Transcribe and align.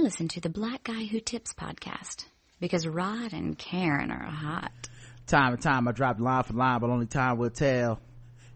Listen 0.00 0.28
to 0.28 0.40
the 0.40 0.48
Black 0.48 0.84
Guy 0.84 1.04
Who 1.04 1.20
Tips 1.20 1.52
podcast 1.52 2.24
because 2.58 2.86
Rod 2.86 3.34
and 3.34 3.58
Karen 3.58 4.10
are 4.10 4.24
hot. 4.24 4.88
Time 5.26 5.52
and 5.52 5.62
time 5.62 5.86
I 5.86 5.92
drop 5.92 6.18
line 6.18 6.42
for 6.42 6.54
line, 6.54 6.80
but 6.80 6.88
only 6.88 7.04
time 7.04 7.36
will 7.36 7.50
tell. 7.50 8.00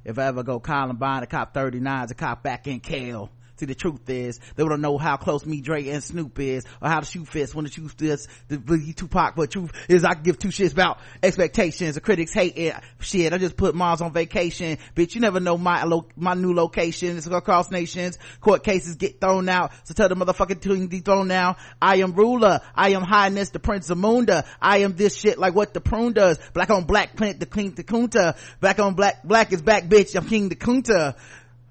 If 0.06 0.18
I 0.18 0.24
ever 0.24 0.42
go 0.42 0.58
Columbine, 0.58 1.22
a 1.22 1.26
cop 1.26 1.52
39's 1.52 2.12
a 2.12 2.14
cop 2.14 2.42
back 2.42 2.66
in 2.66 2.80
Kale. 2.80 3.30
See, 3.56 3.66
the 3.66 3.74
truth 3.74 4.08
is, 4.10 4.40
they 4.56 4.64
don't 4.64 4.80
know 4.80 4.98
how 4.98 5.16
close 5.16 5.46
me, 5.46 5.60
Dre, 5.60 5.88
and 5.88 6.02
Snoop 6.02 6.40
is, 6.40 6.64
or 6.82 6.88
how 6.88 7.00
the 7.00 7.06
shoe 7.06 7.24
fits 7.24 7.54
when 7.54 7.64
the 7.64 7.70
shoe 7.70 7.88
fits, 7.88 8.26
the 8.48 8.56
Biggie 8.56 8.96
Tupac, 8.96 9.36
but 9.36 9.52
truth 9.52 9.70
is 9.88 10.04
I 10.04 10.14
can 10.14 10.24
give 10.24 10.38
two 10.40 10.48
shits 10.48 10.72
about 10.72 10.98
expectations, 11.22 11.94
the 11.94 12.00
critics 12.00 12.32
hate 12.32 12.56
it, 12.56 12.74
shit, 12.98 13.32
I 13.32 13.38
just 13.38 13.56
put 13.56 13.76
moms 13.76 14.00
on 14.00 14.12
vacation, 14.12 14.78
bitch, 14.96 15.14
you 15.14 15.20
never 15.20 15.38
know 15.38 15.56
my, 15.56 15.84
my 16.16 16.34
new 16.34 16.52
location, 16.52 17.16
it's 17.16 17.28
across 17.28 17.70
nations, 17.70 18.18
court 18.40 18.64
cases 18.64 18.96
get 18.96 19.20
thrown 19.20 19.48
out, 19.48 19.70
so 19.84 19.94
tell 19.94 20.08
the 20.08 20.16
motherfucking 20.16 20.60
to 20.60 20.88
be 20.88 20.98
thrown 20.98 21.28
now, 21.28 21.56
I 21.80 21.98
am 21.98 22.14
ruler, 22.14 22.60
I 22.74 22.90
am 22.90 23.02
highness, 23.02 23.50
the 23.50 23.60
prince 23.60 23.88
of 23.88 23.98
Munda, 23.98 24.44
I 24.60 24.78
am 24.78 24.96
this 24.96 25.16
shit 25.16 25.38
like 25.38 25.54
what 25.54 25.74
the 25.74 25.80
prune 25.80 26.12
does, 26.12 26.40
black 26.54 26.70
on 26.70 26.84
black, 26.84 27.14
plant 27.14 27.38
the 27.38 27.46
clean 27.46 27.72
the 27.76 27.84
kunta, 27.84 28.36
black 28.60 28.80
on 28.80 28.94
black, 28.94 29.22
black 29.22 29.52
is 29.52 29.62
back 29.62 29.84
bitch, 29.84 30.16
I'm 30.16 30.26
king 30.26 30.48
the 30.48 30.56
kunta, 30.56 31.14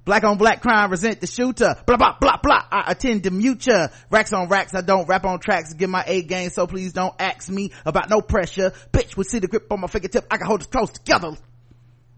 Black 0.05 0.25
on 0.25 0.37
black 0.37 0.61
crime, 0.61 0.91
resent 0.91 1.21
the 1.21 1.27
shooter. 1.27 1.75
Blah, 1.85 1.95
blah, 1.95 2.17
blah, 2.19 2.37
blah. 2.43 2.61
I 2.69 2.91
attend 2.91 3.23
to 3.23 3.31
mute 3.31 3.65
ya. 3.65 3.87
Racks 4.09 4.33
on 4.33 4.49
racks. 4.49 4.75
I 4.75 4.81
don't 4.81 5.07
rap 5.07 5.23
on 5.23 5.39
tracks. 5.39 5.73
Get 5.73 5.89
my 5.89 6.03
A 6.05 6.21
game. 6.23 6.49
So 6.49 6.67
please 6.67 6.91
don't 6.91 7.15
ask 7.19 7.49
me 7.49 7.71
about 7.85 8.09
no 8.09 8.19
pressure. 8.19 8.73
Bitch 8.91 9.15
with 9.15 9.27
see 9.27 9.39
the 9.39 9.47
grip 9.47 9.71
on 9.71 9.79
my 9.79 9.87
fingertip. 9.87 10.25
I 10.29 10.37
can 10.37 10.47
hold 10.47 10.61
it 10.61 10.69
close 10.69 10.91
together. 10.91 11.37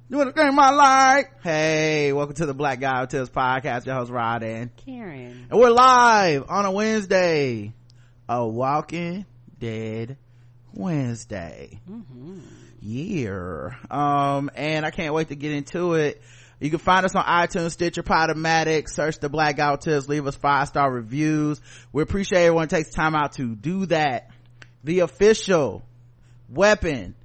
You 0.10 0.18
want 0.18 0.36
to 0.36 0.42
game 0.42 0.56
my 0.56 0.72
life? 0.72 1.26
Hey, 1.44 2.12
welcome 2.14 2.36
to 2.36 2.48
the 2.48 2.54
Black 2.56 2.80
Guy 2.80 3.02
Who 3.02 3.08
Tips 3.08 3.30
podcast. 3.30 3.86
Your 3.86 3.96
host 3.96 4.12
Rod 4.12 4.42
and 4.42 4.76
Karen. 4.78 5.48
And 5.52 5.60
we're 5.60 5.70
live 5.70 6.46
on 6.50 6.66
a 6.66 6.72
Wednesday. 6.72 7.74
A 8.28 8.48
Walking 8.48 9.28
Dead 9.60 10.18
Wednesday. 10.74 11.80
Mm-hmm. 11.90 12.40
Yeah. 12.82 13.70
Um, 13.92 14.50
and 14.56 14.86
I 14.86 14.92
can't 14.92 15.14
wait 15.14 15.30
to 15.30 15.36
get 15.36 15.52
into 15.52 15.94
it. 15.94 16.22
You 16.60 16.70
can 16.70 16.80
find 16.80 17.06
us 17.06 17.16
on 17.16 17.24
iTunes, 17.24 17.72
Stitcher, 17.72 18.04
Podomatic, 18.04 18.90
search 18.90 19.20
the 19.20 19.30
Black 19.30 19.58
Tips, 19.82 20.08
leave 20.08 20.26
us 20.26 20.36
five 20.36 20.68
star 20.68 20.92
reviews. 20.92 21.60
We 21.92 22.02
appreciate 22.02 22.46
everyone 22.46 22.70
takes 22.70 22.92
time 22.92 23.16
out 23.16 23.34
to 23.34 23.56
do 23.56 23.86
that. 23.88 24.30
The 24.84 25.00
official 25.00 25.84
weapon 26.50 27.16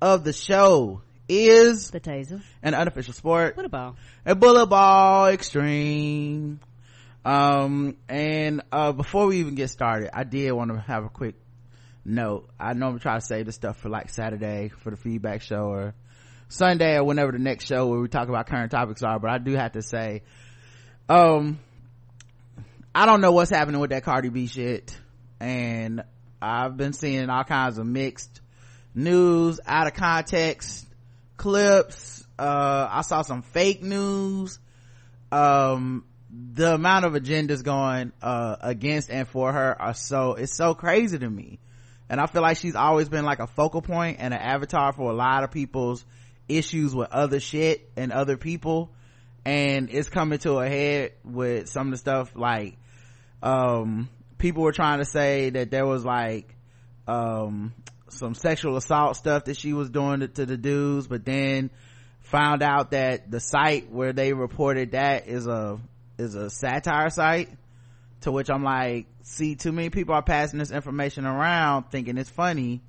of 0.00 0.22
the 0.24 0.32
show 0.32 1.02
is 1.28 1.90
The 1.90 2.00
taser. 2.00 2.42
an 2.62 2.74
unofficial 2.74 3.12
sport, 3.14 3.56
What 3.56 3.66
about? 3.66 3.96
a 4.24 4.34
bullet 4.34 4.66
ball 4.66 5.26
extreme. 5.28 6.60
Um, 7.24 7.96
and, 8.08 8.62
uh, 8.72 8.92
before 8.92 9.26
we 9.26 9.38
even 9.40 9.54
get 9.54 9.68
started, 9.70 10.10
I 10.16 10.24
did 10.24 10.52
want 10.52 10.70
to 10.72 10.80
have 10.80 11.04
a 11.04 11.08
quick 11.08 11.34
note. 12.04 12.48
I 12.58 12.72
normally 12.72 13.00
try 13.00 13.16
to 13.16 13.20
save 13.20 13.46
this 13.46 13.56
stuff 13.56 13.76
for 13.78 13.88
like 13.90 14.08
Saturday 14.08 14.68
for 14.68 14.90
the 14.90 14.96
feedback 14.96 15.42
show 15.42 15.64
or 15.64 15.94
Sunday 16.50 16.96
or 16.96 17.04
whenever 17.04 17.32
the 17.32 17.38
next 17.38 17.66
show 17.66 17.86
where 17.86 18.00
we 18.00 18.08
talk 18.08 18.28
about 18.28 18.48
current 18.48 18.72
topics 18.72 19.02
are, 19.02 19.18
but 19.18 19.30
I 19.30 19.38
do 19.38 19.52
have 19.52 19.72
to 19.72 19.82
say, 19.82 20.22
um, 21.08 21.60
I 22.92 23.06
don't 23.06 23.20
know 23.20 23.30
what's 23.30 23.50
happening 23.50 23.80
with 23.80 23.90
that 23.90 24.02
Cardi 24.02 24.30
B 24.30 24.48
shit. 24.48 24.98
And 25.38 26.02
I've 26.42 26.76
been 26.76 26.92
seeing 26.92 27.30
all 27.30 27.44
kinds 27.44 27.78
of 27.78 27.86
mixed 27.86 28.40
news, 28.94 29.60
out 29.64 29.86
of 29.86 29.94
context 29.94 30.86
clips. 31.36 32.26
Uh, 32.36 32.88
I 32.90 33.02
saw 33.02 33.22
some 33.22 33.42
fake 33.42 33.82
news. 33.82 34.58
Um, 35.30 36.04
the 36.30 36.74
amount 36.74 37.04
of 37.04 37.12
agendas 37.12 37.62
going, 37.62 38.12
uh, 38.22 38.56
against 38.60 39.08
and 39.08 39.28
for 39.28 39.52
her 39.52 39.80
are 39.80 39.94
so, 39.94 40.34
it's 40.34 40.56
so 40.56 40.74
crazy 40.74 41.18
to 41.18 41.30
me. 41.30 41.60
And 42.08 42.20
I 42.20 42.26
feel 42.26 42.42
like 42.42 42.56
she's 42.56 42.74
always 42.74 43.08
been 43.08 43.24
like 43.24 43.38
a 43.38 43.46
focal 43.46 43.82
point 43.82 44.16
and 44.18 44.34
an 44.34 44.40
avatar 44.40 44.92
for 44.92 45.12
a 45.12 45.14
lot 45.14 45.44
of 45.44 45.52
people's 45.52 46.04
issues 46.58 46.94
with 46.94 47.10
other 47.10 47.40
shit 47.40 47.90
and 47.96 48.12
other 48.12 48.36
people 48.36 48.90
and 49.44 49.88
it's 49.90 50.08
coming 50.08 50.38
to 50.38 50.58
a 50.58 50.68
head 50.68 51.12
with 51.24 51.68
some 51.68 51.88
of 51.88 51.92
the 51.92 51.96
stuff 51.96 52.32
like 52.34 52.76
um 53.42 54.08
people 54.38 54.62
were 54.62 54.72
trying 54.72 54.98
to 54.98 55.04
say 55.04 55.50
that 55.50 55.70
there 55.70 55.86
was 55.86 56.04
like 56.04 56.54
um 57.06 57.72
some 58.08 58.34
sexual 58.34 58.76
assault 58.76 59.16
stuff 59.16 59.44
that 59.44 59.56
she 59.56 59.72
was 59.72 59.88
doing 59.88 60.20
to, 60.20 60.28
to 60.28 60.46
the 60.46 60.56
dudes 60.56 61.06
but 61.06 61.24
then 61.24 61.70
found 62.20 62.62
out 62.62 62.90
that 62.90 63.30
the 63.30 63.40
site 63.40 63.90
where 63.90 64.12
they 64.12 64.32
reported 64.32 64.92
that 64.92 65.26
is 65.26 65.46
a 65.46 65.78
is 66.18 66.34
a 66.34 66.50
satire 66.50 67.08
site 67.08 67.48
to 68.20 68.30
which 68.30 68.50
i'm 68.50 68.62
like 68.62 69.06
see 69.22 69.54
too 69.54 69.72
many 69.72 69.88
people 69.88 70.14
are 70.14 70.22
passing 70.22 70.58
this 70.58 70.70
information 70.70 71.24
around 71.24 71.84
thinking 71.90 72.18
it's 72.18 72.30
funny 72.30 72.82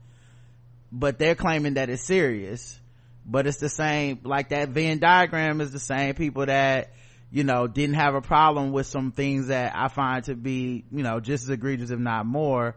but 0.92 1.18
they're 1.18 1.36
claiming 1.36 1.76
that 1.76 1.90
it's 1.90 2.04
serious 2.04 2.81
but 3.26 3.48
it's 3.48 3.58
the 3.58 3.70
same 3.70 4.20
like 4.24 4.50
that 4.50 4.70
venn 4.70 5.00
diagram 5.00 5.62
is 5.62 5.72
the 5.72 5.80
same 5.80 6.14
people 6.16 6.46
that 6.46 6.92
you 7.30 7.44
know 7.44 7.68
didn't 7.68 7.96
have 7.96 8.16
a 8.16 8.22
problem 8.22 8.72
with 8.72 8.88
some 8.88 9.12
things 9.12 9.48
that 9.48 9.74
i 9.76 9.88
find 9.88 10.26
to 10.26 10.36
be 10.36 10.84
you 10.92 11.04
know 11.04 11.20
just 11.20 11.44
as 11.44 11.50
egregious 11.50 11.90
if 11.92 12.00
not 12.00 12.26
more. 12.26 12.76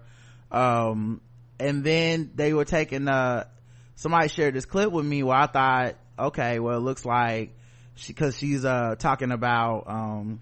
Um 0.51 1.21
and 1.59 1.85
then 1.85 2.33
they 2.35 2.53
were 2.53 2.65
taking 2.65 3.09
uh 3.09 3.45
somebody 3.97 4.29
shared 4.29 4.55
this 4.55 4.65
clip 4.65 4.91
with 4.93 5.05
me 5.05 5.23
where 5.23 5.37
i 5.37 5.47
thought 5.47 5.97
okay 6.19 6.59
well 6.59 6.77
it 6.77 6.81
looks 6.83 7.05
like 7.05 7.57
she 7.97 8.13
because 8.13 8.37
she's 8.37 8.65
uh 8.65 8.95
talking 8.99 9.33
about 9.33 9.85
um 9.89 10.41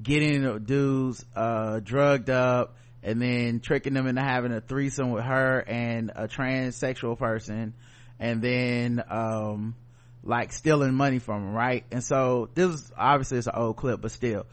getting 0.00 0.64
dudes 0.64 1.24
uh 1.34 1.80
drugged 1.80 2.30
up 2.30 2.76
and 3.02 3.22
then 3.22 3.60
tricking 3.60 3.94
them 3.94 4.06
into 4.06 4.20
having 4.20 4.52
a 4.52 4.60
threesome 4.60 5.10
with 5.10 5.24
her 5.24 5.60
and 5.66 6.10
a 6.14 6.28
transsexual 6.28 7.18
person 7.18 7.74
and 8.18 8.42
then 8.42 9.02
um 9.08 9.74
like 10.22 10.52
stealing 10.52 10.94
money 10.94 11.18
from 11.18 11.48
him 11.48 11.54
right? 11.54 11.84
And 11.90 12.02
so 12.02 12.48
this 12.54 12.74
is 12.74 12.92
obviously 12.96 13.38
it's 13.38 13.46
an 13.46 13.54
old 13.56 13.76
clip 13.76 14.00
but 14.00 14.10
still. 14.10 14.46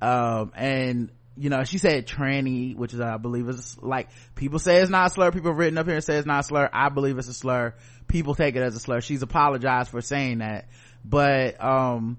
Um 0.00 0.52
and 0.54 1.10
you 1.36 1.48
know 1.48 1.64
she 1.64 1.78
said 1.78 2.06
tranny 2.06 2.76
which 2.76 2.92
is 2.92 3.00
i 3.00 3.16
believe 3.16 3.48
is 3.48 3.78
like 3.80 4.10
people 4.34 4.58
say 4.58 4.76
it's 4.78 4.90
not 4.90 5.10
a 5.10 5.14
slur. 5.14 5.32
People 5.32 5.52
written 5.52 5.78
up 5.78 5.86
here 5.86 5.94
and 5.94 6.04
say 6.04 6.16
it's 6.16 6.26
not 6.26 6.40
a 6.40 6.42
slur. 6.42 6.68
I 6.72 6.88
believe 6.88 7.18
it's 7.18 7.28
a 7.28 7.34
slur. 7.34 7.74
People 8.08 8.34
take 8.34 8.56
it 8.56 8.62
as 8.62 8.74
a 8.76 8.80
slur. 8.80 9.00
She's 9.00 9.22
apologized 9.22 9.90
for 9.90 10.00
saying 10.00 10.38
that. 10.38 10.68
But 11.04 11.62
um 11.62 12.18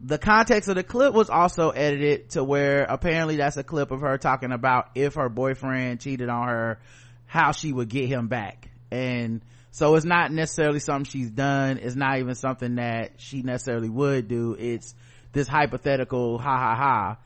the 0.00 0.18
context 0.18 0.68
of 0.68 0.74
the 0.74 0.82
clip 0.82 1.14
was 1.14 1.30
also 1.30 1.70
edited 1.70 2.30
to 2.30 2.44
where 2.44 2.82
apparently 2.84 3.36
that's 3.36 3.56
a 3.56 3.64
clip 3.64 3.90
of 3.90 4.02
her 4.02 4.18
talking 4.18 4.52
about 4.52 4.90
if 4.94 5.14
her 5.14 5.30
boyfriend 5.30 6.00
cheated 6.00 6.28
on 6.28 6.46
her 6.46 6.78
how 7.26 7.52
she 7.52 7.72
would 7.72 7.88
get 7.88 8.08
him 8.08 8.28
back. 8.28 8.70
And 8.90 9.42
so 9.74 9.96
it's 9.96 10.06
not 10.06 10.30
necessarily 10.30 10.78
something 10.78 11.10
she's 11.10 11.30
done. 11.30 11.78
It's 11.78 11.96
not 11.96 12.20
even 12.20 12.36
something 12.36 12.76
that 12.76 13.14
she 13.16 13.42
necessarily 13.42 13.88
would 13.88 14.28
do. 14.28 14.54
It's 14.56 14.94
this 15.32 15.48
hypothetical 15.48 16.38
ha 16.38 16.56
ha 16.56 16.76
ha. 16.76 17.16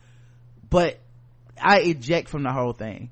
But 0.70 0.98
i 1.60 1.80
eject 1.80 2.30
from 2.30 2.44
the 2.44 2.52
whole 2.52 2.72
thing 2.72 3.10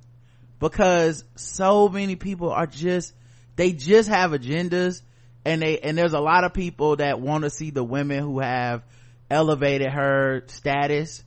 because 0.59 1.23
so 1.35 1.91
many 1.91 2.17
people 2.17 2.51
are 2.51 2.67
just 2.67 3.13
they 3.57 3.73
just 3.73 4.09
have 4.09 4.31
agendas 4.31 5.03
and 5.45 5.61
they 5.61 5.81
and 5.81 5.99
there's 5.99 6.15
a 6.15 6.21
lot 6.21 6.45
of 6.45 6.55
people 6.55 6.97
that 6.97 7.21
want 7.21 7.45
to 7.45 7.51
see 7.51 7.69
the 7.69 7.85
women 7.85 8.21
who 8.23 8.39
have 8.39 8.85
elevated 9.31 9.91
her 9.91 10.45
status 10.47 11.23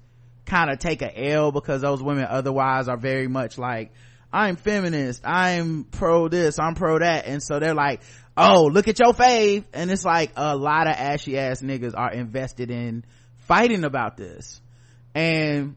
kind 0.48 0.72
of 0.72 0.80
take 0.80 1.04
a 1.04 1.30
L 1.30 1.52
because 1.52 1.84
those 1.84 2.02
women 2.02 2.26
otherwise 2.28 2.88
are 2.88 2.98
very 2.98 3.28
much 3.28 3.60
like 3.60 3.92
I'm 4.32 4.56
feminist, 4.56 5.22
I'm 5.26 5.86
pro 5.86 6.28
this, 6.28 6.60
I'm 6.60 6.76
pro 6.76 7.00
that. 7.00 7.26
And 7.26 7.42
so 7.42 7.60
they're 7.60 7.74
like, 7.74 8.02
oh, 8.38 8.70
look 8.72 8.88
at 8.88 9.00
your 9.00 9.14
fave. 9.14 9.64
And 9.74 9.90
it's 9.90 10.06
like 10.06 10.32
a 10.36 10.56
lot 10.56 10.88
of 10.88 10.96
ashy 10.96 11.38
ass 11.38 11.62
niggas 11.62 11.94
are 11.98 12.12
invested 12.12 12.70
in 12.70 13.04
fighting 13.48 13.84
about 13.84 14.18
this. 14.18 14.62
And 15.16 15.76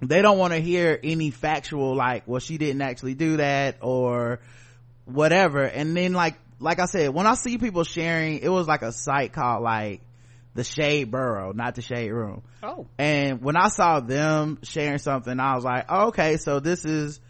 they 0.00 0.22
don't 0.22 0.38
want 0.38 0.52
to 0.52 0.60
hear 0.60 0.98
any 1.02 1.30
factual 1.30 1.94
like, 1.94 2.24
well, 2.26 2.40
she 2.40 2.58
didn't 2.58 2.82
actually 2.82 3.14
do 3.14 3.36
that 3.36 3.76
or 3.82 4.40
whatever. 5.04 5.62
And 5.62 5.96
then 5.96 6.12
like, 6.12 6.36
like 6.58 6.80
I 6.80 6.86
said, 6.86 7.10
when 7.10 7.26
I 7.26 7.34
see 7.34 7.58
people 7.58 7.84
sharing, 7.84 8.38
it 8.38 8.48
was 8.48 8.66
like 8.66 8.82
a 8.82 8.92
site 8.92 9.32
called 9.32 9.62
like 9.62 10.00
the 10.54 10.64
Shade 10.64 11.10
burrow, 11.10 11.52
not 11.52 11.74
the 11.74 11.82
Shade 11.82 12.10
Room. 12.10 12.42
Oh. 12.62 12.86
And 12.98 13.42
when 13.42 13.56
I 13.56 13.68
saw 13.68 14.00
them 14.00 14.58
sharing 14.62 14.98
something, 14.98 15.38
I 15.38 15.54
was 15.54 15.64
like, 15.64 15.86
oh, 15.88 16.08
okay, 16.08 16.36
so 16.36 16.60
this 16.60 16.84
is 16.84 17.20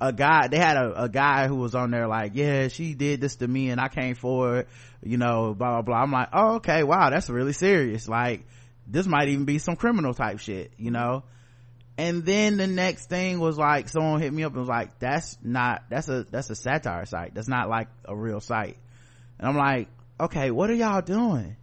a 0.00 0.12
guy, 0.12 0.48
they 0.48 0.58
had 0.58 0.76
a, 0.76 1.04
a 1.04 1.08
guy 1.08 1.46
who 1.46 1.56
was 1.56 1.74
on 1.74 1.90
there 1.90 2.08
like, 2.08 2.32
yeah, 2.34 2.68
she 2.68 2.94
did 2.94 3.20
this 3.20 3.36
to 3.36 3.46
me 3.46 3.70
and 3.70 3.80
I 3.80 3.88
came 3.88 4.14
forward, 4.14 4.66
you 5.02 5.18
know, 5.18 5.54
blah, 5.54 5.72
blah, 5.72 5.82
blah. 5.82 6.02
I'm 6.02 6.10
like, 6.10 6.28
oh, 6.32 6.54
okay, 6.56 6.82
wow, 6.82 7.10
that's 7.10 7.28
really 7.28 7.52
serious. 7.52 8.08
Like, 8.08 8.46
this 8.86 9.06
might 9.06 9.28
even 9.28 9.44
be 9.44 9.58
some 9.58 9.76
criminal 9.76 10.14
type 10.14 10.38
shit, 10.38 10.72
you 10.78 10.90
know? 10.90 11.24
And 11.98 12.24
then 12.24 12.56
the 12.56 12.66
next 12.66 13.10
thing 13.10 13.40
was 13.40 13.58
like, 13.58 13.90
someone 13.90 14.22
hit 14.22 14.32
me 14.32 14.42
up 14.44 14.52
and 14.52 14.60
was 14.60 14.68
like, 14.68 14.98
that's 14.98 15.36
not, 15.42 15.84
that's 15.90 16.08
a, 16.08 16.24
that's 16.30 16.48
a 16.48 16.54
satire 16.54 17.04
site. 17.04 17.34
That's 17.34 17.48
not 17.48 17.68
like 17.68 17.88
a 18.06 18.16
real 18.16 18.40
site. 18.40 18.78
And 19.38 19.48
I'm 19.48 19.56
like, 19.56 19.88
okay, 20.18 20.50
what 20.50 20.70
are 20.70 20.74
y'all 20.74 21.02
doing? 21.02 21.56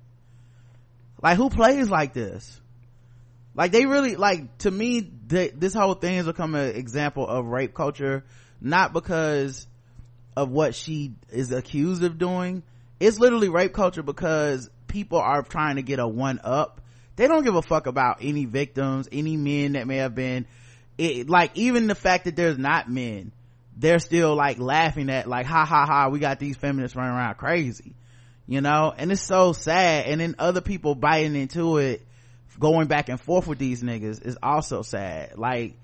Like, 1.23 1.37
who 1.37 1.49
plays 1.49 1.89
like 1.89 2.13
this? 2.13 2.61
Like 3.57 3.71
they 3.71 3.85
really 3.85 4.15
like 4.15 4.59
to 4.59 4.71
me 4.71 5.01
this 5.01 5.73
whole 5.73 5.95
thing 5.95 6.15
has 6.15 6.25
become 6.25 6.55
an 6.55 6.75
example 6.75 7.27
of 7.27 7.47
rape 7.47 7.73
culture 7.73 8.23
not 8.61 8.93
because 8.93 9.67
of 10.35 10.49
what 10.49 10.73
she 10.73 11.13
is 11.29 11.51
accused 11.51 12.03
of 12.03 12.17
doing. 12.17 12.63
It's 12.99 13.19
literally 13.19 13.49
rape 13.49 13.73
culture 13.73 14.03
because 14.03 14.69
people 14.87 15.19
are 15.19 15.43
trying 15.43 15.75
to 15.75 15.81
get 15.81 15.99
a 15.99 16.07
one 16.07 16.39
up. 16.43 16.81
They 17.15 17.27
don't 17.27 17.43
give 17.43 17.55
a 17.55 17.61
fuck 17.61 17.87
about 17.87 18.17
any 18.21 18.45
victims 18.45 19.09
any 19.11 19.35
men 19.35 19.73
that 19.73 19.87
may 19.87 19.97
have 19.97 20.15
been. 20.15 20.45
It, 20.97 21.29
like 21.29 21.51
even 21.55 21.87
the 21.87 21.95
fact 21.95 22.25
that 22.25 22.35
there's 22.35 22.57
not 22.57 22.89
men 22.89 23.31
they're 23.79 23.99
still 23.99 24.35
like 24.35 24.57
laughing 24.57 25.11
at 25.11 25.27
like 25.27 25.45
ha 25.45 25.65
ha 25.65 25.85
ha 25.85 26.09
we 26.09 26.17
got 26.17 26.39
these 26.39 26.57
feminists 26.57 26.95
running 26.95 27.13
around 27.13 27.35
crazy 27.35 27.93
you 28.47 28.61
know? 28.61 28.93
And 28.97 29.11
it's 29.11 29.21
so 29.21 29.53
sad. 29.53 30.07
And 30.07 30.21
then 30.21 30.35
other 30.39 30.61
people 30.61 30.95
biting 30.95 31.35
into 31.35 31.77
it 31.77 32.06
going 32.59 32.87
back 32.87 33.09
and 33.09 33.19
forth 33.19 33.47
with 33.47 33.59
these 33.59 33.83
niggas 33.83 34.25
is 34.25 34.37
also 34.41 34.81
sad. 34.81 35.37
Like 35.37 35.75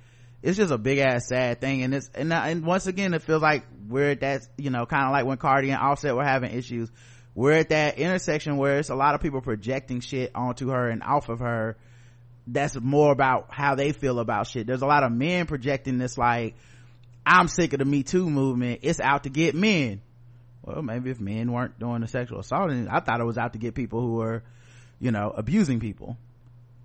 it's 0.41 0.57
just 0.57 0.71
a 0.71 0.77
big 0.77 0.99
ass 0.99 1.27
sad 1.27 1.61
thing. 1.61 1.83
And 1.83 1.93
it's 1.93 2.09
and, 2.13 2.31
and 2.33 2.65
once 2.65 2.87
again 2.87 3.13
it 3.13 3.21
feels 3.21 3.41
like 3.41 3.65
we're 3.87 4.11
at 4.11 4.21
that 4.21 4.47
you 4.57 4.69
know 4.69 4.85
kind 4.85 5.05
of 5.05 5.11
like 5.11 5.25
when 5.25 5.37
cardi 5.37 5.69
and 5.69 5.79
offset 5.79 6.15
were 6.15 6.23
having 6.23 6.51
issues 6.51 6.89
we're 7.35 7.53
at 7.53 7.69
that 7.69 7.97
intersection 7.97 8.57
where 8.57 8.77
it's 8.77 8.89
a 8.89 8.95
lot 8.95 9.15
of 9.15 9.21
people 9.21 9.41
projecting 9.41 10.01
shit 10.01 10.31
onto 10.35 10.69
her 10.69 10.87
and 10.89 11.01
off 11.01 11.29
of 11.29 11.39
her 11.39 11.77
that's 12.45 12.79
more 12.79 13.11
about 13.11 13.47
how 13.49 13.75
they 13.75 13.93
feel 13.93 14.19
about 14.19 14.47
shit. 14.47 14.67
There's 14.67 14.81
a 14.81 14.85
lot 14.85 15.03
of 15.03 15.11
men 15.11 15.45
projecting 15.45 15.97
this 15.97 16.17
like 16.17 16.55
i'm 17.25 17.47
sick 17.47 17.73
of 17.73 17.79
the 17.79 17.85
me 17.85 18.03
too 18.03 18.29
movement. 18.29 18.81
It's 18.83 18.99
out 18.99 19.23
to 19.23 19.29
get 19.29 19.55
men. 19.55 20.01
Well 20.61 20.81
maybe 20.81 21.09
if 21.09 21.19
men 21.19 21.51
weren't 21.51 21.79
doing 21.79 22.01
the 22.01 22.07
sexual 22.07 22.39
assault 22.39 22.71
i 22.71 22.99
thought 22.99 23.19
it 23.19 23.25
was 23.25 23.37
out 23.37 23.53
to 23.53 23.59
get 23.59 23.75
people 23.75 24.01
who 24.01 24.13
were 24.15 24.43
you 24.99 25.11
know 25.11 25.33
abusing 25.35 25.79
people 25.79 26.17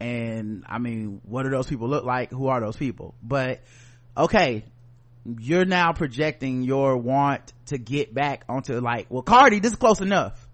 and 0.01 0.65
i 0.69 0.79
mean 0.79 1.21
what 1.25 1.43
do 1.43 1.51
those 1.51 1.67
people 1.67 1.89
look 1.89 2.05
like? 2.05 2.31
Who 2.31 2.49
are 2.49 2.61
those 2.61 2.77
people? 2.77 3.15
But 3.23 3.63
okay 4.17 4.65
you're 5.39 5.65
now 5.65 5.93
projecting 5.93 6.63
your 6.63 6.97
want 6.97 7.53
to 7.67 7.79
get 7.79 8.15
back 8.15 8.45
onto 8.49 8.81
like 8.81 9.07
well 9.11 9.23
cardi 9.23 9.61
this 9.61 9.73
is 9.73 9.79
close 9.79 10.01
enough. 10.01 10.47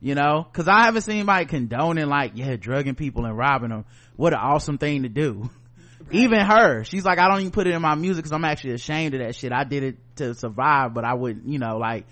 You 0.00 0.14
know? 0.14 0.46
Because 0.50 0.68
i 0.68 0.84
haven't 0.84 1.02
seen 1.02 1.16
anybody 1.16 1.46
condoning 1.46 2.08
like 2.08 2.32
yeah 2.34 2.56
drugging 2.56 2.94
people 2.94 3.24
and 3.24 3.36
robbing 3.36 3.70
them 3.70 3.84
what 4.16 4.32
an 4.32 4.40
awesome 4.40 4.78
thing 4.78 5.02
to 5.02 5.08
do. 5.08 5.50
Even 6.12 6.40
her. 6.40 6.84
She's 6.84 7.04
like 7.04 7.18
i 7.18 7.28
don't 7.28 7.40
even 7.40 7.52
put 7.52 7.66
it 7.66 7.74
in 7.74 7.82
my 7.82 7.94
music 7.94 8.24
because 8.24 8.32
i'm 8.32 8.44
actually 8.44 8.74
ashamed 8.74 9.14
of 9.14 9.20
that 9.20 9.34
shit. 9.34 9.52
I 9.52 9.64
did 9.64 9.82
it 9.82 9.96
to 10.16 10.34
survive 10.34 10.92
but 10.92 11.04
i 11.04 11.14
wouldn't 11.14 11.48
you 11.48 11.58
know 11.58 11.78
like 11.78 12.06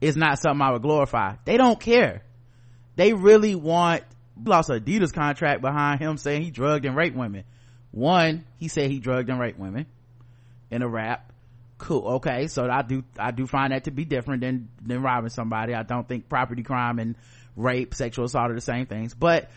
it's 0.00 0.16
not 0.16 0.38
something 0.38 0.60
i 0.60 0.72
would 0.72 0.82
glorify. 0.82 1.36
They 1.44 1.56
don't 1.56 1.80
care. 1.80 2.24
They 2.96 3.12
really 3.12 3.54
want 3.54 4.02
lost 4.44 4.70
adidas 4.70 5.12
contract 5.12 5.60
behind 5.60 6.00
him 6.00 6.16
saying 6.16 6.42
he 6.42 6.50
drugged 6.50 6.84
and 6.84 6.96
raped 6.96 7.16
women. 7.16 7.44
One 7.90 8.44
he 8.58 8.68
said 8.68 8.90
he 8.90 8.98
drugged 8.98 9.28
and 9.28 9.40
raped 9.40 9.58
women 9.58 9.86
in 10.70 10.82
a 10.82 10.88
rap. 10.88 11.32
Cool. 11.78 12.06
Okay 12.16 12.46
so 12.46 12.68
i 12.68 12.82
do 12.82 13.02
i 13.18 13.30
do 13.30 13.46
find 13.46 13.72
that 13.72 13.84
to 13.84 13.90
be 13.90 14.04
different 14.04 14.42
than 14.42 14.68
than 14.82 15.02
robbing 15.02 15.30
somebody. 15.30 15.74
I 15.74 15.82
don't 15.82 16.06
think 16.06 16.28
property 16.28 16.62
crime 16.62 16.98
and 16.98 17.16
rape 17.56 17.94
sexual 17.94 18.26
assault 18.26 18.50
are 18.50 18.54
the 18.54 18.60
same 18.60 18.86
things. 18.86 19.14
But 19.14 19.50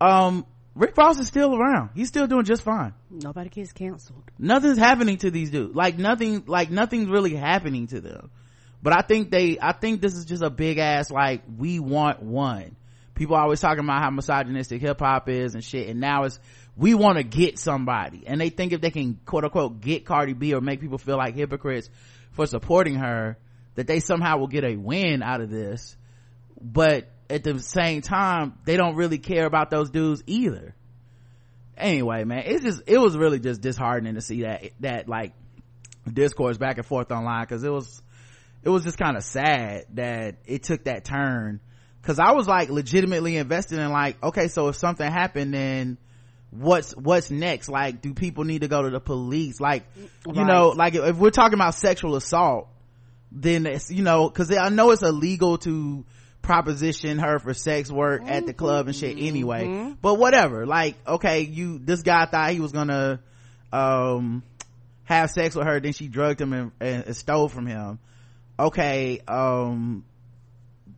um 0.00 0.46
rick 0.74 0.96
ross 0.96 1.18
is 1.18 1.26
still 1.26 1.54
around. 1.54 1.90
He's 1.94 2.08
still 2.08 2.26
doing 2.26 2.44
just 2.44 2.62
fine. 2.62 2.94
Nobody 3.10 3.50
gets 3.50 3.72
canceled. 3.72 4.22
Nothing's 4.38 4.78
happening 4.78 5.18
to 5.18 5.30
these 5.30 5.50
dudes. 5.50 5.74
Like 5.74 5.98
nothing 5.98 6.44
like 6.46 6.70
nothing's 6.70 7.08
really 7.08 7.34
happening 7.34 7.88
to 7.88 8.00
them. 8.00 8.30
But 8.82 8.96
i 8.96 9.02
think 9.02 9.30
they 9.30 9.58
i 9.60 9.72
think 9.72 10.00
this 10.00 10.14
is 10.14 10.24
just 10.24 10.42
a 10.42 10.50
big 10.50 10.78
ass 10.78 11.10
like 11.10 11.42
we 11.58 11.80
want 11.80 12.22
one 12.22 12.76
people 13.14 13.36
always 13.36 13.60
talking 13.60 13.84
about 13.84 14.02
how 14.02 14.10
misogynistic 14.10 14.80
hip-hop 14.80 15.28
is 15.28 15.54
and 15.54 15.62
shit 15.62 15.88
and 15.88 16.00
now 16.00 16.24
it's 16.24 16.38
we 16.76 16.94
want 16.94 17.18
to 17.18 17.24
get 17.24 17.58
somebody. 17.58 18.24
And 18.26 18.40
they 18.40 18.50
think 18.50 18.72
if 18.72 18.80
they 18.80 18.90
can 18.90 19.20
quote 19.24 19.44
unquote 19.44 19.80
get 19.80 20.04
cardi 20.04 20.32
b 20.32 20.54
or 20.54 20.60
make 20.60 20.80
people 20.80 20.98
feel 20.98 21.16
like 21.16 21.34
hypocrites 21.34 21.88
for 22.32 22.46
supporting 22.46 22.96
her 22.96 23.38
that 23.76 23.86
they 23.86 24.00
somehow 24.00 24.38
will 24.38 24.48
get 24.48 24.64
a 24.64 24.76
win 24.76 25.22
out 25.22 25.40
of 25.40 25.50
this. 25.50 25.96
But 26.60 27.08
at 27.30 27.44
the 27.44 27.58
same 27.60 28.02
time 28.02 28.58
they 28.64 28.76
don't 28.76 28.96
really 28.96 29.18
care 29.18 29.46
about 29.46 29.70
those 29.70 29.90
dudes 29.90 30.22
either. 30.26 30.74
Anyway 31.76 32.24
man 32.24 32.42
it's 32.46 32.64
just 32.64 32.82
it 32.86 32.98
was 32.98 33.16
really 33.16 33.38
just 33.38 33.60
disheartening 33.60 34.14
to 34.14 34.20
see 34.20 34.42
that 34.42 34.70
that 34.80 35.08
like 35.08 35.32
discourse 36.12 36.58
back 36.58 36.76
and 36.76 36.86
forth 36.86 37.10
online 37.10 37.42
because 37.42 37.64
it 37.64 37.70
was 37.70 38.02
it 38.62 38.68
was 38.68 38.84
just 38.84 38.98
kind 38.98 39.16
of 39.16 39.22
sad 39.22 39.84
that 39.94 40.36
it 40.46 40.62
took 40.62 40.84
that 40.84 41.04
turn 41.04 41.60
because 42.04 42.18
i 42.18 42.32
was 42.32 42.46
like 42.46 42.68
legitimately 42.68 43.36
invested 43.36 43.78
in 43.78 43.90
like 43.90 44.22
okay 44.22 44.48
so 44.48 44.68
if 44.68 44.76
something 44.76 45.10
happened 45.10 45.54
then 45.54 45.96
what's 46.50 46.92
what's 46.92 47.30
next 47.30 47.68
like 47.68 48.02
do 48.02 48.12
people 48.14 48.44
need 48.44 48.60
to 48.60 48.68
go 48.68 48.82
to 48.82 48.90
the 48.90 49.00
police 49.00 49.58
like 49.58 49.84
right. 49.96 50.36
you 50.36 50.44
know 50.44 50.68
like 50.68 50.94
if, 50.94 51.04
if, 51.04 51.16
we're 51.16 51.30
talking 51.30 51.54
about 51.54 51.74
sexual 51.74 52.14
assault 52.14 52.68
then 53.32 53.66
it's 53.66 53.90
you 53.90 54.02
know 54.02 54.28
because 54.28 54.54
i 54.56 54.68
know 54.68 54.90
it's 54.90 55.02
illegal 55.02 55.58
to 55.58 56.04
proposition 56.42 57.18
her 57.18 57.38
for 57.38 57.54
sex 57.54 57.90
work 57.90 58.20
mm-hmm. 58.20 58.30
at 58.30 58.46
the 58.46 58.52
club 58.52 58.86
and 58.86 58.94
shit 58.94 59.16
anyway 59.18 59.64
mm-hmm. 59.64 59.92
but 60.00 60.14
whatever 60.14 60.66
like 60.66 60.94
okay 61.08 61.40
you 61.40 61.78
this 61.78 62.02
guy 62.02 62.26
thought 62.26 62.50
he 62.50 62.60
was 62.60 62.70
gonna 62.70 63.18
um 63.72 64.42
have 65.04 65.30
sex 65.30 65.54
with 65.56 65.66
her 65.66 65.80
then 65.80 65.92
she 65.92 66.06
drugged 66.06 66.40
him 66.40 66.52
and, 66.52 66.72
and 66.80 67.16
stole 67.16 67.48
from 67.48 67.66
him 67.66 67.98
okay 68.58 69.20
um 69.26 70.04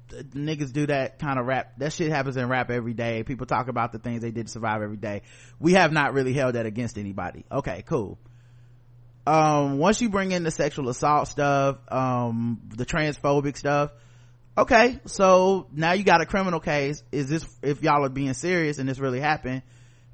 niggas 0.08 0.72
do 0.72 0.86
that 0.86 1.18
kind 1.18 1.38
of 1.38 1.46
rap 1.46 1.72
that 1.78 1.92
shit 1.92 2.10
happens 2.10 2.36
in 2.36 2.48
rap 2.48 2.70
every 2.70 2.94
day. 2.94 3.22
People 3.22 3.46
talk 3.46 3.68
about 3.68 3.92
the 3.92 3.98
things 3.98 4.22
they 4.22 4.30
did 4.30 4.46
to 4.46 4.52
survive 4.52 4.82
every 4.82 4.96
day. 4.96 5.22
We 5.58 5.74
have 5.74 5.92
not 5.92 6.14
really 6.14 6.32
held 6.32 6.54
that 6.54 6.66
against 6.66 6.98
anybody. 6.98 7.44
Okay 7.50 7.82
cool. 7.86 8.18
Um 9.26 9.78
once 9.78 10.00
you 10.00 10.08
bring 10.08 10.32
in 10.32 10.42
the 10.42 10.50
sexual 10.50 10.88
assault 10.88 11.28
stuff 11.28 11.78
um 11.90 12.60
the 12.68 12.86
transphobic 12.86 13.56
stuff 13.56 13.90
okay 14.56 15.00
so 15.06 15.66
now 15.72 15.92
you 15.92 16.04
got 16.04 16.20
a 16.20 16.26
criminal 16.26 16.60
case. 16.60 17.02
Is 17.10 17.28
this 17.28 17.46
if 17.62 17.82
y'all 17.82 18.04
are 18.04 18.10
being 18.10 18.34
serious 18.34 18.78
and 18.78 18.88
this 18.88 18.98
really 18.98 19.20
happened 19.20 19.62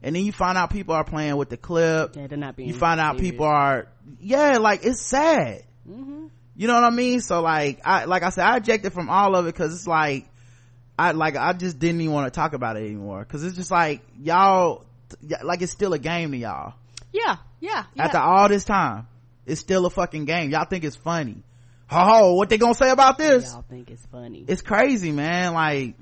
and 0.02 0.16
then 0.16 0.24
you 0.24 0.32
find 0.32 0.58
out 0.58 0.70
people 0.70 0.94
are 0.94 1.04
playing 1.04 1.36
with 1.36 1.50
the 1.50 1.56
clip 1.56 2.16
yeah, 2.16 2.26
they're 2.26 2.38
not 2.38 2.56
being 2.56 2.68
you 2.68 2.74
find 2.74 3.00
out 3.00 3.18
people 3.18 3.46
are 3.46 3.88
yeah 4.20 4.58
like 4.58 4.84
it's 4.84 5.02
sad. 5.02 5.64
Mm-hmm 5.88 6.28
you 6.54 6.66
know 6.66 6.74
what 6.74 6.84
i 6.84 6.90
mean? 6.90 7.20
So 7.20 7.40
like 7.40 7.80
i 7.84 8.04
like 8.04 8.22
i 8.22 8.30
said 8.30 8.44
i 8.44 8.56
ejected 8.56 8.92
from 8.92 9.08
all 9.08 9.34
of 9.34 9.46
it 9.46 9.54
because 9.54 9.74
it's 9.74 9.86
like 9.86 10.28
i 10.98 11.12
like 11.12 11.36
i 11.36 11.52
just 11.52 11.78
didn't 11.78 12.00
even 12.00 12.12
want 12.12 12.32
to 12.32 12.38
talk 12.38 12.52
about 12.52 12.76
it 12.76 12.80
anymore. 12.80 13.20
Because 13.20 13.44
it's 13.44 13.56
just 13.56 13.70
like 13.70 14.02
y'all 14.20 14.84
like 15.42 15.62
it's 15.62 15.72
still 15.72 15.92
a 15.92 15.98
game 15.98 16.32
to 16.32 16.36
y'all. 16.36 16.74
Yeah 17.12 17.36
yeah, 17.60 17.84
yeah. 17.94 18.04
after 18.04 18.18
all 18.18 18.48
this 18.48 18.64
time 18.64 19.06
it's 19.46 19.60
still 19.60 19.86
a 19.86 19.90
fucking 19.90 20.24
game. 20.24 20.50
Y'all 20.50 20.66
think 20.66 20.84
it's 20.84 20.96
funny. 20.96 21.42
Oh 21.90 22.34
what 22.34 22.48
they 22.48 22.58
gonna 22.58 22.74
say 22.74 22.90
about 22.90 23.18
this? 23.18 23.50
Y'all 23.52 23.64
think 23.68 23.90
it's 23.90 24.04
funny. 24.06 24.44
It's 24.46 24.62
crazy 24.62 25.12
man. 25.12 25.54
Like 25.54 25.94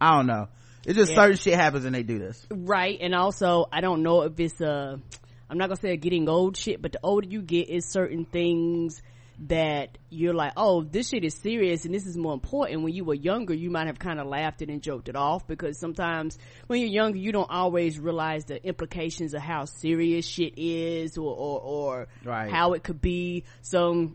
i 0.00 0.16
don't 0.16 0.26
know. 0.26 0.48
It's 0.86 0.96
just 0.96 1.12
yeah. 1.12 1.16
certain 1.16 1.36
shit 1.36 1.54
happens 1.54 1.84
and 1.84 1.94
they 1.94 2.02
do 2.02 2.18
this. 2.18 2.46
Right 2.50 2.98
and 3.00 3.14
also 3.14 3.66
i 3.72 3.80
don't 3.80 4.02
know 4.02 4.22
if 4.22 4.38
it's 4.38 4.60
a 4.60 5.00
i'm 5.48 5.58
not 5.58 5.68
gonna 5.68 5.80
say 5.80 5.92
a 5.92 5.96
getting 5.96 6.28
old 6.28 6.56
shit 6.56 6.80
but 6.80 6.92
the 6.92 7.00
older 7.02 7.28
you 7.28 7.42
get 7.42 7.68
is 7.68 7.84
certain 7.86 8.24
things 8.24 9.02
that 9.40 9.96
you're 10.10 10.34
like, 10.34 10.52
oh, 10.56 10.82
this 10.82 11.08
shit 11.08 11.24
is 11.24 11.34
serious 11.34 11.86
and 11.86 11.94
this 11.94 12.06
is 12.06 12.16
more 12.16 12.34
important. 12.34 12.82
When 12.82 12.92
you 12.92 13.04
were 13.04 13.14
younger, 13.14 13.54
you 13.54 13.70
might 13.70 13.86
have 13.86 13.98
kind 13.98 14.20
of 14.20 14.26
laughed 14.26 14.60
it 14.60 14.68
and 14.68 14.82
joked 14.82 15.08
it 15.08 15.16
off 15.16 15.46
because 15.46 15.78
sometimes 15.78 16.38
when 16.66 16.80
you're 16.80 16.90
younger, 16.90 17.16
you 17.16 17.32
don't 17.32 17.48
always 17.48 17.98
realize 17.98 18.44
the 18.44 18.62
implications 18.64 19.32
of 19.32 19.40
how 19.40 19.64
serious 19.64 20.26
shit 20.26 20.54
is 20.58 21.16
or, 21.16 21.34
or, 21.34 21.60
or 21.60 22.08
right. 22.22 22.50
how 22.50 22.74
it 22.74 22.82
could 22.82 23.00
be. 23.00 23.44
So 23.62 24.12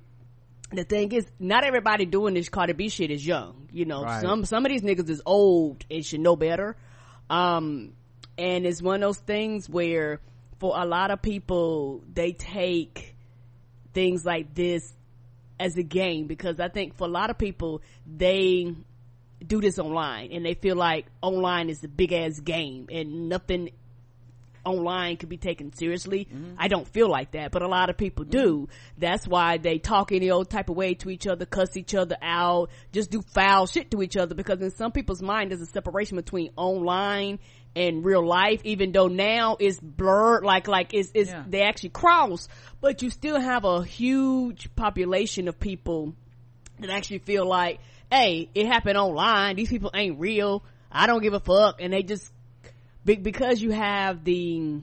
the 0.71 0.83
thing 0.83 1.11
is, 1.11 1.25
not 1.39 1.63
everybody 1.63 2.05
doing 2.05 2.35
this 2.35 2.49
Cardi 2.49 2.73
B 2.73 2.89
shit 2.89 3.09
is 3.09 3.25
young. 3.25 3.67
You 3.71 3.85
know, 3.85 4.03
right. 4.03 4.21
some, 4.21 4.45
some 4.45 4.63
of 4.63 4.71
these 4.71 4.83
niggas 4.83 5.09
is 5.09 5.23
old 5.25 5.85
and 5.89 6.05
should 6.05 6.19
know 6.19 6.35
better. 6.35 6.75
Um, 7.31 7.93
and 8.37 8.65
it's 8.67 8.81
one 8.81 8.95
of 8.95 9.01
those 9.01 9.17
things 9.17 9.67
where 9.67 10.19
for 10.59 10.79
a 10.79 10.85
lot 10.85 11.09
of 11.09 11.23
people, 11.23 12.03
they 12.13 12.33
take 12.33 13.15
things 13.93 14.23
like 14.23 14.53
this 14.53 14.93
as 15.59 15.77
a 15.77 15.83
game 15.83 16.27
because 16.27 16.59
I 16.59 16.67
think 16.67 16.95
for 16.95 17.05
a 17.05 17.11
lot 17.11 17.29
of 17.29 17.37
people, 17.37 17.81
they 18.05 18.75
do 19.45 19.61
this 19.61 19.79
online 19.79 20.31
and 20.31 20.45
they 20.45 20.53
feel 20.53 20.75
like 20.75 21.05
online 21.21 21.69
is 21.69 21.83
a 21.83 21.87
big 21.87 22.13
ass 22.13 22.39
game 22.39 22.87
and 22.91 23.29
nothing 23.29 23.69
online 24.65 25.17
could 25.17 25.29
be 25.29 25.37
taken 25.37 25.71
seriously. 25.73 26.27
Mm-hmm. 26.33 26.55
I 26.57 26.67
don't 26.67 26.87
feel 26.87 27.09
like 27.09 27.31
that, 27.31 27.51
but 27.51 27.61
a 27.61 27.67
lot 27.67 27.89
of 27.89 27.97
people 27.97 28.25
do. 28.25 28.61
Mm-hmm. 28.61 28.71
That's 28.97 29.27
why 29.27 29.57
they 29.57 29.77
talk 29.77 30.11
any 30.11 30.31
old 30.31 30.49
type 30.49 30.69
of 30.69 30.75
way 30.75 30.95
to 30.95 31.09
each 31.09 31.27
other, 31.27 31.45
cuss 31.45 31.77
each 31.77 31.93
other 31.93 32.17
out, 32.21 32.69
just 32.91 33.11
do 33.11 33.21
foul 33.21 33.67
shit 33.67 33.91
to 33.91 34.01
each 34.01 34.17
other 34.17 34.35
because 34.35 34.61
in 34.61 34.71
some 34.71 34.91
people's 34.91 35.21
mind 35.21 35.51
there's 35.51 35.61
a 35.61 35.67
separation 35.67 36.17
between 36.17 36.51
online 36.55 37.39
in 37.75 38.03
real 38.03 38.25
life, 38.25 38.61
even 38.63 38.91
though 38.91 39.07
now 39.07 39.57
it's 39.59 39.79
blurred, 39.79 40.43
like, 40.43 40.67
like 40.67 40.93
it's, 40.93 41.11
it's, 41.13 41.29
yeah. 41.29 41.43
they 41.47 41.61
actually 41.61 41.89
cross, 41.89 42.47
but 42.81 43.01
you 43.01 43.09
still 43.09 43.39
have 43.39 43.65
a 43.65 43.83
huge 43.83 44.73
population 44.75 45.47
of 45.47 45.59
people 45.59 46.15
that 46.79 46.89
actually 46.89 47.19
feel 47.19 47.45
like, 47.45 47.79
hey, 48.09 48.49
it 48.55 48.65
happened 48.65 48.97
online. 48.97 49.57
These 49.57 49.69
people 49.69 49.91
ain't 49.93 50.19
real. 50.19 50.63
I 50.91 51.05
don't 51.05 51.21
give 51.21 51.33
a 51.33 51.39
fuck. 51.39 51.81
And 51.81 51.91
they 51.91 52.03
just, 52.03 52.31
because 53.03 53.61
you 53.61 53.71
have 53.71 54.23
the 54.23 54.81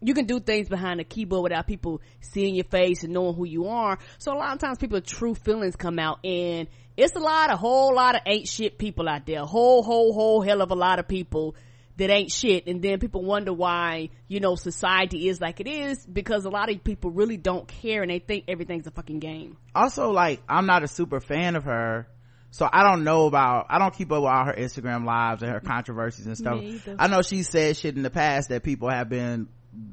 you 0.00 0.14
can 0.14 0.26
do 0.26 0.38
things 0.38 0.68
behind 0.68 1.00
a 1.00 1.04
keyboard 1.04 1.42
without 1.42 1.66
people 1.66 2.00
seeing 2.20 2.54
your 2.54 2.64
face 2.64 3.02
and 3.02 3.12
knowing 3.12 3.34
who 3.34 3.44
you 3.44 3.66
are. 3.66 3.98
So 4.18 4.32
a 4.32 4.38
lot 4.38 4.52
of 4.52 4.60
times 4.60 4.78
people's 4.78 5.02
true 5.02 5.34
feelings 5.34 5.74
come 5.74 5.98
out 5.98 6.24
and 6.24 6.68
it's 6.96 7.14
a 7.14 7.18
lot, 7.18 7.52
a 7.52 7.56
whole 7.56 7.94
lot 7.94 8.14
of 8.14 8.22
ain't 8.26 8.48
shit 8.48 8.78
people 8.78 9.08
out 9.08 9.26
there. 9.26 9.42
A 9.42 9.46
whole, 9.46 9.82
whole, 9.82 10.12
whole 10.12 10.40
hell 10.42 10.62
of 10.62 10.70
a 10.70 10.76
lot 10.76 10.98
of 10.98 11.08
people 11.08 11.56
that 11.98 12.10
ain't 12.10 12.30
shit. 12.30 12.66
And 12.66 12.80
then 12.80 13.00
people 13.00 13.22
wonder 13.22 13.52
why, 13.52 14.10
you 14.28 14.40
know, 14.40 14.54
society 14.54 15.28
is 15.28 15.40
like 15.40 15.60
it 15.60 15.66
is 15.66 16.06
because 16.06 16.44
a 16.44 16.50
lot 16.50 16.70
of 16.70 16.82
people 16.82 17.10
really 17.10 17.36
don't 17.36 17.68
care 17.68 18.02
and 18.02 18.10
they 18.10 18.20
think 18.20 18.44
everything's 18.48 18.86
a 18.86 18.90
fucking 18.90 19.18
game. 19.18 19.56
Also, 19.74 20.10
like, 20.10 20.40
I'm 20.48 20.66
not 20.66 20.82
a 20.82 20.88
super 20.88 21.20
fan 21.20 21.56
of 21.56 21.64
her. 21.64 22.08
So 22.50 22.68
I 22.72 22.82
don't 22.82 23.04
know 23.04 23.26
about, 23.26 23.66
I 23.68 23.78
don't 23.78 23.94
keep 23.94 24.10
up 24.10 24.22
with 24.22 24.30
all 24.30 24.44
her 24.46 24.54
Instagram 24.54 25.04
lives 25.04 25.42
and 25.42 25.52
her 25.52 25.60
controversies 25.60 26.26
and 26.26 26.38
stuff. 26.38 26.62
I 26.98 27.08
know 27.08 27.20
she 27.20 27.42
said 27.42 27.76
shit 27.76 27.94
in 27.94 28.02
the 28.02 28.10
past 28.10 28.48
that 28.48 28.62
people 28.62 28.88
have 28.88 29.10
been 29.10 29.48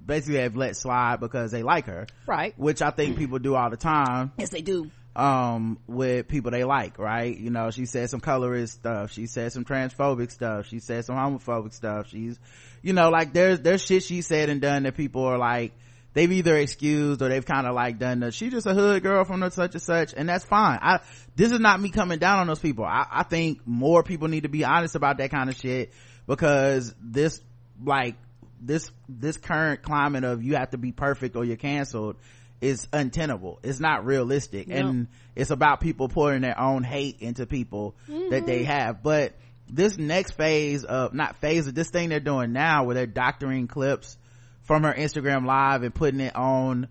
basically 0.05 0.39
have 0.39 0.55
let 0.55 0.77
slide 0.77 1.19
because 1.19 1.51
they 1.51 1.63
like 1.63 1.87
her. 1.87 2.07
Right. 2.25 2.57
Which 2.57 2.81
I 2.81 2.91
think 2.91 3.17
people 3.17 3.39
do 3.39 3.55
all 3.55 3.69
the 3.69 3.77
time. 3.77 4.31
Yes, 4.37 4.51
they 4.51 4.61
do. 4.61 4.89
Um, 5.15 5.79
with 5.87 6.27
people 6.27 6.51
they 6.51 6.65
like, 6.65 6.99
right? 6.99 7.37
You 7.37 7.49
know, 7.49 7.71
she 7.71 7.85
said 7.85 8.09
some 8.09 8.19
colorist 8.19 8.73
stuff. 8.73 9.13
She 9.13 9.27
said 9.27 9.53
some 9.53 9.63
transphobic 9.63 10.29
stuff. 10.29 10.67
She 10.67 10.79
said 10.79 11.05
some 11.05 11.15
homophobic 11.15 11.73
stuff. 11.73 12.09
She's, 12.09 12.37
you 12.81 12.91
know, 12.91 13.09
like 13.09 13.31
there's, 13.31 13.61
there's 13.61 13.81
shit 13.81 14.03
she 14.03 14.21
said 14.21 14.49
and 14.49 14.59
done 14.59 14.83
that 14.83 14.97
people 14.97 15.23
are 15.23 15.37
like, 15.37 15.71
they've 16.13 16.31
either 16.31 16.57
excused 16.57 17.21
or 17.21 17.29
they've 17.29 17.45
kind 17.45 17.65
of 17.65 17.73
like 17.73 17.97
done 17.97 18.19
the, 18.19 18.31
she 18.31 18.49
just 18.49 18.67
a 18.67 18.73
hood 18.73 19.03
girl 19.03 19.23
from 19.23 19.39
the 19.39 19.51
such 19.51 19.73
and 19.73 19.81
such 19.81 20.13
and 20.17 20.27
that's 20.27 20.43
fine. 20.43 20.79
I, 20.81 20.99
this 21.37 21.53
is 21.53 21.61
not 21.61 21.79
me 21.79 21.91
coming 21.91 22.19
down 22.19 22.39
on 22.39 22.47
those 22.47 22.59
people. 22.59 22.83
I, 22.83 23.05
I 23.09 23.23
think 23.23 23.65
more 23.65 24.03
people 24.03 24.27
need 24.27 24.43
to 24.43 24.49
be 24.49 24.65
honest 24.65 24.95
about 24.95 25.19
that 25.19 25.31
kind 25.31 25.49
of 25.49 25.55
shit 25.55 25.93
because 26.27 26.93
this, 27.01 27.39
like, 27.81 28.15
this 28.61 28.89
this 29.07 29.37
current 29.37 29.83
climate 29.83 30.23
of 30.23 30.43
you 30.43 30.55
have 30.55 30.71
to 30.71 30.77
be 30.77 30.91
perfect 30.91 31.35
or 31.35 31.45
you're 31.45 31.57
canceled 31.57 32.15
is 32.61 32.87
untenable 32.93 33.59
it's 33.63 33.79
not 33.79 34.05
realistic 34.05 34.67
and 34.69 35.07
it's 35.35 35.51
about 35.51 35.81
people 35.81 36.07
pouring 36.07 36.41
their 36.41 36.59
own 36.59 36.83
hate 36.83 37.19
into 37.19 37.45
people 37.45 37.95
mm-hmm. 38.09 38.29
that 38.29 38.45
they 38.45 38.63
have 38.63 39.03
but 39.03 39.33
this 39.69 39.97
next 39.97 40.31
phase 40.31 40.83
of 40.83 41.13
not 41.13 41.35
phase 41.37 41.67
of 41.67 41.75
this 41.75 41.89
thing 41.89 42.09
they're 42.09 42.19
doing 42.19 42.53
now 42.53 42.83
where 42.83 42.95
they're 42.95 43.05
doctoring 43.05 43.67
clips 43.67 44.17
from 44.63 44.83
her 44.83 44.93
instagram 44.93 45.45
live 45.45 45.83
and 45.83 45.93
putting 45.93 46.21
it 46.21 46.35
on 46.35 46.87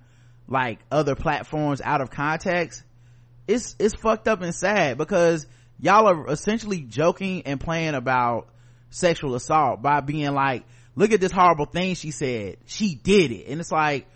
like 0.46 0.78
other 0.90 1.14
platforms 1.14 1.80
out 1.80 2.00
of 2.00 2.10
context 2.10 2.82
it's 3.48 3.74
it's 3.78 3.94
fucked 3.94 4.28
up 4.28 4.42
and 4.42 4.54
sad 4.54 4.98
because 4.98 5.46
y'all 5.80 6.06
are 6.06 6.28
essentially 6.28 6.82
joking 6.82 7.42
and 7.46 7.58
playing 7.58 7.94
about 7.94 8.48
sexual 8.90 9.34
assault 9.34 9.80
by 9.82 10.00
being 10.00 10.32
like 10.34 10.64
look 10.96 11.12
at 11.12 11.20
this 11.20 11.32
horrible 11.32 11.66
thing 11.66 11.94
she 11.94 12.10
said. 12.10 12.56
She 12.66 12.94
did 12.94 13.30
it. 13.30 13.46
And 13.48 13.60
it's 13.60 13.72
like, 13.72 14.06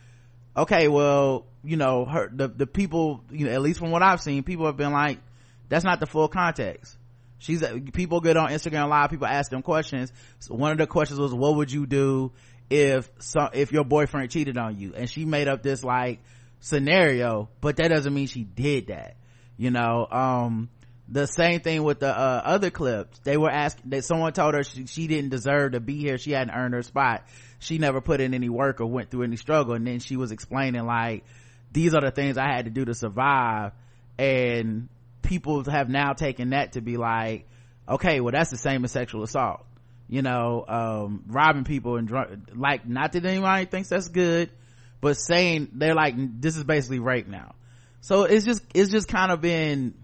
okay, 0.58 0.88
well, 0.88 1.46
you 1.64 1.76
know, 1.76 2.04
her, 2.04 2.30
the, 2.32 2.48
the 2.48 2.66
people, 2.66 3.22
you 3.30 3.46
know, 3.46 3.52
at 3.52 3.62
least 3.62 3.78
from 3.78 3.90
what 3.90 4.02
I've 4.02 4.20
seen, 4.20 4.42
people 4.42 4.66
have 4.66 4.76
been 4.76 4.92
like, 4.92 5.18
that's 5.68 5.84
not 5.84 6.00
the 6.00 6.06
full 6.06 6.28
context. 6.28 6.96
She's, 7.38 7.64
people 7.92 8.20
get 8.20 8.36
on 8.36 8.50
Instagram 8.50 8.88
live, 8.88 9.10
people 9.10 9.26
ask 9.26 9.50
them 9.50 9.62
questions. 9.62 10.12
So 10.40 10.54
one 10.54 10.72
of 10.72 10.78
the 10.78 10.86
questions 10.86 11.20
was, 11.20 11.32
what 11.32 11.56
would 11.56 11.70
you 11.70 11.86
do 11.86 12.32
if 12.68 13.08
some, 13.18 13.50
if 13.52 13.70
your 13.72 13.84
boyfriend 13.84 14.30
cheated 14.30 14.58
on 14.58 14.78
you? 14.78 14.94
And 14.94 15.08
she 15.08 15.24
made 15.24 15.46
up 15.46 15.62
this 15.62 15.84
like 15.84 16.20
scenario, 16.60 17.48
but 17.60 17.76
that 17.76 17.88
doesn't 17.88 18.12
mean 18.12 18.26
she 18.26 18.42
did 18.42 18.88
that. 18.88 19.16
You 19.56 19.70
know, 19.70 20.06
um, 20.10 20.68
the 21.08 21.26
same 21.26 21.60
thing 21.60 21.82
with 21.82 22.00
the 22.00 22.08
uh, 22.08 22.42
other 22.44 22.70
clips 22.70 23.18
they 23.20 23.36
were 23.36 23.50
asking 23.50 23.90
that 23.90 24.04
someone 24.04 24.32
told 24.32 24.54
her 24.54 24.62
she, 24.62 24.86
she, 24.86 25.06
didn't 25.06 25.30
deserve 25.30 25.72
to 25.72 25.80
be 25.80 25.96
here 25.96 26.18
she 26.18 26.32
hadn't 26.32 26.54
earned 26.54 26.74
her 26.74 26.82
spot 26.82 27.24
she 27.58 27.78
never 27.78 28.00
put 28.00 28.20
in 28.20 28.34
any 28.34 28.48
work 28.48 28.80
or 28.80 28.86
went 28.86 29.10
through 29.10 29.24
any 29.24 29.36
struggle. 29.36 29.74
And 29.74 29.86
then 29.86 30.00
she 30.00 30.16
was 30.16 30.32
explaining 30.32 30.84
like 30.86 31.24
these 31.72 31.94
are 31.94 32.00
the 32.00 32.10
things 32.10 32.38
i 32.38 32.46
had 32.46 32.64
to 32.64 32.70
do 32.70 32.84
to 32.84 32.94
survive. 32.94 33.72
And 34.18 34.88
people 35.22 35.64
have 35.64 35.88
now 35.88 36.12
taken 36.12 36.50
that 36.50 36.72
to 36.72 36.80
be 36.80 36.96
like 36.96 37.46
okay 37.88 38.20
well 38.20 38.32
that's 38.32 38.50
the 38.50 38.56
same 38.56 38.84
as 38.84 38.92
sexual 38.92 39.22
assault. 39.22 39.64
You 40.08 40.22
know 40.22 40.64
um, 40.66 41.24
robbing 41.26 41.64
people 41.64 41.96
and 41.96 42.08
drunk 42.08 42.30
like 42.54 42.88
not 42.88 43.12
that 43.12 43.24
anybody 43.24 43.66
thinks 43.66 43.88
that's 43.90 44.08
good 44.08 44.50
but 45.00 45.16
saying 45.16 45.68
they're 45.72 45.94
like 45.94 46.14
this 46.40 46.56
is 46.56 46.64
basically 46.64 46.98
rape 46.98 47.28
now. 47.28 47.54
So 48.00 48.24
it's 48.24 48.44
just 48.44 48.62
it's 48.74 48.90
just 48.90 49.08
kind 49.08 49.32
of 49.32 49.40
been 49.40 49.94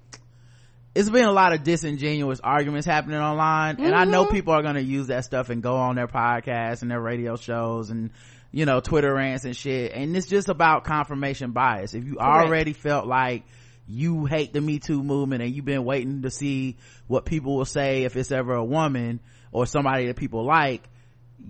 it's 0.95 1.11
been 1.11 1.25
a 1.25 1.33
lot 1.33 1.53
of 1.53 1.65
disingenuous 1.65 2.41
arguments 2.41 2.87
happening 2.87 3.19
online 3.19 3.77
mm-hmm. 3.77 3.87
and 3.87 3.95
i 3.95 4.05
know 4.05 4.25
mm-hmm. 4.25 4.35
people 4.35 4.55
are 4.55 4.63
going 4.63 4.75
to 4.77 4.83
use 4.83 5.09
that 5.09 5.25
stuff 5.25 5.51
and 5.51 5.63
go 5.63 5.77
on 5.77 5.97
their 5.97 6.09
podcasts 6.09 6.83
and 6.83 6.91
their 6.91 7.01
radio 7.01 7.37
shows 7.37 7.91
and 7.91 8.11
you 8.53 8.65
know 8.65 8.81
twitter 8.81 9.13
rants 9.13 9.45
and 9.45 9.57
shit 9.57 9.93
and 9.93 10.17
it's 10.17 10.27
just 10.27 10.49
about 10.49 10.85
confirmation 10.85 11.53
bias 11.53 11.95
if 11.95 12.05
you 12.05 12.17
Correct. 12.17 12.47
already 12.47 12.73
felt 12.73 13.07
like 13.07 13.45
you 13.87 14.25
hate 14.25 14.53
the 14.53 14.61
me 14.61 14.79
too 14.79 15.03
movement 15.03 15.43
and 15.43 15.55
you've 15.55 15.65
been 15.65 15.85
waiting 15.85 16.23
to 16.23 16.31
see 16.31 16.77
what 17.07 17.27
people 17.27 17.57
will 17.57 17.67
say 17.67 18.05
if 18.05 18.17
it's 18.17 18.33
ever 18.33 18.55
a 18.55 18.65
woman 18.65 19.21
or 19.53 19.67
somebody 19.67 20.07
that 20.07 20.17
people 20.17 20.45
like 20.45 20.83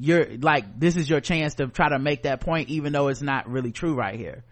you're 0.00 0.36
like 0.38 0.78
this 0.80 0.96
is 0.96 1.08
your 1.08 1.20
chance 1.20 1.54
to 1.54 1.68
try 1.68 1.88
to 1.88 1.98
make 1.98 2.24
that 2.24 2.40
point 2.40 2.68
even 2.68 2.92
though 2.92 3.08
it's 3.08 3.22
not 3.22 3.48
really 3.48 3.70
true 3.70 3.94
right 3.94 4.18
here 4.18 4.42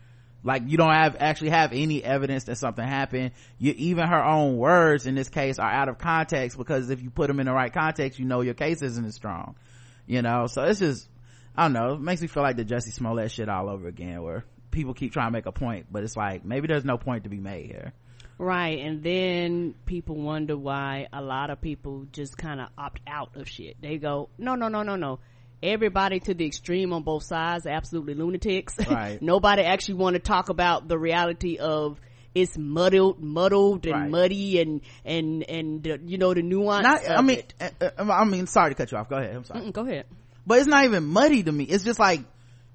like 0.45 0.63
you 0.67 0.77
don't 0.77 0.93
have 0.93 1.17
actually 1.21 1.51
have 1.51 1.73
any 1.73 2.03
evidence 2.03 2.45
that 2.45 2.57
something 2.57 2.87
happened. 2.87 3.33
You 3.59 3.75
even 3.77 4.09
her 4.09 4.23
own 4.23 4.57
words 4.57 5.07
in 5.07 5.15
this 5.15 5.29
case 5.29 5.59
are 5.59 5.71
out 5.71 5.89
of 5.89 5.99
context 5.99 6.59
because 6.59 6.91
if 6.91 7.03
you 7.03 7.11
put 7.11 7.29
them 7.29 7.41
in 7.41 7.47
the 7.47 7.53
right 7.53 7.73
context 7.73 8.19
you 8.19 8.25
know 8.25 8.41
your 8.41 8.55
case 8.55 8.83
isn't 8.83 9.05
as 9.05 9.15
strong. 9.15 9.57
You 10.07 10.23
know? 10.23 10.47
So 10.47 10.63
it's 10.65 10.81
just 10.81 11.09
i 11.57 11.65
don't 11.65 11.73
know. 11.73 11.95
It 11.95 12.01
makes 12.01 12.21
me 12.21 12.27
feel 12.27 12.43
like 12.43 12.57
the 12.57 12.65
jussie 12.65 12.93
smollett 12.93 13.31
shit 13.31 13.49
all 13.49 13.69
over 13.69 13.87
again 13.87 14.23
where 14.23 14.45
people 14.71 14.95
keep 14.95 15.13
trying 15.13 15.29
to 15.29 15.33
make 15.33 15.47
a 15.47 15.53
point 15.53 15.87
but 15.91 16.03
it's 16.03 16.17
like 16.17 16.45
maybe 16.45 16.67
there's 16.67 16.85
no 16.85 16.99
point 16.99 17.25
to 17.25 17.31
be 17.31 17.41
made 17.41 17.67
here. 17.67 17.93
Right. 18.39 18.81
And 18.81 19.05
then 19.05 19.75
people 19.87 20.17
wonder 20.17 20.57
why 20.57 21.07
a 21.13 21.23
lot 21.23 21.51
of 21.51 21.61
people 21.61 22.07
just 22.11 22.37
kind 22.37 22.61
of 22.61 22.71
opt 22.77 23.01
out 23.07 23.37
of 23.37 23.49
shit. 23.49 23.81
They 23.81 23.99
go 23.99 24.31
no 24.39 24.57
no 24.57 24.67
no 24.67 24.83
no 24.83 24.97
no 24.97 25.21
everybody 25.63 26.21
to 26.21 26.35
the 26.35 26.47
extreme 26.47 26.93
on 26.93 27.03
both 27.03 27.23
sides 27.25 27.67
absolutely 27.67 28.15
lunatics. 28.15 28.77
Right. 28.93 29.23
Nobody 29.23 29.63
actually 29.63 29.95
want 29.95 30.15
to 30.15 30.21
talk 30.21 30.51
about 30.51 30.87
the 30.87 30.99
reality 30.99 31.57
of 31.57 31.99
it's 32.35 32.59
muddled, 32.59 33.23
muddled 33.23 33.87
and 33.87 33.95
right. 33.95 34.11
muddy 34.11 34.61
and, 34.61 34.81
and, 35.05 35.43
and, 35.49 35.89
uh, 35.89 35.99
you 36.05 36.19
know, 36.19 36.35
the 36.35 36.43
nuance. 36.43 36.83
Not, 36.83 37.09
I 37.09 37.23
mean, 37.23 37.43
uh, 37.61 37.71
uh, 37.81 38.11
I 38.11 38.25
mean, 38.25 38.47
sorry 38.47 38.71
to 38.71 38.75
cut 38.75 38.93
you 38.93 38.99
off. 38.99 39.09
Go 39.09 39.17
ahead. 39.17 39.35
I'm 39.35 39.45
sorry. 39.45 39.61
Mm-mm, 39.61 39.73
go 39.73 39.87
ahead. 39.87 40.07
But 40.47 40.59
it's 40.59 40.67
not 40.67 40.85
even 40.85 41.05
muddy 41.05 41.43
to 41.43 41.53
me. 41.53 41.65
It's 41.65 41.85
just 41.85 41.99
like 41.99 42.21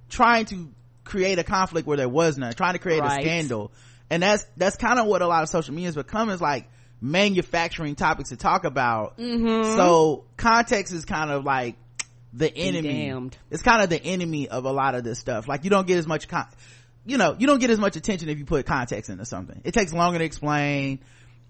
trying 0.10 0.46
to 0.46 0.70
create 1.03 1.38
a 1.38 1.44
conflict 1.44 1.88
where 1.88 1.98
there 1.98 2.10
was 2.10 2.38
none, 2.38 2.53
trying 2.53 2.74
to 2.74 2.79
create 2.79 3.01
right. 3.01 3.20
a 3.20 3.22
scandal. 3.22 3.72
And 4.10 4.24
that's, 4.24 4.46
that's 4.56 4.77
kind 4.77 5.00
of 5.00 5.06
what 5.06 5.22
a 5.22 5.27
lot 5.27 5.44
of 5.44 5.50
social 5.50 5.74
media 5.74 5.89
has 5.89 5.96
become 5.96 6.29
is 6.29 6.41
like 6.41 6.67
manufacturing 7.01 7.96
topics 7.96 8.29
to 8.29 8.38
talk 8.38 8.63
about. 8.63 9.17
Mm-hmm. 9.17 9.75
So 9.75 10.25
context 10.36 10.94
is 10.94 11.06
kind 11.06 11.29
of 11.29 11.44
like, 11.44 11.75
the 12.34 12.56
enemy. 12.56 13.32
it's 13.50 13.64
kind 13.64 13.82
of 13.82 13.90
the 13.90 14.02
enemy 14.02 14.50
of 14.50 14.66
a 14.66 14.72
lot 14.72 14.96
of 14.96 15.04
this 15.04 15.20
stuff. 15.20 15.48
Like 15.48 15.64
you 15.64 15.70
don't 15.70 15.88
get 15.88 15.98
as 15.98 16.08
much 16.08 16.28
con- 16.28 16.48
you 17.06 17.18
know 17.18 17.36
you 17.38 17.48
don't 17.48 17.60
get 17.60 17.70
as 17.70 17.80
much 17.80 17.96
attention 17.96 18.30
if 18.30 18.38
you 18.38 18.46
put 18.46 18.66
context 18.66 19.10
into 19.10 19.26
something. 19.26 19.62
It 19.64 19.74
takes 19.74 19.94
longer 19.94 20.20
to 20.20 20.26
explain. 20.26 21.00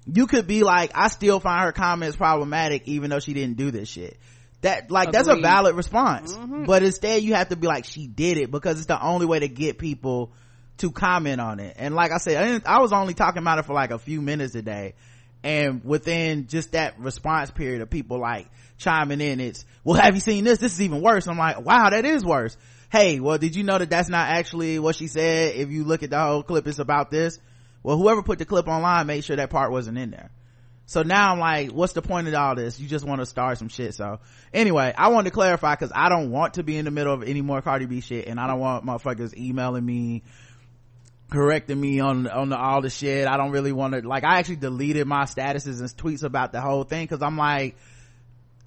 You 0.06 0.26
could 0.26 0.48
be 0.48 0.64
like 0.64 0.92
i 0.96 1.10
still 1.10 1.42
find 1.42 1.64
her 1.64 1.74
comments 1.74 2.16
problematic 2.16 2.88
even 2.88 3.10
though 3.10 3.20
she 3.20 3.34
didn't 3.34 3.58
do 3.58 3.72
this 3.72 3.90
shit. 3.90 4.18
That 4.62 4.90
like 4.90 5.10
Agreed. 5.10 5.26
that's 5.26 5.28
a 5.28 5.42
valid 5.42 5.76
response. 5.76 6.34
Mm-hmm. 6.34 6.66
but 6.66 6.84
instead 6.84 7.24
you 7.24 7.34
have 7.34 7.50
to 7.50 7.56
be 7.56 7.68
like 7.68 7.86
she 7.86 8.08
did 8.08 8.38
it 8.38 8.52
because 8.52 8.78
it's 8.78 8.88
the 8.88 9.02
only 9.02 9.26
way 9.26 9.40
to 9.40 9.48
get 9.48 9.78
people 9.78 10.32
to 10.78 10.92
comment 10.92 11.42
on 11.42 11.60
it. 11.60 11.76
And 11.78 11.96
like 11.96 12.12
i 12.12 12.18
said 12.18 12.62
I, 12.66 12.78
I 12.78 12.80
was 12.80 12.94
only 12.94 13.14
talking 13.14 13.42
about 13.42 13.60
it 13.60 13.66
for 13.66 13.74
like 13.74 13.92
a 13.92 14.00
few 14.00 14.22
minutes 14.22 14.56
a 14.56 14.62
day 14.62 14.94
and 15.44 15.84
within 15.84 16.48
just 16.48 16.72
that 16.72 17.00
response 17.00 17.52
period 17.52 17.82
of 17.82 17.90
people 17.90 18.20
like 18.20 18.48
chiming 18.78 19.22
in. 19.22 19.40
It's 19.40 19.66
well 19.84 20.00
have 20.00 20.16
you 20.16 20.22
seen 20.22 20.44
this? 20.44 20.60
This 20.60 20.74
is 20.74 20.82
even 20.82 21.02
worse. 21.02 21.28
I'm 21.28 21.38
like 21.38 21.62
wow 21.64 21.90
that 21.90 22.06
is 22.06 22.24
worse. 22.24 22.58
Hey 22.92 23.20
well 23.20 23.38
did 23.38 23.56
you 23.56 23.64
know 23.64 23.78
that 23.78 23.90
that's 23.90 24.10
not 24.10 24.30
actually 24.30 24.80
what 24.80 24.96
she 24.96 25.08
said? 25.08 25.56
If 25.56 25.70
you 25.72 25.84
look 25.84 26.04
at 26.04 26.10
the 26.10 26.20
whole 26.20 26.44
clip 26.44 26.68
it's 26.68 26.80
about 26.80 27.12
this. 27.12 27.40
Well 27.84 27.98
whoever 27.98 28.24
put 28.24 28.40
the 28.40 28.46
clip 28.46 28.68
online 28.68 29.08
made 29.08 29.24
sure 29.24 29.36
that 29.36 29.50
part 29.50 29.72
wasn't 29.72 29.98
in 29.98 30.12
there. 30.12 30.32
So 30.86 31.04
now 31.04 31.34
i'm 31.34 31.40
like 31.40 31.72
what's 31.72 31.94
the 31.94 32.02
point 32.02 32.28
of 32.28 32.34
all 32.34 32.56
this? 32.56 32.80
You 32.80 32.88
just 32.88 33.06
want 33.06 33.20
to 33.20 33.26
start 33.26 33.58
some 33.58 33.70
shit. 33.70 33.94
So 33.94 34.20
anyway 34.54 34.94
i 34.98 35.10
wanted 35.10 35.30
to 35.30 35.34
clarify 35.34 35.76
because 35.76 35.92
i 35.94 36.10
don't 36.10 36.32
want 36.32 36.56
to 36.56 36.64
be 36.64 36.78
in 36.78 36.86
the 36.86 36.92
middle 36.92 37.14
of 37.14 37.24
any 37.24 37.42
more 37.42 37.62
cardi 37.62 37.86
b 37.86 38.02
shit 38.02 38.28
and 38.28 38.40
i 38.40 38.48
don't 38.48 38.60
want 38.60 38.86
motherfuckers 38.86 39.36
emailing 39.36 39.86
me 39.86 40.24
correcting 41.30 41.80
me 41.80 42.00
on 42.00 42.28
on 42.28 42.50
the, 42.50 42.58
all 42.58 42.82
the 42.82 42.90
shit. 42.90 43.28
I 43.28 43.38
don't 43.38 43.52
really 43.52 43.72
want 43.72 43.94
to 43.94 44.08
like 44.08 44.24
i 44.24 44.40
actually 44.40 44.58
deleted 44.58 45.08
my 45.08 45.24
statuses 45.24 45.80
and 45.80 45.90
tweets 45.90 46.24
about 46.24 46.52
the 46.52 46.62
whole 46.62 46.84
thing 46.84 47.04
because 47.04 47.22
i'm 47.22 47.38
like 47.38 47.76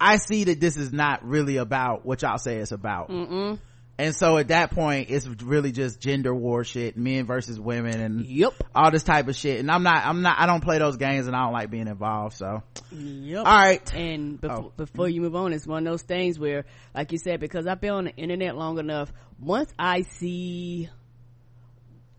I 0.01 0.17
see 0.17 0.45
that 0.45 0.59
this 0.59 0.77
is 0.77 0.91
not 0.91 1.23
really 1.23 1.57
about 1.57 2.05
what 2.05 2.23
y'all 2.23 2.39
say 2.39 2.57
it's 2.57 2.71
about. 2.71 3.09
Mm-mm. 3.09 3.59
and 3.99 4.15
so 4.15 4.37
at 4.37 4.47
that 4.47 4.71
point 4.71 5.11
it's 5.11 5.27
really 5.27 5.71
just 5.71 5.99
gender 5.99 6.33
war 6.33 6.63
shit 6.63 6.97
men 6.97 7.27
versus 7.27 7.59
women 7.59 7.99
and 8.01 8.25
yep 8.25 8.53
all 8.73 8.89
this 8.89 9.03
type 9.03 9.27
of 9.27 9.35
shit 9.35 9.59
and 9.59 9.69
i'm 9.69 9.83
not 9.83 10.05
i'm 10.05 10.23
not 10.23 10.39
i 10.39 10.47
don't 10.47 10.63
play 10.63 10.79
those 10.79 10.97
games 10.97 11.27
and 11.27 11.35
i 11.35 11.43
don't 11.43 11.53
like 11.53 11.69
being 11.69 11.87
involved 11.87 12.35
so 12.35 12.63
yep 12.91 13.45
all 13.45 13.53
right 13.53 13.93
and 13.93 14.41
before, 14.41 14.57
oh. 14.57 14.73
before 14.75 15.07
you 15.09 15.21
move 15.21 15.35
on 15.35 15.53
it's 15.53 15.67
one 15.67 15.85
of 15.85 15.91
those 15.91 16.01
things 16.01 16.39
where 16.39 16.65
like 16.95 17.11
you 17.11 17.19
said 17.19 17.39
because 17.39 17.67
i've 17.67 17.81
been 17.81 17.91
on 17.91 18.05
the 18.05 18.15
internet 18.15 18.55
long 18.55 18.79
enough 18.79 19.13
once 19.39 19.71
i 19.77 20.01
see 20.01 20.89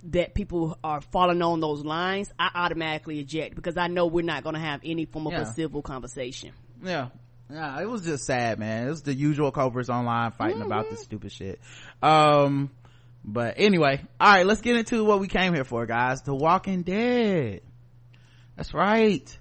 that 0.04 0.34
people 0.34 0.78
are 0.84 1.00
falling 1.00 1.42
on 1.42 1.58
those 1.58 1.84
lines 1.84 2.30
i 2.38 2.50
automatically 2.54 3.18
eject 3.18 3.56
because 3.56 3.76
i 3.76 3.88
know 3.88 4.06
we're 4.06 4.22
not 4.24 4.44
going 4.44 4.54
to 4.54 4.60
have 4.60 4.80
any 4.84 5.04
form 5.04 5.26
of 5.26 5.32
yeah. 5.32 5.40
a 5.40 5.46
civil 5.46 5.82
conversation 5.82 6.52
yeah 6.84 7.08
yeah, 7.52 7.80
it 7.80 7.88
was 7.88 8.04
just 8.04 8.24
sad, 8.24 8.58
man. 8.58 8.86
It 8.86 8.90
was 8.90 9.02
the 9.02 9.14
usual 9.14 9.50
culprits 9.50 9.90
online 9.90 10.32
fighting 10.32 10.58
mm-hmm. 10.58 10.66
about 10.66 10.88
this 10.90 11.02
stupid 11.02 11.32
shit. 11.32 11.60
Um, 12.02 12.70
but 13.24 13.54
anyway, 13.58 14.00
all 14.20 14.32
right, 14.32 14.46
let's 14.46 14.62
get 14.62 14.76
into 14.76 15.04
what 15.04 15.20
we 15.20 15.28
came 15.28 15.54
here 15.54 15.64
for, 15.64 15.84
guys. 15.86 16.22
The 16.22 16.34
Walking 16.34 16.82
Dead. 16.82 17.60
That's 18.56 18.72
right. 18.72 19.38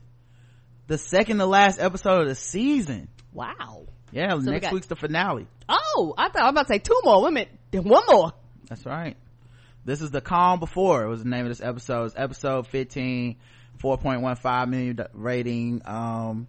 The 0.87 0.97
second 0.97 1.37
to 1.37 1.45
last 1.45 1.79
episode 1.79 2.23
of 2.23 2.27
the 2.27 2.35
season. 2.35 3.07
Wow. 3.33 3.85
Yeah, 4.11 4.31
so 4.31 4.39
next 4.39 4.65
got... 4.65 4.73
week's 4.73 4.87
the 4.87 4.95
finale. 4.95 5.47
Oh, 5.69 6.13
I 6.17 6.29
thought 6.29 6.41
I 6.41 6.45
was 6.45 6.51
about 6.51 6.67
to 6.67 6.73
say 6.73 6.79
two 6.79 6.99
more. 7.03 7.23
women. 7.23 7.47
Then 7.71 7.83
one 7.83 8.03
more. 8.09 8.33
That's 8.67 8.85
right. 8.85 9.15
This 9.85 10.01
is 10.01 10.11
the 10.11 10.21
calm 10.21 10.59
before. 10.59 11.03
It 11.03 11.07
was 11.07 11.23
the 11.23 11.29
name 11.29 11.45
of 11.45 11.49
this 11.49 11.61
episode. 11.61 12.05
It's 12.05 12.15
episode 12.17 12.67
15, 12.67 13.37
4.15 13.81 14.69
million 14.69 14.99
rating. 15.13 15.81
Um, 15.85 16.47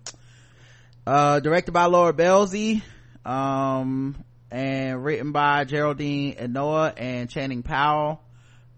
uh, 1.07 1.41
directed 1.41 1.73
by 1.73 1.87
Laura 1.87 2.13
Belsey, 2.13 2.83
um, 3.25 4.17
and 4.51 5.05
written 5.05 5.33
by 5.33 5.65
Geraldine 5.65 6.35
Inoa 6.37 6.95
and 6.97 7.29
Channing 7.29 7.63
Powell. 7.63 8.21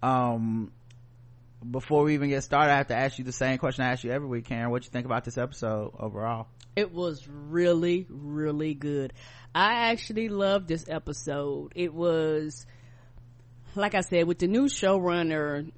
Um, 0.02 0.70
before 1.68 2.04
we 2.04 2.14
even 2.14 2.28
get 2.28 2.42
started, 2.42 2.72
I 2.72 2.76
have 2.76 2.88
to 2.88 2.96
ask 2.96 3.18
you 3.18 3.24
the 3.24 3.32
same 3.32 3.58
question 3.58 3.84
I 3.84 3.92
ask 3.92 4.04
you 4.04 4.10
every 4.10 4.28
week, 4.28 4.46
Karen. 4.46 4.70
What 4.70 4.84
you 4.84 4.90
think 4.90 5.06
about 5.06 5.24
this 5.24 5.38
episode 5.38 5.92
overall? 5.98 6.46
It 6.76 6.92
was 6.92 7.26
really, 7.28 8.06
really 8.08 8.74
good. 8.74 9.12
I 9.54 9.90
actually 9.90 10.28
loved 10.28 10.68
this 10.68 10.84
episode. 10.88 11.72
It 11.74 11.94
was, 11.94 12.66
like 13.74 13.94
I 13.94 14.00
said, 14.00 14.26
with 14.26 14.38
the 14.38 14.48
new 14.48 14.66
showrunner, 14.66 15.70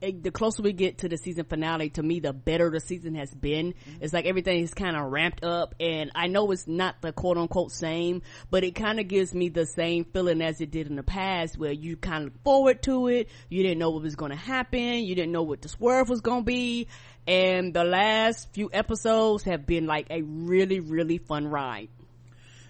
it, 0.00 0.22
the 0.22 0.30
closer 0.30 0.62
we 0.62 0.72
get 0.72 0.98
to 0.98 1.08
the 1.08 1.16
season 1.16 1.44
finale, 1.44 1.90
to 1.90 2.02
me, 2.02 2.20
the 2.20 2.32
better 2.32 2.70
the 2.70 2.80
season 2.80 3.14
has 3.16 3.32
been. 3.34 3.72
Mm-hmm. 3.72 4.02
It's 4.02 4.12
like 4.12 4.26
everything 4.26 4.62
is 4.62 4.72
kind 4.72 4.96
of 4.96 5.10
ramped 5.10 5.44
up, 5.44 5.74
and 5.80 6.10
I 6.14 6.28
know 6.28 6.50
it's 6.52 6.68
not 6.68 7.02
the 7.02 7.12
quote 7.12 7.36
unquote 7.36 7.72
same, 7.72 8.22
but 8.50 8.64
it 8.64 8.74
kind 8.74 9.00
of 9.00 9.08
gives 9.08 9.34
me 9.34 9.48
the 9.48 9.66
same 9.66 10.04
feeling 10.04 10.40
as 10.40 10.60
it 10.60 10.70
did 10.70 10.86
in 10.86 10.96
the 10.96 11.02
past, 11.02 11.58
where 11.58 11.72
you 11.72 11.96
kind 11.96 12.26
of 12.26 12.32
look 12.32 12.42
forward 12.44 12.82
to 12.84 13.08
it. 13.08 13.28
You 13.48 13.62
didn't 13.62 13.78
know 13.78 13.90
what 13.90 14.02
was 14.02 14.16
going 14.16 14.30
to 14.30 14.36
happen. 14.36 15.04
You 15.04 15.14
didn't 15.14 15.32
know 15.32 15.42
what 15.42 15.62
the 15.62 15.68
swerve 15.68 16.08
was 16.08 16.20
going 16.20 16.42
to 16.42 16.46
be. 16.46 16.88
And 17.26 17.74
the 17.74 17.84
last 17.84 18.52
few 18.54 18.70
episodes 18.72 19.42
have 19.44 19.66
been 19.66 19.86
like 19.86 20.06
a 20.10 20.22
really, 20.22 20.80
really 20.80 21.18
fun 21.18 21.46
ride. 21.46 21.88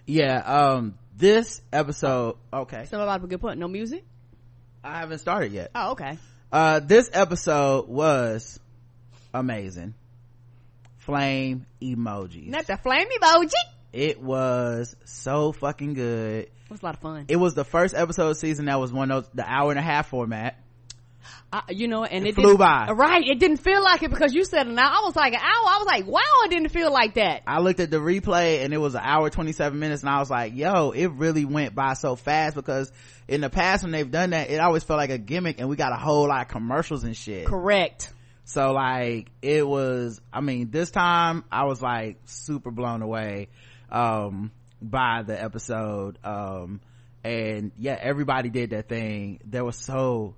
Yeah, 0.04 0.38
um, 0.38 0.98
this 1.14 1.60
episode, 1.72 2.36
okay. 2.52 2.86
Some 2.86 3.00
about 3.00 3.22
a 3.22 3.26
good 3.26 3.40
point. 3.40 3.58
No 3.58 3.68
music? 3.68 4.04
I 4.82 5.00
haven't 5.00 5.18
started 5.18 5.52
yet. 5.52 5.70
Oh, 5.74 5.92
okay 5.92 6.18
uh 6.52 6.80
this 6.80 7.10
episode 7.12 7.88
was 7.88 8.58
amazing. 9.32 9.94
Flame 10.98 11.66
emoji. 11.80 12.48
not 12.48 12.66
the 12.66 12.76
flame 12.76 13.06
emoji. 13.20 13.52
It 13.92 14.20
was 14.20 14.94
so 15.04 15.52
fucking 15.52 15.94
good. 15.94 16.44
It 16.44 16.70
was 16.70 16.82
a 16.82 16.84
lot 16.84 16.94
of 16.96 17.00
fun. 17.00 17.24
It 17.28 17.36
was 17.36 17.54
the 17.54 17.64
first 17.64 17.94
episode 17.94 18.28
of 18.30 18.36
season 18.36 18.66
that 18.66 18.78
was 18.78 18.92
one 18.92 19.10
of 19.10 19.24
those 19.24 19.32
the 19.34 19.50
hour 19.50 19.70
and 19.70 19.78
a 19.78 19.82
half 19.82 20.08
format 20.08 20.58
uh, 21.52 21.62
you 21.68 21.88
know, 21.88 22.04
and 22.04 22.26
it, 22.26 22.30
it 22.30 22.34
flew 22.34 22.58
by. 22.58 22.90
Right, 22.90 23.26
it 23.26 23.38
didn't 23.38 23.58
feel 23.58 23.82
like 23.82 24.02
it 24.02 24.10
because 24.10 24.34
you 24.34 24.44
said 24.44 24.66
an 24.66 24.78
hour. 24.78 24.90
I 24.90 25.02
was 25.04 25.16
like 25.16 25.32
an 25.32 25.40
hour. 25.40 25.44
I 25.46 25.76
was 25.78 25.86
like, 25.86 26.06
wow, 26.06 26.20
it 26.44 26.50
didn't 26.50 26.68
feel 26.70 26.92
like 26.92 27.14
that. 27.14 27.42
I 27.46 27.60
looked 27.60 27.80
at 27.80 27.90
the 27.90 27.98
replay 27.98 28.64
and 28.64 28.74
it 28.74 28.78
was 28.78 28.94
an 28.94 29.02
hour 29.02 29.30
twenty 29.30 29.52
seven 29.52 29.78
minutes, 29.78 30.02
and 30.02 30.10
I 30.10 30.18
was 30.18 30.30
like, 30.30 30.54
yo, 30.54 30.90
it 30.90 31.06
really 31.06 31.44
went 31.44 31.74
by 31.74 31.94
so 31.94 32.16
fast 32.16 32.54
because 32.54 32.92
in 33.26 33.40
the 33.40 33.50
past 33.50 33.82
when 33.82 33.92
they've 33.92 34.10
done 34.10 34.30
that, 34.30 34.50
it 34.50 34.60
always 34.60 34.84
felt 34.84 34.98
like 34.98 35.10
a 35.10 35.18
gimmick, 35.18 35.60
and 35.60 35.68
we 35.68 35.76
got 35.76 35.92
a 35.92 35.96
whole 35.96 36.28
lot 36.28 36.42
of 36.42 36.48
commercials 36.48 37.04
and 37.04 37.16
shit. 37.16 37.46
Correct. 37.46 38.12
So 38.44 38.72
like 38.72 39.30
it 39.42 39.66
was. 39.66 40.20
I 40.32 40.40
mean, 40.40 40.70
this 40.70 40.90
time 40.90 41.44
I 41.50 41.64
was 41.64 41.82
like 41.82 42.18
super 42.24 42.70
blown 42.70 43.02
away 43.02 43.48
um 43.90 44.50
by 44.80 45.22
the 45.26 45.42
episode 45.42 46.18
um 46.24 46.80
and 47.24 47.72
yeah 47.78 47.96
everybody 48.00 48.50
did 48.50 48.70
that 48.70 48.88
thing 48.88 49.40
there 49.44 49.64
was 49.64 49.76
so 49.76 50.34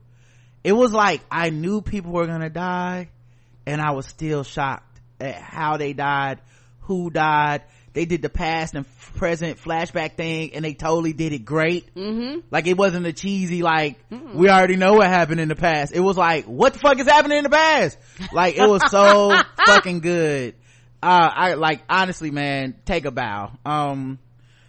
it 0.62 0.73
was 0.73 0.92
like 0.92 1.23
I 1.31 1.51
knew 1.51 1.81
people 1.81 2.12
were 2.12 2.27
gonna 2.27 2.51
die 2.51 3.09
and 3.66 3.81
I 3.81 3.92
was 3.92 4.07
still 4.07 4.42
shocked 4.42 5.01
at 5.20 5.37
how 5.37 5.77
they 5.77 5.92
died, 5.92 6.40
who 6.81 7.11
died. 7.11 7.62
They 7.92 8.05
did 8.05 8.23
the 8.23 8.29
past 8.29 8.75
and 8.75 8.87
present 9.16 9.59
flashback 9.59 10.16
thing 10.16 10.55
and 10.55 10.64
they 10.64 10.75
totally 10.75 11.12
did 11.12 11.33
it 11.33 11.44
great. 11.44 11.92
Mm-hmm. 11.94 12.40
Like 12.51 12.66
it 12.66 12.77
wasn't 12.77 13.07
a 13.07 13.12
cheesy 13.12 13.62
like, 13.62 13.99
mm 14.11 14.35
we 14.35 14.49
already 14.49 14.77
know 14.77 14.94
what 14.94 15.09
happened 15.09 15.40
in 15.40 15.49
the 15.49 15.57
past. 15.57 15.92
It 15.92 15.99
was 15.99 16.16
like, 16.16 16.44
what 16.44 16.73
the 16.73 16.79
fuck 16.79 17.01
is 17.01 17.07
happening 17.07 17.38
in 17.38 17.44
the 17.44 17.51
past? 17.51 17.99
Like 18.33 18.57
it 18.57 18.68
was 18.68 18.83
so 18.90 19.37
fucking 19.66 20.01
good. 20.01 20.55
Uh, 21.03 21.31
I 21.33 21.55
like 21.55 21.83
honestly, 21.88 22.31
man, 22.31 22.77
take 22.85 23.07
a 23.07 23.11
bow. 23.11 23.53
Um, 23.64 24.18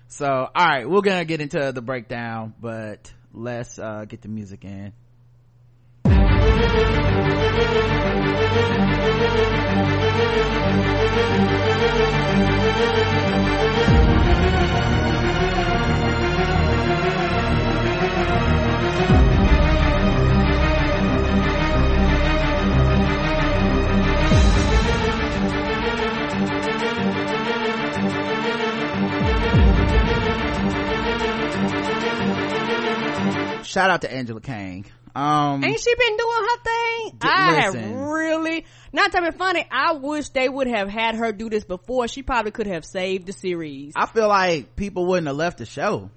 so 0.07 0.27
all 0.27 0.49
right, 0.55 0.89
we're 0.89 1.01
gonna 1.01 1.25
get 1.25 1.41
into 1.41 1.71
the 1.71 1.81
breakdown, 1.81 2.53
but 2.59 3.13
let's 3.33 3.77
uh 3.77 4.05
get 4.05 4.21
the 4.21 4.29
music 4.29 4.65
in. 4.65 4.93
Shout 33.71 33.89
out 33.89 34.01
to 34.01 34.13
Angela 34.13 34.41
Kang. 34.41 34.83
Um, 35.15 35.63
ain't 35.63 35.79
she 35.79 35.95
been 35.95 36.17
doing 36.17 36.47
her 36.49 36.63
thing? 36.63 37.17
I 37.21 37.61
have 37.61 37.75
really 37.75 38.65
not 38.93 39.11
to 39.11 39.21
be 39.21 39.31
funny. 39.31 39.65
I 39.69 39.93
wish 39.93 40.29
they 40.29 40.47
would 40.47 40.67
have 40.67 40.89
had 40.89 41.15
her 41.15 41.31
do 41.31 41.49
this 41.49 41.63
before. 41.63 42.07
She 42.07 42.23
probably 42.23 42.51
could 42.51 42.67
have 42.67 42.85
saved 42.85 43.27
the 43.27 43.33
series. 43.33 43.93
I 43.95 44.05
feel 44.05 44.27
like 44.27 44.75
people 44.75 45.05
wouldn't 45.05 45.27
have 45.27 45.35
left 45.35 45.57
the 45.57 45.65
show. 45.65 46.09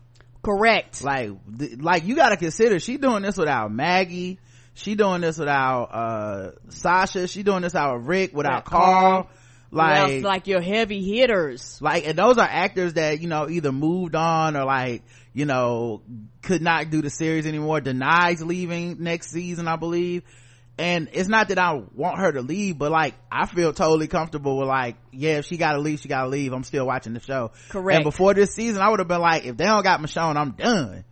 Correct. 0.43 1.03
Like, 1.03 1.31
like 1.79 2.05
you 2.05 2.17
got 2.17 2.31
to 2.31 2.37
consider 2.37 2.79
she 2.79 2.97
doing 2.99 3.23
this 3.23 3.37
without 3.37 3.73
Maggie. 3.73 4.39
She 4.75 4.95
doing 4.95 5.21
this 5.21 5.39
without 5.39 5.85
uh 5.85 6.51
Sasha. 6.69 7.29
She 7.29 7.43
doing 7.43 7.63
this 7.63 7.73
without 7.73 8.05
Rick, 8.05 8.35
without 8.35 8.65
Carl. 8.65 9.29
Like, 9.71 10.23
like 10.23 10.47
your 10.47 10.61
heavy 10.61 11.03
hitters. 11.03 11.81
Like, 11.83 12.07
and 12.07 12.17
those 12.17 12.39
are 12.39 12.49
actors 12.49 12.95
that 12.95 13.21
you 13.21 13.29
know 13.29 13.49
either 13.49 13.73
moved 13.73 14.15
on 14.15 14.57
or 14.57 14.65
like 14.65 15.03
you 15.35 15.45
know, 15.45 16.01
could 16.43 16.63
not 16.63 16.91
do 16.91 17.03
the 17.03 17.11
series 17.11 17.45
anymore. 17.45 17.81
Danai 17.81 18.41
leaving 18.41 19.03
next 19.03 19.31
season, 19.31 19.69
I 19.69 19.77
believe. 19.77 20.23
And 20.79 21.09
it's 21.13 21.29
not 21.29 21.49
that 21.49 21.59
I 21.59 21.83
want 21.95 22.19
her 22.19 22.33
to 22.33 22.41
leave, 22.41 22.79
but 22.79 22.91
like, 22.91 23.15
I 23.31 23.47
feel 23.47 23.73
totally 23.73 24.07
comfortable 24.07 24.59
with 24.59 24.69
like, 24.69 24.97
yeah, 25.13 25.39
if 25.39 25.47
she 25.47 25.57
gotta 25.57 25.79
leave, 25.79 26.01
she 26.01 26.09
gotta 26.09 26.29
leave. 26.29 26.53
I'm 26.53 26.65
still 26.65 26.87
watching 26.87 27.15
the 27.15 27.21
show. 27.21 27.51
Correct. 27.69 27.97
And 27.97 28.05
before 28.05 28.35
this 28.35 28.55
season, 28.55 28.81
I 28.81 28.89
would 28.89 29.01
have 29.01 29.09
been 29.09 29.21
like, 29.21 29.45
if 29.45 29.57
they 29.57 29.65
don't 29.65 29.83
got 29.83 30.01
Michonne, 30.01 30.37
I'm 30.37 30.53
done. 30.53 31.05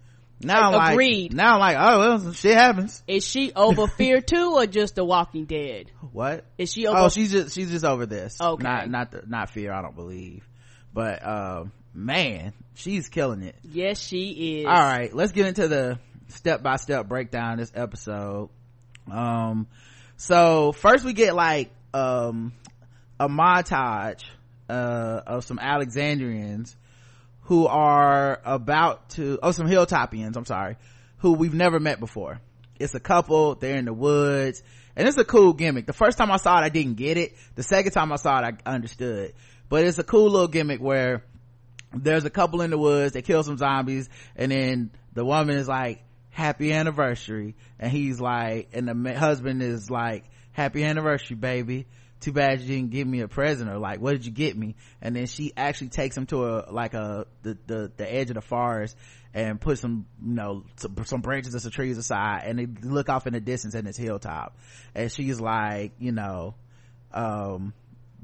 Now 0.44 0.72
I'm 0.72 0.92
Agreed. 0.92 1.33
like, 1.33 1.37
now 1.37 1.55
I'm 1.55 1.61
like, 1.61 1.76
oh 1.78 1.98
well, 1.98 2.33
shit 2.33 2.55
happens. 2.55 3.02
Is 3.07 3.26
she 3.26 3.52
over 3.55 3.87
Fear 3.98 4.20
too, 4.20 4.55
or 4.57 4.66
just 4.66 4.96
The 4.96 5.05
Walking 5.05 5.44
Dead? 5.44 5.90
What 6.12 6.44
is 6.59 6.72
she 6.72 6.87
over? 6.87 6.98
Oh, 6.98 7.09
she's 7.09 7.31
just 7.31 7.55
she's 7.55 7.70
just 7.70 7.85
over 7.85 8.07
this. 8.07 8.40
Okay, 8.40 8.62
not 8.62 8.90
not 8.90 9.11
the, 9.11 9.22
not 9.26 9.50
Fear. 9.50 9.72
I 9.72 9.83
don't 9.83 9.96
believe, 9.96 10.48
but 10.92 11.26
um, 11.26 11.72
man 11.94 12.52
she's 12.74 13.09
killing 13.09 13.42
it 13.42 13.55
yes 13.62 13.98
she 13.98 14.61
is 14.61 14.66
all 14.66 14.72
right 14.72 15.14
let's 15.14 15.33
get 15.33 15.46
into 15.46 15.68
the 15.68 15.98
step-by-step 16.28 17.07
breakdown 17.07 17.55
of 17.55 17.59
this 17.59 17.72
episode 17.74 18.48
um 19.11 19.66
so 20.16 20.72
first 20.72 21.05
we 21.05 21.12
get 21.12 21.35
like 21.35 21.70
um 21.92 22.52
a 23.20 23.28
montage 23.28 24.24
uh 24.70 25.20
of 25.26 25.44
some 25.44 25.59
alexandrians 25.59 26.74
who 27.42 27.66
are 27.66 28.40
about 28.44 29.11
to 29.11 29.38
oh 29.42 29.52
some 29.52 29.66
hilltopians 29.66 30.37
i'm 30.37 30.44
sorry 30.44 30.76
who 31.22 31.35
we've 31.35 31.55
never 31.55 31.78
met 31.78 32.00
before. 32.00 32.40
It's 32.78 32.94
a 32.94 33.00
couple 33.00 33.55
they're 33.55 33.76
in 33.76 33.85
the 33.87 33.92
woods 33.92 34.62
and 34.96 35.09
it's 35.09 35.16
a 35.16 35.24
cool 35.24 35.52
gimmick. 35.52 35.87
The 35.87 35.92
first 35.92 36.18
time 36.18 36.31
i 36.31 36.37
saw 36.37 36.59
it 36.59 36.64
i 36.64 36.68
didn't 36.68 36.94
get 36.94 37.16
it. 37.16 37.35
The 37.55 37.62
second 37.62 37.92
time 37.92 38.12
i 38.12 38.16
saw 38.16 38.40
it 38.40 38.57
i 38.66 38.70
understood. 38.70 39.33
But 39.68 39.85
it's 39.85 39.98
a 39.98 40.05
cool 40.05 40.31
little 40.31 40.48
gimmick 40.48 40.81
where 40.81 41.24
there's 41.94 42.24
a 42.24 42.31
couple 42.31 42.61
in 42.61 42.70
the 42.70 42.78
woods 42.78 43.12
they 43.12 43.22
kill 43.22 43.42
some 43.44 43.57
zombies 43.57 44.11
and 44.35 44.50
then 44.50 44.90
the 45.14 45.24
woman 45.24 45.57
is 45.57 45.68
like 45.68 46.02
happy 46.31 46.72
anniversary. 46.72 47.55
And 47.78 47.92
he's 47.92 48.20
like 48.20 48.70
and 48.72 48.88
the 48.88 49.14
husband 49.14 49.62
is 49.62 49.90
like 49.90 50.24
happy 50.50 50.83
anniversary 50.83 51.37
baby 51.37 51.87
too 52.22 52.32
bad 52.32 52.61
you 52.61 52.68
didn't 52.68 52.90
give 52.90 53.06
me 53.06 53.20
a 53.20 53.28
present 53.28 53.68
or 53.68 53.78
like 53.78 54.00
what 54.00 54.12
did 54.12 54.24
you 54.24 54.32
get 54.32 54.56
me? 54.56 54.76
And 55.00 55.14
then 55.14 55.26
she 55.26 55.52
actually 55.56 55.88
takes 55.88 56.16
him 56.16 56.26
to 56.26 56.44
a 56.44 56.72
like 56.72 56.94
a 56.94 57.26
the 57.42 57.58
the, 57.66 57.92
the 57.96 58.12
edge 58.12 58.30
of 58.30 58.35
the 58.35 58.40
forest 58.40 58.96
and 59.35 59.61
put 59.61 59.78
some 59.78 60.06
you 60.24 60.35
know 60.35 60.64
some, 60.76 60.96
some 61.04 61.20
branches 61.20 61.54
of 61.54 61.62
some 61.62 61.72
trees 61.72 61.98
aside 61.98 62.42
and 62.46 62.58
they 62.58 62.66
look 62.66 63.08
off 63.08 63.26
in 63.26 63.32
the 63.32 63.40
distance 63.40 63.74
and 63.74 63.87
it's 63.88 63.98
hilltop. 63.98 64.56
And 64.94 65.11
she's 65.11 65.40
like 65.40 65.92
you 65.98 66.12
know 66.12 66.54
um 67.12 67.74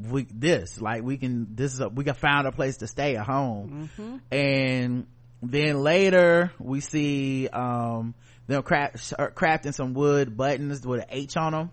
we 0.09 0.27
this 0.33 0.81
like 0.81 1.03
we 1.03 1.17
can 1.17 1.55
this 1.57 1.75
is 1.75 1.81
a 1.81 1.89
we 1.89 2.05
can 2.05 2.15
find 2.15 2.47
a 2.47 2.53
place 2.53 2.79
to 2.79 2.87
stay 2.87 3.17
at 3.17 3.27
home. 3.27 3.91
Mm-hmm. 3.99 4.17
and 4.31 5.07
then 5.43 5.83
later 5.83 6.53
we 6.59 6.81
see 6.81 7.49
um 7.49 8.15
them 8.47 8.63
craft, 8.63 8.97
crafting 9.35 9.75
some 9.75 9.93
wood 9.93 10.37
buttons 10.37 10.87
with 10.87 11.01
an 11.01 11.07
h 11.11 11.37
on 11.37 11.53
them 11.53 11.71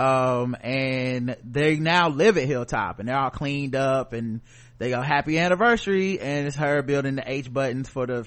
um 0.00 0.56
and 0.62 1.36
they 1.44 1.76
now 1.76 2.08
live 2.08 2.38
at 2.38 2.44
hilltop 2.44 2.98
and 2.98 3.08
they're 3.08 3.18
all 3.18 3.30
cleaned 3.30 3.74
up 3.74 4.12
and 4.12 4.40
they 4.78 4.90
go 4.90 5.02
happy 5.02 5.38
anniversary 5.38 6.18
and 6.20 6.46
it's 6.46 6.56
her 6.56 6.82
building 6.82 7.16
the 7.16 7.22
h 7.26 7.52
buttons 7.52 7.88
for 7.88 8.06
the 8.06 8.26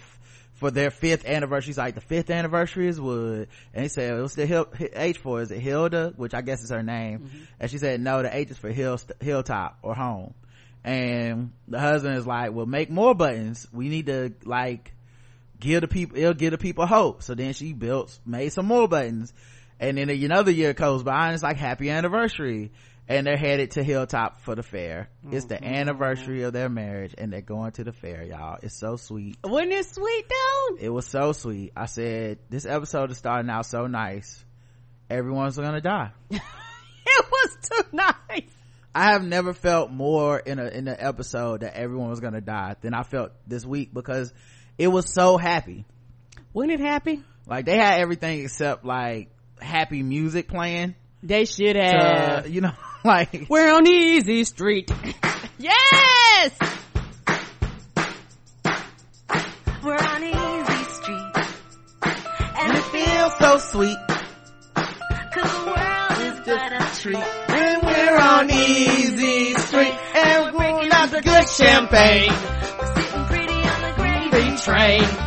for 0.64 0.72
their 0.72 0.92
fifth 0.92 1.26
anniversary. 1.26 1.72
She's 1.72 1.78
like, 1.78 1.96
the 1.96 2.00
fifth 2.00 2.30
anniversary 2.30 2.88
is 2.88 3.02
wood. 3.02 3.50
And 3.74 3.84
he 3.84 3.90
said, 3.90 4.22
what's 4.22 4.36
the 4.36 4.46
Hill, 4.46 4.68
H 4.94 5.18
for? 5.18 5.42
Is 5.42 5.52
it 5.52 5.60
Hilda? 5.60 6.14
Which 6.16 6.34
I 6.34 6.42
guess 6.42 6.64
is 6.64 6.70
her 6.70 6.82
name. 6.82 7.20
Mm-hmm. 7.20 7.44
And 7.60 7.72
she 7.72 7.80
said, 7.80 8.00
no, 8.00 8.22
the 8.24 8.34
H 8.34 8.52
is 8.52 8.58
for 8.58 8.70
hill, 8.70 8.98
hilltop 9.20 9.80
or 9.82 9.94
home. 9.94 10.34
And 10.82 11.52
the 11.68 11.80
husband 11.82 12.18
is 12.18 12.26
like, 12.26 12.54
well, 12.54 12.66
make 12.66 12.90
more 12.90 13.14
buttons. 13.14 13.68
We 13.74 13.90
need 13.90 14.06
to 14.06 14.34
like 14.46 14.94
give 15.60 15.82
the 15.82 15.88
people, 15.90 16.18
it'll 16.18 16.34
give 16.34 16.52
the 16.52 16.58
people 16.58 16.86
hope. 16.86 17.24
So 17.24 17.36
then 17.36 17.52
she 17.52 17.74
built, 17.74 18.18
made 18.26 18.54
some 18.54 18.66
more 18.66 18.88
buttons. 18.88 19.34
And 19.84 19.98
then 19.98 20.10
another 20.10 20.52
year 20.52 20.74
goes 20.74 21.04
by 21.04 21.26
and 21.26 21.34
it's 21.34 21.44
like 21.44 21.58
happy 21.58 21.90
anniversary 21.90 22.72
and 23.10 23.28
they're 23.28 23.36
headed 23.36 23.72
to 23.72 23.84
Hilltop 23.84 24.40
for 24.40 24.56
the 24.56 24.64
fair. 24.64 25.10
Mm-hmm. 25.26 25.36
It's 25.36 25.46
the 25.48 25.56
mm-hmm. 25.56 25.74
anniversary 25.74 26.44
of 26.44 26.54
their 26.54 26.70
marriage 26.70 27.14
and 27.18 27.34
they're 27.34 27.42
going 27.42 27.74
to 27.74 27.84
the 27.84 27.92
fair, 27.92 28.24
y'all. 28.24 28.60
It's 28.64 28.80
so 28.80 28.96
sweet. 28.96 29.40
Wasn't 29.44 29.74
it 29.74 29.86
sweet 29.86 30.26
though? 30.30 30.78
It 30.80 30.88
was 30.88 31.06
so 31.06 31.34
sweet. 31.34 31.74
I 31.76 31.88
said, 31.88 32.40
this 32.50 32.66
episode 32.66 33.12
is 33.12 33.18
starting 33.18 33.50
out 33.50 33.66
so 33.66 33.88
nice. 33.88 34.46
Everyone's 35.10 35.58
gonna 35.58 35.82
die. 35.82 36.12
it 36.30 36.42
was 37.30 37.58
too 37.70 37.84
nice. 37.92 38.50
I 38.96 39.12
have 39.12 39.26
never 39.26 39.52
felt 39.52 39.92
more 39.92 40.40
in 40.40 40.60
a, 40.60 40.68
in 40.68 40.88
an 40.88 40.96
episode 40.98 41.60
that 41.60 41.76
everyone 41.76 42.10
was 42.10 42.22
gonna 42.22 42.40
die 42.40 42.78
than 42.80 42.94
I 42.94 43.04
felt 43.04 43.34
this 43.46 43.66
week 43.66 43.94
because 43.94 44.34
it 44.78 44.88
was 44.88 45.12
so 45.12 45.38
happy. 45.38 45.84
Wasn't 46.54 46.72
it 46.72 46.80
happy? 46.80 47.22
Like 47.46 47.66
they 47.66 47.76
had 47.76 48.00
everything 48.00 48.40
except 48.44 48.86
like 48.86 49.30
happy 49.60 50.04
music 50.04 50.48
playing. 50.48 50.96
They 51.22 51.46
should 51.46 51.76
have. 51.76 52.44
To, 52.44 52.50
you 52.50 52.62
know, 52.62 52.74
like 53.06 53.48
we're 53.50 53.74
on 53.74 53.88
easy 53.88 54.44
street. 54.44 54.92
Yes! 55.60 56.52
We're 59.84 59.96
on 59.96 60.24
easy 60.24 60.84
street. 60.94 61.32
And 62.04 62.78
it 62.78 62.84
feels 62.86 63.38
so 63.38 63.58
sweet. 63.60 63.98
Cause 64.76 65.52
the 65.52 65.66
world 65.66 66.20
is 66.20 66.40
but 66.46 66.74
a 66.74 67.02
treat. 67.02 67.16
and 67.16 67.84
we're 67.84 68.18
on 68.18 68.50
easy 68.52 69.54
street 69.54 69.94
and 70.16 70.46
we're 70.46 70.60
drinking 70.60 70.92
out 70.92 71.12
the 71.12 71.22
good 71.22 71.48
champagne. 71.48 72.32
we're 72.32 72.96
sitting 72.96 73.26
pretty 73.26 73.54
on 73.54 73.82
the 73.82 73.94
gravy 73.96 74.58
train 74.58 75.23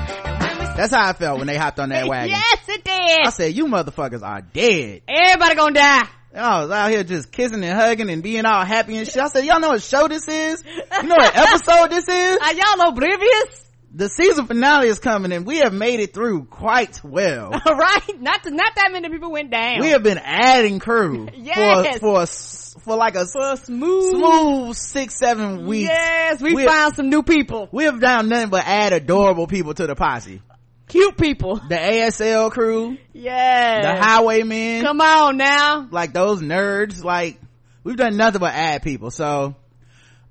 that's 0.76 0.94
how 0.94 1.08
I 1.08 1.12
felt 1.14 1.38
when 1.38 1.46
they 1.46 1.56
hopped 1.56 1.80
on 1.80 1.88
that 1.88 2.06
wagon. 2.08 2.30
yes, 2.30 2.68
it 2.68 2.84
did. 2.84 3.26
I 3.26 3.30
said, 3.30 3.54
you 3.54 3.66
motherfuckers 3.66 4.22
are 4.22 4.42
dead. 4.42 5.02
Everybody 5.08 5.54
gonna 5.54 5.74
die. 5.74 6.08
I 6.34 6.62
was 6.62 6.70
out 6.70 6.90
here 6.90 7.02
just 7.02 7.32
kissing 7.32 7.64
and 7.64 7.72
hugging 7.72 8.10
and 8.10 8.22
being 8.22 8.44
all 8.44 8.64
happy 8.64 8.96
and 8.96 9.06
shit. 9.06 9.16
I 9.16 9.28
said, 9.28 9.44
y'all 9.44 9.58
know 9.58 9.70
what 9.70 9.82
show 9.82 10.06
this 10.06 10.28
is? 10.28 10.62
You 10.66 11.08
know 11.08 11.14
what 11.16 11.36
episode 11.36 11.90
this 11.90 12.06
is? 12.06 12.38
Are 12.38 12.52
y'all 12.52 12.88
oblivious? 12.88 13.62
The 13.94 14.10
season 14.10 14.46
finale 14.46 14.88
is 14.88 14.98
coming 14.98 15.32
and 15.32 15.46
we 15.46 15.58
have 15.58 15.72
made 15.72 16.00
it 16.00 16.12
through 16.12 16.44
quite 16.44 17.02
well. 17.02 17.50
right? 17.66 18.20
Not 18.20 18.42
to, 18.42 18.50
not 18.50 18.74
that 18.74 18.90
many 18.92 19.08
people 19.08 19.32
went 19.32 19.50
down. 19.50 19.80
We 19.80 19.88
have 19.88 20.02
been 20.02 20.20
adding 20.22 20.78
crew. 20.78 21.28
yes. 21.34 21.98
For, 22.00 22.26
for, 22.26 22.80
for 22.80 22.96
like 22.96 23.14
a, 23.14 23.24
for 23.24 23.56
smooth, 23.56 24.10
smooth 24.10 24.76
six, 24.76 25.18
seven 25.18 25.64
weeks. 25.66 25.88
Yes, 25.88 26.42
we, 26.42 26.54
we 26.54 26.66
found 26.66 26.76
have, 26.76 26.96
some 26.96 27.08
new 27.08 27.22
people. 27.22 27.70
We 27.72 27.84
have 27.84 27.98
done 27.98 28.28
nothing 28.28 28.50
but 28.50 28.64
add 28.66 28.92
adorable 28.92 29.46
people 29.46 29.72
to 29.72 29.86
the 29.86 29.94
posse 29.94 30.42
cute 30.88 31.16
people. 31.16 31.56
The 31.56 31.76
ASL 31.76 32.50
crew. 32.50 32.96
Yeah. 33.12 33.82
The 33.82 34.02
highwaymen. 34.02 34.82
Come 34.82 35.00
on 35.00 35.36
now. 35.36 35.88
Like 35.90 36.12
those 36.12 36.40
nerds. 36.40 37.02
Like 37.02 37.40
we've 37.84 37.96
done 37.96 38.16
nothing 38.16 38.40
but 38.40 38.54
add 38.54 38.82
people. 38.82 39.10
So, 39.10 39.54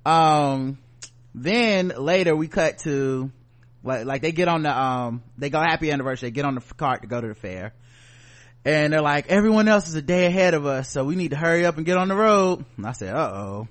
um, 0.04 0.78
then 1.34 1.88
later 1.88 2.34
we 2.34 2.48
cut 2.48 2.78
to 2.78 3.30
like, 3.82 4.04
like 4.04 4.22
they 4.22 4.32
get 4.32 4.48
on 4.48 4.62
the, 4.62 4.78
um, 4.78 5.22
they 5.38 5.50
go 5.50 5.60
happy 5.60 5.90
anniversary. 5.90 6.28
They 6.28 6.34
get 6.34 6.44
on 6.44 6.54
the 6.56 6.60
cart 6.76 7.02
to 7.02 7.08
go 7.08 7.20
to 7.20 7.28
the 7.28 7.34
fair. 7.34 7.72
And 8.64 8.92
they're 8.92 9.00
like, 9.00 9.28
everyone 9.28 9.68
else 9.68 9.88
is 9.88 9.94
a 9.94 10.02
day 10.02 10.26
ahead 10.26 10.54
of 10.54 10.66
us. 10.66 10.90
So 10.90 11.04
we 11.04 11.14
need 11.14 11.30
to 11.30 11.36
hurry 11.36 11.64
up 11.64 11.76
and 11.76 11.86
get 11.86 11.96
on 11.96 12.08
the 12.08 12.16
road. 12.16 12.64
And 12.76 12.84
I 12.84 12.92
said, 12.92 13.14
uh 13.14 13.30
oh. 13.32 13.68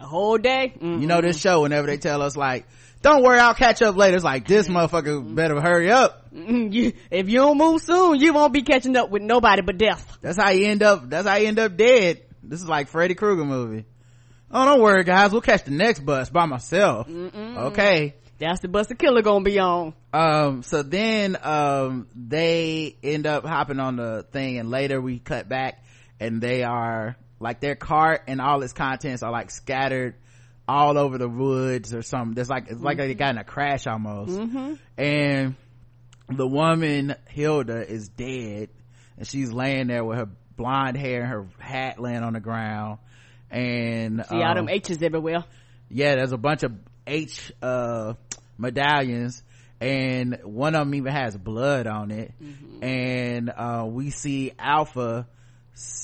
A 0.00 0.06
whole 0.06 0.38
day? 0.38 0.72
Mm-hmm. 0.74 1.02
You 1.02 1.06
know 1.06 1.20
this 1.20 1.38
show 1.38 1.62
whenever 1.62 1.86
they 1.86 1.98
tell 1.98 2.22
us 2.22 2.36
like, 2.36 2.66
don't 3.00 3.22
worry, 3.22 3.38
I'll 3.38 3.54
catch 3.54 3.80
up 3.82 3.96
later. 3.96 4.16
It's 4.16 4.24
like, 4.24 4.46
this 4.46 4.68
motherfucker 4.68 5.34
better 5.34 5.60
hurry 5.60 5.90
up. 5.90 6.26
If 6.32 7.28
you 7.28 7.38
don't 7.38 7.58
move 7.58 7.80
soon, 7.80 8.18
you 8.20 8.32
won't 8.32 8.52
be 8.52 8.62
catching 8.62 8.96
up 8.96 9.10
with 9.10 9.22
nobody 9.22 9.62
but 9.62 9.78
death. 9.78 10.18
That's 10.20 10.36
how 10.36 10.50
you 10.50 10.66
end 10.66 10.82
up, 10.82 11.08
that's 11.08 11.26
how 11.26 11.36
you 11.36 11.48
end 11.48 11.58
up 11.58 11.76
dead. 11.76 12.22
This 12.42 12.60
is 12.60 12.68
like 12.68 12.88
Freddy 12.88 13.14
Krueger 13.14 13.44
movie. 13.44 13.84
Oh, 14.50 14.64
don't 14.64 14.80
worry 14.80 15.04
guys, 15.04 15.30
we'll 15.30 15.40
catch 15.42 15.64
the 15.64 15.70
next 15.70 16.00
bus 16.00 16.30
by 16.30 16.46
myself. 16.46 17.06
Mm-mm. 17.08 17.56
Okay. 17.72 18.14
That's 18.38 18.60
the 18.60 18.68
bus 18.68 18.86
the 18.86 18.94
killer 18.94 19.22
gonna 19.22 19.44
be 19.44 19.58
on. 19.58 19.94
Um, 20.12 20.62
so 20.62 20.82
then, 20.82 21.36
um, 21.42 22.08
they 22.14 22.96
end 23.02 23.26
up 23.26 23.44
hopping 23.44 23.80
on 23.80 23.96
the 23.96 24.24
thing 24.32 24.58
and 24.58 24.70
later 24.70 25.00
we 25.00 25.18
cut 25.18 25.48
back 25.48 25.84
and 26.20 26.40
they 26.40 26.62
are, 26.62 27.16
like 27.40 27.60
their 27.60 27.76
cart 27.76 28.22
and 28.26 28.40
all 28.40 28.62
its 28.62 28.72
contents 28.72 29.22
are 29.22 29.30
like 29.30 29.50
scattered 29.50 30.14
all 30.68 30.98
over 30.98 31.16
the 31.16 31.28
woods 31.28 31.94
or 31.94 32.02
something. 32.02 32.34
There's 32.34 32.50
like, 32.50 32.64
it's 32.64 32.74
mm-hmm. 32.74 32.84
like 32.84 32.98
they 32.98 33.14
got 33.14 33.30
in 33.30 33.38
a 33.38 33.44
crash 33.44 33.86
almost. 33.86 34.32
Mm-hmm. 34.32 34.74
And 34.98 35.56
the 36.28 36.46
woman, 36.46 37.14
Hilda, 37.28 37.90
is 37.90 38.08
dead 38.08 38.68
and 39.16 39.26
she's 39.26 39.50
laying 39.50 39.86
there 39.86 40.04
with 40.04 40.18
her 40.18 40.28
blonde 40.56 40.98
hair 40.98 41.22
and 41.22 41.30
her 41.30 41.46
hat 41.58 41.98
laying 41.98 42.22
on 42.22 42.34
the 42.34 42.40
ground. 42.40 42.98
And, 43.50 44.24
see 44.28 44.36
um, 44.36 44.42
all 44.42 44.54
them 44.54 44.68
H's 44.68 45.02
everywhere. 45.02 45.44
Yeah, 45.88 46.16
there's 46.16 46.32
a 46.32 46.38
bunch 46.38 46.64
of 46.64 46.74
H, 47.06 47.50
uh, 47.62 48.12
medallions 48.58 49.42
and 49.80 50.40
one 50.42 50.74
of 50.74 50.80
them 50.80 50.94
even 50.94 51.12
has 51.12 51.34
blood 51.34 51.86
on 51.86 52.10
it. 52.10 52.34
Mm-hmm. 52.42 52.84
And, 52.84 53.50
uh, 53.50 53.86
we 53.88 54.10
see 54.10 54.52
Alpha, 54.58 55.26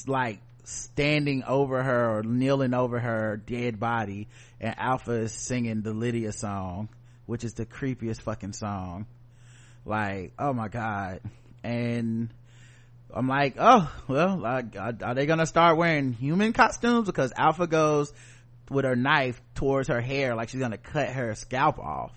like, 0.07 0.41
standing 0.65 1.45
over 1.45 1.83
her 1.83 2.19
or 2.19 2.23
kneeling 2.23 2.75
over 2.75 2.99
her 2.99 3.37
dead 3.37 3.79
body 3.79 4.29
and 4.61 4.75
alpha 4.79 5.13
is 5.13 5.33
singing 5.33 5.83
the 5.83 5.93
lydia 5.93 6.33
song 6.33 6.89
which 7.27 7.45
is 7.45 7.55
the 7.55 7.67
creepiest 7.67 8.21
fucking 8.23 8.53
song. 8.53 9.07
Like 9.85 10.33
oh 10.39 10.53
my 10.53 10.69
god. 10.69 11.21
And 11.63 12.33
i'm 13.13 13.29
like 13.29 13.55
oh 13.59 13.91
well 14.09 14.37
like, 14.37 14.77
are 14.77 15.15
they 15.15 15.27
gonna 15.27 15.47
start 15.47 15.77
wearing 15.77 16.13
human 16.13 16.53
costumes? 16.53 17.07
Because 17.07 17.33
alpha 17.37 17.67
goes 17.67 18.13
with 18.71 18.85
her 18.85 18.97
knife 18.97 19.41
towards 19.55 19.89
her 19.89 20.01
hair 20.01 20.35
like 20.35 20.49
she's 20.49 20.61
gonna 20.61 20.79
cut 20.79 21.09
her 21.11 21.35
scalp 21.35 21.79
off. 21.79 22.13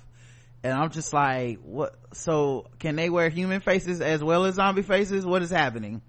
And 0.63 0.73
i'm 0.73 0.89
just 0.89 1.13
like 1.13 1.59
what 1.63 1.95
so 2.13 2.67
can 2.79 2.95
they 2.95 3.09
wear 3.09 3.29
human 3.29 3.61
faces 3.61 4.01
as 4.01 4.23
well 4.23 4.45
as 4.45 4.55
zombie 4.55 4.81
faces? 4.81 5.25
What 5.25 5.41
is 5.41 5.49
happening 5.49 6.01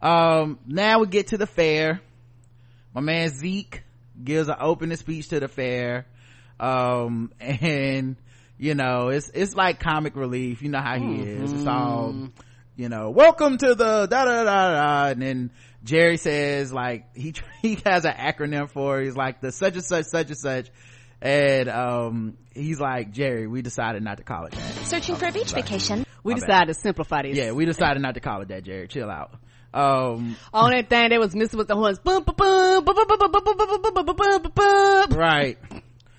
um 0.00 0.58
now 0.66 1.00
we 1.00 1.06
get 1.06 1.28
to 1.28 1.38
the 1.38 1.46
fair. 1.46 2.00
My 2.94 3.00
man 3.00 3.28
zeke 3.30 3.82
gives 4.22 4.48
an 4.48 4.56
opening 4.60 4.96
speech 4.96 5.28
to 5.28 5.40
the 5.40 5.48
fair. 5.48 6.06
Um 6.60 7.32
and 7.40 8.16
you 8.58 8.74
know 8.74 9.08
it's 9.08 9.30
it's 9.34 9.54
like 9.54 9.80
comic 9.80 10.16
relief. 10.16 10.62
You 10.62 10.70
know 10.70 10.80
how 10.80 10.98
he 10.98 11.04
mm-hmm. 11.04 11.44
is. 11.44 11.52
It's 11.52 11.66
all 11.66 12.14
you 12.76 12.88
know 12.88 13.10
welcome 13.10 13.58
to 13.58 13.74
the 13.74 14.06
da 14.06 14.24
da 14.24 14.44
da 14.44 14.44
da 14.44 15.08
and 15.10 15.20
then 15.22 15.50
jerry 15.82 16.16
says 16.16 16.72
like 16.72 17.06
he 17.16 17.34
he 17.62 17.78
has 17.84 18.04
an 18.04 18.12
acronym 18.12 18.70
for 18.70 19.00
it. 19.00 19.06
he's 19.06 19.16
like 19.16 19.40
the 19.40 19.50
such 19.50 19.74
and 19.74 19.84
such 19.84 20.06
such 20.06 20.28
and 20.28 20.38
such. 20.38 20.70
And 21.20 21.68
um 21.68 22.38
he's 22.54 22.78
like 22.78 23.10
jerry 23.10 23.48
we 23.48 23.62
decided 23.62 24.04
not 24.04 24.18
to 24.18 24.22
call 24.22 24.46
it 24.46 24.52
that. 24.52 24.74
Searching 24.86 25.16
for 25.16 25.26
a 25.26 25.32
beach 25.32 25.52
vacation. 25.52 26.06
We 26.22 26.34
My 26.34 26.40
decided 26.40 26.66
bad. 26.68 26.74
to 26.74 26.74
simplify 26.74 27.22
this. 27.22 27.36
Yeah 27.36 27.50
we 27.50 27.64
decided 27.64 28.00
not 28.00 28.14
to 28.14 28.20
call 28.20 28.42
it 28.42 28.48
that 28.48 28.62
jerry. 28.62 28.86
Chill 28.86 29.10
out 29.10 29.32
um, 29.72 30.36
only 30.52 30.82
thing 30.82 31.10
that 31.10 31.20
was 31.20 31.34
missing 31.34 31.58
was 31.58 31.66
the 31.66 31.76
horns. 31.76 31.98
Right. 35.14 35.58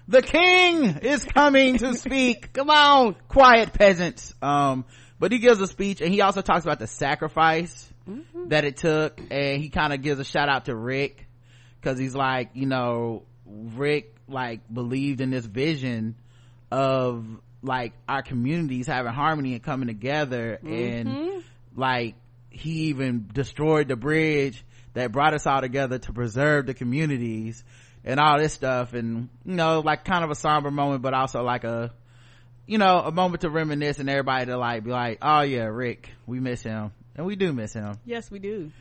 The 0.07 0.21
king 0.21 0.99
is 1.03 1.23
coming 1.23 1.77
to 1.79 1.95
speak. 1.95 2.53
Come 2.53 2.69
on, 2.69 3.15
quiet 3.27 3.73
peasants. 3.73 4.33
Um, 4.41 4.85
but 5.19 5.31
he 5.31 5.39
gives 5.39 5.59
a 5.61 5.67
speech 5.67 6.01
and 6.01 6.11
he 6.11 6.21
also 6.21 6.41
talks 6.41 6.63
about 6.63 6.79
the 6.79 6.87
sacrifice 6.87 7.91
mm-hmm. 8.09 8.49
that 8.49 8.65
it 8.65 8.77
took 8.77 9.19
and 9.29 9.61
he 9.61 9.69
kind 9.69 9.93
of 9.93 10.01
gives 10.01 10.19
a 10.19 10.23
shout 10.23 10.49
out 10.49 10.65
to 10.65 10.75
Rick 10.75 11.27
cause 11.81 11.99
he's 11.99 12.15
like, 12.15 12.51
you 12.53 12.65
know, 12.65 13.23
Rick 13.45 14.15
like 14.27 14.61
believed 14.71 15.21
in 15.21 15.29
this 15.31 15.45
vision 15.45 16.15
of 16.71 17.25
like 17.61 17.93
our 18.07 18.21
communities 18.21 18.87
having 18.87 19.11
harmony 19.11 19.53
and 19.53 19.63
coming 19.63 19.87
together 19.87 20.59
mm-hmm. 20.63 20.73
and 20.73 21.43
like 21.75 22.15
he 22.49 22.87
even 22.89 23.27
destroyed 23.31 23.87
the 23.87 23.95
bridge 23.95 24.63
that 24.93 25.11
brought 25.11 25.33
us 25.33 25.45
all 25.45 25.61
together 25.61 25.99
to 25.99 26.13
preserve 26.13 26.65
the 26.65 26.73
communities 26.73 27.63
and 28.03 28.19
all 28.19 28.37
this 28.37 28.53
stuff. 28.53 28.93
And 28.93 29.29
you 29.45 29.55
know 29.55 29.81
like 29.81 30.05
kind 30.05 30.23
of 30.23 30.31
a 30.31 30.35
somber 30.35 30.71
moment 30.71 31.01
but 31.01 31.13
also 31.13 31.43
like 31.43 31.63
a 31.63 31.93
you 32.65 32.77
know 32.77 32.99
a 32.99 33.11
moment 33.11 33.41
to 33.41 33.49
reminisce 33.49 33.99
and 33.99 34.09
everybody 34.09 34.45
to 34.47 34.57
like 34.57 34.83
be 34.83 34.91
like 34.91 35.19
oh 35.21 35.41
yeah 35.41 35.65
rick 35.65 36.09
we 36.25 36.39
miss 36.39 36.61
him. 36.61 36.91
And 37.15 37.25
we 37.25 37.35
do 37.35 37.51
miss 37.53 37.73
him. 37.73 37.97
Yes 38.05 38.31
we 38.31 38.39
do. 38.39 38.71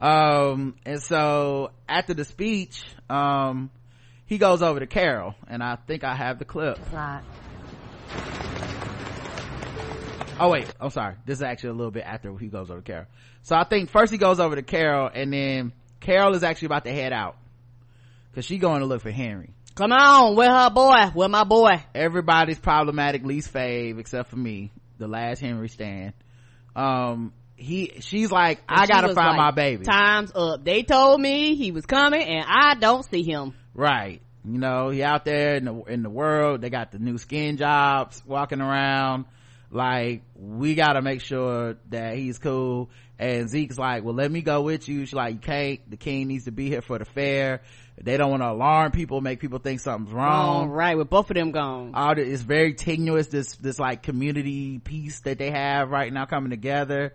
Um 0.00 0.76
and 0.84 1.00
so 1.00 1.70
after 1.88 2.14
the 2.14 2.24
speech 2.24 2.84
um 3.08 3.70
he 4.26 4.38
goes 4.38 4.62
over 4.62 4.80
to 4.80 4.86
carol 4.86 5.34
and 5.46 5.62
i 5.62 5.76
think 5.76 6.04
i 6.04 6.14
have 6.14 6.38
the 6.38 6.44
clip. 6.44 6.78
Right 6.92 7.22
oh 10.40 10.50
wait. 10.50 10.72
I'm 10.80 10.90
sorry. 10.90 11.16
This 11.24 11.38
is 11.38 11.42
actually 11.42 11.70
a 11.70 11.74
little 11.74 11.90
bit 11.90 12.04
after 12.04 12.36
he 12.36 12.48
goes 12.48 12.70
over 12.70 12.80
to 12.80 12.84
carol. 12.84 13.06
So 13.42 13.56
i 13.56 13.64
think 13.64 13.90
first 13.90 14.12
he 14.12 14.18
goes 14.18 14.40
over 14.40 14.54
to 14.54 14.62
carol 14.62 15.10
and 15.12 15.32
then 15.32 15.72
carol 16.00 16.34
is 16.34 16.42
actually 16.42 16.66
about 16.66 16.84
to 16.84 16.92
head 16.92 17.12
out. 17.12 17.36
Because 18.30 18.46
she 18.46 18.58
going 18.58 18.80
to 18.80 18.86
look 18.86 19.02
for 19.02 19.10
henry. 19.10 19.50
Come 19.74 19.92
on 19.92 20.36
where 20.36 20.50
her 20.50 20.70
boy? 20.70 21.10
Where 21.14 21.28
my 21.28 21.44
boy? 21.44 21.82
Everybody's 21.94 22.58
problematic 22.58 23.24
least 23.24 23.52
fave 23.52 23.98
except 23.98 24.30
for 24.30 24.36
me 24.36 24.70
the 24.98 25.08
last 25.08 25.40
henry 25.40 25.68
stand. 25.68 26.12
Um 26.74 27.32
he 27.56 27.92
she's 28.00 28.32
like 28.32 28.60
and 28.68 28.80
i 28.80 28.86
gotta 28.86 29.14
find 29.14 29.36
like, 29.36 29.36
my 29.36 29.50
baby. 29.50 29.84
Time's 29.84 30.32
up. 30.34 30.64
They 30.64 30.82
told 30.82 31.20
me 31.20 31.54
he 31.54 31.70
was 31.70 31.86
coming 31.86 32.22
and 32.22 32.44
i 32.46 32.74
don't 32.74 33.04
see 33.04 33.22
him. 33.22 33.54
Right. 33.74 34.22
You 34.44 34.58
know 34.58 34.90
he 34.90 35.02
out 35.02 35.24
there 35.24 35.56
in 35.56 35.64
the 35.64 35.74
in 35.84 36.02
the 36.02 36.10
world. 36.10 36.60
They 36.60 36.70
got 36.70 36.90
the 36.90 36.98
new 36.98 37.18
skin 37.18 37.56
jobs 37.56 38.22
walking 38.26 38.60
around 38.60 39.26
like 39.72 40.22
we 40.36 40.74
gotta 40.74 41.00
make 41.00 41.22
sure 41.22 41.76
that 41.88 42.16
he's 42.16 42.38
cool. 42.38 42.90
And 43.18 43.48
zeke's 43.48 43.78
like 43.78 44.04
well 44.04 44.14
let 44.14 44.30
me 44.30 44.42
go 44.42 44.62
with 44.62 44.88
you. 44.88 45.06
She's 45.06 45.14
like 45.14 45.34
you 45.34 45.40
can't. 45.40 45.90
The 45.90 45.96
king 45.96 46.28
needs 46.28 46.44
to 46.44 46.52
be 46.52 46.68
here 46.68 46.82
for 46.82 46.98
the 46.98 47.04
fair. 47.04 47.62
They 48.00 48.16
don't 48.16 48.30
want 48.30 48.42
to 48.42 48.50
alarm 48.50 48.92
people 48.92 49.20
make 49.20 49.40
people 49.40 49.58
think 49.58 49.80
something's 49.80 50.12
wrong. 50.12 50.64
Oh, 50.64 50.68
right 50.68 50.96
with 50.96 51.08
both 51.08 51.30
of 51.30 51.34
them 51.34 51.52
gone. 51.52 51.92
All 51.94 52.14
the, 52.14 52.22
it's 52.22 52.42
very 52.42 52.74
tenuous 52.74 53.28
this 53.28 53.56
this 53.56 53.78
like 53.78 54.02
community 54.02 54.78
piece 54.78 55.20
that 55.20 55.38
they 55.38 55.50
have 55.50 55.90
right 55.90 56.12
now 56.12 56.26
coming 56.26 56.50
together. 56.50 57.14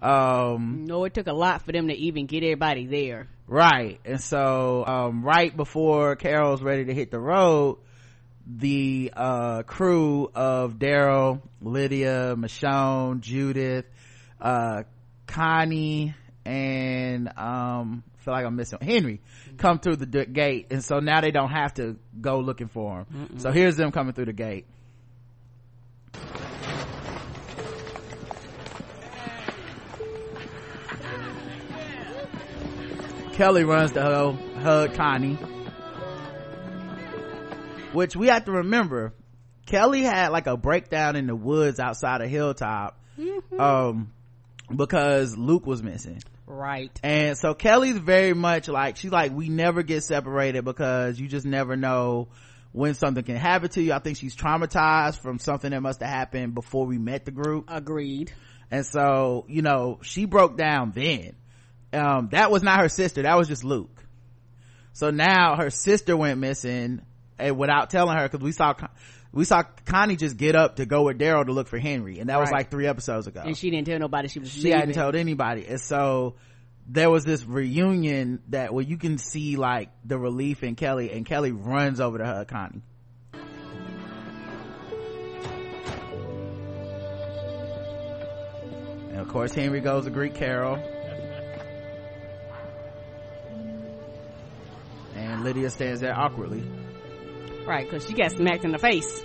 Um 0.00 0.84
no 0.86 1.04
it 1.04 1.12
took 1.12 1.26
a 1.26 1.32
lot 1.32 1.62
for 1.62 1.72
them 1.72 1.88
to 1.88 1.94
even 1.94 2.26
get 2.26 2.42
everybody 2.42 2.86
there. 2.86 3.28
Right. 3.46 4.00
And 4.06 4.20
so 4.20 4.84
um 4.86 5.22
right 5.22 5.54
before 5.54 6.16
carol's 6.16 6.62
ready 6.62 6.86
to 6.86 6.94
hit 6.94 7.10
the 7.10 7.20
road 7.20 7.78
the 8.50 9.12
uh 9.14 9.62
crew 9.64 10.30
of 10.34 10.78
daryl 10.78 11.42
lydia 11.60 12.34
michonne 12.36 13.20
judith 13.20 13.84
uh 14.40 14.84
connie 15.26 16.14
and 16.46 17.28
um 17.36 18.02
I 18.16 18.22
feel 18.22 18.34
like 18.34 18.46
i'm 18.46 18.56
missing 18.56 18.78
henry 18.80 19.20
come 19.58 19.78
through 19.78 19.96
the 19.96 20.06
d- 20.06 20.24
gate 20.26 20.68
and 20.70 20.82
so 20.82 20.98
now 20.98 21.20
they 21.20 21.30
don't 21.30 21.50
have 21.50 21.74
to 21.74 21.96
go 22.20 22.40
looking 22.40 22.68
for 22.68 23.00
him 23.00 23.06
Mm-mm. 23.32 23.40
so 23.40 23.50
here's 23.50 23.76
them 23.76 23.92
coming 23.92 24.14
through 24.14 24.26
the 24.26 24.32
gate 24.32 24.66
Kelly 33.32 33.62
runs 33.64 33.92
to 33.92 34.02
hug, 34.02 34.36
hug 34.56 34.94
Connie. 34.94 35.38
Which 37.92 38.14
we 38.14 38.28
have 38.28 38.44
to 38.44 38.52
remember, 38.52 39.14
Kelly 39.66 40.02
had 40.02 40.28
like 40.28 40.46
a 40.46 40.56
breakdown 40.56 41.16
in 41.16 41.26
the 41.26 41.36
woods 41.36 41.80
outside 41.80 42.20
of 42.20 42.28
Hilltop, 42.28 43.00
mm-hmm. 43.18 43.60
um, 43.60 44.12
because 44.74 45.36
Luke 45.36 45.66
was 45.66 45.82
missing. 45.82 46.22
Right. 46.46 46.98
And 47.02 47.36
so 47.36 47.54
Kelly's 47.54 47.98
very 47.98 48.34
much 48.34 48.68
like, 48.68 48.96
she's 48.96 49.12
like, 49.12 49.32
we 49.32 49.48
never 49.48 49.82
get 49.82 50.02
separated 50.02 50.64
because 50.64 51.18
you 51.18 51.28
just 51.28 51.44
never 51.46 51.76
know 51.76 52.28
when 52.72 52.94
something 52.94 53.24
can 53.24 53.36
happen 53.36 53.68
to 53.70 53.82
you. 53.82 53.92
I 53.92 53.98
think 53.98 54.16
she's 54.16 54.36
traumatized 54.36 55.18
from 55.18 55.38
something 55.38 55.70
that 55.70 55.80
must 55.80 56.00
have 56.00 56.10
happened 56.10 56.54
before 56.54 56.86
we 56.86 56.98
met 56.98 57.24
the 57.24 57.30
group. 57.30 57.66
Agreed. 57.68 58.32
And 58.70 58.84
so, 58.84 59.44
you 59.48 59.62
know, 59.62 59.98
she 60.02 60.26
broke 60.26 60.56
down 60.56 60.92
then 60.94 61.34
um, 61.92 62.28
that 62.32 62.50
was 62.50 62.62
not 62.62 62.80
her 62.80 62.88
sister 62.88 63.22
that 63.22 63.36
was 63.36 63.48
just 63.48 63.64
luke 63.64 64.04
so 64.92 65.10
now 65.10 65.56
her 65.56 65.70
sister 65.70 66.16
went 66.16 66.38
missing 66.38 67.00
and 67.38 67.56
without 67.58 67.90
telling 67.90 68.16
her 68.16 68.28
because 68.28 68.42
we 68.42 68.52
saw 68.52 68.74
we 69.32 69.44
saw 69.44 69.62
connie 69.84 70.16
just 70.16 70.36
get 70.36 70.56
up 70.56 70.76
to 70.76 70.86
go 70.86 71.02
with 71.04 71.18
daryl 71.18 71.44
to 71.44 71.52
look 71.52 71.68
for 71.68 71.78
henry 71.78 72.18
and 72.18 72.28
that 72.28 72.34
right. 72.34 72.40
was 72.40 72.50
like 72.50 72.70
three 72.70 72.86
episodes 72.86 73.26
ago 73.26 73.42
and 73.44 73.56
she 73.56 73.70
didn't 73.70 73.86
tell 73.86 73.98
nobody 73.98 74.28
she 74.28 74.38
was 74.38 74.50
she 74.50 74.62
leaving. 74.62 74.78
hadn't 74.78 74.94
told 74.94 75.14
anybody 75.14 75.66
and 75.66 75.80
so 75.80 76.34
there 76.86 77.10
was 77.10 77.24
this 77.24 77.44
reunion 77.44 78.42
that 78.48 78.72
where 78.72 78.84
you 78.84 78.96
can 78.96 79.18
see 79.18 79.56
like 79.56 79.90
the 80.04 80.18
relief 80.18 80.62
in 80.62 80.74
kelly 80.74 81.12
and 81.12 81.26
kelly 81.26 81.52
runs 81.52 82.00
over 82.00 82.18
to 82.18 82.24
her 82.24 82.44
connie 82.44 82.82
and 89.10 89.20
of 89.20 89.28
course 89.28 89.52
henry 89.52 89.80
goes 89.80 90.04
to 90.04 90.10
greet 90.10 90.34
carol 90.34 90.76
and 95.14 95.44
lydia 95.44 95.68
stands 95.70 96.00
there 96.00 96.18
awkwardly 96.18 96.64
right 97.68 97.88
because 97.88 98.06
she 98.06 98.14
got 98.14 98.32
smacked 98.32 98.64
in 98.64 98.72
the 98.72 98.78
face. 98.78 99.22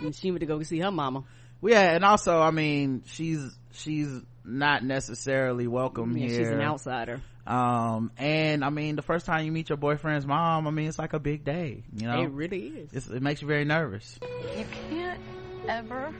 And 0.00 0.14
she 0.14 0.30
went 0.30 0.40
to 0.40 0.46
go 0.46 0.62
see 0.62 0.80
her 0.80 0.90
mama. 0.90 1.24
Well, 1.60 1.72
yeah 1.72 1.94
and 1.94 2.04
also 2.04 2.40
i 2.40 2.50
mean 2.50 3.02
she's 3.06 3.56
she's 3.72 4.20
not 4.44 4.84
necessarily 4.84 5.68
welcome 5.68 6.16
yeah, 6.16 6.26
here. 6.26 6.38
she's 6.38 6.48
an 6.48 6.60
outsider. 6.60 7.20
Um 7.46 8.10
and 8.18 8.64
i 8.64 8.70
mean 8.70 8.96
the 8.96 9.02
first 9.02 9.26
time 9.26 9.44
you 9.44 9.52
meet 9.52 9.68
your 9.68 9.78
boyfriend's 9.78 10.26
mom 10.26 10.66
i 10.66 10.70
mean 10.70 10.88
it's 10.88 10.98
like 10.98 11.12
a 11.12 11.20
big 11.20 11.44
day 11.44 11.84
you 11.96 12.06
know? 12.06 12.20
It 12.20 12.30
really 12.30 12.66
is. 12.66 12.92
It's, 12.92 13.06
it 13.08 13.22
makes 13.22 13.42
you 13.42 13.48
very 13.48 13.64
nervous. 13.64 14.18
You 14.56 14.66
can't 14.90 15.20
ever 15.68 16.12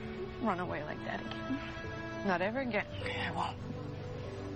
run 0.42 0.60
away 0.60 0.82
like 0.84 1.04
that 1.04 1.20
again. 1.20 1.58
Not 2.26 2.40
ever 2.40 2.60
again. 2.60 2.86
Okay 3.00 3.16
i 3.26 3.32
won't. 3.32 3.56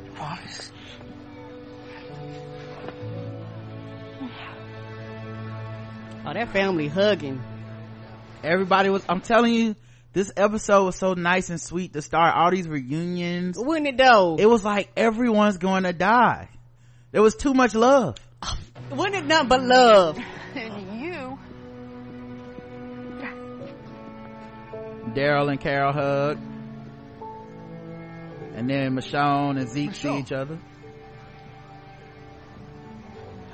I 0.07 0.17
promise 0.17 0.73
Oh, 6.29 6.33
that 6.33 6.53
family 6.53 6.89
hugging. 6.89 7.41
Everybody 8.43 8.91
was, 8.91 9.05
I'm 9.09 9.21
telling 9.21 9.55
you, 9.55 9.77
this 10.13 10.33
episode 10.37 10.85
was 10.85 10.97
so 10.97 11.15
nice 11.15 11.51
and 11.51 11.61
sweet 11.61 11.93
to 11.93 12.03
start 12.03 12.35
all 12.35 12.51
these 12.51 12.67
reunions. 12.67 13.57
Wouldn't 13.57 13.87
it 13.87 13.97
though? 13.97 14.37
It 14.37 14.47
was 14.47 14.65
like 14.65 14.91
everyone's 14.97 15.59
going 15.59 15.85
to 15.85 15.93
die. 15.93 16.49
There 17.13 17.23
was 17.23 17.37
too 17.37 17.55
much 17.55 17.77
love. 17.77 18.17
Wasn't 18.91 19.15
it 19.15 19.25
nothing 19.25 19.49
but 19.49 19.63
love? 19.63 20.19
and 20.57 21.01
you. 21.01 21.39
Daryl 25.15 25.49
and 25.49 25.61
Carol 25.61 25.93
hug. 25.93 26.39
And 28.57 28.69
then 28.69 28.97
Michonne 28.97 29.61
and 29.61 29.69
Zeke 29.69 29.91
Michonne. 29.91 29.95
see 29.95 30.19
each 30.19 30.33
other. 30.33 30.59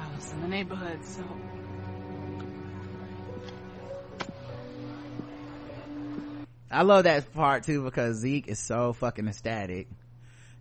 I 0.00 0.16
was 0.16 0.32
in 0.32 0.40
the 0.40 0.48
neighborhood, 0.48 1.04
so 1.04 1.22
I 6.72 6.82
love 6.82 7.04
that 7.04 7.32
part 7.32 7.64
too 7.64 7.82
because 7.84 8.16
Zeke 8.18 8.48
is 8.48 8.58
so 8.58 8.92
fucking 8.92 9.28
ecstatic. 9.28 9.88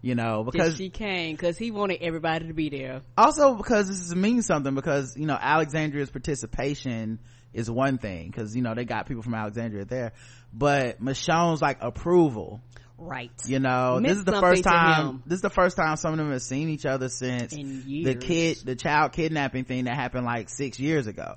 You 0.04 0.16
know, 0.16 0.44
because 0.44 0.78
she 0.78 0.90
came 0.90 1.36
because 1.36 1.60
he 1.60 1.70
wanted 1.70 2.02
everybody 2.02 2.48
to 2.48 2.54
be 2.54 2.70
there. 2.70 3.02
Also 3.16 3.54
because 3.54 3.88
this 3.88 4.00
is 4.00 4.16
mean 4.16 4.42
something 4.42 4.74
because, 4.74 5.16
you 5.16 5.28
know, 5.28 5.38
Alexandria's 5.40 6.10
participation 6.10 7.20
is 7.54 7.70
one 7.70 8.00
thing 8.00 8.28
because, 8.28 8.56
you 8.56 8.64
know, 8.64 8.74
they 8.74 8.84
got 8.84 9.06
people 9.06 9.22
from 9.22 9.36
Alexandria 9.36 9.86
there, 9.86 10.14
but 10.52 11.00
Michonne's 11.04 11.62
like 11.62 11.78
approval. 11.82 12.62
Right. 12.98 13.32
You 13.46 13.60
know, 13.60 14.00
this 14.00 14.18
is 14.18 14.24
the 14.24 14.40
first 14.40 14.64
time, 14.64 15.22
this 15.28 15.38
is 15.38 15.42
the 15.42 15.50
first 15.52 15.78
time 15.78 15.96
some 15.98 16.14
of 16.14 16.18
them 16.18 16.32
have 16.32 16.42
seen 16.42 16.70
each 16.70 16.86
other 16.88 17.10
since 17.10 17.52
the 17.52 18.16
kid, 18.16 18.58
the 18.64 18.76
child 18.76 19.12
kidnapping 19.12 19.66
thing 19.66 19.86
that 19.86 19.96
happened 19.96 20.26
like 20.26 20.50
six 20.50 20.80
years 20.80 21.06
ago. 21.08 21.36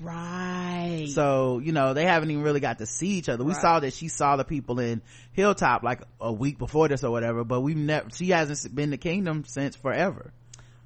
Right. 0.00 1.06
So, 1.08 1.58
you 1.58 1.72
know, 1.72 1.94
they 1.94 2.04
haven't 2.04 2.30
even 2.30 2.42
really 2.42 2.60
got 2.60 2.78
to 2.78 2.86
see 2.86 3.08
each 3.08 3.28
other. 3.28 3.44
We 3.44 3.52
right. 3.52 3.60
saw 3.60 3.80
that 3.80 3.92
she 3.94 4.08
saw 4.08 4.36
the 4.36 4.44
people 4.44 4.78
in 4.78 5.02
Hilltop 5.32 5.82
like 5.82 6.02
a 6.20 6.32
week 6.32 6.58
before 6.58 6.88
this 6.88 7.02
or 7.02 7.10
whatever, 7.10 7.44
but 7.44 7.60
we've 7.60 7.76
never, 7.76 8.10
she 8.10 8.28
hasn't 8.30 8.74
been 8.74 8.90
to 8.90 8.98
Kingdom 8.98 9.44
since 9.46 9.74
forever. 9.76 10.32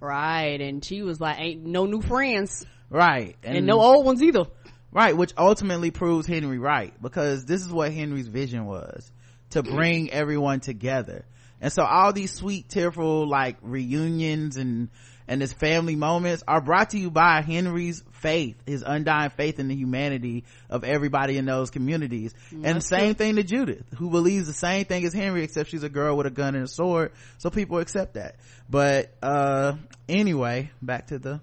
Right. 0.01 0.61
And 0.61 0.85
she 0.85 1.03
was 1.03 1.21
like, 1.21 1.41
ain't 1.41 1.65
no 1.65 1.87
new 1.87 2.01
friends. 2.01 2.65
Right. 2.89 3.37
And, 3.43 3.59
and 3.59 3.67
no 3.67 3.81
old 3.81 4.05
ones 4.05 4.23
either. 4.23 4.45
right 4.93 5.17
which 5.17 5.33
ultimately 5.39 5.91
proves 5.91 6.27
henry 6.27 6.59
right 6.59 6.93
because 7.01 7.45
this 7.45 7.61
is 7.61 7.71
what 7.71 7.93
henry's 7.93 8.27
vision 8.27 8.67
was 8.67 9.11
to 9.51 9.63
bring 9.77 10.11
everyone 10.11 10.59
together 10.61 11.25
and 11.61 11.73
so 11.73 11.85
all 11.85 12.13
these 12.13 12.33
sweet 12.33 12.69
tearful 12.69 13.29
like 13.29 13.57
reunions 13.63 14.57
and 14.57 14.89
and 15.31 15.41
his 15.41 15.53
family 15.53 15.95
moments 15.95 16.43
are 16.49 16.61
brought 16.61 16.91
to 16.91 16.99
you 16.99 17.11
by 17.11 17.41
henry's 17.41 18.03
faith 18.11 18.61
his 18.67 18.83
undying 18.87 19.31
faith 19.31 19.59
in 19.59 19.69
the 19.69 19.75
humanity 19.75 20.45
of 20.69 20.85
everybody 20.85 21.39
in 21.39 21.47
those 21.47 21.71
communities 21.71 22.35
That's 22.53 22.65
and 22.75 22.85
same 22.85 23.15
thing 23.15 23.37
to 23.37 23.43
judith 23.45 23.85
who 23.97 24.11
believes 24.11 24.49
the 24.49 24.53
same 24.53 24.85
thing 24.85 25.05
as 25.05 25.15
henry 25.15 25.45
except 25.45 25.71
she's 25.71 25.85
a 25.85 25.89
girl 25.89 26.17
with 26.17 26.27
a 26.27 26.31
gun 26.31 26.55
and 26.55 26.65
a 26.65 26.69
sword 26.69 27.13
so 27.39 27.49
people 27.49 27.79
accept 27.79 28.15
that 28.15 28.37
but 28.69 29.15
uh 29.23 29.75
anyway 30.09 30.71
back 30.83 31.07
to 31.07 31.19
the 31.19 31.41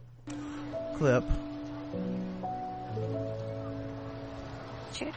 clip 0.98 1.24
Judith. 4.94 5.16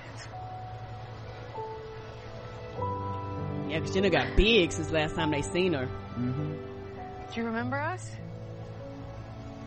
Yeah, 3.69 3.79
because 3.79 3.95
Jenna 3.95 4.11
got 4.11 4.37
big 4.37 4.73
since 4.73 4.91
last 4.91 5.15
time 5.15 5.31
they 5.31 5.41
seen 5.41 5.73
her. 5.73 5.87
mm-hmm. 5.87 6.53
Do 7.33 7.41
you 7.41 7.47
remember 7.47 7.79
us? 7.79 8.11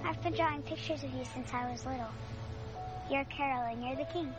I've 0.05 0.21
been 0.21 0.33
drawing 0.33 0.61
pictures 0.63 1.03
of 1.03 1.13
you 1.13 1.23
since 1.33 1.53
I 1.53 1.71
was 1.71 1.85
little. 1.85 2.07
You're 3.09 3.23
Carol 3.25 3.73
and 3.73 3.83
you're 3.83 3.95
the 3.95 4.05
king. 4.11 4.33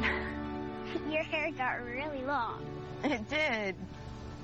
Your 1.12 1.22
hair 1.24 1.50
got 1.52 1.84
really 1.84 2.24
long. 2.24 2.64
It 3.04 3.28
did. 3.28 3.76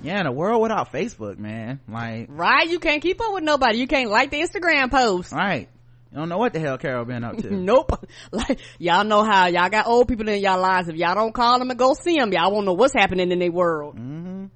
yeah 0.03 0.21
in 0.21 0.27
a 0.27 0.33
world 0.33 0.63
without 0.63 0.93
facebook 0.93 1.39
man 1.39 1.81
like 1.89 2.27
Right? 2.29 2.69
You 2.69 2.79
can't 2.79 3.03
keep 3.03 3.21
up 3.21 3.33
with 3.35 3.43
nobody. 3.43 3.79
You 3.79 3.87
can't 3.89 4.11
like 4.11 4.31
the 4.31 4.41
Instagram 4.41 4.91
post. 4.91 5.33
right 5.33 5.69
you 6.13 6.19
don't 6.19 6.29
know 6.29 6.39
what 6.39 6.53
the 6.53 6.61
hell 6.61 6.79
carol 6.79 7.05
been 7.05 7.25
up 7.25 7.37
to 7.39 7.51
nope. 7.55 8.07
Like, 8.33 8.61
y'all 8.79 9.03
know 9.05 9.25
how 9.25 9.47
y'all 9.49 9.69
got 9.69 9.87
old 9.89 10.07
people 10.07 10.29
in 10.29 10.41
y'all 10.41 10.61
lives. 10.61 10.89
If 10.89 10.95
y'all 10.97 11.15
don't 11.17 11.33
call 11.35 11.59
them 11.59 11.71
and 11.71 11.79
go 11.79 11.95
see 11.95 12.17
them, 12.17 12.33
y'all 12.33 12.53
won't 12.53 12.67
know 12.67 12.75
what's 12.75 12.95
happening 12.95 13.33
in 13.33 13.39
their 13.41 13.51
world. 13.51 13.97
mm-hmm. 13.97 14.47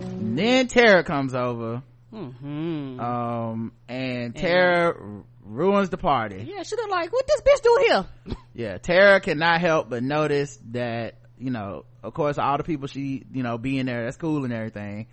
And 0.00 0.38
then 0.38 0.66
tara 0.68 1.04
comes 1.04 1.34
over 1.34 1.82
Mm-hmm. 2.14 2.98
um 3.00 3.72
and 3.88 4.34
tara 4.34 4.94
r- 4.98 5.24
ruins 5.44 5.90
the 5.90 5.98
party 5.98 6.46
yeah, 6.48 6.62
she 6.62 6.74
look 6.76 6.88
like, 6.88 7.12
what 7.12 7.26
this 7.26 7.42
bitch 7.42 7.62
do 7.62 7.84
here? 7.86 8.36
yeah 8.54 8.78
tara 8.78 9.20
cannot 9.20 9.60
help 9.60 9.90
but 9.90 10.02
notice 10.02 10.58
that 10.70 11.16
you 11.38 11.50
know 11.50 11.84
of 12.02 12.14
course 12.14 12.38
all 12.38 12.56
the 12.56 12.64
people 12.64 12.86
she 12.88 13.24
you 13.32 13.42
know 13.42 13.58
being 13.58 13.84
there 13.86 14.04
that's 14.04 14.16
cool 14.16 14.44
and 14.44 14.52
everything 14.52 15.08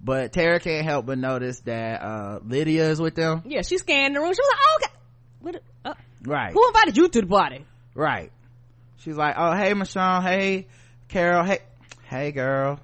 but 0.00 0.32
tara 0.32 0.58
can't 0.60 0.86
help 0.86 1.04
but 1.04 1.18
notice 1.18 1.60
that 1.60 2.00
uh 2.02 2.38
lydia 2.44 2.88
is 2.90 3.00
with 3.00 3.16
them 3.16 3.42
Yeah, 3.44 3.60
she 3.62 3.76
scanned 3.76 4.14
the 4.16 4.20
room. 4.20 4.32
She 4.32 4.40
was 4.40 4.50
like, 4.52 4.60
oh, 4.62 4.78
okay. 4.82 4.92
What, 5.40 5.62
uh, 5.84 5.94
right 6.22 6.52
who 6.52 6.66
invited 6.68 6.96
you 6.96 7.08
to 7.08 7.20
the 7.20 7.26
party? 7.26 7.66
right 7.94 8.32
she's 8.98 9.16
like 9.16 9.34
oh 9.36 9.52
hey 9.54 9.72
michonne 9.74 10.22
hey 10.22 10.68
carol 11.08 11.44
hey 11.44 11.58
hey 12.04 12.32
girl 12.32 12.80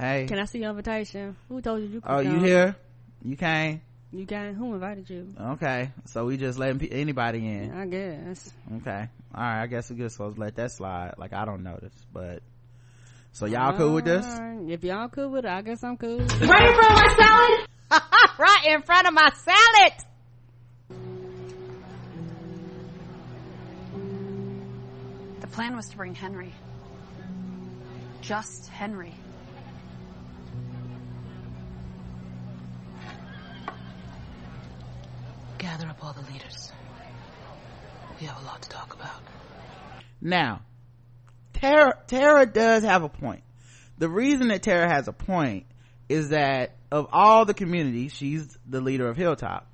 hey 0.00 0.26
Can 0.26 0.38
I 0.38 0.44
see 0.46 0.60
your 0.60 0.70
invitation? 0.70 1.36
Who 1.48 1.60
told 1.60 1.82
you 1.82 1.88
you 1.88 2.00
could 2.00 2.10
oh 2.10 2.20
you 2.20 2.38
here 2.40 2.76
you 3.22 3.36
came 3.36 3.82
You 4.12 4.24
came. 4.26 4.54
Who 4.54 4.72
invited 4.74 5.08
you? 5.10 5.34
okay 5.38 5.92
so 6.06 6.24
we 6.24 6.36
just 6.36 6.58
letting 6.58 6.78
pe- 6.78 6.88
anybody 6.88 7.38
in 7.46 7.72
I 7.72 7.86
guess. 7.86 8.50
okay 8.78 9.08
all 9.34 9.42
right 9.42 9.62
i 9.62 9.66
guess 9.66 9.90
we 9.90 9.96
just 9.96 10.16
supposed 10.16 10.36
to 10.36 10.40
let 10.40 10.56
that 10.56 10.72
slide 10.72 11.14
like 11.18 11.32
i 11.32 11.44
don't 11.44 11.62
notice 11.62 11.92
but 12.12 12.42
so 13.32 13.46
y'all 13.46 13.76
cool 13.76 13.94
with 13.94 14.06
this 14.06 14.26
If 14.66 14.82
y'all 14.82 15.08
cool 15.08 15.28
with 15.30 15.44
it, 15.44 15.50
I 15.50 15.62
guess 15.62 15.84
I'm 15.84 15.96
cool. 15.96 16.18
Right 16.40 16.66
in 16.68 16.74
front 16.74 16.90
of 16.90 17.04
my 17.04 17.14
salad? 17.16 17.68
right 18.38 18.64
in 18.74 18.82
front 18.82 19.06
of 19.06 19.14
my 19.14 19.30
salad. 19.48 19.92
The 25.40 25.46
plan 25.46 25.76
was 25.76 25.86
to 25.90 25.96
bring 25.96 26.14
Henry. 26.14 26.52
Just 28.20 28.68
Henry. 28.68 29.14
Gather 35.60 35.88
up 35.88 36.02
all 36.02 36.14
the 36.14 36.22
leaders. 36.32 36.72
We 38.18 38.26
have 38.26 38.40
a 38.40 38.46
lot 38.46 38.62
to 38.62 38.68
talk 38.70 38.94
about. 38.94 39.20
Now, 40.18 40.62
Tara, 41.52 41.98
Tara 42.06 42.46
does 42.46 42.82
have 42.82 43.02
a 43.02 43.10
point. 43.10 43.42
The 43.98 44.08
reason 44.08 44.48
that 44.48 44.62
Tara 44.62 44.88
has 44.88 45.06
a 45.06 45.12
point 45.12 45.66
is 46.08 46.30
that 46.30 46.76
of 46.90 47.08
all 47.12 47.44
the 47.44 47.52
communities, 47.52 48.14
she's 48.14 48.56
the 48.66 48.80
leader 48.80 49.06
of 49.06 49.18
Hilltop. 49.18 49.70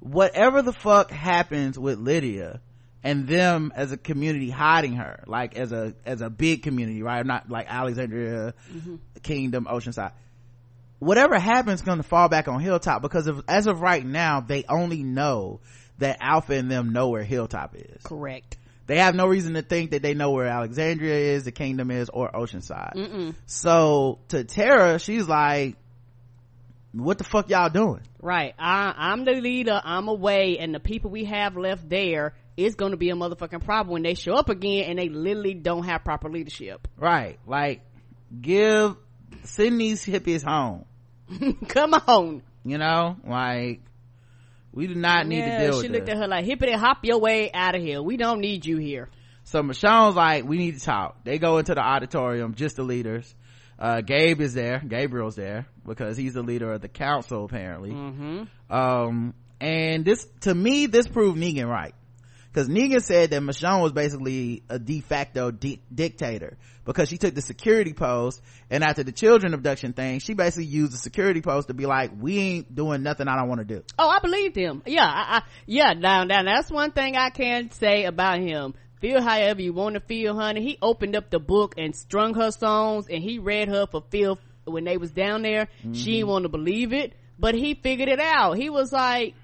Whatever 0.00 0.62
the 0.62 0.72
fuck 0.72 1.12
happens 1.12 1.78
with 1.78 2.00
Lydia 2.00 2.60
and 3.04 3.28
them 3.28 3.72
as 3.76 3.92
a 3.92 3.96
community 3.96 4.50
hiding 4.50 4.94
her, 4.94 5.22
like 5.28 5.56
as 5.56 5.70
a, 5.70 5.94
as 6.04 6.22
a 6.22 6.28
big 6.28 6.64
community, 6.64 7.04
right? 7.04 7.24
Not 7.24 7.48
like 7.48 7.66
Alexandria, 7.68 8.54
mm-hmm. 8.72 8.96
Kingdom, 9.22 9.68
Oceanside. 9.70 10.10
Whatever 11.00 11.38
happens 11.38 11.82
going 11.82 11.96
to 11.98 12.02
fall 12.04 12.28
back 12.28 12.46
on 12.46 12.60
Hilltop 12.60 13.02
because 13.02 13.26
of, 13.26 13.42
as 13.48 13.66
of 13.66 13.80
right 13.80 14.04
now, 14.06 14.40
they 14.40 14.64
only 14.68 15.02
know 15.02 15.60
that 15.98 16.18
Alpha 16.20 16.54
and 16.54 16.70
them 16.70 16.92
know 16.92 17.08
where 17.08 17.24
Hilltop 17.24 17.74
is 17.74 18.02
Correct. 18.04 18.56
they 18.86 18.98
have 18.98 19.14
no 19.14 19.26
reason 19.26 19.54
to 19.54 19.62
think 19.62 19.90
that 19.90 20.00
they 20.02 20.14
know 20.14 20.30
where 20.30 20.46
alexandria 20.46 21.34
is 21.34 21.44
the 21.44 21.52
kingdom 21.52 21.90
is 21.90 22.08
or 22.08 22.30
oceanside 22.32 22.94
Mm-mm. 22.94 23.34
so 23.46 24.18
to 24.28 24.44
tara 24.44 24.98
she's 24.98 25.28
like 25.28 25.76
what 26.92 27.18
the 27.18 27.24
fuck 27.24 27.48
y'all 27.50 27.68
doing 27.70 28.00
Right. 28.22 28.54
I, 28.58 28.92
I'm 28.94 29.24
the 29.24 29.32
leader. 29.32 29.80
I'm 29.82 30.08
away, 30.08 30.58
and 30.58 30.74
the 30.74 30.80
people 30.80 31.10
we 31.10 31.24
have 31.24 31.56
left 31.56 31.88
there 31.88 32.34
is 32.56 32.74
going 32.74 32.90
to 32.90 32.98
be 32.98 33.08
a 33.08 33.14
motherfucking 33.14 33.64
problem 33.64 33.94
when 33.94 34.02
they 34.02 34.12
show 34.12 34.34
up 34.34 34.50
again, 34.50 34.90
and 34.90 34.98
they 34.98 35.08
literally 35.08 35.54
don't 35.54 35.84
have 35.84 36.04
proper 36.04 36.28
leadership. 36.28 36.86
right 36.98 37.38
like 37.46 37.80
give 38.40 38.96
send 39.44 39.80
these 39.80 40.04
hippies 40.04 40.44
home 40.44 40.84
Come 41.68 41.94
on. 41.94 42.42
you 42.64 42.78
know 42.78 43.16
like 43.26 43.80
we 44.72 44.86
do 44.86 44.94
not 44.94 45.26
need 45.26 45.38
yeah, 45.38 45.58
to 45.58 45.64
deal 45.66 45.80
she 45.80 45.88
with 45.88 45.92
looked 45.96 46.06
this 46.06 46.14
at 46.14 46.20
her 46.22 46.28
like, 46.28 46.44
hippity 46.44 46.72
hop 46.72 46.98
your 47.04 47.18
way 47.18 47.50
out 47.52 47.74
of 47.74 47.82
here. 47.82 48.00
We 48.02 48.16
don't 48.16 48.40
need 48.40 48.64
you 48.66 48.76
here. 48.78 49.08
so 49.44 49.62
michonne's 49.62 50.14
like 50.16 50.44
we 50.44 50.58
need 50.58 50.78
to 50.78 50.84
talk 50.84 51.24
they 51.24 51.38
go 51.38 51.58
into 51.58 51.74
the 51.74 51.80
auditorium 51.82 52.54
just 52.54 52.76
the 52.76 52.82
leaders 52.82 53.34
uh 53.78 54.00
gabe 54.00 54.40
is 54.40 54.54
there 54.54 54.80
gabriel's 54.86 55.34
there 55.36 55.66
because 55.86 56.16
he's 56.16 56.34
the 56.34 56.42
leader 56.42 56.72
of 56.72 56.80
the 56.82 56.88
council 56.88 57.44
apparently 57.46 57.90
Mm-hmm. 57.90 58.72
um 58.72 59.34
and 59.60 60.04
this 60.04 60.26
to 60.42 60.54
me 60.54 60.86
this 60.86 61.06
proved 61.08 61.38
negan 61.38 61.68
right 61.68 61.94
because 62.52 62.68
negan 62.68 63.02
said 63.02 63.30
that 63.30 63.42
michonne 63.42 63.82
was 63.82 63.92
basically 63.92 64.62
a 64.68 64.78
de 64.78 65.00
facto 65.00 65.50
di- 65.50 65.80
dictator 65.94 66.56
because 66.84 67.08
she 67.08 67.18
took 67.18 67.34
the 67.34 67.42
security 67.42 67.92
post 67.92 68.40
and 68.70 68.82
after 68.82 69.02
the 69.02 69.12
children 69.12 69.54
abduction 69.54 69.92
thing 69.92 70.18
she 70.18 70.34
basically 70.34 70.64
used 70.66 70.92
the 70.92 70.98
security 70.98 71.40
post 71.40 71.68
to 71.68 71.74
be 71.74 71.86
like 71.86 72.10
we 72.18 72.38
ain't 72.38 72.74
doing 72.74 73.02
nothing 73.02 73.28
i 73.28 73.36
don't 73.36 73.48
want 73.48 73.60
to 73.60 73.64
do 73.64 73.82
Oh, 73.98 74.08
I 74.08 74.18
believed 74.20 74.56
him. 74.56 74.82
Yeah, 74.86 75.04
I, 75.04 75.36
I 75.36 75.42
yeah, 75.66 75.92
now, 75.92 76.24
now 76.24 76.42
that's 76.42 76.70
one 76.70 76.92
thing 76.92 77.16
I 77.16 77.30
can 77.30 77.70
say 77.70 78.04
about 78.04 78.40
him. 78.40 78.74
Feel 79.00 79.22
however 79.22 79.60
you 79.60 79.72
want 79.72 79.94
to 79.94 80.00
feel, 80.00 80.34
honey. 80.34 80.62
He 80.62 80.78
opened 80.80 81.16
up 81.16 81.30
the 81.30 81.38
book 81.38 81.74
and 81.78 81.94
strung 81.94 82.34
her 82.34 82.50
songs 82.50 83.06
and 83.08 83.22
he 83.22 83.38
read 83.38 83.68
her 83.68 83.86
for 83.86 84.02
Phil 84.10 84.38
when 84.64 84.84
they 84.84 84.96
was 84.96 85.10
down 85.10 85.42
there. 85.42 85.68
She 85.82 85.88
mm-hmm. 85.88 85.92
didn't 85.92 86.26
want 86.28 86.42
to 86.44 86.48
believe 86.48 86.92
it, 86.92 87.14
but 87.38 87.54
he 87.54 87.74
figured 87.74 88.08
it 88.08 88.20
out. 88.20 88.56
He 88.56 88.70
was 88.70 88.92
like, 88.92 89.34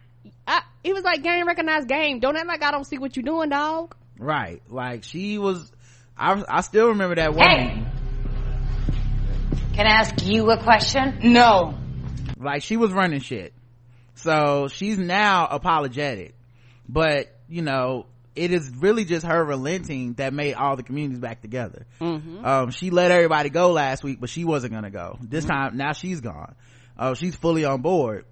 I, 0.47 0.63
he 0.83 0.93
was 0.93 1.03
like, 1.05 1.23
game 1.23 1.47
recognized 1.47 1.89
game. 1.89 2.21
Don't 2.21 2.37
act 2.37 2.47
like 2.47 2.63
I 2.63 2.71
don't 2.71 2.85
see 2.85 2.99
what 2.99 3.17
you're 3.17 3.23
doing, 3.25 3.49
dog. 3.51 3.95
right 4.19 4.63
like 4.69 5.05
she 5.05 5.37
was 5.39 5.71
i, 6.17 6.43
I 6.49 6.61
still 6.63 6.89
remember 6.89 7.17
that 7.17 7.35
one 7.35 7.49
Hey! 7.49 7.87
Can 9.75 9.87
I 9.87 9.91
ask 9.91 10.25
you 10.27 10.51
a 10.51 10.63
question? 10.63 11.19
No. 11.33 11.75
like 12.39 12.63
she 12.63 12.77
was 12.77 12.93
running 12.93 13.21
shit 13.21 13.53
so 14.15 14.69
she's 14.69 14.97
now 14.99 15.47
apologetic 15.51 16.35
but 16.89 17.27
you 17.49 17.61
know 17.63 18.07
it 18.35 18.53
is 18.53 18.71
really 18.79 19.05
just 19.05 19.27
her 19.27 19.45
relenting 19.45 20.15
that 20.15 20.33
made 20.33 20.55
all 20.55 20.77
the 20.77 20.83
communities 20.83 21.19
back 21.19 21.43
together 21.43 21.87
um 22.01 22.71
she 22.71 22.91
let 22.91 23.11
everybody 23.11 23.51
go 23.51 23.73
last 23.73 24.03
week 24.05 24.19
but 24.21 24.31
she 24.31 24.45
wasn't 24.45 24.73
gonna 24.73 24.91
go 24.91 25.19
this 25.21 25.45
time 25.45 25.77
now 25.77 25.93
she's 25.93 26.21
gone 26.23 26.55
uh, 26.99 27.13
she's 27.15 27.37
fully 27.37 27.65
on 27.67 27.83
board 27.83 28.25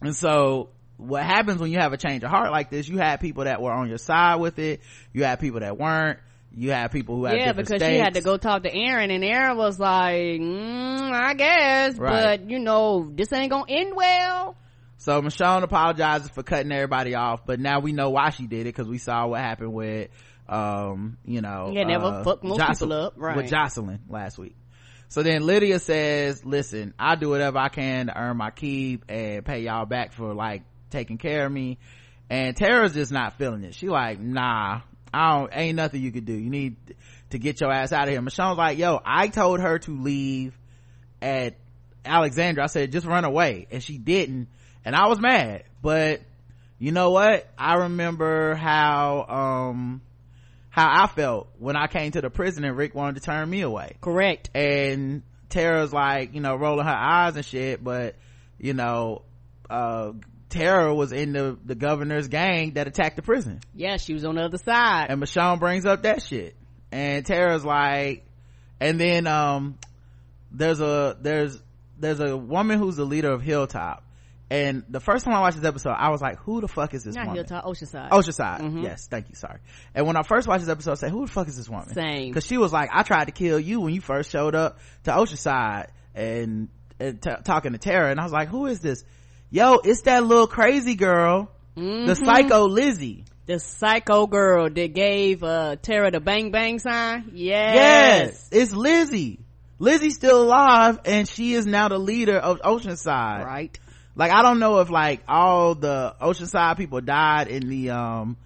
and 0.00 0.16
so 0.16 0.70
what 1.00 1.22
happens 1.24 1.60
when 1.60 1.70
you 1.70 1.78
have 1.78 1.92
a 1.92 1.96
change 1.96 2.22
of 2.22 2.30
heart 2.30 2.50
like 2.50 2.70
this 2.70 2.88
you 2.88 2.98
had 2.98 3.20
people 3.20 3.44
that 3.44 3.60
were 3.62 3.72
on 3.72 3.88
your 3.88 3.98
side 3.98 4.36
with 4.36 4.58
it 4.58 4.80
you 5.12 5.24
had 5.24 5.40
people 5.40 5.60
that 5.60 5.78
weren't 5.78 6.18
you 6.52 6.72
have 6.72 6.90
people 6.90 7.14
who 7.16 7.26
have 7.26 7.36
Yeah, 7.36 7.52
because 7.52 7.80
she 7.80 7.96
had 7.96 8.14
to 8.14 8.22
go 8.22 8.36
talk 8.36 8.64
to 8.64 8.74
Aaron 8.74 9.12
and 9.12 9.22
Aaron 9.24 9.56
was 9.56 9.78
like, 9.78 10.16
mm, 10.16 11.12
I 11.12 11.34
guess, 11.34 11.96
Right. 11.96 12.40
but 12.40 12.50
you 12.50 12.58
know, 12.58 13.08
this 13.14 13.32
ain't 13.32 13.50
gonna 13.52 13.66
end 13.68 13.94
well. 13.94 14.56
So 14.96 15.22
Michonne 15.22 15.62
apologizes 15.62 16.28
for 16.30 16.42
cutting 16.42 16.72
everybody 16.72 17.14
off, 17.14 17.46
but 17.46 17.60
now 17.60 17.78
we 17.78 17.92
know 17.92 18.10
why 18.10 18.30
she 18.30 18.48
did 18.48 18.62
it 18.62 18.64
because 18.64 18.88
we 18.88 18.98
saw 18.98 19.28
what 19.28 19.40
happened 19.40 19.72
with, 19.72 20.10
um, 20.48 21.18
you 21.24 21.40
know, 21.40 21.70
Yeah, 21.72 21.84
never 21.84 22.06
uh, 22.06 22.24
fuck 22.24 22.42
most 22.42 22.58
Jocelyn- 22.58 22.90
people 22.90 23.06
up, 23.06 23.14
right. 23.16 23.36
With 23.36 23.48
Jocelyn 23.48 24.00
last 24.08 24.36
week. 24.36 24.56
So 25.08 25.22
then 25.22 25.42
Lydia 25.46 25.78
says, 25.78 26.44
listen, 26.44 26.94
I 26.98 27.14
do 27.14 27.30
whatever 27.30 27.58
I 27.58 27.68
can 27.68 28.08
to 28.08 28.18
earn 28.20 28.36
my 28.36 28.50
keep 28.50 29.04
and 29.08 29.44
pay 29.44 29.60
y'all 29.60 29.86
back 29.86 30.12
for 30.12 30.34
like 30.34 30.62
taking 30.90 31.18
care 31.18 31.46
of 31.46 31.52
me. 31.52 31.78
And 32.28 32.56
tara's 32.56 32.94
just 32.94 33.10
not 33.10 33.38
feeling 33.38 33.64
it. 33.64 33.74
She 33.74 33.88
like 33.88 34.20
nah 34.20 34.82
i 35.12 35.36
don't 35.36 35.50
ain't 35.52 35.76
nothing 35.76 36.02
you 36.02 36.12
could 36.12 36.24
do. 36.24 36.34
You 36.34 36.50
need 36.50 36.76
to 37.30 37.38
get 37.38 37.60
your 37.60 37.72
ass 37.72 37.92
out 37.92 38.04
of 38.04 38.10
here. 38.10 38.20
Michonne's 38.20 38.58
like 38.58 38.78
yo 38.78 39.00
i 39.04 39.28
told 39.28 39.60
her 39.60 39.78
to 39.80 39.96
leave 39.96 40.56
at 41.20 41.56
alexandria. 42.04 42.64
I 42.64 42.68
said 42.68 42.92
just 42.92 43.06
run 43.06 43.24
away. 43.24 43.66
And 43.70 43.82
she 43.82 43.98
didn't. 43.98 44.48
And 44.84 44.94
i 44.94 45.08
was 45.08 45.20
mad. 45.20 45.64
But 45.82 46.20
you 46.78 46.92
know 46.92 47.10
what? 47.10 47.48
I 47.58 47.74
remember 47.74 48.54
how 48.54 49.26
um 49.68 50.02
how 50.70 51.04
i 51.04 51.08
felt 51.08 51.48
when 51.58 51.74
i 51.76 51.88
came 51.88 52.12
to 52.12 52.20
the 52.20 52.30
prison 52.30 52.64
and 52.64 52.76
rick 52.76 52.94
wanted 52.94 53.16
to 53.16 53.22
turn 53.22 53.50
me 53.50 53.62
away. 53.62 53.96
Correct. 54.00 54.50
And 54.54 55.22
tara's 55.48 55.92
like 55.92 56.32
you 56.32 56.40
know 56.40 56.54
rolling 56.54 56.86
her 56.86 56.92
eyes 56.92 57.34
and 57.34 57.44
shit. 57.44 57.82
But 57.82 58.14
you 58.58 58.74
know 58.74 59.22
uh 59.68 60.12
tara 60.50 60.94
was 60.94 61.12
in 61.12 61.32
the 61.32 61.56
the 61.64 61.74
governor's 61.74 62.28
gang 62.28 62.72
that 62.74 62.86
attacked 62.86 63.16
the 63.16 63.22
prison 63.22 63.60
yeah 63.74 63.96
she 63.96 64.12
was 64.12 64.24
on 64.24 64.34
the 64.34 64.42
other 64.42 64.58
side 64.58 65.06
and 65.08 65.22
michonne 65.22 65.58
brings 65.58 65.86
up 65.86 66.02
that 66.02 66.22
shit 66.22 66.54
and 66.92 67.24
tara's 67.24 67.64
like 67.64 68.24
and 68.80 69.00
then 69.00 69.26
um 69.26 69.78
there's 70.52 70.80
a 70.80 71.16
there's 71.20 71.58
there's 71.98 72.20
a 72.20 72.36
woman 72.36 72.78
who's 72.78 72.96
the 72.96 73.04
leader 73.04 73.30
of 73.32 73.40
hilltop 73.42 74.04
and 74.52 74.82
the 74.88 74.98
first 74.98 75.24
time 75.24 75.32
I 75.34 75.38
watched 75.42 75.58
this 75.58 75.64
episode, 75.64 75.90
I 75.96 76.08
was 76.10 76.20
like, 76.20 76.38
"Who 76.40 76.60
the 76.60 76.66
fuck 76.66 76.92
is 76.92 77.04
this 77.04 77.14
woman? 77.14 77.36
Not 77.36 77.36
woman?" 77.36 77.46
Hilltop, 77.48 77.64
Oceanside. 77.66 78.10
Oceanside. 78.10 78.58
Mhm. 78.60 78.82
Yes, 78.82 79.06
thank 79.06 79.28
you. 79.28 79.36
Sorry. 79.36 79.60
And 79.94 80.08
when 80.08 80.16
I 80.16 80.22
first 80.24 80.48
watched 80.48 80.62
this 80.64 80.68
episode, 80.68 80.90
I 80.90 80.94
said, 80.94 81.12
"Who 81.12 81.24
the 81.24 81.30
fuck 81.30 81.46
is 81.46 81.56
this 81.56 81.68
woman?" 81.68 81.94
Same. 81.94 82.30
Because 82.30 82.44
she 82.46 82.58
was 82.58 82.72
like, 82.72 82.90
"I 82.92 83.04
tried 83.04 83.26
to 83.26 83.30
kill 83.30 83.60
you 83.60 83.78
when 83.78 83.94
you 83.94 84.00
first 84.00 84.28
showed 84.32 84.56
up 84.56 84.80
to 85.04 85.12
Oceanside," 85.12 85.90
and, 86.16 86.68
and 86.98 87.22
t- 87.22 87.30
talking 87.44 87.70
to 87.70 87.78
Tara, 87.78 88.10
and 88.10 88.18
I 88.18 88.24
was 88.24 88.32
like, 88.32 88.48
"Who 88.48 88.66
is 88.66 88.80
this?" 88.80 89.04
Yo, 89.50 89.74
it's 89.84 90.02
that 90.02 90.24
little 90.24 90.46
crazy 90.46 90.94
girl, 90.94 91.50
the 91.74 91.80
Mhm. 91.82 92.24
psycho 92.24 92.66
Lizzie. 92.68 93.24
the 93.46 93.58
psycho 93.58 94.26
girl 94.28 94.70
that 94.70 94.94
gave 94.94 95.42
uh 95.42 95.74
Tara 95.82 96.10
the 96.12 96.20
bang 96.20 96.50
bang 96.52 96.78
sign. 96.78 97.32
Yes. 97.34 97.74
Yes, 97.74 98.48
it's 98.52 98.72
Lizzie. 98.72 99.40
Lizzie's 99.80 100.14
still 100.14 100.42
alive, 100.42 101.00
and 101.04 101.26
she 101.26 101.54
is 101.54 101.66
now 101.66 101.88
the 101.88 101.98
leader 101.98 102.36
of 102.36 102.60
Oceanside. 102.60 103.44
Right. 103.44 103.76
like 104.16 104.32
i 104.32 104.42
don't 104.42 104.58
know 104.58 104.80
if 104.80 104.90
like 104.90 105.22
all 105.28 105.74
the 105.76 106.14
oceanside 106.20 106.76
people 106.76 107.00
died 107.00 107.46
in 107.48 107.68
the 107.68 107.90
um 107.90 108.36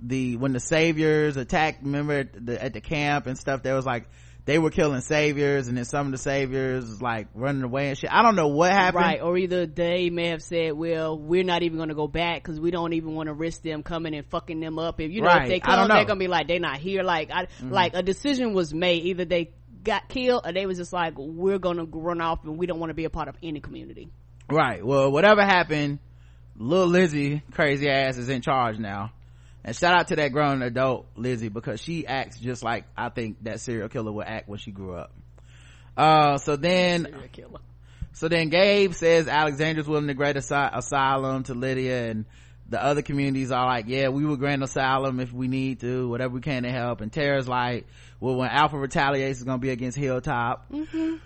the 0.00 0.36
when 0.36 0.52
the 0.52 0.60
saviors 0.60 1.36
attacked 1.36 1.82
remember 1.82 2.14
at 2.20 2.46
the, 2.46 2.62
at 2.62 2.72
the 2.74 2.80
camp 2.80 3.26
and 3.28 3.38
stuff 3.38 3.62
there 3.62 3.74
was 3.76 3.86
like 3.86 4.04
they 4.46 4.58
were 4.58 4.70
killing 4.70 5.00
saviors 5.00 5.68
and 5.68 5.76
then 5.76 5.84
some 5.84 6.06
of 6.06 6.12
the 6.12 6.18
saviors 6.18 6.84
was 6.84 7.00
like 7.00 7.28
running 7.34 7.62
away 7.62 7.88
and 7.88 7.98
shit 7.98 8.10
i 8.12 8.22
don't 8.22 8.36
know 8.36 8.48
what 8.48 8.70
happened 8.70 9.04
Right. 9.04 9.20
Or 9.22 9.36
either 9.36 9.66
they 9.66 10.10
may 10.10 10.28
have 10.28 10.42
said, 10.42 10.72
well, 10.72 11.18
we're 11.18 11.44
not 11.44 11.62
even 11.62 11.78
going 11.78 11.88
to 11.88 11.94
go 11.94 12.06
back 12.08 12.42
because 12.42 12.60
we 12.60 12.70
don't 12.70 12.92
even 12.92 13.14
want 13.14 13.26
to 13.28 13.32
risk 13.34 13.62
them 13.62 13.82
coming 13.82 14.14
and 14.14 14.24
fucking 14.26 14.60
them 14.60 14.78
up. 14.78 15.00
If, 15.00 15.10
you 15.10 15.20
know, 15.20 15.26
Right. 15.28 15.42
if 15.42 15.48
they 15.48 15.56
I 15.56 15.76
come, 15.76 15.88
they're 15.88 16.04
going 16.04 16.18
to 16.18 16.24
be 16.24 16.28
like, 16.28 16.46
they're 16.48 16.60
not 16.60 16.78
here. 16.78 17.02
Like, 17.02 17.30
I, 17.32 17.44
mm-hmm. 17.46 17.70
like 17.70 17.94
a 17.94 18.02
decision 18.02 18.54
was 18.54 18.72
made. 18.72 19.04
Either 19.04 19.24
they 19.24 19.50
got 19.82 20.08
killed 20.08 20.42
or 20.46 20.52
they 20.52 20.66
was 20.66 20.78
just 20.78 20.92
like, 20.92 21.14
we're 21.16 21.58
going 21.58 21.76
to 21.78 21.84
run 21.84 22.20
off 22.20 22.44
and 22.44 22.56
we 22.56 22.66
don't 22.66 22.78
want 22.78 22.90
to 22.90 22.94
be 22.94 23.04
a 23.04 23.10
part 23.10 23.28
of 23.28 23.36
any 23.42 23.60
community. 23.60 24.08
right 24.50 24.84
well 24.84 25.10
whatever 25.10 25.42
happened 25.42 25.98
little 26.56 26.86
lizzie 26.86 27.42
crazy 27.52 27.88
ass 27.88 28.16
is 28.18 28.28
in 28.28 28.42
charge 28.42 28.78
now 28.78 29.10
and 29.64 29.74
shout 29.74 29.98
out 29.98 30.08
to 30.08 30.16
that 30.16 30.32
grown 30.32 30.62
adult 30.62 31.06
lizzie 31.16 31.48
because 31.48 31.80
she 31.80 32.06
acts 32.06 32.38
just 32.38 32.62
like 32.62 32.84
i 32.96 33.08
think 33.08 33.42
that 33.44 33.60
serial 33.60 33.88
killer 33.88 34.12
would 34.12 34.26
act 34.26 34.48
when 34.48 34.58
she 34.58 34.70
grew 34.70 34.94
up 34.94 35.12
uh 35.96 36.38
so 36.38 36.56
then 36.56 37.06
So 38.14 38.28
then 38.28 38.48
Gabe 38.48 38.94
says 38.94 39.26
Alexandria's 39.26 39.88
willing 39.88 40.06
to 40.06 40.14
grant 40.14 40.36
asy- 40.36 40.54
asylum 40.54 41.42
to 41.44 41.54
Lydia 41.54 42.10
and 42.10 42.26
the 42.68 42.82
other 42.82 43.02
communities 43.02 43.50
are 43.50 43.66
like, 43.66 43.86
yeah, 43.88 44.08
we 44.08 44.24
will 44.24 44.36
grant 44.36 44.62
asylum 44.62 45.20
if 45.20 45.32
we 45.32 45.48
need 45.48 45.80
to, 45.80 46.08
whatever 46.08 46.34
we 46.34 46.40
can 46.40 46.62
to 46.62 46.70
help. 46.70 47.00
And 47.00 47.12
Tara's 47.12 47.48
like, 47.48 47.86
well, 48.20 48.36
when 48.36 48.48
Alpha 48.48 48.78
retaliates, 48.78 49.40
it's 49.40 49.44
going 49.44 49.58
to 49.58 49.62
be 49.62 49.70
against 49.70 49.98
Hilltop. 49.98 50.70
Mm-hmm. 50.70 51.16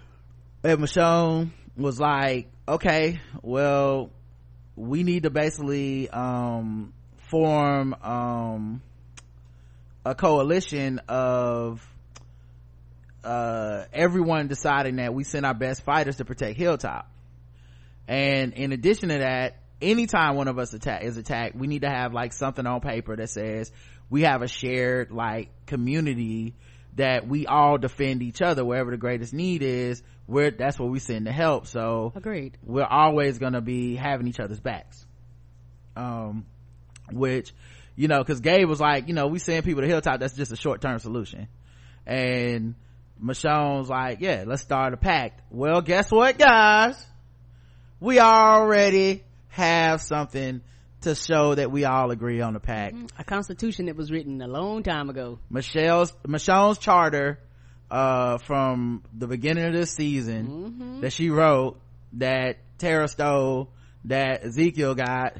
And 0.64 0.80
Michonne 0.80 1.50
was 1.76 2.00
like, 2.00 2.50
okay, 2.66 3.20
well, 3.42 4.10
we 4.74 5.02
need 5.04 5.24
to 5.24 5.30
basically, 5.30 6.08
um, 6.08 6.92
form, 7.28 7.94
um, 8.02 8.82
a 10.04 10.14
coalition 10.14 11.00
of 11.08 11.86
uh 13.24 13.84
everyone 13.92 14.46
deciding 14.46 14.96
that 14.96 15.12
we 15.12 15.24
send 15.24 15.44
our 15.44 15.54
best 15.54 15.82
fighters 15.82 16.16
to 16.16 16.24
protect 16.24 16.56
hilltop. 16.56 17.10
And 18.06 18.54
in 18.54 18.72
addition 18.72 19.10
to 19.10 19.18
that 19.18 19.58
anytime 19.82 20.36
one 20.36 20.48
of 20.48 20.58
us 20.58 20.72
attack 20.72 21.02
is 21.02 21.16
attacked 21.16 21.54
we 21.54 21.66
need 21.66 21.82
to 21.82 21.90
have 21.90 22.12
like 22.12 22.32
something 22.32 22.66
on 22.66 22.80
paper 22.80 23.14
that 23.16 23.28
says 23.28 23.70
we 24.08 24.22
have 24.22 24.42
a 24.42 24.48
shared 24.48 25.10
like 25.10 25.50
community 25.66 26.54
that 26.96 27.28
we 27.28 27.46
all 27.46 27.78
defend 27.78 28.22
each 28.22 28.42
other. 28.42 28.64
Wherever 28.64 28.90
the 28.90 28.96
greatest 28.96 29.32
need 29.32 29.62
is 29.62 30.02
where 30.26 30.50
that's 30.50 30.78
where 30.78 30.88
we 30.88 30.98
send 30.98 31.26
the 31.26 31.32
help. 31.32 31.66
So 31.66 32.12
Agreed. 32.16 32.56
we're 32.62 32.84
always 32.84 33.38
gonna 33.38 33.60
be 33.60 33.94
having 33.94 34.26
each 34.26 34.40
other's 34.40 34.60
backs. 34.60 35.04
Um 35.96 36.46
which 37.12 37.52
you 37.96 38.08
know 38.08 38.18
because 38.18 38.40
gabe 38.40 38.68
was 38.68 38.80
like 38.80 39.08
you 39.08 39.14
know 39.14 39.26
we 39.26 39.38
send 39.38 39.64
people 39.64 39.82
to 39.82 39.88
hilltop 39.88 40.20
that's 40.20 40.34
just 40.34 40.52
a 40.52 40.56
short-term 40.56 40.98
solution. 40.98 41.48
And 42.06 42.74
michonne's 43.20 43.88
like 43.88 44.20
yeah 44.20 44.44
let's 44.46 44.62
start 44.62 44.94
a 44.94 44.96
pact. 44.96 45.42
Well 45.50 45.80
guess 45.80 46.10
what 46.10 46.38
guys? 46.38 47.04
We 48.00 48.20
already 48.20 49.24
have 49.48 50.00
something 50.00 50.60
to 51.00 51.14
show 51.14 51.54
that 51.54 51.70
we 51.70 51.84
all 51.84 52.10
agree 52.10 52.40
on 52.40 52.54
the 52.54 52.60
pact. 52.60 52.96
A 53.18 53.24
constitution 53.24 53.86
that 53.86 53.96
was 53.96 54.10
written 54.10 54.40
a 54.42 54.48
long 54.48 54.82
time 54.82 55.10
ago. 55.10 55.38
Michelle's 55.50 56.12
Michonne's 56.26 56.78
charter 56.78 57.40
uh 57.90 58.38
from 58.38 59.02
the 59.14 59.26
beginning 59.26 59.64
of 59.64 59.72
this 59.72 59.92
season 59.92 61.00
that 61.00 61.12
she 61.12 61.30
wrote 61.30 61.80
that 62.14 62.58
Tara 62.78 63.08
stole 63.08 63.70
that 64.04 64.44
Ezekiel 64.44 64.94
got 64.94 65.36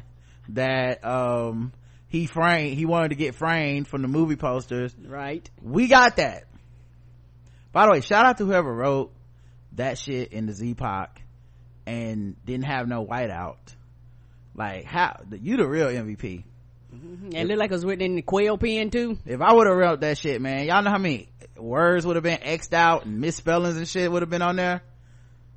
that 0.51 1.05
um 1.05 1.73
he 2.09 2.27
framed 2.27 2.77
he 2.77 2.87
wanted 2.87 3.09
to 3.11 3.15
get 3.15 3.35
framed 3.35 3.87
from 3.89 4.03
the 4.03 4.09
movie 4.09 4.37
posters 4.37 4.95
Right. 5.05 5.49
we 5.63 5.89
got 5.89 6.17
that 6.17 6.45
by 7.73 7.87
the 7.87 7.93
way 7.93 8.01
shout 8.01 8.25
out 8.27 8.39
to 8.39 8.45
whoever 8.47 8.73
wrote 8.75 9.13
that 9.73 9.99
shit 9.99 10.33
in 10.33 10.47
the 10.47 10.53
Z-Pac 10.53 11.23
and 11.87 12.37
didn't 12.45 12.65
have 12.67 12.89
no 12.89 13.05
whiteout 13.05 13.57
like 14.55 14.85
how 14.85 15.21
you 15.41 15.57
the 15.57 15.67
real 15.67 15.87
MVP 15.89 16.45
it 17.33 17.47
looked 17.47 17.59
like 17.59 17.71
it 17.71 17.75
was 17.75 17.85
written 17.85 18.05
in 18.07 18.17
the 18.17 18.23
quail 18.23 18.57
pen 18.57 18.91
too. 18.91 19.19
if 19.27 19.43
I 19.43 19.53
would 19.53 19.67
have 19.67 19.77
wrote 19.77 20.01
that 20.01 20.17
shit, 20.17 20.41
man, 20.41 20.67
y'all 20.67 20.83
know 20.83 20.91
how 20.91 20.97
many 20.99 21.29
words 21.57 22.07
would 22.07 22.17
have 22.17 22.23
been 22.23 22.39
xed 22.39 22.73
out 22.73 23.05
and 23.05 23.21
misspellings 23.21 23.77
and 23.77 23.87
shit 23.87 24.11
would 24.11 24.23
have 24.23 24.31
been 24.31 24.41
on 24.43 24.57
there. 24.57 24.81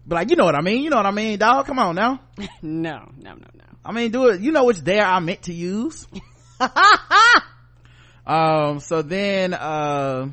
But 0.05 0.15
like, 0.15 0.29
you 0.29 0.35
know 0.35 0.43
what 0.43 0.55
I 0.55 0.61
mean? 0.61 0.83
You 0.83 0.89
know 0.89 0.97
what 0.97 1.05
I 1.05 1.11
mean, 1.11 1.39
dog? 1.39 1.65
Come 1.67 1.79
on 1.79 1.95
now. 1.95 2.19
No, 2.61 3.09
no, 3.17 3.31
no, 3.33 3.47
no. 3.53 3.60
I 3.83 3.91
mean, 3.91 4.11
do 4.11 4.27
it. 4.27 4.41
You 4.41 4.51
know 4.51 4.65
which 4.65 4.79
there 4.79 5.05
I 5.05 5.19
meant 5.19 5.43
to 5.43 5.53
use. 5.53 6.07
um, 8.25 8.79
so 8.79 9.01
then, 9.01 9.53
uh, 9.53 10.29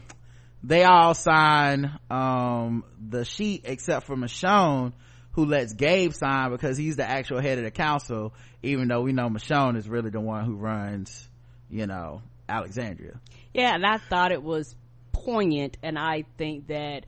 they 0.62 0.84
all 0.84 1.14
sign, 1.14 1.98
um, 2.10 2.84
the 3.08 3.24
sheet 3.24 3.62
except 3.64 4.06
for 4.06 4.16
Michonne, 4.16 4.92
who 5.32 5.46
lets 5.46 5.72
Gabe 5.72 6.12
sign 6.12 6.50
because 6.50 6.76
he's 6.76 6.96
the 6.96 7.08
actual 7.08 7.40
head 7.40 7.58
of 7.58 7.64
the 7.64 7.70
council, 7.70 8.34
even 8.62 8.88
though 8.88 9.02
we 9.02 9.12
know 9.12 9.28
Michonne 9.28 9.76
is 9.76 9.88
really 9.88 10.10
the 10.10 10.20
one 10.20 10.44
who 10.44 10.54
runs, 10.54 11.28
you 11.70 11.86
know, 11.86 12.22
Alexandria. 12.48 13.20
Yeah, 13.54 13.74
and 13.74 13.86
I 13.86 13.98
thought 13.98 14.32
it 14.32 14.42
was 14.42 14.74
poignant, 15.12 15.76
and 15.82 15.98
I 15.98 16.24
think 16.36 16.68
that 16.68 17.06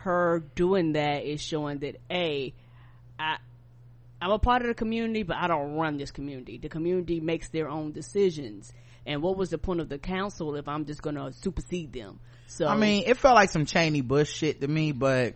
her 0.00 0.42
doing 0.54 0.92
that 0.92 1.24
is 1.24 1.40
showing 1.40 1.78
that 1.78 1.96
a, 2.10 2.52
I, 3.18 3.36
I'm 4.20 4.30
a 4.30 4.38
part 4.38 4.62
of 4.62 4.68
the 4.68 4.74
community, 4.74 5.22
but 5.22 5.36
I 5.36 5.46
don't 5.46 5.74
run 5.74 5.96
this 5.96 6.10
community. 6.10 6.58
The 6.58 6.68
community 6.68 7.20
makes 7.20 7.48
their 7.48 7.68
own 7.68 7.92
decisions. 7.92 8.72
And 9.06 9.22
what 9.22 9.36
was 9.36 9.50
the 9.50 9.58
point 9.58 9.80
of 9.80 9.88
the 9.88 9.98
council 9.98 10.54
if 10.56 10.68
I'm 10.68 10.84
just 10.84 11.02
gonna 11.02 11.32
supersede 11.32 11.92
them? 11.92 12.20
So 12.46 12.66
I 12.66 12.76
mean, 12.76 13.04
it 13.06 13.16
felt 13.16 13.34
like 13.34 13.50
some 13.50 13.64
Cheney 13.64 14.00
Bush 14.00 14.30
shit 14.32 14.60
to 14.60 14.68
me, 14.68 14.92
but 14.92 15.34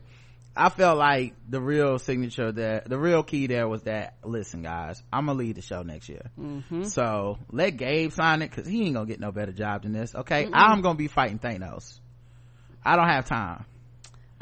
I 0.54 0.68
felt 0.68 0.98
like 0.98 1.34
the 1.48 1.60
real 1.60 1.98
signature 1.98 2.52
that 2.52 2.88
the 2.88 2.98
real 2.98 3.22
key 3.22 3.46
there 3.46 3.66
was 3.68 3.82
that 3.84 4.16
listen, 4.24 4.62
guys, 4.62 5.02
I'm 5.12 5.26
gonna 5.26 5.38
lead 5.38 5.56
the 5.56 5.62
show 5.62 5.82
next 5.82 6.08
year. 6.08 6.30
Mm-hmm. 6.38 6.84
So 6.84 7.38
let 7.50 7.76
Gabe 7.76 8.12
sign 8.12 8.42
it 8.42 8.50
because 8.50 8.66
he 8.66 8.84
ain't 8.84 8.94
gonna 8.94 9.06
get 9.06 9.20
no 9.20 9.32
better 9.32 9.52
job 9.52 9.84
than 9.84 9.92
this. 9.92 10.14
Okay, 10.14 10.48
I'm 10.52 10.82
gonna 10.82 10.96
be 10.96 11.08
fighting 11.08 11.38
Thanos. 11.38 11.98
I 12.84 12.96
don't 12.96 13.08
have 13.08 13.26
time. 13.26 13.64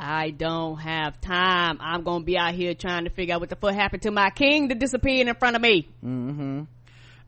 I 0.03 0.31
don't 0.31 0.79
have 0.79 1.21
time. 1.21 1.77
I'm 1.79 2.05
gonna 2.05 2.25
be 2.25 2.39
out 2.39 2.55
here 2.55 2.73
trying 2.73 3.05
to 3.05 3.11
figure 3.11 3.35
out 3.35 3.41
what 3.41 3.51
the 3.51 3.57
fuck 3.57 3.75
happened 3.75 4.03
to 4.03 4.11
my 4.11 4.31
king 4.31 4.69
that 4.69 4.79
disappeared 4.79 5.29
in 5.29 5.35
front 5.35 5.57
of 5.57 5.63
me. 5.63 5.89
Mm-hmm. 6.03 6.63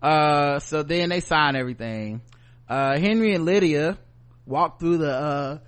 Uh, 0.01 0.59
so 0.59 0.83
then 0.83 1.11
they 1.11 1.21
sign 1.21 1.55
everything. 1.55 2.23
Uh, 2.67 2.99
Henry 2.99 3.35
and 3.35 3.45
Lydia 3.45 3.99
walk 4.47 4.81
through 4.81 4.99
the, 4.99 5.13
uh, 5.13 5.59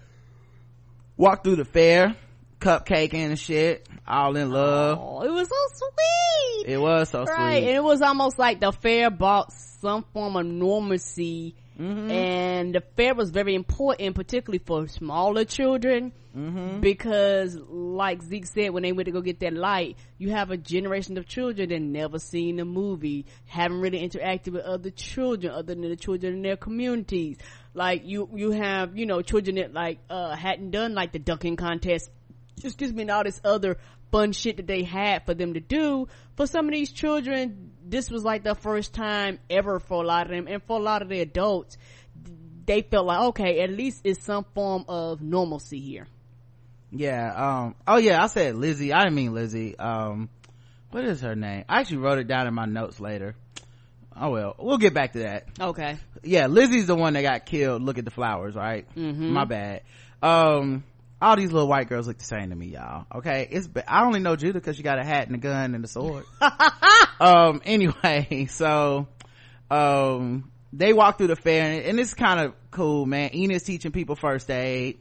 walk 1.19 1.45
through 1.45 1.57
the 1.57 1.67
fair, 1.67 2.17
cupcake 2.59 3.13
and 3.13 3.39
shit. 3.39 3.87
all 4.09 4.35
in 4.35 4.51
love. 4.51 4.99
Oh, 4.99 5.23
it 5.23 5.31
was 5.31 5.47
so 5.47 5.55
sweet. 5.75 6.73
It 6.73 6.81
was 6.81 7.11
so 7.11 7.25
right. 7.25 7.59
sweet. 7.59 7.69
And 7.69 7.77
it 7.77 7.85
was 7.85 8.01
almost 8.01 8.39
like 8.39 8.61
the 8.61 8.73
fair 8.73 9.11
brought 9.11 9.53
some 9.53 10.07
form 10.15 10.37
of 10.37 10.47
normalcy. 10.47 11.55
Mm-hmm. 11.79 12.11
And 12.11 12.75
the 12.75 12.83
fair 12.97 13.15
was 13.15 13.31
very 13.31 13.55
important, 13.55 14.15
particularly 14.15 14.63
for 14.65 14.87
smaller 14.87 15.45
children, 15.45 16.13
mm-hmm. 16.37 16.79
because, 16.81 17.57
like 17.57 18.23
Zeke 18.23 18.47
said, 18.47 18.71
when 18.71 18.85
they 18.85 18.93
went 18.93 19.07
to 19.07 19.13
go 19.13 19.21
get 19.21 19.41
that 19.41 19.55
light, 19.55 19.97
you 20.17 20.31
have 20.31 20.53
a 20.53 20.57
generation 20.57 21.19
of 21.19 21.27
children 21.27 21.71
that 21.71 21.81
never 21.81 22.21
seen 22.21 22.61
a 22.61 22.65
movie, 22.65 23.27
haven't 23.47 23.81
really 23.81 24.09
interacted 24.09 24.53
with 24.53 24.63
other 24.63 24.91
children 24.91 25.53
other 25.53 25.75
than 25.75 25.83
the 25.83 25.97
children 25.97 26.35
in 26.35 26.43
their 26.43 26.57
communities. 26.57 27.39
Like 27.75 28.03
you, 28.05 28.29
you 28.33 28.53
have, 28.53 28.97
you 28.97 29.07
know, 29.07 29.21
children 29.23 29.57
that 29.57 29.75
like, 29.75 29.99
uh, 30.09 30.37
hadn't 30.37 30.71
done 30.71 30.95
like 30.95 31.11
the 31.11 31.19
ducking 31.19 31.57
contest, 31.57 32.09
excuse 32.63 32.93
me, 32.93 33.03
and 33.03 33.11
all 33.11 33.25
this 33.25 33.41
other 33.45 33.79
fun 34.13 34.31
shit 34.31 34.59
that 34.59 34.69
they 34.69 34.85
had 34.85 35.27
for 35.27 35.35
them 35.35 35.55
to 35.55 35.61
do. 35.61 36.07
For 36.37 36.47
some 36.47 36.67
of 36.67 36.73
these 36.73 36.93
children, 36.93 37.73
this 37.87 38.11
was 38.11 38.25
like 38.25 38.43
the 38.43 38.55
first 38.55 38.95
time 38.95 39.39
ever 39.51 39.79
for 39.79 40.03
a 40.03 40.07
lot 40.07 40.27
of 40.27 40.33
them, 40.33 40.47
and 40.49 40.63
for 40.63 40.79
a 40.79 40.83
lot 40.83 41.03
of 41.03 41.09
the 41.09 41.21
adults, 41.21 41.77
they 42.67 42.83
felt 42.83 43.07
like, 43.07 43.21
okay, 43.21 43.61
at 43.61 43.71
least 43.71 44.01
it's 44.05 44.25
some 44.25 44.45
form 44.55 44.85
of 44.89 45.21
normalcy 45.21 45.81
here. 45.81 46.07
Yeah, 46.91 47.33
um, 47.35 47.75
oh 47.87 47.97
yeah, 47.97 48.23
I 48.23 48.29
said 48.29 48.55
Lizzie, 48.55 48.93
I 48.93 49.01
didn't 49.05 49.17
mean 49.17 49.35
Lizzie, 49.35 49.77
um, 49.79 50.29
what 50.91 51.05
is 51.05 51.21
her 51.23 51.35
name? 51.35 51.65
I 51.69 51.81
actually 51.81 51.99
wrote 51.99 52.19
it 52.19 52.29
down 52.29 52.47
in 52.47 52.55
my 52.55 52.67
notes 52.67 53.01
later. 53.01 53.35
Oh 54.17 54.31
well, 54.31 54.55
we'll 54.59 54.79
get 54.79 54.95
back 54.95 55.15
to 55.15 55.21
that. 55.21 55.47
Okay. 55.61 55.97
Yeah, 56.23 56.47
Lizzie's 56.47 56.87
the 56.87 56.95
one 56.95 57.15
that 57.15 57.23
got 57.23 57.47
killed. 57.47 57.83
Look 57.83 57.99
at 57.99 58.05
the 58.05 58.13
flowers, 58.13 58.55
right? 58.55 58.87
Mm-hmm. 58.95 59.33
My 59.33 59.45
bad. 59.45 59.83
Um, 60.23 60.85
all 61.25 61.37
these 61.37 61.51
little 61.51 61.69
white 61.69 61.89
girls 61.89 62.07
look 62.07 62.19
the 62.19 62.25
same 62.25 62.51
to 62.51 62.57
me, 62.57 62.67
y'all. 62.67 63.07
Okay, 63.15 63.49
it's 63.51 63.69
I 63.89 64.05
only 64.05 64.21
know 64.21 64.37
Judah 64.37 64.61
because 64.61 64.77
she 64.77 64.83
got 64.83 64.99
a 64.99 65.05
hat 65.05 65.27
and 65.27 65.35
a 65.37 65.39
gun 65.39 65.75
and 65.75 65.83
a 65.83 65.89
sword. 65.89 66.25
um, 67.21 67.63
anyway, 67.65 68.47
so 68.51 69.09
um, 69.71 70.53
they 70.73 70.93
walk 70.93 71.17
through 71.17 71.29
the 71.29 71.37
fair 71.37 71.83
and, 71.89 71.99
it's 71.99 72.13
kind 72.13 72.41
of 72.41 72.55
cool, 72.71 73.07
man. 73.07 73.31
Enid's 73.33 73.65
teaching 73.65 73.91
people 73.91 74.17
first 74.17 74.51
aid. 74.51 74.99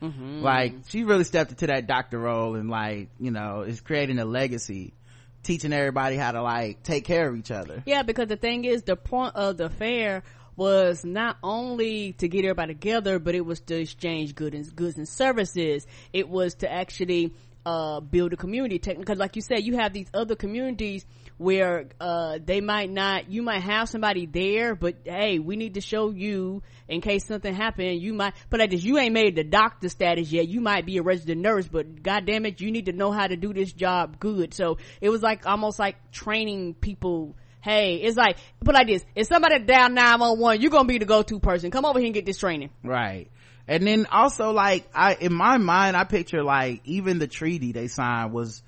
Mm-hmm. 0.00 0.42
Like 0.42 0.74
she 0.88 1.02
really 1.02 1.24
stepped 1.24 1.50
into 1.50 1.66
that 1.66 1.86
doctor 1.86 2.18
role 2.18 2.54
and 2.54 2.70
like 2.70 3.08
you 3.18 3.30
know 3.30 3.62
is 3.62 3.80
creating 3.80 4.18
a 4.18 4.24
legacy, 4.24 4.94
teaching 5.42 5.72
everybody 5.72 6.16
how 6.16 6.30
to 6.32 6.42
like 6.42 6.84
take 6.84 7.04
care 7.04 7.28
of 7.28 7.36
each 7.36 7.50
other. 7.50 7.82
Yeah, 7.84 8.04
because 8.04 8.28
the 8.28 8.36
thing 8.36 8.64
is, 8.64 8.82
the 8.82 8.96
point 8.96 9.34
of 9.34 9.56
the 9.56 9.70
fair 9.70 10.22
was 10.56 11.04
not 11.04 11.36
only 11.42 12.12
to 12.14 12.28
get 12.28 12.44
everybody 12.44 12.74
together, 12.74 13.18
but 13.18 13.34
it 13.34 13.44
was 13.44 13.60
to 13.60 13.80
exchange 13.80 14.34
goods 14.34 14.54
and 14.54 14.76
goods 14.76 14.96
and 14.96 15.08
services. 15.08 15.86
It 16.12 16.28
was 16.28 16.54
to 16.56 16.72
actually 16.72 17.34
uh, 17.66 18.00
build 18.00 18.32
a 18.32 18.36
community. 18.36 18.78
Because, 18.78 19.18
like 19.18 19.36
you 19.36 19.42
said, 19.42 19.62
you 19.62 19.76
have 19.76 19.92
these 19.92 20.08
other 20.12 20.36
communities 20.36 21.04
where 21.36 21.86
uh, 22.00 22.38
they 22.44 22.60
might 22.60 22.90
not. 22.90 23.30
You 23.30 23.42
might 23.42 23.62
have 23.62 23.88
somebody 23.88 24.26
there, 24.26 24.74
but 24.74 24.96
hey, 25.04 25.38
we 25.38 25.56
need 25.56 25.74
to 25.74 25.80
show 25.80 26.10
you 26.10 26.62
in 26.88 27.00
case 27.00 27.26
something 27.26 27.54
happened. 27.54 28.00
You 28.00 28.12
might, 28.12 28.34
but 28.50 28.60
like 28.60 28.70
this, 28.70 28.84
you 28.84 28.98
ain't 28.98 29.14
made 29.14 29.36
the 29.36 29.44
doctor 29.44 29.88
status 29.88 30.30
yet. 30.30 30.48
You 30.48 30.60
might 30.60 30.86
be 30.86 30.98
a 30.98 31.02
registered 31.02 31.38
nurse, 31.38 31.66
but 31.66 32.02
god 32.02 32.26
damn 32.26 32.46
it, 32.46 32.60
you 32.60 32.70
need 32.70 32.86
to 32.86 32.92
know 32.92 33.10
how 33.10 33.26
to 33.26 33.36
do 33.36 33.52
this 33.52 33.72
job 33.72 34.20
good. 34.20 34.54
So 34.54 34.78
it 35.00 35.08
was 35.08 35.22
like 35.22 35.46
almost 35.46 35.78
like 35.78 36.12
training 36.12 36.74
people 36.74 37.34
hey, 37.64 37.96
it's 37.96 38.16
like, 38.16 38.36
put 38.62 38.74
like 38.74 38.86
this, 38.86 39.02
if 39.14 39.26
somebody 39.26 39.58
down 39.60 39.94
911, 39.94 40.60
you're 40.60 40.70
gonna 40.70 40.86
be 40.86 40.98
the 40.98 41.06
go-to 41.06 41.40
person. 41.40 41.70
Come 41.70 41.86
over 41.86 41.98
here 41.98 42.06
and 42.06 42.14
get 42.14 42.26
this 42.26 42.36
training. 42.36 42.68
Right. 42.82 43.30
And 43.66 43.86
then 43.86 44.06
also 44.12 44.50
like, 44.50 44.86
I, 44.94 45.14
in 45.14 45.32
my 45.32 45.56
mind, 45.56 45.96
I 45.96 46.04
picture 46.04 46.44
like, 46.44 46.82
even 46.84 47.18
the 47.18 47.26
treaty 47.26 47.72
they 47.72 47.88
signed 47.88 48.34
was 48.34 48.62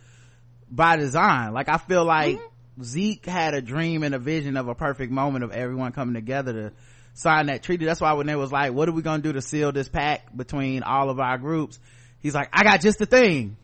by 0.70 0.96
design. 0.96 1.52
Like 1.52 1.68
I 1.68 1.76
feel 1.76 2.06
like 2.06 2.38
mm-hmm. 2.38 2.82
Zeke 2.82 3.26
had 3.26 3.52
a 3.52 3.60
dream 3.60 4.02
and 4.02 4.14
a 4.14 4.18
vision 4.18 4.56
of 4.56 4.66
a 4.68 4.74
perfect 4.74 5.12
moment 5.12 5.44
of 5.44 5.52
everyone 5.52 5.92
coming 5.92 6.14
together 6.14 6.54
to 6.54 6.72
sign 7.12 7.46
that 7.46 7.62
treaty. 7.62 7.84
That's 7.84 8.00
why 8.00 8.14
when 8.14 8.26
they 8.26 8.36
was 8.36 8.50
like, 8.50 8.72
what 8.72 8.88
are 8.88 8.92
we 8.92 9.02
gonna 9.02 9.22
do 9.22 9.34
to 9.34 9.42
seal 9.42 9.72
this 9.72 9.90
pact 9.90 10.34
between 10.34 10.82
all 10.82 11.10
of 11.10 11.20
our 11.20 11.36
groups? 11.36 11.78
He's 12.20 12.34
like, 12.34 12.48
I 12.50 12.64
got 12.64 12.80
just 12.80 12.98
the 12.98 13.06
thing. 13.06 13.58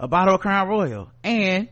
A 0.00 0.08
bottle 0.08 0.34
of 0.34 0.40
Crown 0.40 0.66
Royal. 0.66 1.12
And 1.22 1.68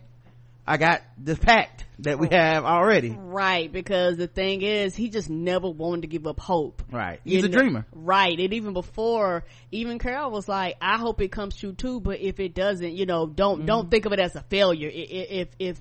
I 0.66 0.78
got 0.78 1.02
this 1.16 1.38
pact 1.38 1.84
that 2.00 2.18
we 2.18 2.28
have 2.32 2.64
already. 2.64 3.10
Right, 3.10 3.70
because 3.70 4.16
the 4.16 4.26
thing 4.26 4.62
is, 4.62 4.96
he 4.96 5.08
just 5.08 5.30
never 5.30 5.70
wanted 5.70 6.02
to 6.02 6.08
give 6.08 6.26
up 6.26 6.40
hope. 6.40 6.82
Right. 6.90 7.20
He's 7.24 7.42
you 7.42 7.46
a 7.46 7.48
know, 7.48 7.58
dreamer. 7.58 7.86
Right. 7.92 8.38
And 8.38 8.52
even 8.52 8.72
before, 8.72 9.44
even 9.70 9.98
Carol 9.98 10.30
was 10.30 10.48
like, 10.48 10.76
I 10.80 10.98
hope 10.98 11.20
it 11.20 11.30
comes 11.30 11.56
true 11.56 11.72
too, 11.72 12.00
but 12.00 12.20
if 12.20 12.40
it 12.40 12.54
doesn't, 12.54 12.92
you 12.96 13.06
know, 13.06 13.26
don't, 13.26 13.58
mm-hmm. 13.58 13.66
don't 13.66 13.90
think 13.90 14.06
of 14.06 14.12
it 14.12 14.18
as 14.18 14.34
a 14.34 14.42
failure 14.42 14.90
if, 14.92 15.48
if 15.58 15.80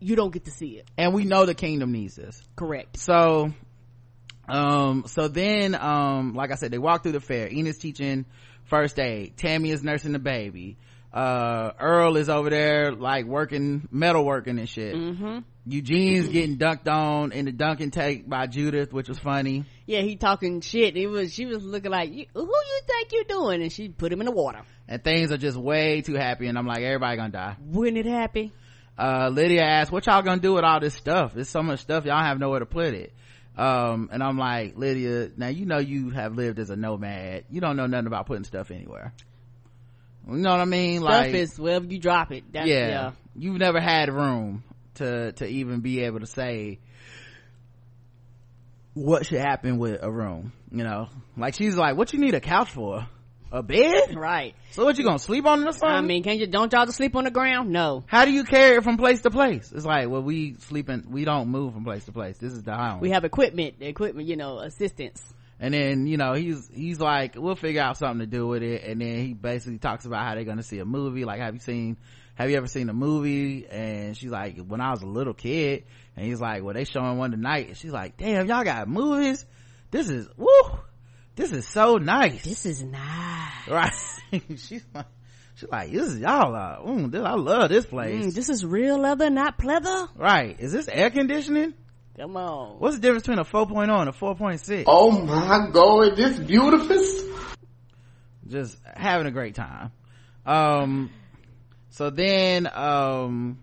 you 0.00 0.16
don't 0.16 0.32
get 0.32 0.46
to 0.46 0.50
see 0.50 0.78
it. 0.78 0.88
And 0.98 1.14
we 1.14 1.24
know 1.24 1.46
the 1.46 1.54
kingdom 1.54 1.92
needs 1.92 2.16
this. 2.16 2.42
Correct. 2.56 2.96
So, 2.96 3.52
um, 4.48 5.04
so 5.06 5.28
then, 5.28 5.76
um, 5.76 6.34
like 6.34 6.50
I 6.50 6.56
said, 6.56 6.72
they 6.72 6.78
walk 6.78 7.04
through 7.04 7.12
the 7.12 7.20
fair. 7.20 7.48
Enid's 7.48 7.78
teaching 7.78 8.26
first 8.64 8.98
aid. 8.98 9.36
Tammy 9.36 9.70
is 9.70 9.84
nursing 9.84 10.12
the 10.12 10.18
baby 10.18 10.78
uh 11.12 11.72
earl 11.80 12.16
is 12.16 12.28
over 12.28 12.50
there 12.50 12.92
like 12.92 13.24
working 13.24 13.88
metal 13.90 14.24
working 14.24 14.58
and 14.60 14.68
shit. 14.68 14.94
Mm-hmm. 14.94 15.38
eugene's 15.66 16.28
getting 16.28 16.56
dunked 16.56 16.86
on 16.88 17.32
in 17.32 17.46
the 17.46 17.52
dunking 17.52 17.90
take 17.90 18.28
by 18.28 18.46
judith 18.46 18.92
which 18.92 19.08
was 19.08 19.18
funny. 19.18 19.64
Yeah 19.86 20.02
he 20.02 20.14
talking 20.14 20.60
shit. 20.60 20.96
It 20.96 21.08
was 21.08 21.32
she 21.34 21.46
was 21.46 21.64
looking 21.64 21.90
like 21.90 22.10
who 22.10 22.42
you 22.42 22.80
think 22.86 23.12
you're 23.12 23.24
doing? 23.24 23.60
And 23.60 23.72
she 23.72 23.88
put 23.88 24.12
him 24.12 24.20
in 24.20 24.26
the 24.26 24.32
water. 24.32 24.62
And 24.86 25.02
things 25.02 25.32
are 25.32 25.36
just 25.36 25.56
way 25.56 26.00
too 26.00 26.14
happy 26.14 26.46
and 26.46 26.56
i'm 26.56 26.66
like 26.66 26.82
everybody 26.82 27.16
gonna 27.16 27.30
die. 27.30 27.56
Wouldn't 27.60 27.98
it 27.98 28.06
happy? 28.06 28.52
Uh 28.96 29.30
lydia 29.32 29.62
asked 29.64 29.90
what 29.90 30.06
y'all 30.06 30.22
gonna 30.22 30.40
do 30.40 30.52
with 30.52 30.64
all 30.64 30.78
this 30.78 30.94
stuff? 30.94 31.34
There's 31.34 31.48
so 31.48 31.62
much 31.62 31.80
stuff 31.80 32.04
y'all 32.04 32.22
have 32.22 32.38
nowhere 32.38 32.60
to 32.60 32.66
put 32.66 32.94
it. 32.94 33.12
Um 33.56 34.10
and 34.12 34.22
i'm 34.22 34.38
like 34.38 34.76
lydia 34.76 35.30
now 35.36 35.48
you 35.48 35.66
know 35.66 35.78
you 35.78 36.10
have 36.10 36.36
lived 36.36 36.60
as 36.60 36.70
a 36.70 36.76
nomad. 36.76 37.46
You 37.50 37.60
don't 37.60 37.76
know 37.76 37.86
nothing 37.86 38.06
about 38.06 38.26
putting 38.26 38.44
stuff 38.44 38.70
anywhere 38.70 39.12
you 40.28 40.36
know 40.36 40.50
what 40.50 40.60
I 40.60 40.64
mean? 40.64 41.00
Stuff 41.00 41.10
like, 41.10 41.34
is 41.34 41.58
wherever 41.58 41.84
you 41.84 41.98
drop 41.98 42.32
it. 42.32 42.44
Yeah, 42.52 42.64
yeah, 42.64 43.12
You've 43.34 43.58
never 43.58 43.80
had 43.80 44.12
room 44.12 44.64
to, 44.94 45.32
to 45.32 45.46
even 45.46 45.80
be 45.80 46.02
able 46.04 46.20
to 46.20 46.26
say 46.26 46.78
what 48.94 49.26
should 49.26 49.40
happen 49.40 49.78
with 49.78 50.02
a 50.02 50.10
room, 50.10 50.52
you 50.70 50.84
know? 50.84 51.08
Like 51.36 51.54
she's 51.54 51.76
like, 51.76 51.96
what 51.96 52.12
you 52.12 52.18
need 52.18 52.34
a 52.34 52.40
couch 52.40 52.70
for? 52.70 53.06
A 53.52 53.64
bed? 53.64 54.14
Right. 54.14 54.54
So 54.72 54.84
what 54.84 54.96
you 54.96 55.04
gonna 55.04 55.18
sleep 55.18 55.44
on 55.44 55.60
something? 55.72 55.88
I 55.88 56.00
mean, 56.02 56.22
can't 56.22 56.38
you, 56.38 56.46
don't 56.46 56.72
y'all 56.72 56.86
just 56.86 56.98
sleep 56.98 57.16
on 57.16 57.24
the 57.24 57.32
ground? 57.32 57.70
No. 57.70 58.04
How 58.06 58.24
do 58.24 58.30
you 58.30 58.44
carry 58.44 58.76
it 58.76 58.84
from 58.84 58.96
place 58.96 59.22
to 59.22 59.30
place? 59.30 59.72
It's 59.74 59.84
like, 59.84 60.08
well, 60.08 60.22
we 60.22 60.54
sleeping, 60.60 61.06
we 61.08 61.24
don't 61.24 61.48
move 61.48 61.74
from 61.74 61.82
place 61.82 62.04
to 62.04 62.12
place. 62.12 62.38
This 62.38 62.52
is 62.52 62.62
the 62.62 62.76
home. 62.76 63.00
We 63.00 63.10
have 63.10 63.24
equipment, 63.24 63.76
equipment, 63.80 64.28
you 64.28 64.36
know, 64.36 64.58
assistance 64.58 65.20
and 65.60 65.74
then 65.74 66.06
you 66.06 66.16
know 66.16 66.32
he's 66.32 66.68
he's 66.72 66.98
like 66.98 67.34
we'll 67.36 67.54
figure 67.54 67.82
out 67.82 67.96
something 67.96 68.20
to 68.20 68.26
do 68.26 68.48
with 68.48 68.62
it 68.62 68.82
and 68.82 69.00
then 69.00 69.24
he 69.24 69.34
basically 69.34 69.78
talks 69.78 70.06
about 70.06 70.24
how 70.24 70.34
they're 70.34 70.44
gonna 70.44 70.62
see 70.62 70.78
a 70.78 70.84
movie 70.84 71.24
like 71.24 71.40
have 71.40 71.54
you 71.54 71.60
seen 71.60 71.96
have 72.34 72.50
you 72.50 72.56
ever 72.56 72.66
seen 72.66 72.88
a 72.88 72.94
movie 72.94 73.66
and 73.68 74.16
she's 74.16 74.30
like 74.30 74.58
when 74.58 74.80
i 74.80 74.90
was 74.90 75.02
a 75.02 75.06
little 75.06 75.34
kid 75.34 75.84
and 76.16 76.26
he's 76.26 76.40
like 76.40 76.64
well 76.64 76.74
they 76.74 76.84
showing 76.84 77.18
one 77.18 77.30
tonight 77.30 77.68
and 77.68 77.76
she's 77.76 77.92
like 77.92 78.16
damn 78.16 78.48
y'all 78.48 78.64
got 78.64 78.88
movies 78.88 79.44
this 79.90 80.08
is 80.08 80.26
woo 80.36 80.48
this 81.36 81.52
is 81.52 81.68
so 81.68 81.96
nice 81.96 82.42
this 82.42 82.66
is 82.66 82.82
nice 82.82 83.68
right 83.68 83.92
she's 84.56 84.84
like 84.94 85.06
She's 85.56 85.68
like, 85.68 85.92
this 85.92 86.06
is 86.06 86.20
y'all, 86.20 86.54
uh, 86.54 86.78
mm, 86.78 87.10
this, 87.10 87.22
I 87.22 87.34
love 87.34 87.68
this 87.68 87.84
place. 87.84 88.24
Mm, 88.24 88.34
this 88.34 88.48
is 88.48 88.64
real 88.64 88.98
leather, 88.98 89.28
not 89.28 89.58
pleather. 89.58 90.08
Right. 90.16 90.58
Is 90.58 90.72
this 90.72 90.88
air 90.88 91.10
conditioning? 91.10 91.74
Come 92.16 92.36
on. 92.36 92.78
What's 92.78 92.96
the 92.96 93.02
difference 93.02 93.22
between 93.22 93.38
a 93.38 93.44
4.0 93.44 94.00
and 94.00 94.08
a 94.08 94.12
4.6? 94.12 94.84
Oh 94.86 95.10
my 95.10 95.68
god, 95.72 96.16
this 96.16 96.38
beautiful. 96.38 97.56
Just 98.48 98.78
having 98.84 99.26
a 99.26 99.30
great 99.30 99.54
time. 99.54 99.92
Um, 100.44 101.10
so 101.90 102.10
then, 102.10 102.66
um, 102.66 103.60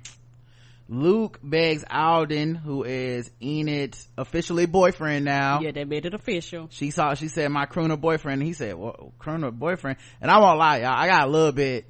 Luke 0.90 1.40
begs 1.44 1.84
Alden, 1.90 2.56
who 2.56 2.84
is 2.84 3.30
Enid's 3.42 4.08
officially 4.18 4.66
boyfriend 4.66 5.26
now. 5.26 5.60
Yeah, 5.60 5.72
they 5.72 5.84
made 5.84 6.06
it 6.06 6.14
official. 6.14 6.68
She 6.72 6.92
saw, 6.92 7.14
she 7.14 7.28
said, 7.28 7.50
my 7.50 7.66
crooner 7.66 8.00
boyfriend. 8.00 8.42
He 8.44 8.54
said, 8.54 8.76
well, 8.76 9.14
crooner 9.20 9.52
boyfriend. 9.52 9.98
And 10.22 10.32
I 10.32 10.40
won't 10.40 10.58
lie, 10.58 10.80
y'all, 10.80 10.96
I 10.96 11.08
got 11.08 11.28
a 11.28 11.32
little 11.32 11.52
bit, 11.52 11.86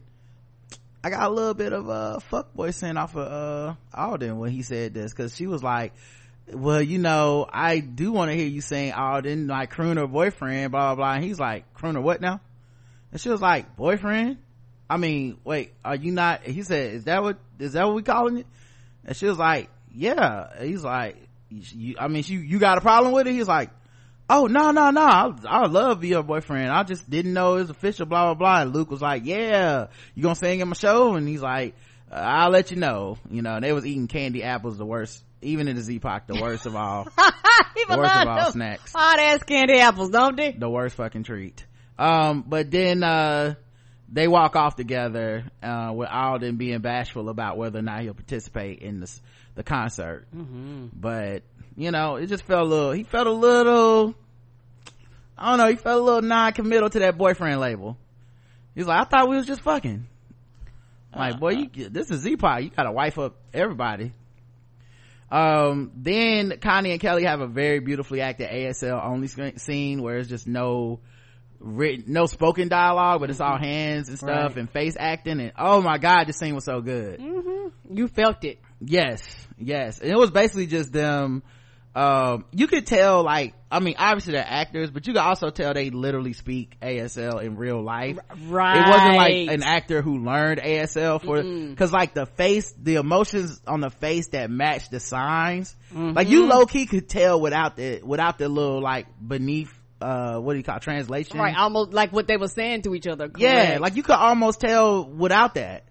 I 1.03 1.12
got 1.12 1.30
a 1.30 1.34
little 1.34 1.53
bit 1.53 1.74
of 1.74 1.88
a 1.89 2.20
fuckboy 2.32 2.74
scent 2.74 2.97
off 2.97 3.16
of, 3.16 3.28
uh, 3.32 3.76
Alden 3.93 4.39
when 4.39 4.49
he 4.51 4.64
said 4.64 4.95
this, 4.95 5.14
cause 5.14 5.36
she 5.36 5.45
was 5.45 5.62
like, 5.62 5.93
well, 6.54 6.82
you 6.82 6.98
know, 6.98 7.45
I 7.52 7.80
do 7.80 8.12
want 8.12 8.32
to 8.32 8.38
hear 8.38 8.48
you 8.48 8.62
saying, 8.62 8.93
oh, 8.95 9.22
then 9.22 9.48
like 9.48 9.74
crooner 9.74 10.10
boyfriend, 10.10 10.72
blah, 10.72 10.93
blah, 10.93 10.95
blah. 10.95 11.14
And 11.16 11.24
he's 11.24 11.39
like, 11.39 11.74
crooner 11.74 12.02
what 12.02 12.22
now? 12.22 12.39
And 13.12 13.20
she 13.20 13.30
was 13.30 13.41
like, 13.41 13.76
boyfriend? 13.76 14.38
I 14.89 14.98
mean, 14.98 15.38
wait, 15.43 15.74
are 15.84 15.95
you 15.95 16.12
not, 16.12 16.43
he 16.43 16.64
said, 16.64 16.93
is 16.93 17.04
that 17.06 17.22
what, 17.22 17.38
is 17.60 17.74
that 17.74 17.86
what 17.86 17.95
we 17.95 18.04
calling 18.04 18.38
it? 18.38 18.48
And 19.06 19.16
she 19.16 19.26
was 19.26 19.38
like, 19.38 19.70
yeah. 19.93 20.64
He's 20.64 20.84
like, 20.84 21.18
you, 21.50 21.95
I 22.00 22.08
mean, 22.08 22.24
you, 22.26 22.39
you 22.39 22.60
got 22.60 22.78
a 22.78 22.82
problem 22.82 23.14
with 23.14 23.28
it? 23.28 23.34
He's 23.34 23.48
like, 23.48 23.70
oh 24.30 24.45
no 24.48 24.72
no 24.72 24.91
no 24.91 25.02
I, 25.02 25.32
I 25.45 25.66
love 25.68 26.04
your 26.04 26.22
boyfriend 26.22 26.70
i 26.70 26.84
just 26.84 27.10
didn't 27.10 27.34
know 27.34 27.56
it 27.56 27.60
was 27.60 27.70
official 27.70 28.06
blah 28.06 28.26
blah 28.26 28.34
blah 28.34 28.62
and 28.64 28.74
luke 28.74 28.91
was 28.91 29.02
like 29.02 29.26
yeah 29.26 29.88
you 30.16 30.24
gonna 30.24 30.36
sing 30.36 30.60
in 30.60 30.68
my 30.68 30.74
show 30.74 31.16
and 31.16 31.28
he's 31.28 31.41
like 31.41 31.76
i'll 32.12 32.50
let 32.50 32.70
you 32.70 32.76
know 32.76 33.18
you 33.30 33.41
know 33.41 33.60
they 33.60 33.72
was 33.72 33.86
eating 33.86 34.08
candy 34.08 34.43
apples 34.43 34.78
the 34.78 34.86
worst 34.86 35.24
even 35.42 35.68
in 35.68 35.76
the 35.76 35.82
z-pac 35.82 36.28
the 36.28 36.40
worst 36.42 36.66
of 36.66 36.76
all. 36.76 37.08
The 37.90 37.98
worst 37.98 38.16
of 38.16 38.28
all 38.28 38.52
snacks. 38.52 38.92
hot 38.94 39.20
ass 39.20 39.44
candy 39.44 39.80
apples 39.80 40.10
don't 40.10 40.36
they 40.36 40.52
the 40.52 40.70
worst 40.70 40.96
fucking 40.96 41.24
treat. 41.24 41.66
Um 41.98 42.44
but 42.48 42.72
then 42.72 43.04
uh 43.04 43.56
they 44.12 44.28
walk 44.28 44.56
off 44.56 44.76
together 44.76 45.46
uh 45.62 45.92
with 45.96 46.10
alden 46.10 46.58
being 46.58 46.80
bashful 46.80 47.30
about 47.30 47.58
whether 47.58 47.80
or 47.80 47.84
not 47.84 48.02
he'll 48.02 48.14
participate 48.14 48.80
in 48.80 49.00
this 49.00 49.22
the 49.56 49.64
concert. 49.64 50.28
Mm-hmm. 50.36 50.88
but 50.94 51.44
you 51.76 51.92
know 51.92 52.16
it 52.16 52.28
just 52.28 52.44
felt 52.44 52.66
a 52.66 52.70
little 52.70 52.92
he 52.92 53.04
felt 53.04 53.28
a 53.28 53.32
little 53.32 54.16
i 55.38 55.50
don't 55.50 55.60
know 55.60 55.68
he 55.70 55.76
felt 55.76 56.02
a 56.02 56.04
little 56.04 56.22
non-committal 56.24 56.90
to 56.92 57.00
that 57.00 57.18
boyfriend 57.18 57.60
label. 57.60 57.98
He's 58.76 58.88
like 58.88 59.00
i 59.00 59.04
thought 59.10 59.30
we 59.30 59.38
was 59.38 59.46
just 59.46 59.62
fucking. 59.62 60.08
Like 61.16 61.40
boy 61.40 61.50
you 61.74 61.90
this 61.90 62.12
is 62.12 62.22
z-pop 62.22 62.62
you 62.62 62.70
gotta 62.70 62.92
wife 62.92 63.18
up 63.18 63.36
everybody 63.54 64.14
um 65.32 65.91
then 65.95 66.57
connie 66.61 66.91
and 66.91 67.01
kelly 67.01 67.23
have 67.23 67.41
a 67.41 67.47
very 67.47 67.80
beautifully 67.80 68.21
acted 68.21 68.49
asl 68.49 69.03
only 69.03 69.28
scene 69.57 70.01
where 70.01 70.17
it's 70.17 70.30
just 70.30 70.47
no 70.47 70.99
written 71.59 72.13
no 72.13 72.25
spoken 72.28 72.67
dialogue 72.67 73.19
but 73.19 73.30
it's 73.30 73.41
all 73.41 73.57
hands 73.57 74.09
and 74.09 74.17
stuff 74.17 74.51
right. 74.51 74.57
and 74.57 74.69
face 74.69 74.95
acting 74.97 75.39
and 75.39 75.51
oh 75.57 75.82
my 75.82 75.97
god 75.97 76.25
this 76.25 76.38
scene 76.38 76.55
was 76.55 76.63
so 76.63 76.82
good 76.82 77.19
mm-hmm. 77.19 77.95
you 77.95 78.07
felt 78.07 78.43
it 78.43 78.59
yes 78.80 79.21
yes 79.57 79.99
and 79.99 80.09
it 80.09 80.17
was 80.17 80.32
basically 80.32 80.67
just 80.67 80.93
them 80.93 81.43
um, 81.98 82.45
you 82.52 82.68
could 82.68 82.86
tell 82.86 83.24
like 83.24 83.56
i 83.72 83.80
mean 83.80 83.95
obviously 83.98 84.34
they're 84.34 84.45
actors 84.48 84.91
but 84.91 85.08
you 85.08 85.14
could 85.14 85.22
also 85.22 85.50
tell 85.50 85.74
they 85.74 85.89
literally 85.89 86.34
speak 86.34 86.78
asl 86.80 87.41
in 87.41 87.58
real 87.58 87.82
life. 87.82 88.18
Right 88.45 88.78
it 88.78 88.89
wasn't 88.89 89.16
like 89.16 89.48
an 89.50 89.64
actor 89.64 90.04
who 90.04 90.20
learned 90.20 90.62
asl 90.62 91.20
for 91.20 91.41
because 91.41 91.91
like 91.91 92.14
the 92.14 92.28
face 92.28 92.72
the 92.80 92.95
emotions 92.95 93.60
on 93.66 93.82
the 93.82 93.89
face 93.89 94.28
that 94.28 94.52
match 94.52 94.89
the 94.89 95.00
signs. 95.00 95.76
Mm-hmm. 95.89 96.12
like 96.12 96.30
you 96.30 96.45
low-key 96.45 96.86
could 96.86 97.10
tell 97.10 97.41
without 97.41 97.76
the 97.78 98.02
without 98.04 98.38
the 98.38 98.48
little 98.48 98.80
like 98.80 99.08
beneath 99.26 99.74
uh 100.00 100.38
what 100.38 100.54
do 100.54 100.60
you 100.60 100.64
call 100.64 100.78
it, 100.78 100.84
translation. 100.84 101.39
Right 101.39 101.58
almost 101.58 101.93
like 101.93 102.14
what 102.14 102.28
they 102.28 102.38
were 102.38 102.48
saying 102.48 102.84
to 102.84 102.93
each 102.93 103.08
other 103.08 103.28
correct. 103.28 103.39
yeah 103.39 103.80
like 103.82 103.95
you 103.95 104.04
could 104.04 104.16
almost 104.16 104.62
tell 104.62 105.04
without 105.04 105.56
that 105.56 105.86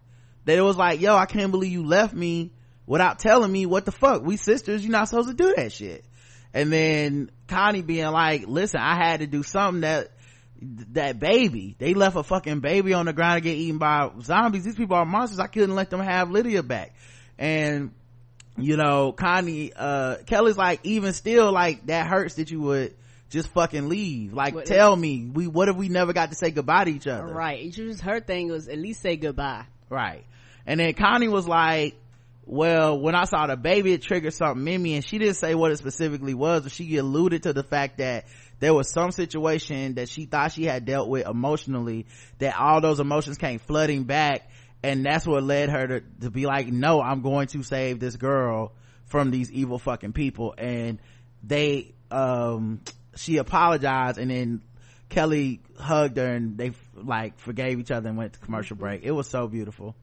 that 0.45 0.57
it 0.57 0.63
was 0.63 0.77
like 0.77 1.01
yo 1.01 1.17
i 1.17 1.27
can't 1.27 1.51
believe 1.51 1.73
you 1.73 1.85
left 1.85 2.15
me 2.15 2.53
without 2.87 3.19
telling 3.19 3.51
me 3.51 3.67
what 3.67 3.85
the 3.85 3.93
fuck. 3.93 4.23
We 4.23 4.37
sisters 4.37 4.85
you're 4.85 4.93
not 4.93 5.09
supposed 5.09 5.29
to 5.29 5.35
do 5.35 5.55
that 5.57 5.73
shit. 5.73 6.05
And 6.55 6.73
then 6.73 7.31
connie 7.49 7.83
being 7.83 8.07
like 8.07 8.47
listen 8.49 8.81
i 8.81 8.97
had 8.97 9.21
to 9.21 9.27
do 9.27 9.45
something 9.45 9.83
that 9.83 10.11
that 10.93 11.19
baby 11.21 11.77
they 11.79 11.95
left 11.95 12.17
a 12.17 12.23
fucking 12.23 12.61
baby 12.61 12.95
on 12.95 13.07
the 13.07 13.13
ground 13.13 13.37
to 13.37 13.41
get 13.43 13.57
eaten 13.57 13.79
by 13.79 14.11
zombies. 14.23 14.65
These 14.65 14.77
people 14.77 14.97
are 14.97 15.05
monsters. 15.05 15.39
I 15.39 15.49
couldn't 15.49 15.75
let 15.75 15.91
them 15.91 16.01
have 16.01 16.31
lydia 16.31 16.63
back. 16.63 16.95
And 17.39 17.93
you 18.59 18.79
know 18.79 19.13
connie 19.13 19.73
uh 19.77 20.17
kelly's 20.25 20.57
like 20.57 20.81
even 20.83 21.13
still 21.13 21.53
like 21.53 21.85
that 21.89 22.07
hurts 22.07 22.37
that 22.37 22.51
you 22.51 22.63
would 22.63 22.95
just 23.29 23.49
fucking 23.51 23.89
leave. 23.89 24.33
Like 24.33 24.55
what, 24.55 24.67
tell 24.67 24.95
me 24.97 25.29
we 25.33 25.47
what 25.47 25.69
if 25.69 25.77
we 25.77 25.89
never 25.89 26.13
got 26.13 26.31
to 26.31 26.37
say 26.37 26.51
goodbye 26.51 26.85
to 26.85 26.91
each 26.91 27.07
other? 27.07 27.27
Right. 27.27 27.71
Just 27.71 28.01
her 28.03 28.21
thing. 28.21 28.49
Was 28.49 28.69
at 28.69 28.79
least 28.79 29.03
say 29.03 29.17
goodbye. 29.17 29.65
Right. 29.91 30.25
And 30.65 30.81
then 30.81 30.95
connie 30.95 31.29
was 31.29 31.47
like 31.47 31.97
well 32.47 32.99
when 32.99 33.15
i 33.15 33.25
saw 33.25 33.47
the 33.47 33.57
baby 33.57 33.93
it 33.93 34.03
triggered 34.03 34.33
something 34.33 34.67
in 34.73 34.81
me 34.81 34.95
and 34.95 35.05
she 35.05 35.19
didn't 35.19 35.35
say 35.35 35.55
what 35.55 35.71
it 35.71 35.77
specifically 35.77 36.35
was 36.35 36.63
but 36.63 36.73
she 36.73 36.97
alluded 36.97 37.43
to 37.43 37.53
the 37.53 37.63
fact 37.63 37.99
that 37.99 38.25
there 38.59 38.73
was 38.73 38.91
some 38.91 39.11
situation 39.11 39.95
that 39.95 40.09
she 40.09 40.25
thought 40.25 40.53
she 40.53 40.65
had 40.65 40.85
dealt 40.85 41.09
with 41.09 41.27
emotionally 41.27 42.07
that 42.39 42.57
all 42.59 42.81
those 42.81 43.01
emotions 43.01 43.37
came 43.37 43.59
flooding 43.59 44.05
back 44.05 44.49
and 44.83 45.05
that's 45.05 45.27
what 45.27 45.43
led 45.43 45.69
her 45.69 45.87
to, 45.87 46.01
to 46.21 46.31
be 46.31 46.47
like 46.47 46.69
no 46.69 47.03
i'm 47.03 47.21
going 47.21 47.49
to 47.49 47.63
save 47.63 47.99
this 48.01 48.17
girl 48.17 48.73
from 49.07 49.31
these 49.31 49.51
evil 49.51 49.79
fucking 49.79 50.13
people. 50.13 50.55
And 50.59 50.99
they 51.43 51.95
um 52.11 52.81
she 53.17 53.39
apologized 53.39 54.19
and 54.19 54.31
then 54.31 54.63
kelly 55.09 55.61
hugged 55.79 56.19
her 56.19 56.27
and 56.27 56.57
they 56.59 56.73
like 56.95 57.39
forgave 57.39 57.81
each 57.81 57.91
other 57.91 58.09
and 58.09 58.19
went 58.19 58.35
to 58.35 58.39
commercial 58.41 58.77
break. 58.77 59.03
It 59.05 59.13
was 59.13 59.29
so 59.29 59.49
beautiful 59.49 59.97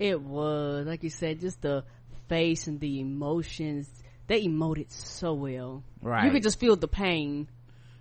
it 0.00 0.20
was 0.20 0.86
like 0.86 1.04
you 1.04 1.10
said 1.10 1.38
just 1.38 1.60
the 1.60 1.84
face 2.28 2.66
and 2.66 2.80
the 2.80 3.00
emotions 3.00 3.88
they 4.26 4.44
emoted 4.44 4.90
so 4.90 5.34
well. 5.34 5.84
Right 6.02 6.24
you 6.24 6.30
could 6.32 6.42
just 6.42 6.58
feel 6.58 6.74
the 6.74 6.88
pain. 6.88 7.48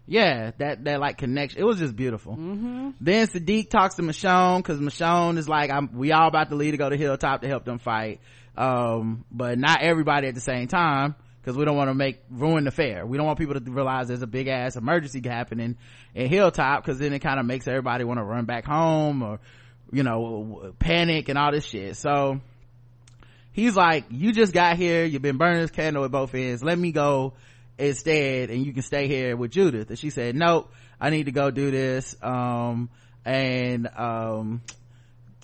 Yeah 0.08 0.52
that 0.58 0.86
that 0.86 1.00
like 1.00 1.18
connection 1.18 1.60
it 1.60 1.66
was 1.66 1.78
just 1.78 1.96
beautiful. 1.96 2.34
Mm-hmm. 2.34 2.92
then 3.02 3.28
Siddiq 3.28 3.70
talks 3.70 3.96
to 3.96 4.02
michonne 4.02 4.60
because 4.60 4.80
michonne 4.80 5.38
is 5.38 5.48
like 5.48 5.70
i'm 5.70 5.94
we 5.94 6.12
all 6.12 6.28
about 6.28 6.50
to 6.50 6.56
leave 6.56 6.72
to 6.72 6.78
go 6.78 6.90
to 6.90 6.98
hilltop 6.98 7.42
to 7.42 7.48
help 7.48 7.66
them 7.66 7.78
fight. 7.78 8.22
Um, 8.58 9.26
but 9.32 9.58
not 9.58 9.82
everybody 9.82 10.28
at 10.28 10.36
the 10.36 10.42
same 10.42 10.68
time 10.68 11.16
because 11.42 11.58
we 11.58 11.66
don't 11.66 11.78
want 11.78 11.90
to 11.90 11.94
make 11.94 12.22
ruin 12.30 12.66
the 12.66 12.72
fair. 12.72 13.06
We 13.06 13.18
don't 13.18 13.26
want 13.26 13.40
people 13.40 13.60
to 13.60 13.72
realize 13.72 14.08
there's 14.08 14.22
a 14.22 14.28
big 14.28 14.48
ass 14.48 14.76
emergency 14.76 15.22
happening 15.24 15.78
in 16.14 16.28
Hilltop 16.28 16.84
because 16.84 17.00
then 17.00 17.14
it 17.14 17.20
kind 17.20 17.40
of 17.40 17.46
makes 17.46 17.68
everybody 17.68 18.04
want 18.04 18.20
to 18.20 18.24
run 18.24 18.46
back 18.46 18.66
home 18.66 19.24
or 19.24 19.40
you 19.92 20.04
know 20.04 20.74
panic 20.80 21.30
and 21.30 21.38
all 21.38 21.52
this 21.52 21.66
shit. 21.66 21.96
So 21.98 22.40
he's 23.52 23.76
like, 23.76 24.06
"You 24.10 24.32
just 24.32 24.54
got 24.54 24.78
here. 24.78 25.06
You've 25.06 25.22
been 25.22 25.38
burning 25.38 25.62
this 25.62 25.72
candle 25.72 26.06
at 26.06 26.12
both 26.12 26.34
ends. 26.34 26.64
Let 26.64 26.78
me 26.78 26.92
go 26.92 27.34
instead, 27.78 28.50
and 28.50 28.66
you 28.66 28.74
can 28.74 28.84
stay 28.84 29.08
here 29.08 29.36
with 29.36 29.52
Judith." 29.52 29.90
And 29.90 30.00
she 30.00 30.10
said, 30.10 30.36
"Nope, 30.36 30.72
I 31.00 31.10
need 31.10 31.26
to 31.26 31.32
go 31.32 31.52
do 31.52 31.72
this. 31.72 32.16
Um, 32.22 32.90
and 33.26 33.88
um, 33.98 34.62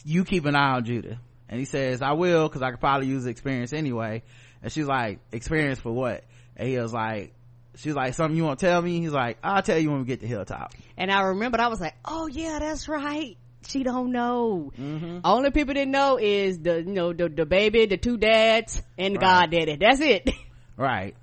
you 0.03 0.25
keep 0.25 0.45
an 0.45 0.55
eye 0.55 0.75
on 0.75 0.85
Judith." 0.85 1.17
And 1.49 1.59
he 1.59 1.65
says, 1.65 2.01
"I 2.01 2.13
will, 2.13 2.47
because 2.47 2.61
I 2.61 2.71
could 2.71 2.79
probably 2.79 3.07
use 3.07 3.23
the 3.23 3.29
experience 3.29 3.73
anyway." 3.73 4.23
and 4.65 4.73
she's 4.73 4.87
like 4.87 5.19
experience 5.31 5.79
for 5.79 5.91
what 5.91 6.23
and 6.57 6.67
he 6.67 6.77
was 6.77 6.91
like 6.91 7.33
she's 7.75 7.93
like 7.93 8.15
something 8.15 8.35
you 8.35 8.43
want 8.43 8.59
to 8.59 8.65
tell 8.65 8.81
me 8.81 8.99
he's 8.99 9.11
like 9.11 9.37
i'll 9.43 9.61
tell 9.61 9.77
you 9.77 9.91
when 9.91 9.99
we 9.99 10.05
get 10.05 10.21
to 10.21 10.27
hilltop 10.27 10.73
and 10.97 11.11
i 11.11 11.21
remembered 11.21 11.61
i 11.61 11.67
was 11.67 11.79
like 11.79 11.93
oh 12.03 12.25
yeah 12.25 12.57
that's 12.59 12.87
right 12.89 13.37
she 13.67 13.83
don't 13.83 14.11
know 14.11 14.71
mm-hmm. 14.77 15.19
only 15.23 15.51
people 15.51 15.73
that 15.73 15.87
know 15.87 16.17
is 16.17 16.59
the 16.59 16.77
you 16.77 16.93
know 16.93 17.13
the, 17.13 17.29
the 17.29 17.45
baby 17.45 17.85
the 17.85 17.97
two 17.97 18.17
dads 18.17 18.81
and 18.97 19.15
the 19.15 19.19
right. 19.19 19.49
goddaddy 19.51 19.75
that's 19.77 20.01
it 20.01 20.29
right 20.77 21.15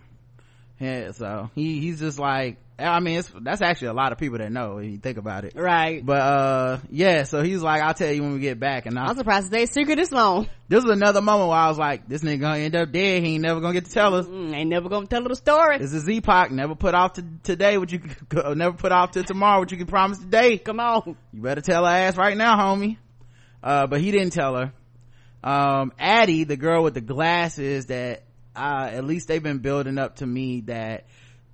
yeah 0.78 1.12
so 1.12 1.50
he 1.54 1.80
he's 1.80 2.00
just 2.00 2.18
like 2.18 2.56
I 2.78 3.00
mean, 3.00 3.18
it's, 3.18 3.30
that's 3.40 3.62
actually 3.62 3.88
a 3.88 3.92
lot 3.92 4.12
of 4.12 4.18
people 4.18 4.38
that 4.38 4.50
know 4.50 4.76
when 4.76 4.90
you 4.90 4.98
think 4.98 5.18
about 5.18 5.44
it. 5.44 5.54
Right. 5.54 6.04
But, 6.04 6.20
uh, 6.20 6.78
yeah, 6.90 7.24
so 7.24 7.42
he's 7.42 7.62
like, 7.62 7.82
I'll 7.82 7.94
tell 7.94 8.10
you 8.10 8.22
when 8.22 8.34
we 8.34 8.40
get 8.40 8.58
back. 8.58 8.86
And 8.86 8.98
I, 8.98 9.06
I'm 9.06 9.16
surprised 9.16 9.50
they 9.50 9.66
secret 9.66 9.96
this 9.96 10.10
long. 10.10 10.48
This 10.68 10.82
was 10.82 10.92
another 10.92 11.20
moment 11.20 11.50
where 11.50 11.58
I 11.58 11.68
was 11.68 11.78
like, 11.78 12.08
this 12.08 12.22
nigga 12.22 12.40
gonna 12.40 12.58
end 12.58 12.74
up 12.74 12.90
dead. 12.90 13.22
He 13.22 13.34
ain't 13.34 13.42
never 13.42 13.60
gonna 13.60 13.74
get 13.74 13.84
to 13.84 13.90
tell 13.90 14.14
us. 14.14 14.26
Mm, 14.26 14.54
ain't 14.54 14.70
never 14.70 14.88
gonna 14.88 15.06
tell 15.06 15.22
her 15.22 15.28
the 15.28 15.36
story. 15.36 15.78
This 15.78 15.92
is 15.92 16.08
Epoch. 16.08 16.50
Never 16.50 16.74
put 16.74 16.94
off 16.94 17.14
to 17.14 17.24
today 17.42 17.76
what 17.78 17.92
you 17.92 18.00
never 18.54 18.76
put 18.76 18.90
off 18.90 19.12
to 19.12 19.22
tomorrow 19.22 19.60
what 19.60 19.70
you 19.70 19.76
can 19.76 19.86
promise 19.86 20.18
today. 20.18 20.58
Come 20.58 20.80
on. 20.80 21.16
You 21.32 21.42
better 21.42 21.60
tell 21.60 21.84
her 21.84 21.90
ass 21.90 22.16
right 22.16 22.36
now, 22.36 22.56
homie. 22.56 22.96
Uh, 23.62 23.86
but 23.86 24.00
he 24.00 24.10
didn't 24.10 24.30
tell 24.30 24.56
her. 24.56 24.72
Um, 25.44 25.92
Addie, 25.98 26.44
the 26.44 26.56
girl 26.56 26.82
with 26.82 26.94
the 26.94 27.00
glasses 27.00 27.86
that, 27.86 28.22
uh, 28.54 28.88
at 28.92 29.04
least 29.04 29.28
they've 29.28 29.42
been 29.42 29.58
building 29.58 29.98
up 29.98 30.16
to 30.16 30.26
me 30.26 30.62
that, 30.62 31.06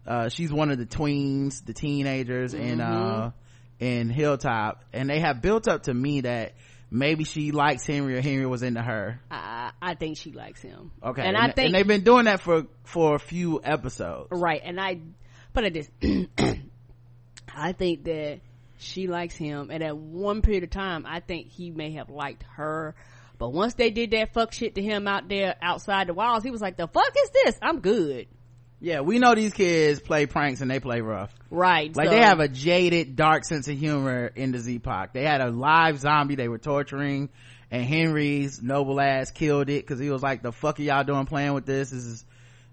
uh, 0.09 0.28
she's 0.30 0.50
one 0.50 0.70
of 0.70 0.78
the 0.78 0.86
tweens 0.86 1.64
the 1.64 1.74
teenagers 1.74 2.54
mm-hmm. 2.54 2.64
in 2.64 2.80
uh 2.80 3.30
in 3.78 4.09
hilltop. 4.09 4.82
And 4.92 5.09
they 5.09 5.20
have 5.20 5.40
built 5.40 5.68
up 5.68 5.84
to 5.84 5.94
me 5.94 6.22
that 6.22 6.54
maybe 6.90 7.24
she 7.24 7.52
likes 7.52 7.86
henry 7.86 8.16
or 8.16 8.22
henry 8.22 8.46
was 8.46 8.62
into 8.62 8.82
her. 8.82 9.20
I 9.30 9.70
i 9.82 9.94
think 9.94 10.16
she 10.16 10.32
likes 10.32 10.62
him. 10.62 10.92
Okay. 11.04 11.22
And, 11.22 11.36
and 11.36 11.52
i 11.52 11.52
think 11.52 11.66
and 11.66 11.74
they've 11.74 11.86
been 11.86 12.04
doing 12.04 12.24
that 12.24 12.40
for 12.40 12.66
for 12.84 13.14
a 13.14 13.18
few 13.18 13.61
episodes. 13.62 14.28
Right. 14.30 14.62
And 14.64 14.80
i 14.80 14.98
put 15.52 15.64
it 15.64 15.74
this 15.74 15.90
i 17.54 17.72
think 17.72 18.04
that 18.04 18.40
she 18.78 19.09
likes 19.09 19.36
him. 19.36 19.70
And 19.70 19.82
at 19.82 19.96
one 19.96 20.40
period 20.40 20.64
of 20.64 20.70
time 20.70 21.04
i 21.06 21.20
think 21.20 21.48
he 21.48 21.70
may 21.70 21.92
have 21.92 22.09
liked 22.09 22.44
her. 22.54 22.94
But 23.36 23.52
once 23.52 23.74
they 23.74 23.90
did 23.90 24.12
that 24.12 24.32
fuck 24.32 24.52
shit 24.52 24.74
to 24.76 24.82
him 24.82 25.06
out 25.06 25.28
there 25.28 25.54
outside 25.61 26.09
the 26.09 26.14
walls 26.14 26.42
he 26.42 26.50
was 26.50 26.62
like 26.62 26.78
the 26.78 26.88
fuck 26.88 27.12
is 27.24 27.30
this? 27.44 27.59
I'm 27.61 27.80
good 27.80 28.26
yeah, 28.81 29.01
we 29.01 29.18
know 29.18 29.35
these 29.35 29.53
kids 29.53 30.01
play 30.01 30.26
pranks 30.26 30.61
and 30.61 30.70
they 30.70 30.79
play 30.79 31.01
rough. 31.01 31.35
Right. 31.51 31.95
Like 31.97 32.07
so. 32.07 32.12
they 32.12 32.20
have 32.20 32.41
a 32.41 32.49
jaded, 32.49 33.16
dark 33.16 33.45
sense 33.45 33.66
of 33.68 33.76
humor 33.76 34.31
in 34.35 34.53
the 34.53 34.59
Z-Pac. 34.59 35.12
They 35.12 35.24
had 35.24 35.41
a 35.41 35.51
live 35.51 35.99
zombie 35.99 36.37
they 36.37 36.49
were 36.49 36.59
torturing 36.59 37.29
and 37.70 37.85
Henry's 37.85 38.62
noble 38.62 39.01
ass 39.01 39.31
killed 39.31 39.68
it 39.68 39.85
because 39.85 39.99
he 39.99 40.11
was 40.11 40.22
like, 40.22 40.43
the 40.43 40.53
fuck 40.53 40.79
are 40.79 40.83
y'all 40.83 41.05
doing 41.05 41.26
playing 41.26 41.55
with 41.55 41.66
this? 41.66 41.91
This 41.91 42.05
is 42.05 42.24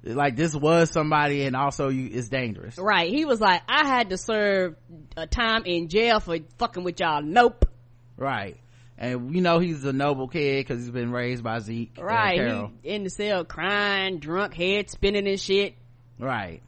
like 0.04 0.36
this 0.36 0.54
was 0.54 0.92
somebody 0.92 1.46
and 1.46 1.56
also 1.56 1.90
you 1.90 2.10
it's 2.14 2.30
dangerous. 2.30 2.78
Right. 2.78 3.10
He 3.10 3.26
was 3.26 3.42
like, 3.42 3.64
I 3.68 3.88
had 3.88 4.12
to 4.12 4.18
serve 4.18 4.76
a 5.18 5.26
time 5.26 5.64
in 5.66 5.88
jail 5.88 6.20
for 6.20 6.38
fucking 6.60 6.84
with 6.84 7.00
y'all. 7.00 7.24
Nope. 7.24 7.66
Right 8.16 8.58
and 8.98 9.36
you 9.36 9.42
know 9.42 9.60
he's 9.60 9.84
a 9.84 9.92
noble 9.92 10.28
kid 10.28 10.66
because 10.66 10.80
he's 10.80 10.92
been 10.92 11.12
raised 11.12 11.44
by 11.44 11.60
Zeke. 11.60 11.98
Right, 12.00 12.70
he 12.84 12.90
in 12.94 13.04
the 13.04 13.10
cell 13.10 13.44
crying, 13.44 14.20
drunk, 14.20 14.54
head 14.54 14.90
spinning 14.90 15.28
and 15.28 15.38
shit 15.40 15.76
right. 16.20 16.62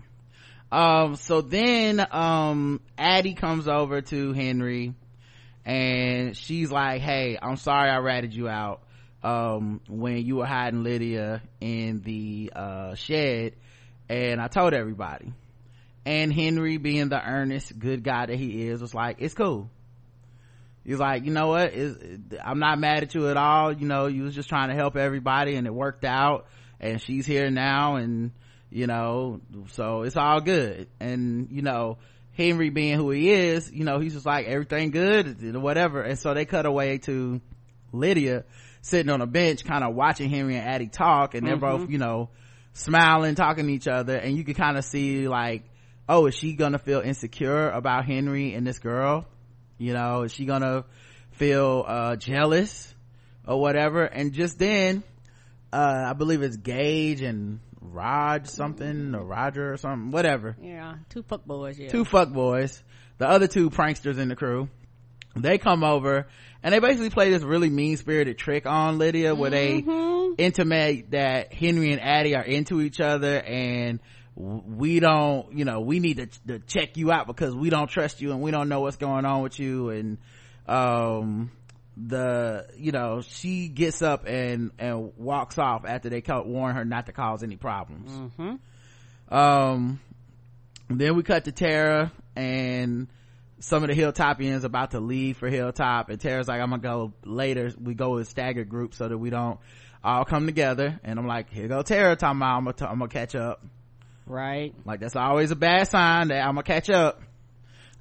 Um 0.72 1.16
so 1.16 1.42
then 1.42 2.06
um 2.12 2.82
addie 2.98 3.36
comes 3.36 3.68
over 3.70 4.02
to 4.02 4.34
henry 4.34 4.94
and 5.66 6.36
she's 6.36 6.70
like 6.70 7.02
hey 7.02 7.38
i'm 7.42 7.56
sorry 7.56 7.90
i 7.90 7.98
ratted 8.00 8.34
you 8.34 8.50
out 8.50 8.82
um 9.24 9.80
when 9.88 10.26
you 10.26 10.38
were 10.38 10.46
hiding 10.46 10.84
lydia 10.84 11.42
in 11.62 12.02
the 12.02 12.52
uh 12.54 12.96
shed 12.96 13.54
and 14.10 14.42
i 14.42 14.48
told 14.48 14.74
everybody. 14.74 15.32
And 16.06 16.34
henry 16.34 16.78
being 16.78 17.10
the 17.10 17.22
earnest 17.22 17.78
good 17.80 18.04
guy 18.04 18.26
that 18.26 18.36
he 18.38 18.68
is 18.68 18.82
was 18.82 18.94
like 18.94 19.18
it's 19.20 19.34
cool. 19.34 19.70
He's 20.84 21.00
like 21.00 21.24
you 21.26 21.32
know 21.32 21.48
what? 21.48 21.74
I'm 22.44 22.60
not 22.60 22.78
mad 22.78 23.04
at 23.04 23.16
you 23.16 23.30
at 23.30 23.38
all. 23.38 23.72
You 23.72 23.88
know 23.88 24.08
you 24.08 24.24
was 24.24 24.36
just 24.36 24.50
trying 24.50 24.70
to 24.70 24.76
help 24.76 24.98
everybody 24.98 25.56
and 25.56 25.66
it 25.66 25.74
worked 25.74 26.04
out 26.04 26.48
and 26.80 27.02
she's 27.02 27.26
here 27.26 27.50
now 27.50 27.96
and 27.96 28.32
you 28.70 28.88
know 28.88 29.42
so 29.70 30.04
it's 30.04 30.18
all 30.18 30.42
good. 30.42 30.88
And 31.00 31.50
you 31.52 31.62
know 31.62 31.98
henry 32.34 32.70
being 32.70 32.96
who 32.96 33.10
he 33.10 33.32
is 33.32 33.72
you 33.72 33.84
know 33.84 34.00
he's 34.00 34.14
just 34.14 34.26
like 34.26 34.46
everything 34.46 34.92
good 34.92 35.56
whatever. 35.56 36.02
And 36.02 36.18
so 36.20 36.34
they 36.34 36.46
cut 36.46 36.66
away 36.66 36.98
to 37.00 37.42
lydia 37.92 38.44
sitting 38.82 39.12
on 39.12 39.22
a 39.22 39.26
bench 39.28 39.64
kind 39.64 39.84
of 39.84 39.96
watching 39.96 40.30
henry 40.30 40.56
and 40.56 40.68
addie 40.68 40.88
talk 40.88 41.34
and 41.34 41.46
they're 41.46 41.58
mm-hmm. 41.58 41.84
both 41.84 41.90
you 41.90 41.98
know 41.98 42.30
smiling 42.74 43.36
talking 43.36 43.68
to 43.68 43.74
each 43.74 43.88
other. 43.88 44.16
And 44.16 44.38
you 44.38 44.44
can 44.44 44.54
kind 44.54 44.78
of 44.78 44.86
see 44.86 45.28
like 45.28 45.64
oh 46.08 46.28
is 46.28 46.36
she 46.36 46.54
gonna 46.54 46.80
feel 46.80 47.02
insecure 47.02 47.70
about 47.70 48.06
henry 48.06 48.54
and 48.54 48.66
this 48.68 48.80
girl? 48.80 49.26
You 49.78 49.94
know 49.94 50.24
is 50.24 50.34
she 50.34 50.46
gonna 50.46 50.86
feel 51.32 51.86
uh 51.88 52.16
jealous 52.18 52.94
or 53.48 53.60
whatever? 53.60 54.04
And 54.04 54.34
just 54.34 54.60
then 54.60 55.04
uh 55.72 56.06
i 56.08 56.14
believe 56.14 56.42
it's 56.42 56.58
gage 56.58 57.22
and 57.22 57.60
rod 57.92 58.48
something 58.48 59.16
or 59.16 59.24
roger 59.24 59.74
or 59.74 59.78
something 59.78 60.12
whatever. 60.12 60.56
Yeah 60.62 60.96
two 61.10 61.24
fuck 61.24 61.46
boys 61.46 61.80
yeah. 61.80 61.90
Two 61.90 62.06
fuck 62.06 62.32
boys. 62.32 62.84
The 63.18 63.28
other 63.28 63.48
two 63.48 63.70
pranksters 63.70 64.18
in 64.18 64.30
the 64.30 64.36
crew. 64.36 64.70
They 65.36 65.58
come 65.58 65.84
over 65.84 66.28
and 66.64 66.74
they 66.74 66.80
basically 66.80 67.10
play 67.10 67.30
this 67.30 67.44
really 67.44 67.70
mean 67.70 67.98
spirited 67.98 68.38
trick 68.38 68.66
on 68.66 68.98
lydia 68.98 69.36
where 69.36 69.52
mm-hmm. 69.52 70.36
they 70.38 70.44
intimate 70.44 71.12
that 71.12 71.54
henry 71.54 71.92
and 71.92 72.02
addie 72.02 72.36
are 72.36 72.44
into 72.44 72.82
each 72.82 73.00
other 73.00 73.40
and 73.40 74.00
we 74.36 75.00
don't 75.00 75.54
you 75.54 75.66
know 75.66 75.80
we 75.80 76.00
need 76.00 76.18
to, 76.18 76.28
to, 76.48 76.60
check 76.60 76.98
you 76.98 77.12
out 77.12 77.26
because 77.28 77.56
we 77.56 77.70
don't 77.70 77.90
trust 77.90 78.22
you 78.22 78.32
and 78.32 78.42
we 78.42 78.52
don't 78.52 78.70
know 78.70 78.82
what's 78.82 78.98
going 78.98 79.26
on 79.26 79.42
with 79.42 79.60
you 79.60 79.90
and 79.90 80.18
um 80.68 81.52
the 82.00 82.68
you 82.78 82.92
know 82.92 83.22
she 83.22 83.68
gets 83.70 84.02
up 84.04 84.28
and 84.28 84.72
and 84.78 85.12
walks 85.18 85.58
off 85.58 85.84
after 85.86 86.10
they 86.10 86.22
cut 86.22 86.46
warn 86.46 86.76
her 86.76 86.86
not 86.86 87.08
to 87.08 87.12
cause 87.12 87.42
any 87.42 87.56
problems. 87.56 88.12
Mm-hmm. 88.12 89.34
um 89.34 90.00
then 90.90 91.16
we 91.16 91.24
cut 91.24 91.46
to 91.46 91.52
tara 91.52 92.12
and 92.36 93.08
some 93.60 93.84
of 93.84 93.90
the 93.90 93.96
hilltopians 93.96 94.64
about 94.64 94.92
to 94.92 95.00
leave 95.00 95.38
for 95.38 95.50
hilltop 95.50 96.10
and 96.10 96.22
tara's 96.22 96.48
like 96.48 96.62
i'm 96.62 96.70
gonna 96.70 96.82
go 96.82 97.14
later. 97.26 97.72
We 97.82 97.96
go 97.96 98.18
in 98.18 98.26
staggered 98.26 98.70
groups 98.70 98.98
so 98.98 99.08
that 99.08 99.18
we 99.18 99.32
don't 99.32 99.60
all 100.04 100.24
come 100.24 100.46
together. 100.46 101.00
And 101.04 101.18
i'm 101.18 101.26
like 101.26 101.50
here 101.52 101.68
go 101.68 101.82
tara 101.82 102.16
talking 102.16 102.38
about 102.38 102.58
i'm 102.58 102.64
gonna, 102.66 102.74
t- 102.74 102.86
I'm 102.86 103.00
gonna 103.00 103.10
catch 103.10 103.34
up. 103.34 103.64
Right. 104.28 104.76
Like 104.86 105.00
that's 105.00 105.16
always 105.16 105.50
a 105.50 105.56
bad 105.56 105.88
sign 105.88 106.28
that 106.28 106.42
i'm 106.42 106.54
gonna 106.54 106.64
catch 106.64 106.92
up 106.92 107.22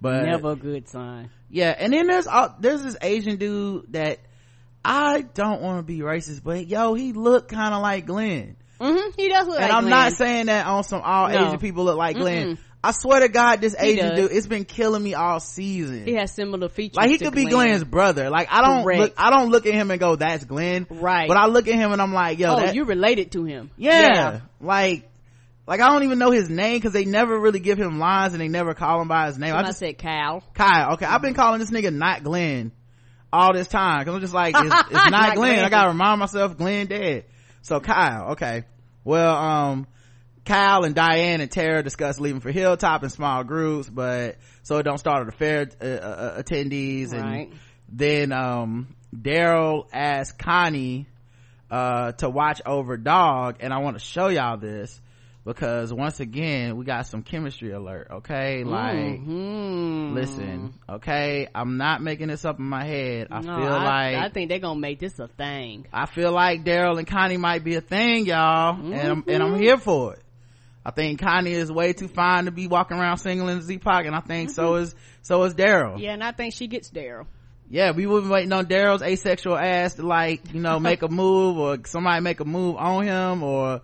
but 0.01 0.25
never 0.25 0.53
a 0.53 0.57
good 0.57 0.89
sign 0.89 1.31
yeah 1.49 1.75
and 1.77 1.93
then 1.93 2.07
there's 2.07 2.27
uh, 2.27 2.49
there's 2.61 2.83
this 2.83 2.97
asian 3.03 3.37
dude 3.37 3.93
that 3.93 4.19
i 4.85 5.23
don't 5.23 5.63
want 5.63 5.79
to 5.79 5.83
be 5.83 6.01
racist 6.01 6.43
but 6.43 6.67
yo 6.67 6.95
he 6.95 7.13
looked 7.13 7.51
kind 7.51 7.75
of 7.75 7.83
like 7.83 8.07
glenn 8.07 8.57
mm-hmm, 8.81 9.11
he 9.17 9.29
does 9.29 9.47
look 9.47 9.61
and 9.61 9.69
like 9.69 9.73
i'm 9.73 9.85
glenn. 9.85 9.91
not 9.91 10.13
saying 10.13 10.47
that 10.47 10.67
on 10.67 10.85
some 10.85 11.01
all 11.03 11.29
no. 11.29 11.47
asian 11.47 11.59
people 11.59 11.85
look 11.85 11.97
like 11.97 12.17
glenn 12.17 12.57
Mm-mm. 12.57 12.59
I 12.87 12.93
swear 12.93 13.19
to 13.19 13.29
God, 13.29 13.61
this 13.61 13.75
he 13.75 13.89
Asian 13.89 14.11
does. 14.11 14.19
dude, 14.21 14.33
it's 14.33 14.47
been 14.47 14.65
killing 14.65 15.03
me 15.03 15.15
all 15.15 15.41
season. 15.41 16.05
He 16.07 16.15
has 16.15 16.33
similar 16.33 16.69
features. 16.69 16.97
Like 16.97 17.11
he 17.11 17.19
could 17.19 17.33
Glenn. 17.33 17.47
be 17.47 17.51
Glenn's 17.51 17.83
brother. 17.83 18.31
Like 18.31 18.47
I 18.49 18.63
don't 18.63 18.85
Correct. 18.85 19.01
look, 19.01 19.15
I 19.17 19.31
don't 19.31 19.51
look 19.51 19.67
at 19.67 19.75
him 19.75 19.91
and 19.91 19.99
go, 19.99 20.15
"That's 20.15 20.45
Glenn." 20.45 20.87
Right. 20.89 21.27
But 21.27 21.37
I 21.37 21.47
look 21.47 21.67
at 21.67 21.75
him 21.75 21.91
and 21.91 22.01
I'm 22.01 22.13
like, 22.13 22.39
"Yo, 22.39 22.53
oh, 22.53 22.61
that, 22.61 22.77
you 22.77 22.85
related 22.85 23.33
to 23.33 23.43
him." 23.43 23.73
Yeah. 23.77 24.01
yeah. 24.01 24.41
Like, 24.61 25.09
like 25.67 25.81
I 25.81 25.89
don't 25.89 26.05
even 26.05 26.19
know 26.19 26.31
his 26.31 26.49
name 26.49 26.77
because 26.77 26.93
they 26.93 27.05
never 27.05 27.39
really 27.39 27.61
give 27.61 27.79
him 27.79 27.99
lines 27.99 28.33
and 28.33 28.41
they 28.41 28.49
never 28.49 28.75
call 28.75 29.01
him 29.01 29.09
by 29.09 29.27
his 29.27 29.39
name. 29.39 29.51
Somebody 29.51 29.67
I 29.67 29.69
just 29.71 29.79
said 29.79 29.99
Kyle. 29.99 30.43
Kyle. 30.55 30.95
Okay, 30.95 31.07
I've 31.07 31.23
been 31.23 31.35
calling 31.35 31.61
this 31.61 31.71
nigga 31.71 31.93
not 31.93 32.23
Glenn 32.23 32.73
all 33.33 33.53
this 33.53 33.69
time 33.69 34.01
because 34.01 34.15
I'm 34.15 34.21
just 34.21 34.35
like, 34.35 34.55
it's, 34.57 34.65
it's 34.65 34.93
not, 34.93 35.11
not 35.11 35.35
Glenn. 35.37 35.55
Glenn. 35.55 35.65
I 35.65 35.69
gotta 35.69 35.89
remind 35.89 36.21
myself 36.21 36.57
Glenn 36.57 36.87
dead. 36.87 37.25
So 37.63 37.81
Kyle. 37.81 38.33
Okay. 38.33 38.65
Well, 39.05 39.37
um, 39.37 39.87
Kyle 40.45 40.85
and 40.85 40.95
Diane 40.95 41.41
and 41.41 41.51
Tara 41.51 41.83
discuss 41.83 42.21
leaving 42.21 42.41
for 42.41 42.53
Hilltop 42.53 43.03
in 43.03 43.11
small 43.11 43.43
groups, 43.43 43.89
but 43.89 44.37
so 44.63 44.79
it 44.79 44.85
don't 44.85 44.99
start 44.99 45.27
at 45.27 45.27
the 45.27 45.37
fair 45.37 45.69
uh, 45.81 45.85
uh, 45.85 46.43
attendees. 46.43 47.13
Right. 47.13 47.49
And 47.49 47.59
then 47.89 48.33
um, 48.33 48.95
Daryl 49.15 49.89
asks 49.93 50.37
Connie 50.37 51.07
uh, 51.71 52.13
to 52.13 52.31
watch 52.31 52.63
over 52.65 52.97
Dog, 52.97 53.57
and 53.61 53.73
I 53.73 53.79
want 53.79 53.99
to 53.99 54.05
show 54.05 54.29
y'all 54.29 54.57
this 54.57 55.01
because 55.47 55.95
once 55.95 56.19
again 56.19 56.77
we 56.77 56.85
got 56.85 57.07
some 57.07 57.23
chemistry 57.23 57.71
alert. 57.71 58.09
Okay, 58.11 58.65
like 58.65 58.97
mm-hmm. 58.97 60.13
listen, 60.13 60.75
okay, 60.89 61.47
I'm 61.55 61.77
not 61.77 62.03
making 62.03 62.29
this 62.29 62.45
up 62.45 62.59
in 62.59 62.65
my 62.65 62.85
head. 62.85 63.29
I 63.31 63.41
no, 63.41 63.57
feel 63.57 63.73
I, 63.73 63.85
like 63.85 64.17
I 64.17 64.29
think 64.29 64.49
they're 64.49 64.59
gonna 64.59 64.81
make 64.81 64.99
this 64.99 65.19
a 65.21 65.29
thing. 65.29 65.87
I 65.93 66.07
feel 66.07 66.33
like 66.33 66.65
Daryl 66.65 66.99
and 66.99 67.07
Connie 67.07 67.37
might 67.37 67.63
be 67.63 67.77
a 67.77 67.81
thing, 67.81 68.27
y'all, 68.27 68.75
mm-hmm. 68.75 68.93
and 68.93 69.09
I'm, 69.09 69.25
and 69.29 69.43
I'm 69.43 69.53
mm-hmm. 69.53 69.63
here 69.63 69.79
for 69.79 70.15
it. 70.15 70.23
I 70.85 70.91
think 70.91 71.21
Connie 71.21 71.53
is 71.53 71.71
way 71.71 71.93
too 71.93 72.09
fine 72.09 72.47
to 72.47 72.51
be 72.51 72.67
walking 72.67 72.97
around 72.97 73.19
single 73.19 73.49
in 73.49 73.63
Z-Pac, 73.63 74.07
and 74.07 74.15
I 74.15 74.21
think 74.21 74.51
mm-hmm. 74.51 74.55
so 74.55 74.75
is, 74.77 74.95
so 75.23 75.43
is 75.45 75.55
Daryl. 75.55 76.01
Yeah, 76.01 76.13
and 76.13 76.23
I 76.23 76.33
think 76.33 76.55
she 76.55 76.67
gets 76.67 76.91
Daryl. 76.91 77.27
Yeah, 77.69 77.91
we 77.91 78.07
were 78.07 78.21
waiting 78.29 78.53
on 78.53 78.67
Daryl's 78.67 79.03
asexual 79.03 79.59
ass 79.59 79.95
to 79.95 80.07
like, 80.07 80.55
you 80.55 80.61
know, 80.61 80.79
make 80.79 81.03
a 81.03 81.09
move 81.09 81.59
or 81.59 81.79
somebody 81.87 82.21
make 82.21 82.39
a 82.39 82.45
move 82.45 82.77
on 82.77 83.05
him 83.05 83.43
or 83.43 83.81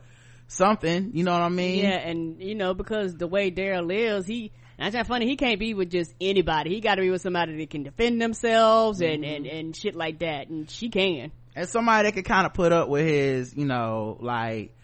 something, 0.49 1.13
you 1.15 1.25
know 1.25 1.33
what 1.33 1.43
I 1.43 1.49
mean? 1.49 1.85
Yeah, 1.85 1.99
and 1.99 2.43
you 2.43 2.55
know, 2.55 2.75
because 2.75 3.15
the 3.15 3.27
way 3.27 3.51
Daryl 3.51 3.87
lives, 3.87 4.27
he, 4.27 4.53
that's 4.79 4.95
not 4.95 5.07
funny, 5.07 5.27
he 5.27 5.37
can't 5.37 5.59
be 5.59 5.75
with 5.75 5.91
just 5.91 6.15
anybody. 6.21 6.75
He 6.75 6.81
gotta 6.81 7.03
be 7.03 7.11
with 7.11 7.23
somebody 7.23 7.57
that 7.59 7.71
can 7.71 7.83
defend 7.83 8.21
themselves 8.21 9.01
mm-hmm. 9.01 9.13
and, 9.13 9.25
and, 9.25 9.47
and 9.47 9.77
shit 9.77 9.95
like 9.95 10.21
that, 10.21 10.49
and 10.49 10.71
she 10.71 10.89
can. 10.89 11.33
And 11.55 11.69
somebody 11.69 12.09
that 12.09 12.15
can 12.15 12.25
kind 12.25 12.47
of 12.47 12.55
put 12.55 12.73
up 12.73 12.89
with 12.89 13.07
his, 13.07 13.55
you 13.55 13.67
know, 13.67 14.17
like, 14.21 14.75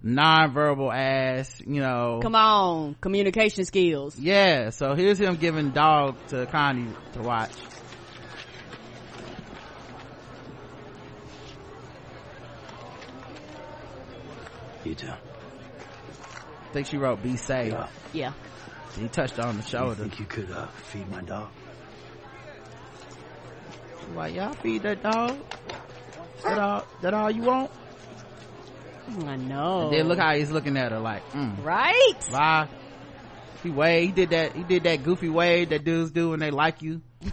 non-verbal 0.00 0.92
ass 0.92 1.60
you 1.66 1.80
know 1.80 2.20
come 2.22 2.36
on 2.36 2.94
communication 3.00 3.64
skills 3.64 4.16
yeah 4.16 4.70
so 4.70 4.94
here's 4.94 5.18
him 5.18 5.34
giving 5.34 5.70
dog 5.70 6.16
to 6.28 6.46
connie 6.46 6.86
to 7.12 7.20
watch 7.20 7.50
you 14.84 14.94
too 14.94 15.08
I 15.08 16.72
think 16.72 16.86
she 16.86 16.96
wrote 16.98 17.22
be 17.22 17.36
safe 17.36 17.72
yeah, 17.72 17.88
yeah. 18.12 18.32
he 18.98 19.08
touched 19.08 19.38
on 19.38 19.56
the 19.56 19.62
shoulder 19.62 20.04
you 20.04 20.08
think 20.10 20.20
you 20.20 20.26
could 20.26 20.50
uh, 20.50 20.66
feed 20.66 21.08
my 21.10 21.22
dog 21.22 21.48
Why 24.14 24.28
y'all 24.28 24.52
feed 24.54 24.82
that 24.82 25.02
dog 25.02 25.38
that 26.44 26.58
all 26.58 26.86
that 27.02 27.14
all 27.14 27.30
you 27.30 27.42
want 27.42 27.70
I 29.26 29.36
know. 29.36 29.84
And 29.84 29.92
then 29.92 30.08
look 30.08 30.18
how 30.18 30.34
he's 30.34 30.50
looking 30.50 30.76
at 30.76 30.92
her 30.92 30.98
like, 30.98 31.28
mm. 31.32 31.64
right? 31.64 32.14
Why? 32.30 32.68
He 33.62 33.70
wave. 33.70 34.06
He 34.06 34.12
did 34.12 34.30
that. 34.30 34.54
He 34.54 34.62
did 34.62 34.84
that 34.84 35.02
goofy 35.02 35.28
wave 35.28 35.70
that 35.70 35.84
dudes 35.84 36.10
do 36.10 36.30
when 36.30 36.40
they 36.40 36.50
like 36.50 36.82
you. 36.82 37.00
you 37.22 37.30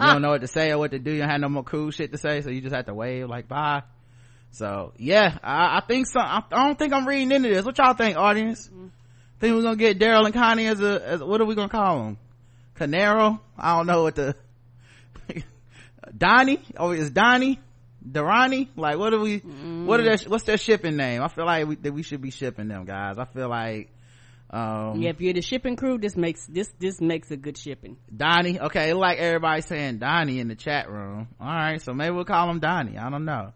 don't 0.00 0.22
know 0.22 0.30
what 0.30 0.42
to 0.42 0.46
say 0.46 0.70
or 0.70 0.78
what 0.78 0.90
to 0.90 0.98
do. 0.98 1.12
You 1.12 1.20
don't 1.20 1.30
have 1.30 1.40
no 1.40 1.48
more 1.48 1.64
cool 1.64 1.90
shit 1.90 2.12
to 2.12 2.18
say, 2.18 2.42
so 2.42 2.50
you 2.50 2.60
just 2.60 2.74
have 2.74 2.86
to 2.86 2.94
wave 2.94 3.28
like 3.28 3.48
bye. 3.48 3.82
So 4.56 4.94
yeah, 4.96 5.36
I, 5.42 5.78
I 5.78 5.80
think 5.86 6.06
so. 6.06 6.18
I, 6.18 6.42
I, 6.50 6.64
don't 6.64 6.78
think 6.78 6.94
I'm 6.94 7.06
reading 7.06 7.30
into 7.30 7.50
this. 7.50 7.64
What 7.64 7.76
y'all 7.76 7.92
think, 7.92 8.16
audience? 8.16 8.66
Mm-hmm. 8.68 8.86
Think 9.38 9.54
we're 9.54 9.62
gonna 9.62 9.76
get 9.76 9.98
Daryl 9.98 10.24
and 10.24 10.32
Connie 10.32 10.66
as 10.66 10.80
a, 10.80 11.06
as 11.06 11.22
what 11.22 11.42
are 11.42 11.44
we 11.44 11.54
gonna 11.54 11.68
call 11.68 12.04
them? 12.04 12.18
Canero? 12.78 13.38
I 13.58 13.76
don't 13.76 13.86
know 13.86 14.04
what 14.04 14.14
the 14.14 14.34
Donnie? 16.16 16.62
Oh, 16.78 16.92
is 16.92 17.10
Donnie? 17.10 17.60
Durrani? 18.10 18.68
Like, 18.76 18.96
what 18.96 19.12
are 19.12 19.20
we, 19.20 19.40
mm. 19.40 19.84
what 19.84 20.00
are 20.00 20.04
their, 20.04 20.16
what's 20.26 20.44
their 20.44 20.56
shipping 20.56 20.96
name? 20.96 21.22
I 21.22 21.28
feel 21.28 21.44
like 21.44 21.66
we, 21.66 21.74
that 21.76 21.92
we 21.92 22.02
should 22.02 22.22
be 22.22 22.30
shipping 22.30 22.68
them 22.68 22.86
guys. 22.86 23.18
I 23.18 23.26
feel 23.26 23.50
like, 23.50 23.90
um, 24.48 25.02
yeah, 25.02 25.10
if 25.10 25.20
you're 25.20 25.34
the 25.34 25.42
shipping 25.42 25.76
crew, 25.76 25.98
this 25.98 26.16
makes, 26.16 26.46
this, 26.46 26.70
this 26.78 27.00
makes 27.00 27.30
a 27.30 27.36
good 27.36 27.58
shipping. 27.58 27.98
Donnie. 28.14 28.58
Okay. 28.58 28.94
Like 28.94 29.18
everybody 29.18 29.60
saying 29.60 29.98
Donnie 29.98 30.38
in 30.38 30.48
the 30.48 30.54
chat 30.54 30.88
room. 30.88 31.28
All 31.38 31.46
right. 31.46 31.82
So 31.82 31.92
maybe 31.92 32.14
we'll 32.14 32.24
call 32.24 32.48
him 32.48 32.60
Donnie. 32.60 32.96
I 32.96 33.10
don't 33.10 33.24
know. 33.24 33.52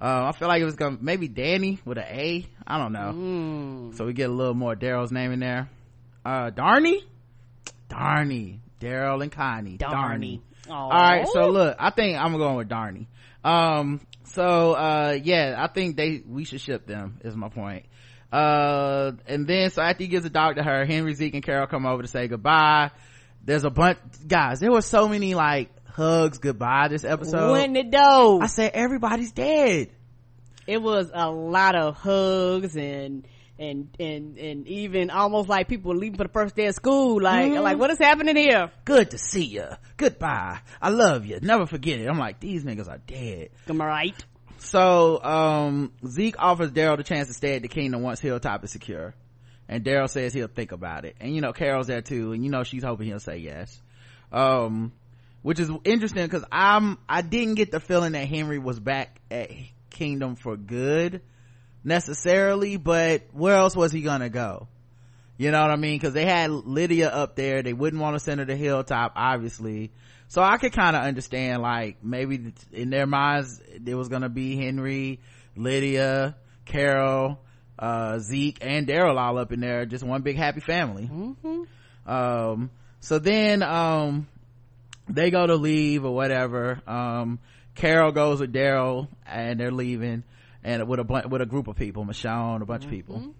Uh, 0.00 0.24
I 0.28 0.32
feel 0.32 0.48
like 0.48 0.62
it 0.62 0.64
was 0.64 0.76
gonna, 0.76 0.96
maybe 1.00 1.28
Danny 1.28 1.78
with 1.84 1.98
an 1.98 2.04
A. 2.04 2.46
I 2.66 2.78
don't 2.78 2.92
know. 2.92 3.12
Mm. 3.14 3.96
So 3.96 4.06
we 4.06 4.12
get 4.12 4.30
a 4.30 4.32
little 4.32 4.54
more 4.54 4.74
Daryl's 4.74 5.12
name 5.12 5.32
in 5.32 5.40
there. 5.40 5.68
Uh, 6.24 6.50
Darnie? 6.50 7.02
Darnie. 7.88 8.60
Daryl 8.80 9.22
and 9.22 9.30
Connie. 9.30 9.76
Darnie. 9.76 10.40
Darnie. 10.68 10.70
All 10.70 10.88
right. 10.88 11.26
So 11.28 11.48
look, 11.48 11.76
I 11.78 11.90
think 11.90 12.18
I'm 12.18 12.36
going 12.38 12.56
with 12.56 12.68
Darnie 12.68 13.06
um 13.44 14.00
so 14.24 14.72
uh 14.72 15.18
yeah 15.22 15.54
i 15.58 15.66
think 15.72 15.96
they 15.96 16.22
we 16.26 16.44
should 16.44 16.60
ship 16.60 16.86
them 16.86 17.18
is 17.24 17.34
my 17.34 17.48
point 17.48 17.86
uh 18.32 19.12
and 19.26 19.46
then 19.46 19.70
so 19.70 19.82
after 19.82 20.04
he 20.04 20.08
gives 20.08 20.24
a 20.24 20.30
dog 20.30 20.56
to 20.56 20.62
her 20.62 20.84
henry 20.84 21.14
zeke 21.14 21.34
and 21.34 21.42
carol 21.42 21.66
come 21.66 21.86
over 21.86 22.02
to 22.02 22.08
say 22.08 22.28
goodbye 22.28 22.90
there's 23.42 23.64
a 23.64 23.70
bunch 23.70 23.98
guys 24.26 24.60
there 24.60 24.70
were 24.70 24.82
so 24.82 25.08
many 25.08 25.34
like 25.34 25.70
hugs 25.90 26.38
goodbye 26.38 26.88
this 26.88 27.04
episode. 27.04 27.52
When 27.52 27.76
it 27.76 27.90
do 27.90 28.40
i 28.40 28.46
said 28.46 28.72
everybody's 28.74 29.32
dead. 29.32 29.90
It 30.66 30.80
was 30.80 31.10
a 31.12 31.30
lot 31.30 31.74
of 31.74 31.96
hugs 31.96 32.76
and 32.76 33.26
and 33.60 33.94
and 34.00 34.38
and 34.38 34.66
even 34.66 35.10
almost 35.10 35.48
like 35.48 35.68
people 35.68 35.94
leaving 35.94 36.16
for 36.16 36.24
the 36.24 36.32
first 36.32 36.56
day 36.56 36.66
of 36.66 36.74
school. 36.74 37.20
Like 37.20 37.52
mm-hmm. 37.52 37.62
like 37.62 37.78
what 37.78 37.90
is 37.90 37.98
happening 37.98 38.34
here? 38.34 38.70
Good 38.84 39.10
to 39.10 39.18
see 39.18 39.44
you 39.44 39.66
goodbye. 39.96 40.60
I 40.80 40.88
love 40.88 41.26
you 41.26 41.38
never 41.40 41.66
forget 41.66 42.00
it. 42.00 42.08
I'm 42.08 42.18
like 42.18 42.40
these 42.40 42.64
niggas 42.64 42.88
are 42.88 42.98
dead. 42.98 43.50
Am 43.68 43.80
i 43.80 43.86
right? 43.86 44.24
So 44.58 45.22
um 45.22 45.92
zeke 46.06 46.36
offers 46.38 46.70
daryl 46.70 46.96
the 46.96 47.04
chance 47.04 47.28
to 47.28 47.34
stay 47.34 47.56
at 47.56 47.62
the 47.62 47.68
kingdom 47.68 48.02
once 48.02 48.18
hilltop 48.18 48.64
is 48.64 48.70
secure. 48.70 49.14
And 49.68 49.84
daryl 49.84 50.08
says 50.08 50.32
he'll 50.32 50.48
think 50.48 50.72
about 50.72 51.04
it. 51.04 51.16
And 51.20 51.34
you 51.34 51.42
know 51.42 51.52
carol's 51.52 51.86
there 51.86 52.02
too. 52.02 52.32
And 52.32 52.42
you 52.42 52.50
know 52.50 52.64
she's 52.64 52.82
hoping 52.82 53.08
he'll 53.08 53.20
say 53.20 53.38
yes. 53.38 53.80
Um 54.32 54.92
which 55.42 55.58
is 55.58 55.70
interesting 55.84 56.24
because 56.24 56.44
i'm 56.52 56.98
i 57.08 57.22
didn't 57.22 57.54
get 57.54 57.70
the 57.70 57.80
feeling 57.80 58.12
that 58.12 58.26
henry 58.28 58.58
was 58.58 58.78
back 58.78 59.20
at 59.30 59.50
kingdom 59.90 60.36
for 60.36 60.56
good 60.56 61.20
necessarily 61.84 62.76
but 62.76 63.22
where 63.32 63.56
else 63.56 63.76
was 63.76 63.92
he 63.92 64.02
gonna 64.02 64.28
go? 64.28 64.68
You 65.36 65.50
know 65.50 65.60
what 65.62 65.70
i 65.70 65.76
mean? 65.76 65.98
Because 65.98 66.14
they 66.14 66.26
had 66.26 66.50
lydia 66.50 67.08
up 67.08 67.34
there. 67.34 67.62
They 67.62 67.72
wouldn't 67.72 68.00
want 68.00 68.14
to 68.14 68.20
send 68.20 68.40
her 68.40 68.46
to 68.46 68.56
hilltop 68.56 69.12
obviously. 69.16 69.90
So 70.28 70.42
i 70.42 70.58
could 70.58 70.72
kind 70.72 70.96
of 70.96 71.02
understand 71.02 71.62
like 71.62 72.04
maybe 72.04 72.52
in 72.72 72.90
their 72.90 73.06
minds 73.06 73.60
there 73.78 73.96
was 73.96 74.08
gonna 74.08 74.28
be 74.28 74.56
henry 74.56 75.20
lydia 75.56 76.36
carol 76.66 77.40
uh, 77.78 78.18
zeke 78.18 78.58
and 78.60 78.86
daryl 78.86 79.18
all 79.18 79.38
up 79.38 79.52
in 79.52 79.60
there 79.60 79.86
just 79.86 80.04
one 80.04 80.22
big 80.22 80.36
happy 80.36 80.60
family. 80.60 81.08
Mm-hmm. 81.10 82.10
um, 82.10 82.70
so 83.00 83.18
then 83.18 83.62
um, 83.62 84.28
they 85.14 85.30
go 85.30 85.46
to 85.46 85.56
leave 85.56 86.04
or 86.04 86.14
whatever 86.14 86.80
um, 86.86 87.38
carol 87.74 88.12
goes 88.12 88.40
with 88.40 88.52
daryl 88.52 89.08
and 89.26 89.60
they're 89.60 89.70
leaving 89.70 90.24
and 90.62 90.86
with 90.88 91.00
a 91.00 91.28
with 91.28 91.40
a 91.40 91.46
group 91.46 91.68
of 91.68 91.76
people 91.76 92.04
michonne 92.04 92.62
a 92.62 92.66
bunch 92.66 92.82
mm-hmm. 92.82 92.90
of 92.90 92.96
people 92.96 93.16
mm-hmm. 93.16 93.30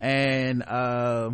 and 0.00 0.62
uh, 0.62 1.30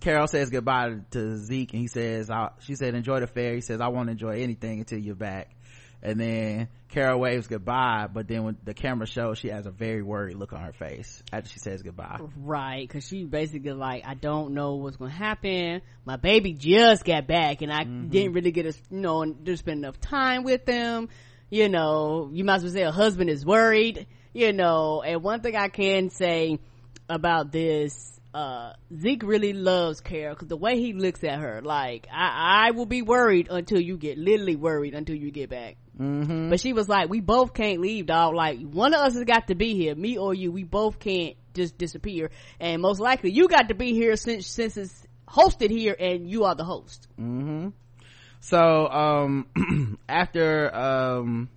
carol 0.00 0.26
says 0.26 0.50
goodbye 0.50 0.94
to 1.10 1.36
zeke 1.36 1.72
and 1.72 1.82
he 1.82 1.88
says 1.88 2.30
she 2.60 2.74
said 2.74 2.94
enjoy 2.94 3.20
the 3.20 3.26
fair 3.26 3.54
he 3.54 3.60
says 3.60 3.80
i 3.80 3.88
won't 3.88 4.10
enjoy 4.10 4.40
anything 4.40 4.78
until 4.80 4.98
you're 4.98 5.14
back 5.14 5.55
and 6.02 6.20
then 6.20 6.68
Carol 6.88 7.18
waves 7.18 7.46
goodbye, 7.46 8.08
but 8.12 8.28
then 8.28 8.44
when 8.44 8.56
the 8.64 8.74
camera 8.74 9.06
shows, 9.06 9.38
she 9.38 9.48
has 9.48 9.66
a 9.66 9.70
very 9.70 10.02
worried 10.02 10.36
look 10.36 10.52
on 10.52 10.60
her 10.60 10.72
face 10.72 11.22
after 11.32 11.50
she 11.50 11.58
says 11.58 11.82
goodbye. 11.82 12.20
Right, 12.36 12.86
because 12.86 13.06
she 13.06 13.24
basically 13.24 13.72
like, 13.72 14.04
I 14.06 14.14
don't 14.14 14.54
know 14.54 14.76
what's 14.76 14.96
gonna 14.96 15.10
happen. 15.10 15.82
My 16.04 16.16
baby 16.16 16.52
just 16.52 17.04
got 17.04 17.26
back, 17.26 17.62
and 17.62 17.72
I 17.72 17.84
mm-hmm. 17.84 18.08
didn't 18.08 18.32
really 18.32 18.52
get 18.52 18.66
a, 18.66 18.74
you 18.90 19.00
know, 19.00 19.24
just 19.44 19.60
spend 19.60 19.78
enough 19.78 20.00
time 20.00 20.44
with 20.44 20.64
them. 20.64 21.08
You 21.50 21.68
know, 21.68 22.30
you 22.32 22.44
might 22.44 22.56
as 22.56 22.62
well 22.64 22.72
say 22.72 22.82
a 22.82 22.92
husband 22.92 23.30
is 23.30 23.44
worried. 23.44 24.06
You 24.32 24.52
know, 24.52 25.02
and 25.02 25.22
one 25.22 25.40
thing 25.40 25.56
I 25.56 25.68
can 25.68 26.10
say 26.10 26.58
about 27.08 27.52
this 27.52 28.16
uh, 28.36 28.74
Zeke 28.94 29.22
really 29.22 29.54
loves 29.54 30.02
Carol 30.02 30.34
because 30.34 30.48
the 30.48 30.58
way 30.58 30.78
he 30.78 30.92
looks 30.92 31.24
at 31.24 31.38
her, 31.38 31.62
like, 31.62 32.06
I, 32.12 32.66
I 32.66 32.70
will 32.72 32.84
be 32.84 33.00
worried 33.00 33.48
until 33.50 33.80
you 33.80 33.96
get, 33.96 34.18
literally 34.18 34.56
worried 34.56 34.92
until 34.92 35.16
you 35.16 35.30
get 35.30 35.48
back. 35.48 35.78
Mm-hmm. 36.00 36.50
But 36.50 36.60
she 36.60 36.72
was 36.72 36.88
like, 36.88 37.08
we 37.08 37.20
both 37.20 37.54
can't 37.54 37.80
leave, 37.80 38.06
dog. 38.06 38.34
Like, 38.34 38.60
one 38.60 38.92
of 38.94 39.00
us 39.00 39.14
has 39.14 39.24
got 39.24 39.48
to 39.48 39.54
be 39.54 39.74
here, 39.74 39.94
me 39.94 40.18
or 40.18 40.34
you. 40.34 40.52
We 40.52 40.62
both 40.64 40.98
can't 40.98 41.36
just 41.54 41.78
disappear. 41.78 42.30
And 42.60 42.82
most 42.82 43.00
likely, 43.00 43.32
you 43.32 43.48
got 43.48 43.68
to 43.68 43.74
be 43.74 43.92
here 43.92 44.16
since, 44.16 44.46
since 44.46 44.76
it's 44.76 45.06
hosted 45.26 45.70
here 45.70 45.96
and 45.98 46.28
you 46.28 46.44
are 46.44 46.54
the 46.54 46.64
host. 46.64 47.08
Mm-hmm. 47.18 47.68
So, 48.40 48.58
um, 48.58 49.98
after, 50.08 50.74
um, 50.74 51.48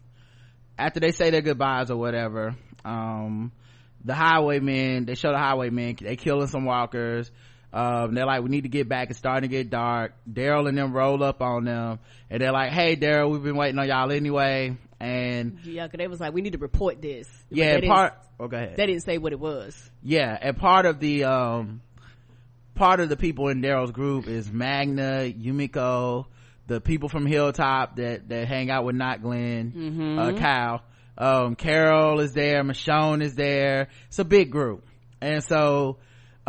after 0.78 1.00
they 1.02 1.12
say 1.12 1.30
their 1.30 1.42
goodbyes 1.42 1.92
or 1.92 1.98
whatever, 1.98 2.56
um, 2.86 3.52
the 4.04 4.16
highwaymen 4.16 5.06
they 5.06 5.16
show 5.16 5.32
the 5.32 5.38
highwaymen 5.38 5.98
they 6.00 6.16
killing 6.16 6.48
some 6.48 6.66
walkers 6.66 7.32
um, 7.72 8.14
they're 8.14 8.26
like 8.26 8.42
we 8.42 8.50
need 8.50 8.64
to 8.64 8.70
get 8.70 8.90
back. 8.90 9.10
It's 9.10 9.20
starting 9.20 9.50
to 9.50 9.56
get 9.56 9.70
dark. 9.70 10.14
Daryl 10.32 10.68
and 10.68 10.78
them 10.78 10.94
roll 10.94 11.24
up 11.24 11.42
on 11.42 11.66
them. 11.66 12.00
And 12.30 12.42
they're 12.42 12.52
like 12.52 12.72
hey 12.72 12.96
daryl 12.96 13.32
we've 13.32 13.44
been 13.44 13.56
waiting 13.56 13.80
on 13.80 13.88
y'all 13.88 14.12
anyway. 14.12 14.78
And 15.00 15.60
yeah 15.64 15.88
cause 15.88 15.98
they 15.98 16.08
was 16.08 16.20
like 16.20 16.34
we 16.34 16.42
need 16.42 16.54
to 16.54 16.60
report 16.60 17.02
this. 17.02 17.28
Yeah 17.50 17.80
part 17.82 18.14
oh 18.40 18.48
go 18.48 18.58
ahead. 18.58 18.76
they 18.76 18.86
didn't 18.86 19.04
say 19.04 19.18
what 19.18 19.32
it 19.32 19.40
was. 19.40 19.90
Yeah 20.02 20.38
and 20.40 20.58
part 20.58 20.86
of 20.86 21.00
the 21.00 21.26
um 21.26 21.82
part 22.76 23.00
of 23.00 23.10
the 23.10 23.18
people 23.18 23.50
in 23.50 23.62
daryl's 23.62 23.92
group 23.92 24.28
is 24.28 24.50
magna 24.50 25.30
yumiko 25.30 26.26
the 26.68 26.80
people 26.80 27.10
from 27.10 27.26
hilltop 27.26 27.98
that 27.98 28.30
that 28.30 28.48
hang 28.48 28.72
out 28.72 28.86
with 28.86 28.96
not 28.96 29.22
glenn 29.22 29.74
mm-hmm. 29.76 30.18
uh, 30.18 30.32
kyle 30.40 30.82
um, 31.20 31.56
carol 31.56 32.22
is 32.22 32.34
there. 32.34 32.64
Michonne 32.64 33.22
is 33.22 33.36
there. 33.36 33.90
It's 34.08 34.20
a 34.20 34.26
big 34.26 34.52
group. 34.52 34.86
And 35.22 35.44
so 35.44 35.98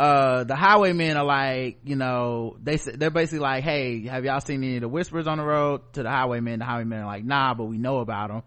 uh, 0.01 0.43
the 0.45 0.55
highwaymen 0.55 1.15
are 1.15 1.23
like 1.23 1.77
you 1.83 1.95
know 1.95 2.57
they 2.63 2.77
they're 2.77 3.11
basically 3.11 3.37
like 3.37 3.63
hey 3.63 4.07
have 4.07 4.25
y'all 4.25 4.39
seen 4.39 4.63
any 4.63 4.77
of 4.77 4.81
the 4.81 4.87
whispers 4.87 5.27
on 5.27 5.37
the 5.37 5.43
road? 5.43 5.81
To 5.93 6.01
the 6.01 6.09
highwaymen 6.09 6.57
the 6.57 6.65
highwaymen 6.65 7.01
are 7.01 7.05
like 7.05 7.23
nah 7.23 7.53
but 7.53 7.65
we 7.65 7.77
know 7.77 7.99
about 7.99 8.29
them 8.29 8.41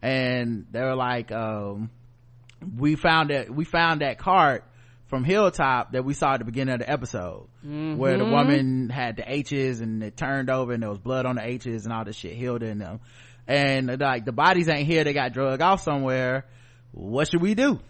and 0.00 0.66
they're 0.70 0.94
like 0.94 1.32
um, 1.32 1.90
we 2.78 2.94
found 2.94 3.30
that 3.30 3.50
we 3.50 3.64
found 3.64 4.02
that 4.02 4.18
cart 4.18 4.64
from 5.06 5.24
hilltop 5.24 5.90
that 5.92 6.04
we 6.04 6.14
saw 6.14 6.34
at 6.34 6.38
the 6.38 6.44
beginning 6.44 6.74
of 6.74 6.80
the 6.80 6.88
episode. 6.88 7.48
Mm-hmm. 7.66 7.96
where 7.96 8.16
the 8.16 8.24
woman 8.24 8.88
had 8.88 9.16
the 9.16 9.30
h's 9.30 9.80
and 9.80 10.02
it 10.04 10.16
turned 10.16 10.48
over 10.48 10.72
and 10.72 10.82
there 10.82 10.88
was 10.88 11.00
blood 11.00 11.26
on 11.26 11.36
the 11.36 11.44
h's 11.44 11.84
and 11.84 11.92
all 11.92 12.04
this 12.04 12.14
shit 12.14 12.34
healed 12.34 12.62
in 12.62 12.78
them. 12.78 13.00
And 13.48 13.98
like 14.00 14.24
the 14.24 14.32
bodies 14.32 14.68
ain't 14.68 14.86
here. 14.86 15.02
They 15.02 15.12
got 15.12 15.32
drugged 15.32 15.60
off 15.60 15.82
somewhere. 15.82 16.46
What 16.92 17.28
should 17.28 17.42
we 17.42 17.54
do 17.56 17.80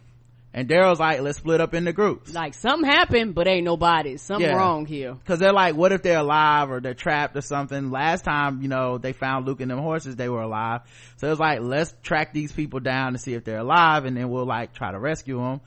and 0.52 0.68
daryl's 0.68 0.98
like 0.98 1.20
let's 1.20 1.38
split 1.38 1.60
up 1.60 1.74
into 1.74 1.92
groups. 1.92 2.32
Like 2.32 2.54
something 2.54 2.88
happened 2.88 3.34
but 3.34 3.46
ain't 3.46 3.64
nobody. 3.64 4.16
something 4.16 4.48
yeah. 4.48 4.56
wrong 4.56 4.86
here. 4.86 5.14
Because 5.14 5.38
they're 5.38 5.52
like 5.52 5.76
what 5.76 5.92
if 5.92 6.02
they're 6.02 6.18
alive 6.18 6.70
or 6.70 6.80
they're 6.80 6.94
trapped 6.94 7.36
or 7.36 7.40
something? 7.40 7.90
Last 7.90 8.24
time 8.24 8.62
you 8.62 8.68
know 8.68 8.98
they 8.98 9.12
found 9.12 9.46
luke 9.46 9.60
and 9.60 9.70
them 9.70 9.78
horses 9.78 10.16
they 10.16 10.28
were 10.28 10.42
alive. 10.42 10.82
So 11.16 11.30
it's 11.30 11.40
like 11.40 11.60
let's 11.60 11.94
track 12.02 12.32
these 12.32 12.52
people 12.52 12.80
down 12.80 13.12
to 13.12 13.18
see 13.18 13.34
if 13.34 13.44
they're 13.44 13.58
alive 13.58 14.04
and 14.04 14.16
then 14.16 14.30
we'll 14.30 14.46
like 14.46 14.72
try 14.72 14.90
to 14.90 14.98
rescue 14.98 15.38
them 15.38 15.60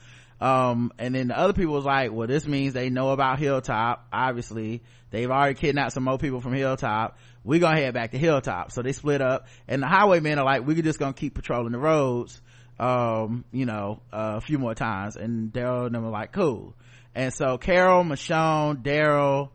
um, 0.43 0.91
and 0.99 1.15
then 1.15 1.29
the 1.29 1.39
other 1.39 1.53
people 1.53 1.73
was 1.73 1.85
like 1.85 2.11
well 2.11 2.27
this 2.27 2.45
means 2.45 2.73
they 2.73 2.89
know 2.89 3.11
about 3.11 3.39
hilltop. 3.39 4.05
Obviously 4.11 4.83
they've 5.09 5.31
already 5.31 5.53
kidnapped 5.53 5.93
some 5.93 6.03
more 6.03 6.17
people 6.17 6.41
from 6.41 6.53
hilltop. 6.53 7.17
We're 7.45 7.61
gonna 7.61 7.79
head 7.79 7.93
back 7.93 8.11
to 8.11 8.17
hilltop. 8.17 8.71
So 8.73 8.81
they 8.81 8.91
split 8.91 9.21
up 9.21 9.47
and 9.69 9.81
the 9.81 9.87
highwaymen 9.87 10.39
are 10.39 10.45
like 10.45 10.67
we're 10.67 10.81
just 10.81 10.99
gonna 10.99 11.13
keep 11.13 11.35
patrolling 11.35 11.71
the 11.71 11.79
roads 11.79 12.41
um 12.79 13.45
you 13.51 13.65
know 13.65 14.01
uh, 14.11 14.33
a 14.37 14.41
few 14.41 14.57
more 14.57 14.73
times 14.73 15.15
and 15.15 15.53
daryl 15.53 15.85
and 15.85 15.95
them 15.95 16.03
were 16.03 16.09
like 16.09 16.31
cool. 16.31 16.73
And 17.15 17.33
so 17.33 17.57
carol 17.57 18.03
michonne 18.03 18.83
daryl 18.83 19.49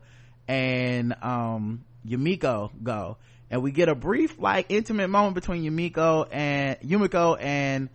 and 0.47 1.13
um 1.21 1.85
yumiko 2.05 2.71
go. 2.81 3.17
And 3.51 3.63
we 3.63 3.71
get 3.71 3.89
a 3.89 3.95
brief 3.95 4.39
like 4.39 4.67
intimate 4.69 5.09
moment 5.09 5.35
between 5.35 5.63
yumiko 5.63 6.27
and 6.31 6.79
yumiko 6.81 7.37
and 7.39 7.89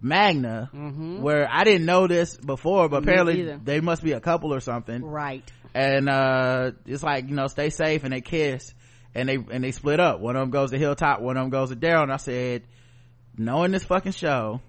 magna 0.00 0.70
mm-hmm. 0.74 1.22
where 1.22 1.48
i 1.50 1.64
didn't 1.64 1.86
know 1.86 2.06
this 2.06 2.36
before 2.36 2.88
but 2.88 3.02
apparently 3.02 3.56
they 3.64 3.80
must 3.80 4.02
be 4.02 4.12
a 4.12 4.20
couple 4.20 4.52
or 4.52 4.60
something. 4.60 5.02
Right. 5.02 5.44
And 5.74 6.08
uh 6.08 6.72
it's 6.86 7.02
like 7.02 7.28
you 7.28 7.34
know 7.34 7.46
stay 7.46 7.70
safe 7.70 8.04
and 8.04 8.12
they 8.12 8.20
kiss 8.20 8.74
and 9.14 9.28
they 9.28 9.36
and 9.36 9.62
they 9.62 9.72
split 9.72 10.00
up. 10.00 10.20
One 10.20 10.36
of 10.36 10.40
them 10.40 10.50
goes 10.50 10.70
to 10.72 10.78
hilltop 10.78 11.20
one 11.20 11.36
of 11.36 11.44
them 11.44 11.50
goes 11.50 11.70
to 11.70 11.76
daryl. 11.76 12.02
And 12.02 12.12
i 12.12 12.16
said 12.16 12.62
knowing 13.38 13.72
this 13.72 13.84
fucking 13.84 14.12
show 14.12 14.60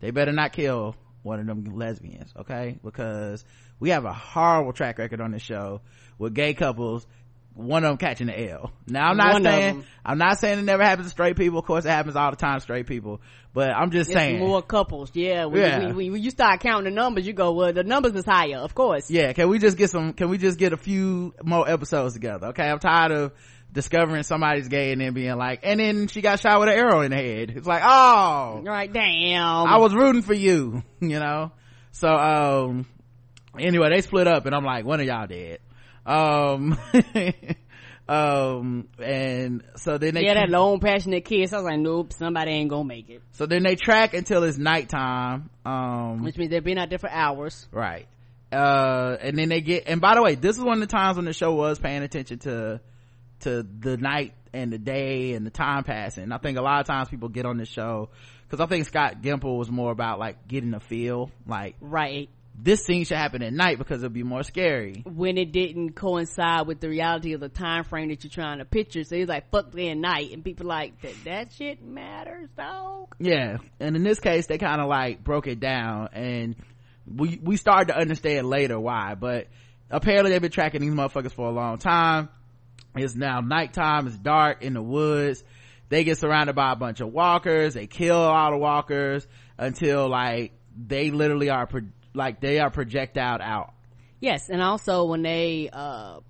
they 0.00 0.10
better 0.10 0.32
not 0.32 0.52
kill 0.52 0.94
one 1.22 1.40
of 1.40 1.46
them 1.46 1.76
lesbians 1.76 2.32
okay 2.36 2.78
because 2.84 3.44
we 3.78 3.90
have 3.90 4.04
a 4.04 4.12
horrible 4.12 4.72
track 4.72 4.98
record 4.98 5.20
on 5.20 5.32
this 5.32 5.42
show 5.42 5.80
with 6.18 6.34
gay 6.34 6.54
couples 6.54 7.06
one 7.54 7.84
of 7.84 7.90
them 7.90 7.96
catching 7.98 8.28
the 8.28 8.50
L. 8.50 8.72
Now 8.86 9.10
I'm 9.10 9.16
not 9.16 9.32
one 9.34 9.42
saying 9.42 9.84
I'm 10.04 10.18
not 10.18 10.38
saying 10.38 10.58
it 10.58 10.62
never 10.62 10.84
happens 10.84 11.08
to 11.08 11.10
straight 11.10 11.36
people. 11.36 11.58
Of 11.58 11.66
course, 11.66 11.84
it 11.84 11.90
happens 11.90 12.16
all 12.16 12.30
the 12.30 12.36
time 12.36 12.58
to 12.58 12.60
straight 12.60 12.86
people. 12.86 13.20
But 13.52 13.70
I'm 13.70 13.90
just 13.90 14.10
it's 14.10 14.18
saying 14.18 14.38
more 14.38 14.62
couples. 14.62 15.10
Yeah, 15.14 15.46
when, 15.46 15.60
yeah. 15.60 15.78
When, 15.78 15.96
when, 15.96 16.12
when, 16.12 16.22
you 16.22 16.30
start 16.30 16.60
counting 16.60 16.84
the 16.84 16.90
numbers, 16.90 17.26
you 17.26 17.32
go, 17.32 17.52
well, 17.52 17.72
the 17.72 17.82
numbers 17.82 18.14
is 18.14 18.24
higher, 18.24 18.58
of 18.58 18.74
course. 18.74 19.10
Yeah. 19.10 19.32
Can 19.32 19.48
we 19.48 19.58
just 19.58 19.76
get 19.76 19.90
some? 19.90 20.12
Can 20.12 20.30
we 20.30 20.38
just 20.38 20.58
get 20.58 20.72
a 20.72 20.76
few 20.76 21.34
more 21.42 21.68
episodes 21.68 22.14
together? 22.14 22.48
Okay, 22.48 22.64
I'm 22.64 22.78
tired 22.78 23.12
of 23.12 23.32
discovering 23.72 24.22
somebody's 24.22 24.68
gay 24.68 24.92
and 24.92 25.00
then 25.00 25.14
being 25.14 25.36
like, 25.36 25.60
and 25.62 25.78
then 25.80 26.08
she 26.08 26.20
got 26.20 26.40
shot 26.40 26.60
with 26.60 26.68
an 26.68 26.74
arrow 26.74 27.00
in 27.02 27.10
the 27.10 27.16
head. 27.16 27.50
It's 27.50 27.66
like, 27.66 27.82
oh, 27.84 28.62
right, 28.64 28.92
damn. 28.92 29.66
I 29.66 29.78
was 29.78 29.94
rooting 29.94 30.22
for 30.22 30.34
you, 30.34 30.82
you 31.00 31.18
know. 31.20 31.52
So, 31.92 32.08
um, 32.08 32.86
anyway, 33.58 33.90
they 33.90 34.00
split 34.00 34.26
up, 34.26 34.46
and 34.46 34.54
I'm 34.54 34.64
like, 34.64 34.84
one 34.84 35.00
of 35.00 35.06
y'all 35.06 35.26
dead. 35.26 35.58
Um, 36.06 36.78
um, 38.08 38.88
and 38.98 39.62
so 39.76 39.98
then 39.98 40.14
they 40.14 40.24
yeah, 40.24 40.34
that 40.34 40.50
long 40.50 40.80
passionate 40.80 41.24
kiss. 41.24 41.52
I 41.52 41.56
was 41.56 41.64
like, 41.64 41.78
nope, 41.78 42.12
somebody 42.12 42.52
ain't 42.52 42.70
gonna 42.70 42.84
make 42.84 43.10
it. 43.10 43.22
So 43.32 43.46
then 43.46 43.62
they 43.62 43.76
track 43.76 44.14
until 44.14 44.44
it's 44.44 44.58
nighttime, 44.58 45.50
um, 45.64 46.22
which 46.22 46.36
means 46.36 46.50
they've 46.50 46.64
been 46.64 46.78
out 46.78 46.88
there 46.88 46.98
for 46.98 47.10
hours, 47.10 47.68
right? 47.70 48.06
uh 48.52 49.16
and 49.20 49.38
then 49.38 49.48
they 49.48 49.60
get 49.60 49.84
and 49.86 50.00
by 50.00 50.14
the 50.14 50.22
way 50.22 50.34
this 50.34 50.56
is 50.58 50.64
one 50.64 50.82
of 50.82 50.88
the 50.88 50.92
times 50.92 51.16
when 51.16 51.24
the 51.24 51.32
show 51.32 51.54
was 51.54 51.78
paying 51.78 52.02
attention 52.02 52.38
to 52.38 52.80
to 53.40 53.62
the 53.62 53.96
night 53.96 54.34
and 54.52 54.72
the 54.72 54.78
day 54.78 55.34
and 55.34 55.46
the 55.46 55.50
time 55.50 55.84
passing. 55.84 56.32
I 56.32 56.38
think 56.38 56.58
a 56.58 56.62
lot 56.62 56.80
of 56.80 56.86
times 56.86 57.08
people 57.08 57.28
get 57.28 57.46
on 57.46 57.56
this 57.56 57.68
show 57.68 58.10
because 58.50 58.62
i 58.62 58.66
think 58.66 58.86
scott 58.86 59.22
gimple 59.22 59.58
was 59.58 59.70
more 59.70 59.92
about 59.92 60.18
like 60.18 60.48
getting 60.48 60.74
a 60.74 60.80
feel 60.80 61.30
like 61.46 61.76
right. 61.80 62.28
this 62.58 62.84
scene 62.84 63.04
should 63.04 63.16
happen 63.16 63.42
at 63.42 63.52
night 63.52 63.78
because 63.78 64.02
it'll 64.02 64.12
be 64.12 64.22
more 64.22 64.42
scary. 64.42 65.02
When 65.06 65.38
it 65.38 65.52
didn't 65.52 65.92
coincide 65.92 66.66
with 66.66 66.80
the 66.80 66.88
reality 66.88 67.32
of 67.32 67.40
the 67.40 67.48
time 67.48 67.84
frame 67.84 68.08
that 68.08 68.22
you're 68.24 68.30
trying 68.30 68.58
to 68.58 68.64
picture. 68.64 69.04
So 69.04 69.16
he's 69.16 69.28
like 69.28 69.50
fuck 69.50 69.70
day 69.70 69.88
and 69.88 70.00
night. 70.00 70.32
And 70.32 70.44
people 70.44 70.66
like 70.66 71.00
that 71.02 71.14
that 71.24 71.52
shit 71.52 71.82
matters 71.82 72.48
dog. 72.56 73.14
Yeah. 73.18 73.58
And 73.78 73.96
in 73.96 74.02
this 74.02 74.20
case 74.20 74.46
they 74.46 74.58
kind 74.58 74.80
of 74.80 74.88
like 74.88 75.22
broke 75.24 75.46
it 75.46 75.60
down. 75.60 76.08
And 76.12 76.56
we 77.06 77.38
we 77.42 77.56
started 77.56 77.92
to 77.92 77.98
understand 77.98 78.48
later 78.48 78.78
why. 78.78 79.14
But 79.14 79.46
apparently 79.90 80.32
they've 80.32 80.42
been 80.42 80.50
tracking 80.50 80.80
these 80.80 80.92
motherfuckers 80.92 81.32
for 81.32 81.46
a 81.46 81.52
long 81.52 81.78
time 81.78 82.28
it's 82.96 83.14
now 83.14 83.40
nighttime 83.40 84.06
it's 84.06 84.16
dark 84.16 84.62
in 84.62 84.74
the 84.74 84.82
woods 84.82 85.44
they 85.88 86.04
get 86.04 86.18
surrounded 86.18 86.54
by 86.54 86.72
a 86.72 86.76
bunch 86.76 87.00
of 87.00 87.12
walkers 87.12 87.74
they 87.74 87.86
kill 87.86 88.16
all 88.16 88.50
the 88.50 88.56
walkers 88.56 89.26
until 89.58 90.08
like 90.08 90.52
they 90.76 91.10
literally 91.10 91.50
are 91.50 91.66
pro- 91.66 91.80
like 92.14 92.40
they 92.40 92.58
are 92.58 92.70
projectile 92.70 93.40
out 93.40 93.72
yes 94.20 94.48
and 94.48 94.62
also 94.62 95.04
when 95.04 95.22
they 95.22 95.70
uh 95.72 96.20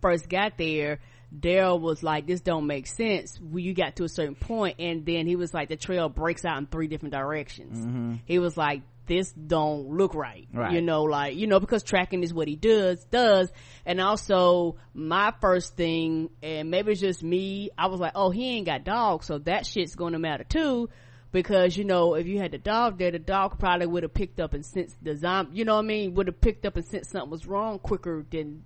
first 0.00 0.28
got 0.28 0.56
there 0.58 0.98
Daryl 1.34 1.80
was 1.80 2.02
like, 2.02 2.26
this 2.26 2.40
don't 2.40 2.66
make 2.66 2.86
sense. 2.86 3.38
When 3.40 3.62
you 3.62 3.74
got 3.74 3.96
to 3.96 4.04
a 4.04 4.08
certain 4.08 4.34
point, 4.34 4.76
and 4.78 5.04
then 5.04 5.26
he 5.26 5.36
was 5.36 5.52
like, 5.52 5.68
the 5.68 5.76
trail 5.76 6.08
breaks 6.08 6.44
out 6.44 6.58
in 6.58 6.66
three 6.66 6.86
different 6.86 7.12
directions. 7.12 7.78
Mm-hmm. 7.78 8.14
He 8.24 8.38
was 8.38 8.56
like, 8.56 8.82
this 9.06 9.32
don't 9.32 9.88
look 9.88 10.14
right. 10.14 10.46
Right. 10.52 10.72
You 10.72 10.82
know, 10.82 11.04
like, 11.04 11.36
you 11.36 11.46
know, 11.46 11.60
because 11.60 11.82
tracking 11.82 12.22
is 12.22 12.34
what 12.34 12.48
he 12.48 12.56
does, 12.56 13.04
does. 13.04 13.50
And 13.84 14.00
also, 14.00 14.76
my 14.94 15.32
first 15.40 15.76
thing, 15.76 16.30
and 16.42 16.70
maybe 16.70 16.92
it's 16.92 17.00
just 17.00 17.22
me, 17.22 17.70
I 17.76 17.86
was 17.86 18.00
like, 18.00 18.12
oh, 18.14 18.30
he 18.30 18.56
ain't 18.56 18.66
got 18.66 18.84
dogs, 18.84 19.26
so 19.26 19.38
that 19.38 19.66
shit's 19.66 19.94
gonna 19.94 20.18
matter 20.18 20.44
too. 20.44 20.88
Because, 21.32 21.76
you 21.76 21.84
know, 21.84 22.14
if 22.14 22.26
you 22.26 22.38
had 22.38 22.52
the 22.52 22.58
dog 22.58 22.98
there, 22.98 23.10
the 23.10 23.18
dog 23.18 23.58
probably 23.58 23.86
would 23.86 24.04
have 24.04 24.14
picked 24.14 24.40
up 24.40 24.54
and 24.54 24.64
sensed 24.64 25.02
the 25.02 25.16
zombie, 25.16 25.58
you 25.58 25.64
know 25.64 25.74
what 25.74 25.84
I 25.84 25.88
mean? 25.88 26.14
Would 26.14 26.28
have 26.28 26.40
picked 26.40 26.64
up 26.64 26.76
and 26.76 26.84
sensed 26.86 27.10
something 27.10 27.30
was 27.30 27.46
wrong 27.46 27.78
quicker 27.78 28.24
than, 28.30 28.62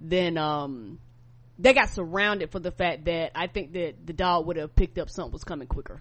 than, 0.00 0.36
um, 0.36 0.98
they 1.58 1.72
got 1.72 1.88
surrounded 1.90 2.52
for 2.52 2.60
the 2.60 2.70
fact 2.70 3.06
that 3.06 3.32
I 3.34 3.46
think 3.48 3.72
that 3.72 4.06
the 4.06 4.12
dog 4.12 4.46
would 4.46 4.56
have 4.56 4.76
picked 4.76 4.98
up 4.98 5.10
something 5.10 5.32
was 5.32 5.44
coming 5.44 5.66
quicker. 5.66 6.00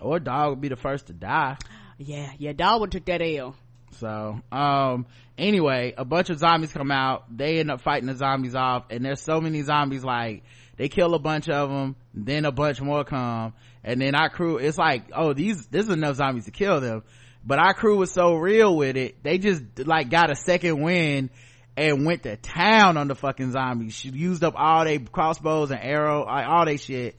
Or 0.00 0.20
dog 0.20 0.50
would 0.50 0.60
be 0.60 0.68
the 0.68 0.76
first 0.76 1.06
to 1.06 1.12
die. 1.12 1.56
Yeah, 1.98 2.30
yeah, 2.38 2.76
would 2.76 2.90
took 2.92 3.04
that 3.06 3.22
L. 3.22 3.54
So, 3.92 4.40
um, 4.50 5.06
anyway, 5.38 5.94
a 5.96 6.04
bunch 6.04 6.30
of 6.30 6.38
zombies 6.38 6.72
come 6.72 6.90
out. 6.90 7.24
They 7.36 7.60
end 7.60 7.70
up 7.70 7.80
fighting 7.80 8.08
the 8.08 8.16
zombies 8.16 8.54
off, 8.54 8.84
and 8.90 9.04
there's 9.04 9.20
so 9.20 9.40
many 9.40 9.62
zombies. 9.62 10.04
Like 10.04 10.42
they 10.76 10.88
kill 10.88 11.14
a 11.14 11.18
bunch 11.18 11.48
of 11.48 11.70
them, 11.70 11.96
then 12.12 12.44
a 12.44 12.52
bunch 12.52 12.80
more 12.80 13.04
come, 13.04 13.54
and 13.82 14.00
then 14.00 14.14
our 14.14 14.28
crew. 14.30 14.58
It's 14.58 14.78
like, 14.78 15.04
oh, 15.14 15.32
these 15.32 15.66
this 15.66 15.86
is 15.86 15.92
enough 15.92 16.16
zombies 16.16 16.46
to 16.46 16.50
kill 16.50 16.80
them. 16.80 17.02
But 17.46 17.58
our 17.58 17.74
crew 17.74 17.98
was 17.98 18.10
so 18.10 18.36
real 18.36 18.74
with 18.76 18.96
it, 18.96 19.22
they 19.22 19.38
just 19.38 19.62
like 19.78 20.10
got 20.10 20.30
a 20.30 20.36
second 20.36 20.80
wind 20.82 21.30
and 21.76 22.06
went 22.06 22.22
to 22.22 22.36
town 22.36 22.96
on 22.96 23.08
the 23.08 23.14
fucking 23.14 23.52
zombies. 23.52 23.94
She 23.94 24.08
used 24.08 24.44
up 24.44 24.54
all 24.56 24.84
they 24.84 24.98
crossbows 24.98 25.70
and 25.70 25.80
arrow, 25.80 26.24
like, 26.24 26.46
all 26.46 26.64
they 26.64 26.76
shit, 26.76 27.16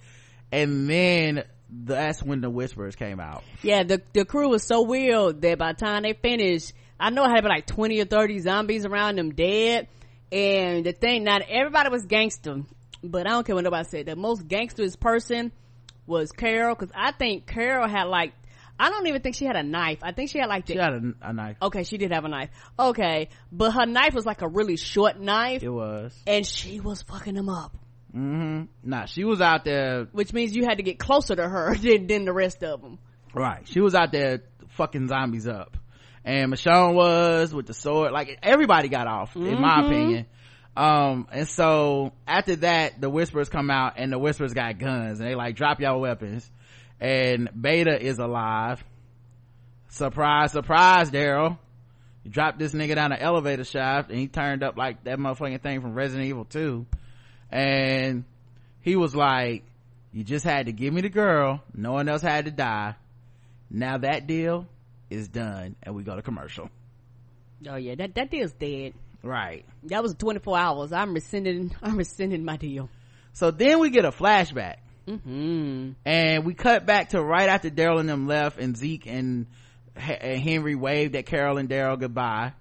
and 0.51 0.89
then 0.89 1.43
that's 1.69 2.21
when 2.21 2.41
the 2.41 2.49
whispers 2.49 2.95
came 2.95 3.19
out. 3.19 3.43
Yeah, 3.61 3.83
the 3.83 4.01
the 4.13 4.25
crew 4.25 4.49
was 4.49 4.63
so 4.63 4.83
weird 4.83 5.41
that 5.41 5.57
by 5.57 5.73
the 5.73 5.79
time 5.79 6.03
they 6.03 6.13
finished, 6.13 6.73
I 6.99 7.09
know 7.09 7.23
I 7.23 7.29
had 7.29 7.43
like 7.43 7.65
twenty 7.65 7.99
or 8.01 8.05
thirty 8.05 8.39
zombies 8.39 8.85
around 8.85 9.17
them 9.17 9.31
dead. 9.33 9.87
And 10.31 10.85
the 10.85 10.91
thing, 10.91 11.23
not 11.23 11.43
everybody 11.47 11.89
was 11.89 12.05
gangster, 12.05 12.61
but 13.03 13.27
I 13.27 13.31
don't 13.31 13.45
care 13.45 13.55
what 13.55 13.63
nobody 13.63 13.87
said. 13.89 14.05
The 14.07 14.15
most 14.15 14.47
gangsterest 14.47 14.99
person 14.99 15.51
was 16.07 16.31
Carol, 16.31 16.75
because 16.75 16.91
I 16.95 17.11
think 17.11 17.45
Carol 17.47 17.87
had 17.87 18.05
like 18.05 18.33
I 18.77 18.89
don't 18.89 19.07
even 19.07 19.21
think 19.21 19.35
she 19.35 19.45
had 19.45 19.55
a 19.55 19.63
knife. 19.63 19.99
I 20.01 20.11
think 20.11 20.29
she 20.29 20.39
had 20.39 20.49
like 20.49 20.65
the, 20.65 20.73
She 20.73 20.79
had 20.79 20.93
a, 20.93 21.13
a 21.21 21.33
knife. 21.33 21.57
okay, 21.61 21.83
she 21.83 21.97
did 21.97 22.11
have 22.11 22.25
a 22.25 22.27
knife. 22.27 22.49
Okay, 22.77 23.29
but 23.51 23.71
her 23.71 23.85
knife 23.85 24.13
was 24.13 24.25
like 24.25 24.41
a 24.41 24.47
really 24.47 24.75
short 24.75 25.17
knife, 25.19 25.63
It 25.63 25.69
was. 25.69 26.13
and 26.27 26.45
she 26.45 26.79
was 26.81 27.01
fucking 27.03 27.35
them 27.35 27.47
up. 27.49 27.77
Hmm 28.15 28.63
Nah, 28.81 29.05
she 29.05 29.25
was 29.25 29.41
out 29.41 29.65
there. 29.65 30.07
Which 30.13 30.31
means 30.31 30.55
you 30.55 30.63
had 30.63 30.77
to 30.77 30.83
get 30.83 30.97
closer 30.99 31.35
to 31.35 31.47
her 31.47 31.75
than, 31.79 32.07
than 32.07 32.23
the 32.25 32.31
rest 32.33 32.63
of 32.63 32.81
them. 32.81 32.97
Right. 33.33 33.67
She 33.67 33.81
was 33.81 33.93
out 33.93 34.13
there 34.13 34.41
fucking 34.69 35.09
zombies 35.09 35.47
up. 35.47 35.75
And 36.23 36.51
Michonne 36.51 36.95
was 36.95 37.53
with 37.53 37.67
the 37.67 37.73
sword. 37.73 38.13
Like 38.13 38.39
everybody 38.41 38.87
got 38.87 39.07
off, 39.07 39.35
in 39.35 39.59
my 39.59 39.81
Mm-hmm. 39.81 39.91
opinion. 39.91 40.25
Um, 40.77 41.27
and 41.31 41.47
so 41.47 42.13
after 42.25 42.55
that, 42.57 42.99
the 43.01 43.09
whispers 43.09 43.49
come 43.49 43.69
out 43.69 43.93
and 43.97 44.11
the 44.11 44.17
whispers 44.19 44.53
got 44.53 44.79
guns 44.79 45.19
and 45.19 45.29
they 45.29 45.35
like 45.35 45.55
drop 45.55 45.81
y'all 45.81 45.99
weapons. 45.99 46.49
And 47.01 47.49
Beta 47.59 48.01
is 48.01 48.17
alive. 48.17 48.81
Surprise, 49.89 50.51
surprise, 50.53 51.11
Daryl. 51.11 51.57
You 52.23 52.31
dropped 52.31 52.59
this 52.59 52.73
nigga 52.73 52.95
down 52.95 53.11
the 53.11 53.21
elevator 53.21 53.63
shaft 53.65 54.09
and 54.09 54.17
he 54.19 54.27
turned 54.27 54.63
up 54.63 54.77
like 54.77 55.03
that 55.03 55.19
motherfucking 55.19 55.61
thing 55.61 55.81
from 55.81 55.93
Resident 55.93 56.27
Evil 56.27 56.45
2. 56.45 56.85
And 57.51 58.25
he 58.81 58.95
was 58.95 59.15
like, 59.15 59.63
you 60.11 60.23
just 60.23 60.45
had 60.45 60.67
to 60.67 60.71
give 60.71 60.93
me 60.93 61.01
the 61.01 61.09
girl. 61.09 61.61
No 61.73 61.93
one 61.93 62.07
else 62.09 62.21
had 62.21 62.45
to 62.45 62.51
die. 62.51 62.95
Now 63.69 63.97
that 63.97 64.27
deal 64.27 64.67
is 65.09 65.27
done 65.27 65.75
and 65.83 65.95
we 65.95 66.03
go 66.03 66.15
to 66.15 66.21
commercial. 66.21 66.69
Oh 67.67 67.75
yeah, 67.75 67.95
that 67.95 68.15
that 68.15 68.31
deal's 68.31 68.53
dead. 68.53 68.93
Right. 69.23 69.65
That 69.83 70.03
was 70.03 70.13
24 70.15 70.57
hours. 70.57 70.93
I'm 70.93 71.13
rescinding. 71.13 71.75
I'm 71.81 71.97
rescinding 71.97 72.45
my 72.45 72.57
deal. 72.57 72.89
So 73.33 73.51
then 73.51 73.79
we 73.79 73.89
get 73.89 74.05
a 74.05 74.11
flashback 74.11 74.77
Hmm. 75.07 75.91
and 76.03 76.45
we 76.45 76.55
cut 76.55 76.87
back 76.87 77.09
to 77.09 77.21
right 77.21 77.47
after 77.47 77.69
Daryl 77.69 77.99
and 77.99 78.09
them 78.09 78.25
left 78.27 78.59
and 78.59 78.75
Zeke 78.75 79.05
and, 79.05 79.45
Henry 79.97 80.75
waved 80.75 81.15
at 81.15 81.25
Carol 81.25 81.57
and 81.57 81.69
Daryl 81.69 81.97
goodbye. 81.97 82.51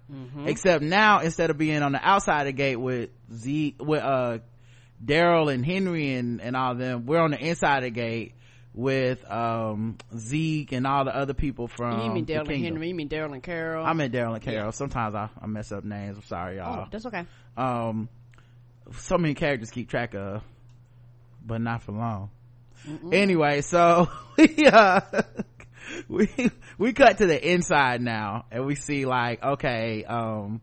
Except 0.46 0.82
now 0.84 1.18
instead 1.20 1.50
of 1.50 1.58
being 1.58 1.82
on 1.82 1.90
the 1.92 1.98
outside 2.00 2.42
of 2.42 2.46
the 2.46 2.52
gate 2.52 2.76
with 2.76 3.10
Zeke, 3.34 3.74
with, 3.80 4.02
uh, 4.02 4.38
Daryl 5.04 5.52
and 5.52 5.64
Henry 5.64 6.14
and, 6.14 6.40
and 6.40 6.56
all 6.56 6.74
them, 6.74 7.06
we're 7.06 7.20
on 7.20 7.32
the 7.32 7.38
inside 7.38 7.78
of 7.78 7.84
the 7.84 7.90
gate 7.90 8.34
with, 8.72 9.30
um, 9.30 9.98
Zeke 10.16 10.72
and 10.72 10.86
all 10.86 11.04
the 11.04 11.14
other 11.14 11.34
people 11.34 11.68
from 11.68 12.00
you 12.06 12.10
mean 12.10 12.26
Daryl 12.26 12.48
and. 12.48 12.64
Henry? 12.64 12.88
You 12.88 12.94
mean 12.94 13.08
Daryl 13.08 13.32
and 13.32 13.42
Carol? 13.42 13.84
I 13.84 13.92
meant 13.92 14.12
Daryl 14.12 14.34
and 14.34 14.42
Carol. 14.42 14.72
Sometimes 14.72 15.14
I, 15.14 15.28
I 15.40 15.46
mess 15.46 15.70
up 15.72 15.84
names. 15.84 16.16
I'm 16.16 16.24
sorry, 16.24 16.58
oh, 16.58 16.64
y'all. 16.64 16.88
that's 16.90 17.06
okay. 17.06 17.24
um 17.56 18.08
so 18.92 19.16
many 19.18 19.34
characters 19.34 19.70
keep 19.70 19.88
track 19.88 20.14
of 20.14 20.42
but 21.44 21.60
not 21.60 21.82
for 21.82 21.92
long 21.92 22.30
anyway 23.12 23.60
so 23.60 24.08
we 24.36 24.56
uh 24.66 25.00
we 26.08 26.50
we 26.78 26.92
cut 26.92 27.18
to 27.18 27.26
the 27.26 27.52
inside 27.52 28.00
now 28.00 28.44
and 28.50 28.66
we 28.66 28.74
see 28.74 29.06
like 29.06 29.42
okay 29.42 30.04
um 30.04 30.60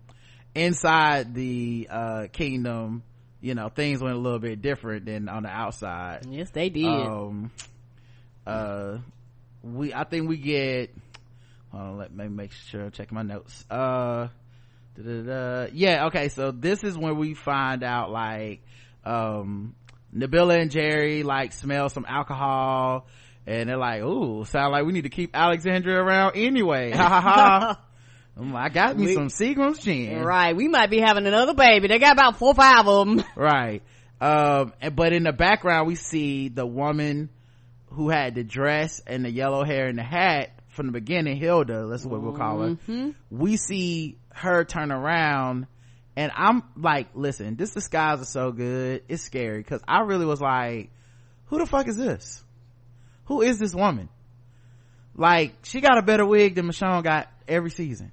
inside 0.53 1.33
the 1.33 1.87
uh 1.89 2.27
kingdom 2.31 3.03
you 3.41 3.55
know 3.55 3.69
things 3.69 4.01
went 4.01 4.15
a 4.15 4.19
little 4.19 4.39
bit 4.39 4.61
different 4.61 5.05
than 5.05 5.27
on 5.27 5.43
the 5.43 5.49
outside 5.49 6.25
Yes, 6.29 6.49
they 6.51 6.69
did. 6.69 6.85
um 6.85 7.51
uh 8.45 8.97
we 9.63 9.93
i 9.93 10.03
think 10.03 10.27
we 10.29 10.37
get 10.37 10.95
hold 11.71 11.83
on 11.83 11.97
let 11.97 12.13
me 12.13 12.27
make 12.27 12.51
sure 12.51 12.89
check 12.89 13.11
my 13.11 13.21
notes 13.21 13.65
uh 13.69 14.27
da-da-da. 14.95 15.69
yeah 15.73 16.07
okay 16.07 16.29
so 16.29 16.51
this 16.51 16.83
is 16.83 16.97
when 16.97 17.17
we 17.17 17.33
find 17.33 17.83
out 17.83 18.11
like 18.11 18.61
um 19.05 19.75
nabila 20.15 20.59
and 20.61 20.71
jerry 20.71 21.23
like 21.23 21.53
smell 21.53 21.87
some 21.89 22.05
alcohol 22.07 23.07
and 23.47 23.69
they're 23.69 23.77
like 23.77 24.01
ooh 24.01 24.43
sound 24.45 24.71
like 24.71 24.85
we 24.85 24.91
need 24.91 25.03
to 25.03 25.09
keep 25.09 25.35
alexandria 25.35 25.97
around 25.97 26.35
anyway 26.35 26.91
ha 26.91 27.07
ha 27.07 27.21
ha 27.21 27.81
i 28.37 28.69
got 28.69 28.97
me 28.97 29.05
We- 29.07 29.13
some 29.13 29.27
seagram's 29.27 29.79
gin 29.79 30.23
right. 30.23 30.55
We 30.55 30.67
might 30.67 30.89
be 30.89 30.99
having 30.99 31.27
another 31.27 31.53
baby. 31.53 31.87
They 31.87 31.99
got 31.99 32.13
about 32.13 32.37
four, 32.37 32.49
or 32.49 32.55
five 32.55 32.87
of 32.87 33.07
them. 33.07 33.23
right 33.35 33.81
um 34.19 34.73
but 34.95 35.13
in 35.13 35.23
the 35.23 35.33
background 35.33 35.87
we 35.87 35.95
see 35.95 36.47
the 36.49 36.65
woman 36.65 37.29
who 37.87 38.09
had 38.09 38.35
the 38.35 38.43
dress 38.43 39.01
and 39.05 39.25
the 39.25 39.31
yellow 39.31 39.63
hair 39.63 39.87
and 39.87 39.97
the 39.97 40.03
hat 40.03 40.51
from 40.69 40.85
the 40.87 40.91
beginning 40.93 41.35
hilda 41.37 41.87
that's 41.87 42.05
what 42.05 42.21
we'll 42.21 42.37
call 42.37 42.61
her 42.61 42.77
we 43.29 43.57
see 43.57 44.17
her 44.29 44.63
turn 44.63 44.91
around 44.91 45.67
and 46.15 46.31
i'm 46.35 46.63
like 46.77 47.09
listen 47.15 47.55
this 47.55 47.71
disguise 47.73 48.21
is 48.21 48.29
so 48.29 48.51
good 48.51 49.03
it's 49.09 49.23
scary 49.23 49.57
because 49.57 49.81
i 49.87 50.01
really 50.01 50.25
was 50.25 50.39
like 50.39 50.89
who 51.47 51.57
the 51.57 51.65
fuck 51.65 51.87
is 51.87 51.97
this 51.97 52.43
who 53.25 53.41
is 53.41 53.57
this 53.59 53.73
woman 53.75 54.07
like 55.15 55.53
she 55.63 55.81
got 55.81 55.97
a 55.97 56.01
better 56.01 56.25
wig 56.25 56.55
than 56.55 56.67
michonne 56.67 57.03
got 57.03 57.27
every 57.47 57.71
season 57.71 58.11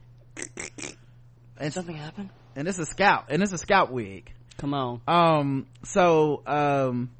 and 1.59 1.73
Something 1.73 1.97
happened? 1.97 2.31
and 2.57 2.67
it's 2.69 2.79
a 2.79 2.87
scalp 2.87 3.27
and 3.29 3.43
it's 3.43 3.53
a 3.53 3.59
scalp 3.59 3.91
wig 3.91 4.31
Come 4.59 4.75
on. 4.75 5.01
um 5.07 5.67
so 5.85 6.43
um 6.47 7.11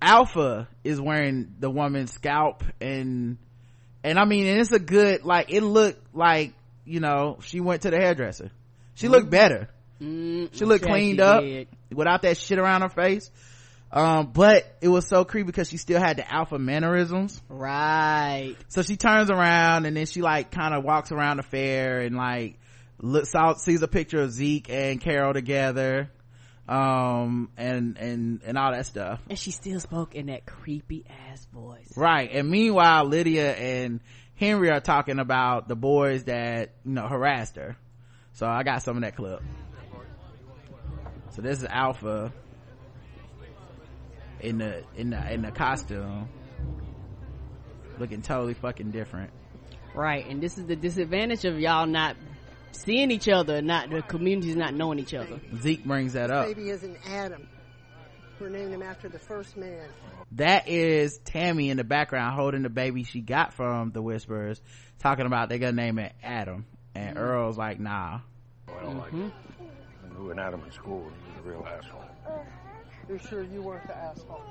alpha 0.00 0.68
is 0.84 1.00
wearing 1.00 1.54
the 1.58 1.70
woman's 1.70 2.12
scalp 2.12 2.62
and 2.80 3.38
and 4.04 4.18
i 4.18 4.24
mean 4.24 4.46
and 4.46 4.60
it's 4.60 4.72
a 4.72 4.78
good 4.78 5.24
like 5.24 5.50
it 5.52 5.62
looked 5.62 6.14
like 6.14 6.52
you 6.84 7.00
know 7.00 7.38
she 7.42 7.60
went 7.60 7.82
to 7.82 7.90
the 7.90 7.96
hairdresser 7.96 8.50
She 8.94 9.08
looked 9.08 9.28
better. 9.30 9.68
Mm, 10.00 10.48
she 10.52 10.64
looked 10.66 10.84
cleaned 10.86 11.20
up 11.20 11.42
did. 11.42 11.68
without 11.92 12.22
that 12.22 12.36
shit 12.36 12.58
around 12.58 12.82
her 12.82 12.88
face. 12.90 13.30
Um, 13.96 14.26
but 14.26 14.66
it 14.82 14.88
was 14.88 15.08
so 15.08 15.24
creepy 15.24 15.46
because 15.46 15.70
she 15.70 15.78
still 15.78 15.98
had 15.98 16.18
the 16.18 16.30
alpha 16.30 16.58
mannerisms. 16.58 17.40
Right. 17.48 18.54
So 18.68 18.82
she 18.82 18.98
turns 18.98 19.30
around 19.30 19.86
and 19.86 19.96
then 19.96 20.04
she 20.04 20.20
like 20.20 20.50
kind 20.50 20.74
of 20.74 20.84
walks 20.84 21.12
around 21.12 21.38
the 21.38 21.42
fair 21.42 22.00
and 22.00 22.14
like 22.14 22.58
looks 23.00 23.34
out, 23.34 23.58
sees 23.58 23.80
a 23.80 23.88
picture 23.88 24.20
of 24.20 24.32
Zeke 24.32 24.68
and 24.68 25.00
Carol 25.00 25.32
together. 25.32 26.10
Um, 26.68 27.48
and, 27.56 27.96
and, 27.96 28.42
and 28.44 28.58
all 28.58 28.72
that 28.72 28.84
stuff. 28.84 29.22
And 29.30 29.38
she 29.38 29.50
still 29.50 29.80
spoke 29.80 30.14
in 30.14 30.26
that 30.26 30.44
creepy 30.44 31.06
ass 31.30 31.46
voice. 31.46 31.96
Right. 31.96 32.28
And 32.30 32.50
meanwhile, 32.50 33.06
Lydia 33.06 33.54
and 33.54 34.00
Henry 34.34 34.68
are 34.70 34.80
talking 34.80 35.20
about 35.20 35.68
the 35.68 35.76
boys 35.76 36.24
that, 36.24 36.74
you 36.84 36.92
know, 36.92 37.06
harassed 37.08 37.56
her. 37.56 37.78
So 38.34 38.46
I 38.46 38.62
got 38.62 38.82
some 38.82 38.96
of 38.96 39.04
that 39.04 39.16
clip. 39.16 39.40
So 41.30 41.40
this 41.40 41.60
is 41.60 41.64
Alpha 41.64 42.32
in 44.46 44.58
the 44.58 44.84
in 44.94 45.10
the 45.10 45.32
in 45.32 45.42
the 45.42 45.50
costume 45.50 46.28
looking 47.98 48.22
totally 48.22 48.54
fucking 48.54 48.92
different. 48.92 49.30
Right 49.94 50.24
and 50.26 50.40
this 50.40 50.56
is 50.56 50.66
the 50.66 50.76
disadvantage 50.76 51.44
of 51.44 51.58
y'all 51.58 51.86
not 51.86 52.16
seeing 52.70 53.10
each 53.10 53.28
other 53.28 53.60
not 53.60 53.90
the 53.90 54.02
communities 54.02 54.54
not 54.54 54.72
knowing 54.72 55.00
each 55.00 55.14
other. 55.14 55.40
Zeke 55.60 55.84
brings 55.84 56.12
that 56.12 56.30
up. 56.30 56.46
Baby 56.46 56.70
isn't 56.70 56.96
adam. 57.08 57.48
We're 58.38 58.50
naming 58.50 58.74
him 58.74 58.82
after 58.82 59.08
the 59.08 59.18
first 59.18 59.56
man. 59.56 59.88
That 60.32 60.68
is 60.68 61.18
tammy 61.24 61.70
in 61.70 61.76
the 61.76 61.84
background 61.84 62.36
holding 62.36 62.62
the 62.62 62.68
baby 62.68 63.02
she 63.02 63.20
got 63.20 63.52
from 63.52 63.90
the 63.90 64.02
whisperers 64.02 64.60
talking 65.00 65.26
about 65.26 65.48
they're 65.48 65.58
gonna 65.58 65.72
name 65.72 65.98
it 65.98 66.12
adam. 66.22 66.66
And 66.94 67.16
mm-hmm. 67.16 67.24
earl's 67.24 67.58
like 67.58 67.80
nah. 67.80 68.20
Oh, 68.68 68.74
i 68.78 68.82
don't 68.82 69.00
mm-hmm. 69.00 69.22
like 69.22 69.30
it. 69.30 69.34
I 70.04 70.18
knew 70.18 70.30
an 70.30 70.38
adam 70.38 70.62
in 70.64 70.70
school 70.70 71.10
he 71.10 71.40
was 71.40 71.46
a 71.46 71.48
real 71.48 71.66
asshole 71.66 72.04
you're 73.08 73.18
sure 73.18 73.42
you 73.42 73.62
weren't 73.62 73.86
the 73.86 73.96
asshole? 73.96 74.42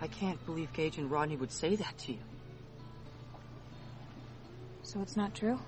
I 0.00 0.06
can't 0.06 0.44
believe 0.46 0.72
Gage 0.72 0.98
and 0.98 1.10
Rodney 1.10 1.36
would 1.36 1.50
say 1.50 1.74
that 1.76 1.98
to 1.98 2.12
you. 2.12 2.18
So 4.82 5.02
it's 5.02 5.16
not 5.16 5.34
true? 5.34 5.58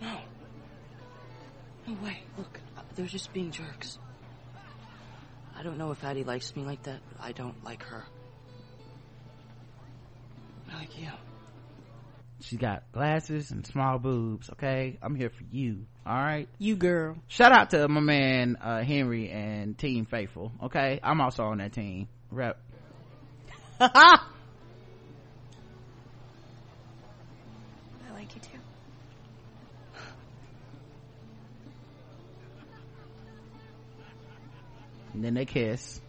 No. 0.00 0.18
No 1.86 1.94
way. 2.02 2.22
Look, 2.38 2.58
they're 2.96 3.06
just 3.06 3.32
being 3.32 3.50
jerks. 3.50 3.98
I 5.54 5.62
don't 5.62 5.78
know 5.78 5.92
if 5.92 6.02
Addie 6.02 6.24
likes 6.24 6.56
me 6.56 6.64
like 6.64 6.82
that, 6.84 7.00
but 7.12 7.22
I 7.24 7.32
don't 7.32 7.62
like 7.62 7.82
her. 7.84 8.04
I 10.72 10.78
like 10.78 10.98
you. 10.98 11.08
She 12.42 12.56
got 12.56 12.90
glasses 12.90 13.52
and 13.52 13.64
small 13.64 13.98
boobs. 13.98 14.50
Okay. 14.50 14.98
I'm 15.00 15.14
here 15.14 15.30
for 15.30 15.44
you. 15.50 15.86
All 16.04 16.14
right. 16.14 16.48
You 16.58 16.74
girl. 16.76 17.16
Shout 17.28 17.52
out 17.52 17.70
to 17.70 17.86
my 17.86 18.00
man, 18.00 18.56
uh, 18.60 18.82
Henry 18.82 19.30
and 19.30 19.78
Team 19.78 20.06
Faithful. 20.06 20.50
Okay. 20.64 20.98
I'm 21.02 21.20
also 21.20 21.44
on 21.44 21.58
that 21.58 21.72
team. 21.72 22.08
Rep. 22.30 22.58
I 23.80 24.18
like 28.12 28.34
you 28.34 28.40
too. 28.40 28.58
And 35.14 35.22
then 35.22 35.34
they 35.34 35.44
kiss. 35.44 36.00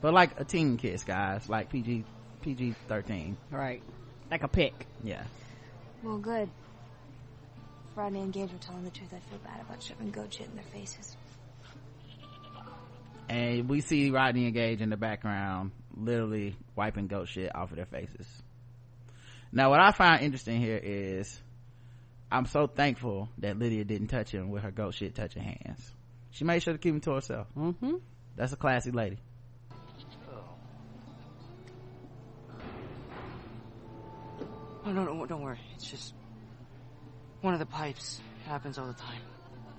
But 0.00 0.14
like 0.14 0.40
a 0.40 0.44
teen 0.44 0.78
kiss, 0.78 1.04
guys. 1.04 1.48
Like 1.48 1.70
PG 1.70 2.04
PG 2.42 2.74
thirteen. 2.88 3.36
Right. 3.50 3.82
Like 4.30 4.42
a 4.42 4.48
pick. 4.48 4.86
Yeah. 5.02 5.24
Well, 6.02 6.18
good. 6.18 6.48
Rodney 7.96 8.20
and 8.20 8.32
Gage 8.32 8.52
were 8.52 8.58
telling 8.58 8.84
the 8.84 8.90
truth, 8.90 9.12
I'd 9.12 9.22
feel 9.24 9.38
bad 9.38 9.60
about 9.60 9.82
shoving 9.82 10.10
goat 10.10 10.32
shit 10.32 10.46
in 10.46 10.54
their 10.54 10.64
faces. 10.72 11.16
And 13.28 13.68
we 13.68 13.80
see 13.80 14.10
Rodney 14.10 14.44
and 14.44 14.54
Gage 14.54 14.80
in 14.80 14.90
the 14.90 14.96
background, 14.96 15.72
literally 15.96 16.56
wiping 16.76 17.08
goat 17.08 17.28
shit 17.28 17.54
off 17.54 17.70
of 17.70 17.76
their 17.76 17.86
faces. 17.86 18.26
Now, 19.50 19.70
what 19.70 19.80
I 19.80 19.92
find 19.92 20.22
interesting 20.22 20.60
here 20.60 20.80
is, 20.82 21.40
I'm 22.30 22.46
so 22.46 22.66
thankful 22.66 23.28
that 23.38 23.58
Lydia 23.58 23.84
didn't 23.84 24.08
touch 24.08 24.30
him 24.30 24.50
with 24.50 24.62
her 24.62 24.70
goat 24.70 24.94
shit 24.94 25.14
touching 25.14 25.42
hands. 25.42 25.90
She 26.30 26.44
made 26.44 26.62
sure 26.62 26.74
to 26.74 26.78
keep 26.78 26.94
him 26.94 27.00
to 27.00 27.14
herself. 27.14 27.48
Mm-hmm. 27.56 27.96
That's 28.36 28.52
a 28.52 28.56
classy 28.56 28.92
lady. 28.92 29.18
Oh, 34.88 34.92
no, 34.92 35.04
no, 35.04 35.26
don't 35.26 35.42
worry. 35.42 35.60
It's 35.74 35.90
just 35.90 36.14
one 37.42 37.52
of 37.52 37.60
the 37.60 37.66
pipes. 37.66 38.20
It 38.42 38.48
happens 38.48 38.78
all 38.78 38.86
the 38.86 38.94
time. 38.94 39.20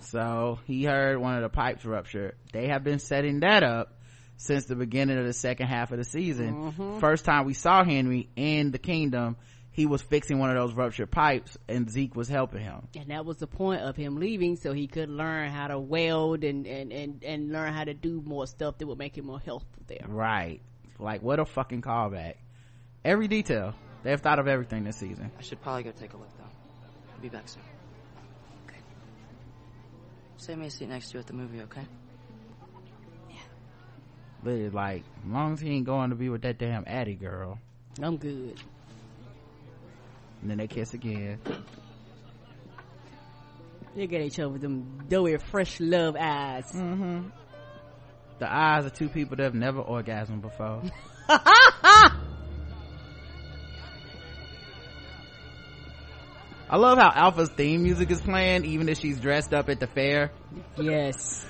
So 0.01 0.59
he 0.67 0.83
heard 0.83 1.17
one 1.17 1.35
of 1.35 1.41
the 1.41 1.49
pipes 1.49 1.83
rupture. 1.83 2.35
They 2.53 2.67
have 2.67 2.83
been 2.83 2.99
setting 2.99 3.39
that 3.39 3.63
up 3.63 3.97
since 4.37 4.65
the 4.65 4.75
beginning 4.75 5.17
of 5.17 5.25
the 5.25 5.33
second 5.33 5.65
half 5.65 5.91
of 5.91 5.97
the 5.97 6.03
season. 6.03 6.53
Mm-hmm. 6.53 6.99
First 6.99 7.25
time 7.25 7.45
we 7.45 7.55
saw 7.55 7.83
Henry 7.83 8.29
in 8.35 8.69
the 8.69 8.77
kingdom, 8.77 9.35
he 9.71 9.87
was 9.87 10.03
fixing 10.03 10.37
one 10.37 10.51
of 10.51 10.55
those 10.55 10.75
ruptured 10.75 11.09
pipes 11.09 11.57
and 11.67 11.89
Zeke 11.89 12.15
was 12.15 12.27
helping 12.27 12.61
him. 12.61 12.87
And 12.95 13.09
that 13.09 13.25
was 13.25 13.37
the 13.37 13.47
point 13.47 13.81
of 13.81 13.95
him 13.95 14.17
leaving 14.17 14.57
so 14.57 14.73
he 14.73 14.85
could 14.85 15.09
learn 15.09 15.49
how 15.49 15.69
to 15.69 15.79
weld 15.79 16.43
and, 16.43 16.67
and, 16.67 16.93
and, 16.93 17.23
and 17.23 17.51
learn 17.51 17.73
how 17.73 17.83
to 17.83 17.95
do 17.95 18.21
more 18.23 18.45
stuff 18.45 18.77
that 18.77 18.85
would 18.85 18.99
make 18.99 19.17
him 19.17 19.25
more 19.25 19.39
helpful 19.39 19.81
there. 19.87 20.05
Right. 20.07 20.61
Like 20.99 21.23
what 21.23 21.39
a 21.39 21.45
fucking 21.45 21.81
callback. 21.81 22.35
Every 23.03 23.27
detail. 23.27 23.73
They've 24.03 24.19
thought 24.19 24.39
of 24.39 24.47
everything 24.47 24.83
this 24.83 24.97
season. 24.97 25.31
I 25.37 25.41
should 25.41 25.61
probably 25.61 25.83
go 25.83 25.91
take 25.91 26.13
a 26.13 26.17
look 26.17 26.29
though. 26.37 26.43
I'll 27.13 27.21
be 27.21 27.29
back 27.29 27.47
soon. 27.49 27.63
Okay. 28.67 28.79
Save 30.37 30.57
me 30.57 30.67
a 30.67 30.71
seat 30.71 30.89
next 30.89 31.09
to 31.09 31.15
you 31.15 31.19
at 31.19 31.27
the 31.27 31.33
movie, 31.33 31.61
okay? 31.61 31.85
Yeah. 33.29 33.35
But 34.43 34.53
it's 34.53 34.73
like, 34.73 35.03
as 35.25 35.31
long 35.31 35.53
as 35.53 35.59
he 35.59 35.71
ain't 35.71 35.85
going 35.85 36.11
to 36.11 36.15
be 36.15 36.29
with 36.29 36.43
that 36.43 36.57
damn 36.57 36.85
Addie 36.87 37.15
girl. 37.15 37.59
I'm 38.01 38.17
good. 38.17 38.61
And 40.41 40.49
then 40.49 40.57
they 40.57 40.67
kiss 40.67 40.93
again. 40.93 41.39
They 43.95 44.07
get 44.07 44.21
each 44.21 44.39
other 44.39 44.49
with 44.49 44.61
them 44.61 45.03
doughy, 45.09 45.35
fresh 45.37 45.79
love 45.81 46.15
eyes. 46.17 46.71
Mm-hmm. 46.71 47.27
The 48.39 48.49
eyes 48.49 48.85
of 48.85 48.93
two 48.93 49.09
people 49.09 49.35
that 49.35 49.43
have 49.43 49.53
never 49.53 49.83
orgasmed 49.83 50.41
before. 50.41 50.83
I 56.71 56.77
love 56.77 56.99
how 56.99 57.09
Alpha's 57.11 57.49
theme 57.49 57.81
music 57.81 58.11
is 58.11 58.21
playing, 58.21 58.63
even 58.65 58.89
if 58.89 58.99
she's 58.99 59.19
dressed 59.19 59.55
up 59.55 59.69
at 59.69 59.79
the 59.79 59.87
fair. 59.87 60.31
Yes. 60.77 61.43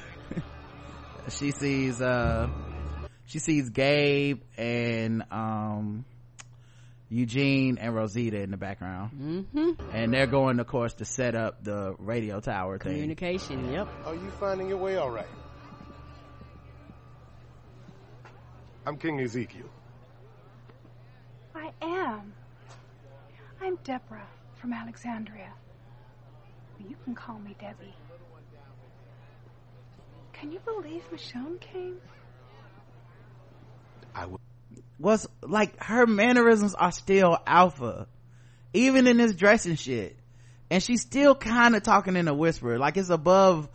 she 1.30 1.52
sees, 1.52 2.02
uh, 2.02 2.48
she 3.26 3.40
sees 3.40 3.70
Gabe 3.70 4.42
and, 4.58 5.24
um, 5.30 6.06
Eugene 7.10 7.80
and 7.80 7.94
Rosita 7.94 8.40
in 8.40 8.52
the 8.52 8.58
background. 8.58 9.12
Mm-hmm. 9.54 9.92
And 9.94 10.14
they're 10.14 10.28
going, 10.28 10.58
of 10.62 10.68
course, 10.68 10.94
to 10.96 11.06
set 11.06 11.36
up 11.36 11.66
the 11.66 11.96
radio 12.00 12.40
tower 12.40 12.78
thing. 12.78 12.94
Communication, 12.94 13.74
yep. 13.74 13.90
Are 14.06 14.16
you 14.16 14.32
finding 14.40 14.70
your 14.70 14.78
way 14.78 14.96
all 14.96 15.12
right? 15.12 15.28
I'm 18.86 18.96
King 18.96 19.20
Ezekiel. 19.20 19.68
I 21.54 21.72
am. 21.82 22.32
I'm 23.60 23.76
Deborah 23.84 24.26
from 24.60 24.74
Alexandria. 24.74 25.54
You 26.80 26.96
can 27.04 27.16
call 27.16 27.40
me 27.40 27.56
Debbie. 27.60 27.96
Can 30.34 30.52
you 30.52 30.60
believe 30.60 31.04
Michonne 31.12 31.60
came? 31.60 31.98
I 34.16 34.26
would. 34.26 34.40
Was 34.98 35.28
like 35.42 35.82
her 35.82 36.06
mannerisms 36.06 36.76
are 36.76 36.92
still 36.92 37.38
alpha, 37.48 38.08
even 38.74 39.08
in 39.08 39.16
this 39.16 39.34
dressing 39.34 39.76
shit, 39.76 40.18
and 40.70 40.84
she's 40.84 41.02
still 41.02 41.36
kind 41.36 41.74
of 41.74 41.84
talking 41.84 42.18
in 42.18 42.28
a 42.28 42.34
whisper, 42.34 42.78
like 42.78 42.98
it's 42.98 43.10
above 43.10 43.70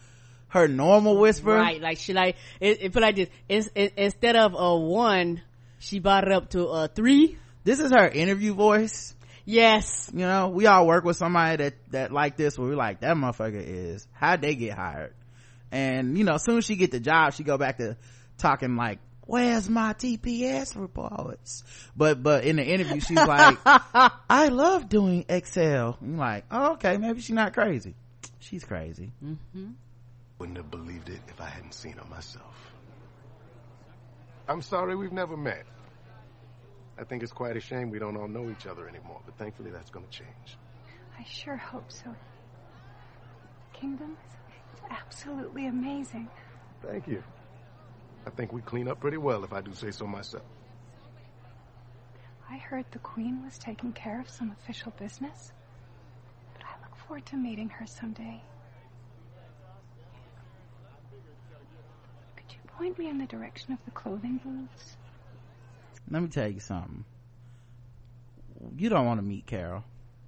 her 0.48 0.69
normal 0.69 1.16
whisper. 1.16 1.55
Right, 1.55 1.81
like 1.81 1.97
she 1.97 2.12
like 2.12 2.36
it, 2.61 2.82
it 2.82 2.93
put 2.93 3.02
like 3.02 3.16
this. 3.16 3.28
It's, 3.48 3.70
it, 3.74 3.94
instead 3.97 4.36
of 4.36 4.55
a 4.55 4.77
one, 4.77 5.40
she 5.78 5.98
brought 5.98 6.24
it 6.24 6.32
up 6.32 6.51
to 6.51 6.66
a 6.66 6.89
three. 6.89 7.39
This 7.65 7.81
is 7.81 7.90
her 7.90 8.06
interview 8.06 8.52
voice 8.52 9.15
Yes. 9.45 10.11
You 10.12 10.21
know, 10.21 10.49
we 10.49 10.66
all 10.66 10.87
work 10.87 11.05
with 11.05 11.16
somebody 11.16 11.65
that, 11.65 11.75
that 11.91 12.12
like 12.12 12.37
this 12.37 12.59
where 12.59 12.69
we're 12.69 12.77
like, 12.77 13.01
that 13.01 13.16
motherfucker 13.16 13.62
is, 13.65 14.07
how'd 14.12 14.41
they 14.41 14.55
get 14.55 14.75
hired? 14.77 15.15
And, 15.71 16.16
you 16.16 16.25
know, 16.25 16.35
as 16.35 16.45
soon 16.45 16.59
as 16.59 16.65
she 16.65 16.77
get 16.77 16.91
the 16.91 17.01
job, 17.01 17.35
she 17.35 17.43
go 17.43 17.59
back 17.59 17.79
to 17.79 17.97
talking 18.39 18.77
like, 18.77 19.01
where's 19.23 19.69
my 19.69 19.93
TPS 19.95 20.77
reports? 20.77 21.65
But, 21.97 22.23
but 22.23 22.45
in 22.45 22.57
the 22.57 22.65
interview, 22.65 23.01
she's 23.01 23.16
like, 23.16 23.59
I 23.65 24.49
love 24.49 24.89
doing 24.89 25.25
Excel. 25.29 25.99
I'm 26.01 26.16
like, 26.16 26.45
oh, 26.51 26.73
okay, 26.75 26.97
maybe 26.97 27.21
she's 27.21 27.35
not 27.35 27.53
crazy. 27.55 27.95
She's 28.39 28.65
crazy. 28.65 29.11
Mm-hmm. 29.25 29.73
Wouldn't 30.39 30.59
have 30.59 30.71
believed 30.71 31.09
it 31.09 31.21
if 31.29 31.41
I 31.41 31.49
hadn't 31.49 31.75
seen 31.75 31.93
her 31.95 32.05
myself. 32.05 32.73
I'm 34.49 34.62
sorry 34.62 34.95
we've 34.95 35.12
never 35.12 35.37
met. 35.37 35.65
I 36.99 37.05
think 37.05 37.23
it's 37.23 37.33
quite 37.33 37.57
a 37.57 37.61
shame 37.61 37.91
we 37.91 37.99
don't 37.99 38.16
all 38.16 38.29
know 38.29 38.51
each 38.51 38.66
other 38.66 38.89
anymore, 38.89 39.21
but 39.27 39.37
thankfully 39.37 39.71
that's 39.71 39.91
going 39.91 40.07
to 40.07 40.11
change. 40.12 40.59
I 41.19 41.25
sure 41.25 41.57
hope 41.57 41.91
so. 41.91 42.15
Kingdom 43.73 44.16
is 44.75 44.81
absolutely 44.91 45.66
amazing. 45.66 46.29
Thank 46.83 47.09
you. 47.09 47.23
I 48.27 48.31
think 48.31 48.53
we 48.53 48.61
clean 48.62 48.89
up 48.89 49.01
pretty 49.01 49.16
well, 49.16 49.45
if 49.45 49.53
I 49.53 49.61
do 49.61 49.75
say 49.75 49.91
so 49.91 50.07
myself. 50.07 50.45
I 52.49 52.57
heard 52.59 52.85
the 52.93 52.99
Queen 53.01 53.45
was 53.45 53.59
taking 53.59 53.93
care 53.93 54.21
of 54.21 54.29
some 54.29 54.51
official 54.53 54.93
business, 54.99 55.53
but 56.55 56.65
I 56.65 56.81
look 56.83 56.97
forward 56.97 57.27
to 57.27 57.37
meeting 57.37 57.69
her 57.71 57.87
someday. 57.87 58.41
Could 62.37 62.53
you 62.53 62.59
point 62.79 62.99
me 62.99 63.09
in 63.09 63.19
the 63.19 63.27
direction 63.27 63.73
of 63.73 63.79
the 63.85 63.91
clothing 63.91 64.41
booths? 64.45 64.97
Let 66.10 66.22
me 66.22 66.28
tell 66.28 66.51
you 66.51 66.60
something. 66.60 67.05
You 68.76 68.89
don't 68.89 69.06
want 69.06 69.18
to 69.18 69.24
meet 69.24 69.47
Carol. 69.47 69.85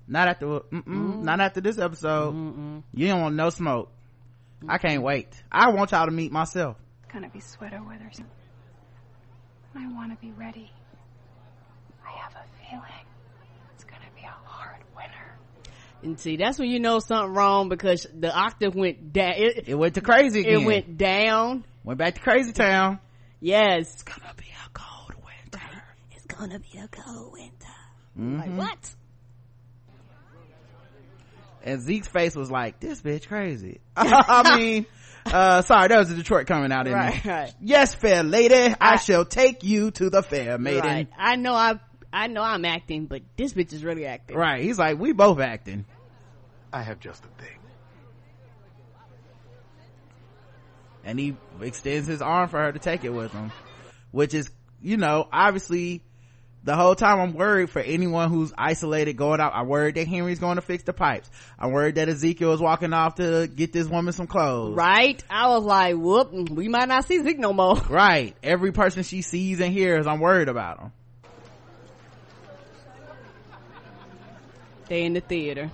Not 0.08 0.28
after, 0.28 0.46
mm 0.46 1.22
not 1.22 1.40
after 1.40 1.60
this 1.60 1.78
episode. 1.78 2.34
Mm-mm. 2.34 2.82
You 2.94 3.08
don't 3.08 3.22
want 3.22 3.34
no 3.34 3.50
smoke. 3.50 3.90
Mm-mm. 4.62 4.70
I 4.70 4.78
can't 4.78 5.02
wait. 5.02 5.28
I 5.50 5.70
want 5.70 5.90
y'all 5.90 6.06
to 6.06 6.12
meet 6.12 6.32
myself. 6.32 6.76
It's 7.02 7.12
gonna 7.12 7.28
be 7.28 7.40
sweater 7.40 7.82
weather 7.86 8.10
soon. 8.12 8.26
I 9.74 9.86
want 9.92 10.12
to 10.12 10.16
be 10.24 10.32
ready. 10.32 10.70
I 12.06 12.16
have 12.18 12.32
a 12.32 12.44
feeling 12.70 13.06
it's 13.74 13.84
gonna 13.84 14.00
be 14.14 14.22
a 14.22 14.28
hard 14.28 14.80
winter. 14.96 15.38
And 16.02 16.18
see, 16.20 16.36
that's 16.36 16.58
when 16.58 16.70
you 16.70 16.78
know 16.80 16.98
something 17.00 17.34
wrong 17.34 17.68
because 17.68 18.06
the 18.18 18.34
octave 18.34 18.74
went 18.74 19.12
down. 19.12 19.34
It, 19.36 19.68
it, 19.68 19.74
went 19.74 19.94
to 19.94 20.00
crazy 20.00 20.40
again. 20.40 20.62
It 20.62 20.64
went 20.64 20.98
down. 20.98 21.64
Went 21.84 21.98
back 21.98 22.14
to 22.14 22.20
crazy 22.20 22.52
town. 22.52 23.00
Yes. 23.40 23.92
It's 23.92 24.02
gonna 24.02 24.34
be 24.36 24.46
a 24.46 24.70
cold 24.72 25.14
winter. 25.16 25.82
It's 26.12 26.25
gonna 26.38 26.58
be 26.58 26.78
a 26.78 26.88
cold 26.88 27.32
winter. 27.32 27.66
Mm-hmm. 28.18 28.38
Like 28.38 28.50
what? 28.50 28.94
And 31.62 31.82
Zeke's 31.82 32.06
face 32.06 32.36
was 32.36 32.50
like, 32.50 32.78
this 32.78 33.02
bitch 33.02 33.26
crazy. 33.26 33.80
I 33.96 34.56
mean, 34.56 34.86
uh, 35.26 35.62
sorry, 35.62 35.88
that 35.88 35.98
was 35.98 36.10
a 36.12 36.14
Detroit 36.14 36.46
coming 36.46 36.70
out 36.70 36.86
in 36.86 36.92
right, 36.92 37.24
me. 37.24 37.30
Right. 37.30 37.54
Yes, 37.60 37.92
fair 37.92 38.22
lady, 38.22 38.54
I, 38.54 38.76
I, 38.80 38.96
shall 38.96 39.24
take 39.24 39.64
you 39.64 39.90
to 39.92 40.08
the 40.08 40.22
fair, 40.22 40.58
maiden. 40.58 40.82
Right. 40.82 41.08
I 41.18 41.34
know 41.34 41.54
I, 41.54 41.80
I 42.12 42.28
know 42.28 42.42
I'm 42.42 42.64
acting, 42.64 43.06
but 43.06 43.22
this 43.36 43.52
bitch 43.52 43.72
is 43.72 43.82
really 43.82 44.06
acting. 44.06 44.36
Right. 44.36 44.62
He's 44.62 44.78
like, 44.78 44.98
we 44.98 45.12
both 45.12 45.40
acting. 45.40 45.86
I 46.72 46.82
have 46.82 47.00
just 47.00 47.24
a 47.24 47.42
thing. 47.42 47.58
And 51.04 51.18
he 51.18 51.36
extends 51.60 52.06
his 52.06 52.22
arm 52.22 52.48
for 52.48 52.58
her 52.58 52.72
to 52.72 52.78
take 52.78 53.04
it 53.04 53.10
with 53.10 53.32
him, 53.32 53.50
which 54.12 54.34
is, 54.34 54.50
you 54.80 54.96
know, 54.96 55.28
obviously 55.32 56.02
the 56.66 56.74
whole 56.74 56.97
time 56.97 57.20
I'm 57.20 57.32
worried 57.32 57.70
for 57.70 57.78
anyone 57.78 58.28
who's 58.28 58.52
isolated 58.59 59.16
going 59.16 59.40
out. 59.40 59.52
I'm 59.55 59.68
worried 59.68 59.94
that 59.94 60.09
Henry's 60.09 60.40
going 60.40 60.56
to 60.56 60.62
fix 60.62 60.82
the 60.82 60.93
pipes. 60.93 61.30
I'm 61.60 61.70
worried 61.70 61.94
that 61.94 62.09
Ezekiel 62.09 62.52
is 62.55 62.60
walking 62.60 62.93
off 62.93 63.14
to 63.14 63.47
get 63.47 63.72
this 63.72 63.86
woman 63.86 64.12
some 64.12 64.26
clothes. 64.26 64.74
Right? 64.74 65.22
I 65.30 65.47
was 65.51 65.62
like, 65.62 65.94
whoop, 65.94 66.32
we 66.32 66.66
might 66.66 66.88
not 66.88 67.05
see 67.05 67.22
Zeke 67.22 67.38
no 67.38 67.52
more. 67.52 67.76
Right. 67.88 68.36
Every 68.43 68.72
person 68.72 69.05
she 69.05 69.22
sees 69.22 69.60
and 69.60 69.72
hears, 69.72 70.09
I'm 70.09 70.18
worried 70.18 70.48
about 70.48 70.80
them. 70.80 70.93
They 74.88 75.05
in 75.05 75.14
the 75.14 75.20
theater. 75.20 75.70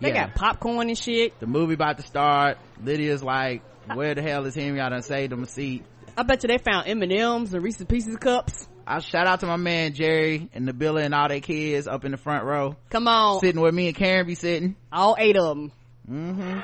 They 0.00 0.08
yeah. 0.08 0.26
got 0.26 0.36
popcorn 0.36 0.88
and 0.88 0.96
shit. 0.96 1.38
The 1.40 1.46
movie 1.46 1.74
about 1.74 1.98
to 1.98 2.04
start. 2.04 2.56
Lydia's 2.82 3.22
like, 3.22 3.62
where 3.92 4.14
the 4.14 4.22
hell 4.22 4.46
is 4.46 4.54
Henry? 4.54 4.80
I 4.80 4.88
done 4.88 5.02
saved 5.02 5.32
him 5.32 5.42
a 5.42 5.46
seat. 5.46 5.84
I 6.16 6.22
bet 6.22 6.44
you 6.44 6.48
they 6.48 6.58
found 6.58 6.86
M&M's 6.86 7.52
and 7.52 7.62
Reese's 7.64 7.86
Pieces 7.86 8.16
cups. 8.16 8.68
I 8.86 9.00
shout 9.00 9.26
out 9.26 9.40
to 9.40 9.46
my 9.46 9.56
man 9.56 9.94
Jerry 9.94 10.48
and 10.52 10.68
Nabila 10.68 11.04
and 11.04 11.14
all 11.14 11.28
their 11.28 11.40
kids 11.40 11.86
up 11.86 12.04
in 12.04 12.10
the 12.12 12.16
front 12.16 12.44
row. 12.44 12.76
Come 12.90 13.08
on. 13.08 13.40
Sitting 13.40 13.60
where 13.60 13.72
me 13.72 13.88
and 13.88 13.96
Karen 13.96 14.26
be 14.26 14.34
sitting. 14.34 14.76
All 14.92 15.16
eight 15.18 15.36
of 15.36 15.56
them. 15.56 15.72
Mm-hmm. 16.10 16.60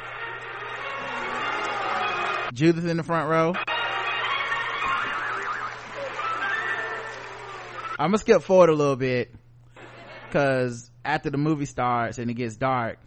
Judith 2.54 2.86
in 2.86 2.96
the 2.96 3.02
front 3.02 3.28
row. 3.28 3.54
I'm 7.98 8.10
gonna 8.10 8.18
skip 8.18 8.42
forward 8.42 8.68
a 8.68 8.74
little 8.74 8.96
bit 8.96 9.34
because 10.26 10.90
after 11.04 11.30
the 11.30 11.38
movie 11.38 11.64
starts 11.64 12.18
and 12.18 12.30
it 12.30 12.34
gets 12.34 12.56
dark, 12.56 12.98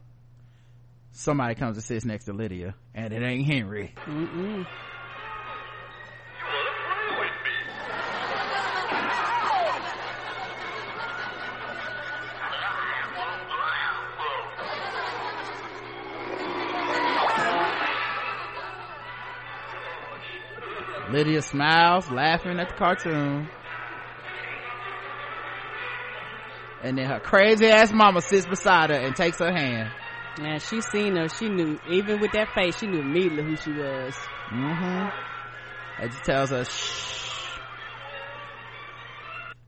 somebody 1.11 1.55
comes 1.55 1.77
and 1.77 1.83
sits 1.83 2.05
next 2.05 2.25
to 2.25 2.33
Lydia, 2.33 2.73
and 2.95 3.13
it 3.13 3.21
ain't 3.21 3.45
Henry. 3.45 3.93
Mm-mm. 4.05 4.65
Lydia 21.09 21.41
smiles, 21.41 22.09
laughing 22.11 22.59
at 22.59 22.67
the 22.67 22.73
cartoon. 22.75 23.49
And 26.81 26.97
then 26.97 27.07
her 27.07 27.19
crazy 27.19 27.67
ass 27.67 27.91
mama 27.91 28.21
sits 28.21 28.45
beside 28.45 28.91
her 28.91 28.95
and 28.95 29.15
takes 29.15 29.39
her 29.39 29.51
hand. 29.51 29.91
Yeah, 30.37 30.59
she 30.59 30.81
seen 30.81 31.15
her. 31.15 31.27
She 31.27 31.49
knew, 31.49 31.79
even 31.85 32.19
with 32.19 32.31
that 32.33 32.53
face, 32.53 32.77
she 32.77 32.87
knew 32.87 32.99
immediately 33.01 33.43
who 33.43 33.55
she 33.57 33.71
was. 33.71 34.29
Mm-hmm. 34.53 35.09
It 35.97 36.11
just 36.11 36.23
tells 36.23 36.51
her, 36.51 36.63
shh. 36.63 37.57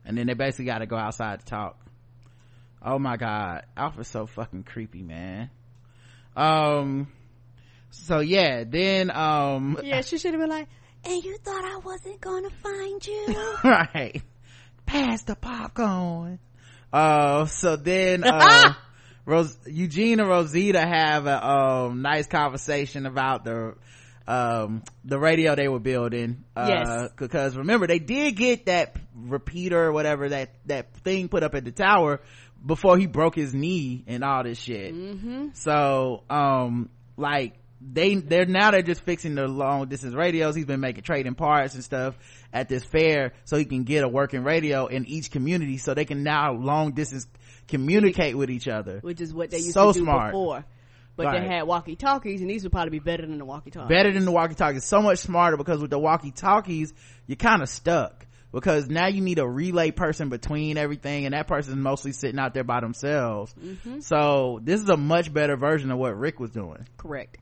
And 0.06 0.16
then 0.16 0.28
they 0.28 0.34
basically 0.34 0.66
got 0.66 0.78
to 0.78 0.86
go 0.86 0.96
outside 0.96 1.40
to 1.40 1.44
talk. 1.46 1.78
Oh 2.84 2.98
my 2.98 3.16
god. 3.16 3.66
Alpha's 3.76 4.08
so 4.08 4.26
fucking 4.26 4.62
creepy, 4.62 5.02
man. 5.02 5.50
Um, 6.36 7.08
so 7.90 8.20
yeah, 8.20 8.64
then, 8.64 9.10
um. 9.10 9.78
Yeah, 9.82 10.00
she 10.00 10.18
should 10.18 10.32
have 10.32 10.40
been 10.40 10.48
like, 10.48 10.68
and 11.04 11.24
you 11.24 11.36
thought 11.38 11.64
I 11.64 11.78
wasn't 11.78 12.20
gonna 12.20 12.50
find 12.62 13.06
you? 13.06 13.56
right. 13.64 14.22
Pass 14.86 15.22
the 15.22 15.36
popcorn. 15.36 16.38
Uh, 16.92 17.46
so 17.46 17.76
then, 17.76 18.24
uh, 18.26 18.74
Rose, 19.24 19.56
Eugene 19.66 20.20
and 20.20 20.28
Rosita 20.28 20.80
have 20.80 21.26
a, 21.26 21.46
um, 21.46 22.02
nice 22.02 22.26
conversation 22.26 23.06
about 23.06 23.44
the, 23.44 23.74
um, 24.26 24.82
the 25.04 25.18
radio 25.18 25.54
they 25.54 25.68
were 25.68 25.80
building. 25.80 26.44
Uh, 26.54 26.66
yes. 26.68 27.10
because 27.16 27.56
remember, 27.56 27.86
they 27.86 27.98
did 27.98 28.36
get 28.36 28.66
that 28.66 28.96
repeater 29.14 29.86
or 29.86 29.92
whatever, 29.92 30.28
that, 30.28 30.50
that 30.66 30.94
thing 30.98 31.28
put 31.28 31.42
up 31.42 31.54
at 31.54 31.64
the 31.64 31.72
tower 31.72 32.20
before 32.64 32.98
he 32.98 33.06
broke 33.06 33.34
his 33.34 33.54
knee 33.54 34.04
and 34.06 34.22
all 34.22 34.44
this 34.44 34.58
shit. 34.58 34.94
Mm-hmm. 34.94 35.48
So, 35.54 36.24
um, 36.30 36.90
like, 37.16 37.54
they 37.90 38.14
they're 38.14 38.46
now 38.46 38.70
they're 38.70 38.82
just 38.82 39.00
fixing 39.02 39.34
the 39.34 39.48
long 39.48 39.88
distance 39.88 40.14
radios. 40.14 40.54
He's 40.54 40.66
been 40.66 40.80
making 40.80 41.04
trading 41.04 41.34
parts 41.34 41.74
and 41.74 41.82
stuff 41.82 42.16
at 42.52 42.68
this 42.68 42.84
fair 42.84 43.32
so 43.44 43.56
he 43.56 43.64
can 43.64 43.84
get 43.84 44.04
a 44.04 44.08
working 44.08 44.44
radio 44.44 44.86
in 44.86 45.06
each 45.06 45.30
community 45.30 45.78
so 45.78 45.94
they 45.94 46.04
can 46.04 46.22
now 46.22 46.52
long 46.52 46.92
distance 46.92 47.26
communicate 47.68 48.36
with 48.36 48.50
each 48.50 48.68
other. 48.68 48.98
Which 49.00 49.20
is 49.20 49.34
what 49.34 49.50
they 49.50 49.58
used 49.58 49.72
so 49.72 49.92
to 49.92 49.98
do 49.98 50.04
smart. 50.04 50.32
before. 50.32 50.64
But 51.14 51.26
right. 51.26 51.42
they 51.42 51.46
had 51.46 51.64
walkie 51.64 51.96
talkies 51.96 52.40
and 52.40 52.48
these 52.48 52.62
would 52.62 52.72
probably 52.72 52.90
be 52.90 52.98
better 52.98 53.26
than 53.26 53.36
the 53.36 53.44
walkie 53.44 53.70
talkies 53.70 53.94
better 53.94 54.12
than 54.12 54.24
the 54.24 54.32
walkie 54.32 54.54
talkies 54.54 54.86
so 54.86 55.02
much 55.02 55.18
smarter 55.18 55.58
because 55.58 55.80
with 55.82 55.90
the 55.90 55.98
walkie 55.98 56.30
talkies 56.30 56.94
you're 57.26 57.36
kind 57.36 57.60
of 57.60 57.68
stuck 57.68 58.26
because 58.50 58.88
now 58.88 59.08
you 59.08 59.20
need 59.20 59.38
a 59.38 59.46
relay 59.46 59.90
person 59.90 60.30
between 60.30 60.78
everything 60.78 61.26
and 61.26 61.34
that 61.34 61.46
person's 61.46 61.76
mostly 61.76 62.12
sitting 62.12 62.38
out 62.38 62.54
there 62.54 62.64
by 62.64 62.80
themselves. 62.80 63.54
Mm-hmm. 63.62 64.00
so 64.00 64.58
this 64.62 64.80
is 64.80 64.88
a 64.88 64.96
much 64.96 65.32
better 65.32 65.54
version 65.54 65.90
of 65.90 65.98
what 65.98 66.16
rick 66.16 66.40
was 66.40 66.50
doing. 66.50 66.86
Correct 66.96 67.36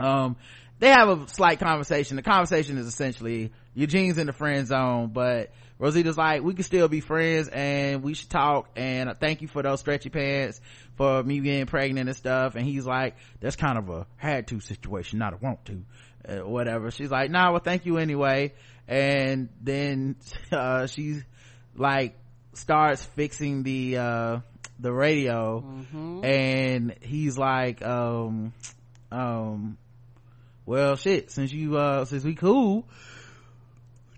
um 0.00 0.36
they 0.80 0.88
have 0.88 1.08
a 1.08 1.28
slight 1.28 1.60
conversation. 1.60 2.16
The 2.16 2.22
conversation 2.22 2.78
is 2.78 2.86
essentially 2.86 3.52
eugene's 3.74 4.18
in 4.18 4.26
the 4.26 4.32
friend 4.32 4.66
zone 4.66 5.10
but 5.12 5.52
rosita's 5.78 6.18
like 6.18 6.42
we 6.42 6.54
can 6.54 6.64
still 6.64 6.88
be 6.88 7.00
friends 7.00 7.48
and 7.48 8.02
we 8.02 8.14
should 8.14 8.30
talk 8.30 8.68
and 8.76 9.14
thank 9.20 9.42
you 9.42 9.48
for 9.48 9.62
those 9.62 9.80
stretchy 9.80 10.08
pants 10.08 10.60
for 10.96 11.22
me 11.22 11.40
being 11.40 11.66
pregnant 11.66 12.08
and 12.08 12.16
stuff. 12.16 12.54
And 12.54 12.64
he's 12.64 12.86
like 12.86 13.16
that's 13.40 13.56
kind 13.56 13.78
of 13.78 13.88
a 13.90 14.06
had 14.16 14.46
to 14.48 14.60
situation 14.60 15.18
not 15.18 15.34
a 15.34 15.36
want 15.36 15.64
to 15.66 15.84
uh, 16.28 16.48
whatever. 16.48 16.90
She's 16.90 17.10
like 17.10 17.30
nah 17.30 17.50
well 17.50 17.60
thank 17.60 17.86
you 17.86 17.98
anyway. 17.98 18.54
And 18.88 19.50
then 19.60 20.16
uh 20.52 20.86
she's 20.86 21.22
like 21.76 22.16
starts 22.54 23.04
fixing 23.04 23.62
the 23.62 23.98
uh 23.98 24.40
the 24.78 24.92
radio 24.92 25.60
mm-hmm. 25.60 26.24
and 26.24 26.94
he's 27.02 27.36
like 27.36 27.82
um 27.82 28.54
um 29.12 29.76
well 30.66 30.96
shit 30.96 31.30
since 31.30 31.52
you 31.52 31.76
uh 31.76 32.04
since 32.04 32.24
we 32.24 32.34
cool 32.34 32.86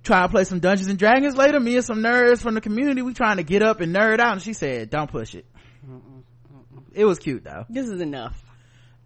try 0.02 0.22
to 0.22 0.28
play 0.28 0.44
some 0.44 0.58
dungeons 0.58 0.88
and 0.88 0.98
dragons 0.98 1.36
later 1.36 1.60
me 1.60 1.76
and 1.76 1.84
some 1.84 1.98
nerds 1.98 2.40
from 2.40 2.54
the 2.54 2.60
community 2.60 3.02
we 3.02 3.14
trying 3.14 3.36
to 3.36 3.42
get 3.42 3.62
up 3.62 3.80
and 3.80 3.94
nerd 3.94 4.18
out 4.18 4.32
and 4.32 4.42
she 4.42 4.52
said 4.52 4.90
don't 4.90 5.10
push 5.10 5.34
it 5.34 5.46
Mm-mm, 5.88 6.00
mm-mm. 6.00 6.82
it 6.92 7.04
was 7.04 7.18
cute 7.18 7.44
though 7.44 7.64
this 7.68 7.88
is 7.88 8.00
enough 8.00 8.42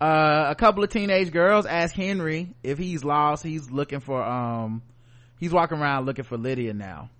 uh 0.00 0.46
a 0.48 0.54
couple 0.54 0.82
of 0.84 0.90
teenage 0.90 1.30
girls 1.30 1.66
ask 1.66 1.94
henry 1.94 2.54
if 2.62 2.78
he's 2.78 3.04
lost 3.04 3.42
he's 3.42 3.70
looking 3.70 4.00
for 4.00 4.22
um 4.22 4.82
he's 5.38 5.52
walking 5.52 5.78
around 5.78 6.06
looking 6.06 6.24
for 6.24 6.36
lydia 6.36 6.72
now 6.74 7.10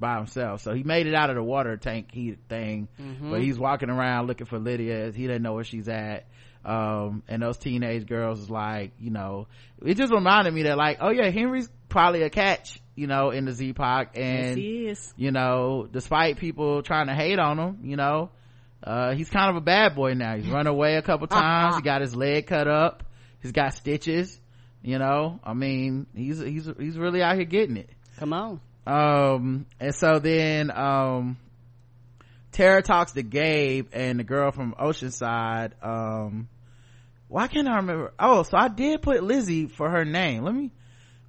by 0.00 0.16
himself. 0.16 0.62
So 0.62 0.72
he 0.72 0.82
made 0.82 1.06
it 1.06 1.14
out 1.14 1.30
of 1.30 1.36
the 1.36 1.42
water 1.42 1.76
tank 1.76 2.10
heat 2.10 2.38
thing, 2.48 2.88
mm-hmm. 3.00 3.30
but 3.30 3.42
he's 3.42 3.58
walking 3.58 3.90
around 3.90 4.26
looking 4.26 4.46
for 4.46 4.58
Lydia. 4.58 5.12
He 5.12 5.26
didn't 5.26 5.42
know 5.42 5.52
where 5.52 5.64
she's 5.64 5.88
at. 5.88 6.24
Um, 6.64 7.22
and 7.28 7.42
those 7.42 7.56
teenage 7.56 8.06
girls 8.06 8.40
is 8.40 8.50
like, 8.50 8.92
you 9.00 9.10
know, 9.10 9.46
it 9.84 9.96
just 9.96 10.12
reminded 10.12 10.52
me 10.52 10.64
that 10.64 10.76
like, 10.76 10.98
oh 11.00 11.10
yeah, 11.10 11.30
Henry's 11.30 11.68
probably 11.88 12.22
a 12.22 12.30
catch, 12.30 12.80
you 12.94 13.06
know, 13.06 13.30
in 13.30 13.46
the 13.46 13.52
Z-Pac. 13.52 14.18
And, 14.18 14.58
yes, 14.58 15.12
you 15.16 15.30
know, 15.30 15.88
despite 15.90 16.38
people 16.38 16.82
trying 16.82 17.06
to 17.06 17.14
hate 17.14 17.38
on 17.38 17.58
him, 17.58 17.78
you 17.84 17.96
know, 17.96 18.30
uh, 18.84 19.14
he's 19.14 19.30
kind 19.30 19.50
of 19.50 19.56
a 19.56 19.60
bad 19.64 19.94
boy 19.94 20.14
now. 20.14 20.36
He's 20.36 20.48
run 20.48 20.66
away 20.66 20.96
a 20.96 21.02
couple 21.02 21.26
times. 21.28 21.76
he 21.76 21.82
got 21.82 22.02
his 22.02 22.14
leg 22.14 22.46
cut 22.46 22.68
up. 22.68 23.04
He's 23.42 23.52
got 23.52 23.72
stitches, 23.72 24.38
you 24.82 24.98
know, 24.98 25.40
I 25.42 25.54
mean, 25.54 26.06
he's, 26.14 26.40
he's, 26.40 26.68
he's 26.78 26.98
really 26.98 27.22
out 27.22 27.36
here 27.36 27.46
getting 27.46 27.78
it. 27.78 27.88
Come 28.18 28.34
on. 28.34 28.60
Um, 28.86 29.66
and 29.78 29.94
so 29.94 30.18
then, 30.18 30.70
um, 30.70 31.38
Tara 32.52 32.82
talks 32.82 33.12
to 33.12 33.22
Gabe 33.22 33.88
and 33.92 34.18
the 34.18 34.24
girl 34.24 34.50
from 34.50 34.74
Oceanside. 34.74 35.72
Um, 35.82 36.48
why 37.28 37.46
can't 37.46 37.68
I 37.68 37.76
remember? 37.76 38.12
Oh, 38.18 38.42
so 38.42 38.56
I 38.56 38.68
did 38.68 39.02
put 39.02 39.22
Lizzie 39.22 39.66
for 39.66 39.88
her 39.88 40.04
name. 40.04 40.42
Let 40.42 40.54
me 40.54 40.72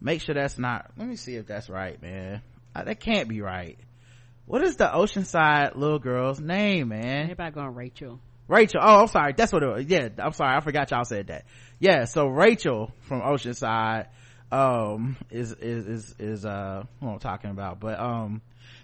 make 0.02 0.22
sure 0.22 0.34
that's 0.34 0.58
not, 0.58 0.92
let 0.98 1.08
me 1.08 1.16
see 1.16 1.36
if 1.36 1.46
that's 1.46 1.70
right, 1.70 2.02
man. 2.02 2.42
I, 2.76 2.84
that 2.86 3.00
can't 3.00 3.30
be 3.30 3.42
right. 3.42 3.78
What 4.46 4.64
is 4.64 4.78
the 4.78 4.86
Oceanside 4.86 5.76
little 5.76 6.00
girl's 6.00 6.40
name, 6.40 6.90
man? 6.90 7.24
Everybody 7.24 7.52
going 7.52 7.76
Rachel. 7.76 8.20
Rachel. 8.48 8.82
Oh, 8.84 9.02
I'm 9.02 9.08
sorry. 9.08 9.34
That's 9.38 9.54
what 9.54 9.64
it 9.64 9.68
was. 9.68 9.86
Yeah, 9.86 10.10
I'm 10.18 10.34
sorry. 10.34 10.58
I 10.58 10.60
forgot 10.62 10.92
y'all 10.92 11.06
said 11.06 11.28
that. 11.28 11.46
Yeah, 11.80 12.06
so 12.06 12.28
Rachel 12.28 12.92
from 13.02 13.22
Oceanside, 13.22 14.08
um, 14.52 15.18
is, 15.30 15.54
is, 15.54 15.86
is, 15.88 16.16
is, 16.20 16.46
uh, 16.46 16.84
what 17.00 17.12
I'm 17.12 17.20
talking 17.20 17.52
about. 17.52 17.80
But, 17.80 18.00
um, 18.00 18.42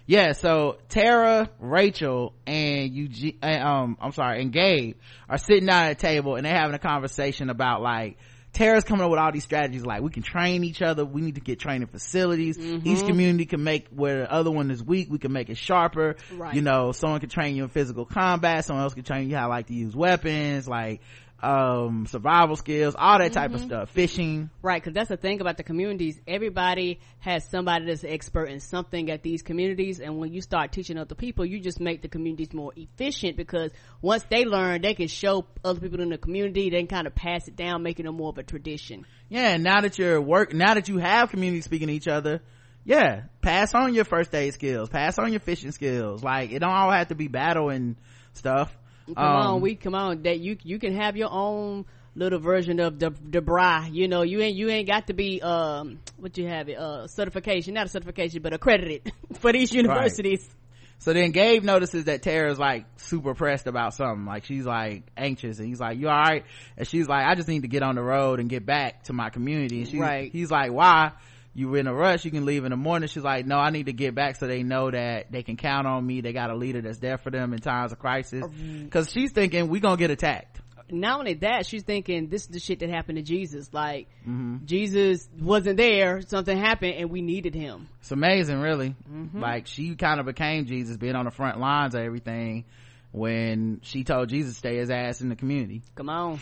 yeah 0.08 0.32
so 0.32 0.78
tara 0.88 1.48
rachel 1.60 2.34
and 2.46 2.92
eugene 2.92 3.38
um 3.44 3.96
i'm 4.00 4.10
sorry 4.10 4.42
and 4.42 4.52
gabe 4.52 4.96
are 5.28 5.38
sitting 5.38 5.66
down 5.66 5.84
at 5.84 5.92
a 5.92 5.94
table 5.94 6.34
and 6.34 6.44
they're 6.44 6.56
having 6.56 6.74
a 6.74 6.80
conversation 6.80 7.50
about 7.50 7.80
like 7.80 8.18
Tara's 8.52 8.82
coming 8.82 9.04
up 9.04 9.10
with 9.10 9.20
all 9.20 9.30
these 9.30 9.44
strategies 9.44 9.84
like 9.84 10.02
we 10.02 10.10
can 10.10 10.22
train 10.22 10.64
each 10.64 10.82
other. 10.82 11.04
We 11.04 11.20
need 11.20 11.34
to 11.36 11.40
get 11.40 11.60
training 11.60 11.86
facilities. 11.88 12.56
Mm-hmm. 12.56 12.88
Each 12.88 13.04
community 13.06 13.46
can 13.46 13.62
make 13.62 13.88
where 13.90 14.20
the 14.20 14.32
other 14.32 14.50
one 14.50 14.70
is 14.70 14.82
weak. 14.82 15.08
We 15.10 15.18
can 15.18 15.32
make 15.32 15.50
it 15.50 15.58
sharper. 15.58 16.16
Right. 16.32 16.54
You 16.54 16.62
know, 16.62 16.92
someone 16.92 17.20
can 17.20 17.28
train 17.28 17.54
you 17.56 17.64
in 17.64 17.68
physical 17.68 18.04
combat. 18.04 18.64
Someone 18.64 18.84
else 18.84 18.94
can 18.94 19.04
train 19.04 19.28
you 19.28 19.36
how 19.36 19.48
like 19.48 19.66
to 19.66 19.74
use 19.74 19.94
weapons. 19.94 20.66
Like, 20.66 21.02
um 21.40 22.04
survival 22.06 22.56
skills 22.56 22.96
all 22.98 23.18
that 23.18 23.32
type 23.32 23.52
mm-hmm. 23.52 23.54
of 23.56 23.60
stuff. 23.60 23.90
Fishing. 23.90 24.50
Right 24.60 24.82
because 24.82 24.94
that's 24.94 25.08
the 25.08 25.16
thing 25.16 25.40
about 25.40 25.56
the 25.56 25.62
communities. 25.62 26.20
Everybody 26.26 27.00
has 27.20 27.48
somebody 27.48 27.86
that's 27.86 28.02
expert 28.02 28.46
in 28.46 28.58
something 28.58 29.10
at 29.10 29.22
these 29.22 29.42
communities 29.42 30.00
and 30.00 30.18
when 30.18 30.32
you 30.32 30.40
start 30.40 30.72
teaching 30.72 30.98
other 30.98 31.14
people 31.14 31.44
you 31.44 31.60
just 31.60 31.78
make 31.78 32.02
the 32.02 32.08
communities 32.08 32.52
more 32.52 32.72
efficient 32.74 33.36
because 33.36 33.70
once 34.02 34.24
they 34.28 34.44
learn 34.44 34.82
they 34.82 34.94
can 34.94 35.06
show 35.06 35.46
other 35.64 35.78
people 35.78 36.00
in 36.00 36.08
the 36.08 36.18
community 36.18 36.70
they 36.70 36.78
can 36.78 36.88
kind 36.88 37.06
of 37.06 37.14
pass 37.14 37.46
it 37.46 37.54
down 37.54 37.82
making 37.84 38.06
it 38.06 38.12
more 38.12 38.30
of 38.30 38.38
a 38.38 38.42
tradition. 38.42 39.06
Yeah 39.28 39.50
and 39.50 39.62
now 39.62 39.80
that 39.80 39.96
you're 39.96 40.20
work 40.20 40.52
now 40.52 40.74
that 40.74 40.88
you 40.88 40.98
have 40.98 41.30
community 41.30 41.60
speaking 41.60 41.86
to 41.86 41.94
each 41.94 42.08
other 42.08 42.40
yeah 42.84 43.22
pass 43.42 43.74
on 43.74 43.94
your 43.94 44.04
first 44.04 44.34
aid 44.34 44.54
skills 44.54 44.88
pass 44.88 45.18
on 45.20 45.30
your 45.30 45.40
fishing 45.40 45.70
skills. 45.70 46.24
Like 46.24 46.50
it 46.50 46.58
don't 46.58 46.72
all 46.72 46.90
have 46.90 47.08
to 47.08 47.14
be 47.14 47.28
battle 47.28 47.68
and 47.68 47.94
stuff 48.32 48.76
Come 49.14 49.24
um, 49.24 49.46
on, 49.46 49.60
we 49.60 49.74
come 49.74 49.94
on. 49.94 50.22
That 50.22 50.40
you 50.40 50.56
you 50.62 50.78
can 50.78 50.94
have 50.94 51.16
your 51.16 51.30
own 51.30 51.86
little 52.14 52.38
version 52.38 52.80
of 52.80 52.98
the 52.98 53.10
the 53.10 53.40
bra. 53.40 53.86
You 53.90 54.08
know, 54.08 54.22
you 54.22 54.40
ain't 54.40 54.56
you 54.56 54.68
ain't 54.68 54.88
got 54.88 55.06
to 55.06 55.12
be 55.12 55.40
um 55.42 56.00
what 56.16 56.36
you 56.36 56.46
have 56.46 56.68
it 56.68 56.78
uh 56.78 57.06
certification, 57.06 57.74
not 57.74 57.86
a 57.86 57.88
certification, 57.88 58.42
but 58.42 58.52
accredited 58.52 59.12
for 59.40 59.52
these 59.52 59.72
universities. 59.72 60.40
Right. 60.40 60.54
So 61.00 61.12
then 61.12 61.30
Gabe 61.30 61.62
notices 61.62 62.04
that 62.06 62.22
Tara's 62.22 62.58
like 62.58 62.84
super 62.96 63.34
pressed 63.34 63.68
about 63.68 63.94
something. 63.94 64.26
Like 64.26 64.44
she's 64.44 64.66
like 64.66 65.04
anxious 65.16 65.58
and 65.58 65.68
he's 65.68 65.78
like, 65.78 65.96
you 65.96 66.08
alright? 66.08 66.44
And 66.76 66.88
she's 66.88 67.06
like, 67.06 67.24
I 67.24 67.36
just 67.36 67.46
need 67.46 67.62
to 67.62 67.68
get 67.68 67.84
on 67.84 67.94
the 67.94 68.02
road 68.02 68.40
and 68.40 68.48
get 68.48 68.66
back 68.66 69.04
to 69.04 69.12
my 69.12 69.30
community. 69.30 69.78
And 69.78 69.88
she's, 69.88 70.00
right. 70.00 70.32
he's 70.32 70.50
like, 70.50 70.72
why? 70.72 71.12
You 71.54 71.68
were 71.68 71.78
in 71.78 71.86
a 71.86 71.94
rush 71.94 72.24
you 72.24 72.30
can 72.30 72.44
leave 72.44 72.64
in 72.64 72.70
the 72.70 72.76
morning. 72.76 73.08
She's 73.08 73.24
like 73.24 73.46
no 73.46 73.58
i 73.58 73.70
need 73.70 73.86
to 73.86 73.92
get 73.92 74.14
back 74.14 74.36
so 74.36 74.46
they 74.46 74.62
know 74.62 74.90
that 74.90 75.30
they 75.32 75.42
can 75.42 75.56
count 75.56 75.86
on 75.86 76.06
me. 76.06 76.20
They 76.20 76.32
got 76.32 76.50
a 76.50 76.54
leader 76.54 76.80
that's 76.80 76.98
there 76.98 77.18
for 77.18 77.30
them 77.30 77.52
in 77.52 77.60
times 77.60 77.92
of 77.92 77.98
crisis. 77.98 78.44
Because 78.84 79.10
she's 79.10 79.32
thinking 79.32 79.68
we're 79.68 79.80
gonna 79.80 79.96
get 79.96 80.10
attacked. 80.10 80.60
Not 80.90 81.18
only 81.18 81.34
that 81.34 81.66
she's 81.66 81.82
thinking 81.82 82.28
this 82.28 82.42
is 82.42 82.48
the 82.48 82.60
shit 82.60 82.78
that 82.80 82.88
happened 82.88 83.18
to 83.18 83.22
jesus. 83.22 83.72
Like 83.72 84.08
mm-hmm. 84.22 84.64
jesus 84.64 85.28
wasn't 85.38 85.76
there 85.76 86.22
something 86.22 86.56
happened 86.56 86.94
and 86.94 87.10
we 87.10 87.22
needed 87.22 87.54
him. 87.54 87.88
It's 88.00 88.12
amazing 88.12 88.60
really. 88.60 88.94
Mm-hmm. 89.10 89.40
like 89.40 89.66
she 89.66 89.94
kind 89.96 90.20
of 90.20 90.26
became 90.26 90.66
jesus 90.66 90.96
being 90.96 91.16
on 91.16 91.24
the 91.24 91.30
front 91.30 91.58
lines 91.58 91.94
of 91.94 92.02
everything 92.02 92.64
when 93.10 93.80
she 93.82 94.04
told 94.04 94.28
jesus 94.28 94.56
stay 94.56 94.76
his 94.76 94.90
ass 94.90 95.20
in 95.20 95.28
the 95.28 95.36
community. 95.36 95.82
Come 95.96 96.08
on 96.08 96.40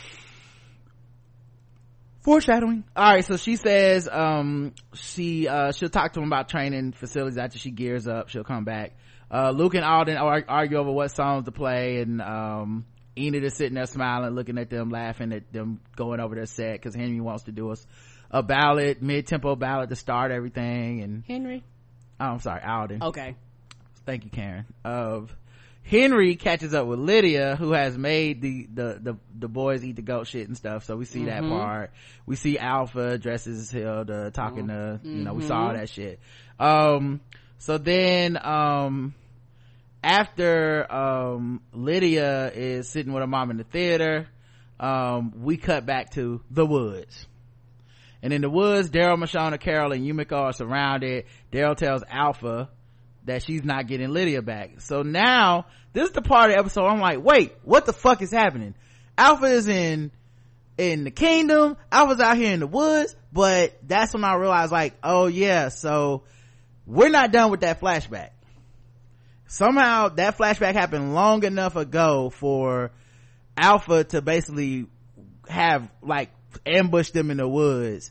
foreshadowing. 2.27 2.83
All 2.97 3.13
right 3.13 3.25
so 3.25 3.37
she 3.37 3.55
says 3.55 4.09
um 4.11 4.75
she 4.95 5.47
uh 5.47 5.71
she'll 5.71 5.89
talk 5.89 6.13
to 6.15 6.21
him 6.21 6.27
about 6.27 6.49
training 6.49 6.93
facilities 6.93 7.39
after 7.39 7.59
she 7.59 7.71
gears 7.71 8.09
up. 8.09 8.29
She'll 8.29 8.45
come 8.45 8.65
back. 8.65 8.99
Uh 9.31 9.51
luke 9.51 9.75
and 9.75 9.85
alden 9.85 10.17
argue 10.17 10.77
over 10.77 10.91
what 10.91 11.13
songs 11.13 11.45
to 11.45 11.53
play 11.53 12.01
and 12.01 12.21
um 12.21 12.85
enid 13.17 13.45
is 13.45 13.55
sitting 13.55 13.75
there 13.75 13.87
smiling 13.87 14.35
looking 14.35 14.59
at 14.59 14.69
them 14.69 14.91
laughing 14.91 15.33
at 15.33 15.53
them 15.53 15.81
going 15.95 16.21
over 16.21 16.35
their 16.35 16.47
set 16.47 16.73
because 16.73 16.95
henry 16.95 17.21
wants 17.21 17.45
to 17.45 17.53
do 17.53 17.71
us 17.71 17.87
a 18.31 18.43
ballad 18.43 19.03
mid-tempo 19.03 19.57
ballad 19.57 19.89
to 19.89 19.97
start 19.97 20.33
everything 20.33 21.01
and 21.03 21.25
henry? 21.27 21.65
Oh 22.21 22.25
i'm 22.25 22.41
sorry 22.41 22.61
alden. 22.63 23.03
Okay. 23.03 23.37
Thank 24.05 24.25
you 24.25 24.31
karen 24.31 24.67
of 24.85 25.35
Henry 25.89 26.35
catches 26.35 26.75
up 26.75 26.89
with 26.89 26.99
Lydia, 26.99 27.55
who 27.55 27.71
has 27.71 27.97
made 27.97 28.43
the, 28.43 28.67
the, 28.75 28.99
the, 29.01 29.17
the 29.39 29.49
boys 29.49 29.85
eat 29.85 29.95
the 29.95 30.03
goat 30.03 30.27
shit 30.27 30.49
and 30.49 30.57
stuff. 30.57 30.85
So 30.85 30.97
we 30.97 31.05
see 31.05 31.21
mm-hmm. 31.21 31.49
that 31.49 31.49
part. 31.49 31.93
We 32.27 32.35
see 32.35 32.59
Alpha 32.59 33.19
dresses 33.19 33.71
Hilda 33.71 34.33
talking 34.33 34.67
to, 34.67 35.01
you 35.05 35.23
know, 35.23 35.33
we 35.35 35.45
saw 35.45 35.61
all 35.61 35.69
mm-hmm. 35.69 35.79
that 35.79 35.89
shit. 35.89 36.19
Um, 36.59 37.21
so 37.59 37.79
then, 37.79 38.37
um, 38.45 39.15
after, 40.03 40.93
um, 40.93 41.63
Lydia 41.73 42.51
is 42.53 42.89
sitting 42.89 43.13
with 43.13 43.21
her 43.21 43.29
mom 43.29 43.53
in 43.53 43.57
the 43.57 43.65
theater, 43.65 44.27
um, 44.81 45.45
we 45.45 45.57
cut 45.57 45.87
back 45.87 46.11
to 46.15 46.43
the 46.51 46.67
woods. 46.67 47.27
And 48.23 48.33
in 48.33 48.43
the 48.43 48.51
woods, 48.51 48.91
Daryl, 48.91 49.23
Michonne, 49.23 49.61
Carol, 49.61 49.93
and 49.93 50.05
Yumiko 50.05 50.37
are 50.37 50.53
surrounded. 50.53 51.27
Daryl 51.53 51.77
tells 51.77 52.03
Alpha, 52.11 52.71
that 53.27 53.43
she's 53.45 53.65
not 53.65 53.87
getting 53.87 54.11
Lydia 54.11 54.41
back. 54.41 54.81
So 54.81 55.03
now, 55.03 55.67
this 55.93 56.09
is 56.09 56.13
the 56.13 56.23
part 56.23 56.51
of 56.51 56.57
the 56.57 56.61
episode 56.61 56.87
I'm 56.87 57.01
like, 57.01 57.23
wait, 57.23 57.55
what 57.63 57.85
the 57.85 57.93
fuck 57.93 58.23
is 58.23 58.31
happening? 58.31 58.75
Alpha 59.19 59.47
is 59.47 59.69
in, 59.69 60.11
in 60.79 61.05
the 61.05 61.11
kingdom, 61.11 61.77
Alpha's 61.91 62.21
out 62.21 62.37
here 62.37 62.53
in 62.53 62.61
the 62.61 62.67
woods, 62.67 63.15
but 63.33 63.77
that's 63.83 64.15
when 64.15 64.25
I 64.25 64.35
realized 64.35 64.73
like, 64.73 64.95
oh 65.03 65.27
yeah, 65.27 65.69
so 65.69 66.23
we're 66.87 67.09
not 67.09 67.33
done 67.33 67.51
with 67.51 67.61
that 67.61 67.81
flashback. 67.81 68.31
Somehow 69.49 70.09
that 70.11 70.37
flashback 70.39 70.75
happened 70.75 71.15
long 71.15 71.45
enough 71.45 71.77
ago 71.77 72.31
for 72.31 72.93
Alpha 73.57 74.05
to 74.05 74.21
basically 74.21 74.87
have 75.49 75.89
like 76.03 76.31
ambush 76.65 77.11
them 77.11 77.31
in 77.31 77.39
the 77.39 77.49
woods 77.49 78.11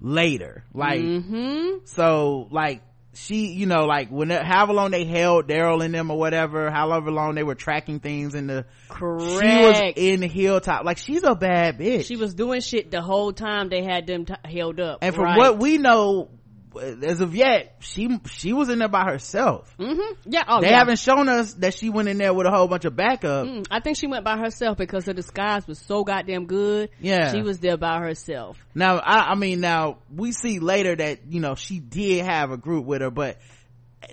later. 0.00 0.64
Like, 0.74 1.00
mm-hmm. 1.00 1.84
so 1.84 2.48
like 2.50 2.82
she 3.14 3.48
you 3.52 3.66
know 3.66 3.84
like 3.84 4.08
when 4.08 4.30
however 4.30 4.72
long 4.72 4.90
they 4.90 5.04
held 5.04 5.46
daryl 5.46 5.84
in 5.84 5.92
them 5.92 6.10
or 6.10 6.18
whatever 6.18 6.70
however 6.70 7.10
long 7.10 7.34
they 7.34 7.42
were 7.42 7.54
tracking 7.54 8.00
things 8.00 8.34
in 8.34 8.46
the 8.46 8.64
correct 8.88 9.42
she 9.42 9.64
was 9.64 9.92
in 9.96 10.20
the 10.20 10.28
hilltop. 10.28 10.84
Like 10.84 10.98
she's 10.98 11.22
a 11.22 11.34
bad 11.34 11.78
bitch. 11.78 12.06
She 12.06 12.16
was 12.16 12.34
doing 12.34 12.60
shit 12.60 12.90
the 12.90 13.02
whole 13.02 13.32
time 13.32 13.68
they 13.68 13.82
had 13.82 14.06
them 14.06 14.24
t- 14.24 14.34
held 14.44 14.80
up. 14.80 14.98
And 15.02 15.14
from 15.14 15.24
right. 15.24 15.38
what 15.38 15.58
we 15.58 15.78
know 15.78 16.30
as 16.76 17.20
of 17.20 17.34
yet, 17.34 17.76
she 17.80 18.18
she 18.28 18.52
was 18.52 18.68
in 18.68 18.78
there 18.78 18.88
by 18.88 19.04
herself. 19.04 19.74
Mm-hmm. 19.78 20.30
Yeah, 20.30 20.44
oh, 20.48 20.60
they 20.60 20.70
yeah. 20.70 20.78
haven't 20.78 20.98
shown 20.98 21.28
us 21.28 21.54
that 21.54 21.74
she 21.74 21.90
went 21.90 22.08
in 22.08 22.18
there 22.18 22.32
with 22.34 22.46
a 22.46 22.50
whole 22.50 22.68
bunch 22.68 22.84
of 22.84 22.96
backup. 22.96 23.46
Mm, 23.46 23.66
I 23.70 23.80
think 23.80 23.96
she 23.96 24.06
went 24.06 24.24
by 24.24 24.38
herself 24.38 24.78
because 24.78 25.06
her 25.06 25.12
disguise 25.12 25.66
was 25.66 25.78
so 25.78 26.04
goddamn 26.04 26.46
good. 26.46 26.90
Yeah, 27.00 27.32
she 27.32 27.42
was 27.42 27.58
there 27.58 27.76
by 27.76 28.00
herself. 28.00 28.58
Now, 28.74 28.98
I, 28.98 29.32
I 29.32 29.34
mean, 29.34 29.60
now 29.60 29.98
we 30.14 30.32
see 30.32 30.58
later 30.58 30.96
that 30.96 31.26
you 31.28 31.40
know 31.40 31.54
she 31.54 31.78
did 31.80 32.24
have 32.24 32.50
a 32.50 32.56
group 32.56 32.84
with 32.84 33.02
her, 33.02 33.10
but 33.10 33.38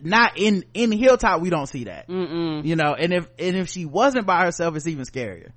not 0.02 0.34
in 0.38 0.66
in 0.74 0.92
Hilltop. 0.92 1.42
We 1.42 1.50
don't 1.50 1.68
see 1.68 1.86
that. 1.86 2.08
Mm-mm. 2.08 2.66
You 2.66 2.76
know, 2.76 2.94
and 2.94 3.14
if 3.14 3.28
and 3.38 3.56
if 3.56 3.70
she 3.70 3.86
wasn't 3.86 4.26
by 4.26 4.44
herself, 4.44 4.76
it's 4.76 4.88
even 4.88 5.06
scarier. 5.06 5.52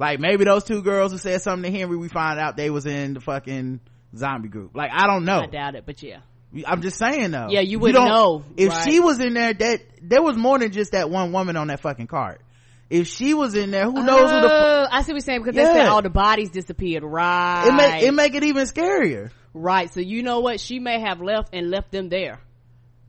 Like 0.00 0.18
maybe 0.18 0.44
those 0.44 0.64
two 0.64 0.82
girls 0.82 1.12
who 1.12 1.18
said 1.18 1.42
something 1.42 1.70
to 1.70 1.78
Henry, 1.78 1.96
we 1.96 2.08
find 2.08 2.40
out 2.40 2.56
they 2.56 2.70
was 2.70 2.86
in 2.86 3.14
the 3.14 3.20
fucking 3.20 3.80
zombie 4.16 4.48
group. 4.48 4.74
Like 4.74 4.90
I 4.92 5.06
don't 5.06 5.24
know. 5.24 5.40
I 5.40 5.46
doubt 5.46 5.74
it, 5.74 5.84
but 5.86 6.02
yeah. 6.02 6.20
I'm 6.66 6.82
just 6.82 6.98
saying 6.98 7.30
though. 7.30 7.46
Yeah, 7.48 7.60
you 7.60 7.78
wouldn't 7.78 8.02
you 8.02 8.10
know. 8.10 8.44
If 8.56 8.70
right. 8.70 8.84
she 8.84 9.00
was 9.00 9.20
in 9.20 9.34
there, 9.34 9.54
that 9.54 9.80
there 10.02 10.22
was 10.22 10.36
more 10.36 10.58
than 10.58 10.72
just 10.72 10.92
that 10.92 11.08
one 11.08 11.32
woman 11.32 11.56
on 11.56 11.68
that 11.68 11.80
fucking 11.80 12.08
cart. 12.08 12.40
If 12.88 13.06
she 13.06 13.34
was 13.34 13.54
in 13.54 13.70
there, 13.70 13.84
who 13.84 14.02
knows 14.02 14.30
who 14.30 14.40
the? 14.40 14.48
Oh, 14.50 14.86
I 14.90 15.02
see 15.02 15.12
what 15.12 15.16
you're 15.16 15.20
saying 15.20 15.42
because 15.42 15.54
yeah. 15.54 15.72
they 15.72 15.78
said 15.80 15.86
all 15.86 16.02
the 16.02 16.10
bodies 16.10 16.50
disappeared. 16.50 17.04
Right. 17.04 17.66
It 17.68 17.72
make 17.72 18.02
it 18.02 18.12
make 18.12 18.34
it 18.34 18.42
even 18.42 18.66
scarier. 18.66 19.30
Right. 19.54 19.92
So 19.92 20.00
you 20.00 20.24
know 20.24 20.40
what? 20.40 20.58
She 20.58 20.80
may 20.80 21.00
have 21.00 21.20
left 21.20 21.50
and 21.52 21.70
left 21.70 21.92
them 21.92 22.08
there. 22.08 22.40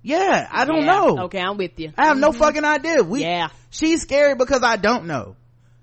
Yeah, 0.03 0.47
I 0.51 0.65
don't 0.65 0.83
yeah. 0.83 0.95
know. 0.95 1.19
Okay, 1.25 1.39
I'm 1.39 1.57
with 1.57 1.79
you. 1.79 1.93
I 1.97 2.07
have 2.07 2.17
no 2.17 2.31
Mhm. 2.31 2.35
fucking 2.37 2.65
idea. 2.65 3.03
We, 3.03 3.21
Yeah. 3.21 3.49
She's 3.69 4.01
scary 4.01 4.35
because 4.35 4.63
I 4.63 4.75
don't 4.75 5.05
know. 5.05 5.35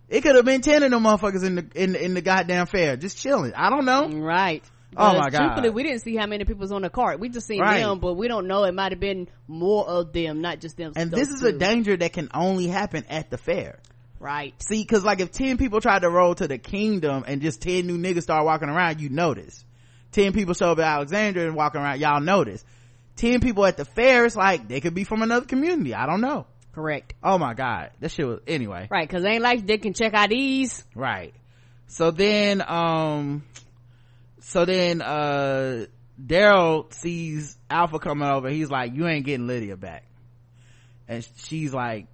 It 0.08 0.22
could 0.22 0.34
have 0.34 0.44
been 0.44 0.60
10 0.60 0.82
of 0.82 0.90
them 0.90 1.04
motherfuckers 1.04 1.44
in 1.44 1.54
the, 1.56 1.66
in, 1.74 1.92
the- 1.92 2.04
in 2.04 2.14
the 2.14 2.20
goddamn 2.20 2.66
fair, 2.66 2.96
just 2.96 3.18
chilling. 3.18 3.52
I 3.54 3.70
don't 3.70 3.84
know. 3.84 4.08
Right. 4.08 4.64
Oh 4.96 5.18
my 5.18 5.30
God. 5.30 5.38
Truthfully, 5.38 5.70
we 5.70 5.82
didn't 5.82 6.00
see 6.00 6.16
how 6.16 6.26
many 6.26 6.44
people 6.44 6.60
was 6.60 6.72
on 6.72 6.82
the 6.82 6.90
cart. 6.90 7.20
We 7.20 7.28
just 7.28 7.46
seen 7.46 7.60
Right. 7.60 7.80
them, 7.80 7.98
but 7.98 8.14
we 8.14 8.26
don't 8.28 8.46
know. 8.46 8.64
It 8.64 8.72
might 8.74 8.92
have 8.92 9.00
been 9.00 9.28
more 9.46 9.86
of 9.86 10.12
them, 10.12 10.40
not 10.40 10.60
just 10.60 10.76
them. 10.76 10.92
And 10.96 11.10
this 11.10 11.28
is 11.28 11.42
a 11.42 11.52
danger 11.52 11.96
that 11.96 12.12
can 12.12 12.28
only 12.34 12.66
happen 12.66 13.04
at 13.08 13.30
the 13.30 13.38
fair. 13.38 13.78
Right. 14.20 14.54
See, 14.62 14.84
cause 14.84 15.04
like 15.04 15.20
if 15.20 15.30
10 15.30 15.58
people 15.58 15.80
tried 15.80 16.02
to 16.02 16.10
roll 16.10 16.34
to 16.34 16.48
the 16.48 16.58
kingdom 16.58 17.24
and 17.26 17.40
just 17.40 17.60
10 17.62 17.86
new 17.86 17.98
niggas 17.98 18.22
start 18.22 18.44
walking 18.44 18.68
around, 18.68 19.00
you 19.00 19.08
notice. 19.10 19.64
10 20.12 20.32
people 20.32 20.54
show 20.54 20.72
up 20.72 20.78
at 20.78 20.84
Alexandria 20.84 21.46
and 21.46 21.54
walking 21.54 21.80
around, 21.80 22.00
y'all 22.00 22.20
notice. 22.20 22.64
10 23.16 23.40
people 23.40 23.64
at 23.66 23.76
the 23.76 23.84
fair, 23.84 24.24
it's 24.24 24.36
like, 24.36 24.68
they 24.68 24.80
could 24.80 24.94
be 24.94 25.04
from 25.04 25.22
another 25.22 25.46
community. 25.46 25.94
I 25.94 26.06
don't 26.06 26.20
know. 26.20 26.46
Correct. 26.72 27.14
Oh 27.22 27.38
my 27.38 27.54
god. 27.54 27.90
That 28.00 28.10
shit 28.10 28.26
was, 28.26 28.40
anyway. 28.46 28.88
Right, 28.90 29.08
because 29.08 29.24
ain't 29.24 29.42
like 29.42 29.66
they 29.66 29.78
can 29.78 29.92
check 29.92 30.14
IDs. 30.14 30.84
Right. 30.94 31.34
So 31.88 32.10
then, 32.10 32.62
um, 32.66 33.44
so 34.48 34.64
then, 34.64 35.02
uh, 35.02 35.84
Daryl 36.18 36.90
sees 36.94 37.58
Alpha 37.68 37.98
coming 37.98 38.26
over. 38.26 38.48
He's 38.48 38.70
like, 38.70 38.94
you 38.94 39.06
ain't 39.06 39.26
getting 39.26 39.46
Lydia 39.46 39.76
back. 39.76 40.04
And 41.06 41.28
she's 41.36 41.74
like, 41.74 42.06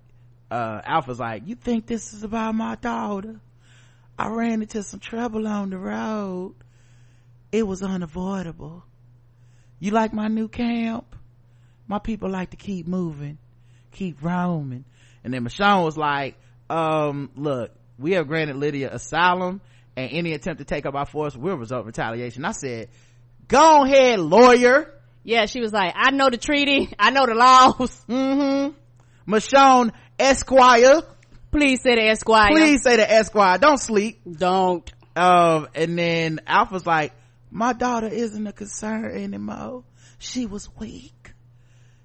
uh, 0.50 0.80
Alpha's 0.84 1.20
like, 1.20 1.46
you 1.46 1.54
think 1.54 1.86
this 1.86 2.12
is 2.12 2.24
about 2.24 2.56
my 2.56 2.74
daughter? 2.74 3.38
I 4.18 4.30
ran 4.30 4.62
into 4.62 4.82
some 4.82 4.98
trouble 4.98 5.46
on 5.46 5.70
the 5.70 5.78
road. 5.78 6.56
It 7.52 7.64
was 7.68 7.84
unavoidable. 7.84 8.82
You 9.78 9.92
like 9.92 10.12
my 10.12 10.26
new 10.26 10.48
camp? 10.48 11.14
My 11.86 12.00
people 12.00 12.30
like 12.30 12.50
to 12.50 12.56
keep 12.56 12.88
moving, 12.88 13.38
keep 13.92 14.20
roaming. 14.20 14.84
And 15.22 15.32
then 15.32 15.44
Michonne 15.44 15.84
was 15.84 15.96
like, 15.96 16.34
um, 16.68 17.30
look, 17.36 17.70
we 17.96 18.14
have 18.14 18.26
granted 18.26 18.56
Lydia 18.56 18.92
asylum 18.92 19.60
and 19.96 20.10
any 20.12 20.32
attempt 20.32 20.58
to 20.58 20.64
take 20.64 20.84
her 20.84 20.92
by 20.92 21.04
force 21.04 21.36
will 21.36 21.56
result 21.56 21.82
in 21.82 21.86
retaliation. 21.86 22.44
I 22.44 22.52
said, 22.52 22.88
go 23.48 23.84
ahead, 23.84 24.20
lawyer. 24.20 24.92
Yeah, 25.22 25.46
she 25.46 25.60
was 25.60 25.72
like, 25.72 25.94
I 25.96 26.10
know 26.10 26.28
the 26.30 26.36
treaty. 26.36 26.92
I 26.98 27.10
know 27.10 27.26
the 27.26 27.34
laws. 27.34 28.04
Mm-hmm. 28.08 29.32
Michonne 29.32 29.92
Esquire. 30.18 31.00
Please 31.50 31.80
say 31.82 31.94
the 31.94 32.08
Esquire. 32.08 32.50
Please 32.50 32.82
say 32.82 32.96
the 32.96 33.10
Esquire. 33.10 33.56
Don't 33.56 33.78
sleep. 33.78 34.20
Don't. 34.30 34.92
Um, 35.16 35.68
and 35.74 35.98
then 35.98 36.40
Alpha's 36.46 36.84
like, 36.84 37.12
my 37.50 37.72
daughter 37.72 38.08
isn't 38.08 38.46
a 38.46 38.52
concern 38.52 39.16
anymore. 39.16 39.84
She 40.18 40.44
was 40.44 40.68
weak. 40.78 41.13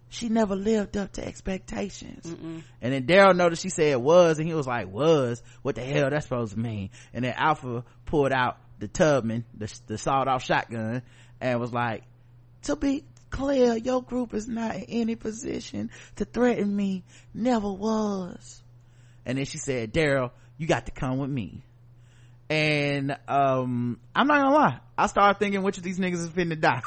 She 0.10 0.27
never 0.27 0.56
lived 0.56 0.98
up 0.98 1.14
to 1.14 1.26
expectations. 1.26 2.26
Mm-mm. 2.26 2.64
And 2.81 2.94
then 2.94 3.06
Daryl 3.06 3.36
noticed 3.36 3.61
she 3.61 3.69
said 3.69 3.88
it 3.88 4.02
was, 4.02 4.40
and 4.40 4.48
he 4.48 4.56
was 4.56 4.65
like, 4.65 4.91
was? 4.91 5.41
What 5.61 5.76
the 5.76 5.84
hell 5.84 6.10
that's 6.10 6.26
supposed 6.26 6.53
to 6.53 6.60
mean? 6.60 6.90
And 7.14 7.23
then 7.23 7.34
Alpha 7.38 7.84
pulled 8.06 8.31
out 8.31 8.57
the 8.80 8.88
Tubman, 8.88 9.45
the, 9.56 9.72
the 9.86 9.98
sawed 9.98 10.27
off 10.27 10.44
shotgun, 10.44 11.03
and 11.40 11.60
was 11.60 11.72
like, 11.72 12.03
to 12.64 12.76
be 12.76 13.03
clear, 13.30 13.77
your 13.77 14.02
group 14.02 14.34
is 14.34 14.48
not 14.48 14.76
in 14.76 14.84
any 14.88 15.15
position 15.15 15.91
to 16.15 16.26
threaten 16.26 16.76
me. 16.76 17.03
Never 17.34 17.72
was. 17.72 18.64
And 19.26 19.38
then 19.38 19.45
she 19.45 19.60
said, 19.60 19.94
Daryl, 19.94 20.31
you 20.57 20.65
got 20.65 20.88
to 20.88 20.91
come 20.91 21.19
with 21.19 21.30
me. 21.30 21.64
And, 22.49 23.15
um, 23.27 23.99
I'm 24.15 24.26
not 24.26 24.41
gonna 24.41 24.56
lie. 24.56 24.80
I 24.98 25.06
started 25.06 25.38
thinking 25.38 25.61
which 25.61 25.77
of 25.77 25.84
these 25.84 25.99
niggas 25.99 26.14
is 26.15 26.30
finna 26.30 26.60
die. 26.60 26.81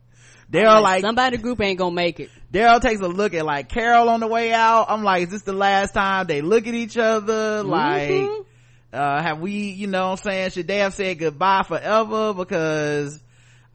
Daryl 0.52 0.80
like, 0.80 1.02
somebody 1.02 1.34
in 1.34 1.40
the 1.40 1.44
group 1.44 1.60
ain't 1.60 1.78
gonna 1.78 1.94
make 1.94 2.20
it. 2.20 2.30
Daryl 2.52 2.80
takes 2.80 3.00
a 3.00 3.08
look 3.08 3.34
at 3.34 3.44
like 3.44 3.68
Carol 3.68 4.08
on 4.08 4.20
the 4.20 4.26
way 4.26 4.52
out. 4.52 4.86
I'm 4.88 5.04
like, 5.04 5.24
is 5.24 5.30
this 5.30 5.42
the 5.42 5.52
last 5.52 5.92
time 5.92 6.26
they 6.26 6.40
look 6.40 6.66
at 6.66 6.74
each 6.74 6.96
other? 6.96 7.62
Like, 7.62 8.10
Mhm. 8.10 8.44
uh, 8.92 9.22
have 9.22 9.40
we, 9.40 9.52
you 9.70 9.86
know 9.86 10.06
what 10.08 10.20
I'm 10.20 10.24
saying, 10.30 10.50
should 10.50 10.66
they 10.66 10.78
have 10.78 10.94
said 10.94 11.18
goodbye 11.18 11.62
forever? 11.68 12.32
Because, 12.32 13.22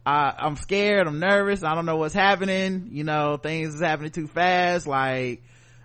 uh, 0.04 0.32
I'm 0.36 0.56
scared, 0.56 1.06
I'm 1.06 1.20
nervous, 1.20 1.62
I 1.62 1.74
don't 1.76 1.86
know 1.86 1.96
what's 1.96 2.14
happening, 2.14 2.88
you 2.90 3.04
know, 3.04 3.36
things 3.36 3.74
is 3.76 3.80
happening 3.80 4.10
too 4.10 4.26
fast, 4.26 4.86
like, 4.88 5.42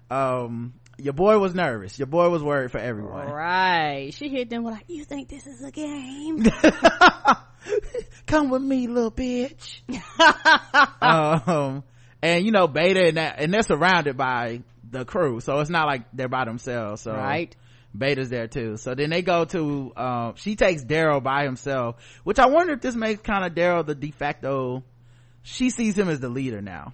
um, 0.10 0.74
your 0.98 1.14
boy 1.14 1.38
was 1.38 1.54
nervous. 1.56 1.98
Your 1.98 2.08
boy 2.08 2.28
was 2.30 2.44
worried 2.44 2.72
for 2.72 2.78
everyone. 2.80 3.28
Right. 3.30 4.12
She 4.14 4.28
hit 4.28 4.50
them 4.50 4.64
with 4.64 4.74
like, 4.74 4.84
you 4.90 5.06
think 5.06 5.30
this 5.30 5.48
is 5.48 5.64
a 5.64 5.72
game? 5.72 6.44
Come 8.28 8.50
with 8.50 8.62
me, 8.62 8.88
little 8.88 9.12
bitch. 9.12 9.80
um, 11.02 11.84
and 12.22 12.46
you 12.46 12.52
know, 12.52 12.68
Beta 12.68 13.08
and 13.08 13.18
that, 13.18 13.40
and 13.40 13.54
they're 13.54 13.62
surrounded 13.62 14.18
by 14.18 14.62
the 14.90 15.06
crew, 15.06 15.40
so 15.40 15.60
it's 15.60 15.70
not 15.70 15.88
like 15.88 16.06
they're 16.14 16.28
by 16.28 16.46
themselves. 16.46 17.02
So 17.02 17.14
Right. 17.14 17.56
Beta's 17.98 18.30
there 18.30 18.48
too. 18.48 18.78
So 18.78 18.94
then 18.94 19.10
they 19.10 19.22
go 19.22 19.46
to, 19.46 19.94
um, 19.98 20.34
she 20.36 20.56
takes 20.56 20.84
Daryl 20.84 21.24
by 21.24 21.44
himself, 21.44 21.96
which 22.24 22.38
I 22.38 22.46
wonder 22.48 22.74
if 22.74 22.82
this 22.82 22.96
makes 22.96 23.22
kind 23.22 23.44
of 23.44 23.54
Daryl 23.54 23.86
the 23.86 23.96
de 23.96 24.12
facto, 24.12 24.84
she 25.42 25.70
sees 25.70 25.98
him 25.98 26.08
as 26.10 26.20
the 26.20 26.30
leader 26.30 26.62
now. 26.62 26.94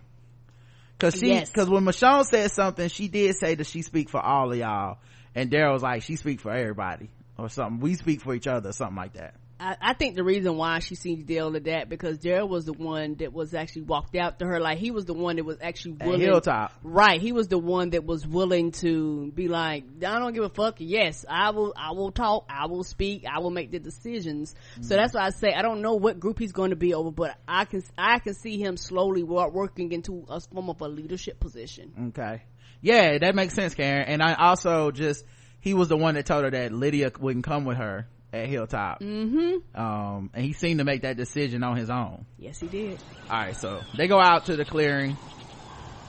Cause 0.97 1.15
she, 1.15 1.27
Yes. 1.27 1.52
cause 1.52 1.69
when 1.69 1.84
Michonne 1.84 2.23
said 2.26 2.52
something, 2.52 2.88
she 2.88 3.10
did 3.10 3.35
say 3.35 3.56
that 3.56 3.68
she 3.68 3.81
speak 3.81 4.10
for 4.10 4.22
all 4.22 4.52
of 4.52 4.57
y'all. 4.57 4.99
And 5.34 5.52
Daryl 5.52 5.73
was 5.73 5.84
like, 5.84 6.03
she 6.03 6.15
speak 6.15 6.39
for 6.39 6.52
everybody 6.52 7.10
or 7.38 7.49
something. 7.49 7.81
We 7.81 7.95
speak 7.95 8.22
for 8.22 8.34
each 8.34 8.47
other, 8.47 8.72
something 8.72 8.95
like 8.95 9.14
that. 9.14 9.35
I, 9.60 9.77
I 9.82 9.94
think 9.94 10.15
the 10.15 10.23
reason 10.23 10.57
why 10.57 10.80
she 10.80 10.95
seems 10.95 11.23
deal 11.23 11.53
to 11.53 11.60
that 11.61 11.88
because 11.88 12.18
Daryl 12.18 12.49
was 12.49 12.65
the 12.65 12.73
one 12.73 13.15
that 13.15 13.32
was 13.32 13.53
actually 13.53 13.84
walked 13.84 14.15
out 14.15 14.40
to 14.40 14.45
her 14.45 14.60
like 14.60 14.77
he 14.77 14.91
was 14.91 15.06
the 15.06 15.14
one 15.14 15.38
that 15.38 15.45
was 15.45 15.57
actually 15.61 15.95
At 16.02 16.07
willing 16.07 16.22
Hilltop. 16.22 16.73
right 16.84 17.22
he 17.22 17.32
was 17.32 17.48
the 17.48 17.57
one 17.57 17.91
that 17.91 18.06
was 18.06 18.27
willing 18.27 18.72
to 18.73 19.32
be 19.32 19.48
like 19.48 19.86
I 20.06 20.19
don't 20.19 20.34
give 20.34 20.44
a 20.44 20.49
fuck 20.49 20.76
yes 20.80 21.23
I 21.30 21.52
will 21.52 21.73
I 21.77 21.91
will 21.91 22.11
talk 22.11 22.45
I 22.49 22.68
will 22.68 22.84
speak 22.84 23.23
I 23.26 23.40
will 23.40 23.49
make 23.52 23.72
the 23.72 23.80
decisions 23.80 24.53
so 24.82 24.95
Mm. 24.95 24.98
that's 24.98 25.14
why 25.14 25.22
I 25.22 25.30
say 25.30 25.53
I 25.53 25.61
don't 25.61 25.82
know 25.82 25.94
what 25.95 26.19
group 26.19 26.38
he's 26.40 26.52
going 26.52 26.72
to 26.72 26.76
be 26.76 26.94
over 26.94 27.11
but 27.11 27.38
I 27.48 27.64
can 27.65 27.82
I 27.98 28.19
can 28.19 28.34
see 28.34 28.57
him 28.61 28.76
slowly 28.77 29.23
wo- 29.23 29.49
working 29.49 29.91
into 29.94 30.26
a 30.30 30.40
form 30.41 30.69
of 30.69 30.82
a 30.82 30.88
leadership 30.88 31.40
position 31.40 31.94
Okay. 32.10 32.44
Yeah, 32.82 33.18
that 33.19 33.34
makes 33.34 33.56
sense, 33.56 33.73
Karen. 33.73 34.03
And 34.07 34.22
I 34.22 34.34
also 34.36 34.91
just, 34.91 35.26
he 35.60 35.73
was 35.73 35.88
the 35.88 35.98
one 35.98 36.14
that 36.15 36.27
told 36.27 36.44
her 36.44 36.52
that 36.52 36.72
Lydia 36.72 37.11
wouldn't 37.19 37.44
come 37.45 37.65
with 37.65 37.77
her 37.77 38.07
at 38.44 38.49
Hilltop. 38.49 38.99
mm-hmm 39.02 39.80
Um, 39.80 40.30
and 40.34 40.44
he 40.45 40.53
seemed 40.53 40.80
to 40.80 40.86
make 40.86 41.02
that 41.03 41.18
decision 41.18 41.64
on 41.64 41.78
his 41.78 41.90
own. 41.90 42.26
yes 42.38 42.60
he 42.60 42.68
did 42.68 43.02
Alright, 43.30 43.56
so 43.57 43.82
they 43.98 44.07
go 44.07 44.20
out 44.20 44.45
to 44.48 44.56
the 44.56 44.66
clearing. 44.66 45.18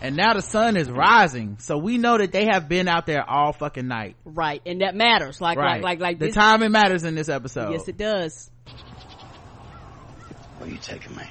And 0.02 0.14
now 0.14 0.34
the 0.34 0.42
sun 0.42 0.76
is 0.76 0.90
rising. 0.90 1.56
So 1.58 1.78
we 1.78 1.96
know 1.96 2.18
that 2.18 2.30
they 2.30 2.44
have 2.52 2.68
been 2.68 2.86
out 2.86 3.06
there 3.06 3.24
all 3.28 3.52
fucking 3.54 3.88
night. 3.88 4.16
right 4.24 4.60
and 4.66 4.82
that 4.82 4.94
matters 4.94 5.40
like 5.40 5.56
right. 5.56 5.82
like 5.82 5.82
like 5.82 6.00
like 6.00 6.18
the 6.18 6.26
this 6.26 6.34
timing 6.34 6.72
matters 6.72 7.04
in 7.04 7.14
this 7.14 7.28
episode. 7.30 7.70
yes 7.72 7.88
it 7.88 7.96
does 7.96 8.50
Where 10.58 10.68
are 10.68 10.72
you 10.72 10.78
taking 10.78 11.14
me? 11.16 11.24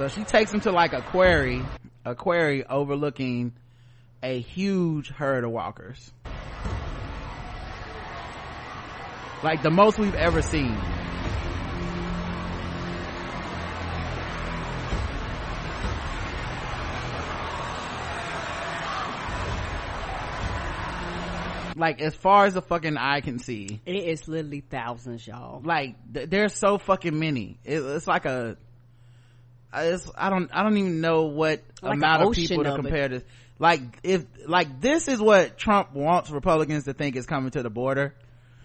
So 0.00 0.08
she 0.08 0.24
takes 0.24 0.50
him 0.50 0.60
to 0.62 0.72
like 0.72 0.94
a 0.94 1.02
quarry, 1.02 1.62
a 2.06 2.14
quarry 2.14 2.64
overlooking 2.64 3.52
a 4.22 4.40
huge 4.40 5.08
herd 5.08 5.44
of 5.44 5.50
walkers. 5.50 6.10
Like 9.42 9.62
the 9.62 9.70
most 9.70 9.98
we've 9.98 10.14
ever 10.14 10.40
seen. 10.40 10.74
Like 21.76 22.00
as 22.00 22.14
far 22.14 22.46
as 22.46 22.54
the 22.54 22.62
fucking 22.62 22.96
eye 22.96 23.20
can 23.20 23.38
see. 23.38 23.82
it 23.84 23.96
is 23.96 24.26
literally 24.26 24.62
thousands 24.62 25.26
y'all 25.26 25.60
Like 25.62 25.96
th- 26.14 26.30
there's 26.30 26.54
so 26.54 26.78
fucking 26.78 27.18
many. 27.18 27.58
It, 27.64 27.80
it's 27.82 28.06
like 28.06 28.24
a 28.24 28.56
I 29.72 30.30
don't 30.30 30.50
I 30.52 30.62
don't 30.62 30.76
even 30.76 31.00
know 31.00 31.24
what 31.26 31.62
Like 31.82 31.94
amount 31.94 32.22
of 32.24 32.32
people 32.32 32.64
to 32.64 32.72
it. 32.72 32.76
compare 32.76 33.08
this. 33.08 33.22
Like 33.58 33.80
if 34.02 34.24
like 34.46 34.80
this 34.80 35.06
is 35.08 35.20
what 35.20 35.58
Trump 35.58 35.92
wants 35.94 36.30
Republicans 36.30 36.84
to 36.84 36.94
think 36.94 37.16
is 37.16 37.26
coming 37.26 37.50
to 37.52 37.62
the 37.62 37.70
border. 37.70 38.14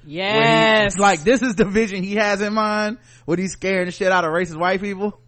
Where 0.03 0.11
he- 0.13 0.13
yes 0.13 0.97
like 0.97 1.23
this 1.23 1.41
is 1.41 1.55
the 1.55 1.65
vision 1.65 2.03
he 2.03 2.15
has 2.15 2.41
in 2.41 2.53
mind. 2.53 2.97
When 3.25 3.39
he's 3.39 3.51
scaring 3.53 3.85
the 3.85 3.91
shit 3.91 4.11
out 4.11 4.23
of 4.23 4.31
racist 4.31 4.57
white 4.57 4.81
people. 4.81 5.19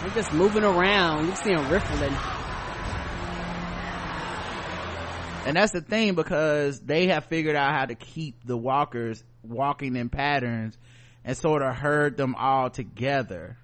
They're 0.00 0.10
just 0.10 0.32
moving 0.32 0.64
around. 0.64 1.28
You 1.28 1.36
see 1.36 1.54
them 1.54 1.70
riffling. 1.70 2.12
And 5.46 5.56
that's 5.56 5.72
the 5.72 5.80
thing 5.80 6.14
because 6.14 6.80
they 6.80 7.06
have 7.08 7.26
figured 7.26 7.54
out 7.56 7.72
how 7.72 7.86
to 7.86 7.94
keep 7.94 8.44
the 8.44 8.56
walkers 8.56 9.22
walking 9.42 9.96
in 9.96 10.08
patterns 10.08 10.76
and 11.24 11.36
sort 11.36 11.62
of 11.62 11.74
herd 11.74 12.16
them 12.16 12.34
all 12.34 12.70
together 12.70 13.56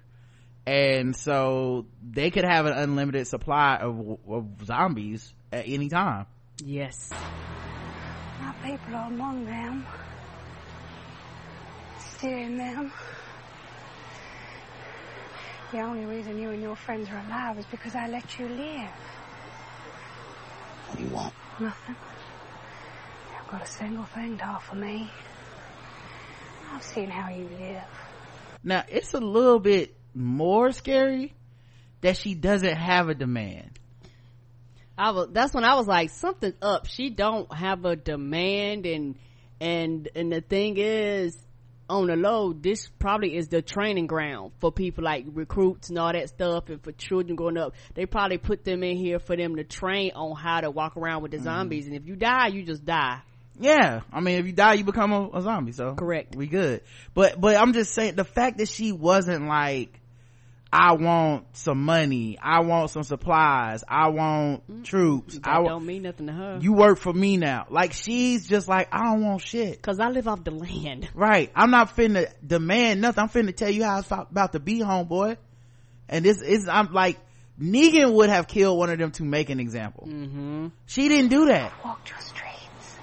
and 0.65 1.15
so 1.15 1.85
they 2.03 2.29
could 2.29 2.43
have 2.43 2.65
an 2.65 2.73
unlimited 2.73 3.27
supply 3.27 3.77
of, 3.77 4.19
of 4.27 4.45
zombies 4.65 5.33
at 5.51 5.67
any 5.67 5.89
time 5.89 6.25
yes 6.63 7.09
my 8.41 8.53
people 8.63 8.95
are 8.95 9.07
among 9.07 9.45
them 9.45 9.85
steering 11.99 12.57
them 12.57 12.91
the 15.71 15.81
only 15.81 16.05
reason 16.05 16.39
you 16.41 16.49
and 16.49 16.63
your 16.63 16.75
friends 16.75 17.09
are 17.11 17.23
alive 17.27 17.59
is 17.59 17.65
because 17.67 17.93
I 17.93 18.07
let 18.07 18.39
you 18.39 18.47
live. 18.47 18.89
What 20.87 20.97
do 20.97 21.03
you 21.03 21.09
want? 21.09 21.33
Nothing. 21.59 21.95
You've 23.37 23.51
got 23.51 23.61
a 23.61 23.67
single 23.67 24.05
thing 24.05 24.39
to 24.39 24.45
offer 24.45 24.75
me. 24.75 25.11
I've 26.71 26.83
seen 26.83 27.09
how 27.09 27.29
you 27.29 27.49
live. 27.59 27.83
Now, 28.63 28.83
it's 28.87 29.13
a 29.13 29.19
little 29.19 29.59
bit 29.59 29.95
more 30.13 30.71
scary 30.71 31.33
that 32.01 32.17
she 32.17 32.35
doesn't 32.35 32.75
have 32.75 33.09
a 33.09 33.15
demand. 33.15 33.79
I 34.97 35.11
was, 35.11 35.29
that's 35.31 35.53
when 35.53 35.63
I 35.63 35.75
was 35.75 35.87
like, 35.87 36.09
something's 36.09 36.55
up. 36.61 36.87
She 36.87 37.09
don't 37.09 37.51
have 37.53 37.85
a 37.85 37.95
demand 37.95 38.85
and, 38.85 39.15
and, 39.61 40.09
and 40.15 40.31
the 40.31 40.41
thing 40.41 40.75
is, 40.77 41.37
on 41.89 42.05
the 42.05 42.15
low, 42.15 42.53
this 42.53 42.87
probably 42.99 43.35
is 43.35 43.47
the 43.47 43.61
training 43.61 44.07
ground 44.07 44.51
for 44.59 44.71
people 44.71 45.03
like 45.03 45.25
recruits 45.33 45.89
and 45.89 45.97
all 45.97 46.13
that 46.13 46.29
stuff 46.29 46.69
and 46.69 46.83
for 46.83 46.91
children 46.91 47.35
growing 47.35 47.57
up. 47.57 47.73
They 47.95 48.05
probably 48.05 48.37
put 48.37 48.63
them 48.63 48.83
in 48.83 48.95
here 48.97 49.19
for 49.19 49.35
them 49.35 49.55
to 49.55 49.63
train 49.63 50.11
on 50.13 50.35
how 50.35 50.61
to 50.61 50.69
walk 50.69 50.97
around 50.97 51.23
with 51.23 51.31
the 51.31 51.37
mm-hmm. 51.37 51.45
zombies. 51.45 51.87
And 51.87 51.95
if 51.95 52.05
you 52.05 52.15
die, 52.15 52.47
you 52.47 52.63
just 52.63 52.85
die. 52.85 53.21
Yeah. 53.59 54.01
I 54.11 54.19
mean, 54.21 54.39
if 54.39 54.45
you 54.45 54.53
die, 54.53 54.73
you 54.73 54.83
become 54.83 55.11
a, 55.11 55.29
a 55.33 55.41
zombie. 55.41 55.73
So. 55.73 55.95
Correct. 55.95 56.35
We 56.35 56.47
good. 56.47 56.81
But, 57.13 57.39
but 57.39 57.55
I'm 57.55 57.73
just 57.73 57.93
saying 57.93 58.15
the 58.15 58.23
fact 58.23 58.57
that 58.57 58.67
she 58.67 58.91
wasn't 58.91 59.47
like, 59.47 59.99
I 60.71 60.93
want 60.93 61.45
some 61.57 61.83
money. 61.83 62.37
I 62.41 62.61
want 62.61 62.91
some 62.91 63.01
supplies. 63.01 63.83
I 63.87 64.09
want 64.09 64.67
mm-hmm. 64.69 64.83
troops. 64.83 65.39
That 65.39 65.47
I 65.47 65.63
don't 65.63 65.85
mean 65.85 66.03
nothing 66.03 66.27
to 66.27 66.33
her. 66.33 66.59
You 66.61 66.73
work 66.73 66.99
for 66.99 67.11
me 67.11 67.37
now. 67.37 67.65
Like 67.71 67.93
she's 67.93 68.47
just 68.47 68.67
like, 68.67 68.87
I 68.91 69.05
don't 69.05 69.23
want 69.23 69.41
shit. 69.41 69.81
Cause 69.81 69.99
I 69.99 70.09
live 70.09 70.27
off 70.27 70.43
the 70.43 70.51
land. 70.51 71.09
Right. 71.15 71.51
I'm 71.55 71.71
not 71.71 71.95
finna 71.97 72.31
demand 72.45 73.01
nothing. 73.01 73.21
I'm 73.21 73.29
finna 73.29 73.55
tell 73.55 73.69
you 73.69 73.83
how 73.83 73.99
it's 73.99 74.11
about 74.11 74.53
to 74.53 74.59
be, 74.59 74.79
homeboy. 74.79 75.37
And 76.07 76.23
this 76.23 76.41
is, 76.41 76.69
I'm 76.69 76.93
like, 76.93 77.19
Negan 77.59 78.13
would 78.13 78.29
have 78.29 78.47
killed 78.47 78.77
one 78.77 78.89
of 78.89 78.97
them 78.97 79.11
to 79.11 79.23
make 79.23 79.49
an 79.49 79.59
example. 79.59 80.07
Mm-hmm. 80.07 80.67
She 80.85 81.09
didn't 81.09 81.29
do 81.29 81.47
that. 81.47 81.73
Walk 81.83 82.07
your 82.09 82.19
streets. 82.19 82.97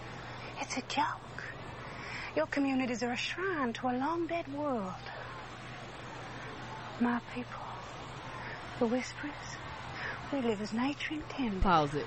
It's 0.60 0.65
a 0.76 0.82
joke. 0.82 1.44
Your 2.34 2.46
communities 2.46 3.02
are 3.02 3.12
a 3.12 3.16
shrine 3.16 3.72
to 3.74 3.88
a 3.88 3.94
long 3.96 4.26
dead 4.26 4.46
world. 4.52 4.92
My 7.00 7.20
people, 7.34 7.62
the 8.78 8.86
Whisperers, 8.86 9.32
we 10.32 10.40
live 10.40 10.60
as 10.60 10.72
nature 10.72 11.14
intended. 11.14 11.62
Pause 11.62 11.94
it. 11.94 12.06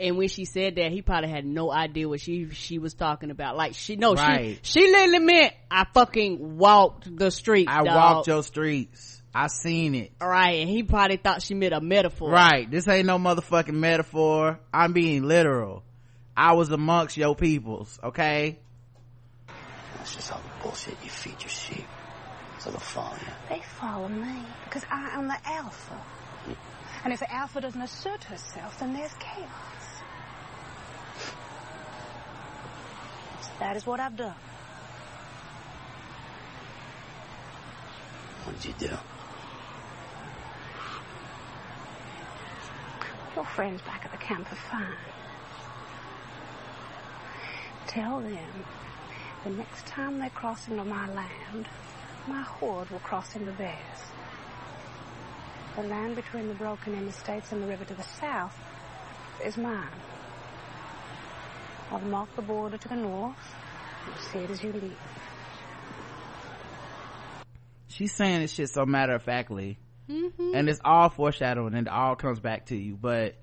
And 0.00 0.16
when 0.16 0.28
she 0.28 0.44
said 0.44 0.74
that, 0.76 0.90
he 0.90 1.02
probably 1.02 1.30
had 1.30 1.46
no 1.46 1.70
idea 1.70 2.08
what 2.08 2.20
she 2.20 2.50
she 2.50 2.78
was 2.78 2.94
talking 2.94 3.30
about. 3.30 3.56
Like 3.56 3.74
she 3.74 3.94
no, 3.94 4.14
right. 4.14 4.58
she 4.62 4.80
she 4.80 4.90
literally 4.90 5.20
meant 5.20 5.52
I 5.70 5.84
fucking 5.94 6.58
walked 6.58 7.16
the 7.16 7.30
streets. 7.30 7.70
I 7.70 7.84
dog. 7.84 7.94
walked 7.94 8.26
your 8.26 8.42
streets. 8.42 9.22
I 9.32 9.48
seen 9.48 9.94
it. 9.94 10.12
All 10.20 10.28
right, 10.28 10.60
and 10.60 10.68
he 10.68 10.82
probably 10.84 11.16
thought 11.16 11.42
she 11.42 11.54
meant 11.54 11.74
a 11.74 11.80
metaphor. 11.80 12.30
Right. 12.30 12.70
This 12.70 12.86
ain't 12.86 13.06
no 13.06 13.18
motherfucking 13.18 13.74
metaphor. 13.74 14.60
I'm 14.72 14.92
being 14.92 15.24
literal. 15.24 15.82
I 16.36 16.52
was 16.54 16.70
amongst 16.70 17.16
your 17.16 17.36
peoples, 17.36 17.98
okay? 18.02 18.58
That's 19.96 20.14
just 20.16 20.32
all 20.32 20.40
the 20.40 20.62
bullshit 20.62 20.96
you 21.02 21.10
feed 21.10 21.40
your 21.40 21.48
sheep. 21.48 21.86
So 22.58 22.70
they'll 22.70 22.80
follow 22.80 23.14
you. 23.14 23.32
They 23.48 23.62
follow 23.78 24.08
me 24.08 24.42
because 24.64 24.84
I 24.90 25.10
am 25.16 25.28
the 25.28 25.36
alpha. 25.44 26.00
And 27.04 27.12
if 27.12 27.20
the 27.20 27.32
alpha 27.32 27.60
doesn't 27.60 27.80
assert 27.80 28.24
herself, 28.24 28.80
then 28.80 28.94
there's 28.94 29.12
chaos. 29.20 29.48
So 33.42 33.50
that 33.60 33.76
is 33.76 33.86
what 33.86 34.00
I've 34.00 34.16
done. 34.16 34.34
What 38.44 38.60
did 38.60 38.64
you 38.64 38.88
do? 38.88 38.96
Your 43.36 43.44
friends 43.44 43.82
back 43.82 44.04
at 44.04 44.12
the 44.12 44.18
camp 44.18 44.50
are 44.50 44.54
fine. 44.54 44.96
Tell 47.86 48.20
them 48.20 48.64
the 49.44 49.50
next 49.50 49.86
time 49.86 50.18
they 50.18 50.30
cross 50.30 50.68
into 50.68 50.84
my 50.84 51.06
land, 51.14 51.68
my 52.26 52.42
horde 52.42 52.90
will 52.90 52.98
cross 53.00 53.36
into 53.36 53.52
theirs. 53.52 53.76
The 55.76 55.82
land 55.82 56.16
between 56.16 56.48
the 56.48 56.54
broken 56.54 56.94
interstates 56.94 57.52
and 57.52 57.62
the 57.62 57.66
river 57.66 57.84
to 57.84 57.94
the 57.94 58.02
south 58.02 58.58
is 59.44 59.56
mine. 59.56 59.88
I'll 61.90 62.00
mark 62.00 62.34
the 62.36 62.42
border 62.42 62.78
to 62.78 62.88
the 62.88 62.96
north. 62.96 63.54
You'll 64.06 64.16
see 64.18 64.38
it 64.38 64.50
as 64.50 64.62
you 64.62 64.72
leave. 64.72 64.96
She's 67.88 68.14
saying 68.14 68.40
this 68.40 68.52
shit 68.52 68.70
so 68.70 68.86
matter 68.86 69.14
of 69.14 69.22
factly. 69.22 69.78
Mm-hmm. 70.08 70.54
And 70.54 70.68
it's 70.68 70.80
all 70.84 71.08
foreshadowing 71.08 71.74
and 71.74 71.86
it 71.86 71.92
all 71.92 72.16
comes 72.16 72.40
back 72.40 72.66
to 72.66 72.76
you. 72.76 72.96
But 73.00 73.36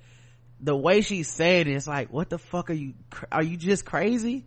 the 0.62 0.76
way 0.76 1.02
she 1.02 1.24
said 1.24 1.68
it, 1.68 1.76
it's 1.76 1.88
like, 1.88 2.14
what 2.14 2.30
the 2.30 2.38
fuck 2.38 2.70
are 2.70 2.74
you, 2.74 2.94
are 3.32 3.44
you 3.44 3.58
just 3.58 3.84
crazy? 3.86 4.46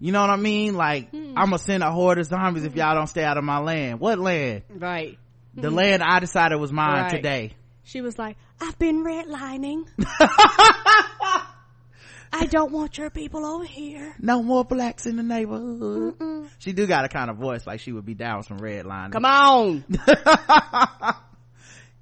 You 0.00 0.12
know 0.12 0.20
what 0.20 0.30
I 0.30 0.36
mean? 0.36 0.74
Like, 0.74 1.10
hmm. 1.10 1.34
I'm 1.36 1.46
gonna 1.46 1.58
send 1.58 1.82
a 1.82 1.90
horde 1.90 2.18
of 2.18 2.26
zombies 2.26 2.64
if 2.64 2.76
y'all 2.76 2.94
don't 2.94 3.06
stay 3.06 3.24
out 3.24 3.36
of 3.38 3.44
my 3.44 3.58
land. 3.58 4.00
What 4.00 4.18
land? 4.18 4.62
Right. 4.68 5.18
The 5.54 5.70
hmm. 5.70 5.74
land 5.76 6.02
I 6.02 6.20
decided 6.20 6.56
was 6.56 6.72
mine 6.72 7.04
right. 7.04 7.10
today. 7.10 7.54
She 7.84 8.00
was 8.00 8.18
like, 8.18 8.36
I've 8.60 8.78
been 8.78 9.04
redlining. 9.04 9.86
I 12.36 12.46
don't 12.46 12.72
want 12.72 12.98
your 12.98 13.10
people 13.10 13.46
over 13.46 13.64
here. 13.64 14.14
No 14.18 14.42
more 14.42 14.64
blacks 14.64 15.06
in 15.06 15.16
the 15.16 15.22
neighborhood. 15.22 16.18
Mm-mm. 16.18 16.48
She 16.58 16.72
do 16.72 16.86
got 16.86 17.04
a 17.04 17.08
kind 17.08 17.30
of 17.30 17.36
voice 17.36 17.64
like 17.64 17.78
she 17.78 17.92
would 17.92 18.04
be 18.04 18.14
down 18.14 18.42
some 18.42 18.58
redlining. 18.58 19.12
Come 19.12 19.24
on. 19.24 19.84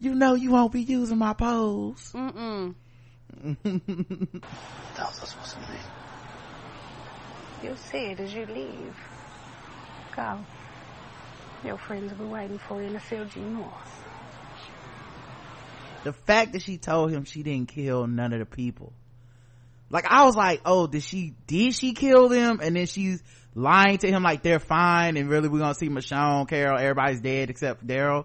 you 0.00 0.14
know 0.14 0.34
you 0.34 0.50
won't 0.50 0.72
be 0.72 0.82
using 0.82 1.18
my 1.18 1.34
pose. 1.34 2.12
Mm-mm. 2.14 2.74
that 3.42 4.98
was 4.98 5.28
supposed 5.28 5.54
to 5.54 5.60
mean. 5.60 5.78
You'll 7.62 7.76
see 7.76 7.98
it 7.98 8.20
as 8.20 8.34
you 8.34 8.46
leave. 8.46 8.96
Go. 10.14 10.38
Your 11.64 11.78
friends 11.78 12.12
will 12.12 12.26
be 12.26 12.32
waiting 12.32 12.58
for 12.58 12.80
you 12.80 12.88
in 12.88 12.92
the 12.94 13.00
field 13.00 13.30
due 13.30 13.40
north. 13.40 14.04
The 16.04 16.12
fact 16.12 16.52
that 16.52 16.62
she 16.62 16.78
told 16.78 17.12
him 17.12 17.24
she 17.24 17.42
didn't 17.42 17.68
kill 17.68 18.06
none 18.06 18.32
of 18.32 18.40
the 18.40 18.46
people. 18.46 18.92
Like 19.88 20.06
I 20.08 20.24
was 20.24 20.34
like, 20.34 20.62
oh, 20.64 20.86
did 20.86 21.02
she, 21.02 21.34
did 21.46 21.74
she 21.74 21.92
kill 21.92 22.28
them? 22.28 22.60
And 22.62 22.74
then 22.74 22.86
she's 22.86 23.22
lying 23.54 23.98
to 23.98 24.08
him 24.08 24.22
like 24.22 24.42
they're 24.42 24.58
fine 24.58 25.16
and 25.16 25.28
really 25.28 25.48
we're 25.48 25.60
gonna 25.60 25.74
see 25.74 25.88
Michonne, 25.88 26.48
Carol, 26.48 26.78
everybody's 26.78 27.20
dead 27.20 27.50
except 27.50 27.86
Daryl. 27.86 28.24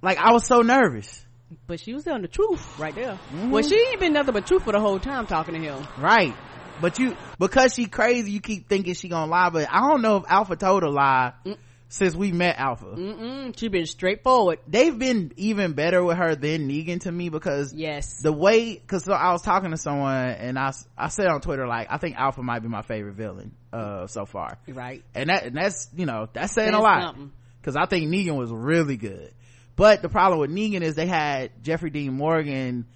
Like 0.00 0.18
I 0.18 0.32
was 0.32 0.46
so 0.46 0.62
nervous. 0.62 1.24
But 1.66 1.80
she 1.80 1.94
was 1.94 2.04
telling 2.04 2.22
the 2.22 2.28
truth 2.28 2.78
right 2.78 2.94
there. 2.94 3.12
Mm-hmm. 3.12 3.50
Well, 3.50 3.62
she 3.62 3.76
ain't 3.76 4.00
been 4.00 4.12
nothing 4.12 4.34
but 4.34 4.46
truth 4.46 4.64
for 4.64 4.72
the 4.72 4.80
whole 4.80 4.98
time 4.98 5.26
talking 5.26 5.54
to 5.54 5.60
him. 5.60 5.86
Right 5.98 6.34
but 6.82 6.98
you 6.98 7.16
because 7.38 7.72
she 7.74 7.86
crazy 7.86 8.32
you 8.32 8.40
keep 8.40 8.68
thinking 8.68 8.94
she 8.94 9.08
gonna 9.08 9.30
lie 9.30 9.48
but 9.48 9.68
i 9.70 9.80
don't 9.80 10.02
know 10.02 10.16
if 10.16 10.24
alpha 10.28 10.56
told 10.56 10.82
a 10.82 10.90
lie 10.90 11.32
mm. 11.46 11.56
since 11.88 12.14
we 12.14 12.32
met 12.32 12.58
alpha 12.58 12.86
Mm-mm. 12.86 13.58
she 13.58 13.68
been 13.68 13.86
straightforward 13.86 14.58
they've 14.66 14.98
been 14.98 15.32
even 15.36 15.72
better 15.72 16.02
with 16.04 16.16
her 16.16 16.34
than 16.34 16.68
negan 16.68 17.00
to 17.02 17.12
me 17.12 17.28
because 17.28 17.72
yes 17.72 18.20
the 18.20 18.32
way 18.32 18.74
because 18.74 19.04
so 19.04 19.12
i 19.12 19.32
was 19.32 19.42
talking 19.42 19.70
to 19.70 19.76
someone 19.76 20.30
and 20.30 20.58
i 20.58 20.72
i 20.98 21.08
said 21.08 21.26
on 21.26 21.40
twitter 21.40 21.66
like 21.66 21.86
i 21.90 21.96
think 21.96 22.16
alpha 22.16 22.42
might 22.42 22.60
be 22.60 22.68
my 22.68 22.82
favorite 22.82 23.14
villain 23.14 23.52
uh 23.72 24.06
so 24.06 24.26
far 24.26 24.58
right 24.68 25.04
and 25.14 25.30
that 25.30 25.44
and 25.44 25.56
that's 25.56 25.88
you 25.96 26.04
know 26.04 26.28
that's 26.32 26.52
saying 26.52 26.72
that's 26.72 26.80
a 26.80 26.82
lot 26.82 27.16
because 27.60 27.76
i 27.76 27.86
think 27.86 28.10
negan 28.10 28.36
was 28.36 28.50
really 28.50 28.96
good 28.96 29.32
but 29.76 30.02
the 30.02 30.08
problem 30.08 30.40
with 30.40 30.50
negan 30.50 30.82
is 30.82 30.94
they 30.94 31.06
had 31.06 31.50
jeffrey 31.62 31.90
dean 31.90 32.12
morgan 32.12 32.86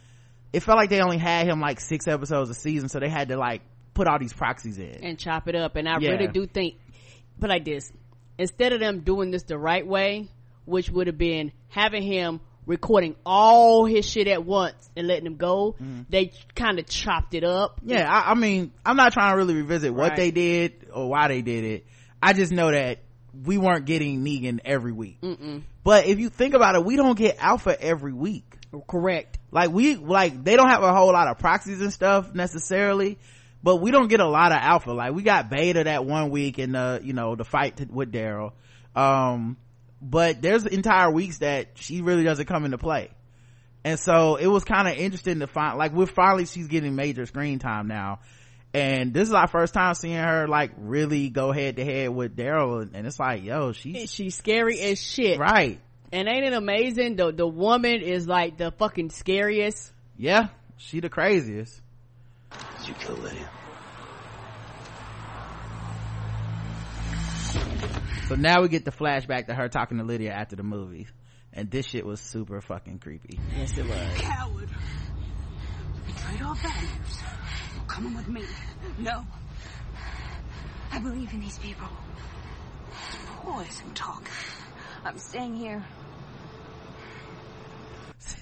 it 0.52 0.60
felt 0.62 0.78
like 0.78 0.90
they 0.90 1.00
only 1.00 1.18
had 1.18 1.46
him 1.46 1.60
like 1.60 1.80
six 1.80 2.06
episodes 2.08 2.50
a 2.50 2.54
season 2.54 2.88
so 2.88 2.98
they 2.98 3.08
had 3.08 3.28
to 3.28 3.36
like 3.36 3.62
put 3.94 4.06
all 4.06 4.18
these 4.18 4.32
proxies 4.32 4.78
in 4.78 5.04
and 5.04 5.18
chop 5.18 5.48
it 5.48 5.54
up 5.54 5.76
and 5.76 5.88
i 5.88 5.98
yeah. 5.98 6.10
really 6.10 6.28
do 6.28 6.46
think 6.46 6.76
but 7.38 7.50
like 7.50 7.64
this 7.64 7.90
instead 8.38 8.72
of 8.72 8.80
them 8.80 9.00
doing 9.00 9.30
this 9.30 9.44
the 9.44 9.58
right 9.58 9.86
way 9.86 10.28
which 10.64 10.90
would 10.90 11.06
have 11.06 11.18
been 11.18 11.52
having 11.68 12.02
him 12.02 12.40
recording 12.66 13.14
all 13.24 13.84
his 13.84 14.04
shit 14.04 14.26
at 14.26 14.44
once 14.44 14.90
and 14.96 15.06
letting 15.06 15.26
him 15.26 15.36
go 15.36 15.76
mm-hmm. 15.80 16.02
they 16.08 16.32
kind 16.54 16.78
of 16.78 16.86
chopped 16.86 17.32
it 17.34 17.44
up 17.44 17.80
yeah 17.84 18.10
I, 18.10 18.32
I, 18.32 18.34
mean 18.34 18.72
i'm 18.84 18.96
not 18.96 19.12
trying 19.12 19.32
to 19.32 19.36
really 19.36 19.54
revisit 19.54 19.94
what 19.94 20.10
right. 20.10 20.16
they 20.16 20.30
did 20.30 20.88
or 20.92 21.08
why 21.08 21.28
they 21.28 21.42
did 21.42 21.64
it 21.64 21.86
i 22.22 22.32
just 22.32 22.52
know 22.52 22.70
that 22.70 22.98
we 23.44 23.58
weren't 23.58 23.84
getting 23.86 24.24
negan 24.24 24.60
every 24.64 24.92
week. 24.92 25.20
Mm-mm. 25.20 25.62
but 25.84 26.06
if 26.06 26.18
you 26.18 26.28
think 26.28 26.54
about 26.54 26.74
it 26.74 26.84
we 26.84 26.96
don't 26.96 27.18
get 27.18 27.36
alpha 27.38 27.80
every 27.80 28.12
week. 28.12 28.44
Correct. 28.88 29.38
Like 29.50 29.70
we 29.70 29.96
like 29.96 30.42
they 30.44 30.56
don't 30.56 30.68
have 30.68 30.82
a 30.82 30.92
whole 30.92 31.12
lot 31.12 31.28
of 31.28 31.38
proxies 31.38 31.80
and 31.80 31.92
stuff 31.92 32.34
necessarily 32.34 33.18
but 33.62 33.76
we 33.76 33.90
don't 33.90 34.08
get 34.08 34.20
a 34.20 34.26
lot 34.26 34.52
of 34.52 34.58
alpha. 34.58 34.92
Like 34.92 35.12
we 35.12 35.22
got 35.22 35.50
beta 35.50 35.84
that 35.84 36.04
one 36.04 36.30
week 36.30 36.58
in 36.58 36.72
the 36.72 37.00
you 37.02 37.12
know 37.12 37.34
the 37.34 37.44
fight 37.44 37.78
to, 37.78 37.84
with 37.86 38.12
daryl. 38.12 38.52
Um 38.94 39.56
but 40.00 40.42
there's 40.42 40.66
entire 40.66 41.10
weeks 41.10 41.38
that 41.38 41.68
she 41.74 42.02
really 42.02 42.22
doesn't 42.22 42.46
come 42.46 42.64
into 42.64 42.78
play. 42.78 43.10
And 43.84 43.98
so 43.98 44.36
it 44.36 44.46
was 44.46 44.64
kind 44.64 44.88
of 44.88 44.96
interesting 44.96 45.40
to 45.40 45.46
find 45.46 45.78
like 45.78 45.92
we're 45.92 46.06
finally 46.06 46.46
she's 46.46 46.66
getting 46.68 46.96
major 46.96 47.24
screen 47.26 47.58
time 47.58 47.88
now 47.88 48.20
and 48.76 49.14
this 49.14 49.28
is 49.28 49.34
our 49.34 49.48
first 49.48 49.72
time 49.72 49.94
seeing 49.94 50.16
her 50.16 50.46
like 50.46 50.72
really 50.76 51.30
go 51.30 51.50
head 51.50 51.76
to 51.76 51.84
head 51.84 52.10
with 52.10 52.36
daryl. 52.36 52.86
And 52.92 53.06
it's 53.06 53.18
like 53.18 53.42
yo 53.42 53.72
she's 53.72 54.12
she's 54.12 54.34
scary 54.34 54.78
as 54.80 55.02
shit. 55.02 55.38
Right. 55.38 55.80
And 56.12 56.28
ain't 56.28 56.44
it 56.44 56.52
amazing? 56.52 57.16
The 57.16 57.32
the 57.32 57.46
woman 57.46 58.02
is 58.02 58.28
like 58.28 58.58
the 58.58 58.70
fucking 58.72 59.10
scariest. 59.10 59.92
Yeah 60.18 60.48
she 60.76 61.00
the 61.00 61.08
craziest. 61.08 61.80
Did 62.80 62.88
you 62.88 62.94
kill 62.94 63.16
lydia. 63.16 63.50
So 68.28 68.34
now 68.34 68.60
we 68.60 68.68
get 68.68 68.84
the 68.84 68.90
flashback 68.90 69.46
to 69.46 69.54
her 69.54 69.68
talking 69.68 69.96
to 69.98 70.04
lydia 70.04 70.32
after 70.32 70.54
the 70.56 70.62
movie. 70.62 71.06
And 71.52 71.70
this 71.70 71.86
shit 71.86 72.04
was 72.04 72.20
super 72.20 72.60
fucking 72.60 72.98
creepy. 72.98 73.40
Yes 73.56 73.78
it 73.78 73.86
was. 73.86 74.20
Coward. 74.20 74.68
Betrayed 76.06 76.42
our 76.42 76.54
values 76.56 77.22
coming 77.86 78.14
with 78.14 78.28
me. 78.28 78.42
No. 78.98 79.24
I 80.92 80.98
believe 80.98 81.32
in 81.32 81.40
these 81.40 81.58
people. 81.58 81.88
Poison 83.42 83.92
talk. 83.94 84.28
I'm 85.04 85.18
staying 85.18 85.56
here. 85.56 85.84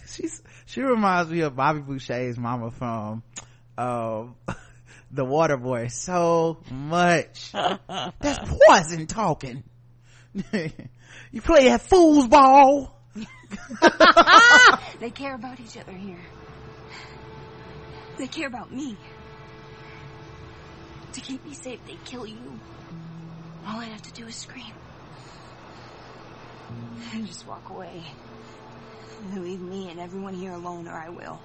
She's 0.09 0.43
she 0.66 0.81
reminds 0.81 1.31
me 1.31 1.41
of 1.41 1.57
bobby 1.57 1.81
boucher's 1.81 2.39
mama 2.39 2.71
from 2.71 3.23
um 3.77 4.37
the 5.11 5.25
water 5.25 5.57
boy 5.57 5.89
so 5.89 6.59
much. 6.71 7.53
That's 7.53 8.51
poison 8.69 9.07
talking. 9.07 9.62
You 11.31 11.41
play 11.41 11.69
that 11.69 11.83
fool's 11.83 12.29
ball. 12.29 12.97
They 15.01 15.11
care 15.11 15.35
about 15.35 15.59
each 15.61 15.77
other 15.77 15.93
here. 15.93 16.21
They 18.16 18.27
care 18.29 18.47
about 18.47 18.73
me 18.73 18.97
to 21.15 21.20
keep 21.20 21.45
me 21.47 21.55
safe 21.55 21.81
they 21.86 21.97
kill 22.05 22.27
you 22.27 22.59
all 23.66 23.81
i 23.81 23.85
have 23.85 24.03
to 24.03 24.12
do 24.12 24.27
is 24.27 24.36
scream 24.36 24.74
and 27.12 27.27
just 27.27 27.47
walk 27.47 27.70
away 27.70 28.03
leave 29.36 29.61
me 29.61 29.89
and 29.91 30.01
everyone 30.01 30.35
here 30.35 30.53
alone 30.53 30.89
or 30.89 30.93
i 30.93 31.09
will 31.09 31.41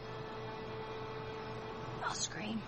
i'll 2.04 2.16
scream 2.16 2.62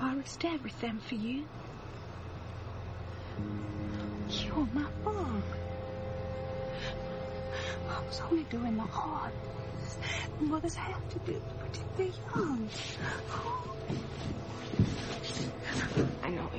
I 0.00 0.14
risked 0.16 0.44
everything 0.44 0.98
for 0.98 1.14
you. 1.14 1.44
You're 4.28 4.68
my 4.74 4.86
bug. 5.04 5.42
I 7.88 8.06
was 8.06 8.20
only 8.30 8.44
doing 8.44 8.76
the 8.76 8.82
hard 8.82 9.32
mothers 10.40 10.74
have 10.74 11.08
to 11.10 11.18
do 11.20 11.34
to 11.34 11.54
protect 11.54 11.96
their 11.96 12.10
young. 12.36 12.68
I 16.22 16.30
know. 16.30 16.50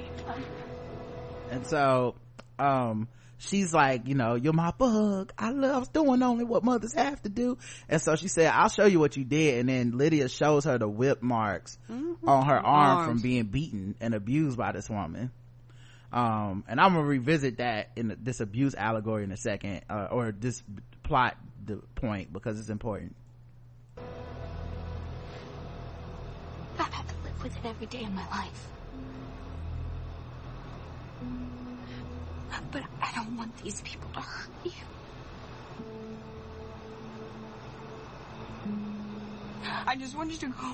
And 1.51 1.67
so, 1.67 2.15
um, 2.59 3.07
she's 3.37 3.73
like, 3.73 4.07
you 4.07 4.15
know, 4.15 4.35
you're 4.35 4.53
my 4.53 4.71
bug. 4.71 5.33
I 5.37 5.51
love 5.51 5.91
doing 5.93 6.21
only 6.23 6.43
what 6.43 6.63
mothers 6.63 6.93
have 6.93 7.21
to 7.23 7.29
do. 7.29 7.57
And 7.87 8.01
so 8.01 8.15
she 8.15 8.27
said, 8.27 8.51
I'll 8.53 8.69
show 8.69 8.85
you 8.85 8.99
what 8.99 9.17
you 9.17 9.23
did. 9.23 9.59
And 9.59 9.69
then 9.69 9.97
Lydia 9.97 10.29
shows 10.29 10.65
her 10.65 10.77
the 10.77 10.87
whip 10.87 11.21
marks 11.21 11.77
mm-hmm. 11.89 12.27
on 12.27 12.45
her 12.45 12.57
arm 12.57 12.97
Arms. 12.97 13.09
from 13.09 13.21
being 13.21 13.45
beaten 13.45 13.95
and 14.01 14.13
abused 14.13 14.57
by 14.57 14.71
this 14.71 14.89
woman. 14.89 15.31
Um, 16.11 16.63
and 16.67 16.79
I'm 16.79 16.93
gonna 16.93 17.05
revisit 17.05 17.57
that 17.57 17.91
in 17.95 18.15
this 18.21 18.39
abuse 18.39 18.73
allegory 18.73 19.25
in 19.25 19.31
a 19.31 19.37
second, 19.37 19.81
uh, 19.89 20.07
or 20.11 20.31
this 20.31 20.63
plot 21.03 21.35
the 21.65 21.81
point 21.95 22.31
because 22.31 22.57
it's 22.57 22.69
important. 22.69 23.15
With 27.45 27.57
it 27.57 27.65
every 27.67 27.85
day 27.85 28.03
of 28.03 28.11
my 28.11 28.27
life. 28.29 28.67
But 32.71 32.81
I 32.99 33.11
don't 33.13 33.37
want 33.37 33.55
these 33.57 33.81
people 33.81 34.09
to 34.15 34.19
hurt 34.19 34.49
you. 34.63 34.71
I 39.85 39.95
just 39.95 40.17
want 40.17 40.31
you 40.31 40.39
to 40.39 40.47
go. 40.47 40.73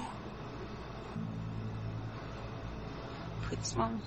Please, 3.42 3.76
Mom. 3.76 4.02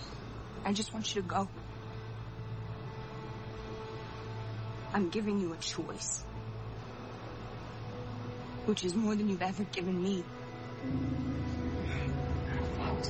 I 0.64 0.72
just 0.72 0.94
want 0.94 1.14
you 1.14 1.20
to 1.20 1.28
go. 1.28 1.46
I'm 4.94 5.10
giving 5.10 5.38
you 5.38 5.52
a 5.52 5.58
choice. 5.58 6.24
Which 8.64 8.86
is 8.86 8.94
more 8.94 9.14
than 9.14 9.28
you've 9.28 9.42
ever 9.42 9.64
given 9.64 10.02
me. 10.02 10.24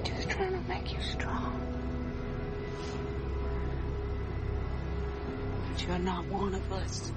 Just 0.03 0.29
trying 0.31 0.53
to 0.53 0.69
make 0.69 0.93
you 0.93 1.01
strong. 1.03 1.61
But 5.71 5.87
you're 5.87 5.99
not 5.99 6.27
one 6.27 6.55
of 6.55 6.73
us. 6.73 7.13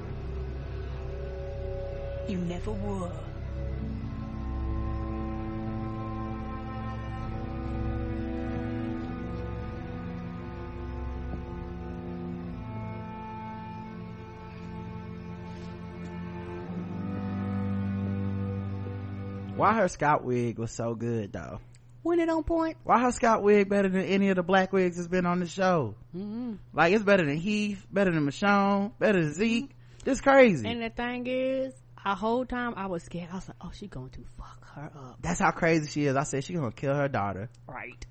You 2.28 2.38
never 2.38 2.72
were. 2.72 3.12
Why 19.56 19.74
her 19.74 19.88
scout 19.88 20.24
wig 20.24 20.60
was 20.60 20.72
so 20.72 20.94
good 20.94 21.34
though? 21.34 21.60
When 22.08 22.22
it 22.22 22.30
on 22.30 22.46
point? 22.46 22.78
Why 22.86 23.02
her 23.02 23.12
scout 23.12 23.44
wig 23.44 23.68
better 23.68 23.90
than 23.90 24.04
any 24.04 24.30
of 24.30 24.38
the 24.38 24.42
black 24.42 24.72
wigs 24.72 24.96
that's 24.96 25.10
been 25.10 25.26
on 25.26 25.42
the 25.42 25.46
show? 25.46 25.96
Mm-hmm. 26.16 26.54
Like 26.72 26.94
it's 26.94 27.04
better 27.04 27.26
than 27.26 27.36
Heath, 27.36 27.86
better 27.92 28.14
than 28.14 28.26
Michonne, 28.26 28.94
better 28.98 29.22
than 29.22 29.34
Zeke. 29.34 29.76
It's 30.06 30.22
crazy. 30.22 30.66
And 30.66 30.82
the 30.82 30.90
thing 30.90 31.28
is, 31.28 31.74
a 32.06 32.16
whole 32.16 32.46
time 32.46 32.76
I 32.78 32.86
was 32.86 33.04
scared. 33.04 33.28
I 33.30 33.36
was 33.36 33.50
like, 33.50 33.58
oh, 33.60 33.72
she 33.74 33.88
going 33.88 34.12
to 34.12 34.22
fuck 34.38 34.66
her 34.76 34.90
up. 34.96 35.18
That's 35.22 35.42
how 35.42 35.52
crazy 35.52 35.90
she 35.92 36.06
is. 36.06 36.16
I 36.16 36.24
said 36.24 36.46
she 36.46 36.54
gonna 36.54 36.72
kill 36.72 36.96
her 36.96 37.10
daughter. 37.10 37.50
Right. 37.68 38.06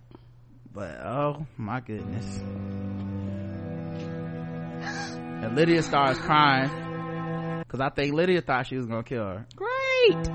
But 0.75 1.01
oh 1.01 1.47
my 1.57 1.81
goodness. 1.81 2.37
And 5.43 5.57
Lydia 5.57 5.81
starts 5.81 6.19
crying 6.19 6.69
because 7.61 7.81
I 7.81 7.89
think 7.89 8.13
Lydia 8.13 8.43
thought 8.43 8.67
she 8.67 8.77
was 8.77 8.85
gonna 8.85 9.05
kill 9.05 9.25
her. 9.25 9.47
Great 9.57 10.29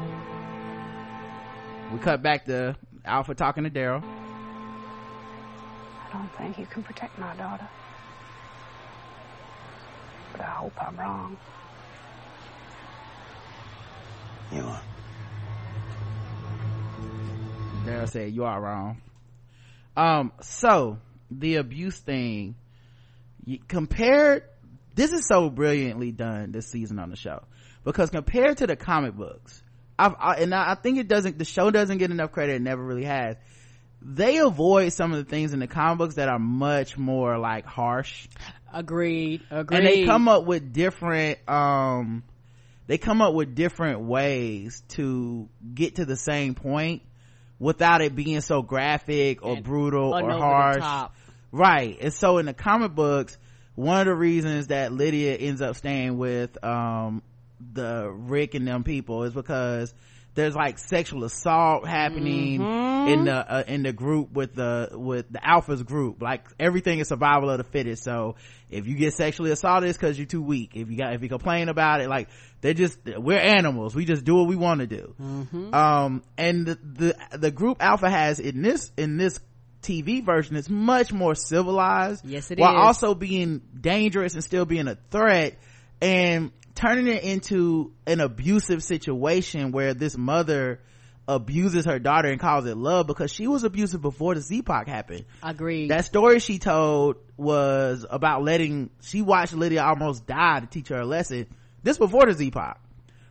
we 1.91 1.99
cut 1.99 2.21
back 2.23 2.45
to 2.45 2.75
alpha 3.05 3.35
talking 3.35 3.63
to 3.63 3.69
daryl. 3.69 4.03
I 6.03 6.13
don't 6.13 6.35
think 6.37 6.59
you 6.59 6.65
can 6.65 6.83
protect 6.83 7.17
my 7.17 7.35
daughter. 7.35 7.67
But 10.31 10.41
i 10.41 10.45
hope 10.45 10.73
i'm 10.81 10.97
wrong. 10.97 11.37
You 14.51 14.61
are. 14.61 14.81
Daryl 17.85 18.09
said 18.09 18.33
you 18.33 18.43
are 18.43 18.61
wrong. 18.61 19.01
Um 19.95 20.31
so 20.41 20.97
the 21.29 21.55
abuse 21.55 21.97
thing 21.97 22.55
compared 23.67 24.43
this 24.93 25.11
is 25.11 25.25
so 25.25 25.49
brilliantly 25.49 26.11
done 26.11 26.51
this 26.51 26.67
season 26.67 26.99
on 26.99 27.09
the 27.09 27.15
show. 27.15 27.43
Because 27.83 28.09
compared 28.09 28.57
to 28.57 28.67
the 28.67 28.75
comic 28.75 29.15
books 29.15 29.63
I've, 30.01 30.15
I, 30.19 30.33
and 30.35 30.55
I 30.55 30.75
think 30.75 30.97
it 30.97 31.07
doesn't, 31.07 31.37
the 31.37 31.45
show 31.45 31.69
doesn't 31.69 31.99
get 31.99 32.09
enough 32.09 32.31
credit. 32.31 32.55
It 32.55 32.61
never 32.61 32.83
really 32.83 33.05
has. 33.05 33.35
They 34.01 34.39
avoid 34.39 34.93
some 34.93 35.11
of 35.11 35.19
the 35.19 35.29
things 35.29 35.53
in 35.53 35.59
the 35.59 35.67
comic 35.67 35.99
books 35.99 36.15
that 36.15 36.27
are 36.27 36.39
much 36.39 36.97
more 36.97 37.37
like 37.37 37.65
harsh. 37.65 38.27
Agreed. 38.73 39.41
Agreed. 39.51 39.77
And 39.77 39.85
they 39.85 40.05
come 40.05 40.27
up 40.27 40.45
with 40.45 40.73
different, 40.73 41.37
um, 41.47 42.23
they 42.87 42.97
come 42.97 43.21
up 43.21 43.35
with 43.35 43.53
different 43.53 44.01
ways 44.01 44.81
to 44.89 45.47
get 45.73 45.97
to 45.97 46.05
the 46.05 46.17
same 46.17 46.55
point 46.55 47.03
without 47.59 48.01
it 48.01 48.15
being 48.15 48.41
so 48.41 48.63
graphic 48.63 49.45
or 49.45 49.57
and 49.57 49.63
brutal 49.63 50.15
or 50.15 50.31
harsh. 50.31 51.11
Right. 51.51 51.97
And 52.01 52.11
so 52.11 52.39
in 52.39 52.47
the 52.47 52.55
comic 52.55 52.95
books, 52.95 53.37
one 53.75 53.99
of 53.99 54.07
the 54.07 54.15
reasons 54.15 54.67
that 54.67 54.91
Lydia 54.91 55.35
ends 55.35 55.61
up 55.61 55.75
staying 55.75 56.17
with, 56.17 56.61
um, 56.63 57.21
the 57.73 58.09
Rick 58.11 58.55
and 58.55 58.67
them 58.67 58.83
people 58.83 59.23
is 59.23 59.33
because 59.33 59.93
there's 60.33 60.55
like 60.55 60.77
sexual 60.77 61.23
assault 61.23 61.85
happening 61.85 62.59
mm-hmm. 62.59 63.07
in 63.09 63.25
the 63.25 63.33
uh, 63.33 63.63
in 63.67 63.83
the 63.83 63.91
group 63.91 64.31
with 64.31 64.55
the 64.55 64.89
with 64.93 65.29
the 65.29 65.39
alphas 65.39 65.85
group 65.85 66.21
like 66.21 66.45
everything 66.59 66.99
is 66.99 67.09
survival 67.09 67.49
of 67.49 67.57
the 67.57 67.63
fittest 67.65 68.03
so 68.03 68.35
if 68.69 68.87
you 68.87 68.95
get 68.95 69.13
sexually 69.13 69.51
assaulted 69.51 69.89
it's 69.89 69.97
because 69.97 70.17
you're 70.17 70.25
too 70.25 70.41
weak 70.41 70.71
if 70.75 70.89
you 70.89 70.97
got 70.97 71.13
if 71.13 71.21
you 71.21 71.29
complain 71.29 71.67
about 71.67 71.99
it 71.99 72.07
like 72.07 72.29
they're 72.61 72.73
just 72.73 72.97
we're 73.17 73.37
animals 73.37 73.93
we 73.93 74.05
just 74.05 74.23
do 74.23 74.35
what 74.35 74.47
we 74.47 74.55
want 74.55 74.79
to 74.79 74.87
do 74.87 75.13
mm-hmm. 75.21 75.73
um 75.73 76.23
and 76.37 76.65
the, 76.65 76.75
the 76.81 77.37
the 77.37 77.51
group 77.51 77.77
alpha 77.81 78.09
has 78.09 78.39
in 78.39 78.61
this 78.61 78.91
in 78.97 79.17
this 79.17 79.39
TV 79.81 80.23
version 80.23 80.55
is 80.55 80.69
much 80.69 81.11
more 81.11 81.33
civilized. 81.33 82.23
Yes, 82.23 82.51
it 82.51 82.59
while 82.59 82.75
is. 82.75 82.85
also 82.85 83.15
being 83.15 83.63
dangerous 83.81 84.35
and 84.35 84.43
still 84.43 84.63
being 84.63 84.87
a 84.87 84.95
threat 85.09 85.57
and 86.01 86.51
turning 86.81 87.07
it 87.07 87.23
into 87.23 87.93
an 88.07 88.19
abusive 88.19 88.81
situation 88.81 89.71
where 89.71 89.93
this 89.93 90.17
mother 90.17 90.79
abuses 91.27 91.85
her 91.85 91.99
daughter 91.99 92.29
and 92.29 92.39
calls 92.39 92.65
it 92.65 92.75
love 92.75 93.05
because 93.05 93.31
she 93.31 93.45
was 93.45 93.63
abusive 93.63 94.01
before 94.01 94.33
the 94.33 94.41
Z-Pac 94.41 94.87
happened. 94.87 95.25
Agreed. 95.43 95.91
That 95.91 96.05
story 96.05 96.39
she 96.39 96.57
told 96.57 97.17
was 97.37 98.03
about 98.09 98.43
letting, 98.43 98.89
she 99.01 99.21
watched 99.21 99.53
Lydia 99.53 99.83
almost 99.83 100.25
die 100.25 100.61
to 100.61 100.65
teach 100.65 100.87
her 100.87 101.01
a 101.01 101.05
lesson. 101.05 101.45
This 101.83 101.99
before 101.99 102.25
the 102.25 102.33
Z-Pac. 102.33 102.81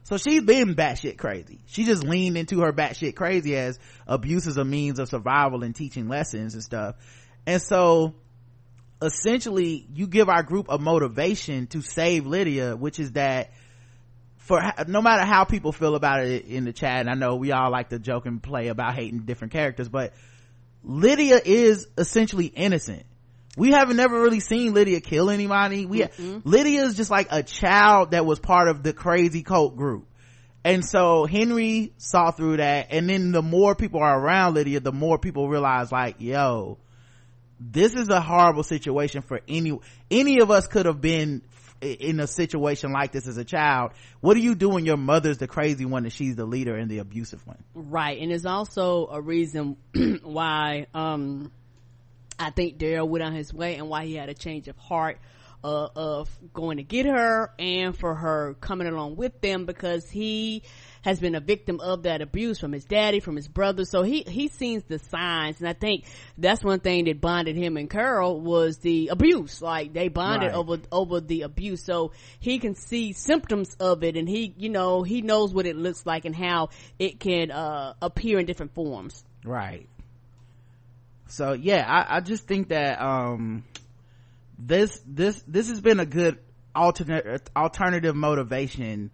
So 0.05 0.17
she's 0.17 0.43
been 0.43 0.77
batshit 0.77 1.19
crazy. 1.19 1.61
She 1.67 1.85
just 1.85 2.05
leaned 2.05 2.37
into 2.37 2.61
her 2.61 2.73
batshit 2.73 3.17
crazy 3.17 3.57
as 3.57 3.81
abuse 4.07 4.47
is 4.47 4.57
a 4.59 4.65
means 4.65 5.01
of 5.01 5.09
survival 5.09 5.65
and 5.65 5.75
teaching 5.75 6.09
lessons 6.09 6.55
and 6.55 6.63
stuff. 6.63 6.95
And 7.47 7.61
so 7.61 8.15
essentially 9.03 9.87
you 9.95 10.07
give 10.07 10.29
our 10.29 10.43
group 10.43 10.67
a 10.69 10.79
motivation 10.79 11.67
to 11.69 11.83
save 11.83 12.27
Lydia, 12.27 12.77
which 12.77 12.99
is 12.99 13.13
that 13.13 13.51
for 14.37 14.61
no 14.89 15.01
matter 15.01 15.25
how 15.25 15.45
people 15.45 15.73
feel 15.73 15.95
about 15.95 16.25
it 16.25 16.47
in 16.47 16.65
the 16.65 16.73
chat, 16.73 17.01
and 17.01 17.09
I 17.09 17.15
know 17.15 17.37
we 17.37 17.53
all 17.53 17.71
like 17.71 17.91
to 17.91 17.99
joke 17.99 18.27
and 18.27 18.43
play 18.43 18.69
about 18.69 18.95
hating 18.95 19.21
different 19.21 19.53
characters, 19.53 19.89
but 19.89 20.13
Lydia 20.83 21.41
is 21.45 21.87
essentially 21.97 22.47
innocent. 22.47 23.05
We 23.57 23.71
haven't 23.71 23.97
never 23.97 24.21
really 24.21 24.41
seen 24.41 24.75
Lydia 24.75 25.01
kill 25.01 25.29
anybody. 25.29 25.87
We 25.87 26.01
mm-hmm. 26.01 26.39
Lydia 26.49 26.83
is 26.85 26.97
just 26.97 27.11
like 27.11 27.29
a 27.31 27.43
child 27.43 28.13
that 28.13 28.25
was 28.25 28.39
part 28.39 28.69
of 28.69 28.83
the 28.83 28.93
crazy 28.93 29.43
cult 29.43 29.77
group. 29.77 30.07
And 30.65 30.85
so 30.85 31.27
Henry 31.27 31.93
saw 31.99 32.31
through 32.31 32.59
that. 32.59 32.89
And 32.91 33.09
then 33.09 33.33
the 33.33 33.43
more 33.43 33.75
people 33.75 34.01
are 34.01 34.19
around 34.19 34.55
Lydia, 34.55 34.81
the 34.81 34.93
more 34.93 35.19
people 35.19 35.49
realize 35.49 35.91
like, 35.91 36.17
yo, 36.19 36.79
this 37.61 37.95
is 37.95 38.09
a 38.09 38.21
horrible 38.21 38.63
situation 38.63 39.23
for 39.23 39.41
any, 39.47 39.79
any 40.11 40.41
of 40.41 40.51
us 40.51 40.67
could 40.67 40.87
have 40.87 41.01
been 41.01 41.43
in 41.81 42.21
a 42.21 42.27
situation 42.27 42.93
like 42.93 43.13
this 43.13 43.27
as 43.27 43.37
a 43.37 43.45
child. 43.45 43.93
What 44.21 44.35
do 44.35 44.41
you 44.41 44.55
do 44.55 44.71
when 44.71 44.85
your 44.85 44.97
mother's 44.97 45.39
the 45.39 45.47
crazy 45.47 45.85
one 45.85 46.05
and 46.05 46.13
she's 46.13 46.37
the 46.37 46.45
leader 46.45 46.77
and 46.77 46.91
the 46.91 46.99
abusive 46.99 47.47
one? 47.47 47.63
Right 47.75 48.21
and 48.21 48.31
there's 48.31 48.47
also 48.47 49.09
a 49.11 49.21
reason 49.21 49.77
why 50.23 50.87
um 50.95 51.51
i 52.39 52.51
think 52.51 52.79
daryl 52.79 53.09
went 53.09 53.25
on 53.25 53.35
his 53.35 53.53
way 53.53 53.77
and 53.77 53.89
why 53.89 54.05
he 54.05 54.15
had 54.15 54.29
a 54.29 54.35
change 54.35 54.69
of 54.69 54.77
heart 54.77 55.19
uh, 55.63 55.89
of 55.95 56.31
going 56.55 56.79
to 56.79 56.83
get 56.83 57.05
her 57.05 57.53
and 57.59 57.97
for 57.99 58.15
her 58.15 58.55
coming 58.61 58.87
along 58.87 59.17
with 59.17 59.41
them 59.43 59.67
because 59.67 60.09
he 60.09 60.63
has 61.03 61.19
been 61.19 61.35
a 61.35 61.41
victim 61.41 61.81
of 61.81 62.03
that 62.03 62.21
abuse 62.21 62.59
from 62.59 62.73
his 62.73 62.85
daddy, 62.85 63.21
from 63.21 63.37
his 63.37 63.49
brother. 63.49 63.85
So 63.85 64.03
he, 64.03 64.23
he 64.23 64.49
sees 64.49 64.83
the 64.85 64.99
signs. 64.99 65.59
And 65.61 65.69
I 65.69 65.73
think 65.73 66.05
that's 66.37 66.63
one 66.63 66.81
thing 66.81 67.05
that 67.07 67.21
bonded 67.21 67.57
him 67.57 67.77
and 67.77 67.89
Carol 67.89 68.41
was 68.41 68.79
the 68.79 69.09
abuse. 69.09 69.63
Like 69.63 69.93
they 69.93 70.09
bonded 70.09 70.49
right. 70.51 70.57
over, 70.57 70.79
over 70.93 71.21
the 71.21 71.43
abuse. 71.43 71.85
So 71.85 72.13
he 72.39 72.59
can 72.59 72.75
see 72.75 73.13
symptoms 73.13 73.75
of 73.81 74.05
it 74.05 74.17
and 74.17 74.29
he, 74.29 74.55
you 74.59 74.69
know, 74.69 75.03
he 75.03 75.23
knows 75.23 75.55
what 75.55 75.67
it 75.67 75.77
looks 75.77 76.05
like 76.05 76.25
and 76.25 76.37
how 76.37 76.69
it 76.99 77.19
can, 77.19 77.51
uh, 77.51 77.95
appear 78.03 78.39
in 78.39 78.47
different 78.47 78.75
forms. 78.75 79.25
Right. 79.45 79.89
So 81.29 81.53
yeah, 81.53 81.85
I, 81.87 82.17
I 82.17 82.21
just 82.21 82.47
think 82.47 82.69
that, 82.69 83.01
um, 83.01 83.65
this, 84.59 85.01
this, 85.07 85.43
this 85.47 85.69
has 85.71 85.81
been 85.81 86.01
a 86.01 86.07
good 86.07 86.39
alternate, 86.75 87.49
alternative 87.57 88.15
motivation 88.15 89.11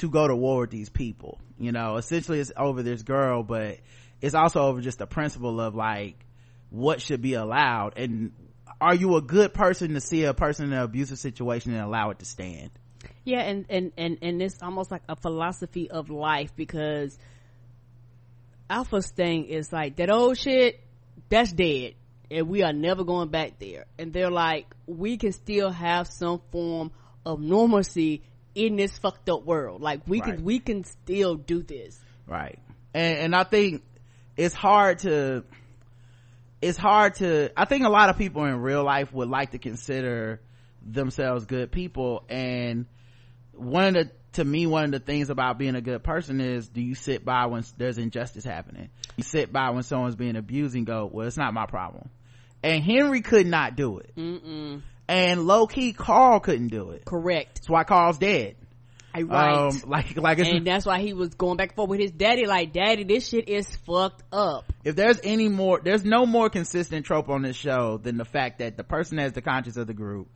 to 0.00 0.08
go 0.08 0.26
to 0.26 0.34
war 0.34 0.60
with 0.60 0.70
these 0.70 0.88
people. 0.88 1.38
You 1.58 1.72
know 1.72 1.96
essentially 1.96 2.40
it's 2.40 2.52
over 2.56 2.82
this 2.82 3.02
girl 3.02 3.42
but 3.42 3.78
it's 4.20 4.34
also 4.34 4.62
over 4.62 4.80
just 4.80 4.98
the 4.98 5.06
principle 5.06 5.60
of 5.60 5.74
like 5.74 6.16
what 6.70 7.00
should 7.00 7.22
be 7.22 7.34
allowed. 7.34 7.98
And 7.98 8.32
are 8.80 8.94
you 8.94 9.16
a 9.16 9.22
good 9.22 9.52
person 9.52 9.94
to 9.94 10.00
see 10.00 10.24
a 10.24 10.34
person 10.34 10.66
in 10.66 10.72
an 10.72 10.82
abusive 10.82 11.18
situation 11.18 11.72
and 11.72 11.82
allow 11.82 12.10
it 12.10 12.18
to 12.20 12.24
stand? 12.24 12.70
Yeah 13.24 13.40
and 13.40 13.66
and 13.68 13.92
and, 13.96 14.18
and 14.22 14.42
it's 14.42 14.62
almost 14.62 14.90
like 14.90 15.02
a 15.08 15.16
philosophy 15.16 15.90
of 15.90 16.10
life 16.10 16.52
because 16.56 17.18
alpha's 18.68 19.10
thing 19.10 19.46
is 19.46 19.72
like 19.72 19.96
that 19.96 20.10
old 20.10 20.38
shit 20.38 20.80
that's 21.28 21.52
dead 21.52 21.94
and 22.30 22.48
we 22.48 22.62
are 22.62 22.72
never 22.72 23.04
going 23.04 23.28
back 23.28 23.58
there. 23.58 23.86
And 23.98 24.12
they're 24.12 24.30
like 24.30 24.66
we 24.86 25.16
can 25.16 25.32
still 25.32 25.70
have 25.70 26.06
some 26.06 26.40
form 26.50 26.92
of 27.26 27.40
normalcy 27.40 28.22
in 28.54 28.76
this 28.76 28.98
fucked 28.98 29.28
up 29.28 29.44
world. 29.44 29.80
Like 29.80 30.02
we 30.06 30.20
right. 30.20 30.36
can, 30.36 30.44
we 30.44 30.58
can 30.58 30.84
still 30.84 31.34
do 31.34 31.62
this. 31.62 31.98
Right. 32.26 32.58
And, 32.94 33.18
and 33.18 33.34
I 33.34 33.44
think 33.44 33.82
it's 34.36 34.54
hard 34.54 35.00
to, 35.00 35.44
it's 36.60 36.78
hard 36.78 37.16
to, 37.16 37.50
I 37.56 37.64
think 37.64 37.84
a 37.84 37.88
lot 37.88 38.10
of 38.10 38.18
people 38.18 38.44
in 38.44 38.60
real 38.60 38.84
life 38.84 39.12
would 39.12 39.28
like 39.28 39.52
to 39.52 39.58
consider 39.58 40.40
themselves 40.82 41.46
good 41.46 41.70
people. 41.70 42.24
And 42.28 42.86
one 43.52 43.88
of 43.88 43.94
the, 43.94 44.10
to 44.34 44.44
me, 44.44 44.64
one 44.66 44.84
of 44.84 44.90
the 44.92 45.00
things 45.00 45.28
about 45.28 45.58
being 45.58 45.74
a 45.74 45.80
good 45.80 46.04
person 46.04 46.40
is 46.40 46.68
do 46.68 46.80
you 46.80 46.94
sit 46.94 47.24
by 47.24 47.46
when 47.46 47.64
there's 47.78 47.98
injustice 47.98 48.44
happening? 48.44 48.90
You 49.16 49.24
sit 49.24 49.52
by 49.52 49.70
when 49.70 49.82
someone's 49.82 50.14
being 50.14 50.36
abused 50.36 50.76
and 50.76 50.86
go, 50.86 51.10
well, 51.12 51.26
it's 51.26 51.36
not 51.36 51.52
my 51.52 51.66
problem. 51.66 52.10
And 52.62 52.84
Henry 52.84 53.22
could 53.22 53.46
not 53.46 53.74
do 53.74 53.98
it. 53.98 54.14
Mm-mm 54.16 54.82
and 55.10 55.44
low 55.44 55.66
key 55.66 55.92
Carl 55.92 56.38
couldn't 56.40 56.68
do 56.68 56.90
it. 56.90 57.04
Correct. 57.04 57.56
That's 57.56 57.68
why 57.68 57.84
Carl's 57.84 58.18
dead. 58.18 58.56
Right. 59.12 59.52
Um, 59.52 59.82
like, 59.86 60.16
like, 60.16 60.38
and 60.38 60.64
that's 60.64 60.86
why 60.86 61.00
he 61.00 61.14
was 61.14 61.34
going 61.34 61.56
back 61.56 61.70
and 61.70 61.76
forth 61.76 61.90
with 61.90 61.98
his 61.98 62.12
daddy. 62.12 62.46
Like, 62.46 62.72
daddy, 62.72 63.02
this 63.02 63.28
shit 63.28 63.48
is 63.48 63.68
fucked 63.86 64.22
up. 64.32 64.72
If 64.84 64.94
there's 64.94 65.18
any 65.24 65.48
more, 65.48 65.80
there's 65.82 66.04
no 66.04 66.26
more 66.26 66.48
consistent 66.48 67.06
trope 67.06 67.28
on 67.28 67.42
this 67.42 67.56
show 67.56 67.98
than 67.98 68.18
the 68.18 68.24
fact 68.24 68.60
that 68.60 68.76
the 68.76 68.84
person 68.84 69.16
that's 69.16 69.34
the 69.34 69.42
conscience 69.42 69.76
of 69.76 69.88
the 69.88 69.94
group 69.94 70.28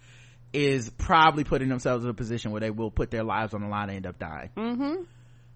is 0.52 0.90
probably 0.90 1.44
putting 1.44 1.68
themselves 1.68 2.04
in 2.04 2.10
a 2.10 2.14
position 2.14 2.50
where 2.50 2.60
they 2.60 2.70
will 2.70 2.90
put 2.90 3.12
their 3.12 3.24
lives 3.24 3.54
on 3.54 3.60
the 3.60 3.68
line 3.68 3.90
and 3.90 3.96
end 3.96 4.06
up 4.06 4.18
dying. 4.18 4.50
Mm-hmm. 4.56 5.02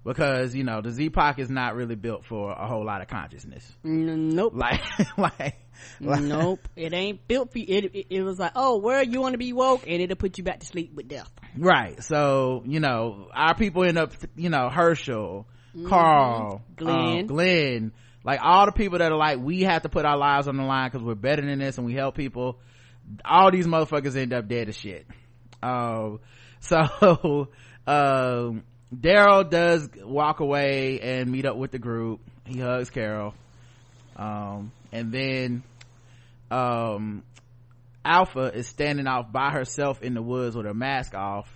Because, 0.05 0.55
you 0.55 0.65
know, 0.65 0.81
the 0.81 0.91
Z-Pac 0.91 1.39
is 1.39 1.51
not 1.51 1.75
really 1.75 1.97
built 1.97 2.25
for 2.25 2.53
a 2.53 2.66
whole 2.66 2.85
lot 2.85 3.03
of 3.03 3.09
consciousness. 3.09 3.70
Nope. 3.83 4.55
Like, 5.19 5.57
like, 6.01 6.23
nope. 6.23 6.69
It 6.77 6.93
ain't 6.93 7.27
built 7.27 7.53
for 7.53 7.59
you 7.59 7.66
it, 7.69 7.85
it, 7.95 8.07
it, 8.11 8.23
was 8.23 8.39
like 8.39 8.53
oh 8.55 8.79
where 8.79 9.03
you 9.03 9.20
want 9.20 9.35
to 9.35 9.39
be 9.39 9.53
woke? 9.53 9.85
And 9.87 10.01
it'll 10.01 10.16
put 10.16 10.39
you 10.39 10.45
back 10.45 10.61
to 10.61 10.66
sleep 10.66 10.95
with 10.95 11.09
death. 11.09 11.31
Right. 11.57 12.03
So 12.03 12.62
you 12.66 12.81
know 12.81 13.29
our 13.33 13.55
people 13.55 13.85
end 13.85 13.99
up 13.99 14.12
you 14.37 14.51
know 14.51 14.69
hershel 14.69 15.47
mm-hmm. 15.77 15.89
carl 15.89 16.62
glenn. 16.77 17.20
Um, 17.20 17.27
glenn. 17.27 17.93
Like 18.25 18.41
all 18.43 18.66
the 18.66 18.73
people 18.73 18.99
that 18.99 19.12
are 19.12 19.19
like 19.19 19.39
we 19.39 19.62
have 19.62 19.83
to 19.83 19.89
put 19.89 20.05
our 20.05 20.16
lives 20.16 20.49
on 20.49 20.57
the 20.57 20.65
line 20.65 20.91
because 20.91 21.05
we're 21.05 21.15
better 21.15 21.43
than 21.43 21.59
this 21.59 21.79
and 21.79 21.87
we 21.87 21.95
help 21.95 22.15
people. 22.15 22.59
All 23.25 23.51
these 23.51 23.66
motherfuckers 23.66 24.16
end 24.16 24.33
up 24.33 24.49
dead 24.49 24.69
as 24.69 24.77
shit. 24.77 25.07
Um 25.62 26.20
so 26.61 27.49
um 27.87 28.65
daryl 28.94 29.48
does 29.48 29.89
walk 30.02 30.40
away 30.40 31.01
and 31.01 31.31
meet 31.31 31.44
up 31.44 31.56
with 31.56 31.70
the 31.70 31.78
group. 31.78 32.20
He 32.44 32.59
hugs 32.59 32.90
carol. 32.90 33.35
Um 34.16 34.73
and 34.93 35.12
then 35.12 35.62
um 36.51 37.23
alpha 38.05 38.52
is 38.55 38.66
standing 38.66 39.06
off 39.06 39.31
by 39.31 39.51
herself 39.51 40.02
in 40.02 40.15
the 40.15 40.23
woods 40.23 40.56
with 40.56 40.65
her 40.65 40.74
mask 40.74 41.15
off 41.15 41.48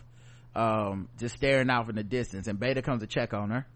um 0.54 1.08
just 1.18 1.36
staring 1.36 1.70
off 1.70 1.88
in 1.88 1.96
the 1.96 2.04
distance. 2.04 2.46
And 2.46 2.60
beta 2.60 2.82
comes 2.82 3.00
to 3.00 3.06
check 3.06 3.32
on 3.32 3.50
her. 3.50 3.66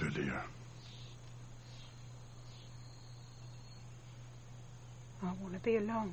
Lydia 0.00 0.47
i 5.28 5.42
want 5.42 5.54
to 5.54 5.60
be 5.60 5.76
alone 5.76 6.12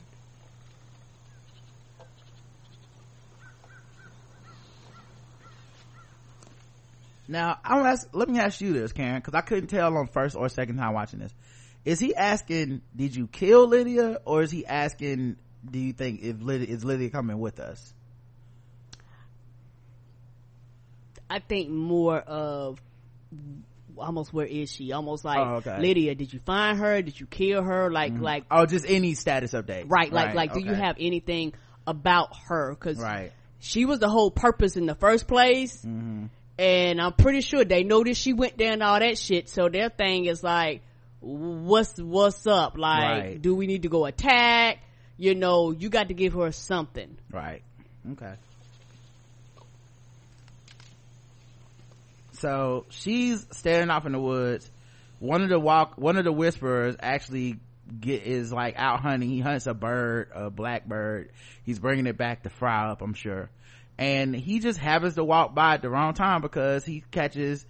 Now, 7.27 7.57
I'm 7.63 7.85
ask, 7.85 8.07
let 8.13 8.29
me 8.29 8.39
ask 8.39 8.61
you 8.61 8.73
this, 8.73 8.91
Karen, 8.91 9.15
because 9.15 9.33
I 9.33 9.41
couldn't 9.41 9.67
tell 9.67 9.97
on 9.97 10.07
first 10.07 10.35
or 10.35 10.47
second 10.47 10.77
time 10.77 10.93
watching 10.93 11.19
this. 11.19 11.33
Is 11.83 11.99
he 11.99 12.15
asking, 12.15 12.81
did 12.95 13.15
you 13.15 13.27
kill 13.27 13.67
Lydia? 13.67 14.19
Or 14.25 14.43
is 14.43 14.51
he 14.51 14.65
asking, 14.65 15.37
do 15.69 15.79
you 15.79 15.93
think 15.93 16.21
if 16.21 16.41
Lydia, 16.41 16.67
is 16.67 16.85
Lydia 16.85 17.09
coming 17.09 17.39
with 17.39 17.59
us? 17.59 17.93
I 21.29 21.39
think 21.39 21.69
more 21.69 22.19
of 22.19 22.79
almost 23.97 24.33
where 24.33 24.45
is 24.45 24.71
she? 24.71 24.91
Almost 24.91 25.25
like 25.25 25.39
oh, 25.39 25.55
okay. 25.55 25.79
Lydia, 25.79 26.15
did 26.15 26.33
you 26.33 26.39
find 26.39 26.77
her? 26.77 27.01
Did 27.01 27.19
you 27.19 27.25
kill 27.25 27.63
her? 27.63 27.91
Like, 27.91 28.13
mm-hmm. 28.13 28.23
like 28.23 28.45
oh, 28.51 28.65
just 28.65 28.85
any 28.87 29.13
status 29.13 29.53
update, 29.53 29.85
right? 29.87 30.11
Like, 30.11 30.27
right. 30.27 30.35
like, 30.35 30.51
okay. 30.51 30.61
do 30.61 30.67
you 30.67 30.73
have 30.73 30.95
anything 30.99 31.53
about 31.87 32.35
her? 32.47 32.73
Because 32.73 32.97
right. 32.97 33.31
she 33.59 33.85
was 33.85 33.99
the 33.99 34.09
whole 34.09 34.31
purpose 34.31 34.77
in 34.77 34.85
the 34.85 34.95
first 34.95 35.27
place, 35.27 35.77
mm-hmm 35.77 36.25
and 36.57 37.01
I'm 37.01 37.13
pretty 37.13 37.41
sure 37.41 37.65
they 37.65 37.83
noticed 37.83 38.21
she 38.21 38.33
went 38.33 38.57
there 38.57 38.71
and 38.71 38.83
all 38.83 38.99
that 38.99 39.17
shit. 39.17 39.49
So 39.49 39.67
their 39.69 39.89
thing 39.89 40.25
is 40.25 40.43
like, 40.43 40.81
what's 41.19 41.99
what's 41.99 42.47
up? 42.47 42.77
Like, 42.77 43.23
right. 43.23 43.41
do 43.41 43.55
we 43.55 43.67
need 43.67 43.83
to 43.83 43.89
go 43.89 44.05
attack? 44.05 44.79
You 45.17 45.35
know, 45.35 45.71
you 45.71 45.89
got 45.89 46.09
to 46.09 46.13
give 46.13 46.33
her 46.33 46.51
something. 46.51 47.17
Right. 47.31 47.63
Okay. 48.13 48.33
So 52.37 52.85
she's 52.89 53.45
standing 53.51 53.89
off 53.89 54.05
in 54.05 54.11
the 54.11 54.19
woods. 54.19 54.69
One 55.19 55.41
of 55.41 55.49
the 55.49 55.59
walk 55.59 55.97
one 55.97 56.17
of 56.17 56.25
the 56.25 56.31
whisperers 56.31 56.95
actually 56.99 57.59
get 57.99 58.23
is 58.23 58.51
like 58.51 58.75
out 58.77 59.01
hunting. 59.01 59.29
He 59.29 59.39
hunts 59.39 59.67
a 59.67 59.73
bird 59.73 60.31
a 60.33 60.49
black 60.49 60.85
bird 60.85 61.31
he's 61.63 61.79
bringing 61.79 62.07
it 62.07 62.17
back 62.17 62.43
to 62.43 62.49
fry 62.49 62.89
up 62.89 63.01
i'm 63.01 63.13
sure. 63.13 63.49
And 63.97 64.35
he 64.35 64.59
just 64.59 64.77
happens 64.77 65.15
to 65.15 65.23
walk 65.23 65.55
by 65.55 65.75
at 65.75 65.81
the 65.81 65.89
wrong 65.89 66.13
time 66.13 66.41
because 66.41 66.83
he 66.83 67.03
catches 67.11 67.65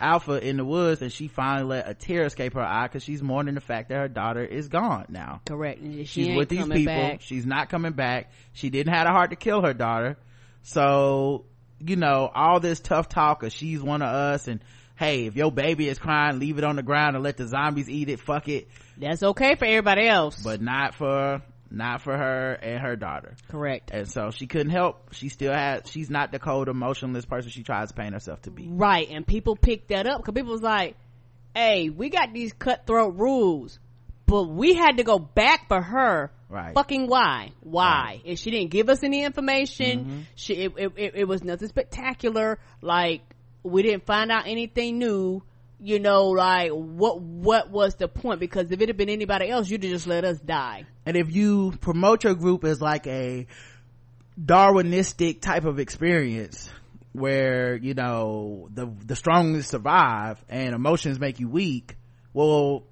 alpha 0.00 0.46
in 0.46 0.56
the 0.56 0.64
woods 0.64 1.02
and 1.02 1.12
she 1.12 1.28
finally 1.28 1.64
let 1.64 1.88
a 1.88 1.94
tear 1.94 2.24
escape 2.24 2.54
her 2.54 2.60
eye 2.60 2.86
because 2.86 3.02
she's 3.02 3.22
mourning 3.22 3.54
the 3.54 3.60
fact 3.60 3.88
that 3.88 3.96
her 3.96 4.08
daughter 4.08 4.44
is 4.44 4.68
gone 4.68 5.06
now. 5.08 5.40
Correct. 5.46 5.80
She 5.82 6.04
she's 6.04 6.36
with 6.36 6.48
these 6.48 6.66
people. 6.66 6.84
back. 6.84 7.22
she's 7.22 7.46
not 7.46 7.70
coming 7.70 7.92
back. 7.92 8.30
She 8.52 8.70
didn't 8.70 8.92
have 8.92 9.06
a 9.06 9.10
heart 9.10 9.30
to 9.30 9.36
kill 9.36 9.62
her 9.62 9.74
daughter. 9.74 10.16
So 10.62 11.44
you 11.86 11.96
know 11.96 12.30
all 12.34 12.60
this 12.60 12.80
tough 12.80 13.08
talk 13.08 13.42
of 13.42 13.52
she's 13.52 13.82
one 13.82 14.02
of 14.02 14.08
us 14.08 14.48
and 14.48 14.60
hey 14.96 15.26
if 15.26 15.36
your 15.36 15.50
baby 15.50 15.88
is 15.88 15.98
crying 15.98 16.38
leave 16.38 16.58
it 16.58 16.64
on 16.64 16.76
the 16.76 16.82
ground 16.82 17.16
and 17.16 17.24
let 17.24 17.36
the 17.36 17.46
zombies 17.46 17.88
eat 17.88 18.08
it. 18.08 18.20
Fuck 18.20 18.48
it. 18.48 18.68
That's 18.96 19.22
okay 19.22 19.56
for 19.56 19.64
everybody 19.64 20.06
else. 20.06 20.42
But 20.42 20.60
not 20.60 20.94
for 20.94 21.42
not 21.70 22.02
for 22.02 22.16
her 22.16 22.52
and 22.52 22.80
her 22.80 22.94
daughter. 22.94 23.34
Correct. 23.48 23.90
And 23.92 24.08
so 24.08 24.30
she 24.30 24.46
couldn't 24.46 24.70
help. 24.70 25.12
She 25.12 25.28
still 25.28 25.52
had 25.52 25.88
she's 25.88 26.10
not 26.10 26.30
the 26.30 26.38
cold 26.38 26.68
emotionless 26.68 27.24
person 27.24 27.50
she 27.50 27.64
tries 27.64 27.88
to 27.88 27.94
paint 27.94 28.14
herself 28.14 28.42
to 28.42 28.50
be. 28.50 28.68
Right. 28.68 29.08
And 29.10 29.26
people 29.26 29.56
picked 29.56 29.88
that 29.88 30.06
up 30.06 30.18
because 30.18 30.34
people 30.34 30.52
was 30.52 30.62
like 30.62 30.96
hey 31.54 31.88
we 31.88 32.08
got 32.08 32.32
these 32.32 32.52
cutthroat 32.52 33.16
rules 33.16 33.78
but 34.26 34.44
we 34.44 34.74
had 34.74 34.96
to 34.96 35.04
go 35.04 35.18
back 35.18 35.68
for 35.68 35.80
her 35.80 36.32
right. 36.54 36.74
Fucking 36.74 37.06
why? 37.08 37.52
Why? 37.60 37.84
Right. 37.84 38.22
and 38.26 38.38
she 38.38 38.50
didn't 38.50 38.70
give 38.70 38.88
us 38.88 39.02
any 39.02 39.24
information 39.24 40.04
mm-hmm. 40.04 40.20
she 40.34 40.54
it, 40.54 40.72
it, 40.76 41.12
it 41.16 41.28
was 41.28 41.42
nothing 41.42 41.68
spectacular. 41.68 42.58
Like 42.80 43.22
we 43.62 43.82
didn't 43.82 44.06
find 44.06 44.30
out 44.30 44.46
anything 44.46 44.98
new 44.98 45.42
you 45.80 45.98
know 45.98 46.28
like 46.28 46.70
what 46.70 47.20
what 47.20 47.70
was 47.70 47.96
the 47.96 48.08
point? 48.08 48.40
Because 48.40 48.70
if 48.70 48.80
it 48.80 48.88
had 48.88 48.96
been 48.96 49.10
anybody 49.10 49.50
else 49.50 49.68
you'd 49.68 49.82
have 49.82 49.92
just 49.92 50.06
let 50.06 50.24
us 50.24 50.38
die. 50.38 50.84
And 51.04 51.16
if 51.16 51.34
you 51.34 51.72
promote 51.80 52.24
your 52.24 52.34
group 52.34 52.64
as 52.64 52.80
like 52.80 53.06
a 53.06 53.46
darwinistic 54.42 55.40
type 55.40 55.64
of 55.64 55.78
experience 55.78 56.70
where 57.12 57.76
you 57.76 57.94
know 57.94 58.68
the 58.72 58.86
the 59.04 59.16
strongest 59.16 59.70
survive 59.70 60.44
and 60.48 60.74
emotions 60.74 61.20
make 61.20 61.38
you 61.38 61.48
weak 61.48 61.96
well 62.32 62.84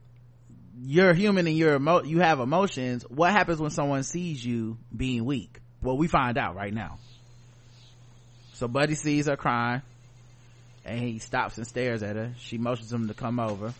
you're 0.84 1.14
human 1.14 1.46
and 1.46 1.56
you're 1.56 1.76
emo- 1.76 2.02
you 2.02 2.20
have 2.20 2.40
emotions 2.40 3.04
what 3.08 3.30
happens 3.30 3.60
when 3.60 3.70
someone 3.70 4.02
sees 4.02 4.44
you 4.44 4.78
being 4.94 5.24
weak? 5.24 5.60
Well 5.82 5.96
we 5.96 6.08
find 6.08 6.38
out 6.38 6.54
right 6.54 6.72
now. 6.72 6.98
So 8.54 8.68
buddy 8.68 8.94
sees 8.94 9.26
her 9.26 9.36
crying 9.36 9.82
and 10.84 10.98
he 11.00 11.18
stops 11.18 11.56
and 11.58 11.66
stares 11.66 12.02
at 12.02 12.16
her. 12.16 12.32
She 12.38 12.58
motions 12.58 12.92
him 12.92 13.08
to 13.08 13.14
come 13.14 13.38
over. 13.38 13.72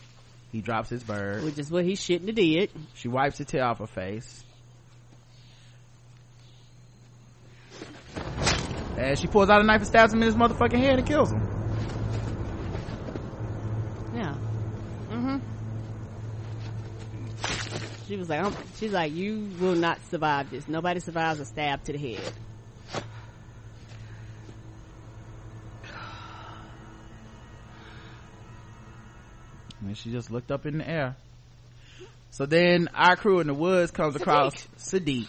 He 0.51 0.61
drops 0.61 0.89
his 0.89 1.03
bird. 1.03 1.43
Which 1.43 1.57
is 1.57 1.71
what 1.71 1.83
he 1.83 1.95
shouldn't 1.95 2.27
have 2.27 2.35
did. 2.35 2.69
She 2.93 3.07
wipes 3.07 3.39
the 3.39 3.45
tear 3.45 3.65
off 3.65 3.79
her 3.79 3.87
face. 3.87 4.43
And 8.97 9.17
she 9.17 9.27
pulls 9.27 9.49
out 9.49 9.61
a 9.61 9.63
knife 9.63 9.81
and 9.81 9.87
stabs 9.87 10.13
him 10.13 10.21
in 10.21 10.27
his 10.27 10.35
motherfucking 10.35 10.77
head 10.77 10.99
and 10.99 11.07
kills 11.07 11.31
him 11.31 11.41
yeah 14.13 14.35
mm-hmm 15.09 15.37
she 18.13 18.19
was 18.19 18.29
like 18.29 18.53
she's 18.77 18.91
like 18.91 19.11
you 19.11 19.49
will 19.59 19.73
not 19.73 19.97
survive 20.11 20.51
this 20.51 20.67
nobody 20.67 20.99
survives 20.99 21.39
a 21.39 21.45
stab 21.45 21.83
to 21.83 21.93
the 21.93 21.97
head 21.97 22.33
and 29.81 29.97
she 29.97 30.11
just 30.11 30.29
looked 30.29 30.51
up 30.51 30.67
in 30.67 30.77
the 30.77 30.87
air 30.87 31.15
so 32.29 32.45
then 32.45 32.87
our 32.93 33.15
crew 33.15 33.39
in 33.39 33.47
the 33.47 33.53
woods 33.55 33.89
comes 33.89 34.13
Siddiq. 34.13 34.21
across 34.21 34.67
siddiq 34.77 35.27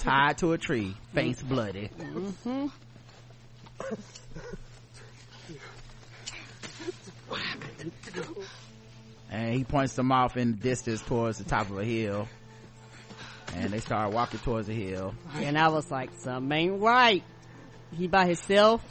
tied 0.00 0.38
to 0.38 0.54
a 0.54 0.58
tree 0.58 0.96
face 1.14 1.38
mm-hmm. 1.38 1.48
bloody 1.54 1.88
mm-hmm. 1.96 2.66
And 9.36 9.54
he 9.54 9.64
points 9.64 9.94
them 9.94 10.10
off 10.12 10.38
in 10.38 10.52
the 10.52 10.56
distance 10.56 11.02
towards 11.02 11.36
the 11.36 11.44
top 11.44 11.68
of 11.68 11.78
a 11.78 11.84
hill. 11.84 12.26
And 13.54 13.70
they 13.70 13.80
start 13.80 14.12
walking 14.12 14.40
towards 14.40 14.66
the 14.66 14.74
hill. 14.74 15.14
And 15.34 15.58
i 15.58 15.68
was 15.68 15.90
like 15.90 16.10
something 16.20 16.50
ain't 16.50 16.80
right. 16.80 17.22
He 17.92 18.06
by 18.08 18.26
himself? 18.26 18.82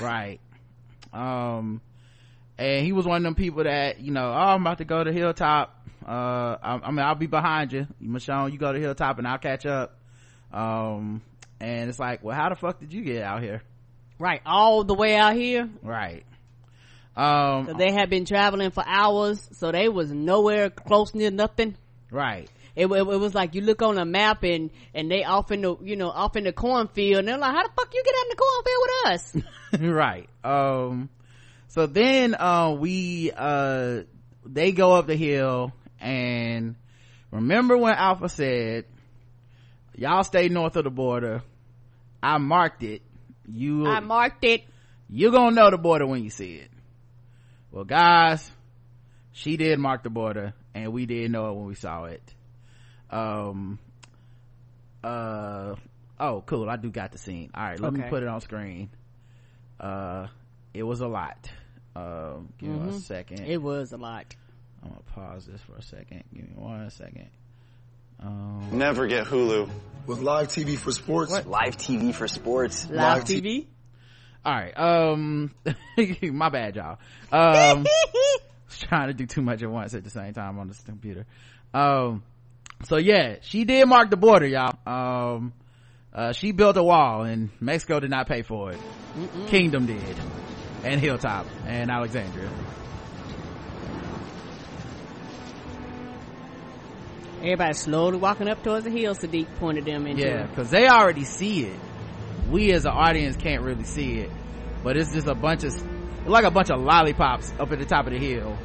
Right. 0.00 0.38
Um 1.12 1.80
and 2.58 2.86
he 2.86 2.92
was 2.92 3.06
one 3.06 3.16
of 3.16 3.22
them 3.24 3.34
people 3.34 3.64
that 3.64 4.00
you 4.00 4.12
know 4.12 4.28
oh 4.28 4.52
i'm 4.54 4.60
about 4.60 4.78
to 4.78 4.84
go 4.84 5.02
to 5.02 5.10
the 5.10 5.18
hilltop. 5.18 5.76
Uh 6.06 6.56
I, 6.62 6.80
I, 6.84 6.90
mean 6.92 7.00
i'll 7.00 7.16
be 7.16 7.26
behind 7.26 7.72
you. 7.72 7.88
Michonne 8.00 8.52
you 8.52 8.58
go 8.58 8.72
to 8.72 8.78
the 8.78 8.84
hilltop 8.84 9.18
and 9.18 9.26
i'll 9.26 9.38
catch 9.38 9.66
up. 9.66 9.98
Um 10.52 11.22
and 11.58 11.90
it's 11.90 11.98
like 11.98 12.22
well 12.22 12.36
how 12.36 12.50
the 12.50 12.54
fuck 12.54 12.78
did 12.78 12.92
you 12.92 13.02
get 13.02 13.24
out 13.24 13.42
here? 13.42 13.62
Right 14.20 14.42
all 14.46 14.84
the 14.84 14.94
way 14.94 15.16
out 15.16 15.34
here? 15.34 15.68
Right 15.82 16.24
um 17.16 17.66
so 17.66 17.74
they 17.74 17.92
had 17.92 18.08
been 18.08 18.24
traveling 18.24 18.70
for 18.70 18.84
hours 18.86 19.48
so 19.52 19.72
they 19.72 19.88
was 19.88 20.10
nowhere 20.10 20.70
close 20.70 21.14
near 21.14 21.30
nothing. 21.30 21.76
Right. 22.10 22.48
It, 22.76 22.86
it, 22.86 22.92
it, 22.92 23.04
was 23.04 23.34
like 23.34 23.54
you 23.54 23.62
look 23.62 23.82
on 23.82 23.98
a 23.98 24.04
map 24.04 24.44
and 24.44 24.70
and 24.94 25.10
they 25.10 25.24
off 25.24 25.50
in 25.50 25.62
the 25.62 25.76
you 25.82 25.96
know 25.96 26.08
off 26.08 26.36
in 26.36 26.44
the 26.44 26.52
cornfield 26.52 27.20
and 27.20 27.28
they're 27.28 27.38
like 27.38 27.54
how 27.54 27.62
the 27.62 27.72
fuck 27.76 27.92
you 27.92 28.02
get 28.04 28.14
out 28.14 28.24
in 28.24 28.30
the 28.30 28.36
cornfield 28.36 28.82
with 28.82 29.12
us? 29.12 29.90
Right. 29.94 30.28
Um 30.44 31.10
so 31.70 31.86
then 31.86 32.34
uh, 32.34 32.72
we 32.72 33.30
uh, 33.30 34.00
they 34.44 34.72
go 34.72 34.94
up 34.94 35.06
the 35.06 35.14
hill 35.14 35.72
and 36.00 36.74
remember 37.30 37.76
when 37.76 37.94
alpha 37.94 38.28
said 38.28 38.86
y'all 39.94 40.24
stay 40.24 40.48
north 40.48 40.74
of 40.74 40.82
the 40.82 40.90
border. 40.90 41.42
I 42.20 42.38
marked 42.38 42.82
it. 42.82 43.02
You 43.46 43.86
i 43.86 44.00
marked 44.00 44.44
it. 44.44 44.64
You're 45.08 45.30
gonna 45.30 45.54
know 45.54 45.70
the 45.70 45.78
border 45.78 46.08
when 46.08 46.24
you 46.24 46.30
see 46.30 46.56
it 46.56 46.70
well 47.70 47.84
guys 47.84 48.50
she 49.32 49.56
did 49.56 49.78
mark 49.78 50.02
the 50.02 50.10
border 50.10 50.54
and 50.74 50.92
we 50.92 51.06
did 51.06 51.30
know 51.30 51.50
it 51.50 51.54
when 51.54 51.66
we 51.66 51.74
saw 51.74 52.04
it 52.04 52.22
um 53.10 53.78
uh 55.02 55.74
oh 56.18 56.42
cool 56.46 56.68
i 56.68 56.76
do 56.76 56.90
got 56.90 57.12
the 57.12 57.18
scene 57.18 57.50
all 57.54 57.62
right 57.62 57.80
let 57.80 57.92
okay. 57.92 58.02
me 58.02 58.08
put 58.08 58.22
it 58.22 58.28
on 58.28 58.40
screen 58.40 58.90
uh 59.78 60.26
it 60.74 60.82
was 60.82 61.00
a 61.00 61.08
lot 61.08 61.50
um, 61.96 62.52
give 62.58 62.68
mm-hmm. 62.68 62.72
me 62.72 62.78
one 62.78 62.88
mm-hmm. 62.90 62.98
second. 62.98 63.40
It 63.46 63.60
was 63.60 63.92
a 63.92 63.96
lot. 63.96 64.34
I'm 64.82 64.90
gonna 64.90 65.02
pause 65.14 65.46
this 65.46 65.60
for 65.62 65.76
a 65.76 65.82
second. 65.82 66.24
Give 66.34 66.44
me 66.44 66.52
one 66.54 66.88
second. 66.90 67.28
Um, 68.20 68.68
Never 68.72 69.06
get 69.06 69.26
Hulu. 69.26 69.68
With 70.06 70.20
live 70.20 70.48
TV 70.48 70.76
for 70.76 70.92
sports. 70.92 71.32
What? 71.32 71.46
Live 71.46 71.76
TV 71.76 72.14
for 72.14 72.28
sports. 72.28 72.86
Live, 72.88 72.96
live 72.96 73.24
TV? 73.24 73.42
T- 73.42 73.68
All 74.44 74.54
right. 74.54 74.72
Um, 74.78 75.54
my 76.22 76.48
bad, 76.48 76.76
y'all. 76.76 76.98
Um, 77.30 77.86
trying 78.78 79.08
to 79.08 79.14
do 79.14 79.26
too 79.26 79.42
much 79.42 79.62
at 79.62 79.70
once 79.70 79.94
at 79.94 80.04
the 80.04 80.10
same 80.10 80.32
time 80.32 80.58
on 80.58 80.68
this 80.68 80.80
computer. 80.80 81.26
Um, 81.74 82.22
so 82.84 82.96
yeah, 82.96 83.36
she 83.42 83.64
did 83.64 83.86
mark 83.86 84.10
the 84.10 84.16
border, 84.16 84.46
y'all. 84.46 84.78
Um, 84.86 85.52
uh, 86.12 86.32
she 86.32 86.52
built 86.52 86.76
a 86.76 86.82
wall 86.82 87.22
and 87.22 87.50
Mexico 87.60 88.00
did 88.00 88.10
not 88.10 88.26
pay 88.26 88.42
for 88.42 88.72
it. 88.72 88.78
Mm-mm. 89.16 89.48
Kingdom 89.48 89.86
did 89.86 90.16
and 90.82 91.00
Hilltop 91.00 91.46
and 91.66 91.90
Alexandria. 91.90 92.50
Everybody 97.38 97.72
slowly 97.72 98.18
walking 98.18 98.48
up 98.48 98.62
towards 98.62 98.84
the 98.84 98.90
hill. 98.90 99.14
Siddiq 99.14 99.46
pointed 99.56 99.86
them 99.86 100.06
into. 100.06 100.22
Yeah, 100.22 100.46
because 100.46 100.70
they 100.70 100.88
already 100.88 101.24
see 101.24 101.64
it. 101.64 101.80
We 102.50 102.72
as 102.72 102.84
an 102.84 102.92
audience 102.92 103.36
can't 103.36 103.62
really 103.62 103.84
see 103.84 104.18
it, 104.18 104.30
but 104.82 104.96
it's 104.96 105.12
just 105.12 105.26
a 105.26 105.34
bunch 105.34 105.64
of 105.64 105.74
like 106.26 106.44
a 106.44 106.50
bunch 106.50 106.70
of 106.70 106.80
lollipops 106.80 107.52
up 107.58 107.72
at 107.72 107.78
the 107.78 107.86
top 107.86 108.06
of 108.06 108.12
the 108.12 108.18
hill, 108.18 108.56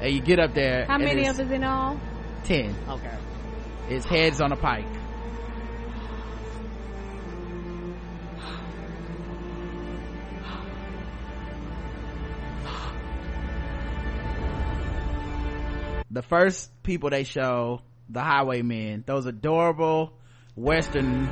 and 0.00 0.12
you 0.12 0.20
get 0.20 0.38
up 0.38 0.54
there. 0.54 0.86
How 0.86 0.98
many 0.98 1.26
of 1.26 1.38
us 1.38 1.50
in 1.50 1.64
all? 1.64 2.00
Ten. 2.44 2.74
Okay. 2.88 3.16
It's 3.88 4.06
heads 4.06 4.40
on 4.40 4.52
a 4.52 4.56
pike. 4.56 4.86
the 16.12 16.22
first 16.22 16.70
people 16.82 17.10
they 17.10 17.24
show 17.24 17.80
the 18.10 18.20
highwaymen 18.20 19.02
those 19.06 19.24
adorable 19.24 20.12
western. 20.56 21.28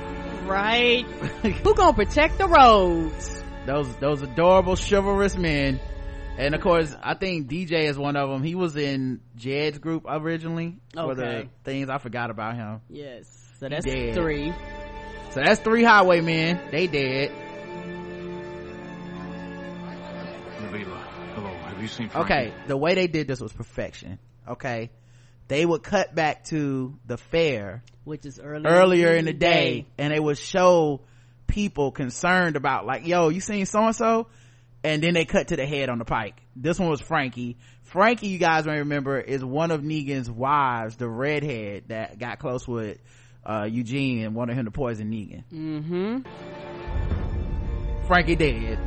Right. 0.46 1.04
Who 1.42 1.74
gonna 1.74 1.92
protect 1.92 2.38
the 2.38 2.48
roads? 2.48 3.42
Those 3.66 3.94
those 3.96 4.22
adorable 4.22 4.76
chivalrous 4.76 5.36
men. 5.36 5.80
And 6.38 6.54
of 6.54 6.62
course 6.62 6.96
i 7.02 7.14
think 7.14 7.50
dj 7.50 7.72
is 7.72 7.98
one 7.98 8.16
of 8.16 8.30
them 8.30 8.42
he 8.42 8.54
was 8.54 8.74
in 8.74 9.20
jed's 9.36 9.78
group 9.78 10.04
originally 10.08 10.78
okay. 10.96 11.06
for 11.06 11.14
the 11.14 11.48
things. 11.64 11.90
I 11.90 11.98
forgot 11.98 12.30
about 12.30 12.56
him. 12.56 12.80
Yes. 12.88 13.26
So 13.58 13.68
that's 13.68 13.84
three. 13.84 14.54
So 15.32 15.40
that's 15.44 15.60
three 15.60 15.84
highwaymen 15.84 16.70
they 16.70 16.86
dead. 16.86 17.30
Leela. 20.72 20.98
Hello, 21.34 21.48
have 21.48 21.82
you 21.82 21.88
seen 21.88 22.08
Frankie? 22.08 22.32
Okay, 22.32 22.54
the 22.66 22.76
way 22.76 22.94
they 22.94 23.06
did 23.06 23.28
this 23.28 23.40
was 23.40 23.52
perfection. 23.52 24.18
Okay. 24.48 24.90
They 25.50 25.66
would 25.66 25.82
cut 25.82 26.14
back 26.14 26.44
to 26.44 26.96
the 27.04 27.16
fair. 27.16 27.82
Which 28.04 28.24
is 28.24 28.38
early 28.38 28.66
earlier 28.66 29.12
in 29.16 29.24
the 29.24 29.32
day, 29.32 29.80
day. 29.80 29.86
And 29.98 30.12
they 30.14 30.20
would 30.20 30.38
show 30.38 31.00
people 31.48 31.90
concerned 31.90 32.54
about 32.54 32.86
like, 32.86 33.04
yo, 33.04 33.30
you 33.30 33.40
seen 33.40 33.66
so 33.66 33.84
and 33.84 33.96
so? 33.96 34.28
And 34.84 35.02
then 35.02 35.12
they 35.14 35.24
cut 35.24 35.48
to 35.48 35.56
the 35.56 35.66
head 35.66 35.88
on 35.88 35.98
the 35.98 36.04
pike. 36.04 36.40
This 36.54 36.78
one 36.78 36.88
was 36.88 37.00
Frankie. 37.00 37.56
Frankie, 37.82 38.28
you 38.28 38.38
guys 38.38 38.64
may 38.64 38.78
remember, 38.78 39.18
is 39.18 39.44
one 39.44 39.72
of 39.72 39.80
Negan's 39.80 40.30
wives, 40.30 40.94
the 40.96 41.08
redhead 41.08 41.88
that 41.88 42.20
got 42.20 42.38
close 42.38 42.68
with 42.68 42.98
uh, 43.44 43.66
Eugene 43.68 44.24
and 44.24 44.36
wanted 44.36 44.56
him 44.56 44.66
to 44.66 44.70
poison 44.70 45.10
Negan. 45.10 45.42
Mm-hmm. 45.52 46.20
Frankie 48.06 48.36
dead. 48.36 48.78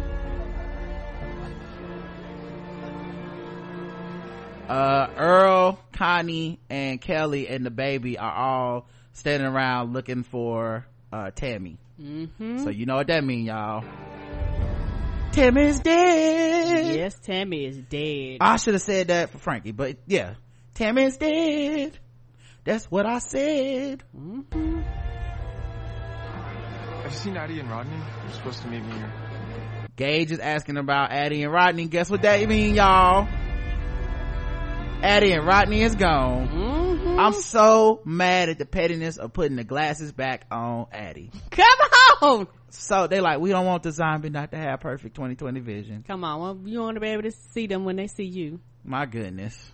Uh, 4.68 5.08
Earl, 5.18 5.80
Connie, 5.94 6.60
and 6.70 7.02
Kelly 7.02 7.48
and 7.48 7.66
the 7.66 7.72
baby 7.72 8.18
are 8.18 8.32
all 8.32 8.88
standing 9.12 9.48
around 9.48 9.94
looking 9.94 10.24
for, 10.24 10.86
uh, 11.12 11.32
Tammy. 11.32 11.78
Mm-hmm. 12.02 12.64
So 12.64 12.70
you 12.70 12.86
know 12.86 12.96
what 12.96 13.08
that 13.08 13.24
mean, 13.24 13.46
y'all. 13.46 13.84
Tammy's 15.32 15.80
dead. 15.80 16.96
Yes, 16.96 17.16
Tammy 17.20 17.66
is 17.66 17.78
dead. 17.78 18.38
I 18.40 18.58
should 18.58 18.76
have 18.76 18.84
said 18.84 19.08
that 19.08 19.32
for 19.32 19.40
Frankie, 19.40 19.72
but 19.72 19.98
yeah. 20.06 20.36
Tammy's 20.76 21.18
dead. 21.18 21.98
That's 22.64 22.86
what 22.86 23.06
I 23.06 23.20
said. 23.20 24.04
Mm-hmm. 24.16 24.82
Have 27.02 27.12
you 27.12 27.18
seen 27.18 27.36
Addie 27.36 27.60
and 27.60 27.70
Rodney? 27.70 27.98
You're 28.24 28.34
supposed 28.34 28.62
to 28.62 28.68
meet 28.70 28.84
me 28.84 28.94
here. 28.94 29.14
Gage 29.96 30.32
is 30.32 30.40
asking 30.40 30.78
about 30.78 31.12
Addie 31.12 31.44
and 31.44 31.52
Rodney. 31.52 31.88
Guess 31.88 32.10
what 32.10 32.22
that 32.22 32.48
mean, 32.48 32.76
y'all? 32.76 33.28
Addie 35.04 35.34
and 35.34 35.46
Rodney 35.46 35.82
is 35.82 35.96
gone. 35.96 36.48
Mm-hmm. 36.48 37.20
I'm 37.20 37.34
so 37.34 38.02
mad 38.06 38.48
at 38.48 38.58
the 38.58 38.66
pettiness 38.66 39.18
of 39.18 39.34
putting 39.34 39.58
the 39.58 39.66
glasses 39.66 40.14
back 40.14 40.46
on 40.50 40.88
Addie. 40.94 41.30
Come 41.52 41.80
on! 42.22 42.48
So 42.70 43.08
they 43.08 43.20
like, 43.20 43.40
we 43.40 43.50
don't 43.50 43.66
want 43.66 43.84
the 43.84 43.92
zombie 43.92 44.30
not 44.30 44.52
to 44.52 44.58
have 44.58 44.80
perfect 44.80 45.16
2020 45.16 45.60
vision. 45.60 46.06
Come 46.08 46.24
on, 46.24 46.40
well, 46.40 46.58
you 46.66 46.80
want 46.80 46.96
to 46.96 47.02
be 47.02 47.08
able 47.10 47.24
to 47.24 47.32
see 47.32 47.68
them 47.68 47.84
when 47.84 47.98
they 47.98 48.08
see 48.08 48.24
you. 48.24 48.62
My 48.86 49.06
goodness. 49.06 49.72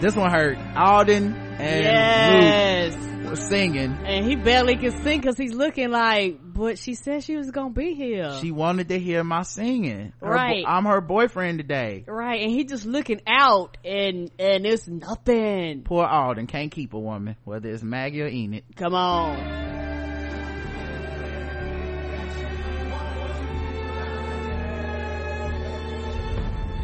This 0.00 0.16
one 0.16 0.30
hurt. 0.30 0.56
Alden 0.74 1.34
and 1.34 1.84
yes. 1.84 2.94
Luke 2.96 3.07
were 3.28 3.36
singing. 3.36 3.98
And 4.04 4.24
he 4.24 4.36
barely 4.36 4.76
can 4.76 4.90
sing 5.02 5.20
because 5.20 5.36
he's 5.36 5.52
looking 5.54 5.90
like, 5.90 6.38
but 6.42 6.78
she 6.78 6.94
said 6.94 7.24
she 7.24 7.36
was 7.36 7.50
gonna 7.50 7.70
be 7.70 7.94
here. 7.94 8.32
She 8.40 8.50
wanted 8.50 8.88
to 8.88 8.98
hear 8.98 9.22
my 9.24 9.42
singing. 9.42 10.12
Her 10.20 10.30
right. 10.30 10.64
Bo- 10.64 10.70
I'm 10.70 10.84
her 10.84 11.00
boyfriend 11.00 11.58
today. 11.58 12.04
Right. 12.06 12.42
And 12.42 12.50
he 12.50 12.64
just 12.64 12.86
looking 12.86 13.20
out 13.26 13.76
and, 13.84 14.30
and 14.38 14.66
it's 14.66 14.88
nothing. 14.88 15.82
Poor 15.82 16.04
Alden 16.06 16.46
can't 16.46 16.70
keep 16.70 16.94
a 16.94 16.98
woman, 16.98 17.36
whether 17.44 17.68
it's 17.68 17.82
Maggie 17.82 18.22
or 18.22 18.28
Enid. 18.28 18.64
Come 18.76 18.94
on. 18.94 19.66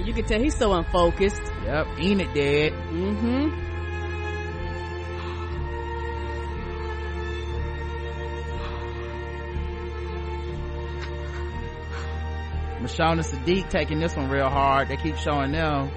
You 0.05 0.12
can 0.12 0.25
tell 0.27 0.39
he's 0.39 0.57
so 0.57 0.73
unfocused. 0.75 1.41
Yep, 1.65 1.87
Enid 1.99 2.35
dead. 2.35 2.73
Mm-hmm. 2.73 3.73
Michonne 12.85 13.12
and 13.12 13.20
Siddiq 13.20 13.70
taking 13.70 13.98
this 13.98 14.15
one 14.15 14.28
real 14.28 14.51
hard. 14.51 14.89
They 14.89 14.97
keep 14.97 15.16
showing 15.16 15.52
them. 15.52 15.90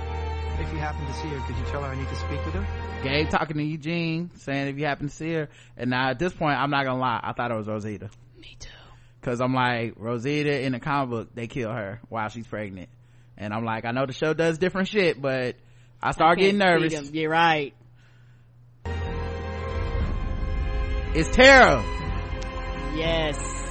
If 0.59 0.71
you 0.71 0.79
happen 0.79 1.05
to 1.05 1.13
see 1.13 1.27
her, 1.27 1.39
could 1.45 1.57
you 1.57 1.65
tell 1.65 1.83
her 1.83 1.89
I 1.89 1.95
need 1.95 2.07
to 2.07 2.15
speak 2.15 2.45
with 2.45 2.53
her? 2.55 2.67
Gabe 3.03 3.29
talking 3.29 3.57
to 3.57 3.63
Eugene, 3.63 4.31
saying 4.37 4.69
if 4.69 4.79
you 4.79 4.85
happen 4.85 5.09
to 5.09 5.13
see 5.13 5.33
her. 5.33 5.49
And 5.75 5.89
now 5.89 6.09
at 6.09 6.17
this 6.17 6.33
point, 6.33 6.57
I'm 6.57 6.71
not 6.71 6.85
gonna 6.85 6.99
lie, 6.99 7.19
I 7.21 7.33
thought 7.33 7.51
it 7.51 7.57
was 7.57 7.67
Rosita. 7.67 8.09
Me 8.39 8.55
too. 8.57 8.69
Cause 9.21 9.41
I'm 9.41 9.53
like, 9.53 9.95
Rosita 9.97 10.61
in 10.61 10.71
the 10.71 10.79
comic 10.79 11.09
book, 11.09 11.35
they 11.35 11.47
kill 11.47 11.71
her 11.71 11.99
while 12.07 12.29
she's 12.29 12.47
pregnant. 12.47 12.89
And 13.37 13.53
I'm 13.53 13.65
like, 13.65 13.83
I 13.85 13.91
know 13.91 14.05
the 14.05 14.13
show 14.13 14.33
does 14.33 14.57
different 14.57 14.87
shit, 14.87 15.21
but 15.21 15.57
I 16.01 16.11
start 16.11 16.39
I 16.39 16.41
getting 16.41 16.57
nervous. 16.57 17.11
You're 17.11 17.29
right. 17.29 17.73
It's 21.13 21.35
Tara. 21.35 21.83
Yes. 22.95 23.66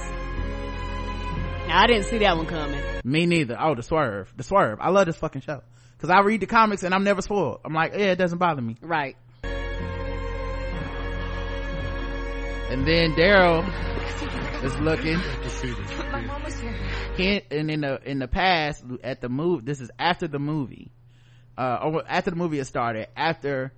Now, 1.67 1.81
I 1.81 1.87
didn't 1.87 2.05
see 2.05 2.19
that 2.19 2.37
one 2.37 2.45
coming. 2.45 2.81
Me 3.03 3.25
neither. 3.25 3.57
Oh, 3.59 3.75
the 3.75 3.83
swerve. 3.83 4.33
The 4.37 4.43
swerve. 4.43 4.79
I 4.79 4.89
love 4.89 5.05
this 5.05 5.17
fucking 5.17 5.41
show. 5.41 5.61
Cause 5.99 6.09
I 6.11 6.21
read 6.21 6.41
the 6.41 6.45
comics 6.45 6.83
and 6.83 6.93
I'm 6.93 7.03
never 7.03 7.21
spoiled. 7.21 7.59
I'm 7.65 7.73
like, 7.73 7.93
yeah, 7.93 8.11
it 8.11 8.17
doesn't 8.17 8.37
bother 8.37 8.61
me. 8.61 8.77
Right. 8.81 9.17
And 12.69 12.85
then 12.85 13.13
Daryl 13.13 13.65
is 14.63 14.77
looking. 14.79 15.17
My 16.11 16.21
mom 16.21 16.43
was 16.43 16.59
here. 16.59 16.75
He, 17.15 17.41
and 17.49 17.71
in 17.71 17.81
the 17.81 17.99
in 18.03 18.19
the 18.19 18.27
past 18.27 18.83
at 19.03 19.21
the 19.21 19.29
move, 19.29 19.65
this 19.65 19.81
is 19.81 19.89
after 19.97 20.27
the 20.27 20.39
movie. 20.39 20.91
Uh, 21.57 22.01
after 22.07 22.29
the 22.29 22.37
movie 22.37 22.59
has 22.59 22.67
started, 22.67 23.07
after 23.15 23.73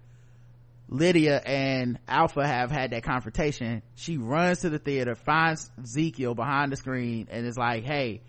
Lydia 0.91 1.40
and 1.45 1.99
Alpha 2.07 2.45
have 2.45 2.72
had 2.72 2.91
that 2.91 3.03
confrontation, 3.03 3.84
she 3.95 4.18
runs 4.18 4.61
to 4.61 4.70
the 4.70 4.80
theater, 4.80 5.14
finds 5.14 5.70
Ezekiel 5.82 6.34
behind 6.34 6.72
the 6.72 6.76
screen, 6.76 7.28
and 7.30 7.45
is 7.45 7.57
like, 7.57 7.84
"Hey, 7.84 8.22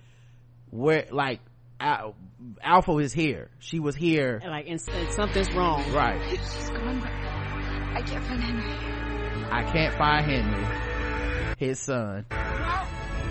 where 0.68 1.06
like 1.10 1.40
Al- 1.80 2.14
Alpha 2.62 2.98
is 2.98 3.14
here. 3.14 3.48
She 3.60 3.80
was 3.80 3.96
here. 3.96 4.42
Like, 4.46 4.66
and, 4.68 4.80
and 4.92 5.12
something's 5.12 5.50
wrong. 5.54 5.90
Right. 5.92 6.20
She's 6.28 6.68
gone. 6.68 7.02
I 7.02 8.02
can't 8.02 8.24
find 8.24 8.42
Henry. 8.42 9.50
I 9.50 9.64
can't 9.64 9.94
find 9.96 10.26
Henry, 10.26 11.56
his 11.56 11.80
son." 11.80 12.26
No! 12.30 12.86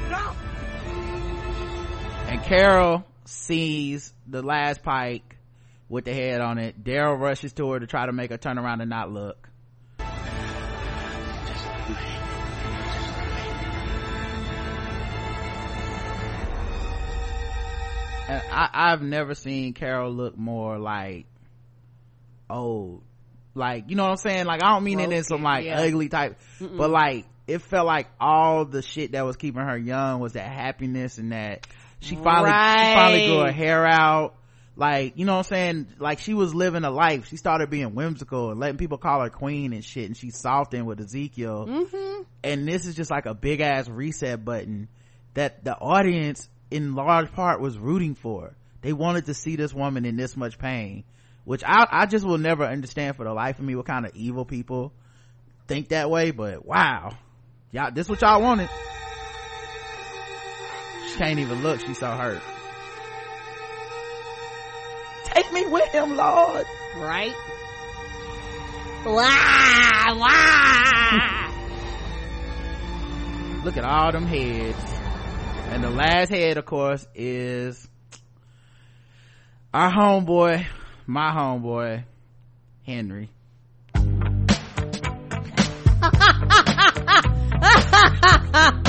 No! 0.09 0.35
And 2.29 2.43
Carol 2.43 3.05
sees 3.25 4.11
the 4.27 4.41
last 4.41 4.81
pike 4.81 5.35
with 5.89 6.05
the 6.05 6.13
head 6.13 6.39
on 6.39 6.57
it. 6.59 6.83
Daryl 6.83 7.19
rushes 7.19 7.51
to 7.53 7.71
her 7.71 7.79
to 7.79 7.87
try 7.87 8.05
to 8.05 8.13
make 8.13 8.31
her 8.31 8.37
turn 8.37 8.57
around 8.57 8.81
and 8.81 8.89
not 8.89 9.11
look. 9.11 9.49
And 18.29 18.43
I, 18.51 18.69
I've 18.73 19.01
never 19.01 19.33
seen 19.33 19.73
Carol 19.73 20.13
look 20.13 20.37
more 20.37 20.77
like 20.77 21.25
old. 22.47 23.01
Like, 23.55 23.89
you 23.89 23.95
know 23.95 24.03
what 24.03 24.11
I'm 24.11 24.17
saying? 24.17 24.45
Like, 24.45 24.63
I 24.63 24.69
don't 24.69 24.83
mean 24.83 24.99
it 24.99 25.11
in 25.11 25.23
some 25.23 25.41
like 25.41 25.65
yeah. 25.65 25.81
ugly 25.81 26.09
type, 26.09 26.39
Mm-mm. 26.59 26.77
but 26.77 26.91
like, 26.91 27.25
it 27.47 27.63
felt 27.63 27.87
like 27.87 28.07
all 28.19 28.65
the 28.65 28.83
shit 28.83 29.13
that 29.13 29.25
was 29.25 29.35
keeping 29.35 29.61
her 29.63 29.77
young 29.77 30.19
was 30.19 30.33
that 30.33 30.47
happiness 30.47 31.17
and 31.17 31.31
that 31.31 31.65
she 31.99 32.15
finally, 32.15 32.51
she 32.51 32.93
finally 32.93 33.25
grew 33.25 33.39
her 33.39 33.51
hair 33.51 33.87
out. 33.87 34.35
Like, 34.79 35.17
you 35.17 35.25
know 35.25 35.33
what 35.33 35.47
I'm 35.47 35.55
saying? 35.55 35.87
Like, 35.99 36.19
she 36.19 36.33
was 36.33 36.55
living 36.55 36.85
a 36.85 36.89
life. 36.89 37.27
She 37.27 37.35
started 37.35 37.69
being 37.69 37.95
whimsical 37.95 38.51
and 38.51 38.61
letting 38.61 38.77
people 38.77 38.97
call 38.97 39.19
her 39.21 39.29
queen 39.29 39.73
and 39.73 39.83
shit. 39.83 40.05
And 40.05 40.15
she 40.15 40.29
softened 40.29 40.87
with 40.87 41.01
Ezekiel. 41.01 41.65
Mm-hmm. 41.67 42.21
And 42.45 42.65
this 42.65 42.85
is 42.85 42.95
just 42.95 43.11
like 43.11 43.25
a 43.25 43.33
big 43.33 43.59
ass 43.59 43.89
reset 43.89 44.45
button 44.45 44.87
that 45.33 45.65
the 45.65 45.75
audience 45.75 46.47
in 46.71 46.95
large 46.95 47.29
part 47.33 47.59
was 47.59 47.77
rooting 47.77 48.15
for. 48.15 48.55
They 48.81 48.93
wanted 48.93 49.25
to 49.25 49.33
see 49.33 49.57
this 49.57 49.73
woman 49.73 50.05
in 50.05 50.15
this 50.15 50.37
much 50.37 50.57
pain, 50.57 51.03
which 51.43 51.61
I, 51.65 51.85
I 51.91 52.05
just 52.05 52.25
will 52.25 52.37
never 52.37 52.63
understand 52.63 53.17
for 53.17 53.25
the 53.25 53.33
life 53.33 53.59
of 53.59 53.65
me 53.65 53.75
what 53.75 53.85
kind 53.85 54.05
of 54.05 54.15
evil 54.15 54.45
people 54.45 54.93
think 55.67 55.89
that 55.89 56.09
way. 56.09 56.31
But 56.31 56.65
wow. 56.65 57.17
Y'all, 57.73 57.91
this 57.91 58.07
what 58.07 58.21
y'all 58.21 58.41
wanted. 58.41 58.69
She 61.09 61.17
can't 61.17 61.39
even 61.39 61.63
look. 61.63 61.81
She's 61.81 61.97
so 61.97 62.11
hurt. 62.11 62.41
Take 65.39 65.53
me 65.53 65.65
with 65.67 65.87
him, 65.93 66.17
Lord. 66.17 66.65
Right? 66.97 67.33
Wah, 69.05 70.15
wah. 70.19 71.51
Look 73.63 73.77
at 73.77 73.85
all 73.85 74.11
them 74.11 74.25
heads. 74.25 74.75
And 75.69 75.81
the 75.81 75.91
last 75.91 76.27
head, 76.27 76.57
of 76.57 76.65
course, 76.65 77.07
is 77.15 77.87
our 79.73 79.89
homeboy, 79.89 80.65
my 81.07 81.31
homeboy, 81.31 82.03
Henry. 82.85 83.29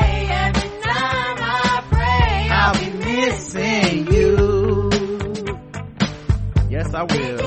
Yes, 6.91 6.99
I 6.99 7.03
will. 7.03 7.37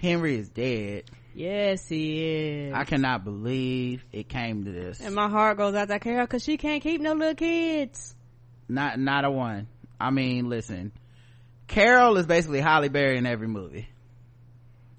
Henry 0.00 0.36
is 0.38 0.48
dead. 0.48 1.04
Yes, 1.34 1.88
he 1.88 2.24
is. 2.24 2.74
I 2.74 2.84
cannot 2.84 3.22
believe 3.24 4.04
it 4.12 4.28
came 4.28 4.64
to 4.64 4.72
this. 4.72 5.00
And 5.00 5.14
my 5.14 5.28
heart 5.28 5.56
goes 5.58 5.74
out 5.76 5.88
to 5.88 6.00
Carol 6.00 6.26
because 6.26 6.42
she 6.42 6.56
can't 6.56 6.82
keep 6.82 7.00
no 7.00 7.12
little 7.12 7.34
kids. 7.34 8.16
Not, 8.68 8.98
not 8.98 9.24
a 9.24 9.30
one. 9.30 9.68
I 10.00 10.10
mean, 10.10 10.48
listen. 10.48 10.92
Carol 11.66 12.16
is 12.16 12.26
basically 12.26 12.60
Halle 12.60 12.88
Berry 12.88 13.18
in 13.18 13.26
every 13.26 13.48
movie. 13.48 13.88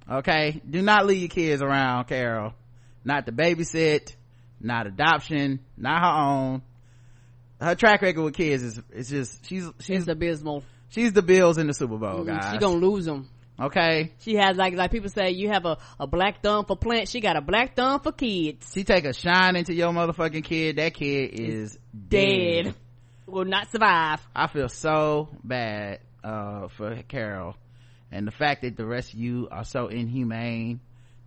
Okay? 0.09 0.61
Do 0.69 0.81
not 0.81 1.05
leave 1.05 1.19
your 1.21 1.29
kids 1.29 1.61
around 1.61 2.05
Carol. 2.05 2.53
Not 3.05 3.25
to 3.25 3.31
babysit, 3.31 4.15
not 4.59 4.87
adoption, 4.87 5.59
not 5.77 6.01
her 6.01 6.21
own. 6.21 6.61
Her 7.59 7.75
track 7.75 8.01
record 8.01 8.21
with 8.23 8.33
kids 8.33 8.63
is, 8.63 8.81
it's 8.91 9.09
just, 9.09 9.45
she's, 9.47 9.65
she's 9.79 10.01
it's 10.01 10.07
abysmal. 10.07 10.63
She's 10.89 11.13
the 11.13 11.21
Bills 11.21 11.57
in 11.57 11.67
the 11.67 11.73
Super 11.73 11.97
Bowl, 11.97 12.23
guys. 12.23 12.45
Mm, 12.45 12.51
She 12.51 12.57
gonna 12.59 12.75
lose 12.79 13.05
them. 13.05 13.29
Okay? 13.59 14.11
She 14.19 14.35
has 14.35 14.55
like, 14.55 14.75
like 14.75 14.91
people 14.91 15.09
say, 15.09 15.31
you 15.31 15.49
have 15.49 15.65
a, 15.65 15.77
a 15.99 16.05
black 16.05 16.43
thumb 16.43 16.65
for 16.65 16.77
plants. 16.77 17.09
She 17.11 17.19
got 17.21 17.35
a 17.35 17.41
black 17.41 17.75
thumb 17.75 17.99
for 18.01 18.11
kids. 18.11 18.71
She 18.73 18.83
take 18.83 19.05
a 19.05 19.13
shine 19.13 19.55
into 19.55 19.73
your 19.73 19.91
motherfucking 19.91 20.43
kid. 20.43 20.75
That 20.75 20.93
kid 20.93 21.31
is 21.39 21.77
Dead. 22.07 22.65
dead. 22.65 22.75
Will 23.27 23.45
not 23.45 23.69
survive. 23.71 24.25
I 24.33 24.47
feel 24.47 24.69
so 24.69 25.27
bad, 25.43 25.99
uh, 26.23 26.69
for 26.69 26.95
Carol. 27.07 27.55
And 28.11 28.25
the 28.25 28.31
fact 28.31 28.61
that 28.61 28.77
the 28.77 28.85
rest 28.85 29.13
of 29.13 29.19
you 29.19 29.49
are 29.51 29.65
so 29.65 29.87
inhumane 29.87 30.79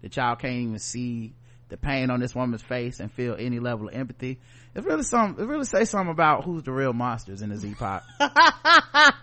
that 0.03 0.17
y'all 0.17 0.35
can't 0.37 0.55
even 0.55 0.79
see 0.79 1.35
the 1.69 1.77
pain 1.77 2.11
on 2.11 2.19
this 2.21 2.35
woman's 2.35 2.63
face 2.63 3.01
and 3.01 3.13
feel 3.13 3.37
any 3.39 3.59
level 3.61 3.89
of 3.89 3.95
empathy. 3.95 4.39
It 4.75 4.85
really 4.85 5.03
some, 5.03 5.37
it 5.39 5.45
really 5.45 5.65
say 5.65 5.85
something 5.85 6.11
about 6.11 6.45
who's 6.45 6.63
the 6.63 6.73
real 6.73 6.93
monsters 6.93 7.43
in 7.43 7.51
this 7.51 7.65
epoch. 7.65 8.03
but 8.19 9.17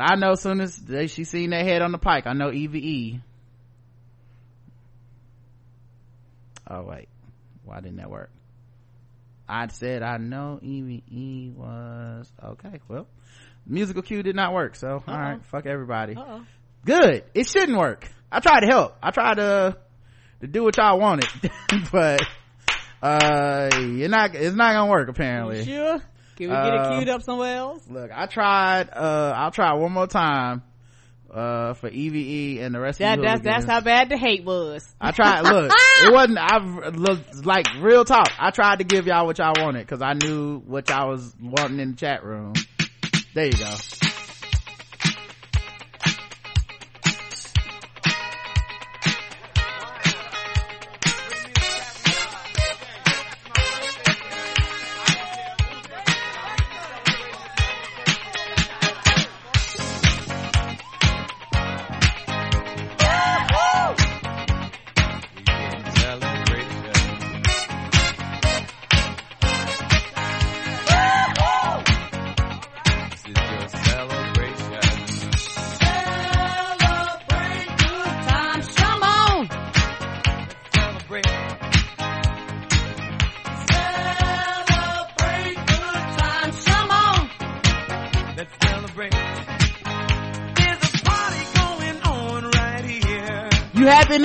I 0.00 0.16
know 0.16 0.32
as 0.32 0.42
soon 0.42 0.60
as 0.60 0.76
they, 0.76 1.06
she 1.06 1.24
seen 1.24 1.50
that 1.50 1.64
head 1.64 1.82
on 1.82 1.92
the 1.92 1.98
pike, 1.98 2.26
I 2.26 2.34
know 2.34 2.52
EVE. 2.52 3.20
Oh 6.68 6.82
wait, 6.82 7.08
why 7.64 7.80
didn't 7.80 7.96
that 7.96 8.10
work? 8.10 8.30
I 9.48 9.66
said 9.68 10.02
I 10.02 10.16
know 10.18 10.58
EVE 10.62 11.54
was 11.56 12.32
okay. 12.42 12.80
Well, 12.88 13.06
musical 13.66 14.02
cue 14.02 14.22
did 14.22 14.36
not 14.36 14.52
work, 14.54 14.74
so 14.76 15.02
all 15.06 15.18
right, 15.18 15.44
fuck 15.46 15.66
everybody. 15.66 16.16
Uh-oh. 16.16 16.42
Good. 16.84 17.24
It 17.34 17.46
shouldn't 17.46 17.78
work. 17.78 18.08
I 18.30 18.40
tried 18.40 18.60
to 18.60 18.66
help. 18.66 18.96
I 19.02 19.10
tried 19.10 19.34
to 19.36 19.76
to 20.40 20.46
do 20.46 20.62
what 20.64 20.76
y'all 20.76 20.98
wanted, 20.98 21.28
but 21.92 22.20
uh, 23.02 23.70
you're 23.80 24.08
not. 24.08 24.34
It's 24.34 24.56
not 24.56 24.72
gonna 24.72 24.90
work 24.90 25.08
apparently. 25.08 25.64
Sure. 25.64 25.98
Can 26.36 26.48
we 26.48 26.54
get 26.54 26.74
Uh, 26.74 26.82
it 26.92 26.96
queued 26.96 27.08
up 27.10 27.22
somewhere 27.22 27.56
else? 27.56 27.82
Look, 27.88 28.10
I 28.12 28.26
tried. 28.26 28.88
Uh, 28.90 29.32
I'll 29.36 29.50
try 29.52 29.72
one 29.74 29.92
more 29.92 30.06
time. 30.08 30.62
Uh, 31.34 31.74
for 31.74 31.88
EVE 31.88 32.62
and 32.62 32.72
the 32.72 32.78
rest 32.78 33.00
That, 33.00 33.18
of 33.18 33.24
you 33.24 33.28
that's, 33.28 33.42
that's 33.42 33.64
how 33.66 33.80
bad 33.80 34.08
the 34.08 34.16
hate 34.16 34.44
was. 34.44 34.86
I 35.00 35.10
tried. 35.10 35.40
Look, 35.50 35.72
it 36.04 36.12
wasn't. 36.12 36.38
I 36.38 36.58
looked 36.90 37.44
like 37.44 37.66
real 37.80 38.04
talk. 38.04 38.28
I 38.38 38.52
tried 38.52 38.78
to 38.78 38.84
give 38.84 39.08
y'all 39.08 39.26
what 39.26 39.38
y'all 39.38 39.54
wanted 39.58 39.80
because 39.80 40.00
I 40.00 40.12
knew 40.12 40.60
what 40.60 40.88
y'all 40.88 41.08
was 41.08 41.34
wanting 41.42 41.80
in 41.80 41.90
the 41.90 41.96
chat 41.96 42.22
room. 42.22 42.52
There 43.34 43.46
you 43.46 43.52
go. 43.52 44.03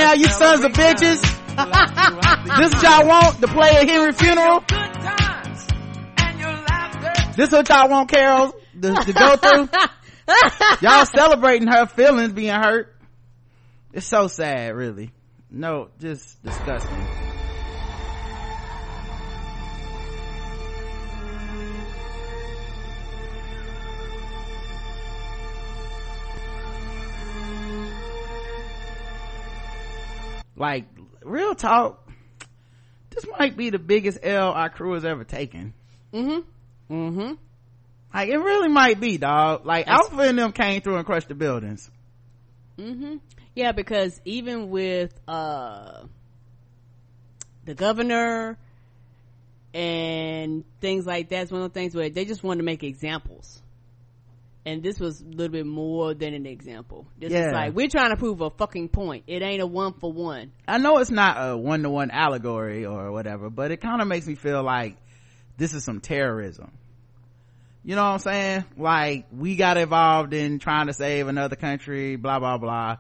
Now, 0.10 0.16
you 0.16 0.28
sons 0.28 0.64
of 0.64 0.72
bitches? 0.72 1.22
this 2.58 2.74
what 2.74 2.84
y'all 2.84 3.08
want 3.08 3.40
to 3.42 3.48
play 3.48 3.70
a 3.70 3.86
Henry 3.86 4.12
funeral? 4.14 4.64
This 7.36 7.50
is 7.50 7.54
what 7.54 7.70
y'all 7.70 7.90
want, 7.90 8.10
Carol, 8.10 8.56
to, 8.82 8.94
to 8.96 9.14
go 9.14 9.36
through? 9.36 9.70
y'all 10.82 11.06
celebrating 11.06 11.68
her 11.68 11.86
feelings 11.86 12.34
being 12.34 12.56
hurt. 12.56 12.96
It's 13.94 14.08
so 14.08 14.28
sad, 14.28 14.76
really. 14.76 15.12
No, 15.52 15.90
just 16.00 16.42
disgusting. 16.44 17.39
Like, 30.60 30.86
real 31.24 31.56
talk, 31.56 32.08
this 33.10 33.26
might 33.40 33.58
be 33.58 33.70
the 33.72 33.80
biggest 33.80 34.20
L 34.22 34.52
our 34.52 34.70
crew 34.70 34.94
has 34.94 35.06
ever 35.06 35.24
taken. 35.24 35.74
Mm-hmm. 36.14 36.94
Mm-hmm. 36.94 37.34
Like, 38.14 38.30
it 38.30 38.38
really 38.38 38.68
might 38.68 39.00
be, 39.00 39.18
dog. 39.18 39.66
Like, 39.66 39.88
Alpha 39.88 40.20
and 40.22 40.38
them 40.38 40.52
came 40.52 40.82
through 40.82 40.98
and 40.98 41.06
crushed 41.06 41.30
the 41.30 41.36
buildings. 41.36 41.90
Mm-hmm. 42.78 43.18
Yeah, 43.56 43.72
because 43.72 44.20
even 44.26 44.70
with 44.70 45.20
uh 45.28 46.04
the 47.66 47.74
governor 47.74 48.58
and 49.74 50.64
things 50.80 51.06
like 51.06 51.30
that's 51.30 51.52
one 51.52 51.62
of 51.62 51.74
the 51.74 51.80
things 51.80 51.94
where 51.94 52.10
they 52.10 52.26
just 52.26 52.44
wanted 52.44 52.60
to 52.60 52.64
make 52.64 52.84
examples. 52.84 53.62
And 54.70 54.84
this 54.84 55.00
was 55.00 55.20
a 55.22 55.26
little 55.26 55.52
bit 55.52 55.66
more 55.66 56.14
than 56.14 56.36
an 56.36 56.46
example. 56.46 57.08
This 57.18 57.32
Yeah. 57.32 57.48
is 57.48 57.54
like 57.54 57.74
we're 57.74 57.88
trying 57.88 58.12
to 58.12 58.18
prove 58.18 58.40
a 58.42 58.52
fucking 58.52 58.90
point. 58.90 59.24
It 59.26 59.42
ain't 59.42 59.64
a 59.64 59.66
one 59.66 59.94
for 59.94 60.14
one. 60.14 60.52
I 60.68 60.78
know 60.78 61.00
it's 61.00 61.10
not 61.10 61.38
a 61.40 61.58
one-to-one 61.58 62.12
allegory 62.12 62.86
or 62.86 63.12
whatever, 63.12 63.50
but 63.50 63.72
it 63.72 63.78
kind 63.78 64.00
of 64.00 64.08
makes 64.08 64.28
me 64.28 64.36
feel 64.36 64.62
like 64.62 64.96
this 65.58 65.74
is 65.74 65.84
some 65.84 66.02
terrorism. 66.02 66.72
You 67.84 67.96
know 67.96 68.04
what 68.04 68.12
I'm 68.12 68.20
saying? 68.20 68.66
Like, 68.78 69.26
we 69.36 69.56
got 69.56 69.78
involved 69.78 70.34
in 70.36 70.60
trying 70.60 70.86
to 70.86 70.94
save 70.94 71.28
another 71.28 71.56
country, 71.56 72.16
blah, 72.16 72.38
blah, 72.40 72.60
blah. 72.60 72.98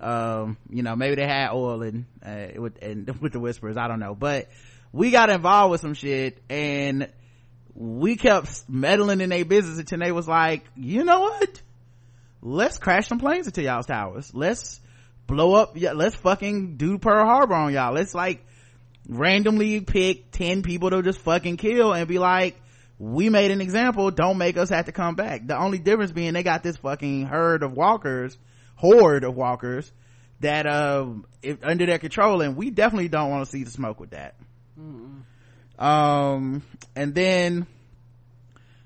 Um, 0.00 0.56
you 0.70 0.82
know, 0.82 0.96
maybe 0.96 1.16
they 1.16 1.26
had 1.26 1.50
oil 1.52 1.82
and, 1.82 2.06
uh, 2.24 2.58
with, 2.58 2.82
and 2.82 3.06
with 3.20 3.32
the 3.34 3.40
whispers, 3.40 3.76
I 3.76 3.88
don't 3.88 4.00
know. 4.00 4.14
But 4.14 4.48
we 4.90 5.10
got 5.10 5.28
involved 5.28 5.72
with 5.72 5.80
some 5.82 5.92
shit 5.92 6.42
and 6.48 7.10
we 7.80 8.16
kept 8.16 8.68
meddling 8.68 9.22
in 9.22 9.30
their 9.30 9.46
business 9.46 9.78
until 9.78 10.00
they 10.00 10.12
was 10.12 10.28
like, 10.28 10.64
you 10.76 11.02
know 11.02 11.20
what? 11.20 11.62
Let's 12.42 12.76
crash 12.76 13.08
some 13.08 13.18
planes 13.18 13.46
into 13.46 13.62
y'all's 13.62 13.86
towers. 13.86 14.34
Let's 14.34 14.82
blow 15.26 15.54
up. 15.54 15.78
Yeah, 15.78 15.92
let's 15.92 16.14
fucking 16.16 16.76
do 16.76 16.98
Pearl 16.98 17.24
Harbor 17.24 17.54
on 17.54 17.72
y'all. 17.72 17.94
Let's 17.94 18.14
like 18.14 18.44
randomly 19.08 19.80
pick 19.80 20.30
10 20.30 20.62
people 20.62 20.90
to 20.90 21.00
just 21.02 21.20
fucking 21.20 21.56
kill 21.56 21.94
and 21.94 22.06
be 22.06 22.18
like, 22.18 22.60
we 22.98 23.30
made 23.30 23.50
an 23.50 23.62
example. 23.62 24.10
Don't 24.10 24.36
make 24.36 24.58
us 24.58 24.68
have 24.68 24.84
to 24.84 24.92
come 24.92 25.14
back. 25.14 25.46
The 25.46 25.56
only 25.56 25.78
difference 25.78 26.12
being 26.12 26.34
they 26.34 26.42
got 26.42 26.62
this 26.62 26.76
fucking 26.76 27.24
herd 27.24 27.62
of 27.62 27.72
walkers, 27.72 28.36
horde 28.74 29.24
of 29.24 29.34
walkers 29.34 29.90
that, 30.40 30.66
uh, 30.66 31.06
under 31.62 31.86
their 31.86 31.98
control 31.98 32.42
and 32.42 32.56
we 32.56 32.68
definitely 32.68 33.08
don't 33.08 33.30
want 33.30 33.46
to 33.46 33.50
see 33.50 33.64
the 33.64 33.70
smoke 33.70 34.00
with 34.00 34.10
that. 34.10 34.34
Mm-hmm 34.78 35.20
um 35.80 36.62
and 36.94 37.14
then 37.14 37.66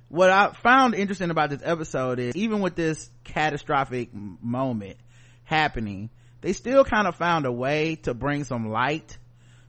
what 0.09 0.31
i 0.31 0.53
found 0.62 0.95
interesting 0.95 1.31
about 1.31 1.51
this 1.51 1.61
episode 1.62 2.19
is 2.19 2.37
even 2.37 2.61
with 2.61 2.75
this 2.75 3.11
catastrophic 3.25 4.11
moment 4.15 4.97
happening 5.45 6.09
they 6.41 6.53
still 6.53 6.85
kind 6.85 7.07
of 7.07 7.16
found 7.16 7.47
a 7.47 7.53
way 7.53 7.97
to 7.97 8.15
bring 8.15 8.45
some 8.45 8.69
light 8.69 9.16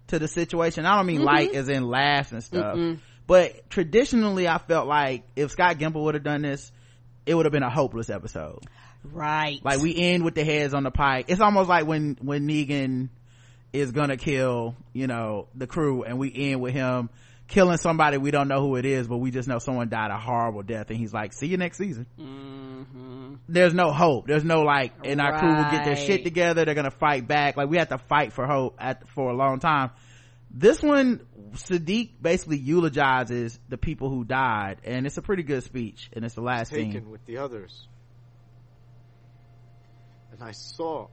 to 0.08 0.20
the 0.20 0.28
situation. 0.28 0.86
I 0.86 0.98
don't 0.98 1.06
mean 1.06 1.20
mm-hmm. 1.20 1.26
light 1.26 1.56
as 1.56 1.70
in 1.70 1.88
laughs 1.88 2.32
and 2.32 2.44
stuff 2.44 2.76
mm 2.78 3.00
but 3.28 3.68
traditionally 3.72 4.48
i 4.48 4.60
felt 4.60 4.88
like 4.88 5.24
if 5.36 5.50
scott 5.50 5.80
gimple 5.80 6.04
would 6.04 6.14
have 6.14 6.24
done 6.24 6.44
this 6.44 6.72
it 7.26 7.34
would 7.34 7.46
have 7.46 7.52
been 7.52 7.64
a 7.64 7.70
hopeless 7.70 8.10
episode. 8.10 8.60
Right. 9.04 9.64
Like 9.64 9.80
we 9.80 9.96
end 9.96 10.24
with 10.24 10.36
the 10.36 10.44
heads 10.44 10.74
on 10.74 10.84
the 10.84 10.92
pike. 10.92 11.26
It's 11.28 11.42
almost 11.42 11.70
like 11.70 11.86
when 11.86 12.18
when 12.22 12.48
negan 12.48 13.10
is 13.74 13.92
gonna 13.92 14.18
kill 14.18 14.76
you 14.94 15.08
know 15.08 15.48
the 15.56 15.68
crew 15.68 16.04
and 16.04 16.18
we 16.18 16.32
end 16.34 16.62
with 16.62 16.74
him 16.74 17.10
killing 17.48 17.78
somebody 17.78 18.18
we 18.18 18.32
don't 18.32 18.48
know 18.48 18.60
who 18.60 18.76
it 18.76 18.86
is 18.86 19.08
but 19.08 19.18
we 19.18 19.32
just 19.32 19.48
know 19.48 19.60
someone 19.60 19.90
died 19.90 20.12
a 20.12 20.18
horrible 20.18 20.64
death 20.64 20.90
and 20.90 20.98
he's 20.98 21.14
like 21.14 21.34
see 21.34 21.48
you 21.48 21.58
next 21.58 21.78
season. 21.78 22.08
Mm-hmm. 22.20 23.36
there's 23.48 23.74
no 23.74 23.92
hope. 23.92 24.28
There's 24.28 24.44
no 24.44 24.62
like 24.62 24.94
and 25.04 25.22
our 25.22 25.32
right. 25.32 25.40
crew 25.40 25.56
will 25.56 25.72
get 25.72 25.86
their 25.86 25.96
shit 25.96 26.24
together. 26.24 26.66
They're 26.66 26.76
gonna 26.76 26.92
fight 26.92 27.28
back. 27.28 27.58
Like 27.58 27.70
we 27.70 27.78
have 27.78 27.90
to 27.90 27.98
fight 27.98 28.34
for 28.34 28.48
hope 28.48 28.78
at 28.80 29.08
for 29.10 29.30
a 29.30 29.36
long 29.36 29.60
time. 29.60 29.92
This 30.50 30.82
one 30.82 31.26
Siddiq 31.54 32.12
basically 32.22 32.58
eulogizes 32.58 33.60
the 33.70 33.78
people 33.78 34.10
who 34.10 34.24
died 34.24 34.78
and 34.84 35.06
it's 35.06 35.18
a 35.18 35.22
pretty 35.22 35.44
good 35.44 35.64
speech 35.64 36.10
and 36.14 36.26
it's 36.26 36.36
the 36.36 36.42
last 36.42 36.72
taken 36.72 36.92
scene. 36.92 37.10
with 37.10 37.26
the 37.26 37.38
others. 37.38 37.88
And 40.32 40.44
I 40.44 40.52
saw 40.52 41.08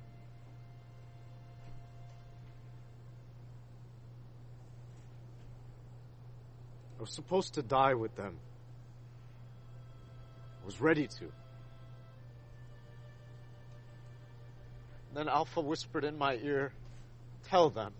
was 7.03 7.11
supposed 7.11 7.55
to 7.55 7.63
die 7.63 7.95
with 7.95 8.15
them. 8.15 8.39
I 10.63 10.65
was 10.65 10.81
ready 10.81 11.09
to. 11.09 11.33
Then 15.13 15.29
Alpha 15.29 15.61
whispered 15.61 16.05
in 16.05 16.17
my 16.17 16.37
ear, 16.37 16.73
Tell 17.49 17.71
them. 17.71 17.93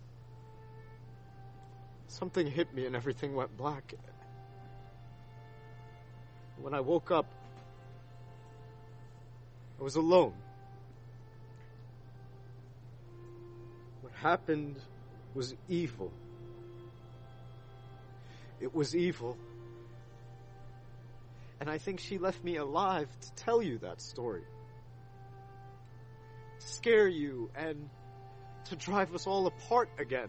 Something 2.07 2.47
hit 2.47 2.73
me 2.73 2.87
and 2.87 2.95
everything 2.95 3.35
went 3.35 3.57
black. 3.57 3.93
When 6.61 6.73
I 6.73 6.81
woke 6.81 7.11
up, 7.11 7.27
I 9.81 9.83
was 9.83 9.97
alone. 9.97 10.35
What 14.03 14.13
happened 14.13 14.77
was 15.35 15.57
evil. 15.69 16.13
It 18.63 18.73
was 18.73 18.95
evil. 18.95 19.37
And 21.61 21.69
I 21.69 21.79
think 21.79 21.99
she 21.99 22.19
left 22.19 22.43
me 22.45 22.57
alive 22.57 23.09
to 23.21 23.33
tell 23.35 23.61
you 23.61 23.79
that 23.79 24.01
story. 24.01 24.45
Scare 26.59 27.09
you 27.09 27.51
and 27.57 27.91
to 28.67 28.77
drive 28.77 29.13
us 29.15 29.27
all 29.27 29.49
apart 29.49 29.89
again. 29.99 30.29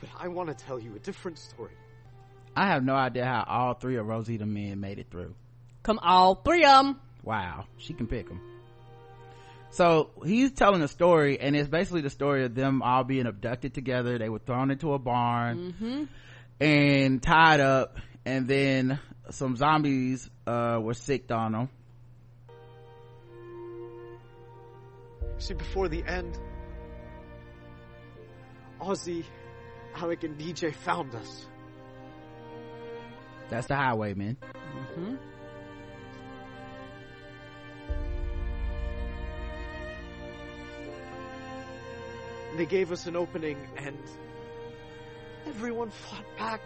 But 0.00 0.08
I 0.18 0.28
want 0.28 0.48
to 0.48 0.64
tell 0.64 0.80
you 0.80 0.96
a 0.96 0.98
different 0.98 1.38
story. 1.38 1.76
I 2.56 2.68
have 2.68 2.82
no 2.82 2.94
idea 2.94 3.26
how 3.26 3.44
all 3.46 3.74
three 3.74 3.96
of 3.96 4.06
Rosita 4.06 4.46
men 4.46 4.80
made 4.80 4.98
it 4.98 5.10
through. 5.10 5.34
Come 5.82 5.98
all 5.98 6.34
three 6.34 6.64
of 6.64 6.86
them. 6.86 7.00
Wow. 7.22 7.66
She 7.76 7.92
can 7.92 8.06
pick 8.06 8.28
them 8.28 8.40
so 9.70 10.10
he's 10.24 10.52
telling 10.52 10.82
a 10.82 10.88
story 10.88 11.38
and 11.40 11.54
it's 11.54 11.68
basically 11.68 12.00
the 12.00 12.10
story 12.10 12.44
of 12.44 12.54
them 12.54 12.82
all 12.82 13.04
being 13.04 13.26
abducted 13.26 13.74
together 13.74 14.18
they 14.18 14.28
were 14.28 14.38
thrown 14.38 14.70
into 14.70 14.92
a 14.92 14.98
barn 14.98 15.72
mm-hmm. 15.72 16.04
and 16.60 17.22
tied 17.22 17.60
up 17.60 17.98
and 18.24 18.48
then 18.48 18.98
some 19.30 19.56
zombies 19.56 20.28
uh, 20.46 20.78
were 20.82 20.94
sicked 20.94 21.30
on 21.30 21.52
them 21.52 21.68
see 25.38 25.54
before 25.54 25.88
the 25.88 26.02
end 26.04 26.38
ozzy 28.80 29.24
alec 29.96 30.24
and 30.24 30.38
dj 30.38 30.74
found 30.74 31.14
us 31.14 31.46
that's 33.48 33.66
the 33.66 33.76
highwayman 33.76 34.36
mm-hmm. 34.96 35.14
They 42.58 42.66
gave 42.66 42.90
us 42.90 43.06
an 43.06 43.14
opening 43.14 43.56
and 43.76 43.96
everyone 45.46 45.90
fought 45.90 46.24
back. 46.36 46.60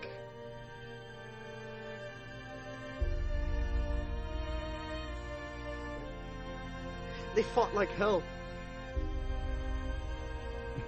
They 7.34 7.42
fought 7.42 7.74
like 7.74 7.90
hell. 7.90 8.22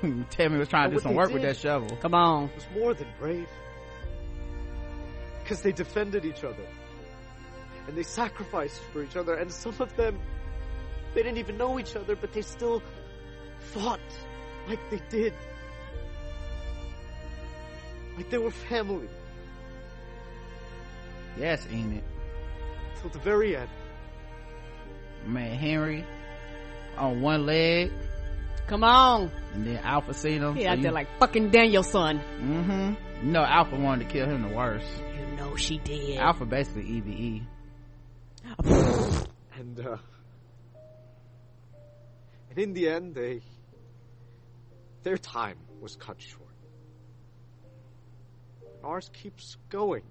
Tammy 0.30 0.56
was 0.56 0.68
trying 0.68 0.88
to 0.88 0.96
do 0.96 1.02
some 1.02 1.14
work 1.14 1.34
with 1.34 1.42
that 1.42 1.58
shovel. 1.58 1.94
Come 1.98 2.14
on. 2.14 2.44
It 2.44 2.54
was 2.54 2.66
more 2.72 2.94
than 2.94 3.08
brave. 3.18 3.48
Because 5.42 5.60
they 5.60 5.72
defended 5.72 6.24
each 6.24 6.44
other. 6.44 6.66
And 7.86 7.94
they 7.94 8.04
sacrificed 8.04 8.80
for 8.90 9.02
each 9.02 9.16
other. 9.16 9.34
And 9.34 9.52
some 9.52 9.74
of 9.80 9.94
them, 9.96 10.18
they 11.12 11.22
didn't 11.22 11.36
even 11.36 11.58
know 11.58 11.78
each 11.78 11.94
other, 11.94 12.16
but 12.16 12.32
they 12.32 12.40
still 12.40 12.82
fought 13.58 14.00
like 14.68 14.90
they 14.90 15.00
did. 15.10 15.34
Like 18.16 18.30
they 18.30 18.38
were 18.38 18.50
family. 18.50 19.08
Yes, 21.36 21.66
ain't 21.70 21.94
it? 21.94 22.04
Till 23.00 23.10
the 23.10 23.18
very 23.18 23.56
end. 23.56 23.68
Man, 25.26 25.56
Henry 25.56 26.04
on 26.96 27.20
one 27.20 27.46
leg. 27.46 27.92
Come 28.66 28.84
on. 28.84 29.30
And 29.52 29.66
then 29.66 29.76
Alpha 29.78 30.14
seen 30.14 30.42
him. 30.42 30.54
He 30.54 30.62
so 30.62 30.68
out 30.68 30.76
you... 30.78 30.84
there 30.84 30.92
like 30.92 31.08
fucking 31.18 31.50
Daniel-san. 31.50 32.18
Mm-hmm. 32.18 33.26
You 33.26 33.32
know 33.32 33.42
Alpha 33.42 33.76
wanted 33.76 34.08
to 34.08 34.12
kill 34.12 34.26
him 34.26 34.42
the 34.48 34.54
worst. 34.54 34.86
You 35.18 35.36
know 35.36 35.56
she 35.56 35.78
did. 35.78 36.18
Alpha 36.18 36.44
basically 36.44 36.84
EVE. 36.84 37.42
and 39.58 39.80
uh 39.80 39.96
and 42.50 42.58
in 42.58 42.72
the 42.74 42.88
end 42.88 43.14
they 43.14 43.40
their 45.04 45.18
time 45.18 45.58
was 45.80 45.96
cut 45.96 46.20
short. 46.20 46.48
Ours 48.82 49.10
keeps 49.12 49.56
going. 49.68 50.02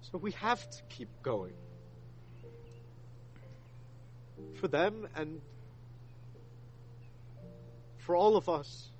So 0.00 0.18
we 0.18 0.32
have 0.32 0.68
to 0.70 0.82
keep 0.88 1.08
going. 1.22 1.52
For 4.54 4.68
them 4.68 5.06
and 5.14 5.40
for 7.98 8.16
all 8.16 8.36
of 8.36 8.48
us. 8.48 8.90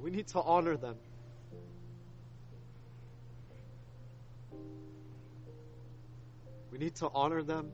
We 0.00 0.10
need 0.10 0.28
to 0.28 0.40
honor 0.40 0.76
them. 0.76 0.96
We 6.70 6.78
need 6.78 6.94
to 6.96 7.10
honor 7.12 7.42
them 7.42 7.72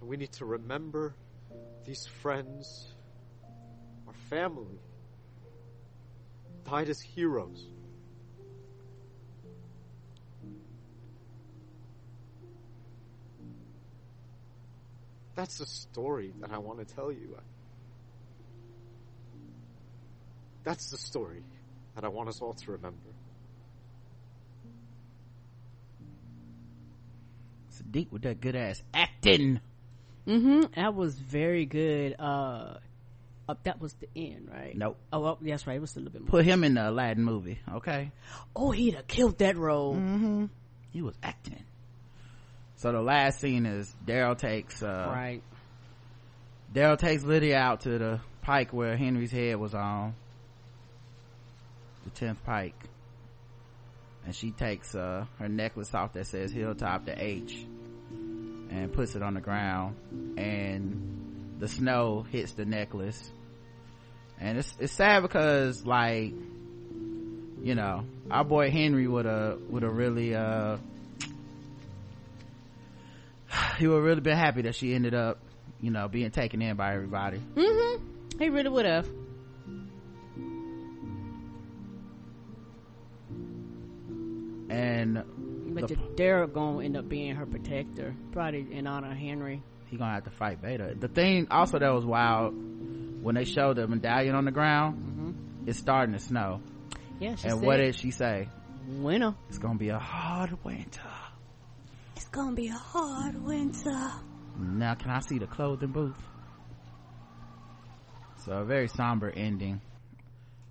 and 0.00 0.08
we 0.08 0.16
need 0.16 0.32
to 0.32 0.44
remember 0.44 1.14
these 1.84 2.06
friends, 2.20 2.94
our 4.06 4.14
family, 4.28 4.80
died 6.64 6.88
as 6.88 7.00
heroes. 7.00 7.64
That's 15.34 15.58
the 15.58 15.66
story 15.66 16.32
that 16.40 16.50
I 16.50 16.58
want 16.58 16.78
to 16.78 16.94
tell 16.94 17.12
you. 17.12 17.36
That's 20.64 20.90
the 20.90 20.96
story 20.96 21.42
that 21.94 22.04
I 22.04 22.08
want 22.08 22.28
us 22.28 22.40
all 22.40 22.54
to 22.54 22.72
remember. 22.72 22.98
Siddiq 27.70 28.10
with 28.10 28.22
that 28.22 28.40
good 28.40 28.56
ass 28.56 28.82
acting 28.94 29.60
mm-hmm 30.26 30.62
that 30.74 30.94
was 30.94 31.14
very 31.14 31.66
good 31.66 32.14
uh 32.18 32.78
Uh, 33.48 33.54
that 33.62 33.80
was 33.80 33.94
the 34.00 34.08
end, 34.16 34.48
right? 34.52 34.76
Nope. 34.76 34.96
Oh, 35.12 35.20
well, 35.20 35.38
that's 35.40 35.68
right. 35.68 35.76
It 35.76 35.80
was 35.80 35.94
a 35.94 36.00
little 36.00 36.12
bit 36.12 36.22
more. 36.22 36.30
Put 36.30 36.44
him 36.44 36.64
in 36.64 36.74
the 36.74 36.90
Aladdin 36.90 37.22
movie, 37.22 37.60
okay? 37.74 38.10
Oh, 38.56 38.72
he'd 38.72 38.94
have 38.94 39.06
killed 39.06 39.38
that 39.38 39.56
role. 39.56 39.94
Mm-hmm. 39.94 40.46
He 40.90 41.00
was 41.00 41.14
acting. 41.22 41.62
So 42.78 42.90
the 42.90 43.00
last 43.00 43.38
scene 43.38 43.64
is 43.64 43.94
Daryl 44.04 44.36
takes 44.36 44.82
uh 44.82 45.08
right. 45.14 45.42
Daryl 46.74 46.98
takes 46.98 47.22
Lydia 47.22 47.56
out 47.56 47.82
to 47.82 47.98
the 47.98 48.20
pike 48.42 48.72
where 48.72 48.96
Henry's 48.96 49.30
head 49.30 49.56
was 49.60 49.74
on. 49.74 50.14
The 52.04 52.10
tenth 52.10 52.42
pike. 52.44 52.74
And 54.24 54.34
she 54.34 54.50
takes 54.50 54.92
uh 54.96 55.26
her 55.38 55.48
necklace 55.48 55.94
off 55.94 56.14
that 56.14 56.26
says 56.26 56.50
Hilltop 56.50 57.06
to 57.06 57.14
H 57.16 57.64
and 58.76 58.92
puts 58.92 59.14
it 59.16 59.22
on 59.22 59.34
the 59.34 59.40
ground 59.40 59.96
and 60.36 61.56
the 61.58 61.66
snow 61.66 62.26
hits 62.30 62.52
the 62.52 62.64
necklace. 62.64 63.32
And 64.38 64.58
it's 64.58 64.76
it's 64.78 64.92
sad 64.92 65.22
because 65.22 65.86
like 65.86 66.34
you 67.62 67.74
know, 67.74 68.04
our 68.30 68.44
boy 68.44 68.70
Henry 68.70 69.08
would 69.08 69.24
have 69.24 69.60
would 69.70 69.82
have 69.82 69.96
really 69.96 70.34
uh 70.34 70.76
he 73.78 73.86
would 73.86 74.02
really 74.02 74.20
been 74.20 74.36
happy 74.36 74.62
that 74.62 74.74
she 74.74 74.94
ended 74.94 75.14
up, 75.14 75.38
you 75.80 75.90
know, 75.90 76.06
being 76.08 76.30
taken 76.30 76.60
in 76.60 76.76
by 76.76 76.94
everybody. 76.94 77.38
Mm-hmm. 77.38 78.38
He 78.38 78.50
really 78.50 78.68
would 78.68 78.84
have. 78.84 79.08
And 84.68 85.22
but 85.80 85.88
the, 85.88 85.96
Daryl 85.96 86.52
gonna 86.52 86.84
end 86.84 86.96
up 86.96 87.08
being 87.08 87.36
her 87.36 87.46
protector, 87.46 88.14
probably 88.32 88.66
in 88.72 88.86
honor 88.86 89.12
of 89.12 89.16
Henry. 89.16 89.62
He 89.86 89.96
gonna 89.96 90.14
have 90.14 90.24
to 90.24 90.30
fight 90.30 90.62
Beta. 90.62 90.94
The 90.98 91.08
thing 91.08 91.48
also 91.50 91.78
that 91.78 91.92
was 91.92 92.04
wild 92.04 92.54
when 93.22 93.34
they 93.34 93.44
showed 93.44 93.76
the 93.76 93.86
medallion 93.86 94.34
on 94.34 94.44
the 94.44 94.50
ground, 94.50 94.96
mm-hmm. 94.96 95.68
it's 95.68 95.78
starting 95.78 96.14
to 96.14 96.18
snow. 96.18 96.60
Yeah, 97.20 97.30
and 97.30 97.38
said, 97.38 97.54
what 97.60 97.76
did 97.76 97.94
she 97.94 98.10
say? 98.10 98.48
Winter. 98.88 99.34
It's 99.48 99.58
gonna 99.58 99.78
be 99.78 99.90
a 99.90 99.98
hard 99.98 100.64
winter. 100.64 101.00
It's 102.14 102.26
gonna 102.28 102.56
be 102.56 102.68
a 102.68 102.72
hard 102.72 103.42
winter. 103.42 104.12
Now, 104.58 104.94
can 104.94 105.10
I 105.10 105.20
see 105.20 105.38
the 105.38 105.46
clothing 105.46 105.92
booth? 105.92 106.16
So 108.44 108.52
a 108.52 108.64
very 108.64 108.88
somber 108.88 109.28
ending, 109.28 109.80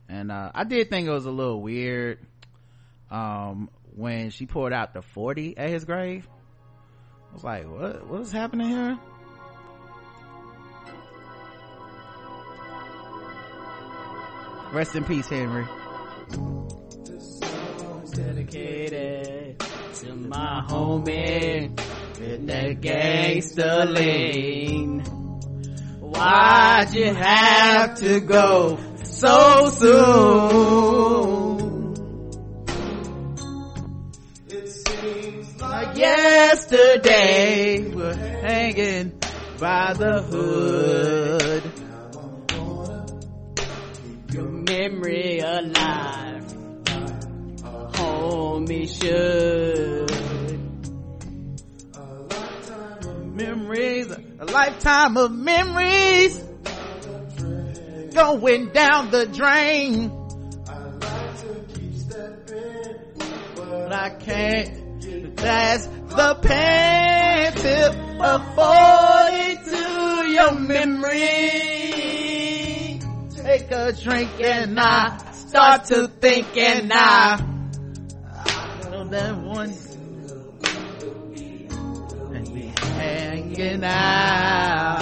and 0.10 0.32
uh, 0.32 0.52
I 0.56 0.64
did 0.64 0.90
think 0.90 1.08
it 1.08 1.12
was 1.12 1.26
a 1.26 1.32
little 1.32 1.62
weird 1.62 2.20
um, 3.12 3.70
when 3.96 4.30
she 4.30 4.46
poured 4.46 4.74
out 4.74 4.94
the 4.94 5.02
forty 5.02 5.58
at 5.58 5.70
his 5.70 5.86
grave. 5.86 6.28
I 7.30 7.34
was 7.34 7.44
like, 7.44 7.66
"What? 7.70 8.08
What 8.08 8.22
is 8.22 8.32
happening 8.32 8.70
here?" 8.70 9.00
Rest 14.72 14.96
in 14.96 15.04
peace, 15.06 15.30
Henry. 15.30 15.66
dedicated 18.12 19.60
to 19.60 20.16
my 20.16 20.64
homie 20.70 21.70
with 22.20 22.48
that 22.48 22.82
gangster 22.82 23.86
lean. 23.86 25.00
Why'd 26.00 26.94
you 26.94 27.14
have 27.14 27.98
to 28.00 28.20
go 28.22 28.78
so 29.04 29.70
soon? 29.70 31.35
Yesterday 36.76 37.90
we're 37.94 38.14
hanging 38.14 39.12
by 39.60 39.94
the 39.94 40.22
hood. 40.22 41.64
Keep 44.04 44.34
your 44.34 44.50
memory 44.50 45.40
alive 45.40 46.44
homie 47.94 48.88
should. 48.90 50.12
Memories, 53.36 54.08
a 54.40 54.46
lifetime 54.46 55.18
of 55.18 55.32
memories 55.32 56.42
going 58.14 58.70
down 58.72 59.12
the 59.12 59.26
drain. 59.28 60.10
I 60.68 60.80
like 60.80 61.42
to 61.42 61.66
keep 61.74 61.94
stepping, 61.96 62.96
but 63.56 63.94
I 63.94 64.10
can't. 64.12 65.36
That's 65.36 65.88
the 66.16 66.36
pen 66.42 67.54
tip 67.54 67.94
afforded 68.20 69.66
to 69.66 70.30
your 70.32 70.54
memory. 70.54 71.20
Take 73.36 73.72
a 73.72 73.92
drink 73.92 74.32
and 74.42 74.80
I 74.80 75.18
start 75.34 75.86
to 75.86 76.08
think 76.08 76.56
and 76.56 76.94
I 76.94 77.38
know 78.90 79.04
that 79.10 79.36
one 79.38 79.74
and 82.34 82.48
we 82.54 82.74
hanging 82.78 83.84
out. 83.84 84.96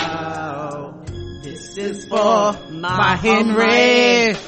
This 1.43 1.77
is 1.77 2.05
for 2.05 2.53
my 2.71 3.15
Henry. 3.17 4.33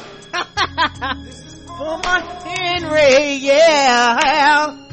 for 1.78 2.00
my 2.00 2.22
Henry, 2.44 3.36
yeah. 3.36 4.85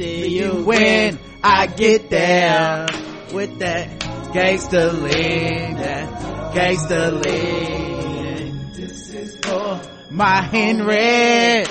See 0.00 0.38
you 0.38 0.64
when 0.64 1.18
I 1.44 1.66
get 1.66 2.08
there 2.08 2.86
with 3.34 3.58
that 3.58 4.00
gangster 4.32 4.90
lean, 4.92 5.76
that 5.76 6.54
gangster 6.54 7.10
lean. 7.10 8.72
This 8.72 9.10
is 9.10 9.36
for 9.42 9.78
my 10.08 10.40
Henry. 10.40 11.66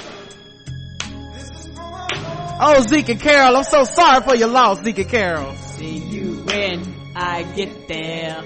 Oh, 2.62 2.86
Zeke 2.88 3.10
and 3.10 3.20
Carol, 3.20 3.58
I'm 3.58 3.64
so 3.64 3.84
sorry 3.86 4.22
for 4.22 4.36
your 4.36 4.50
loss, 4.50 4.84
Zeke 4.84 5.00
and 5.00 5.10
Carol. 5.10 5.56
See 5.56 5.98
you 5.98 6.44
when 6.44 6.96
I 7.16 7.42
get 7.56 7.88
there. 7.88 8.44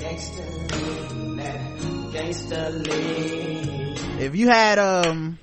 Gangster 0.00 0.42
lean, 0.74 2.10
gangster 2.10 2.70
lean. 2.70 3.94
If 4.18 4.34
you 4.34 4.48
had, 4.48 4.80
um, 4.80 5.38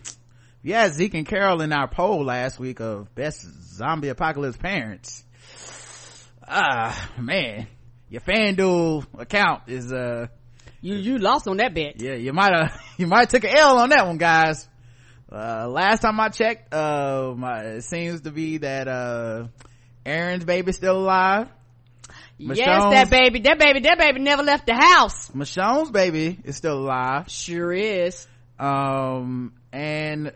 had 0.73 0.93
Zeke 0.93 1.13
and 1.13 1.27
Carol 1.27 1.61
in 1.61 1.71
our 1.71 1.87
poll 1.87 2.25
last 2.25 2.59
week 2.59 2.79
of 2.79 3.13
best 3.13 3.45
zombie 3.75 4.09
apocalypse 4.09 4.57
parents, 4.57 5.23
ah, 6.47 7.11
man, 7.19 7.67
your 8.09 8.21
FanDuel 8.21 9.05
account 9.19 9.63
is, 9.67 9.91
uh, 9.91 10.27
you, 10.81 10.95
you 10.95 11.17
lost 11.17 11.47
on 11.47 11.57
that 11.57 11.73
bet. 11.75 12.01
Yeah, 12.01 12.15
you 12.15 12.33
might 12.33 12.51
have, 12.51 12.71
you 12.97 13.07
might 13.07 13.29
took 13.29 13.43
an 13.43 13.55
L 13.55 13.77
on 13.79 13.89
that 13.89 14.07
one, 14.07 14.17
guys. 14.17 14.67
Uh, 15.31 15.67
last 15.67 16.01
time 16.01 16.19
I 16.19 16.29
checked, 16.29 16.73
uh, 16.73 17.33
my, 17.35 17.61
it 17.61 17.83
seems 17.83 18.21
to 18.21 18.31
be 18.31 18.57
that, 18.59 18.87
uh, 18.87 19.47
Aaron's 20.05 20.45
baby's 20.45 20.77
still 20.77 20.97
alive. 20.97 21.47
Yes, 22.37 22.57
that 22.57 23.09
baby, 23.09 23.39
that 23.41 23.59
baby, 23.59 23.79
that 23.81 23.97
baby 23.97 24.19
never 24.19 24.43
left 24.43 24.65
the 24.65 24.75
house. 24.75 25.29
Michonne's 25.29 25.89
baby 25.89 26.37
is 26.43 26.57
still 26.57 26.79
alive. 26.79 27.29
Sure 27.31 27.71
is. 27.71 28.27
Um, 28.59 29.53
and 29.71 30.33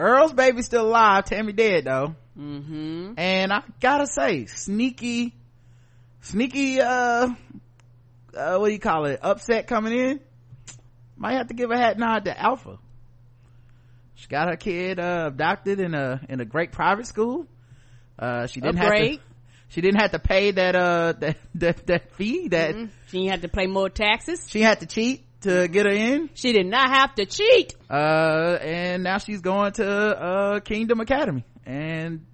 Earl's 0.00 0.32
baby's 0.32 0.66
still 0.66 0.86
alive. 0.86 1.26
Tammy 1.26 1.52
dead 1.52 1.84
though. 1.84 2.14
Mm-hmm. 2.38 3.12
And 3.18 3.52
I 3.52 3.62
gotta 3.80 4.06
say, 4.06 4.46
sneaky, 4.46 5.34
sneaky, 6.22 6.80
uh, 6.80 7.28
uh, 8.34 8.56
what 8.56 8.68
do 8.68 8.72
you 8.72 8.78
call 8.78 9.04
it? 9.04 9.20
Upset 9.22 9.66
coming 9.66 9.92
in. 9.92 10.20
Might 11.16 11.34
have 11.34 11.48
to 11.48 11.54
give 11.54 11.70
a 11.70 11.76
hat 11.76 11.98
nod 11.98 12.24
to 12.24 12.40
Alpha. 12.40 12.78
She 14.14 14.28
got 14.28 14.48
her 14.48 14.56
kid, 14.56 14.98
uh, 14.98 15.24
abducted 15.28 15.80
in 15.80 15.94
a, 15.94 16.20
in 16.28 16.40
a 16.40 16.44
great 16.44 16.72
private 16.72 17.06
school. 17.06 17.46
Uh, 18.18 18.46
she 18.46 18.60
didn't 18.60 18.76
have 18.76 18.92
to, 18.92 19.18
she 19.68 19.80
didn't 19.82 20.00
have 20.00 20.12
to 20.12 20.18
pay 20.18 20.50
that, 20.50 20.76
uh, 20.76 21.12
that, 21.18 21.36
that, 21.56 21.86
that 21.86 22.12
fee 22.12 22.48
that. 22.48 22.74
Mm-hmm. 22.74 22.86
She 23.08 23.18
didn't 23.18 23.30
have 23.32 23.42
to 23.42 23.48
pay 23.48 23.66
more 23.66 23.90
taxes. 23.90 24.46
She 24.48 24.62
had 24.62 24.80
to 24.80 24.86
cheat 24.86 25.24
to 25.42 25.68
get 25.68 25.86
her 25.86 25.92
in. 25.92 26.30
She 26.34 26.52
did 26.52 26.66
not 26.66 26.90
have 26.90 27.14
to 27.14 27.26
cheat. 27.26 27.74
Uh, 27.88 28.58
and 28.60 29.02
now 29.02 29.18
she's 29.18 29.40
going 29.40 29.72
to, 29.72 29.88
uh, 29.88 30.60
Kingdom 30.60 31.00
Academy 31.00 31.44
and 31.64 32.26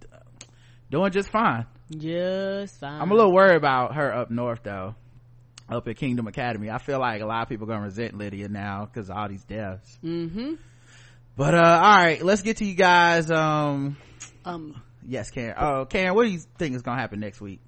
doing 0.90 1.12
just 1.12 1.28
fine. 1.28 1.66
Just 1.96 2.80
fine. 2.80 3.00
I'm 3.00 3.10
a 3.10 3.14
little 3.14 3.32
worried 3.32 3.56
about 3.56 3.94
her 3.94 4.12
up 4.12 4.30
north 4.30 4.60
though. 4.62 4.94
Up 5.68 5.88
at 5.88 5.96
Kingdom 5.96 6.28
Academy. 6.28 6.70
I 6.70 6.78
feel 6.78 7.00
like 7.00 7.20
a 7.22 7.26
lot 7.26 7.42
of 7.42 7.48
people 7.48 7.64
are 7.64 7.74
gonna 7.74 7.86
resent 7.86 8.16
Lydia 8.16 8.48
now 8.48 8.86
because 8.86 9.10
all 9.10 9.28
these 9.28 9.44
deaths. 9.44 9.98
Mm-hmm. 10.04 10.54
But, 11.36 11.54
uh, 11.54 11.58
alright, 11.58 12.22
let's 12.22 12.42
get 12.42 12.58
to 12.58 12.64
you 12.64 12.74
guys, 12.74 13.30
um, 13.30 13.96
um, 14.44 14.80
yes, 15.06 15.30
Karen. 15.30 15.54
Oh, 15.58 15.84
Karen, 15.84 16.14
what 16.14 16.24
do 16.24 16.30
you 16.30 16.38
think 16.56 16.76
is 16.76 16.82
gonna 16.82 17.00
happen 17.00 17.20
next 17.20 17.40
week? 17.40 17.60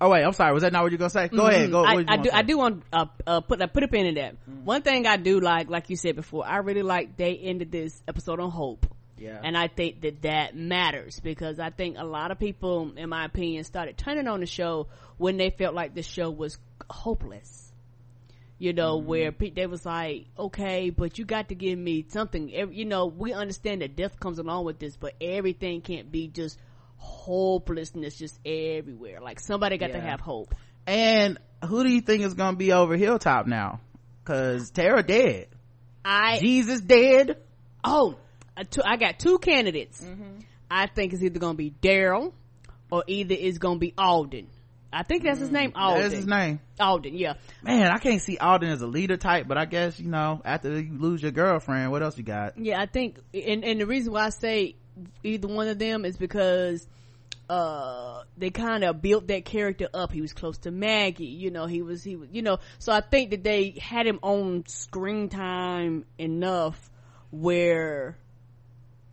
Oh. 0.00 0.10
Wait, 0.10 0.22
I'm 0.22 0.32
sorry. 0.32 0.52
Was 0.52 0.62
that 0.62 0.72
not 0.72 0.82
what 0.82 0.92
you're 0.92 0.98
gonna 0.98 1.10
say? 1.10 1.28
Go 1.28 1.36
mm-hmm. 1.36 1.46
ahead. 1.46 1.70
Go. 1.70 1.84
I, 1.84 2.04
I 2.06 2.16
do. 2.16 2.30
I 2.32 2.42
do 2.42 2.58
want 2.58 2.82
uh, 2.92 3.06
uh 3.26 3.40
put 3.40 3.60
uh, 3.60 3.66
put 3.66 3.82
a 3.82 3.88
pin 3.88 4.06
in 4.06 4.14
that. 4.16 4.34
Mm-hmm. 4.34 4.64
One 4.64 4.82
thing 4.82 5.06
I 5.06 5.16
do 5.16 5.40
like, 5.40 5.68
like 5.68 5.90
you 5.90 5.96
said 5.96 6.16
before, 6.16 6.46
I 6.46 6.58
really 6.58 6.82
like 6.82 7.16
they 7.16 7.36
ended 7.36 7.72
this 7.72 8.02
episode 8.06 8.40
on 8.40 8.50
hope. 8.50 8.86
Yeah. 9.18 9.40
And 9.42 9.56
I 9.56 9.68
think 9.68 10.02
that 10.02 10.22
that 10.22 10.54
matters 10.54 11.20
because 11.20 11.58
I 11.58 11.70
think 11.70 11.96
a 11.98 12.04
lot 12.04 12.30
of 12.30 12.38
people, 12.38 12.92
in 12.96 13.08
my 13.08 13.24
opinion, 13.24 13.64
started 13.64 13.96
turning 13.96 14.28
on 14.28 14.40
the 14.40 14.46
show 14.46 14.88
when 15.16 15.38
they 15.38 15.50
felt 15.50 15.74
like 15.74 15.94
the 15.94 16.02
show 16.02 16.30
was 16.30 16.58
hopeless 16.90 17.66
you 18.58 18.72
know 18.72 18.98
Mm-hmm. 18.98 19.06
where 19.06 19.32
Pete 19.32 19.54
they 19.54 19.66
was 19.66 19.84
like 19.84 20.26
okay 20.38 20.90
but 20.90 21.18
you 21.18 21.24
got 21.24 21.48
to 21.48 21.54
give 21.54 21.78
me 21.78 22.06
something 22.08 22.48
you 22.48 22.84
know 22.84 23.06
we 23.06 23.32
understand 23.32 23.82
that 23.82 23.96
death 23.96 24.18
comes 24.18 24.38
along 24.38 24.64
with 24.64 24.78
this 24.78 24.96
but 24.96 25.14
everything 25.20 25.80
can't 25.80 26.10
be 26.10 26.28
just 26.28 26.58
hopelessness 27.06 28.16
just 28.16 28.38
everywhere. 28.44 29.20
Like 29.20 29.40
somebody 29.40 29.78
got 29.78 29.92
to 29.92 30.00
have 30.00 30.20
hope. 30.20 30.54
And 30.86 31.38
who 31.64 31.82
do 31.82 31.90
you 31.90 32.00
think 32.00 32.22
is 32.22 32.34
gonna 32.34 32.56
be 32.56 32.72
over 32.72 32.96
hilltop 32.96 33.46
now? 33.46 33.80
Because 34.22 34.70
tara 34.70 35.02
dead. 35.02 35.48
I 36.04 36.38
jesus 36.38 36.80
dead? 36.80 37.38
Oh 37.82 38.16
I 38.56 38.96
got 38.96 39.18
two 39.18 39.38
candidates. 39.38 40.00
Mm-hmm. 40.00 40.40
i 40.70 40.86
think 40.86 41.12
it's 41.12 41.22
either 41.22 41.38
gonna 41.38 41.54
be 41.54 41.74
daryl 41.82 42.32
or 42.90 43.04
either 43.06 43.34
it's 43.38 43.58
gonna 43.58 43.78
be 43.78 43.94
alden. 43.96 44.48
I 44.92 45.02
think 45.02 45.24
that's 45.24 45.40
his 45.40 45.50
name 45.50 45.72
alden. 45.74 46.02
that's 46.02 46.14
his 46.14 46.26
name. 46.26 46.60
Alden 46.78 47.14
yeah. 47.16 47.34
Man 47.62 47.88
i 47.88 47.98
can't 47.98 48.22
see 48.22 48.38
alden 48.38 48.70
as 48.70 48.82
a 48.82 48.86
leader 48.86 49.16
type 49.16 49.46
but 49.48 49.58
i 49.58 49.64
guess 49.64 49.98
you 49.98 50.08
know 50.08 50.40
after 50.44 50.80
you 50.80 50.96
lose 50.98 51.22
your 51.22 51.32
girlfriend 51.32 51.90
what 51.90 52.02
else 52.02 52.16
you 52.16 52.24
got? 52.24 52.56
Yeah, 52.58 52.80
I 52.80 52.86
think, 52.86 53.18
and 53.34 53.64
and 53.64 53.80
the 53.80 53.86
reason 53.86 54.12
why 54.12 54.26
I 54.26 54.30
say 54.30 54.76
either 55.22 55.48
one 55.48 55.68
of 55.68 55.78
them 55.78 56.04
is 56.04 56.16
because 56.16 56.86
uh 57.48 58.22
they 58.36 58.50
kind 58.50 58.82
of 58.84 59.00
built 59.00 59.28
that 59.28 59.44
character 59.44 59.88
up. 59.94 60.10
He 60.12 60.20
was 60.20 60.32
close 60.32 60.58
to 60.58 60.70
Maggie, 60.70 61.24
you 61.26 61.50
know. 61.50 61.66
He 61.66 61.82
was 61.82 62.02
he 62.02 62.16
was 62.16 62.28
you 62.32 62.42
know. 62.42 62.58
So 62.78 62.92
I 62.92 63.00
think 63.00 63.30
that 63.30 63.44
they 63.44 63.70
had 63.80 64.06
him 64.06 64.18
on 64.22 64.64
screen 64.66 65.28
time 65.28 66.04
enough 66.18 66.90
where 67.30 68.16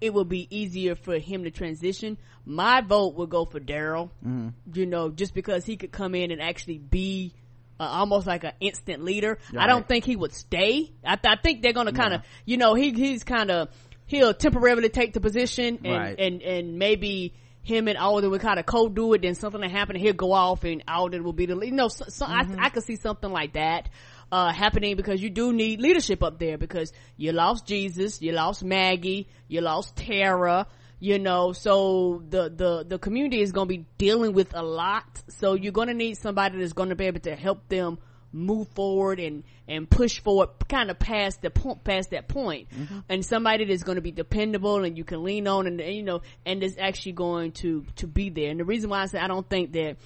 it 0.01 0.13
would 0.13 0.29
be 0.29 0.47
easier 0.55 0.95
for 0.95 1.17
him 1.17 1.43
to 1.43 1.51
transition. 1.51 2.17
My 2.45 2.81
vote 2.81 3.15
would 3.15 3.29
go 3.29 3.45
for 3.45 3.59
Daryl. 3.59 4.09
Mm-hmm. 4.25 4.49
You 4.73 4.85
know, 4.85 5.09
just 5.09 5.33
because 5.33 5.65
he 5.65 5.77
could 5.77 5.91
come 5.91 6.15
in 6.15 6.31
and 6.31 6.41
actually 6.41 6.77
be. 6.79 7.33
Uh, 7.79 7.85
almost 7.85 8.27
like 8.27 8.43
an 8.43 8.51
instant 8.59 9.03
leader. 9.03 9.39
I 9.57 9.65
don't 9.65 9.85
think 9.87 10.05
he 10.05 10.15
would 10.15 10.31
stay. 10.31 10.91
I, 11.03 11.15
th- 11.15 11.37
I 11.37 11.41
think 11.41 11.63
they're 11.63 11.73
going 11.73 11.87
to 11.87 11.91
kind 11.91 12.13
of, 12.13 12.21
No. 12.21 12.25
you 12.45 12.57
know, 12.57 12.75
he 12.75 12.91
he's 12.93 13.23
kind 13.23 13.49
of 13.49 13.69
he'll 14.05 14.31
temporarily 14.35 14.89
take 14.89 15.11
the 15.13 15.19
position 15.19 15.79
and 15.83 15.93
Right. 15.97 16.19
and 16.19 16.41
and 16.43 16.77
maybe 16.77 17.33
him 17.63 17.87
and 17.87 17.97
Alden 17.97 18.29
would 18.29 18.41
kind 18.41 18.59
of 18.59 18.65
co-do 18.65 19.13
it. 19.13 19.21
Then 19.21 19.35
something 19.35 19.61
will 19.61 19.69
happen, 19.69 19.95
and 19.95 20.03
he'll 20.03 20.13
go 20.13 20.33
off, 20.33 20.63
and 20.63 20.83
Alden 20.87 21.23
will 21.23 21.33
be 21.33 21.45
the 21.45 21.55
lead. 21.55 21.69
You 21.69 21.75
know, 21.75 21.87
so, 21.87 22.05
so 22.09 22.25
Mm-hmm. 22.25 22.59
I 22.59 22.65
I 22.65 22.69
could 22.69 22.83
see 22.83 22.95
something 22.97 23.31
like 23.31 23.53
that 23.53 23.89
uh 24.31 24.51
happening 24.51 24.95
because 24.95 25.21
you 25.21 25.29
do 25.29 25.53
need 25.53 25.79
leadership 25.79 26.23
up 26.23 26.39
there 26.39 26.57
because 26.57 26.91
you 27.17 27.31
lost 27.31 27.65
Jesus, 27.65 28.21
you 28.21 28.31
lost 28.31 28.63
Maggie, 28.63 29.27
you 29.47 29.61
lost 29.61 29.95
Tara. 29.95 30.67
You 30.99 31.19
know, 31.19 31.51
so 31.51 32.23
the 32.29 32.49
the 32.49 32.85
the 32.87 32.97
community 32.99 33.41
is 33.41 33.51
going 33.51 33.67
to 33.67 33.73
be 33.77 33.85
dealing 33.97 34.33
with 34.33 34.55
a 34.55 34.63
lot. 34.63 35.21
So 35.27 35.53
you're 35.53 35.73
going 35.73 35.89
to 35.89 35.93
need 35.93 36.17
somebody 36.17 36.59
that's 36.59 36.73
going 36.73 36.89
to 36.89 36.95
be 36.95 37.05
able 37.05 37.19
to 37.21 37.35
help 37.35 37.67
them 37.67 37.97
move 38.33 38.67
forward 38.69 39.19
and 39.19 39.43
and 39.67 39.89
push 39.89 40.19
forward 40.19 40.49
kind 40.67 40.89
of 40.89 40.99
past 40.99 41.41
the 41.41 41.49
point 41.49 41.83
past 41.83 42.09
that 42.09 42.27
point. 42.27 42.67
And 43.07 43.25
somebody 43.25 43.65
that's 43.65 43.83
going 43.83 43.95
to 43.97 44.01
be 44.01 44.11
dependable 44.11 44.83
and 44.83 44.97
you 44.97 45.03
can 45.03 45.23
lean 45.23 45.47
on 45.47 45.67
and, 45.67 45.79
and, 45.79 45.95
you 45.95 46.03
know 46.03 46.21
and 46.45 46.63
is 46.63 46.75
actually 46.79 47.13
going 47.13 47.51
to 47.53 47.85
to 47.97 48.07
be 48.07 48.29
there. 48.29 48.49
And 48.49 48.59
the 48.59 48.65
reason 48.65 48.89
why 48.89 49.03
i 49.03 49.05
say 49.05 49.19
i 49.19 49.27
don't 49.27 49.47
think 49.47 49.73
that 49.73 49.97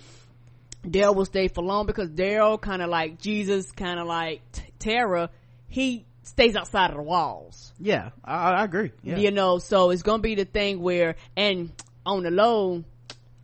Daryl 0.85 1.15
will 1.15 1.25
stay 1.25 1.47
for 1.47 1.63
long 1.63 1.85
because 1.85 2.09
Daryl 2.09 2.59
kind 2.59 2.81
of 2.81 2.89
like 2.89 3.19
jesus 3.19 3.71
kind 3.71 3.99
of 3.99 4.07
like 4.07 4.41
T- 4.51 4.63
tara 4.79 5.29
he 5.67 6.05
stays 6.23 6.55
outside 6.55 6.91
of 6.91 6.97
the 6.97 7.03
walls. 7.03 7.73
Yeah 7.79 8.09
i, 8.23 8.51
I 8.51 8.63
agree. 8.63 8.91
Yeah. 9.03 9.17
You 9.17 9.31
know 9.31 9.57
so 9.59 9.89
it's 9.91 10.03
gonna 10.03 10.21
be 10.21 10.35
the 10.35 10.45
thing 10.45 10.81
where 10.81 11.15
and 11.35 11.71
on 12.05 12.23
the 12.23 12.31
low 12.31 12.83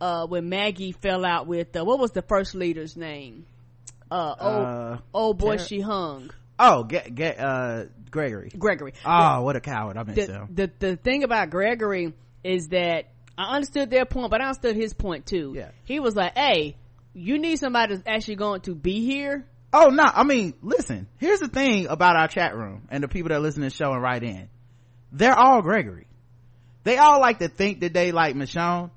uh 0.00 0.26
when 0.26 0.48
maggie 0.48 0.92
fell 0.92 1.24
out 1.24 1.46
with 1.46 1.76
uh, 1.76 1.84
what 1.84 1.98
was 1.98 2.10
the 2.10 2.22
first 2.22 2.54
leader's 2.54 2.96
name 2.96 3.46
uh 4.14 4.34
oh 4.40 4.62
Uh, 4.62 4.98
oh 5.12 5.34
boy 5.34 5.56
Tara- 5.56 5.68
she 5.68 5.80
hung 5.80 6.30
oh 6.58 6.84
get 6.84 7.14
get 7.14 7.38
uh 7.40 7.84
gregory 8.10 8.50
gregory 8.56 8.94
oh 9.04 9.42
what 9.42 9.56
a 9.56 9.60
coward 9.60 9.96
i 9.96 10.04
meant 10.04 10.16
the, 10.16 10.46
the 10.54 10.70
the 10.78 10.96
thing 10.96 11.24
about 11.24 11.50
gregory 11.50 12.12
is 12.44 12.68
that 12.68 13.06
i 13.36 13.56
understood 13.56 13.90
their 13.90 14.04
point 14.04 14.30
but 14.30 14.40
i 14.40 14.44
understood 14.44 14.76
his 14.76 14.94
point 14.94 15.26
too 15.26 15.52
Yeah. 15.56 15.70
he 15.84 15.98
was 15.98 16.14
like 16.14 16.36
hey 16.38 16.76
you 17.12 17.38
need 17.38 17.56
somebody 17.58 17.94
that's 17.96 18.06
actually 18.06 18.36
going 18.36 18.60
to 18.62 18.74
be 18.74 19.04
here 19.04 19.46
Oh 19.76 19.88
no, 19.88 20.04
I 20.04 20.22
mean, 20.22 20.54
listen, 20.62 21.08
here's 21.18 21.40
the 21.40 21.48
thing 21.48 21.88
about 21.88 22.14
our 22.14 22.28
chat 22.28 22.54
room 22.56 22.86
and 22.90 23.02
the 23.02 23.08
people 23.08 23.30
that 23.30 23.42
listen 23.42 23.60
to 23.62 23.70
the 23.70 23.74
show 23.74 23.90
and 23.90 24.00
write 24.00 24.22
in. 24.22 24.48
They're 25.10 25.36
all 25.36 25.62
Gregory. 25.62 26.06
They 26.84 26.96
all 26.96 27.18
like 27.20 27.40
to 27.40 27.48
think 27.48 27.80
that 27.80 27.92
they 27.92 28.12
like 28.12 28.36
Michonne, 28.36 28.92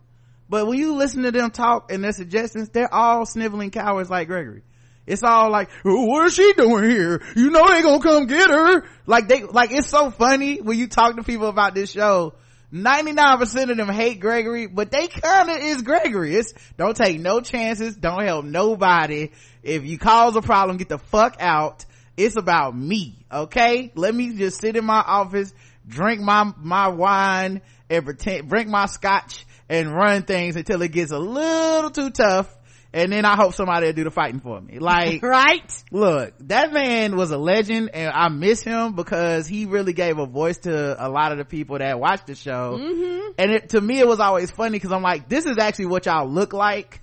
but 0.48 0.68
when 0.68 0.77
you 0.77 0.94
listen 0.94 1.23
to 1.23 1.31
them 1.31 1.49
talk 1.49 1.91
and 1.91 2.03
their 2.03 2.11
suggestions, 2.11 2.69
they're 2.69 2.94
all 2.94 3.26
sniveling 3.26 3.72
cowards 3.72 4.11
like 4.11 4.27
Gregory. 4.27 4.61
It's 5.08 5.24
all 5.24 5.50
like, 5.50 5.70
what 5.84 6.28
is 6.28 6.36
she 6.36 6.54
doing 6.54 6.90
here? 6.90 7.22
You 7.36 7.50
know 7.50 7.68
they 7.68 7.82
gonna 7.82 8.04
come 8.04 8.28
get 8.28 8.50
her. 8.50 8.84
Like 9.06 9.28
they, 9.28 9.44
like 9.44 9.72
it's 9.72 9.88
so 9.88 10.12
funny 10.12 10.62
when 10.62 10.78
you 10.78 10.88
talk 10.88 11.16
to 11.16 11.24
people 11.24 11.48
about 11.48 11.74
this 11.74 11.92
show. 11.92 12.34
99% 12.74 13.72
of 13.72 13.78
them 13.78 13.88
hate 13.88 14.20
Gregory, 14.20 14.68
but 14.68 14.92
they 14.92 15.08
kinda 15.08 15.54
is 15.54 15.82
Gregory. 15.82 16.36
It's, 16.36 16.54
don't 16.76 16.98
take 16.98 17.20
no 17.20 17.40
chances, 17.40 17.96
don't 17.96 18.24
help 18.24 18.44
nobody. 18.44 19.32
If 19.64 19.86
you 19.86 19.98
cause 19.98 20.36
a 20.36 20.42
problem, 20.42 20.76
get 20.76 20.90
the 20.90 20.98
fuck 20.98 21.38
out. 21.40 21.86
It's 22.18 22.36
about 22.36 22.76
me, 22.76 23.26
okay? 23.32 23.92
Let 23.96 24.14
me 24.14 24.34
just 24.34 24.60
sit 24.60 24.76
in 24.76 24.84
my 24.84 25.00
office, 25.00 25.54
drink 25.88 26.20
my, 26.20 26.52
my 26.58 26.90
wine, 26.90 27.62
and 27.90 28.04
pretend, 28.04 28.50
drink 28.50 28.68
my 28.68 28.88
scotch, 28.88 29.46
and 29.70 29.94
run 29.94 30.24
things 30.24 30.56
until 30.56 30.82
it 30.82 30.92
gets 30.92 31.12
a 31.12 31.20
little 31.20 31.92
too 31.92 32.10
tough, 32.10 32.54
and 32.98 33.11
then 33.11 33.26
I 33.26 33.36
hope 33.36 33.53
somebody 33.53 33.86
will 33.86 33.94
do 33.94 34.03
the 34.06 34.11
fighting 34.11 34.40
for 34.40 34.60
me. 34.60 34.80
Like, 34.80 35.22
right 35.22 35.84
look, 35.91 36.34
that 36.48 36.74
man 36.74 37.15
was 37.15 37.30
a 37.30 37.38
legend 37.38 37.91
and 37.94 38.11
I 38.11 38.30
miss 38.30 38.64
him 38.64 38.94
because 38.94 39.48
he 39.48 39.65
really 39.68 39.94
gave 39.94 40.18
a 40.18 40.26
voice 40.26 40.57
to 40.60 41.06
a 41.06 41.07
lot 41.07 41.32
of 41.32 41.38
the 41.38 41.45
people 41.45 41.78
that 41.78 41.99
watch 41.99 42.26
the 42.26 42.34
show. 42.34 42.80
Mm-hmm. 42.80 43.32
And 43.38 43.52
it, 43.52 43.69
to 43.69 43.82
me, 43.82 43.99
it 43.99 44.07
was 44.07 44.19
always 44.19 44.49
funny 44.49 44.78
because 44.78 44.91
I'm 44.91 45.03
like, 45.03 45.30
this 45.30 45.45
is 45.45 45.60
actually 45.60 45.88
what 45.88 46.07
y'all 46.07 46.28
look 46.28 46.53
like. 46.53 47.02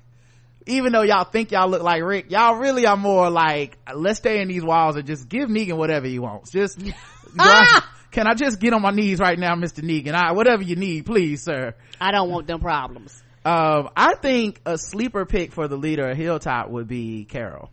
Even 0.67 0.93
though 0.93 1.03
y'all 1.03 1.25
think 1.25 1.53
y'all 1.53 1.69
look 1.69 1.83
like 1.83 2.03
Rick, 2.03 2.31
y'all 2.31 2.57
really 2.57 2.87
are 2.87 2.97
more 2.97 3.31
like, 3.31 3.79
let's 3.95 4.19
stay 4.19 4.41
in 4.41 4.49
these 4.49 4.65
walls 4.65 4.97
and 4.97 5.07
just 5.07 5.29
give 5.29 5.49
Negan 5.49 5.77
whatever 5.77 6.07
he 6.07 6.19
wants. 6.19 6.51
Just, 6.51 6.79
can 8.11 8.27
I 8.27 8.35
just 8.35 8.59
get 8.59 8.73
on 8.73 8.83
my 8.83 8.91
knees 8.91 9.21
right 9.21 9.39
now, 9.39 9.55
Mr. 9.55 9.85
Negan? 9.85 10.15
I, 10.15 10.33
whatever 10.33 10.63
you 10.63 10.75
need, 10.75 11.07
please, 11.07 11.43
sir. 11.43 11.75
i 12.01 12.11
don't 12.11 12.31
want 12.31 12.49
them 12.49 12.59
problems 12.59 13.24
Um, 13.45 13.91
I 13.97 14.15
think 14.15 14.61
a 14.65 14.79
sleeper 14.79 15.27
pick 15.27 15.53
for 15.53 15.69
the 15.69 15.77
leader 15.77 16.09
of 16.09 16.17
Hilltop 16.17 16.71
would 16.71 16.89
be 16.89 17.25
Carol. 17.25 17.71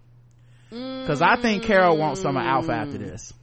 Cause 0.69 1.21
I 1.21 1.35
think 1.35 1.63
Carol 1.63 1.97
wants 1.97 2.21
some 2.21 2.37
alpha 2.37 2.71
after 2.71 2.97
this. 2.97 3.33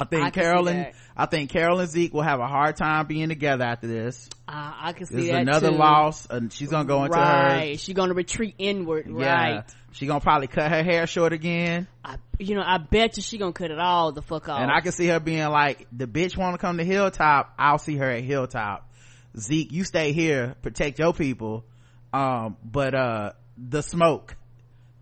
I 0.00 0.04
think 0.04 0.22
I 0.24 0.30
can 0.30 0.42
see 0.42 0.48
Carol 0.50 0.68
and. 0.68 0.92
I 1.16 1.26
think 1.26 1.50
Carol 1.50 1.78
and 1.78 1.88
Zeke 1.88 2.12
will 2.12 2.22
have 2.22 2.40
a 2.40 2.46
hard 2.48 2.76
time 2.76 3.06
being 3.06 3.28
together 3.28 3.64
after 3.64 3.86
this. 3.86 4.28
uh, 4.48 4.72
i 4.80 4.92
can 4.92 5.06
see 5.06 5.14
There's 5.14 5.28
that 5.28 5.42
another 5.42 5.70
too. 5.70 5.76
loss 5.76 6.26
and 6.28 6.52
she's 6.52 6.68
gonna 6.68 6.88
go 6.88 7.04
into 7.04 7.16
right 7.16 7.70
her. 7.72 7.76
she's 7.78 7.94
gonna 7.94 8.14
retreat 8.14 8.56
inward 8.58 9.06
Yeah. 9.08 9.32
right 9.32 9.64
She 9.92 10.06
gonna 10.06 10.18
probably 10.20 10.48
cut 10.48 10.68
her 10.72 10.82
hair 10.82 11.06
short 11.06 11.32
again. 11.32 11.86
I, 12.04 12.16
you 12.40 12.56
know 12.56 12.62
i 12.66 12.78
bet 12.78 13.16
you 13.16 13.22
she 13.22 13.38
gonna 13.38 13.52
cut 13.52 13.70
it 13.70 13.78
all 13.78 14.10
the 14.10 14.22
fuck 14.22 14.48
off 14.48 14.60
And 14.60 14.70
I 14.72 14.80
can 14.80 14.90
see 14.90 15.06
her 15.06 15.20
being 15.20 15.46
like, 15.48 15.86
the 15.92 16.06
bitch 16.08 16.36
wanna 16.36 16.58
come 16.58 16.78
to 16.78 16.84
Hilltop, 16.84 17.54
I'll 17.56 17.78
see 17.78 17.96
her 17.96 18.10
at 18.10 18.24
Hilltop. 18.24 18.90
Zeke, 19.38 19.72
you 19.72 19.84
stay 19.84 20.12
here, 20.12 20.54
protect 20.62 20.98
your 20.98 21.12
people. 21.12 21.64
Um, 22.12 22.56
but, 22.64 22.94
uh, 22.94 23.32
the 23.56 23.82
smoke 23.82 24.36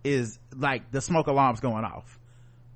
is 0.04 0.38
like, 0.56 0.90
the 0.90 1.00
smoke 1.00 1.26
alarm's 1.26 1.60
going 1.60 1.84
off. 1.84 2.18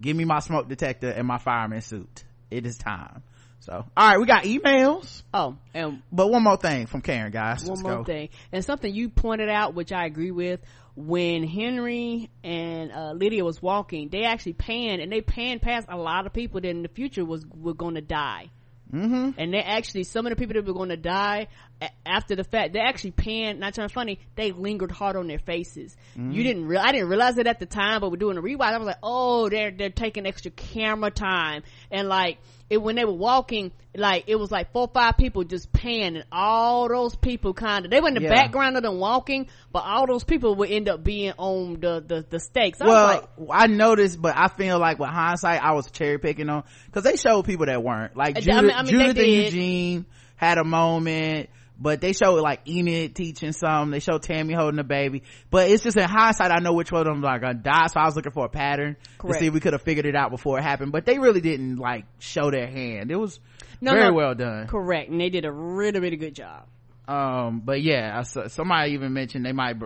Give 0.00 0.16
me 0.16 0.24
my 0.24 0.40
smoke 0.40 0.68
detector 0.68 1.08
and 1.08 1.26
my 1.26 1.38
fireman 1.38 1.80
suit. 1.80 2.24
It 2.50 2.66
is 2.66 2.76
time. 2.76 3.22
So, 3.60 3.84
alright, 3.98 4.20
we 4.20 4.26
got 4.26 4.44
emails. 4.44 5.22
oh 5.34 5.56
and 5.74 6.02
But 6.12 6.30
one 6.30 6.44
more 6.44 6.56
thing 6.58 6.86
from 6.86 7.00
Karen, 7.00 7.32
guys. 7.32 7.62
one 7.64 7.70
Let's 7.70 7.82
more 7.82 7.96
go. 7.98 8.04
thing 8.04 8.28
and 8.52 8.64
something 8.64 8.94
you 8.94 9.08
pointed 9.08 9.48
out 9.48 9.74
which 9.74 9.90
i 9.90 10.04
agree 10.04 10.30
with 10.30 10.60
when 10.94 11.42
henry 11.42 12.30
and 12.44 12.92
uh, 12.92 13.12
lydia 13.12 13.44
was 13.44 13.60
walking 13.60 14.08
they 14.08 14.22
actually 14.22 14.52
panned 14.52 15.02
and 15.02 15.10
they 15.10 15.20
panned 15.20 15.62
past 15.62 15.86
a 15.90 15.96
lot 15.96 16.26
of 16.26 16.32
people 16.32 16.60
that 16.60 16.68
in 16.68 16.82
the 16.82 16.88
future 16.88 17.24
was 17.24 17.44
were 17.56 17.74
going 17.74 17.94
to 17.96 18.00
die 18.00 18.50
Mm-hmm. 18.94 19.30
and 19.36 19.52
they 19.52 19.58
actually 19.58 20.04
some 20.04 20.26
of 20.26 20.30
the 20.30 20.36
people 20.36 20.54
that 20.54 20.64
were 20.64 20.72
going 20.72 20.90
to 20.90 20.96
die 20.96 21.48
a- 21.82 21.90
after 22.06 22.36
the 22.36 22.44
fact 22.44 22.72
they 22.72 22.78
actually 22.78 23.10
panned 23.10 23.58
not 23.58 23.74
trying 23.74 23.88
to 23.88 23.92
funny 23.92 24.20
they 24.36 24.52
lingered 24.52 24.92
hard 24.92 25.16
on 25.16 25.26
their 25.26 25.40
faces 25.40 25.96
Mm-hmm. 26.16 26.30
you 26.30 26.42
didn't 26.44 26.66
real 26.66 26.80
i 26.80 26.92
didn't 26.92 27.08
realize 27.08 27.36
it 27.36 27.48
at 27.48 27.58
the 27.58 27.66
time 27.66 28.00
but 28.00 28.10
we're 28.10 28.16
doing 28.16 28.38
a 28.38 28.40
rewatch 28.42 28.72
i 28.72 28.78
was 28.78 28.86
like 28.86 28.98
oh 29.02 29.48
they're 29.48 29.72
they're 29.72 29.90
taking 29.90 30.24
extra 30.24 30.52
camera 30.52 31.10
time 31.10 31.64
and 31.90 32.06
like 32.08 32.38
it 32.68 32.78
when 32.78 32.96
they 32.96 33.04
were 33.04 33.12
walking 33.12 33.70
like 33.94 34.24
it 34.26 34.36
was 34.36 34.50
like 34.50 34.72
four 34.72 34.82
or 34.82 34.90
five 34.92 35.16
people 35.16 35.44
just 35.44 35.72
pan 35.72 36.16
and 36.16 36.24
all 36.32 36.88
those 36.88 37.14
people 37.14 37.54
kind 37.54 37.84
of 37.84 37.90
they 37.90 38.00
were 38.00 38.08
in 38.08 38.14
the 38.14 38.20
Yeah. 38.22 38.30
background 38.30 38.76
of 38.76 38.82
them 38.82 38.98
walking 38.98 39.46
but 39.72 39.84
all 39.84 40.06
those 40.06 40.24
people 40.24 40.54
would 40.56 40.70
end 40.70 40.88
up 40.88 41.02
being 41.04 41.32
on 41.38 41.74
the 41.80 42.02
the, 42.06 42.26
the 42.28 42.40
stakes 42.40 42.80
I 42.80 42.84
was 42.84 42.92
well, 42.92 43.06
like 43.48 43.48
I 43.52 43.66
noticed, 43.68 44.20
but 44.20 44.36
I 44.36 44.48
feel 44.48 44.78
like 44.78 44.98
with 44.98 45.10
hindsight, 45.10 45.62
I 45.62 45.72
was 45.72 45.90
cherry 45.90 46.18
picking 46.18 46.48
on 46.48 46.64
because 46.86 47.04
they 47.04 47.16
showed 47.16 47.44
people 47.44 47.66
that 47.66 47.82
weren't 47.82 48.16
like 48.16 48.36
I 48.36 48.40
Judith, 48.40 48.62
mean- 48.64 48.70
I 48.74 48.82
mean, 48.82 48.90
Judith 48.90 49.16
and. 49.18 49.26
Eugene 49.26 50.06
had 50.36 50.58
a 50.58 50.64
moment 50.64 51.48
but 51.78 52.00
they 52.00 52.12
showed 52.12 52.40
like 52.40 52.66
Enid 52.68 53.14
teaching 53.14 53.52
some. 53.52 53.90
They 53.90 54.00
showed 54.00 54.22
Tammy 54.22 54.54
holding 54.54 54.78
a 54.80 54.84
baby. 54.84 55.22
But 55.50 55.70
it's 55.70 55.82
just 55.82 55.96
in 55.96 56.04
hindsight, 56.08 56.50
I 56.50 56.60
know 56.60 56.72
which 56.72 56.90
one 56.92 57.06
of 57.06 57.14
them 57.14 57.24
are 57.24 57.38
gonna 57.38 57.54
die. 57.54 57.86
So 57.88 58.00
I 58.00 58.04
was 58.06 58.16
looking 58.16 58.32
for 58.32 58.46
a 58.46 58.48
pattern 58.48 58.96
Correct. 59.18 59.34
to 59.34 59.40
see 59.40 59.46
if 59.48 59.54
we 59.54 59.60
could 59.60 59.72
have 59.74 59.82
figured 59.82 60.06
it 60.06 60.16
out 60.16 60.30
before 60.30 60.58
it 60.58 60.62
happened. 60.62 60.92
But 60.92 61.04
they 61.06 61.18
really 61.18 61.40
didn't 61.40 61.76
like 61.76 62.04
show 62.18 62.50
their 62.50 62.66
hand. 62.66 63.10
It 63.10 63.16
was 63.16 63.38
No, 63.80 63.92
very 63.92 64.08
no. 64.08 64.14
well 64.14 64.34
done. 64.34 64.66
Correct, 64.68 65.10
and 65.10 65.20
they 65.20 65.28
did 65.30 65.44
a 65.44 65.52
really, 65.52 66.00
really 66.00 66.16
good 66.16 66.34
job. 66.34 66.64
Um, 67.08 67.60
but 67.64 67.82
yeah, 67.82 68.18
I 68.18 68.48
somebody 68.48 68.92
even 68.92 69.12
mentioned 69.12 69.46
they 69.46 69.52
might, 69.52 69.76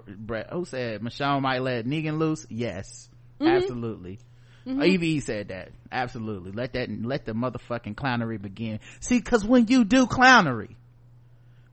who 0.53 0.65
said 0.65 1.03
Michelle 1.03 1.41
might 1.41 1.61
let 1.61 1.85
Negan 1.85 2.19
loose? 2.19 2.47
Yes, 2.49 3.11
Mhm. 3.41 3.57
absolutely. 3.57 4.19
Mhm. 4.67 4.87
Eve 4.87 5.23
said 5.23 5.49
that. 5.49 5.71
Absolutely. 5.91 6.53
Let 6.53 6.75
that, 6.75 6.89
let 7.03 7.25
the 7.27 7.33
motherfucking 7.33 7.95
clownery 7.95 8.41
begin. 8.41 8.79
See, 9.01 9.21
cause 9.21 9.45
when 9.45 9.67
you 9.67 9.85
do 9.85 10.07
clownery, 10.07 10.77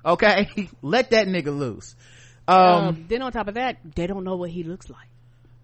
okay, 0.08 0.70
let 0.82 1.12
that 1.12 1.28
nigga 1.28 1.58
loose. 1.58 1.96
Um, 2.48 2.58
Um, 2.58 3.06
then 3.10 3.22
on 3.22 3.32
top 3.32 3.48
of 3.48 3.56
that, 3.56 3.78
they 3.96 4.08
don't 4.08 4.24
know 4.24 4.36
what 4.38 4.50
he 4.50 4.64
looks 4.64 4.90
like. 4.90 5.08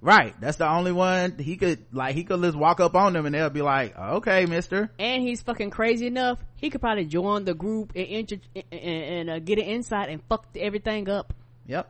right. 0.01 0.35
That's 0.41 0.57
the 0.57 0.69
only 0.69 0.91
one 0.91 1.37
he 1.39 1.55
could, 1.55 1.79
like, 1.93 2.13
he 2.13 2.25
could 2.25 2.41
just 2.41 2.57
walk 2.57 2.81
up 2.81 2.93
on 2.93 3.13
them 3.13 3.25
and 3.25 3.33
they'll 3.33 3.49
be 3.49 3.61
like, 3.61 3.97
okay, 3.97 4.45
mister. 4.45 4.91
And 4.99 5.23
he's 5.23 5.41
fucking 5.41 5.69
crazy 5.69 6.07
enough. 6.07 6.39
He 6.57 6.69
could 6.69 6.81
probably 6.81 7.05
join 7.05 7.45
the 7.45 7.53
group 7.53 7.93
and 7.95 8.41
and, 8.53 8.73
and 8.73 9.29
uh, 9.29 9.39
get 9.39 9.59
an 9.59 9.65
insight 9.65 10.09
and 10.09 10.21
fuck 10.27 10.45
everything 10.57 11.09
up. 11.09 11.33
Yep. 11.67 11.89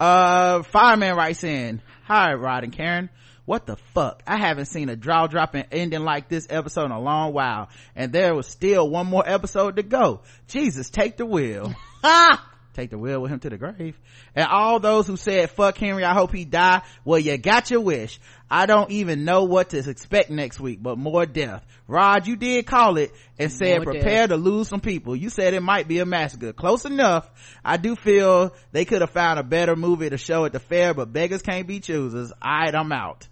Uh, 0.00 0.62
Fireman 0.64 1.14
writes 1.14 1.44
in, 1.44 1.80
Hi, 2.04 2.34
Rod 2.34 2.64
and 2.64 2.72
Karen. 2.72 3.08
What 3.44 3.66
the 3.66 3.76
fuck? 3.94 4.22
I 4.26 4.36
haven't 4.36 4.66
seen 4.66 4.88
a 4.88 4.96
draw 4.96 5.28
dropping 5.28 5.64
ending 5.70 6.04
like 6.04 6.28
this 6.28 6.46
episode 6.50 6.86
in 6.86 6.90
a 6.90 7.00
long 7.00 7.32
while. 7.32 7.68
And 7.94 8.12
there 8.12 8.34
was 8.34 8.48
still 8.48 8.88
one 8.90 9.06
more 9.06 9.22
episode 9.24 9.76
to 9.76 9.82
go. 9.84 10.22
Jesus, 10.48 10.90
take 10.90 11.16
the 11.16 11.26
wheel. 11.26 11.72
take 12.74 12.90
the 12.90 12.98
wheel 12.98 13.20
with 13.20 13.30
him 13.30 13.40
to 13.40 13.50
the 13.50 13.58
grave. 13.58 13.98
And 14.34 14.46
all 14.46 14.80
those 14.80 15.06
who 15.06 15.16
said, 15.16 15.50
fuck 15.50 15.76
Henry, 15.76 16.04
I 16.04 16.14
hope 16.14 16.32
he 16.32 16.44
die. 16.44 16.82
Well, 17.04 17.18
you 17.18 17.36
got 17.36 17.70
your 17.70 17.80
wish. 17.80 18.18
I 18.50 18.66
don't 18.66 18.90
even 18.90 19.24
know 19.24 19.44
what 19.44 19.70
to 19.70 19.78
expect 19.78 20.30
next 20.30 20.60
week, 20.60 20.82
but 20.82 20.98
more 20.98 21.26
death. 21.26 21.64
Rod, 21.86 22.26
you 22.26 22.36
did 22.36 22.66
call 22.66 22.96
it 22.96 23.12
and 23.38 23.50
said 23.50 23.82
More 23.82 23.92
prepare 23.92 24.26
death. 24.26 24.30
to 24.30 24.36
lose 24.36 24.68
some 24.68 24.80
people. 24.80 25.16
You 25.16 25.30
said 25.30 25.54
it 25.54 25.62
might 25.62 25.88
be 25.88 25.98
a 25.98 26.06
massacre. 26.06 26.52
Close 26.52 26.84
enough. 26.84 27.28
I 27.64 27.76
do 27.76 27.96
feel 27.96 28.54
they 28.72 28.84
could 28.84 29.00
have 29.00 29.10
found 29.10 29.38
a 29.38 29.42
better 29.42 29.76
movie 29.76 30.10
to 30.10 30.18
show 30.18 30.44
at 30.44 30.52
the 30.52 30.60
fair, 30.60 30.94
but 30.94 31.12
beggars 31.12 31.42
can't 31.42 31.66
be 31.66 31.80
choosers. 31.80 32.32
Alright, 32.42 32.74
I'm 32.74 32.92
out. 32.92 33.26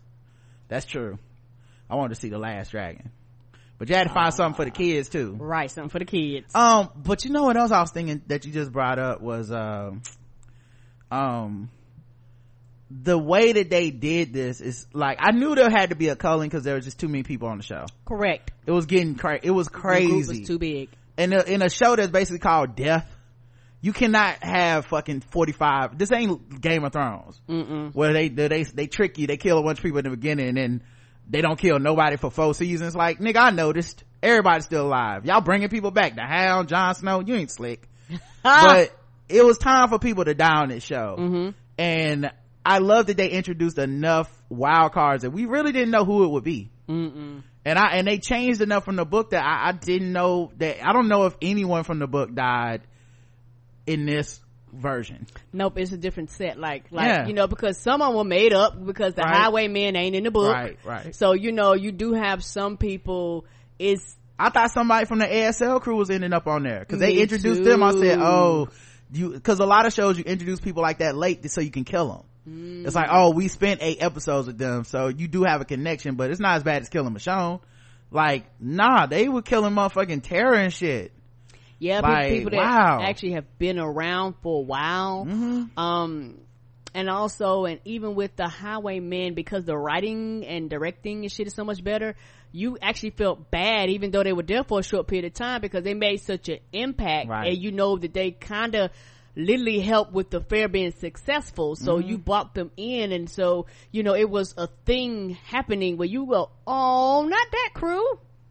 That's 0.69 0.87
true. 0.87 1.19
I 1.89 1.97
wanted 1.97 2.15
to 2.15 2.21
see 2.21 2.29
The 2.29 2.39
Last 2.39 2.71
Dragon. 2.71 3.11
But 3.81 3.89
you 3.89 3.95
had 3.95 4.09
to 4.09 4.13
find 4.13 4.35
something 4.35 4.57
for 4.57 4.67
the 4.67 4.71
kids 4.71 5.09
too. 5.09 5.37
Right, 5.41 5.71
something 5.71 5.89
for 5.89 5.99
the 5.99 6.05
kids. 6.05 6.55
Um, 6.55 6.91
but 6.95 7.25
you 7.25 7.31
know 7.31 7.45
what 7.45 7.57
else 7.57 7.71
I 7.71 7.81
was 7.81 7.91
thinking 7.91 8.21
that 8.27 8.45
you 8.45 8.53
just 8.53 8.71
brought 8.71 8.99
up 8.99 9.23
was, 9.23 9.51
um, 9.51 10.03
um, 11.11 11.71
the 12.91 13.17
way 13.17 13.53
that 13.53 13.71
they 13.71 13.91
did 13.91 14.35
this 14.35 14.61
is 14.61 14.87
like, 14.93 15.17
I 15.23 15.33
knew 15.33 15.55
there 15.55 15.71
had 15.71 15.89
to 15.91 15.97
be 15.97 16.09
a 16.09 16.15
culling 16.15 16.51
because 16.51 16.63
there 16.63 16.75
was 16.75 16.85
just 16.85 17.01
too 17.01 17.09
many 17.09 17.23
people 17.23 17.49
on 17.49 17.57
the 17.57 17.63
show. 17.63 17.87
Correct. 18.05 18.51
It 18.67 18.71
was 18.73 18.85
getting 18.85 19.15
crazy. 19.15 19.41
It 19.45 19.51
was 19.51 19.69
crazy. 19.69 20.41
was 20.41 20.47
too 20.47 20.59
big. 20.59 20.91
in 21.17 21.33
a, 21.33 21.41
in 21.41 21.63
a 21.63 21.71
show 21.71 21.97
that's 21.97 22.11
basically 22.11 22.41
called 22.41 22.77
Death, 22.77 23.11
you 23.81 23.95
cannot 23.95 24.45
have 24.45 24.85
fucking 24.85 25.23
45, 25.23 25.97
this 25.97 26.13
ain't 26.13 26.61
Game 26.61 26.85
of 26.85 26.93
Thrones. 26.93 27.41
Mm-mm. 27.49 27.95
Where 27.95 28.13
they, 28.13 28.29
they, 28.29 28.49
they, 28.49 28.63
they 28.65 28.87
trick 28.89 29.17
you, 29.17 29.27
they 29.27 29.39
kill 29.39 29.57
a 29.57 29.63
bunch 29.63 29.79
of 29.79 29.85
people 29.85 30.01
in 30.01 30.05
the 30.05 30.11
beginning 30.11 30.49
and 30.49 30.57
then 30.59 30.83
they 31.31 31.41
don't 31.41 31.59
kill 31.59 31.79
nobody 31.79 32.17
for 32.17 32.31
four 32.31 32.55
seasons. 32.55 32.97
Like, 32.97 33.21
nigga, 33.21 33.37
I 33.37 33.51
noticed. 33.51 34.05
Everybody's 34.23 34.67
still 34.67 34.87
alive. 34.87 35.25
Y'all 35.25 35.41
bringing 35.41 35.69
people 35.69 35.91
back. 35.91 36.15
The 36.15 36.23
Hound, 36.23 36.69
Jon 36.69 36.95
Snow, 36.95 37.21
you 37.21 37.37
ain't 37.37 37.51
slick. 37.51 37.89
but 38.43 38.95
it 39.29 39.45
was 39.45 39.57
time 39.57 39.89
for 39.89 39.99
people 39.99 40.25
to 40.25 40.35
die 40.35 40.63
on 40.63 40.69
this 40.69 40.83
show. 40.83 41.17
Mm-hmm. 41.19 41.51
And 41.79 42.33
I 42.67 42.79
love 42.79 43.07
that 43.07 43.17
they 43.17 43.31
introduced 43.31 43.79
enough 43.79 44.31
wild 44.51 44.93
cards 44.93 45.23
that 45.23 45.31
we 45.31 45.47
really 45.47 45.73
didn't 45.73 45.91
know 45.91 46.05
who 46.05 46.25
it 46.25 46.29
would 46.29 46.45
be. 46.45 46.71
Mm-mm. 46.89 47.43
And 47.65 47.79
I, 47.79 47.93
and 47.93 48.07
they 48.07 48.19
changed 48.19 48.61
enough 48.61 48.85
from 48.85 48.97
the 48.97 49.07
book 49.07 49.31
that 49.31 49.45
I, 49.45 49.69
I 49.69 49.73
didn't 49.73 50.13
know 50.13 50.51
that, 50.59 50.85
I 50.87 50.93
don't 50.93 51.09
know 51.09 51.27
if 51.27 51.37
anyone 51.41 51.85
from 51.85 52.01
the 52.01 52.07
book 52.07 52.35
died 52.35 52.83
in 53.87 54.05
this 54.05 54.41
version. 54.73 55.27
Nope, 55.53 55.79
it's 55.79 55.93
a 55.93 55.97
different 55.97 56.31
set. 56.31 56.59
Like, 56.59 56.85
like 56.91 57.07
Yeah. 57.07 57.27
you 57.27 57.33
know, 57.35 57.47
because 57.47 57.79
some 57.79 58.03
of 58.03 58.09
them 58.09 58.17
were 58.17 58.25
made 58.25 58.53
up 58.53 58.85
because 58.85 59.15
the 59.15 59.23
Right. 59.23 59.35
Highwaymen 59.35 59.97
ain't 59.97 60.15
in 60.17 60.25
the 60.25 60.31
book. 60.31 60.53
Right, 60.53 60.79
right. 60.85 61.15
So 61.15 61.33
you 61.33 61.53
know, 61.53 61.75
you 61.75 61.93
do 61.93 62.13
have 62.15 62.45
some 62.45 62.77
people. 62.77 63.45
It's 63.79 64.17
I 64.39 64.49
thought 64.49 64.71
somebody 64.73 65.05
from 65.07 65.19
the 65.19 65.27
ASL 65.27 65.81
crew 65.81 65.97
was 65.97 66.09
ending 66.11 66.33
up 66.33 66.47
on 66.47 66.63
there 66.63 66.81
because 66.81 66.99
they 66.99 67.15
introduced 67.19 67.63
them. 67.63 67.83
I 67.83 67.93
said, 67.93 68.19
"Oh, 68.21 68.69
you," 69.13 69.31
because 69.31 69.59
a 69.61 69.67
lot 69.67 69.85
of 69.87 69.93
shows 69.93 70.17
you 70.17 70.25
introduce 70.25 70.61
people 70.61 70.83
like 70.83 70.99
that 70.99 71.15
late 71.15 71.49
so 71.51 71.61
you 71.61 71.71
can 71.71 71.85
kill 71.85 72.09
them. 72.09 72.23
Mm. 72.49 72.87
It's 72.87 72.95
like, 72.95 73.09
oh, 73.13 73.33
we 73.33 73.49
spent 73.49 73.81
eight 73.83 73.99
episodes 74.03 74.47
with 74.47 74.57
them, 74.57 74.85
so 74.85 75.09
you 75.09 75.29
do 75.29 75.45
have 75.45 75.61
a 75.61 75.67
connection, 75.67 76.15
but 76.15 76.31
it's 76.31 76.41
not 76.41 76.57
as 76.57 76.63
bad 76.63 76.81
as 76.81 76.89
killing 76.89 77.13
Michonne. 77.15 77.61
Like, 78.11 78.45
nah, 78.59 79.05
they 79.07 79.29
were 79.29 79.43
killing 79.43 79.75
motherfucking 79.75 80.23
Tara 80.23 80.59
and 80.59 80.73
shit. 80.73 81.13
Yeah, 81.81 82.01
Like, 82.01 82.29
people 82.31 82.51
that 82.51 82.57
wow. 82.59 82.99
Mm-hmm. 82.99 83.05
actually 83.09 83.33
have 83.33 83.59
been 83.59 83.79
around 83.79 84.35
for 84.43 84.59
a 84.61 84.65
while. 84.65 85.27
Um, 85.77 86.39
and 86.95 87.09
also, 87.09 87.65
and 87.65 87.81
even 87.85 88.15
with 88.15 88.37
the 88.37 88.47
Highwaymen, 88.49 89.35
because 89.35 89.65
the 89.65 89.77
writing 89.77 90.45
and 90.47 90.69
directing 90.71 91.23
and 91.23 91.33
shit 91.33 91.47
is 91.47 91.55
so 91.55 91.65
much 91.65 91.83
better, 91.83 92.17
you 92.53 92.77
actually 92.83 93.11
felt 93.11 93.51
bad, 93.51 93.91
even 93.91 94.11
though 94.11 94.23
they 94.25 94.33
were 94.33 94.43
there 94.43 94.65
for 94.65 94.81
a 94.81 94.83
short 94.83 95.07
period 95.07 95.25
of 95.25 95.33
time, 95.35 95.61
because 95.61 95.85
they 95.85 95.95
made 95.95 96.19
such 96.21 96.49
an 96.49 96.59
impact, 96.73 97.29
Right. 97.29 97.49
and 97.53 97.59
you 97.63 97.71
know 97.73 97.97
that 97.97 98.13
they 98.13 98.33
kind 98.33 98.75
of 98.75 98.91
literally 99.37 99.79
helped 99.81 100.13
with 100.13 100.31
the 100.31 100.41
fair 100.41 100.69
being 100.69 100.91
successful. 100.91 101.77
So 101.77 101.99
Mm-hmm. 101.99 102.09
you 102.09 102.19
brought 102.19 102.55
them 102.55 102.73
in, 102.77 103.13
and 103.13 103.31
so 103.31 103.67
you 103.93 104.03
know 104.03 104.15
it 104.17 104.29
was 104.29 104.53
a 104.59 104.67
thing 104.85 105.31
happening 105.47 105.97
where 105.97 106.09
you 106.09 106.27
go, 106.27 106.51
"Oh, 106.67 107.25
not 107.29 107.47
that 107.53 107.71
crew." 107.73 108.05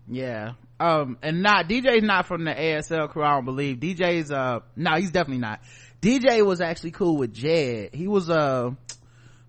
Yeah. 0.08 0.54
Um, 0.80 1.18
and 1.22 1.42
not, 1.44 1.68
DJ's 1.68 2.04
not 2.04 2.26
from 2.26 2.46
the 2.46 2.52
ASL 2.54 3.10
crew, 3.10 3.24
I 3.24 3.32
don't 3.36 3.46
believe. 3.46 3.78
DJ's, 3.78 4.32
uh, 4.32 4.60
no, 4.76 4.96
he's 4.96 5.12
definitely 5.12 5.40
not. 5.42 5.60
DJ 6.02 6.46
was 6.46 6.62
actually 6.62 6.92
cool 6.92 7.18
with 7.18 7.34
Jed. 7.34 7.90
He 7.94 8.08
was, 8.08 8.30
uh, 8.30 8.72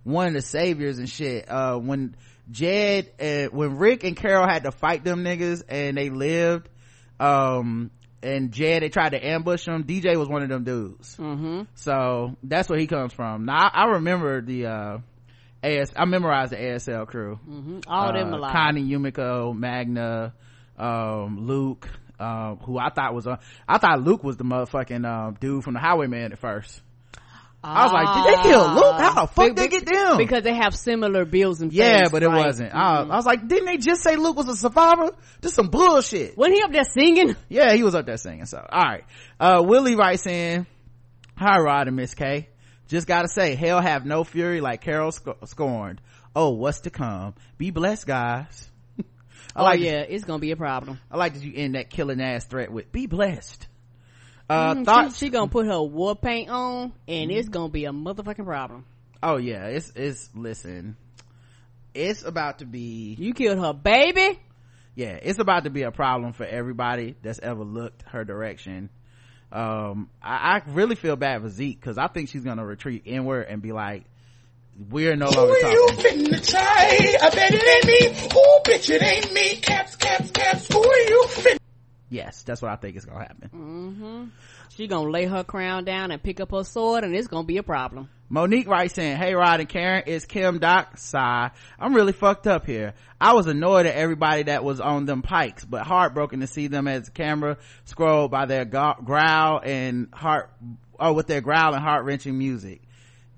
one 0.03 0.27
of 0.27 0.33
the 0.35 0.43
saviors 0.43 0.99
and 0.99 1.09
shit. 1.09 1.49
Uh, 1.49 1.77
when 1.77 2.17
Jed, 2.51 3.13
uh, 3.21 3.45
when 3.55 3.77
Rick 3.79 4.03
and 4.05 4.17
Carol 4.17 4.49
had 4.49 4.65
to 4.65 4.73
fight 4.73 5.05
them 5.05 5.23
niggas 5.23 5.63
and 5.69 5.97
they 5.97 6.11
lived, 6.11 6.69
um, 7.21 7.91
and 8.23 8.51
Jed, 8.53 8.83
they 8.83 8.89
tried 8.89 9.11
to 9.11 9.25
ambush 9.25 9.67
him, 9.69 9.85
DJ 9.85 10.17
was 10.17 10.29
one 10.29 10.43
of 10.43 10.49
them 10.49 10.65
dudes. 10.65 11.17
Mm-hmm. 11.17 11.63
So, 11.75 12.37
that's 12.43 12.69
where 12.69 12.79
he 12.79 12.87
comes 12.87 13.13
from. 13.13 13.45
Now, 13.45 13.69
I, 13.73 13.83
I 13.83 13.85
remember 13.93 14.41
the, 14.43 14.67
uh, 14.67 14.99
AS, 15.63 15.93
I 15.97 16.07
memorized 16.07 16.53
the 16.53 16.57
ASL 16.57 17.07
crew. 17.07 17.39
Mm-hmm. 17.49 17.81
All 17.87 18.13
them 18.13 18.33
Uh, 18.35 18.39
alive. 18.39 18.53
Connie, 18.53 18.83
Yumiko, 18.85 19.57
Magna, 19.57 20.33
um, 20.81 21.47
Luke, 21.47 21.89
um, 22.19 22.59
who 22.59 22.79
I 22.79 22.91
thought 22.91 23.15
was, 23.15 23.27
uh, 23.27 23.37
I 23.69 23.79
thought 23.79 24.03
Luke 24.03 24.25
was 24.25 24.37
the 24.37 24.45
motherfucking, 24.45 25.07
um, 25.07 25.37
dude 25.41 25.65
from 25.65 25.75
the 25.75 25.81
Highwayman 25.81 26.33
at 26.33 26.39
first. 26.39 26.83
I 27.63 27.85
was 27.85 27.93
like, 27.93 28.25
did 28.25 28.39
they 28.39 28.43
kill 28.51 28.69
Luke? 28.73 29.01
How 29.01 29.21
the 29.21 29.27
fuck 29.27 29.49
Be- 29.49 29.53
they 29.53 29.69
get 29.69 29.85
them? 29.85 30.17
Because 30.17 30.43
they 30.45 30.55
have 30.55 30.75
similar 30.75 31.27
bills 31.27 31.61
and 31.61 31.71
yeah, 31.71 32.01
face, 32.01 32.11
but 32.11 32.23
it 32.23 32.29
wasn't. 32.29 32.75
I, 32.75 33.03
I 33.03 33.17
was 33.17 33.27
like, 33.27 33.47
didn't 33.47 33.67
they 33.67 33.77
just 33.77 34.03
say 34.03 34.17
Luke 34.17 34.37
was 34.37 34.49
a 34.49 34.57
survivor? 34.57 35.11
Just 35.43 35.57
some 35.57 35.69
bullshit. 35.69 36.39
Wasn't 36.39 36.57
he 36.57 36.63
up 36.63 36.73
there 36.73 36.85
singing? 36.85 37.37
Yeah, 37.51 37.75
he 37.75 37.83
was 37.83 37.95
up 37.95 38.07
there 38.07 38.17
singing. 38.17 38.47
So, 38.47 38.67
all 38.67 38.83
right. 38.83 39.05
Uh, 39.39 39.63
Willie 39.63 39.95
writes 39.95 40.27
in, 40.27 40.67
"Hi, 41.37 41.59
Rod 41.59 41.87
and 41.87 41.97
Miss 41.97 42.15
K. 42.15 42.49
Just 42.89 43.07
gotta 43.07 43.29
say, 43.29 43.55
hell 43.57 43.81
have 43.83 44.07
no 44.07 44.25
fury 44.25 44.63
like 44.63 44.81
Carol 44.81 45.13
sc- 45.13 45.29
scorned. 45.45 46.01
Oh, 46.35 46.51
what's 46.55 46.81
to 46.81 46.91
come? 46.91 47.35
Be 47.59 47.71
blessed, 47.71 48.07
guys." 48.07 48.70
I 49.55 49.61
oh 49.61 49.65
like 49.65 49.81
yeah, 49.81 50.01
it's 50.01 50.25
gonna 50.25 50.39
be 50.41 50.51
a 50.53 50.57
problem. 50.57 50.99
I 51.11 51.17
like 51.17 51.35
that 51.35 51.43
you 51.43 51.53
end 51.55 51.75
that 51.75 51.91
killing 51.91 52.21
ass 52.21 52.45
threat 52.45 52.71
with 52.73 52.91
"Be 52.93 53.07
blessed." 53.07 53.67
Uh, 54.49 54.75
Mm, 54.75 54.85
thoughts? 54.85 55.19
she, 55.19 55.27
she 55.27 55.31
gonna 55.31 55.49
put 55.51 55.67
her 55.67 55.81
war 55.83 56.17
paint 56.17 56.51
on, 56.51 56.93
and 57.07 57.31
it's 57.31 57.49
gonna 57.49 57.69
be 57.69 57.85
a 57.85 57.93
motherfucking 57.93 58.45
problem. 58.45 58.85
oh 59.23 59.37
yeah, 59.37 59.67
it's 59.67 59.93
it's 59.95 60.29
listen, 60.35 60.97
it's 61.95 62.25
about 62.25 62.59
to 62.59 62.65
be 62.67 63.15
You 63.19 63.33
killed 63.35 63.59
her 63.59 63.73
baby. 63.73 64.39
yeah, 64.97 65.19
it's 65.23 65.39
about 65.39 65.65
to 65.65 65.71
be 65.71 65.83
a 65.83 65.93
problem 65.93 66.33
for 66.33 66.45
everybody 66.45 67.15
that's 67.23 67.39
ever 67.39 67.63
looked 67.65 68.03
her 68.09 68.25
direction. 68.25 68.91
Um, 69.53 70.11
I, 70.23 70.59
I 70.59 70.63
really 70.69 70.95
feel 70.95 71.17
bad 71.17 71.43
for 71.43 71.49
Zeke 71.49 71.81
because 71.81 71.99
I 71.99 72.07
think 72.07 72.29
she's 72.29 72.45
gonna 72.45 72.65
retreat 72.65 73.03
inward 73.05 73.47
and 73.49 73.61
be 73.63 73.73
like, 73.73 74.05
"We're 74.89 75.17
no 75.17 75.27
Who 75.27 75.37
longer 75.37 75.53
are 75.53 75.71
you 75.71 75.89
talking." 75.91 76.25
finna 76.25 76.51
try? 76.51 77.17
I 77.23 77.31
bet 77.31 77.53
it 77.55 77.63
ain't 77.63 78.15
me. 78.15 78.29
Oh, 78.35 78.61
bitch, 78.65 78.91
it 78.91 79.03
ain't 79.03 79.33
me. 79.33 79.57
Caps, 79.57 79.97
caps, 79.97 80.31
caps. 80.31 80.73
Who 80.73 80.83
are 80.83 80.99
you 80.99 81.25
finna? 81.29 81.59
Yes 82.11 82.43
that's 82.43 82.61
what 82.61 82.73
i 82.73 82.77
think 82.77 82.97
is 82.97 83.05
gonna 83.05 83.21
happen 83.21 83.51
mm-hmm. 83.55 84.25
she 84.71 84.89
gonna 84.89 85.09
lay 85.09 85.27
her 85.27 85.45
crown 85.45 85.85
down 85.85 86.11
and 86.11 86.21
pick 86.21 86.41
up 86.41 86.51
her 86.51 86.65
sword 86.65 87.05
and 87.05 87.15
it's 87.15 87.29
gonna 87.29 87.47
be 87.47 87.57
a 87.57 87.63
problem 87.63 88.11
Monique 88.33 88.69
writes 88.69 88.97
in, 88.97 89.17
Hey 89.17 89.35
Rod 89.35 89.59
and 89.59 89.69
Karen, 89.69 90.05
it's 90.07 90.25
Kim 90.25 90.61
Doc. 90.61 90.99
Sigh. 90.99 91.51
I'm 91.81 91.95
really 91.97 92.13
fucked 92.13 92.47
up 92.47 92.65
here. 92.65 92.95
I 93.21 93.33
was 93.33 93.49
annoyed 93.49 93.87
at 93.87 93.97
everybody 93.97 94.45
that 94.45 94.63
was 94.63 94.81
on 94.81 95.05
them 95.05 95.23
pikes, 95.23 95.65
but 95.65 95.83
heartbroken 95.83 96.39
to 96.39 96.47
see 96.47 96.69
them 96.69 96.87
as 96.87 97.07
the 97.07 97.11
camera 97.11 97.59
scrolled 97.87 98.31
by 98.31 98.47
their 98.47 98.65
growl 98.65 99.61
and 99.65 100.11
heart, 100.13 100.53
oh, 101.01 101.13
with 101.13 101.27
their 101.27 101.41
growl 101.41 101.75
and 101.75 101.83
heart 101.83 102.05
wrenching 102.05 102.39
music. 102.39 102.83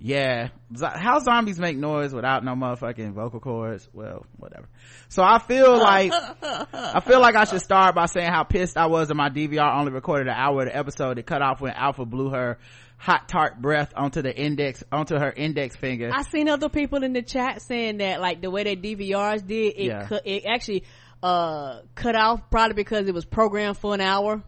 Yeah. 0.03 0.49
How 0.81 1.21
zombies 1.21 1.61
make 1.61 1.77
noise 1.77 2.13
without 2.13 2.45
no 2.45 2.55
motherfucking 2.55 3.13
vocal 3.13 3.39
cords? 3.39 3.89
Well, 3.93 4.27
whatever. 4.37 4.67
So 5.09 5.23
I 5.23 5.39
feel 5.39 5.79
like, 5.79 6.13
I 6.43 7.01
feel 7.01 7.21
like 7.21 7.37
I 7.37 7.45
should 7.45 7.61
start 7.61 7.95
by 7.95 8.07
saying 8.07 8.31
how 8.31 8.43
pissed 8.43 8.77
I 8.77 8.87
was 8.87 9.09
that 9.09 9.15
my 9.15 9.31
DVR 9.31 9.79
only 9.79 9.93
recorded 9.93 10.27
an 10.27 10.35
hour 10.35 10.63
of 10.63 10.67
the 10.67 10.77
episode. 10.77 11.19
It 11.19 11.27
cut 11.27 11.41
off 11.41 11.61
when 11.61 11.73
Alpha 11.73 12.05
blew 12.05 12.31
her 12.31 12.59
hot 12.97 13.29
tart 13.29 13.61
breath 13.61 13.93
onto 13.97 14.23
the 14.23 14.37
index 14.37 14.83
onto 14.91 15.17
her 15.17 15.33
index 15.33 15.77
finger. 15.77 16.11
I 16.13 16.23
seen 16.23 16.49
other 16.49 16.69
people 16.69 17.03
in 17.03 17.13
the 17.13 17.23
chat 17.23 17.61
saying 17.63 17.99
that 17.99 18.21
like 18.21 18.41
the 18.41 18.51
way 18.51 18.63
that 18.65 18.81
DVRs 18.81 19.47
did 19.47 19.75
it 19.77 19.87
yeah. 19.87 20.07
cut, 20.07 20.23
it 20.25 20.45
actually 20.47 20.85
uh 21.23 21.81
cut 21.95 22.15
off 22.15 22.49
probably 22.51 22.75
because 22.75 23.09
it 23.09 23.15
was 23.15 23.25
programmed 23.25 23.77
for 23.77 23.95
an 23.95 24.01
hour. 24.01 24.43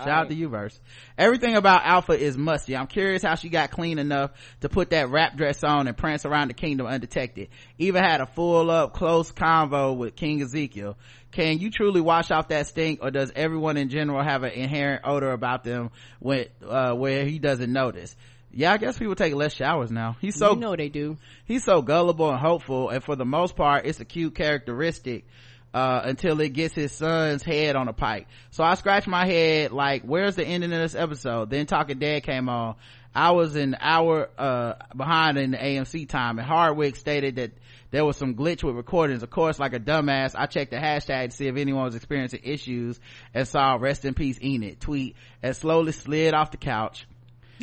Shout 0.00 0.08
right. 0.08 0.20
out 0.20 0.28
to 0.28 0.34
you, 0.34 0.48
verse. 0.48 0.78
Everything 1.16 1.56
about 1.56 1.84
Alpha 1.84 2.12
is 2.12 2.36
musty. 2.36 2.76
I'm 2.76 2.86
curious 2.86 3.22
how 3.22 3.34
she 3.34 3.48
got 3.48 3.70
clean 3.70 3.98
enough 3.98 4.32
to 4.60 4.68
put 4.68 4.90
that 4.90 5.10
wrap 5.10 5.36
dress 5.36 5.62
on 5.62 5.88
and 5.88 5.96
prance 5.96 6.24
around 6.24 6.48
the 6.48 6.54
kingdom 6.54 6.86
undetected. 6.86 7.48
Even 7.78 8.02
had 8.02 8.20
a 8.20 8.26
full 8.26 8.70
up 8.70 8.94
close 8.94 9.32
convo 9.32 9.96
with 9.96 10.16
King 10.16 10.42
Ezekiel 10.42 10.96
can 11.32 11.58
you 11.58 11.70
truly 11.70 12.00
wash 12.00 12.30
off 12.30 12.48
that 12.48 12.66
stink 12.66 13.00
or 13.02 13.10
does 13.10 13.32
everyone 13.34 13.76
in 13.76 13.88
general 13.88 14.22
have 14.22 14.42
an 14.42 14.52
inherent 14.52 15.02
odor 15.04 15.30
about 15.30 15.64
them 15.64 15.90
when 16.18 16.46
uh, 16.66 16.92
where 16.92 17.24
he 17.24 17.38
doesn't 17.38 17.72
notice 17.72 18.16
yeah 18.52 18.72
i 18.72 18.78
guess 18.78 18.98
people 18.98 19.14
take 19.14 19.34
less 19.34 19.54
showers 19.54 19.90
now 19.90 20.16
he's 20.20 20.36
so 20.36 20.54
you 20.54 20.60
know 20.60 20.74
they 20.74 20.88
do 20.88 21.16
he's 21.44 21.64
so 21.64 21.82
gullible 21.82 22.30
and 22.30 22.40
hopeful 22.40 22.88
and 22.88 23.04
for 23.04 23.16
the 23.16 23.24
most 23.24 23.56
part 23.56 23.86
it's 23.86 24.00
a 24.00 24.04
cute 24.04 24.34
characteristic 24.34 25.26
uh, 25.72 26.02
until 26.04 26.40
it 26.40 26.52
gets 26.52 26.74
his 26.74 26.92
son's 26.92 27.42
head 27.42 27.76
on 27.76 27.88
a 27.88 27.92
pike. 27.92 28.26
So 28.50 28.64
I 28.64 28.74
scratched 28.74 29.08
my 29.08 29.26
head 29.26 29.72
like, 29.72 30.02
where's 30.02 30.36
the 30.36 30.44
ending 30.44 30.72
of 30.72 30.78
this 30.78 30.94
episode? 30.94 31.50
Then 31.50 31.66
Talking 31.66 31.98
Dead 31.98 32.22
came 32.22 32.48
on. 32.48 32.76
I 33.14 33.32
was 33.32 33.56
an 33.56 33.76
hour, 33.80 34.28
uh, 34.38 34.74
behind 34.96 35.36
in 35.36 35.50
the 35.50 35.56
AMC 35.56 36.08
time 36.08 36.38
and 36.38 36.46
Hardwick 36.46 36.94
stated 36.96 37.36
that 37.36 37.52
there 37.90 38.04
was 38.04 38.16
some 38.16 38.36
glitch 38.36 38.62
with 38.62 38.76
recordings. 38.76 39.24
Of 39.24 39.30
course, 39.30 39.58
like 39.58 39.72
a 39.72 39.80
dumbass, 39.80 40.34
I 40.36 40.46
checked 40.46 40.70
the 40.70 40.76
hashtag 40.76 41.30
to 41.30 41.36
see 41.36 41.48
if 41.48 41.56
anyone 41.56 41.84
was 41.84 41.96
experiencing 41.96 42.40
issues 42.44 43.00
and 43.34 43.48
saw 43.48 43.76
rest 43.80 44.04
in 44.04 44.14
peace 44.14 44.38
Enid 44.40 44.80
tweet 44.80 45.16
and 45.42 45.56
slowly 45.56 45.92
slid 45.92 46.34
off 46.34 46.52
the 46.52 46.56
couch. 46.56 47.06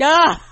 Ah! 0.01 0.43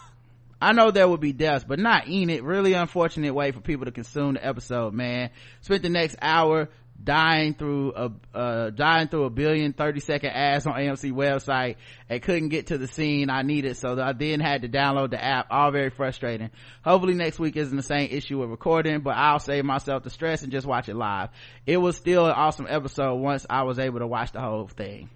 I 0.61 0.71
know 0.71 0.91
there 0.91 1.07
would 1.07 1.19
be 1.19 1.33
deaths, 1.33 1.65
but 1.67 1.79
not 1.79 2.07
Enid. 2.07 2.41
Really 2.41 2.73
unfortunate 2.73 3.33
way 3.33 3.51
for 3.51 3.59
people 3.59 3.85
to 3.85 3.91
consume 3.91 4.35
the 4.35 4.45
episode, 4.45 4.93
man. 4.93 5.29
Spent 5.61 5.83
the 5.83 5.89
next 5.89 6.15
hour 6.21 6.69
dying 7.03 7.53
through 7.53 7.93
a 7.93 8.11
uh, 8.37 8.69
dying 8.71 9.07
through 9.07 9.25
a 9.25 9.29
billion 9.29 9.73
30 9.73 9.99
second 9.99 10.31
ads 10.31 10.65
on 10.65 10.73
AMC 10.73 11.11
website 11.11 11.75
and 12.09 12.21
couldn't 12.21 12.49
get 12.49 12.67
to 12.67 12.77
the 12.77 12.87
scene 12.87 13.29
I 13.29 13.41
needed. 13.41 13.77
So 13.77 13.99
I 14.01 14.13
then 14.13 14.39
had 14.39 14.63
to 14.63 14.69
download 14.69 15.11
the 15.11 15.23
app. 15.23 15.47
All 15.51 15.71
very 15.71 15.89
frustrating. 15.89 16.49
Hopefully 16.83 17.13
next 17.13 17.39
week 17.39 17.55
isn't 17.55 17.75
the 17.75 17.83
same 17.83 18.09
issue 18.11 18.39
with 18.39 18.49
recording 18.49 19.01
but 19.01 19.15
I'll 19.15 19.39
save 19.39 19.65
myself 19.65 20.03
the 20.03 20.09
stress 20.09 20.43
and 20.43 20.51
just 20.51 20.65
watch 20.65 20.89
it 20.89 20.95
live. 20.95 21.29
It 21.65 21.77
was 21.77 21.97
still 21.97 22.25
an 22.25 22.33
awesome 22.33 22.67
episode 22.69 23.15
once 23.15 23.45
I 23.49 23.63
was 23.63 23.79
able 23.79 23.99
to 23.99 24.07
watch 24.07 24.31
the 24.31 24.41
whole 24.41 24.67
thing 24.67 25.09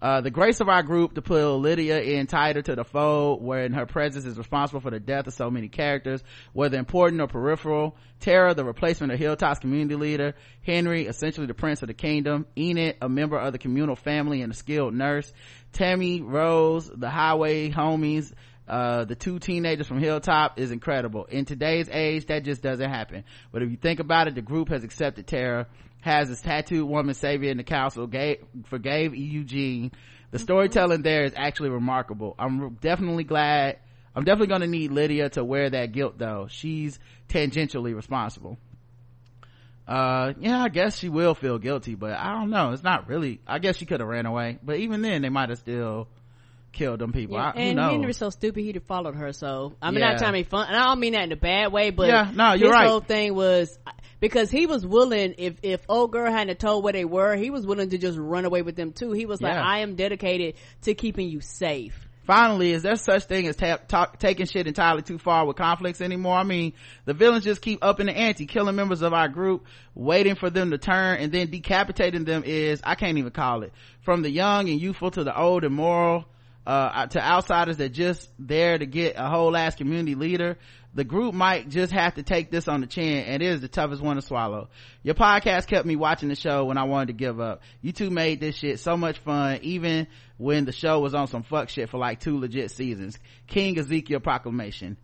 uh, 0.00 0.20
the 0.20 0.30
grace 0.30 0.60
of 0.60 0.68
our 0.68 0.82
group 0.82 1.14
to 1.14 1.22
pull 1.22 1.58
Lydia 1.60 2.00
in 2.00 2.26
tighter 2.26 2.60
to 2.62 2.74
the 2.74 2.84
fold, 2.84 3.42
wherein 3.42 3.72
her 3.72 3.86
presence 3.86 4.26
is 4.26 4.36
responsible 4.36 4.80
for 4.80 4.90
the 4.90 5.00
death 5.00 5.26
of 5.26 5.32
so 5.32 5.50
many 5.50 5.68
characters, 5.68 6.22
whether 6.52 6.78
important 6.78 7.22
or 7.22 7.26
peripheral. 7.26 7.96
Tara, 8.20 8.54
the 8.54 8.64
replacement 8.64 9.12
of 9.12 9.18
Hilltop's 9.18 9.60
community 9.60 9.94
leader. 9.94 10.34
Henry, 10.62 11.06
essentially 11.06 11.46
the 11.46 11.54
prince 11.54 11.82
of 11.82 11.88
the 11.88 11.94
kingdom. 11.94 12.46
Enid, 12.56 12.96
a 13.00 13.08
member 13.08 13.38
of 13.38 13.52
the 13.52 13.58
communal 13.58 13.96
family 13.96 14.42
and 14.42 14.52
a 14.52 14.56
skilled 14.56 14.94
nurse. 14.94 15.32
Tammy, 15.72 16.20
Rose, 16.20 16.90
the 16.94 17.10
highway 17.10 17.70
homies, 17.70 18.32
uh, 18.68 19.04
the 19.04 19.14
two 19.14 19.38
teenagers 19.38 19.86
from 19.86 20.00
Hilltop 20.00 20.58
is 20.58 20.70
incredible. 20.70 21.24
In 21.24 21.44
today's 21.44 21.88
age, 21.88 22.26
that 22.26 22.44
just 22.44 22.62
doesn't 22.62 22.90
happen. 22.90 23.24
But 23.52 23.62
if 23.62 23.70
you 23.70 23.76
think 23.76 24.00
about 24.00 24.28
it, 24.28 24.34
the 24.34 24.42
group 24.42 24.68
has 24.68 24.84
accepted 24.84 25.26
Tara 25.26 25.66
has 26.00 26.28
this 26.28 26.40
tattooed 26.40 26.88
woman 26.88 27.14
savior 27.14 27.50
in 27.50 27.56
the 27.56 27.64
council 27.64 28.06
gave, 28.06 28.38
forgave 28.66 29.14
Eugene. 29.14 29.90
The 30.30 30.38
storytelling 30.38 31.02
there 31.02 31.24
is 31.24 31.32
actually 31.34 31.70
remarkable. 31.70 32.34
I'm 32.38 32.74
definitely 32.74 33.24
glad. 33.24 33.78
I'm 34.14 34.24
definitely 34.24 34.48
going 34.48 34.60
to 34.60 34.66
need 34.66 34.92
Lydia 34.92 35.30
to 35.30 35.44
wear 35.44 35.68
that 35.70 35.92
guilt 35.92 36.16
though. 36.16 36.46
She's 36.48 36.98
tangentially 37.28 37.94
responsible. 37.94 38.56
Uh, 39.86 40.32
yeah, 40.40 40.62
I 40.62 40.68
guess 40.68 40.98
she 40.98 41.08
will 41.08 41.34
feel 41.34 41.58
guilty, 41.58 41.94
but 41.94 42.12
I 42.12 42.32
don't 42.32 42.50
know. 42.50 42.72
It's 42.72 42.82
not 42.82 43.08
really, 43.08 43.40
I 43.46 43.60
guess 43.60 43.76
she 43.76 43.86
could 43.86 44.00
have 44.00 44.08
ran 44.08 44.26
away, 44.26 44.58
but 44.62 44.76
even 44.76 45.02
then 45.02 45.22
they 45.22 45.28
might 45.28 45.48
have 45.48 45.58
still 45.58 46.08
killed 46.76 47.00
them 47.00 47.12
people. 47.12 47.36
Yeah, 47.36 47.52
I, 47.54 47.60
and 47.60 47.78
Henry 47.78 48.06
was 48.06 48.16
so 48.16 48.30
stupid 48.30 48.62
he'd 48.62 48.76
have 48.76 48.84
followed 48.84 49.16
her. 49.16 49.32
So 49.32 49.74
I'm 49.82 49.96
yeah. 49.96 50.10
not 50.10 50.18
trying 50.18 50.32
to 50.32 50.38
be 50.38 50.44
fun, 50.44 50.68
and 50.68 50.76
I 50.76 50.84
don't 50.84 51.00
mean 51.00 51.14
that 51.14 51.24
in 51.24 51.32
a 51.32 51.36
bad 51.36 51.72
way, 51.72 51.90
but 51.90 52.08
yeah, 52.08 52.30
no, 52.32 52.52
you're 52.52 52.68
his 52.68 52.74
right. 52.74 52.88
whole 52.88 53.00
thing 53.00 53.34
was 53.34 53.76
because 54.20 54.50
he 54.50 54.66
was 54.66 54.86
willing 54.86 55.34
if 55.38 55.58
if 55.62 55.84
old 55.88 56.12
girl 56.12 56.30
hadn't 56.30 56.58
told 56.58 56.84
where 56.84 56.92
they 56.92 57.04
were 57.04 57.36
he 57.36 57.50
was 57.50 57.66
willing 57.66 57.90
to 57.90 57.98
just 57.98 58.18
run 58.18 58.44
away 58.44 58.62
with 58.62 58.76
them 58.76 58.92
too 58.92 59.12
he 59.12 59.26
was 59.26 59.40
yeah. 59.40 59.48
like 59.48 59.58
i 59.58 59.78
am 59.80 59.94
dedicated 59.94 60.54
to 60.82 60.94
keeping 60.94 61.28
you 61.28 61.40
safe 61.40 62.08
finally 62.26 62.72
is 62.72 62.82
there 62.82 62.96
such 62.96 63.24
thing 63.24 63.46
as 63.46 63.56
ta- 63.56 63.78
ta- 63.88 64.10
taking 64.18 64.46
shit 64.46 64.66
entirely 64.66 65.02
too 65.02 65.18
far 65.18 65.46
with 65.46 65.56
conflicts 65.56 66.00
anymore 66.00 66.36
i 66.36 66.42
mean 66.42 66.72
the 67.04 67.14
villains 67.14 67.44
just 67.44 67.62
keep 67.62 67.78
upping 67.82 68.06
the 68.06 68.16
ante 68.16 68.46
killing 68.46 68.74
members 68.74 69.02
of 69.02 69.12
our 69.12 69.28
group 69.28 69.66
waiting 69.94 70.34
for 70.34 70.50
them 70.50 70.70
to 70.70 70.78
turn 70.78 71.18
and 71.18 71.30
then 71.30 71.50
decapitating 71.50 72.24
them 72.24 72.42
is 72.44 72.80
i 72.84 72.94
can't 72.94 73.18
even 73.18 73.30
call 73.30 73.62
it 73.62 73.72
from 74.00 74.22
the 74.22 74.30
young 74.30 74.68
and 74.68 74.80
youthful 74.80 75.10
to 75.10 75.24
the 75.24 75.38
old 75.38 75.62
and 75.62 75.74
moral 75.74 76.24
uh, 76.66 77.06
to 77.06 77.20
outsiders 77.20 77.76
that 77.76 77.90
just 77.90 78.28
there 78.38 78.76
to 78.76 78.86
get 78.86 79.14
a 79.16 79.28
whole 79.28 79.56
ass 79.56 79.76
community 79.76 80.14
leader 80.14 80.58
the 80.96 81.04
group 81.04 81.34
might 81.34 81.68
just 81.68 81.92
have 81.92 82.14
to 82.14 82.22
take 82.22 82.50
this 82.50 82.68
on 82.68 82.80
the 82.80 82.86
chin 82.86 83.24
and 83.24 83.42
it 83.42 83.46
is 83.46 83.60
the 83.60 83.68
toughest 83.68 84.00
one 84.02 84.16
to 84.16 84.22
swallow. 84.22 84.70
Your 85.02 85.14
podcast 85.14 85.66
kept 85.66 85.84
me 85.84 85.94
watching 85.94 86.30
the 86.30 86.34
show 86.34 86.64
when 86.64 86.78
i 86.78 86.84
wanted 86.84 87.08
to 87.08 87.12
give 87.12 87.38
up. 87.38 87.60
You 87.82 87.92
two 87.92 88.08
made 88.08 88.40
this 88.40 88.56
shit 88.56 88.80
so 88.80 88.96
much 88.96 89.18
fun 89.18 89.58
even 89.60 90.06
when 90.38 90.64
the 90.64 90.72
show 90.72 90.98
was 91.00 91.14
on 91.14 91.26
some 91.26 91.42
fuck 91.42 91.68
shit 91.68 91.90
for 91.90 91.98
like 91.98 92.20
two 92.20 92.40
legit 92.40 92.70
seasons. 92.70 93.18
King 93.46 93.78
ezekiel 93.78 94.20
proclamation 94.20 94.96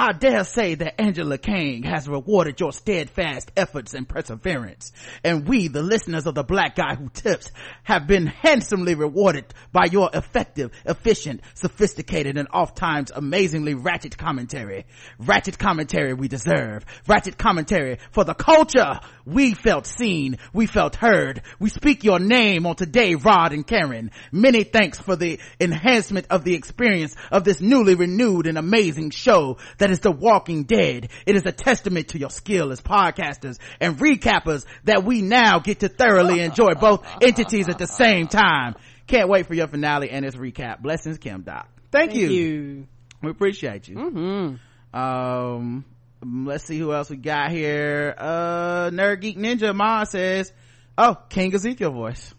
I 0.00 0.12
dare 0.12 0.44
say 0.44 0.76
that 0.76 1.00
Angela 1.00 1.38
Kang 1.38 1.82
has 1.82 2.08
rewarded 2.08 2.60
your 2.60 2.72
steadfast 2.72 3.50
efforts 3.56 3.94
and 3.94 4.08
perseverance. 4.08 4.92
And 5.24 5.48
we, 5.48 5.66
the 5.66 5.82
listeners 5.82 6.24
of 6.24 6.36
the 6.36 6.44
black 6.44 6.76
guy 6.76 6.94
who 6.94 7.08
tips, 7.08 7.50
have 7.82 8.06
been 8.06 8.28
handsomely 8.28 8.94
rewarded 8.94 9.52
by 9.72 9.86
your 9.86 10.08
effective, 10.14 10.70
efficient, 10.84 11.40
sophisticated, 11.54 12.38
and 12.38 12.46
oft 12.52 12.76
times 12.76 13.10
amazingly 13.12 13.74
ratchet 13.74 14.16
commentary. 14.16 14.86
Ratchet 15.18 15.58
commentary 15.58 16.14
we 16.14 16.28
deserve. 16.28 16.84
Ratchet 17.08 17.36
commentary 17.36 17.98
for 18.12 18.22
the 18.22 18.34
culture. 18.34 19.00
We 19.26 19.54
felt 19.54 19.84
seen. 19.84 20.38
We 20.52 20.66
felt 20.66 20.94
heard. 20.94 21.42
We 21.58 21.70
speak 21.70 22.04
your 22.04 22.20
name 22.20 22.66
on 22.66 22.76
today, 22.76 23.16
Rod 23.16 23.52
and 23.52 23.66
Karen. 23.66 24.12
Many 24.30 24.62
thanks 24.62 25.00
for 25.00 25.16
the 25.16 25.40
enhancement 25.60 26.28
of 26.30 26.44
the 26.44 26.54
experience 26.54 27.16
of 27.32 27.42
this 27.42 27.60
newly 27.60 27.96
renewed 27.96 28.46
and 28.46 28.56
amazing 28.56 29.10
show 29.10 29.56
that 29.78 29.87
that 29.88 29.92
is 29.92 30.00
The 30.00 30.12
Walking 30.12 30.64
Dead. 30.64 31.08
It 31.24 31.34
is 31.34 31.46
a 31.46 31.52
testament 31.52 32.08
to 32.08 32.18
your 32.18 32.28
skill 32.28 32.72
as 32.72 32.80
podcasters 32.82 33.58
and 33.80 33.96
recappers 33.96 34.66
that 34.84 35.02
we 35.02 35.22
now 35.22 35.60
get 35.60 35.80
to 35.80 35.88
thoroughly 35.88 36.40
enjoy 36.44 36.74
both 36.74 37.06
entities 37.22 37.70
at 37.70 37.78
the 37.78 37.86
same 37.86 38.26
time. 38.26 38.74
Can't 39.06 39.30
wait 39.30 39.46
for 39.46 39.54
your 39.54 39.66
finale 39.66 40.10
and 40.10 40.26
its 40.26 40.36
recap. 40.36 40.82
Blessings, 40.82 41.16
Kim 41.16 41.40
Doc. 41.40 41.70
Thank, 41.90 42.10
Thank 42.10 42.20
you. 42.20 42.28
you. 42.28 42.86
We 43.22 43.30
appreciate 43.30 43.88
you. 43.88 43.96
Mm-hmm. 43.96 44.98
Um, 44.98 45.86
let's 46.22 46.64
see 46.64 46.78
who 46.78 46.92
else 46.92 47.08
we 47.08 47.16
got 47.16 47.50
here. 47.50 48.14
Uh, 48.18 48.90
Nerd 48.90 49.22
Geek 49.22 49.38
Ninja 49.38 49.74
Ma 49.74 50.04
says, 50.04 50.52
oh, 50.98 51.16
King 51.30 51.54
Ezekiel 51.54 51.92
voice. 51.92 52.34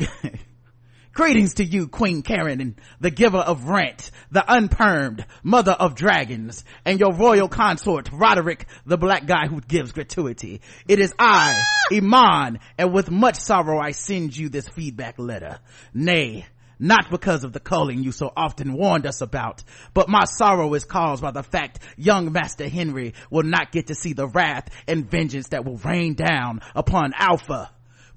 Greetings 1.20 1.52
to 1.56 1.64
you, 1.66 1.86
Queen 1.86 2.22
Karen, 2.22 2.62
and 2.62 2.80
the 2.98 3.10
giver 3.10 3.36
of 3.36 3.64
rent, 3.68 4.10
the 4.30 4.42
unpermed, 4.50 5.26
mother 5.42 5.72
of 5.72 5.94
dragons, 5.94 6.64
and 6.86 6.98
your 6.98 7.12
royal 7.12 7.46
consort, 7.46 8.08
Roderick, 8.10 8.64
the 8.86 8.96
black 8.96 9.26
guy 9.26 9.46
who 9.46 9.60
gives 9.60 9.92
gratuity. 9.92 10.62
It 10.88 10.98
is 10.98 11.12
I, 11.18 11.62
ah! 11.62 11.94
Iman, 11.94 12.58
and 12.78 12.94
with 12.94 13.10
much 13.10 13.36
sorrow 13.36 13.78
I 13.78 13.90
send 13.90 14.34
you 14.34 14.48
this 14.48 14.66
feedback 14.66 15.18
letter. 15.18 15.58
Nay, 15.92 16.46
not 16.78 17.10
because 17.10 17.44
of 17.44 17.52
the 17.52 17.60
culling 17.60 18.02
you 18.02 18.12
so 18.12 18.32
often 18.34 18.72
warned 18.72 19.04
us 19.04 19.20
about, 19.20 19.62
but 19.92 20.08
my 20.08 20.24
sorrow 20.24 20.72
is 20.72 20.86
caused 20.86 21.20
by 21.20 21.32
the 21.32 21.42
fact 21.42 21.80
young 21.98 22.32
Master 22.32 22.66
Henry 22.66 23.12
will 23.28 23.42
not 23.42 23.72
get 23.72 23.88
to 23.88 23.94
see 23.94 24.14
the 24.14 24.26
wrath 24.26 24.70
and 24.88 25.10
vengeance 25.10 25.48
that 25.48 25.66
will 25.66 25.76
rain 25.76 26.14
down 26.14 26.62
upon 26.74 27.12
Alpha 27.14 27.70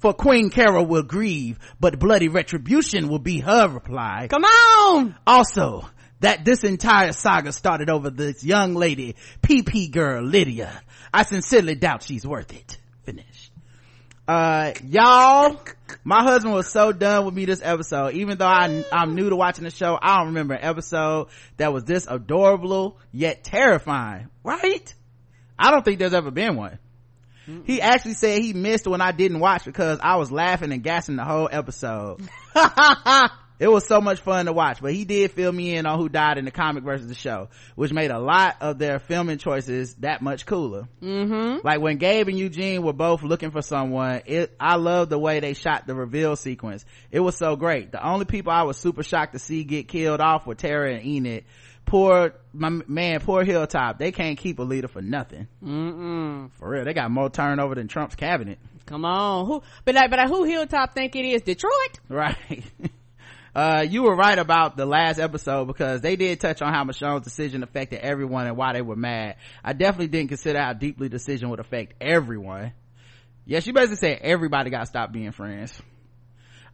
for 0.04 0.14
Queen 0.14 0.50
Carol 0.50 0.86
will 0.86 1.02
grieve, 1.02 1.58
but 1.80 1.98
bloody 1.98 2.28
retribution 2.28 3.08
will 3.08 3.20
be 3.20 3.40
her 3.40 3.70
reply. 3.70 4.28
Come 4.30 4.44
on! 4.44 5.16
Also, 5.26 5.90
that 6.20 6.44
this 6.44 6.66
entire 6.66 7.14
saga 7.14 7.54
started 7.54 7.90
over 7.90 8.10
this 8.10 8.44
young 8.44 8.74
lady, 8.74 9.16
PP 9.42 9.90
girl 9.92 10.22
Lydia. 10.22 10.82
I 11.14 11.24
sincerely 11.24 11.76
doubt 11.76 12.04
she's 12.04 12.28
worth 12.28 12.52
it. 12.52 12.78
Finished. 13.04 13.54
Uh, 14.28 14.74
y'all, 14.84 15.62
my 16.04 16.22
husband 16.22 16.54
was 16.54 16.70
so 16.70 16.92
done 16.92 17.24
with 17.24 17.34
me 17.34 17.46
this 17.46 17.62
episode. 17.64 18.16
Even 18.16 18.38
though 18.38 18.46
I, 18.46 18.84
I'm 18.92 19.16
new 19.16 19.30
to 19.30 19.38
watching 19.38 19.64
the 19.64 19.72
show, 19.72 19.98
I 20.02 20.18
don't 20.18 20.28
remember 20.28 20.56
an 20.56 20.66
episode 20.66 21.30
that 21.56 21.72
was 21.72 21.86
this 21.86 22.08
adorable 22.10 23.00
yet 23.14 23.46
terrifying. 23.46 24.28
Right? 24.44 24.94
I 25.58 25.72
don't 25.72 25.86
think 25.86 26.00
there's 26.00 26.14
ever 26.14 26.30
been 26.30 26.58
one. 26.58 26.78
He 27.66 27.82
actually 27.82 28.14
said 28.14 28.42
he 28.42 28.54
missed 28.54 28.88
when 28.88 29.02
I 29.02 29.12
didn't 29.12 29.40
watch 29.40 29.66
because 29.66 30.00
I 30.02 30.16
was 30.16 30.32
laughing 30.32 30.72
and 30.72 30.84
gassing 30.84 31.16
the 31.16 31.26
whole 31.26 31.50
episode. 31.52 32.22
it 33.60 33.68
was 33.68 33.86
so 33.86 34.02
much 34.02 34.20
fun 34.22 34.46
to 34.46 34.54
watch, 34.54 34.82
but 34.82 34.94
he 34.94 35.06
did 35.06 35.32
fill 35.32 35.52
me 35.52 35.76
in 35.76 35.86
on 35.86 36.00
who 36.00 36.10
died 36.10 36.38
in 36.38 36.46
the 36.46 36.52
comic 36.52 36.84
versus 36.84 37.08
the 37.08 37.16
show, 37.16 37.50
which 37.76 37.92
made 37.92 38.12
a 38.12 38.20
lot 38.20 38.58
of 38.62 38.78
their 38.78 39.00
filming 39.00 39.38
choices 39.38 39.94
that 39.96 40.22
much 40.22 40.46
cooler. 40.46 40.88
Mm-hmm. 41.02 41.66
Like 41.66 41.82
when 41.82 41.98
Gabe 41.98 42.30
and 42.30 42.40
Eugene 42.40 42.82
were 42.82 42.94
both 42.94 43.24
looking 43.24 43.52
for 43.52 43.62
someone, 43.62 44.22
it, 44.26 44.56
I 44.60 44.76
love 44.76 45.10
the 45.10 45.20
way 45.20 45.40
they 45.40 45.54
shot 45.54 45.86
the 45.86 45.96
reveal 45.96 46.36
sequence. 46.36 46.86
It 47.12 47.20
was 47.20 47.38
so 47.38 47.56
great. 47.56 47.92
The 47.92 48.06
only 48.06 48.26
people 48.26 48.54
I 48.54 48.64
was 48.64 48.78
super 48.78 49.04
shocked 49.04 49.34
to 49.34 49.40
see 49.40 49.64
get 49.64 49.88
killed 49.88 50.22
off 50.22 50.48
were 50.48 50.56
Tara 50.56 50.94
and 50.94 51.06
Enid 51.06 51.46
poor 51.86 52.34
my 52.54 52.70
man 52.70 53.20
poor 53.20 53.44
hilltop 53.44 53.98
they 54.00 54.12
can't 54.12 54.38
keep 54.38 54.60
a 54.60 54.64
leader 54.64 54.88
for 54.88 55.02
nothing. 55.02 55.48
Mm-mm. 55.64 56.52
for 56.54 56.70
real 56.70 56.86
they 56.86 56.94
got 56.94 57.12
more 57.12 57.30
turnover 57.30 57.76
than 57.76 57.88
trump's 57.88 58.16
cabinet. 58.16 58.60
Come 58.86 59.06
on. 59.06 59.46
Who 59.48 59.64
but 59.86 59.96
like 59.96 60.10
but 60.10 60.20
like, 60.20 60.28
who 60.30 60.44
hilltop 60.44 60.94
think 60.94 61.16
it 61.16 61.26
is? 61.26 61.42
Detroit? 61.42 62.00
Right. 62.10 62.64
Uh 63.56 63.86
you 63.88 64.02
were 64.02 64.16
right 64.16 64.40
about 64.40 64.78
the 64.78 64.86
last 64.88 65.20
episode 65.20 65.66
because 65.66 66.02
they 66.02 66.16
did 66.16 66.40
touch 66.40 66.64
on 66.64 66.74
how 66.74 66.84
michonne's 66.84 67.24
decision 67.24 67.62
affected 67.62 68.00
everyone 68.00 68.48
and 68.48 68.58
why 68.58 68.74
they 68.74 68.82
were 68.82 68.96
mad. 68.96 69.36
I 69.64 69.74
definitely 69.74 70.08
didn't 70.08 70.30
consider 70.30 70.60
how 70.60 70.74
deeply 70.74 71.08
the 71.08 71.18
decision 71.20 71.52
would 71.52 71.60
affect 71.60 71.94
everyone. 72.02 72.74
Yeah 73.46 73.60
she 73.60 73.72
basically 73.72 73.98
said 73.98 74.20
everybody 74.24 74.72
got 74.72 74.80
to 74.80 74.86
stop 74.88 75.12
being 75.12 75.32
friends 75.34 75.80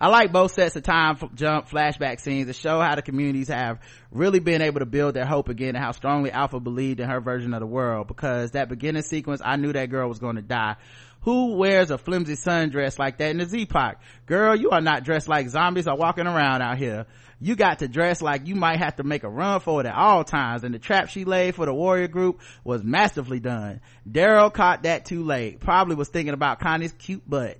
I 0.01 0.07
like 0.07 0.31
both 0.31 0.53
sets 0.53 0.77
of 0.77 0.83
time 0.83 1.17
jump 1.35 1.67
flashback 1.67 2.21
scenes 2.21 2.47
that 2.47 2.55
show 2.55 2.79
how 2.79 2.95
the 2.95 3.01
communities 3.01 3.49
have 3.49 3.79
really 4.11 4.39
been 4.39 4.61
able 4.61 4.79
to 4.79 4.85
build 4.85 5.13
their 5.13 5.25
hope 5.25 5.49
again 5.49 5.75
and 5.75 5.83
how 5.83 5.91
strongly 5.91 6.31
Alpha 6.31 6.61
believed 6.61 7.01
in 7.01 7.09
her 7.09 7.19
version 7.19 7.53
of 7.53 7.59
the 7.59 7.65
world 7.65 8.07
because 8.07 8.51
that 8.51 8.69
beginning 8.69 9.01
sequence, 9.01 9.41
I 9.43 9.57
knew 9.57 9.73
that 9.73 9.89
girl 9.89 10.07
was 10.07 10.19
going 10.19 10.37
to 10.37 10.41
die. 10.41 10.77
Who 11.23 11.55
wears 11.55 11.91
a 11.91 11.97
flimsy 11.97 12.35
sundress 12.35 12.97
like 12.97 13.17
that 13.17 13.31
in 13.31 13.39
the 13.39 13.45
Z-Pac? 13.45 14.01
Girl, 14.25 14.55
you 14.55 14.69
are 14.69 14.79
not 14.79 15.03
dressed 15.03 15.27
like 15.27 15.49
zombies 15.49 15.85
are 15.85 15.97
walking 15.97 16.27
around 16.27 16.61
out 16.61 16.77
here. 16.77 17.05
You 17.41 17.57
got 17.57 17.79
to 17.79 17.89
dress 17.89 18.21
like 18.21 18.47
you 18.47 18.55
might 18.55 18.79
have 18.79 18.95
to 18.97 19.03
make 19.03 19.25
a 19.25 19.29
run 19.29 19.59
for 19.59 19.81
it 19.81 19.85
at 19.85 19.95
all 19.95 20.23
times 20.23 20.63
and 20.63 20.73
the 20.73 20.79
trap 20.79 21.09
she 21.09 21.25
laid 21.25 21.55
for 21.55 21.65
the 21.65 21.73
warrior 21.73 22.07
group 22.07 22.39
was 22.63 22.85
masterfully 22.85 23.41
done. 23.41 23.81
Daryl 24.09 24.53
caught 24.53 24.83
that 24.83 25.03
too 25.03 25.23
late. 25.25 25.59
Probably 25.59 25.97
was 25.97 26.07
thinking 26.07 26.33
about 26.33 26.61
Connie's 26.61 26.93
cute 26.93 27.29
butt. 27.29 27.57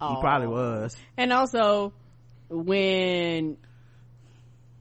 He 0.00 0.06
oh. 0.06 0.20
probably 0.20 0.48
was. 0.48 0.96
And 1.16 1.32
also, 1.32 1.92
when 2.48 3.56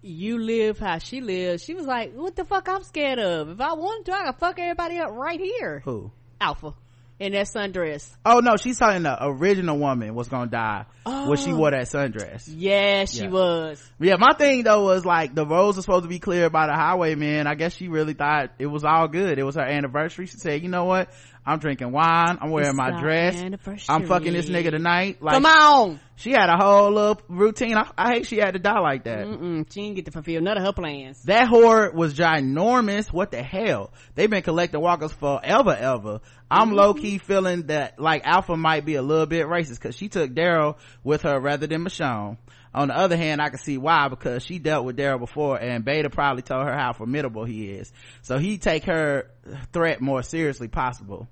you 0.01 0.37
live 0.37 0.77
how 0.79 0.99
she 0.99 1.21
lives, 1.21 1.63
she 1.63 1.73
was 1.73 1.85
like, 1.85 2.13
what 2.13 2.35
the 2.35 2.45
fuck 2.45 2.69
I'm 2.69 2.83
scared 2.83 3.19
of? 3.19 3.49
If 3.49 3.61
I 3.61 3.73
wanted 3.73 4.05
to, 4.05 4.17
I 4.17 4.25
could 4.25 4.35
fuck 4.39 4.59
everybody 4.59 4.99
up 4.99 5.11
right 5.11 5.39
here. 5.39 5.81
Who? 5.85 6.11
Alpha. 6.39 6.73
In 7.19 7.31
that 7.31 7.47
sundress. 7.47 8.07
Oh 8.23 8.41
no, 8.41 8.57
she's 8.57 8.77
talking 8.77 9.01
the 9.01 9.17
original 9.19 9.79
woman 9.79 10.13
was 10.13 10.27
gonna 10.27 10.51
die 10.51 10.85
oh. 11.03 11.29
when 11.29 11.37
she 11.39 11.51
wore 11.51 11.69
oh. 11.69 11.71
that 11.71 11.87
sundress. 11.87 12.43
Yeah, 12.47 13.05
she 13.05 13.23
yeah. 13.23 13.29
was. 13.29 13.91
Yeah, 13.99 14.17
my 14.19 14.33
thing 14.37 14.61
though 14.61 14.83
was 14.83 15.03
like 15.03 15.33
the 15.33 15.43
roads 15.43 15.77
were 15.77 15.81
supposed 15.81 16.03
to 16.03 16.09
be 16.09 16.19
cleared 16.19 16.51
by 16.51 16.67
the 16.67 16.73
highwayman. 16.73 17.47
I 17.47 17.55
guess 17.55 17.73
she 17.73 17.87
really 17.87 18.13
thought 18.13 18.51
it 18.59 18.67
was 18.67 18.83
all 18.83 19.07
good. 19.07 19.39
It 19.39 19.43
was 19.43 19.55
her 19.55 19.63
anniversary. 19.63 20.27
She 20.27 20.37
said, 20.37 20.61
you 20.61 20.69
know 20.69 20.85
what? 20.85 21.09
I'm 21.47 21.59
drinking 21.59 21.93
wine. 21.93 22.37
I'm 22.41 22.49
wearing 22.49 22.71
it's 22.71 22.77
my 22.77 22.99
dress. 22.99 23.41
I'm 23.87 24.05
fucking 24.05 24.33
this 24.33 24.49
nigga 24.49 24.71
tonight. 24.71 25.21
Like, 25.21 25.35
Come 25.35 25.45
on. 25.45 25.99
She 26.17 26.31
had 26.31 26.49
a 26.49 26.57
whole 26.57 26.91
little 26.91 27.21
routine. 27.29 27.77
I, 27.77 27.89
I 27.97 28.15
hate 28.15 28.25
she 28.25 28.35
had 28.35 28.55
to 28.55 28.59
die 28.59 28.81
like 28.81 29.05
that. 29.05 29.25
Mm-mm, 29.25 29.71
she 29.71 29.81
didn't 29.81 29.95
get 29.95 30.05
to 30.05 30.11
fulfill 30.11 30.41
none 30.41 30.57
of 30.57 30.63
her 30.63 30.73
plans. 30.73 31.23
That 31.23 31.47
whore 31.47 31.93
was 31.93 32.15
ginormous. 32.15 33.13
What 33.13 33.31
the 33.31 33.41
hell? 33.41 33.93
They've 34.15 34.29
been 34.29 34.41
collecting 34.41 34.81
walkers 34.81 35.13
forever, 35.13 35.73
ever. 35.73 36.19
I'm 36.51 36.67
mm-hmm. 36.67 36.75
low 36.75 36.93
key 36.93 37.17
feeling 37.17 37.67
that 37.67 37.97
like 37.97 38.23
Alpha 38.25 38.57
might 38.57 38.83
be 38.83 38.95
a 38.95 39.01
little 39.01 39.25
bit 39.25 39.45
racist 39.45 39.75
because 39.75 39.95
she 39.95 40.09
took 40.09 40.31
Daryl 40.31 40.75
with 41.01 41.21
her 41.21 41.39
rather 41.39 41.65
than 41.65 41.85
Michonne. 41.85 42.37
On 42.73 42.89
the 42.89 42.97
other 42.97 43.15
hand, 43.15 43.41
I 43.41 43.47
can 43.47 43.59
see 43.59 43.77
why 43.77 44.09
because 44.09 44.43
she 44.43 44.59
dealt 44.59 44.83
with 44.83 44.97
Daryl 44.97 45.19
before 45.19 45.57
and 45.57 45.85
Beta 45.85 46.09
probably 46.09 46.41
told 46.41 46.65
her 46.65 46.77
how 46.77 46.91
formidable 46.91 47.45
he 47.45 47.69
is. 47.69 47.93
So 48.21 48.37
he 48.37 48.57
take 48.57 48.83
her 48.83 49.31
threat 49.71 50.01
more 50.01 50.23
seriously 50.23 50.67
possible 50.67 51.29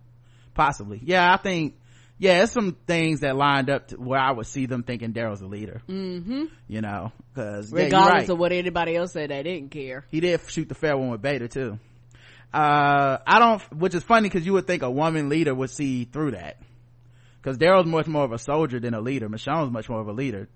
possibly. 0.55 0.99
Yeah 1.03 1.31
i 1.31 1.37
think 1.37 1.75
yeah 2.17 2.41
it's 2.41 2.51
some 2.51 2.75
things 2.87 3.19
that 3.19 3.35
lined 3.35 3.69
up 3.69 3.89
to 3.89 3.97
where 3.97 4.19
i 4.19 4.31
would 4.31 4.47
see 4.47 4.65
them 4.65 4.81
thinking 4.83 5.13
daryl's 5.13 5.41
a 5.41 5.45
leader. 5.47 5.81
Mm-hmm. 5.87 6.45
you 6.67 6.81
know 6.81 7.11
because 7.33 7.71
regardless 7.71 8.13
yeah, 8.13 8.19
right. 8.19 8.29
of 8.29 8.39
what 8.39 8.51
anybody 8.51 8.95
else 8.95 9.11
said 9.11 9.29
they 9.29 9.43
didn't 9.43 9.69
care. 9.69 10.05
He 10.09 10.19
did 10.21 10.39
shoot 10.47 10.67
the 10.69 10.75
fair 10.75 10.97
one 10.97 11.09
with 11.09 11.21
beta 11.21 11.47
too. 11.47 11.79
Uh 12.53 13.17
i 13.27 13.39
don't 13.39 13.61
which 13.73 13.93
is 13.93 14.03
funny 14.03 14.29
because 14.29 14.45
you 14.45 14.53
would 14.53 14.65
think 14.65 14.81
a 14.81 14.89
woman 14.89 15.29
leader 15.29 15.53
would 15.53 15.69
see 15.69 16.05
through 16.05 16.31
that. 16.31 16.57
Because 17.41 17.57
daryl's 17.57 17.85
much 17.85 18.07
more 18.07 18.23
of 18.23 18.31
a 18.31 18.39
soldier 18.39 18.79
than 18.79 18.93
a 18.93 19.01
leader. 19.01 19.29
Michonne's 19.29 19.71
much 19.71 19.89
more 19.89 20.01
of 20.01 20.07
a 20.07 20.13
leader 20.13 20.47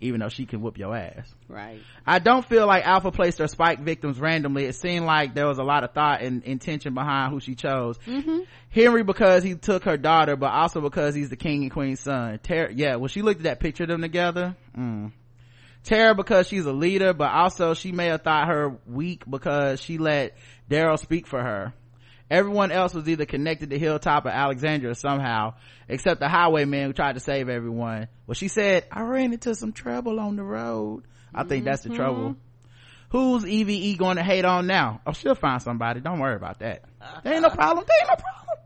even 0.00 0.20
though 0.20 0.28
she 0.28 0.46
can 0.46 0.60
whoop 0.60 0.78
your 0.78 0.94
ass. 0.96 1.32
Right. 1.48 1.80
I 2.06 2.18
don't 2.18 2.44
feel 2.44 2.66
like 2.66 2.86
Alpha 2.86 3.10
placed 3.10 3.38
her 3.38 3.48
spike 3.48 3.80
victims 3.80 4.18
randomly. 4.18 4.64
It 4.64 4.74
seemed 4.74 5.06
like 5.06 5.34
there 5.34 5.46
was 5.46 5.58
a 5.58 5.62
lot 5.62 5.84
of 5.84 5.92
thought 5.92 6.22
and 6.22 6.42
intention 6.44 6.94
behind 6.94 7.32
who 7.32 7.40
she 7.40 7.54
chose. 7.54 7.98
Mm-hmm. 8.06 8.40
Henry 8.70 9.02
because 9.02 9.42
he 9.42 9.54
took 9.54 9.84
her 9.84 9.96
daughter, 9.96 10.36
but 10.36 10.52
also 10.52 10.80
because 10.80 11.14
he's 11.14 11.30
the 11.30 11.36
king 11.36 11.62
and 11.62 11.70
queen's 11.70 12.00
son. 12.00 12.38
Tara, 12.42 12.72
yeah, 12.72 12.96
when 12.96 13.08
she 13.08 13.22
looked 13.22 13.40
at 13.40 13.44
that 13.44 13.60
picture 13.60 13.84
of 13.84 13.90
them 13.90 14.02
together, 14.02 14.56
mm. 14.76 15.12
Tara 15.84 16.14
because 16.14 16.48
she's 16.48 16.66
a 16.66 16.72
leader, 16.72 17.12
but 17.12 17.30
also 17.30 17.74
she 17.74 17.92
may 17.92 18.06
have 18.06 18.22
thought 18.22 18.48
her 18.48 18.76
weak 18.86 19.22
because 19.28 19.80
she 19.80 19.98
let 19.98 20.36
Daryl 20.68 20.98
speak 20.98 21.26
for 21.26 21.40
her. 21.40 21.74
Everyone 22.34 22.72
else 22.72 22.92
was 22.92 23.08
either 23.08 23.26
connected 23.26 23.70
to 23.70 23.78
Hilltop 23.78 24.26
or 24.26 24.30
Alexandria 24.30 24.96
somehow, 24.96 25.54
except 25.88 26.18
the 26.18 26.28
highwayman 26.28 26.88
who 26.88 26.92
tried 26.92 27.12
to 27.12 27.20
save 27.20 27.48
everyone. 27.48 28.08
Well, 28.26 28.34
she 28.34 28.48
said, 28.48 28.86
I 28.90 29.02
ran 29.02 29.32
into 29.32 29.54
some 29.54 29.70
trouble 29.70 30.18
on 30.18 30.34
the 30.34 30.42
road. 30.42 31.04
I 31.32 31.40
mm-hmm. 31.40 31.48
think 31.48 31.64
that's 31.64 31.82
the 31.82 31.90
mm-hmm. 31.90 31.96
trouble. 31.96 32.36
Who's 33.10 33.46
EVE 33.46 33.96
going 33.98 34.16
to 34.16 34.24
hate 34.24 34.44
on 34.44 34.66
now? 34.66 35.00
Oh, 35.06 35.12
she'll 35.12 35.36
find 35.36 35.62
somebody. 35.62 36.00
Don't 36.00 36.18
worry 36.18 36.34
about 36.34 36.58
that. 36.58 36.82
There 37.22 37.34
ain't 37.34 37.42
no 37.42 37.50
problem. 37.54 37.86
There 37.86 37.96
ain't 38.00 38.08
no 38.08 38.16
problem. 38.16 38.58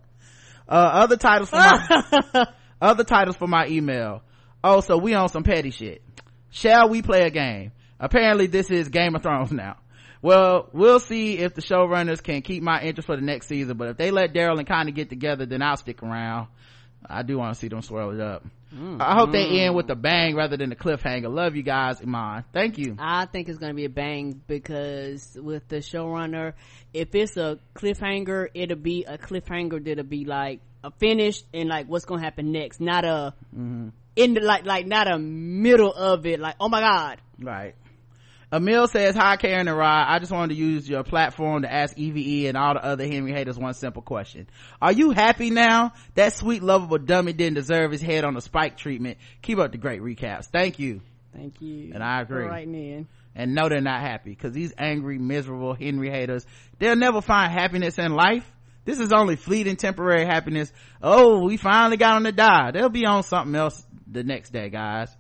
Uh, 0.67 0.91
other 1.03 1.17
titles 1.19 1.51
for 1.51 1.57
my, 1.57 2.47
other 2.81 3.05
titles 3.05 3.37
for 3.37 3.49
my 3.49 3.67
email. 3.67 4.23
Oh, 4.65 4.81
so 4.81 4.97
we 4.97 5.13
on 5.13 5.29
some 5.29 5.43
petty 5.43 5.73
shit. 5.73 6.01
Shall 6.49 6.89
we 6.89 7.03
play 7.03 7.27
a 7.27 7.31
game? 7.31 7.73
Apparently 8.01 8.47
this 8.47 8.71
is 8.71 8.89
Game 8.89 9.15
of 9.15 9.23
Thrones 9.23 9.53
now 9.53 9.77
well 10.23 10.69
we'll 10.73 11.01
see 11.01 11.39
if 11.39 11.55
the 11.55 11.63
showrunners 11.63 12.23
can 12.23 12.43
keep 12.43 12.63
my 12.63 12.81
interest 12.83 13.07
for 13.07 13.17
the 13.17 13.23
next 13.23 13.47
season 13.47 13.77
but 13.77 13.89
if 13.89 13.97
they 13.97 14.11
let 14.11 14.33
daryl 14.33 14.59
and 14.59 14.67
connie 14.67 14.93
get 14.93 15.09
together 15.09 15.47
then 15.47 15.63
i'll 15.63 15.77
stick 15.77 16.03
around. 16.03 16.49
I 17.07 17.23
do 17.23 17.39
want 17.39 17.55
to 17.55 17.61
see 17.61 17.69
them 17.69 17.81
swirl 17.83 18.11
it 18.11 18.21
up. 18.21 18.45
Mm. 18.75 19.01
i 19.01 19.15
hope 19.15 19.33
they 19.33 19.61
end 19.61 19.75
with 19.75 19.89
a 19.89 19.95
bang 19.95 20.35
rather 20.35 20.59
than 20.59 20.73
a 20.73 20.77
cliffhanger. 20.77 21.33
Love 21.33 21.57
you 21.57 21.63
guys 21.63 22.03
iman. 22.03 22.45
Thank 22.53 22.77
you. 22.77 22.97
I 22.99 23.25
think 23.25 23.49
it's 23.49 23.59
gonna 23.59 23.73
be 23.73 23.87
a 23.87 23.91
bang 23.91 24.43
because 24.47 25.39
with 25.41 25.67
the 25.69 25.77
showrunner 25.77 26.53
if 26.93 27.15
it's 27.15 27.37
a 27.37 27.59
cliffhanger 27.75 28.49
it'll 28.53 28.77
be 28.77 29.05
a 29.05 29.17
cliffhanger 29.17 29.83
that'll 29.83 30.05
be 30.05 30.25
like 30.25 30.61
a 30.85 30.91
finish 30.91 31.43
and 31.55 31.69
like 31.69 31.87
what's 31.87 32.05
gonna 32.05 32.21
happen 32.21 32.53
next 32.53 32.79
not 32.81 33.05
a 33.05 33.35
mm-hmm. 33.57 33.89
in 34.17 34.35
the 34.35 34.41
like 34.41 34.67
like 34.67 34.87
not 34.87 35.11
a 35.11 35.19
middle 35.19 35.93
of 35.93 36.27
it 36.27 36.39
like 36.39 36.57
oh 36.61 36.69
my 36.69 36.81
god. 36.81 37.21
Right 37.41 37.75
Emil 38.51 38.89
says, 38.89 39.15
hi 39.15 39.37
Karen 39.37 39.69
and 39.69 39.77
Rod. 39.77 40.07
I 40.09 40.19
just 40.21 40.33
wanted 40.33 40.55
to 40.55 40.61
use 40.61 40.89
your 40.89 41.03
platform 41.03 41.63
to 41.63 41.73
ask 41.73 41.99
EVE 41.99 42.49
and 42.49 42.57
all 42.57 42.75
the 42.75 42.85
other 42.85 43.07
Henry 43.07 43.33
haters 43.33 43.59
one 43.59 43.75
simple 43.75 44.01
question. 44.01 44.49
Are 44.81 44.93
you 44.93 45.11
happy 45.11 45.51
now? 45.51 45.93
That 46.15 46.33
sweet, 46.33 46.63
lovable 46.63 46.97
dummy 46.97 47.35
didn't 47.35 47.57
deserve 47.57 47.93
his 47.93 48.01
head 48.01 48.25
on 48.25 48.37
a 48.39 48.41
spike 48.41 48.79
treatment. 48.79 49.19
Keep 49.43 49.59
up 49.59 49.73
the 49.73 49.79
great 49.79 50.01
recaps. 50.01 50.47
Thank 50.47 50.79
you. 50.79 51.03
Thank 51.35 51.61
you. 51.61 51.93
And 51.93 52.03
I 52.03 52.23
agree. 52.23 52.47
Right 52.47 52.67
in. 52.67 53.07
And 53.35 53.55
no, 53.55 53.69
they're 53.69 53.83
not 53.83 54.01
happy 54.01 54.31
because 54.31 54.53
these 54.55 54.73
angry, 54.79 55.19
miserable 55.19 55.75
Henry 55.75 56.11
haters, 56.11 56.47
they'll 56.79 56.97
never 56.97 57.21
find 57.21 57.53
happiness 57.53 57.99
in 57.99 58.15
life. 58.15 58.51
This 58.87 58.99
is 58.99 59.13
only 59.13 59.37
fleeting 59.37 59.77
temporary 59.77 60.25
happiness. 60.25 60.73
Oh, 61.03 61.45
we 61.45 61.59
finally 61.59 61.99
got 61.99 62.15
on 62.15 62.23
the 62.23 62.33
die. 62.33 62.71
They'll 62.71 62.89
be 62.89 63.05
on 63.05 63.23
something 63.25 63.55
else 63.55 63.87
the 64.11 64.25
next 64.25 64.55
day, 64.55 64.71
guys. 64.71 65.15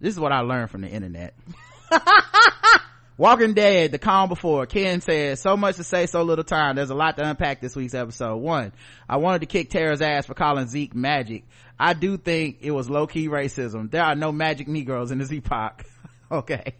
This 0.00 0.14
is 0.14 0.20
what 0.20 0.32
I 0.32 0.40
learned 0.40 0.70
from 0.70 0.80
the 0.80 0.88
internet. 0.88 1.34
Walking 3.18 3.54
Dead, 3.54 3.92
the 3.92 3.98
calm 3.98 4.28
before. 4.28 4.66
Ken 4.66 5.00
says, 5.00 5.40
so 5.40 5.56
much 5.56 5.76
to 5.76 5.84
say, 5.84 6.06
so 6.06 6.22
little 6.22 6.44
time. 6.44 6.76
There's 6.76 6.90
a 6.90 6.94
lot 6.94 7.16
to 7.18 7.28
unpack 7.28 7.60
this 7.60 7.76
week's 7.76 7.94
episode. 7.94 8.36
One, 8.36 8.72
I 9.08 9.18
wanted 9.18 9.40
to 9.40 9.46
kick 9.46 9.70
Tara's 9.70 10.00
ass 10.00 10.26
for 10.26 10.34
calling 10.34 10.66
Zeke 10.66 10.94
magic. 10.94 11.44
I 11.78 11.94
do 11.94 12.16
think 12.16 12.58
it 12.62 12.70
was 12.70 12.88
low-key 12.88 13.28
racism. 13.28 13.90
There 13.90 14.02
are 14.02 14.14
no 14.14 14.32
magic 14.32 14.68
Negroes 14.68 15.10
in 15.10 15.18
this 15.18 15.30
epoch. 15.30 15.84
okay. 16.32 16.74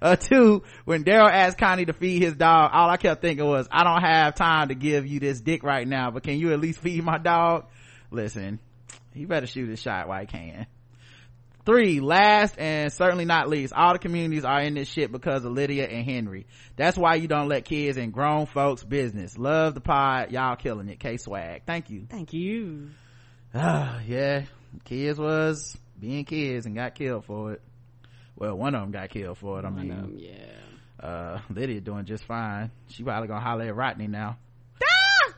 Uh, 0.00 0.16
two, 0.16 0.62
when 0.84 1.02
Daryl 1.02 1.30
asked 1.30 1.58
Connie 1.58 1.86
to 1.86 1.92
feed 1.92 2.22
his 2.22 2.34
dog, 2.34 2.70
all 2.72 2.88
I 2.88 2.96
kept 2.96 3.20
thinking 3.20 3.44
was, 3.44 3.66
I 3.70 3.82
don't 3.82 4.02
have 4.02 4.36
time 4.36 4.68
to 4.68 4.74
give 4.74 5.06
you 5.06 5.18
this 5.18 5.40
dick 5.40 5.64
right 5.64 5.86
now, 5.86 6.10
but 6.10 6.22
can 6.22 6.38
you 6.38 6.52
at 6.52 6.60
least 6.60 6.78
feed 6.78 7.02
my 7.02 7.18
dog? 7.18 7.66
Listen, 8.10 8.60
he 9.12 9.24
better 9.24 9.46
shoot 9.46 9.68
his 9.68 9.82
shot 9.82 10.06
while 10.06 10.20
he 10.20 10.26
can. 10.26 10.66
Three, 11.64 12.00
last 12.00 12.58
and 12.58 12.92
certainly 12.92 13.24
not 13.24 13.48
least, 13.48 13.72
all 13.72 13.94
the 13.94 13.98
communities 13.98 14.44
are 14.44 14.60
in 14.60 14.74
this 14.74 14.88
shit 14.88 15.10
because 15.10 15.44
of 15.44 15.52
Lydia 15.52 15.86
and 15.86 16.04
Henry. 16.04 16.46
That's 16.76 16.96
why 16.96 17.14
you 17.14 17.26
don't 17.26 17.48
let 17.48 17.64
kids 17.64 17.96
in 17.96 18.10
grown 18.10 18.44
folks 18.44 18.84
business. 18.84 19.38
Love 19.38 19.74
the 19.74 19.80
pod. 19.80 20.30
Y'all 20.30 20.56
killing 20.56 20.88
it. 20.90 21.00
K 21.00 21.16
swag. 21.16 21.62
Thank 21.66 21.88
you. 21.88 22.06
Thank 22.10 22.34
you. 22.34 22.90
Ah, 23.54 24.00
yeah. 24.06 24.44
Kids 24.84 25.18
was 25.18 25.76
being 25.98 26.24
kids 26.24 26.66
and 26.66 26.74
got 26.74 26.94
killed 26.94 27.24
for 27.24 27.54
it. 27.54 27.62
Well, 28.36 28.56
one 28.56 28.74
of 28.74 28.82
them 28.82 28.90
got 28.90 29.10
killed 29.10 29.38
for 29.38 29.58
it. 29.60 29.64
I 29.64 29.70
mean, 29.70 29.88
them, 29.88 30.16
yeah. 30.18 31.06
Uh, 31.06 31.40
Lydia 31.48 31.80
doing 31.80 32.04
just 32.04 32.24
fine. 32.24 32.72
She 32.88 33.04
probably 33.04 33.28
gonna 33.28 33.40
holler 33.40 33.64
at 33.64 33.74
Rodney 33.76 34.08
now. 34.08 34.36
Ah! 34.82 35.32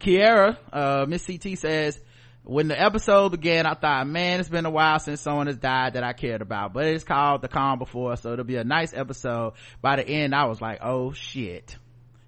Kiera, 0.00 0.56
uh, 0.72 1.06
Miss 1.06 1.26
CT 1.26 1.58
says, 1.58 2.00
when 2.44 2.68
the 2.68 2.80
episode 2.80 3.30
began, 3.30 3.66
I 3.66 3.74
thought, 3.74 4.06
man, 4.06 4.40
it's 4.40 4.48
been 4.48 4.66
a 4.66 4.70
while 4.70 4.98
since 4.98 5.20
someone 5.20 5.46
has 5.46 5.56
died 5.56 5.94
that 5.94 6.02
I 6.02 6.12
cared 6.12 6.42
about, 6.42 6.72
but 6.72 6.86
it's 6.86 7.04
called 7.04 7.42
The 7.42 7.48
Calm 7.48 7.78
Before, 7.78 8.16
so 8.16 8.32
it'll 8.32 8.44
be 8.44 8.56
a 8.56 8.64
nice 8.64 8.94
episode. 8.94 9.52
By 9.82 9.96
the 9.96 10.08
end, 10.08 10.34
I 10.34 10.46
was 10.46 10.60
like, 10.60 10.78
oh 10.82 11.12
shit. 11.12 11.76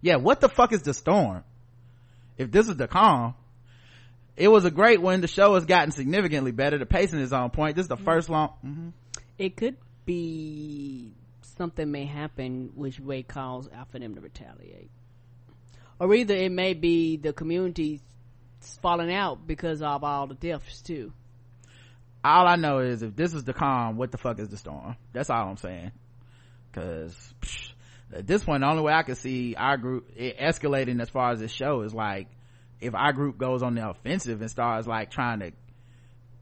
Yeah, 0.00 0.16
what 0.16 0.40
the 0.40 0.48
fuck 0.48 0.72
is 0.72 0.82
the 0.82 0.94
storm? 0.94 1.44
If 2.36 2.50
this 2.50 2.68
is 2.68 2.76
the 2.76 2.88
calm, 2.88 3.34
it 4.36 4.48
was 4.48 4.64
a 4.64 4.70
great 4.70 5.00
one. 5.00 5.20
The 5.20 5.28
show 5.28 5.54
has 5.54 5.64
gotten 5.64 5.92
significantly 5.92 6.52
better. 6.52 6.78
The 6.78 6.86
pacing 6.86 7.20
is 7.20 7.32
on 7.32 7.50
point. 7.50 7.76
This 7.76 7.84
is 7.84 7.88
the 7.88 7.96
first 7.96 8.28
long. 8.28 8.54
Mm-hmm. 8.64 8.88
It 9.38 9.56
could 9.56 9.76
be 10.04 11.12
something 11.56 11.90
may 11.90 12.04
happen 12.04 12.70
which 12.74 13.00
may 13.00 13.22
cause 13.22 13.68
for 13.90 13.98
them 13.98 14.14
to 14.14 14.20
retaliate, 14.20 14.90
or 15.98 16.12
either 16.14 16.34
it 16.34 16.50
may 16.50 16.74
be 16.74 17.16
the 17.16 17.32
community 17.32 18.00
falling 18.80 19.12
out 19.12 19.46
because 19.46 19.82
of 19.82 20.04
all 20.04 20.26
the 20.26 20.34
deaths 20.34 20.80
too. 20.82 21.12
All 22.24 22.46
I 22.46 22.56
know 22.56 22.78
is 22.78 23.02
if 23.02 23.16
this 23.16 23.34
is 23.34 23.44
the 23.44 23.52
calm, 23.52 23.96
what 23.96 24.12
the 24.12 24.18
fuck 24.18 24.38
is 24.38 24.48
the 24.48 24.56
storm? 24.56 24.96
That's 25.12 25.30
all 25.30 25.48
I'm 25.48 25.56
saying. 25.56 25.92
Cause 26.72 27.34
psh, 27.40 27.72
at 28.14 28.26
this 28.26 28.44
point, 28.44 28.60
the 28.60 28.68
only 28.68 28.82
way 28.82 28.92
I 28.92 29.02
can 29.02 29.14
see 29.14 29.54
our 29.56 29.76
group 29.76 30.16
escalating 30.16 31.00
as 31.00 31.10
far 31.10 31.32
as 31.32 31.40
this 31.40 31.50
show 31.50 31.82
is 31.82 31.94
like 31.94 32.28
if 32.80 32.94
our 32.94 33.12
group 33.12 33.38
goes 33.38 33.62
on 33.62 33.74
the 33.74 33.88
offensive 33.88 34.40
and 34.40 34.50
starts 34.50 34.86
like 34.86 35.10
trying 35.10 35.40
to, 35.40 35.52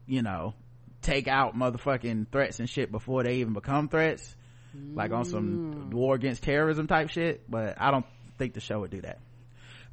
you 0.07 0.21
know, 0.21 0.53
take 1.01 1.27
out 1.27 1.55
motherfucking 1.55 2.27
threats 2.31 2.59
and 2.59 2.69
shit 2.69 2.91
before 2.91 3.23
they 3.23 3.35
even 3.35 3.53
become 3.53 3.87
threats, 3.87 4.35
mm. 4.75 4.95
like 4.95 5.11
on 5.11 5.25
some 5.25 5.89
mm. 5.89 5.93
war 5.93 6.15
against 6.15 6.43
terrorism 6.43 6.87
type 6.87 7.09
shit. 7.09 7.49
But 7.49 7.79
I 7.79 7.91
don't 7.91 8.05
think 8.37 8.53
the 8.53 8.59
show 8.59 8.79
would 8.79 8.91
do 8.91 9.01
that. 9.01 9.19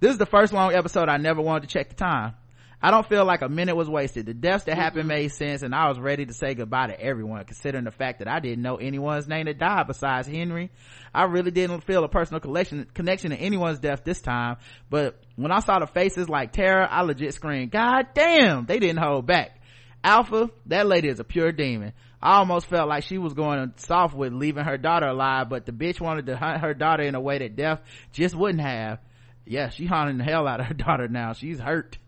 This 0.01 0.12
is 0.12 0.18
the 0.18 0.27
first 0.27 0.52
long 0.52 0.73
episode 0.75 1.09
I 1.09 1.17
never 1.17 1.43
wanted 1.43 1.68
to 1.68 1.73
check 1.73 1.89
the 1.89 1.97
time. 1.97 2.35
I 2.81 2.93
don't 2.93 3.09
feel 3.09 3.25
like 3.25 3.43
a 3.43 3.49
minute 3.49 3.75
was 3.75 3.91
wasted. 3.91 4.27
The 4.27 4.35
deaths 4.35 4.62
that 4.65 4.73
mm-hmm. 4.73 4.81
happened 4.81 5.09
made 5.09 5.33
sense 5.33 5.62
and 5.62 5.75
I 5.75 5.89
was 5.89 5.99
ready 5.99 6.25
to 6.25 6.33
say 6.33 6.55
goodbye 6.55 6.86
to 6.86 7.01
everyone 7.01 7.44
considering 7.44 7.83
the 7.83 7.91
fact 7.91 8.20
that 8.20 8.28
I 8.28 8.39
didn't 8.39 8.62
know 8.62 8.77
anyone's 8.77 9.27
name 9.27 9.47
that 9.47 9.59
died 9.59 9.89
besides 9.89 10.28
Henry. 10.28 10.70
I 11.12 11.25
really 11.25 11.51
didn't 11.51 11.81
feel 11.81 12.05
a 12.05 12.09
personal 12.09 12.39
connection, 12.39 12.86
connection 12.94 13.33
to 13.33 13.36
anyone's 13.36 13.81
death 13.81 14.05
this 14.05 14.20
time, 14.20 14.59
but 14.89 15.20
when 15.35 15.51
I 15.51 15.59
saw 15.59 15.81
the 15.81 15.89
faces 15.89 16.28
like 16.28 16.52
Tara, 16.52 16.86
I 16.89 17.02
legit 17.02 17.35
screamed, 17.35 17.73
God 17.73 18.07
damn, 18.15 18.67
they 18.67 18.78
didn't 18.78 19.02
hold 19.02 19.27
back. 19.27 19.60
Alpha, 20.05 20.49
that 20.67 20.86
lady 20.86 21.09
is 21.09 21.18
a 21.18 21.25
pure 21.25 21.51
demon. 21.51 21.93
I 22.23 22.36
almost 22.36 22.67
felt 22.67 22.89
like 22.89 23.02
she 23.02 23.18
was 23.18 23.35
going 23.35 23.73
soft 23.78 24.15
with 24.15 24.33
leaving 24.33 24.65
her 24.65 24.78
daughter 24.78 25.09
alive, 25.09 25.49
but 25.49 25.67
the 25.67 25.73
bitch 25.73 26.01
wanted 26.01 26.27
to 26.27 26.36
hunt 26.36 26.60
her 26.60 26.75
daughter 26.75 27.02
in 27.02 27.17
a 27.17 27.20
way 27.20 27.39
that 27.39 27.57
death 27.57 27.81
just 28.12 28.36
wouldn't 28.36 28.60
have 28.60 29.01
yeah 29.49 29.70
she 29.70 29.86
haunting 29.86 30.18
the 30.18 30.25
hell 30.25 30.47
out 30.47 30.60
of 30.60 30.67
her 30.67 30.75
daughter 30.86 31.09
now. 31.09 31.33
She's 31.33 31.59
hurt. 31.59 31.99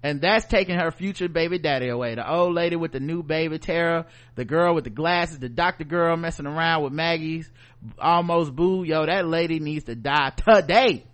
And 0.00 0.20
that's 0.20 0.46
taking 0.46 0.78
her 0.78 0.92
future 0.92 1.28
baby 1.28 1.58
daddy 1.58 1.88
away. 1.88 2.14
The 2.14 2.30
old 2.30 2.54
lady 2.54 2.76
with 2.76 2.92
the 2.92 3.00
new 3.00 3.22
baby 3.22 3.58
tara. 3.58 4.06
The 4.36 4.44
girl 4.44 4.74
with 4.74 4.84
the 4.84 4.90
glasses. 4.90 5.40
The 5.40 5.48
doctor 5.48 5.84
girl 5.84 6.16
messing 6.16 6.46
around 6.46 6.84
with 6.84 6.92
maggie's. 6.92 7.50
Almost 7.98 8.54
boo. 8.54 8.84
Yo 8.84 9.06
that 9.06 9.26
lady 9.26 9.58
needs 9.58 9.84
to 9.86 9.96
die 9.96 10.30
today. 10.36 11.04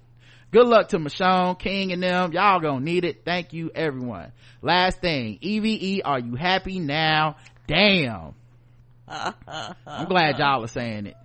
Good 0.50 0.66
luck 0.66 0.88
to 0.88 0.98
michonne 0.98 1.58
king 1.58 1.92
and 1.92 2.02
them. 2.02 2.32
Y'all 2.32 2.60
gonna 2.60 2.84
need 2.84 3.04
it. 3.04 3.24
Thank 3.24 3.52
you 3.52 3.70
everyone. 3.74 4.32
Last 4.60 5.00
thing. 5.00 5.38
Eve 5.40 6.02
are 6.04 6.20
you 6.20 6.34
happy 6.34 6.78
now? 6.78 7.36
Damn. 7.66 8.34
I'm 9.08 10.08
glad 10.08 10.38
y'all 10.38 10.62
are 10.62 10.68
saying 10.68 11.06
it 11.06 11.16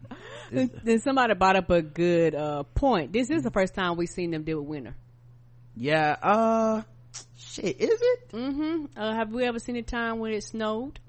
then 0.49 0.99
somebody 0.99 1.33
brought 1.33 1.55
up 1.55 1.69
a 1.69 1.81
good 1.81 2.35
uh, 2.35 2.63
point. 2.63 3.13
This 3.13 3.29
is 3.29 3.43
the 3.43 3.51
first 3.51 3.73
time 3.73 3.97
we've 3.97 4.09
seen 4.09 4.31
them 4.31 4.43
deal 4.43 4.59
with 4.59 4.67
winter. 4.67 4.95
Yeah. 5.75 6.15
Uh, 6.21 6.81
shit, 7.37 7.79
is 7.79 7.99
it? 8.01 8.31
Mm-hmm. 8.31 8.85
Uh, 8.97 9.13
have 9.13 9.31
we 9.31 9.45
ever 9.45 9.59
seen 9.59 9.75
a 9.75 9.81
time 9.81 10.19
when 10.19 10.33
it 10.33 10.43
snowed? 10.43 10.99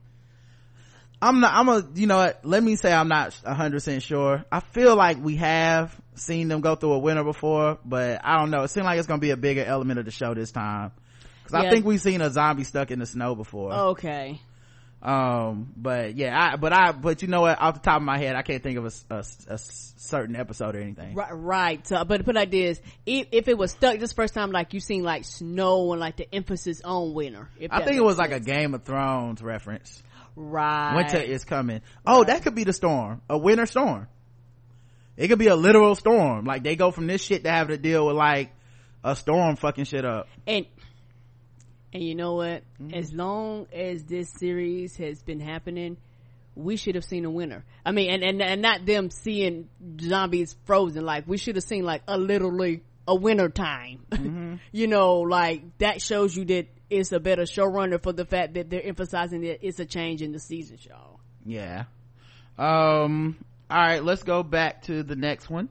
I'm 1.22 1.40
not. 1.40 1.52
I'm 1.52 1.68
a. 1.68 1.86
You 1.94 2.06
know 2.06 2.16
what? 2.16 2.44
Let 2.44 2.62
me 2.62 2.76
say 2.76 2.92
I'm 2.92 3.08
not 3.08 3.34
hundred 3.34 3.76
percent 3.76 4.02
sure. 4.02 4.42
I 4.50 4.60
feel 4.60 4.96
like 4.96 5.22
we 5.22 5.36
have 5.36 5.94
seen 6.14 6.48
them 6.48 6.62
go 6.62 6.76
through 6.76 6.92
a 6.92 6.98
winter 6.98 7.24
before, 7.24 7.78
but 7.84 8.22
I 8.24 8.38
don't 8.38 8.50
know. 8.50 8.62
It 8.62 8.68
seems 8.68 8.84
like 8.84 8.98
it's 8.98 9.06
going 9.06 9.20
to 9.20 9.24
be 9.24 9.30
a 9.30 9.36
bigger 9.36 9.62
element 9.62 9.98
of 9.98 10.06
the 10.06 10.10
show 10.12 10.32
this 10.32 10.50
time 10.50 10.92
because 11.42 11.62
yeah. 11.62 11.68
I 11.68 11.70
think 11.70 11.84
we've 11.84 12.00
seen 12.00 12.22
a 12.22 12.30
zombie 12.30 12.64
stuck 12.64 12.90
in 12.90 13.00
the 13.00 13.06
snow 13.06 13.34
before. 13.34 13.72
Okay 13.72 14.40
um 15.02 15.72
but 15.76 16.14
yeah 16.14 16.38
i 16.38 16.56
but 16.56 16.74
i 16.74 16.92
but 16.92 17.22
you 17.22 17.28
know 17.28 17.40
what? 17.40 17.58
Off 17.58 17.74
the 17.74 17.80
top 17.80 17.96
of 17.96 18.02
my 18.02 18.18
head 18.18 18.36
i 18.36 18.42
can't 18.42 18.62
think 18.62 18.76
of 18.76 18.84
a, 18.84 19.14
a, 19.14 19.24
a 19.48 19.58
certain 19.58 20.36
episode 20.36 20.76
or 20.76 20.80
anything. 20.80 21.14
Right 21.14 21.30
right. 21.32 21.86
So, 21.86 22.04
but 22.04 22.24
put 22.24 22.34
like 22.34 22.50
this 22.50 22.80
if, 23.06 23.28
if 23.32 23.48
it 23.48 23.56
was 23.56 23.70
stuck 23.70 23.98
this 23.98 24.12
first 24.12 24.34
time 24.34 24.50
like 24.50 24.74
you 24.74 24.80
seen 24.80 25.02
like 25.02 25.24
snow 25.24 25.92
and 25.92 26.00
like 26.00 26.16
the 26.16 26.34
emphasis 26.34 26.82
on 26.82 27.14
winter 27.14 27.48
i 27.70 27.82
think 27.82 27.96
it 27.96 28.02
was 28.02 28.16
sense. 28.16 28.30
like 28.30 28.40
a 28.40 28.44
game 28.44 28.74
of 28.74 28.84
thrones 28.84 29.42
reference. 29.42 30.02
Right. 30.36 30.96
Winter 30.96 31.18
is 31.18 31.44
coming. 31.44 31.82
Oh 32.06 32.18
right. 32.18 32.28
that 32.28 32.42
could 32.42 32.54
be 32.54 32.64
the 32.64 32.72
storm. 32.72 33.20
A 33.28 33.36
winter 33.36 33.66
storm. 33.66 34.08
It 35.16 35.28
could 35.28 35.38
be 35.38 35.48
a 35.48 35.56
literal 35.56 35.94
storm. 35.94 36.44
Like 36.44 36.62
they 36.62 36.76
go 36.76 36.90
from 36.90 37.06
this 37.06 37.22
shit 37.22 37.44
to 37.44 37.50
have 37.50 37.68
to 37.68 37.76
deal 37.76 38.06
with 38.06 38.16
like 38.16 38.52
a 39.04 39.16
storm 39.16 39.56
fucking 39.56 39.84
shit 39.84 40.04
up. 40.04 40.28
And 40.46 40.66
and 41.92 42.02
you 42.02 42.14
know 42.14 42.34
what? 42.34 42.62
Mm-hmm. 42.80 42.94
As 42.94 43.12
long 43.12 43.66
as 43.72 44.04
this 44.04 44.30
series 44.30 44.96
has 44.96 45.22
been 45.22 45.40
happening, 45.40 45.96
we 46.54 46.76
should 46.76 46.94
have 46.94 47.04
seen 47.04 47.24
a 47.24 47.30
winner. 47.30 47.64
I 47.84 47.92
mean, 47.92 48.10
and, 48.10 48.22
and, 48.22 48.42
and 48.42 48.62
not 48.62 48.86
them 48.86 49.10
seeing 49.10 49.68
zombies 50.00 50.56
frozen. 50.64 51.04
Like, 51.04 51.26
we 51.26 51.36
should 51.36 51.56
have 51.56 51.64
seen 51.64 51.84
like 51.84 52.02
a 52.06 52.16
literally 52.16 52.82
a 53.08 53.14
winter 53.14 53.48
time. 53.48 54.06
Mm-hmm. 54.20 54.56
you 54.70 54.86
know, 54.86 55.20
like 55.20 55.78
that 55.78 56.02
shows 56.02 56.36
you 56.36 56.44
that 56.44 56.66
it's 56.90 57.10
a 57.12 57.18
better 57.18 57.42
showrunner 57.42 58.02
for 58.02 58.12
the 58.12 58.26
fact 58.26 58.54
that 58.54 58.68
they're 58.68 58.84
emphasizing 58.84 59.40
that 59.42 59.66
it's 59.66 59.80
a 59.80 59.86
change 59.86 60.20
in 60.20 60.32
the 60.32 60.38
season 60.38 60.76
show. 60.76 61.20
Yeah. 61.44 61.84
Um, 62.58 63.42
all 63.70 63.78
right, 63.78 64.04
let's 64.04 64.22
go 64.24 64.42
back 64.42 64.82
to 64.82 65.02
the 65.02 65.16
next 65.16 65.48
one. 65.48 65.70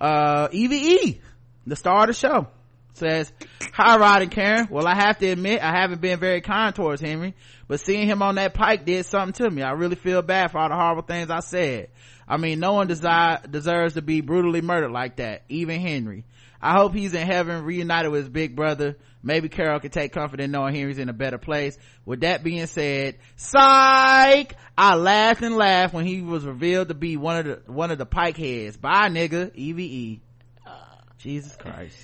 Uh, 0.00 0.48
EVE, 0.52 1.20
the 1.66 1.76
star 1.76 2.02
of 2.02 2.06
the 2.06 2.14
show 2.14 2.48
says, 2.94 3.32
Hi 3.72 3.96
Rod 3.96 4.22
and 4.22 4.30
Karen. 4.30 4.68
Well, 4.70 4.86
I 4.86 4.94
have 4.94 5.18
to 5.18 5.28
admit, 5.28 5.62
I 5.62 5.70
haven't 5.70 6.00
been 6.00 6.18
very 6.18 6.40
kind 6.40 6.74
towards 6.74 7.00
Henry, 7.00 7.34
but 7.68 7.80
seeing 7.80 8.06
him 8.06 8.22
on 8.22 8.36
that 8.36 8.54
pike 8.54 8.84
did 8.84 9.06
something 9.06 9.44
to 9.44 9.50
me. 9.50 9.62
I 9.62 9.72
really 9.72 9.96
feel 9.96 10.22
bad 10.22 10.50
for 10.50 10.58
all 10.58 10.68
the 10.68 10.74
horrible 10.74 11.02
things 11.02 11.30
I 11.30 11.40
said. 11.40 11.88
I 12.28 12.36
mean, 12.36 12.60
no 12.60 12.74
one 12.74 12.88
desi- 12.88 13.50
deserves 13.50 13.94
to 13.94 14.02
be 14.02 14.20
brutally 14.20 14.60
murdered 14.60 14.92
like 14.92 15.16
that, 15.16 15.42
even 15.48 15.80
Henry. 15.80 16.24
I 16.60 16.74
hope 16.78 16.94
he's 16.94 17.12
in 17.12 17.26
heaven 17.26 17.64
reunited 17.64 18.12
with 18.12 18.20
his 18.20 18.28
big 18.28 18.54
brother. 18.54 18.96
Maybe 19.22 19.48
Carol 19.48 19.80
can 19.80 19.90
take 19.90 20.12
comfort 20.12 20.40
in 20.40 20.52
knowing 20.52 20.74
Henry's 20.74 20.98
in 20.98 21.08
a 21.08 21.12
better 21.12 21.38
place. 21.38 21.76
With 22.04 22.20
that 22.20 22.44
being 22.44 22.66
said, 22.66 23.18
psych! 23.36 24.54
I 24.78 24.94
laughed 24.94 25.42
and 25.42 25.56
laughed 25.56 25.92
when 25.92 26.06
he 26.06 26.22
was 26.22 26.44
revealed 26.44 26.88
to 26.88 26.94
be 26.94 27.16
one 27.16 27.36
of 27.38 27.44
the, 27.44 27.72
one 27.72 27.90
of 27.90 27.98
the 27.98 28.06
pike 28.06 28.36
heads. 28.36 28.76
Bye 28.76 29.08
nigga, 29.08 29.54
EVE. 29.54 30.20
Uh, 30.64 30.70
Jesus 31.18 31.56
Christ. 31.56 31.96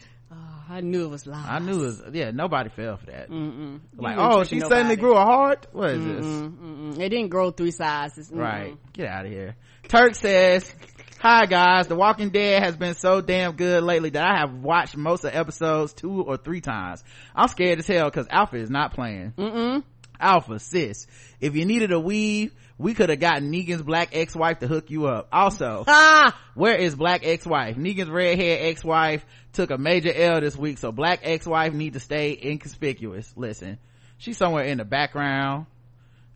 I 0.69 0.81
knew 0.81 1.05
it 1.05 1.09
was 1.09 1.27
lies. 1.27 1.47
I 1.49 1.59
knew 1.61 1.83
it 1.83 1.87
was, 1.87 2.03
yeah, 2.13 2.31
nobody 2.31 2.69
fell 2.71 2.97
for 2.99 3.07
that. 3.07 3.31
Mm-mm. 3.31 3.81
Like, 3.97 4.17
oh, 4.19 4.45
she 4.45 4.57
nobody. 4.57 4.75
suddenly 4.75 4.97
grew 4.97 5.15
a 5.15 5.25
heart? 5.25 5.67
What 5.73 5.91
is 5.91 6.03
Mm-mm. 6.03 6.17
this? 6.17 6.27
Mm-mm. 6.27 7.01
It 7.01 7.09
didn't 7.09 7.29
grow 7.29 7.51
three 7.51 7.71
sizes. 7.71 8.31
Right. 8.33 8.77
Get 8.93 9.07
out 9.09 9.25
of 9.27 9.33
here. 9.33 9.57
Turk 9.89 10.15
says, 10.15 10.71
Hi 11.21 11.47
guys, 11.47 11.87
The 11.89 11.97
Walking 11.97 12.29
Dead 12.31 12.63
has 12.63 12.77
been 12.77 12.95
so 12.95 13.21
damn 13.21 13.53
good 13.57 13.83
lately 13.83 14.11
that 14.11 14.25
I 14.25 14.39
have 14.39 14.53
watched 14.53 14.97
most 14.97 15.25
of 15.25 15.35
episodes 15.35 15.93
two 15.95 16.23
or 16.23 16.37
three 16.37 16.61
times. 16.61 17.03
I'm 17.35 17.49
scared 17.49 17.79
as 17.79 17.87
hell 17.87 18.05
because 18.05 18.27
Alpha 18.31 18.57
is 18.57 18.71
not 18.71 18.93
playing. 18.95 19.33
Mm-mm. 19.37 19.83
Alpha, 20.21 20.59
sis, 20.59 21.07
if 21.41 21.55
you 21.57 21.65
needed 21.65 21.93
a 21.93 21.99
weave, 22.01 22.53
we 22.79 22.95
could 22.95 23.11
have 23.11 23.21
gotten 23.21 23.53
Negan's 23.53 23.83
black 23.83 24.11
ex-wife 24.13 24.61
to 24.61 24.69
hook 24.69 24.91
you 24.91 25.07
up. 25.07 25.29
Also, 25.33 25.85
where 26.55 26.77
is 26.77 26.95
black 26.95 27.23
ex-wife? 27.25 27.77
Negan's 27.77 28.09
redhead 28.09 28.67
ex-wife 28.67 29.27
took 29.53 29.71
a 29.71 29.79
major 29.79 30.13
L 30.15 30.41
this 30.41 30.57
week, 30.57 30.79
so 30.79 30.93
black 30.93 31.21
ex-wife 31.23 31.73
need 31.73 31.95
to 31.95 32.01
stay 32.01 32.39
inconspicuous. 32.41 33.33
Listen, 33.37 33.79
she's 34.17 34.37
somewhere 34.37 34.65
in 34.65 34.79
the 34.79 34.85
background, 34.85 35.67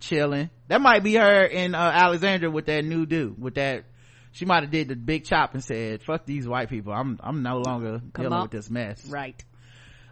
chilling. 0.00 0.50
That 0.68 0.80
might 0.80 1.04
be 1.04 1.14
her 1.14 1.44
in 1.44 1.74
uh, 1.74 1.78
Alexandria 1.78 2.50
with 2.50 2.66
that 2.66 2.84
new 2.84 3.06
dude, 3.06 3.40
with 3.40 3.54
that 3.54 3.84
she 4.32 4.44
might 4.46 4.62
have 4.62 4.72
did 4.72 4.88
the 4.88 4.96
big 4.96 5.24
chop 5.24 5.54
and 5.54 5.62
said, 5.62 6.02
fuck 6.02 6.24
these 6.26 6.48
white 6.48 6.68
people. 6.70 6.92
I'm, 6.92 7.20
I'm 7.22 7.42
no 7.42 7.58
longer 7.58 8.00
Come 8.12 8.24
dealing 8.24 8.32
up. 8.32 8.42
with 8.44 8.50
this 8.52 8.70
mess. 8.70 9.06
Right. 9.06 9.42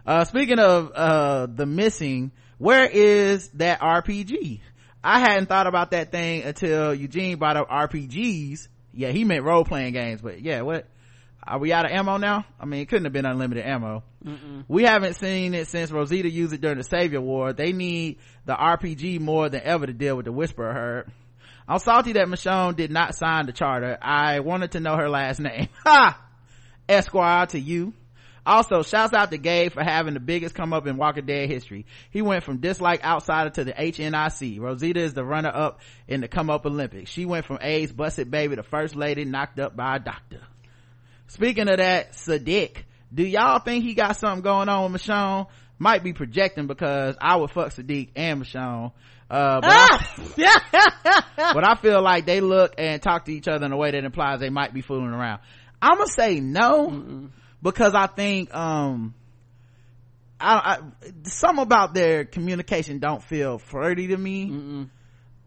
Uh, 0.05 0.25
speaking 0.25 0.59
of, 0.59 0.91
uh, 0.93 1.47
the 1.47 1.65
missing, 1.65 2.31
where 2.57 2.85
is 2.85 3.49
that 3.49 3.81
RPG? 3.81 4.61
I 5.03 5.19
hadn't 5.19 5.47
thought 5.47 5.67
about 5.67 5.91
that 5.91 6.11
thing 6.11 6.43
until 6.43 6.93
Eugene 6.93 7.37
brought 7.37 7.57
up 7.57 7.69
RPGs. 7.69 8.67
Yeah, 8.93 9.09
he 9.09 9.23
meant 9.23 9.43
role 9.43 9.63
playing 9.63 9.93
games, 9.93 10.21
but 10.21 10.41
yeah, 10.41 10.61
what? 10.61 10.87
Are 11.43 11.57
we 11.57 11.73
out 11.73 11.85
of 11.85 11.91
ammo 11.91 12.17
now? 12.17 12.45
I 12.59 12.65
mean, 12.65 12.81
it 12.81 12.89
couldn't 12.89 13.05
have 13.05 13.13
been 13.13 13.25
unlimited 13.25 13.65
ammo. 13.65 14.03
Mm-mm. 14.23 14.63
We 14.67 14.83
haven't 14.83 15.15
seen 15.15 15.55
it 15.55 15.67
since 15.67 15.89
Rosita 15.89 16.29
used 16.29 16.53
it 16.53 16.61
during 16.61 16.77
the 16.77 16.83
Savior 16.83 17.19
War. 17.19 17.51
They 17.51 17.73
need 17.73 18.19
the 18.45 18.53
RPG 18.53 19.19
more 19.19 19.49
than 19.49 19.61
ever 19.63 19.87
to 19.87 19.93
deal 19.93 20.15
with 20.15 20.25
the 20.25 20.31
Whisperer 20.31 20.71
herd. 20.71 21.11
I'm 21.67 21.79
salty 21.79 22.13
that 22.13 22.27
Michonne 22.27 22.75
did 22.75 22.91
not 22.91 23.15
sign 23.15 23.47
the 23.47 23.53
charter. 23.53 23.97
I 24.01 24.41
wanted 24.41 24.73
to 24.73 24.79
know 24.79 24.95
her 24.95 25.09
last 25.09 25.39
name. 25.39 25.69
Ha! 25.83 26.21
Esquire 26.87 27.45
to 27.47 27.59
you. 27.59 27.93
Also, 28.45 28.81
shouts 28.81 29.13
out 29.13 29.29
to 29.29 29.37
Gabe 29.37 29.71
for 29.71 29.83
having 29.83 30.15
the 30.15 30.19
biggest 30.19 30.55
come 30.55 30.73
up 30.73 30.87
in 30.87 30.97
Walker 30.97 31.21
Dead 31.21 31.47
history. 31.47 31.85
He 32.09 32.23
went 32.23 32.43
from 32.43 32.57
dislike 32.57 33.03
outsider 33.03 33.51
to 33.51 33.63
the 33.63 33.73
HNIC. 33.73 34.59
Rosita 34.59 34.99
is 34.99 35.13
the 35.13 35.23
runner 35.23 35.51
up 35.53 35.79
in 36.07 36.21
the 36.21 36.27
come 36.27 36.49
up 36.49 36.65
Olympics. 36.65 37.11
She 37.11 37.25
went 37.25 37.45
from 37.45 37.59
AIDS 37.61 37.91
busted 37.91 38.31
baby 38.31 38.55
to 38.55 38.63
first 38.63 38.95
lady 38.95 39.25
knocked 39.25 39.59
up 39.59 39.75
by 39.75 39.97
a 39.97 39.99
doctor. 39.99 40.41
Speaking 41.27 41.69
of 41.69 41.77
that, 41.77 42.13
Siddiq, 42.13 42.77
do 43.13 43.23
y'all 43.23 43.59
think 43.59 43.83
he 43.83 43.93
got 43.93 44.17
something 44.17 44.41
going 44.41 44.69
on 44.69 44.91
with 44.91 45.01
Michonne? 45.01 45.47
Might 45.77 46.03
be 46.03 46.13
projecting 46.13 46.67
because 46.67 47.15
I 47.21 47.35
would 47.35 47.51
fuck 47.51 47.69
Siddiq 47.69 48.09
and 48.15 48.43
Michonne. 48.43 48.91
Uh, 49.29 49.61
but, 49.61 49.69
ah! 49.71 50.15
I, 51.37 51.53
but 51.53 51.63
I 51.63 51.75
feel 51.75 52.01
like 52.01 52.25
they 52.25 52.41
look 52.41 52.73
and 52.77 53.01
talk 53.01 53.25
to 53.25 53.31
each 53.31 53.47
other 53.47 53.65
in 53.65 53.71
a 53.71 53.77
way 53.77 53.91
that 53.91 54.03
implies 54.03 54.39
they 54.39 54.49
might 54.49 54.73
be 54.73 54.81
fooling 54.81 55.13
around. 55.13 55.39
I'm 55.81 55.97
gonna 55.97 56.09
say 56.09 56.39
no. 56.39 56.89
Mm-mm 56.89 57.29
because 57.61 57.93
I 57.93 58.07
think, 58.07 58.53
um, 58.53 59.13
I, 60.39 60.55
I, 60.55 60.79
some 61.23 61.59
about 61.59 61.93
their 61.93 62.25
communication 62.25 62.99
don't 62.99 63.23
feel 63.23 63.59
flirty 63.59 64.07
to 64.07 64.17
me. 64.17 64.49
Mm-mm. 64.49 64.89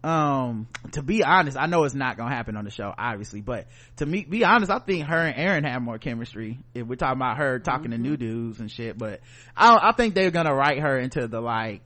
Um, 0.04 0.68
to 0.92 1.02
be 1.02 1.24
honest, 1.24 1.56
I 1.56 1.64
know 1.64 1.84
it's 1.84 1.94
not 1.94 2.18
gonna 2.18 2.34
happen 2.34 2.58
on 2.58 2.66
the 2.66 2.70
show, 2.70 2.92
obviously, 2.96 3.40
but 3.40 3.68
to 3.96 4.06
me, 4.06 4.24
be 4.24 4.44
honest, 4.44 4.70
I 4.70 4.78
think 4.78 5.06
her 5.06 5.16
and 5.16 5.34
Aaron 5.34 5.64
have 5.64 5.80
more 5.80 5.96
chemistry. 5.96 6.58
If 6.74 6.86
we're 6.86 6.96
talking 6.96 7.18
about 7.18 7.38
her 7.38 7.58
talking 7.58 7.90
mm-hmm. 7.90 8.02
to 8.02 8.10
new 8.10 8.16
dudes 8.18 8.60
and 8.60 8.70
shit, 8.70 8.98
but 8.98 9.20
I, 9.56 9.78
I 9.82 9.92
think 9.92 10.14
they're 10.14 10.30
gonna 10.30 10.54
write 10.54 10.80
her 10.80 10.98
into 10.98 11.26
the 11.26 11.40
like, 11.40 11.80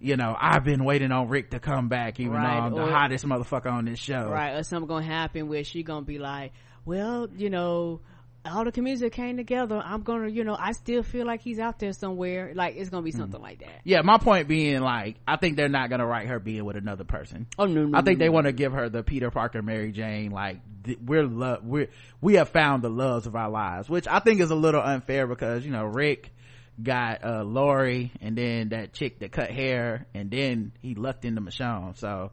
you 0.00 0.16
know, 0.16 0.36
I've 0.36 0.64
been 0.64 0.84
waiting 0.84 1.12
on 1.12 1.28
Rick 1.28 1.50
to 1.50 1.60
come 1.60 1.88
back, 1.88 2.18
even 2.18 2.32
right. 2.32 2.42
though 2.42 2.66
I'm 2.66 2.74
the 2.74 2.82
or, 2.82 2.90
hottest 2.90 3.24
motherfucker 3.24 3.70
on 3.70 3.84
this 3.84 4.00
show. 4.00 4.28
Right, 4.28 4.54
or 4.54 4.64
something 4.64 4.88
gonna 4.88 5.06
happen 5.06 5.46
where 5.48 5.62
she 5.62 5.84
gonna 5.84 6.04
be 6.04 6.18
like, 6.18 6.52
well, 6.84 7.28
you 7.36 7.48
know, 7.48 8.00
all 8.44 8.64
the 8.64 8.72
communities 8.72 9.00
that 9.00 9.12
came 9.12 9.36
together, 9.36 9.80
I'm 9.84 10.02
gonna, 10.02 10.28
you 10.28 10.44
know, 10.44 10.56
I 10.58 10.72
still 10.72 11.02
feel 11.02 11.26
like 11.26 11.42
he's 11.42 11.58
out 11.58 11.78
there 11.78 11.92
somewhere. 11.92 12.52
Like 12.54 12.76
it's 12.76 12.90
gonna 12.90 13.02
be 13.02 13.12
something 13.12 13.38
mm. 13.38 13.44
like 13.44 13.60
that. 13.60 13.80
Yeah, 13.84 14.02
my 14.02 14.18
point 14.18 14.48
being, 14.48 14.80
like, 14.80 15.16
I 15.26 15.36
think 15.36 15.56
they're 15.56 15.68
not 15.68 15.90
gonna 15.90 16.06
write 16.06 16.26
her 16.28 16.40
being 16.40 16.64
with 16.64 16.76
another 16.76 17.04
person. 17.04 17.46
Oh 17.58 17.66
no, 17.66 17.84
no 17.86 17.98
I 17.98 18.02
think 18.02 18.18
no, 18.18 18.24
they 18.24 18.28
no. 18.28 18.32
want 18.32 18.46
to 18.46 18.52
give 18.52 18.72
her 18.72 18.88
the 18.88 19.02
Peter 19.02 19.30
Parker, 19.30 19.62
Mary 19.62 19.92
Jane. 19.92 20.32
Like 20.32 20.60
we're 21.04 21.24
love, 21.24 21.64
we 21.64 21.88
we 22.20 22.34
have 22.34 22.48
found 22.48 22.82
the 22.82 22.90
loves 22.90 23.26
of 23.26 23.36
our 23.36 23.50
lives, 23.50 23.88
which 23.88 24.08
I 24.08 24.18
think 24.18 24.40
is 24.40 24.50
a 24.50 24.56
little 24.56 24.82
unfair 24.82 25.26
because 25.26 25.64
you 25.64 25.70
know 25.70 25.84
Rick 25.84 26.32
got 26.82 27.24
uh 27.24 27.44
Lori 27.44 28.12
and 28.20 28.36
then 28.36 28.70
that 28.70 28.92
chick 28.92 29.20
that 29.20 29.30
cut 29.30 29.50
hair 29.50 30.06
and 30.14 30.30
then 30.30 30.72
he 30.80 30.94
lucked 30.94 31.24
into 31.24 31.40
Michonne. 31.40 31.96
So 31.96 32.32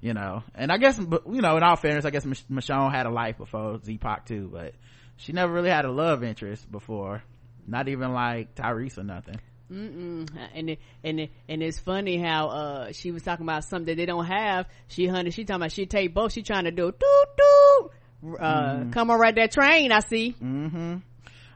you 0.00 0.14
know, 0.14 0.44
and 0.54 0.70
I 0.70 0.78
guess 0.78 0.98
you 0.98 1.42
know, 1.42 1.56
in 1.56 1.62
all 1.64 1.74
fairness, 1.74 2.04
I 2.04 2.10
guess 2.10 2.24
Michonne 2.24 2.92
had 2.92 3.06
a 3.06 3.10
life 3.10 3.38
before 3.38 3.80
Z-Pac 3.84 4.26
too, 4.26 4.48
but 4.52 4.74
she 5.18 5.32
never 5.32 5.52
really 5.52 5.70
had 5.70 5.84
a 5.84 5.90
love 5.90 6.24
interest 6.24 6.70
before 6.70 7.22
not 7.66 7.88
even 7.88 8.12
like 8.12 8.54
Tyreese 8.54 8.98
or 8.98 9.04
nothing 9.04 9.38
Mm-mm. 9.70 10.26
and 10.54 10.70
it, 10.70 10.78
and 11.04 11.20
it, 11.20 11.30
and 11.46 11.62
it's 11.62 11.78
funny 11.78 12.16
how 12.16 12.48
uh 12.48 12.92
she 12.92 13.10
was 13.10 13.22
talking 13.22 13.44
about 13.44 13.64
something 13.64 13.86
that 13.86 13.96
they 13.96 14.06
don't 14.06 14.24
have 14.24 14.66
she 14.86 15.06
honey 15.06 15.30
she 15.30 15.44
talking 15.44 15.60
about 15.60 15.72
she 15.72 15.84
take 15.84 16.14
both 16.14 16.32
she 16.32 16.42
trying 16.42 16.64
to 16.64 16.70
do 16.70 16.90
doo 16.90 17.24
doo 17.36 17.90
uh 18.38 18.76
mm-hmm. 18.76 18.90
come 18.90 19.10
on 19.10 19.20
right 19.20 19.34
that 19.34 19.52
train 19.52 19.92
i 19.92 20.00
see 20.00 20.34
mm-hmm 20.42 20.96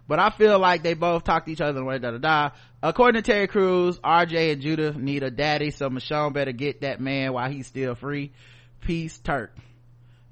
but 0.08 0.18
I 0.18 0.30
feel 0.30 0.58
like 0.58 0.82
they 0.82 0.94
both 0.94 1.24
talk 1.24 1.46
to 1.46 1.52
each 1.52 1.60
other 1.60 1.78
and 1.78 1.86
way 1.86 1.98
da 1.98 2.10
da 2.10 2.18
da. 2.18 2.50
According 2.82 3.22
to 3.22 3.32
Terry 3.32 3.46
Crews, 3.46 3.98
RJ 4.00 4.52
and 4.52 4.60
Judith 4.60 4.96
need 4.96 5.22
a 5.22 5.30
daddy, 5.30 5.70
so 5.70 5.88
Michonne 5.88 6.32
better 6.32 6.52
get 6.52 6.80
that 6.80 7.00
man 7.00 7.32
while 7.32 7.48
he's 7.48 7.66
still 7.66 7.94
free. 7.94 8.32
Peace, 8.80 9.16
Turk 9.18 9.56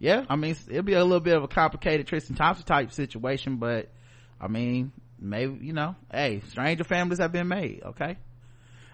yeah. 0.01 0.25
I 0.29 0.37
mean 0.37 0.57
it'll 0.69 0.83
be 0.83 0.95
a 0.95 1.05
little 1.05 1.21
bit 1.21 1.37
of 1.37 1.45
a 1.45 1.49
complicated 1.49 2.07
tristan 2.09 2.35
thompson 2.35 2.67
type 2.67 2.91
situation 2.91 3.59
but 3.59 3.91
i 4.41 4.49
mean 4.49 4.93
maybe 5.21 5.59
you 5.65 5.75
know 5.75 5.95
hey 6.11 6.41
stranger 6.49 6.85
families 6.85 7.21
have 7.21 7.31
been 7.31 7.47
made 7.47 7.83
okay? 7.85 8.17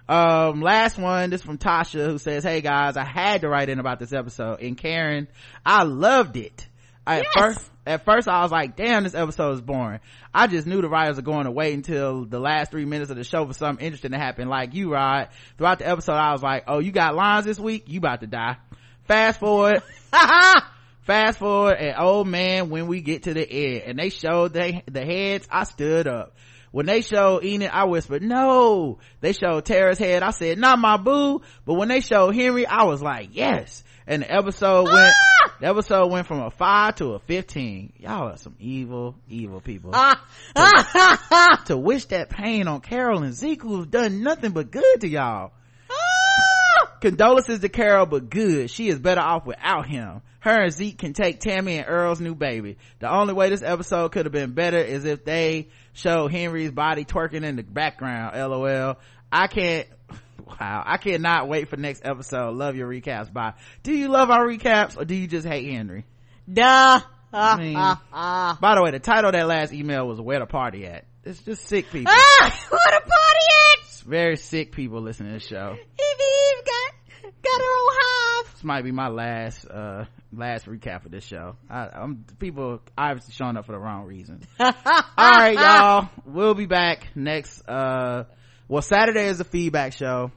Um 0.08 0.60
last 0.60 0.98
one 0.98 1.30
this 1.30 1.42
from 1.42 1.58
tasha 1.58 2.06
who 2.06 2.18
says 2.18 2.44
hey 2.44 2.60
guys 2.60 2.96
i 2.96 3.04
had 3.04 3.40
to 3.40 3.48
write 3.48 3.68
in 3.68 3.78
about 3.78 3.98
this 3.98 4.12
episode 4.12 4.60
and 4.60 4.76
karen 4.76 5.28
i 5.64 5.84
loved 5.84 6.36
it. 6.36 6.68
I, 7.06 7.18
yes. 7.18 7.26
at 7.26 7.40
first 7.40 7.70
at 7.86 8.04
first 8.04 8.28
i 8.28 8.42
was 8.42 8.50
like 8.50 8.76
damn 8.76 9.04
this 9.04 9.14
episode 9.14 9.52
is 9.52 9.60
boring. 9.60 10.00
I 10.34 10.48
just 10.48 10.66
knew 10.66 10.82
the 10.82 10.88
writers 10.88 11.18
are 11.20 11.22
going 11.22 11.44
to 11.44 11.52
wait 11.52 11.72
until 11.72 12.24
the 12.24 12.40
last 12.40 12.72
three 12.72 12.84
minutes 12.84 13.10
of 13.12 13.16
the 13.16 13.24
show 13.24 13.46
for 13.46 13.52
something 13.52 13.84
interesting 13.84 14.10
to 14.10 14.18
happen 14.18 14.48
like 14.48 14.74
you 14.74 14.92
rod. 14.92 15.28
Throughout 15.56 15.78
the 15.78 15.88
episode 15.88 16.14
i 16.14 16.32
was 16.32 16.42
like 16.42 16.64
oh 16.66 16.80
you 16.80 16.90
got 16.90 17.14
lines 17.14 17.44
this 17.44 17.60
week? 17.60 17.84
You 17.86 17.98
about 17.98 18.22
to 18.22 18.26
die. 18.26 18.56
Fast 19.04 19.38
forward 19.38 19.82
fast 21.06 21.38
forward 21.38 21.76
and 21.76 21.94
oh 21.98 22.24
man 22.24 22.68
when 22.68 22.88
we 22.88 23.00
get 23.00 23.22
to 23.22 23.32
the 23.32 23.48
end 23.48 23.82
and 23.86 23.98
they 23.98 24.10
showed 24.10 24.52
they 24.52 24.82
the 24.90 25.04
heads 25.04 25.46
i 25.50 25.62
stood 25.62 26.06
up 26.06 26.36
when 26.76 26.84
they 26.84 27.00
showed 27.00 27.42
Enid, 27.42 27.70
I 27.72 27.84
whispered, 27.84 28.22
no. 28.22 28.98
They 29.22 29.32
showed 29.32 29.64
Tara's 29.64 29.98
head. 29.98 30.22
I 30.22 30.30
said, 30.30 30.58
not 30.58 30.78
my 30.78 30.98
boo. 30.98 31.40
But 31.64 31.72
when 31.72 31.88
they 31.88 32.00
showed 32.00 32.34
Henry, 32.34 32.66
I 32.66 32.84
was 32.84 33.00
like, 33.00 33.30
yes. 33.32 33.82
And 34.06 34.20
the 34.20 34.30
episode 34.30 34.86
ah! 34.86 34.92
went, 34.92 35.14
the 35.60 35.66
episode 35.68 36.12
went 36.12 36.26
from 36.26 36.40
a 36.40 36.50
five 36.50 36.96
to 36.96 37.14
a 37.14 37.18
15. 37.18 37.94
Y'all 38.00 38.28
are 38.28 38.36
some 38.36 38.56
evil, 38.60 39.14
evil 39.26 39.62
people. 39.62 39.92
Ah! 39.94 40.22
to, 40.54 41.64
to 41.68 41.78
wish 41.78 42.04
that 42.06 42.28
pain 42.28 42.68
on 42.68 42.82
Carol 42.82 43.22
and 43.22 43.32
Zeke 43.32 43.62
who've 43.62 43.90
done 43.90 44.22
nothing 44.22 44.50
but 44.50 44.70
good 44.70 45.00
to 45.00 45.08
y'all. 45.08 45.52
Ah! 45.90 46.92
Condolences 47.00 47.60
to 47.60 47.70
Carol, 47.70 48.04
but 48.04 48.28
good. 48.28 48.70
She 48.70 48.88
is 48.88 48.98
better 48.98 49.22
off 49.22 49.46
without 49.46 49.86
him 49.86 50.20
her 50.47 50.62
and 50.62 50.73
Zeke 50.73 50.97
can 50.99 51.12
take 51.12 51.41
Tammy 51.41 51.78
and 51.78 51.86
Earl's 51.89 52.20
new 52.20 52.34
baby. 52.34 52.78
The 53.00 53.12
only 53.12 53.34
way 53.34 53.50
this 53.50 53.62
episode 53.62 54.12
could 54.12 54.26
have 54.26 54.33
been 54.33 54.52
better 54.52 54.78
is 54.78 55.05
if 55.05 55.25
they 55.25 55.68
show 55.92 56.28
Henry's 56.28 56.70
body 56.70 57.05
twerking 57.05 57.44
in 57.44 57.57
the 57.57 57.62
background. 57.62 58.36
LOL. 58.36 58.99
I 59.31 59.49
can't, 59.49 59.89
wow, 60.47 60.83
I 60.86 60.97
cannot 60.99 61.49
wait 61.49 61.68
for 61.68 61.76
next 61.76 62.02
episode. 62.05 62.55
Love 62.55 62.76
your 62.76 62.89
recaps. 62.89 63.33
Bye. 63.33 63.55
Do 63.83 63.92
you 63.92 64.08
love 64.08 64.31
our 64.31 64.47
recaps 64.47 64.97
or 64.97 65.05
do 65.05 65.15
you 65.15 65.26
just 65.26 65.47
hate 65.47 65.70
Henry? 65.70 66.05
Duh. 66.50 67.00
I 67.33 67.57
mean, 67.58 67.75
by 68.60 68.75
the 68.76 68.83
way, 68.83 68.92
the 68.92 69.00
title 69.00 69.31
of 69.31 69.33
that 69.33 69.47
last 69.47 69.73
email 69.73 70.07
was 70.07 70.20
"Where 70.20 70.39
the 70.39 70.47
Party 70.47 70.86
At." 70.86 71.05
It's 71.25 71.42
just 71.42 71.66
sick 71.66 71.91
people. 71.91 72.12
Ah, 72.15 72.66
where 72.70 72.78
the 72.78 73.00
party 73.00 73.10
at? 73.10 73.84
It's 73.84 74.00
very 74.02 74.36
sick 74.36 74.70
people 74.70 75.02
listening 75.02 75.33
to 75.33 75.39
the 75.41 75.44
show. 75.44 75.73
Eve 75.73 75.81
Eve 75.99 76.65
got 76.65 76.95
got 77.42 77.60
her 77.60 77.65
own 77.65 77.92
hive. 77.92 78.52
This 78.52 78.65
might 78.65 78.84
be 78.84 78.92
my 78.92 79.08
last 79.08 79.66
uh 79.66 80.05
last 80.32 80.66
recap 80.66 81.05
of 81.05 81.10
this 81.10 81.24
show. 81.24 81.56
I, 81.70 81.89
am 82.02 82.24
people 82.39 82.81
obviously 82.97 83.32
showing 83.32 83.56
up 83.56 83.66
for 83.66 83.73
the 83.73 83.78
wrong 83.78 84.05
reason. 84.05 84.42
All 84.60 84.73
right, 85.18 85.55
y'all. 85.55 86.08
We'll 86.24 86.55
be 86.55 86.66
back 86.66 87.08
next. 87.15 87.62
Uh, 87.68 88.24
well, 88.68 88.82
Saturday 88.82 89.26
is 89.26 89.40
a 89.40 89.44
feedback 89.44 89.92
show. 89.92 90.32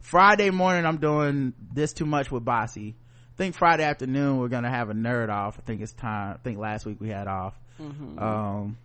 Friday 0.00 0.50
morning, 0.50 0.86
I'm 0.86 0.98
doing 0.98 1.54
this 1.72 1.92
too 1.92 2.06
much 2.06 2.30
with 2.30 2.44
Bossy. 2.44 2.96
I 3.34 3.36
think 3.36 3.54
Friday 3.54 3.84
afternoon 3.84 4.38
we're 4.38 4.48
gonna 4.48 4.70
have 4.70 4.90
a 4.90 4.94
nerd 4.94 5.30
off. 5.30 5.58
I 5.58 5.62
think 5.62 5.80
it's 5.80 5.92
time. 5.92 6.34
I 6.34 6.38
think 6.42 6.58
last 6.58 6.84
week 6.84 7.00
we 7.00 7.08
had 7.08 7.26
off. 7.26 7.54
Mm-hmm. 7.80 8.18
Um, 8.18 8.76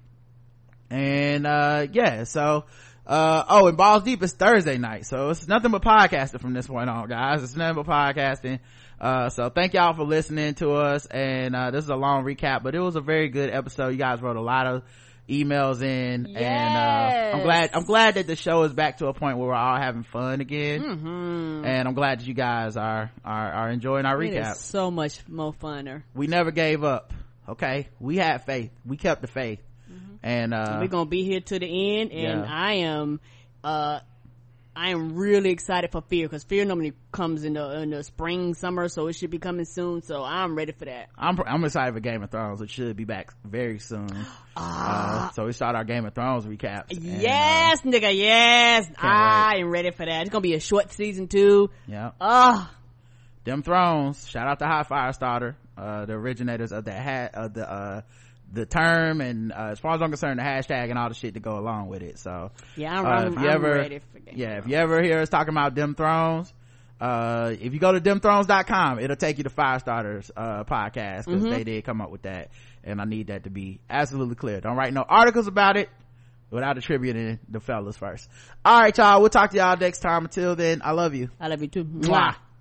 and 0.89 1.47
uh, 1.47 1.87
yeah, 1.91 2.23
so 2.23 2.65
uh, 3.05 3.43
oh, 3.49 3.67
and 3.67 3.77
Balls 3.77 4.03
Deep 4.03 4.23
is 4.23 4.33
Thursday 4.33 4.77
night, 4.77 5.05
so 5.05 5.29
it's 5.29 5.47
nothing 5.47 5.71
but 5.71 5.81
podcasting 5.81 6.39
from 6.39 6.53
this 6.53 6.67
point 6.67 6.89
on, 6.89 7.07
guys. 7.07 7.43
It's 7.43 7.55
nothing 7.55 7.83
but 7.83 7.87
podcasting. 7.87 8.59
Uh, 8.99 9.29
so 9.29 9.49
thank 9.49 9.73
y'all 9.73 9.93
for 9.93 10.05
listening 10.05 10.55
to 10.55 10.71
us. 10.71 11.05
And, 11.05 11.55
uh, 11.55 11.71
this 11.71 11.83
is 11.83 11.89
a 11.89 11.95
long 11.95 12.23
recap, 12.23 12.63
but 12.63 12.73
it 12.75 12.79
was 12.79 12.95
a 12.95 13.01
very 13.01 13.29
good 13.29 13.49
episode. 13.49 13.89
You 13.89 13.97
guys 13.97 14.21
wrote 14.21 14.37
a 14.37 14.41
lot 14.41 14.67
of 14.67 14.83
emails 15.27 15.81
in 15.81 16.27
yes. 16.29 16.39
and 16.39 16.77
uh, 16.77 17.35
i'm 17.35 17.43
glad 17.43 17.71
i'm 17.73 17.83
glad 17.83 18.13
that 18.13 18.27
the 18.27 18.35
show 18.35 18.61
is 18.61 18.73
back 18.73 18.99
to 18.99 19.07
a 19.07 19.13
point 19.13 19.39
where 19.39 19.47
we're 19.47 19.55
all 19.55 19.75
having 19.75 20.03
fun 20.03 20.39
again 20.39 20.83
mm-hmm. 20.83 21.65
and 21.65 21.87
i'm 21.87 21.95
glad 21.95 22.19
that 22.19 22.27
you 22.27 22.35
guys 22.35 22.77
are 22.77 23.11
are, 23.23 23.51
are 23.51 23.69
enjoying 23.71 24.05
our 24.05 24.15
recap 24.15 24.55
so 24.55 24.91
much 24.91 25.27
more 25.27 25.51
funner 25.51 26.03
we 26.13 26.27
never 26.27 26.51
gave 26.51 26.83
up 26.83 27.11
okay 27.49 27.89
we 27.99 28.17
had 28.17 28.45
faith 28.45 28.69
we 28.85 28.97
kept 28.97 29.21
the 29.21 29.27
faith. 29.27 29.59
And 30.25 30.53
uh, 30.53 30.79
we're 30.81 30.87
gonna 30.87 31.05
be 31.05 31.23
here 31.23 31.39
to 31.39 31.59
the 31.59 31.99
end 32.01 32.11
and 32.11 32.43
yeah. 32.43 32.45
i 32.49 32.73
am 32.73 33.21
uh 33.63 33.99
I 34.77 34.89
am 34.89 35.15
really 35.15 35.51
excited 35.51 35.91
for 35.91 36.01
Fear 36.01 36.27
because 36.27 36.43
Fear 36.43 36.65
normally 36.65 36.93
comes 37.13 37.45
in 37.45 37.53
the 37.53 37.81
in 37.81 37.91
the 37.91 38.03
spring, 38.03 38.53
summer, 38.55 38.89
so 38.89 39.07
it 39.07 39.13
should 39.13 39.29
be 39.29 39.39
coming 39.39 39.63
soon. 39.63 40.01
So 40.01 40.21
I'm 40.21 40.53
ready 40.53 40.73
for 40.73 40.83
that. 40.83 41.07
I'm 41.17 41.39
I'm 41.47 41.63
excited 41.63 41.93
for 41.93 42.01
Game 42.01 42.21
of 42.21 42.29
Thrones. 42.29 42.59
It 42.59 42.69
should 42.69 42.97
be 42.97 43.05
back 43.05 43.33
very 43.43 43.79
soon. 43.79 44.09
Ah. 44.57 45.27
Uh, 45.27 45.31
so 45.31 45.45
we 45.45 45.51
start 45.51 45.75
our 45.75 45.83
Game 45.83 46.05
of 46.05 46.13
Thrones 46.13 46.45
recap. 46.45 46.85
Yes, 46.89 47.83
and, 47.83 47.93
uh, 47.93 47.97
nigga, 47.97 48.15
yes. 48.15 48.89
I 48.97 49.57
am 49.57 49.69
ready 49.69 49.91
for 49.91 50.05
that. 50.05 50.21
It's 50.21 50.29
gonna 50.29 50.39
be 50.39 50.53
a 50.53 50.61
short 50.61 50.93
season 50.93 51.27
too. 51.27 51.71
Yeah. 51.87 52.11
Ah. 52.21 52.73
Them 53.43 53.63
Thrones. 53.63 54.29
Shout 54.29 54.47
out 54.47 54.59
to 54.59 54.65
Hot 54.65 54.87
Fire 54.87 55.11
Starter, 55.11 55.57
uh, 55.77 56.05
the 56.05 56.13
originators 56.13 56.71
of 56.71 56.85
that 56.85 57.01
hat 57.01 57.35
of 57.35 57.53
the 57.53 57.69
uh 57.69 58.01
the 58.51 58.65
term 58.65 59.21
and 59.21 59.51
uh, 59.51 59.69
as 59.71 59.79
far 59.79 59.95
as 59.95 60.01
I'm 60.01 60.09
concerned, 60.09 60.39
the 60.39 60.43
hashtag 60.43 60.89
and 60.89 60.97
all 60.97 61.09
the 61.09 61.15
shit 61.15 61.33
to 61.33 61.39
go 61.39 61.57
along 61.57 61.87
with 61.87 62.01
it. 62.01 62.19
So 62.19 62.51
yeah, 62.75 62.99
I'm, 62.99 63.05
uh, 63.05 63.27
if 63.27 63.33
you 63.33 63.49
I'm 63.49 63.55
ever, 63.55 63.99
Yeah, 64.33 64.57
if 64.57 64.67
you 64.67 64.75
ever 64.75 65.01
hear 65.01 65.19
us 65.19 65.29
talking 65.29 65.53
about 65.53 65.75
Dem 65.75 65.95
Thrones, 65.95 66.53
uh, 66.99 67.53
if 67.59 67.73
you 67.73 67.79
go 67.79 67.91
to 67.91 67.99
demthrones.com, 67.99 68.99
it'll 68.99 69.15
take 69.15 69.37
you 69.37 69.43
to 69.43 69.49
Five 69.49 69.81
Starters 69.81 70.31
uh, 70.35 70.63
podcast 70.63 71.25
because 71.25 71.43
mm-hmm. 71.43 71.49
they 71.49 71.63
did 71.63 71.83
come 71.83 71.99
up 71.99 72.09
with 72.09 72.21
that, 72.21 72.51
and 72.83 73.01
I 73.01 73.05
need 73.05 73.27
that 73.27 73.43
to 73.43 73.49
be 73.49 73.81
absolutely 73.89 74.35
clear. 74.35 74.61
Don't 74.61 74.77
write 74.77 74.93
no 74.93 75.03
articles 75.07 75.47
about 75.47 75.75
it 75.75 75.89
without 76.49 76.77
attributing 76.77 77.39
the 77.49 77.59
fellas 77.59 77.97
first. 77.97 78.29
All 78.63 78.79
right, 78.79 78.97
y'all. 78.97 79.19
We'll 79.19 79.29
talk 79.29 79.51
to 79.51 79.57
y'all 79.57 79.75
next 79.77 79.99
time. 79.99 80.23
Until 80.23 80.55
then, 80.55 80.81
I 80.85 80.91
love 80.91 81.13
you. 81.15 81.29
I 81.39 81.47
love 81.47 81.61
you 81.61 81.67
too. 81.67 81.83
Mwah. 81.83 82.35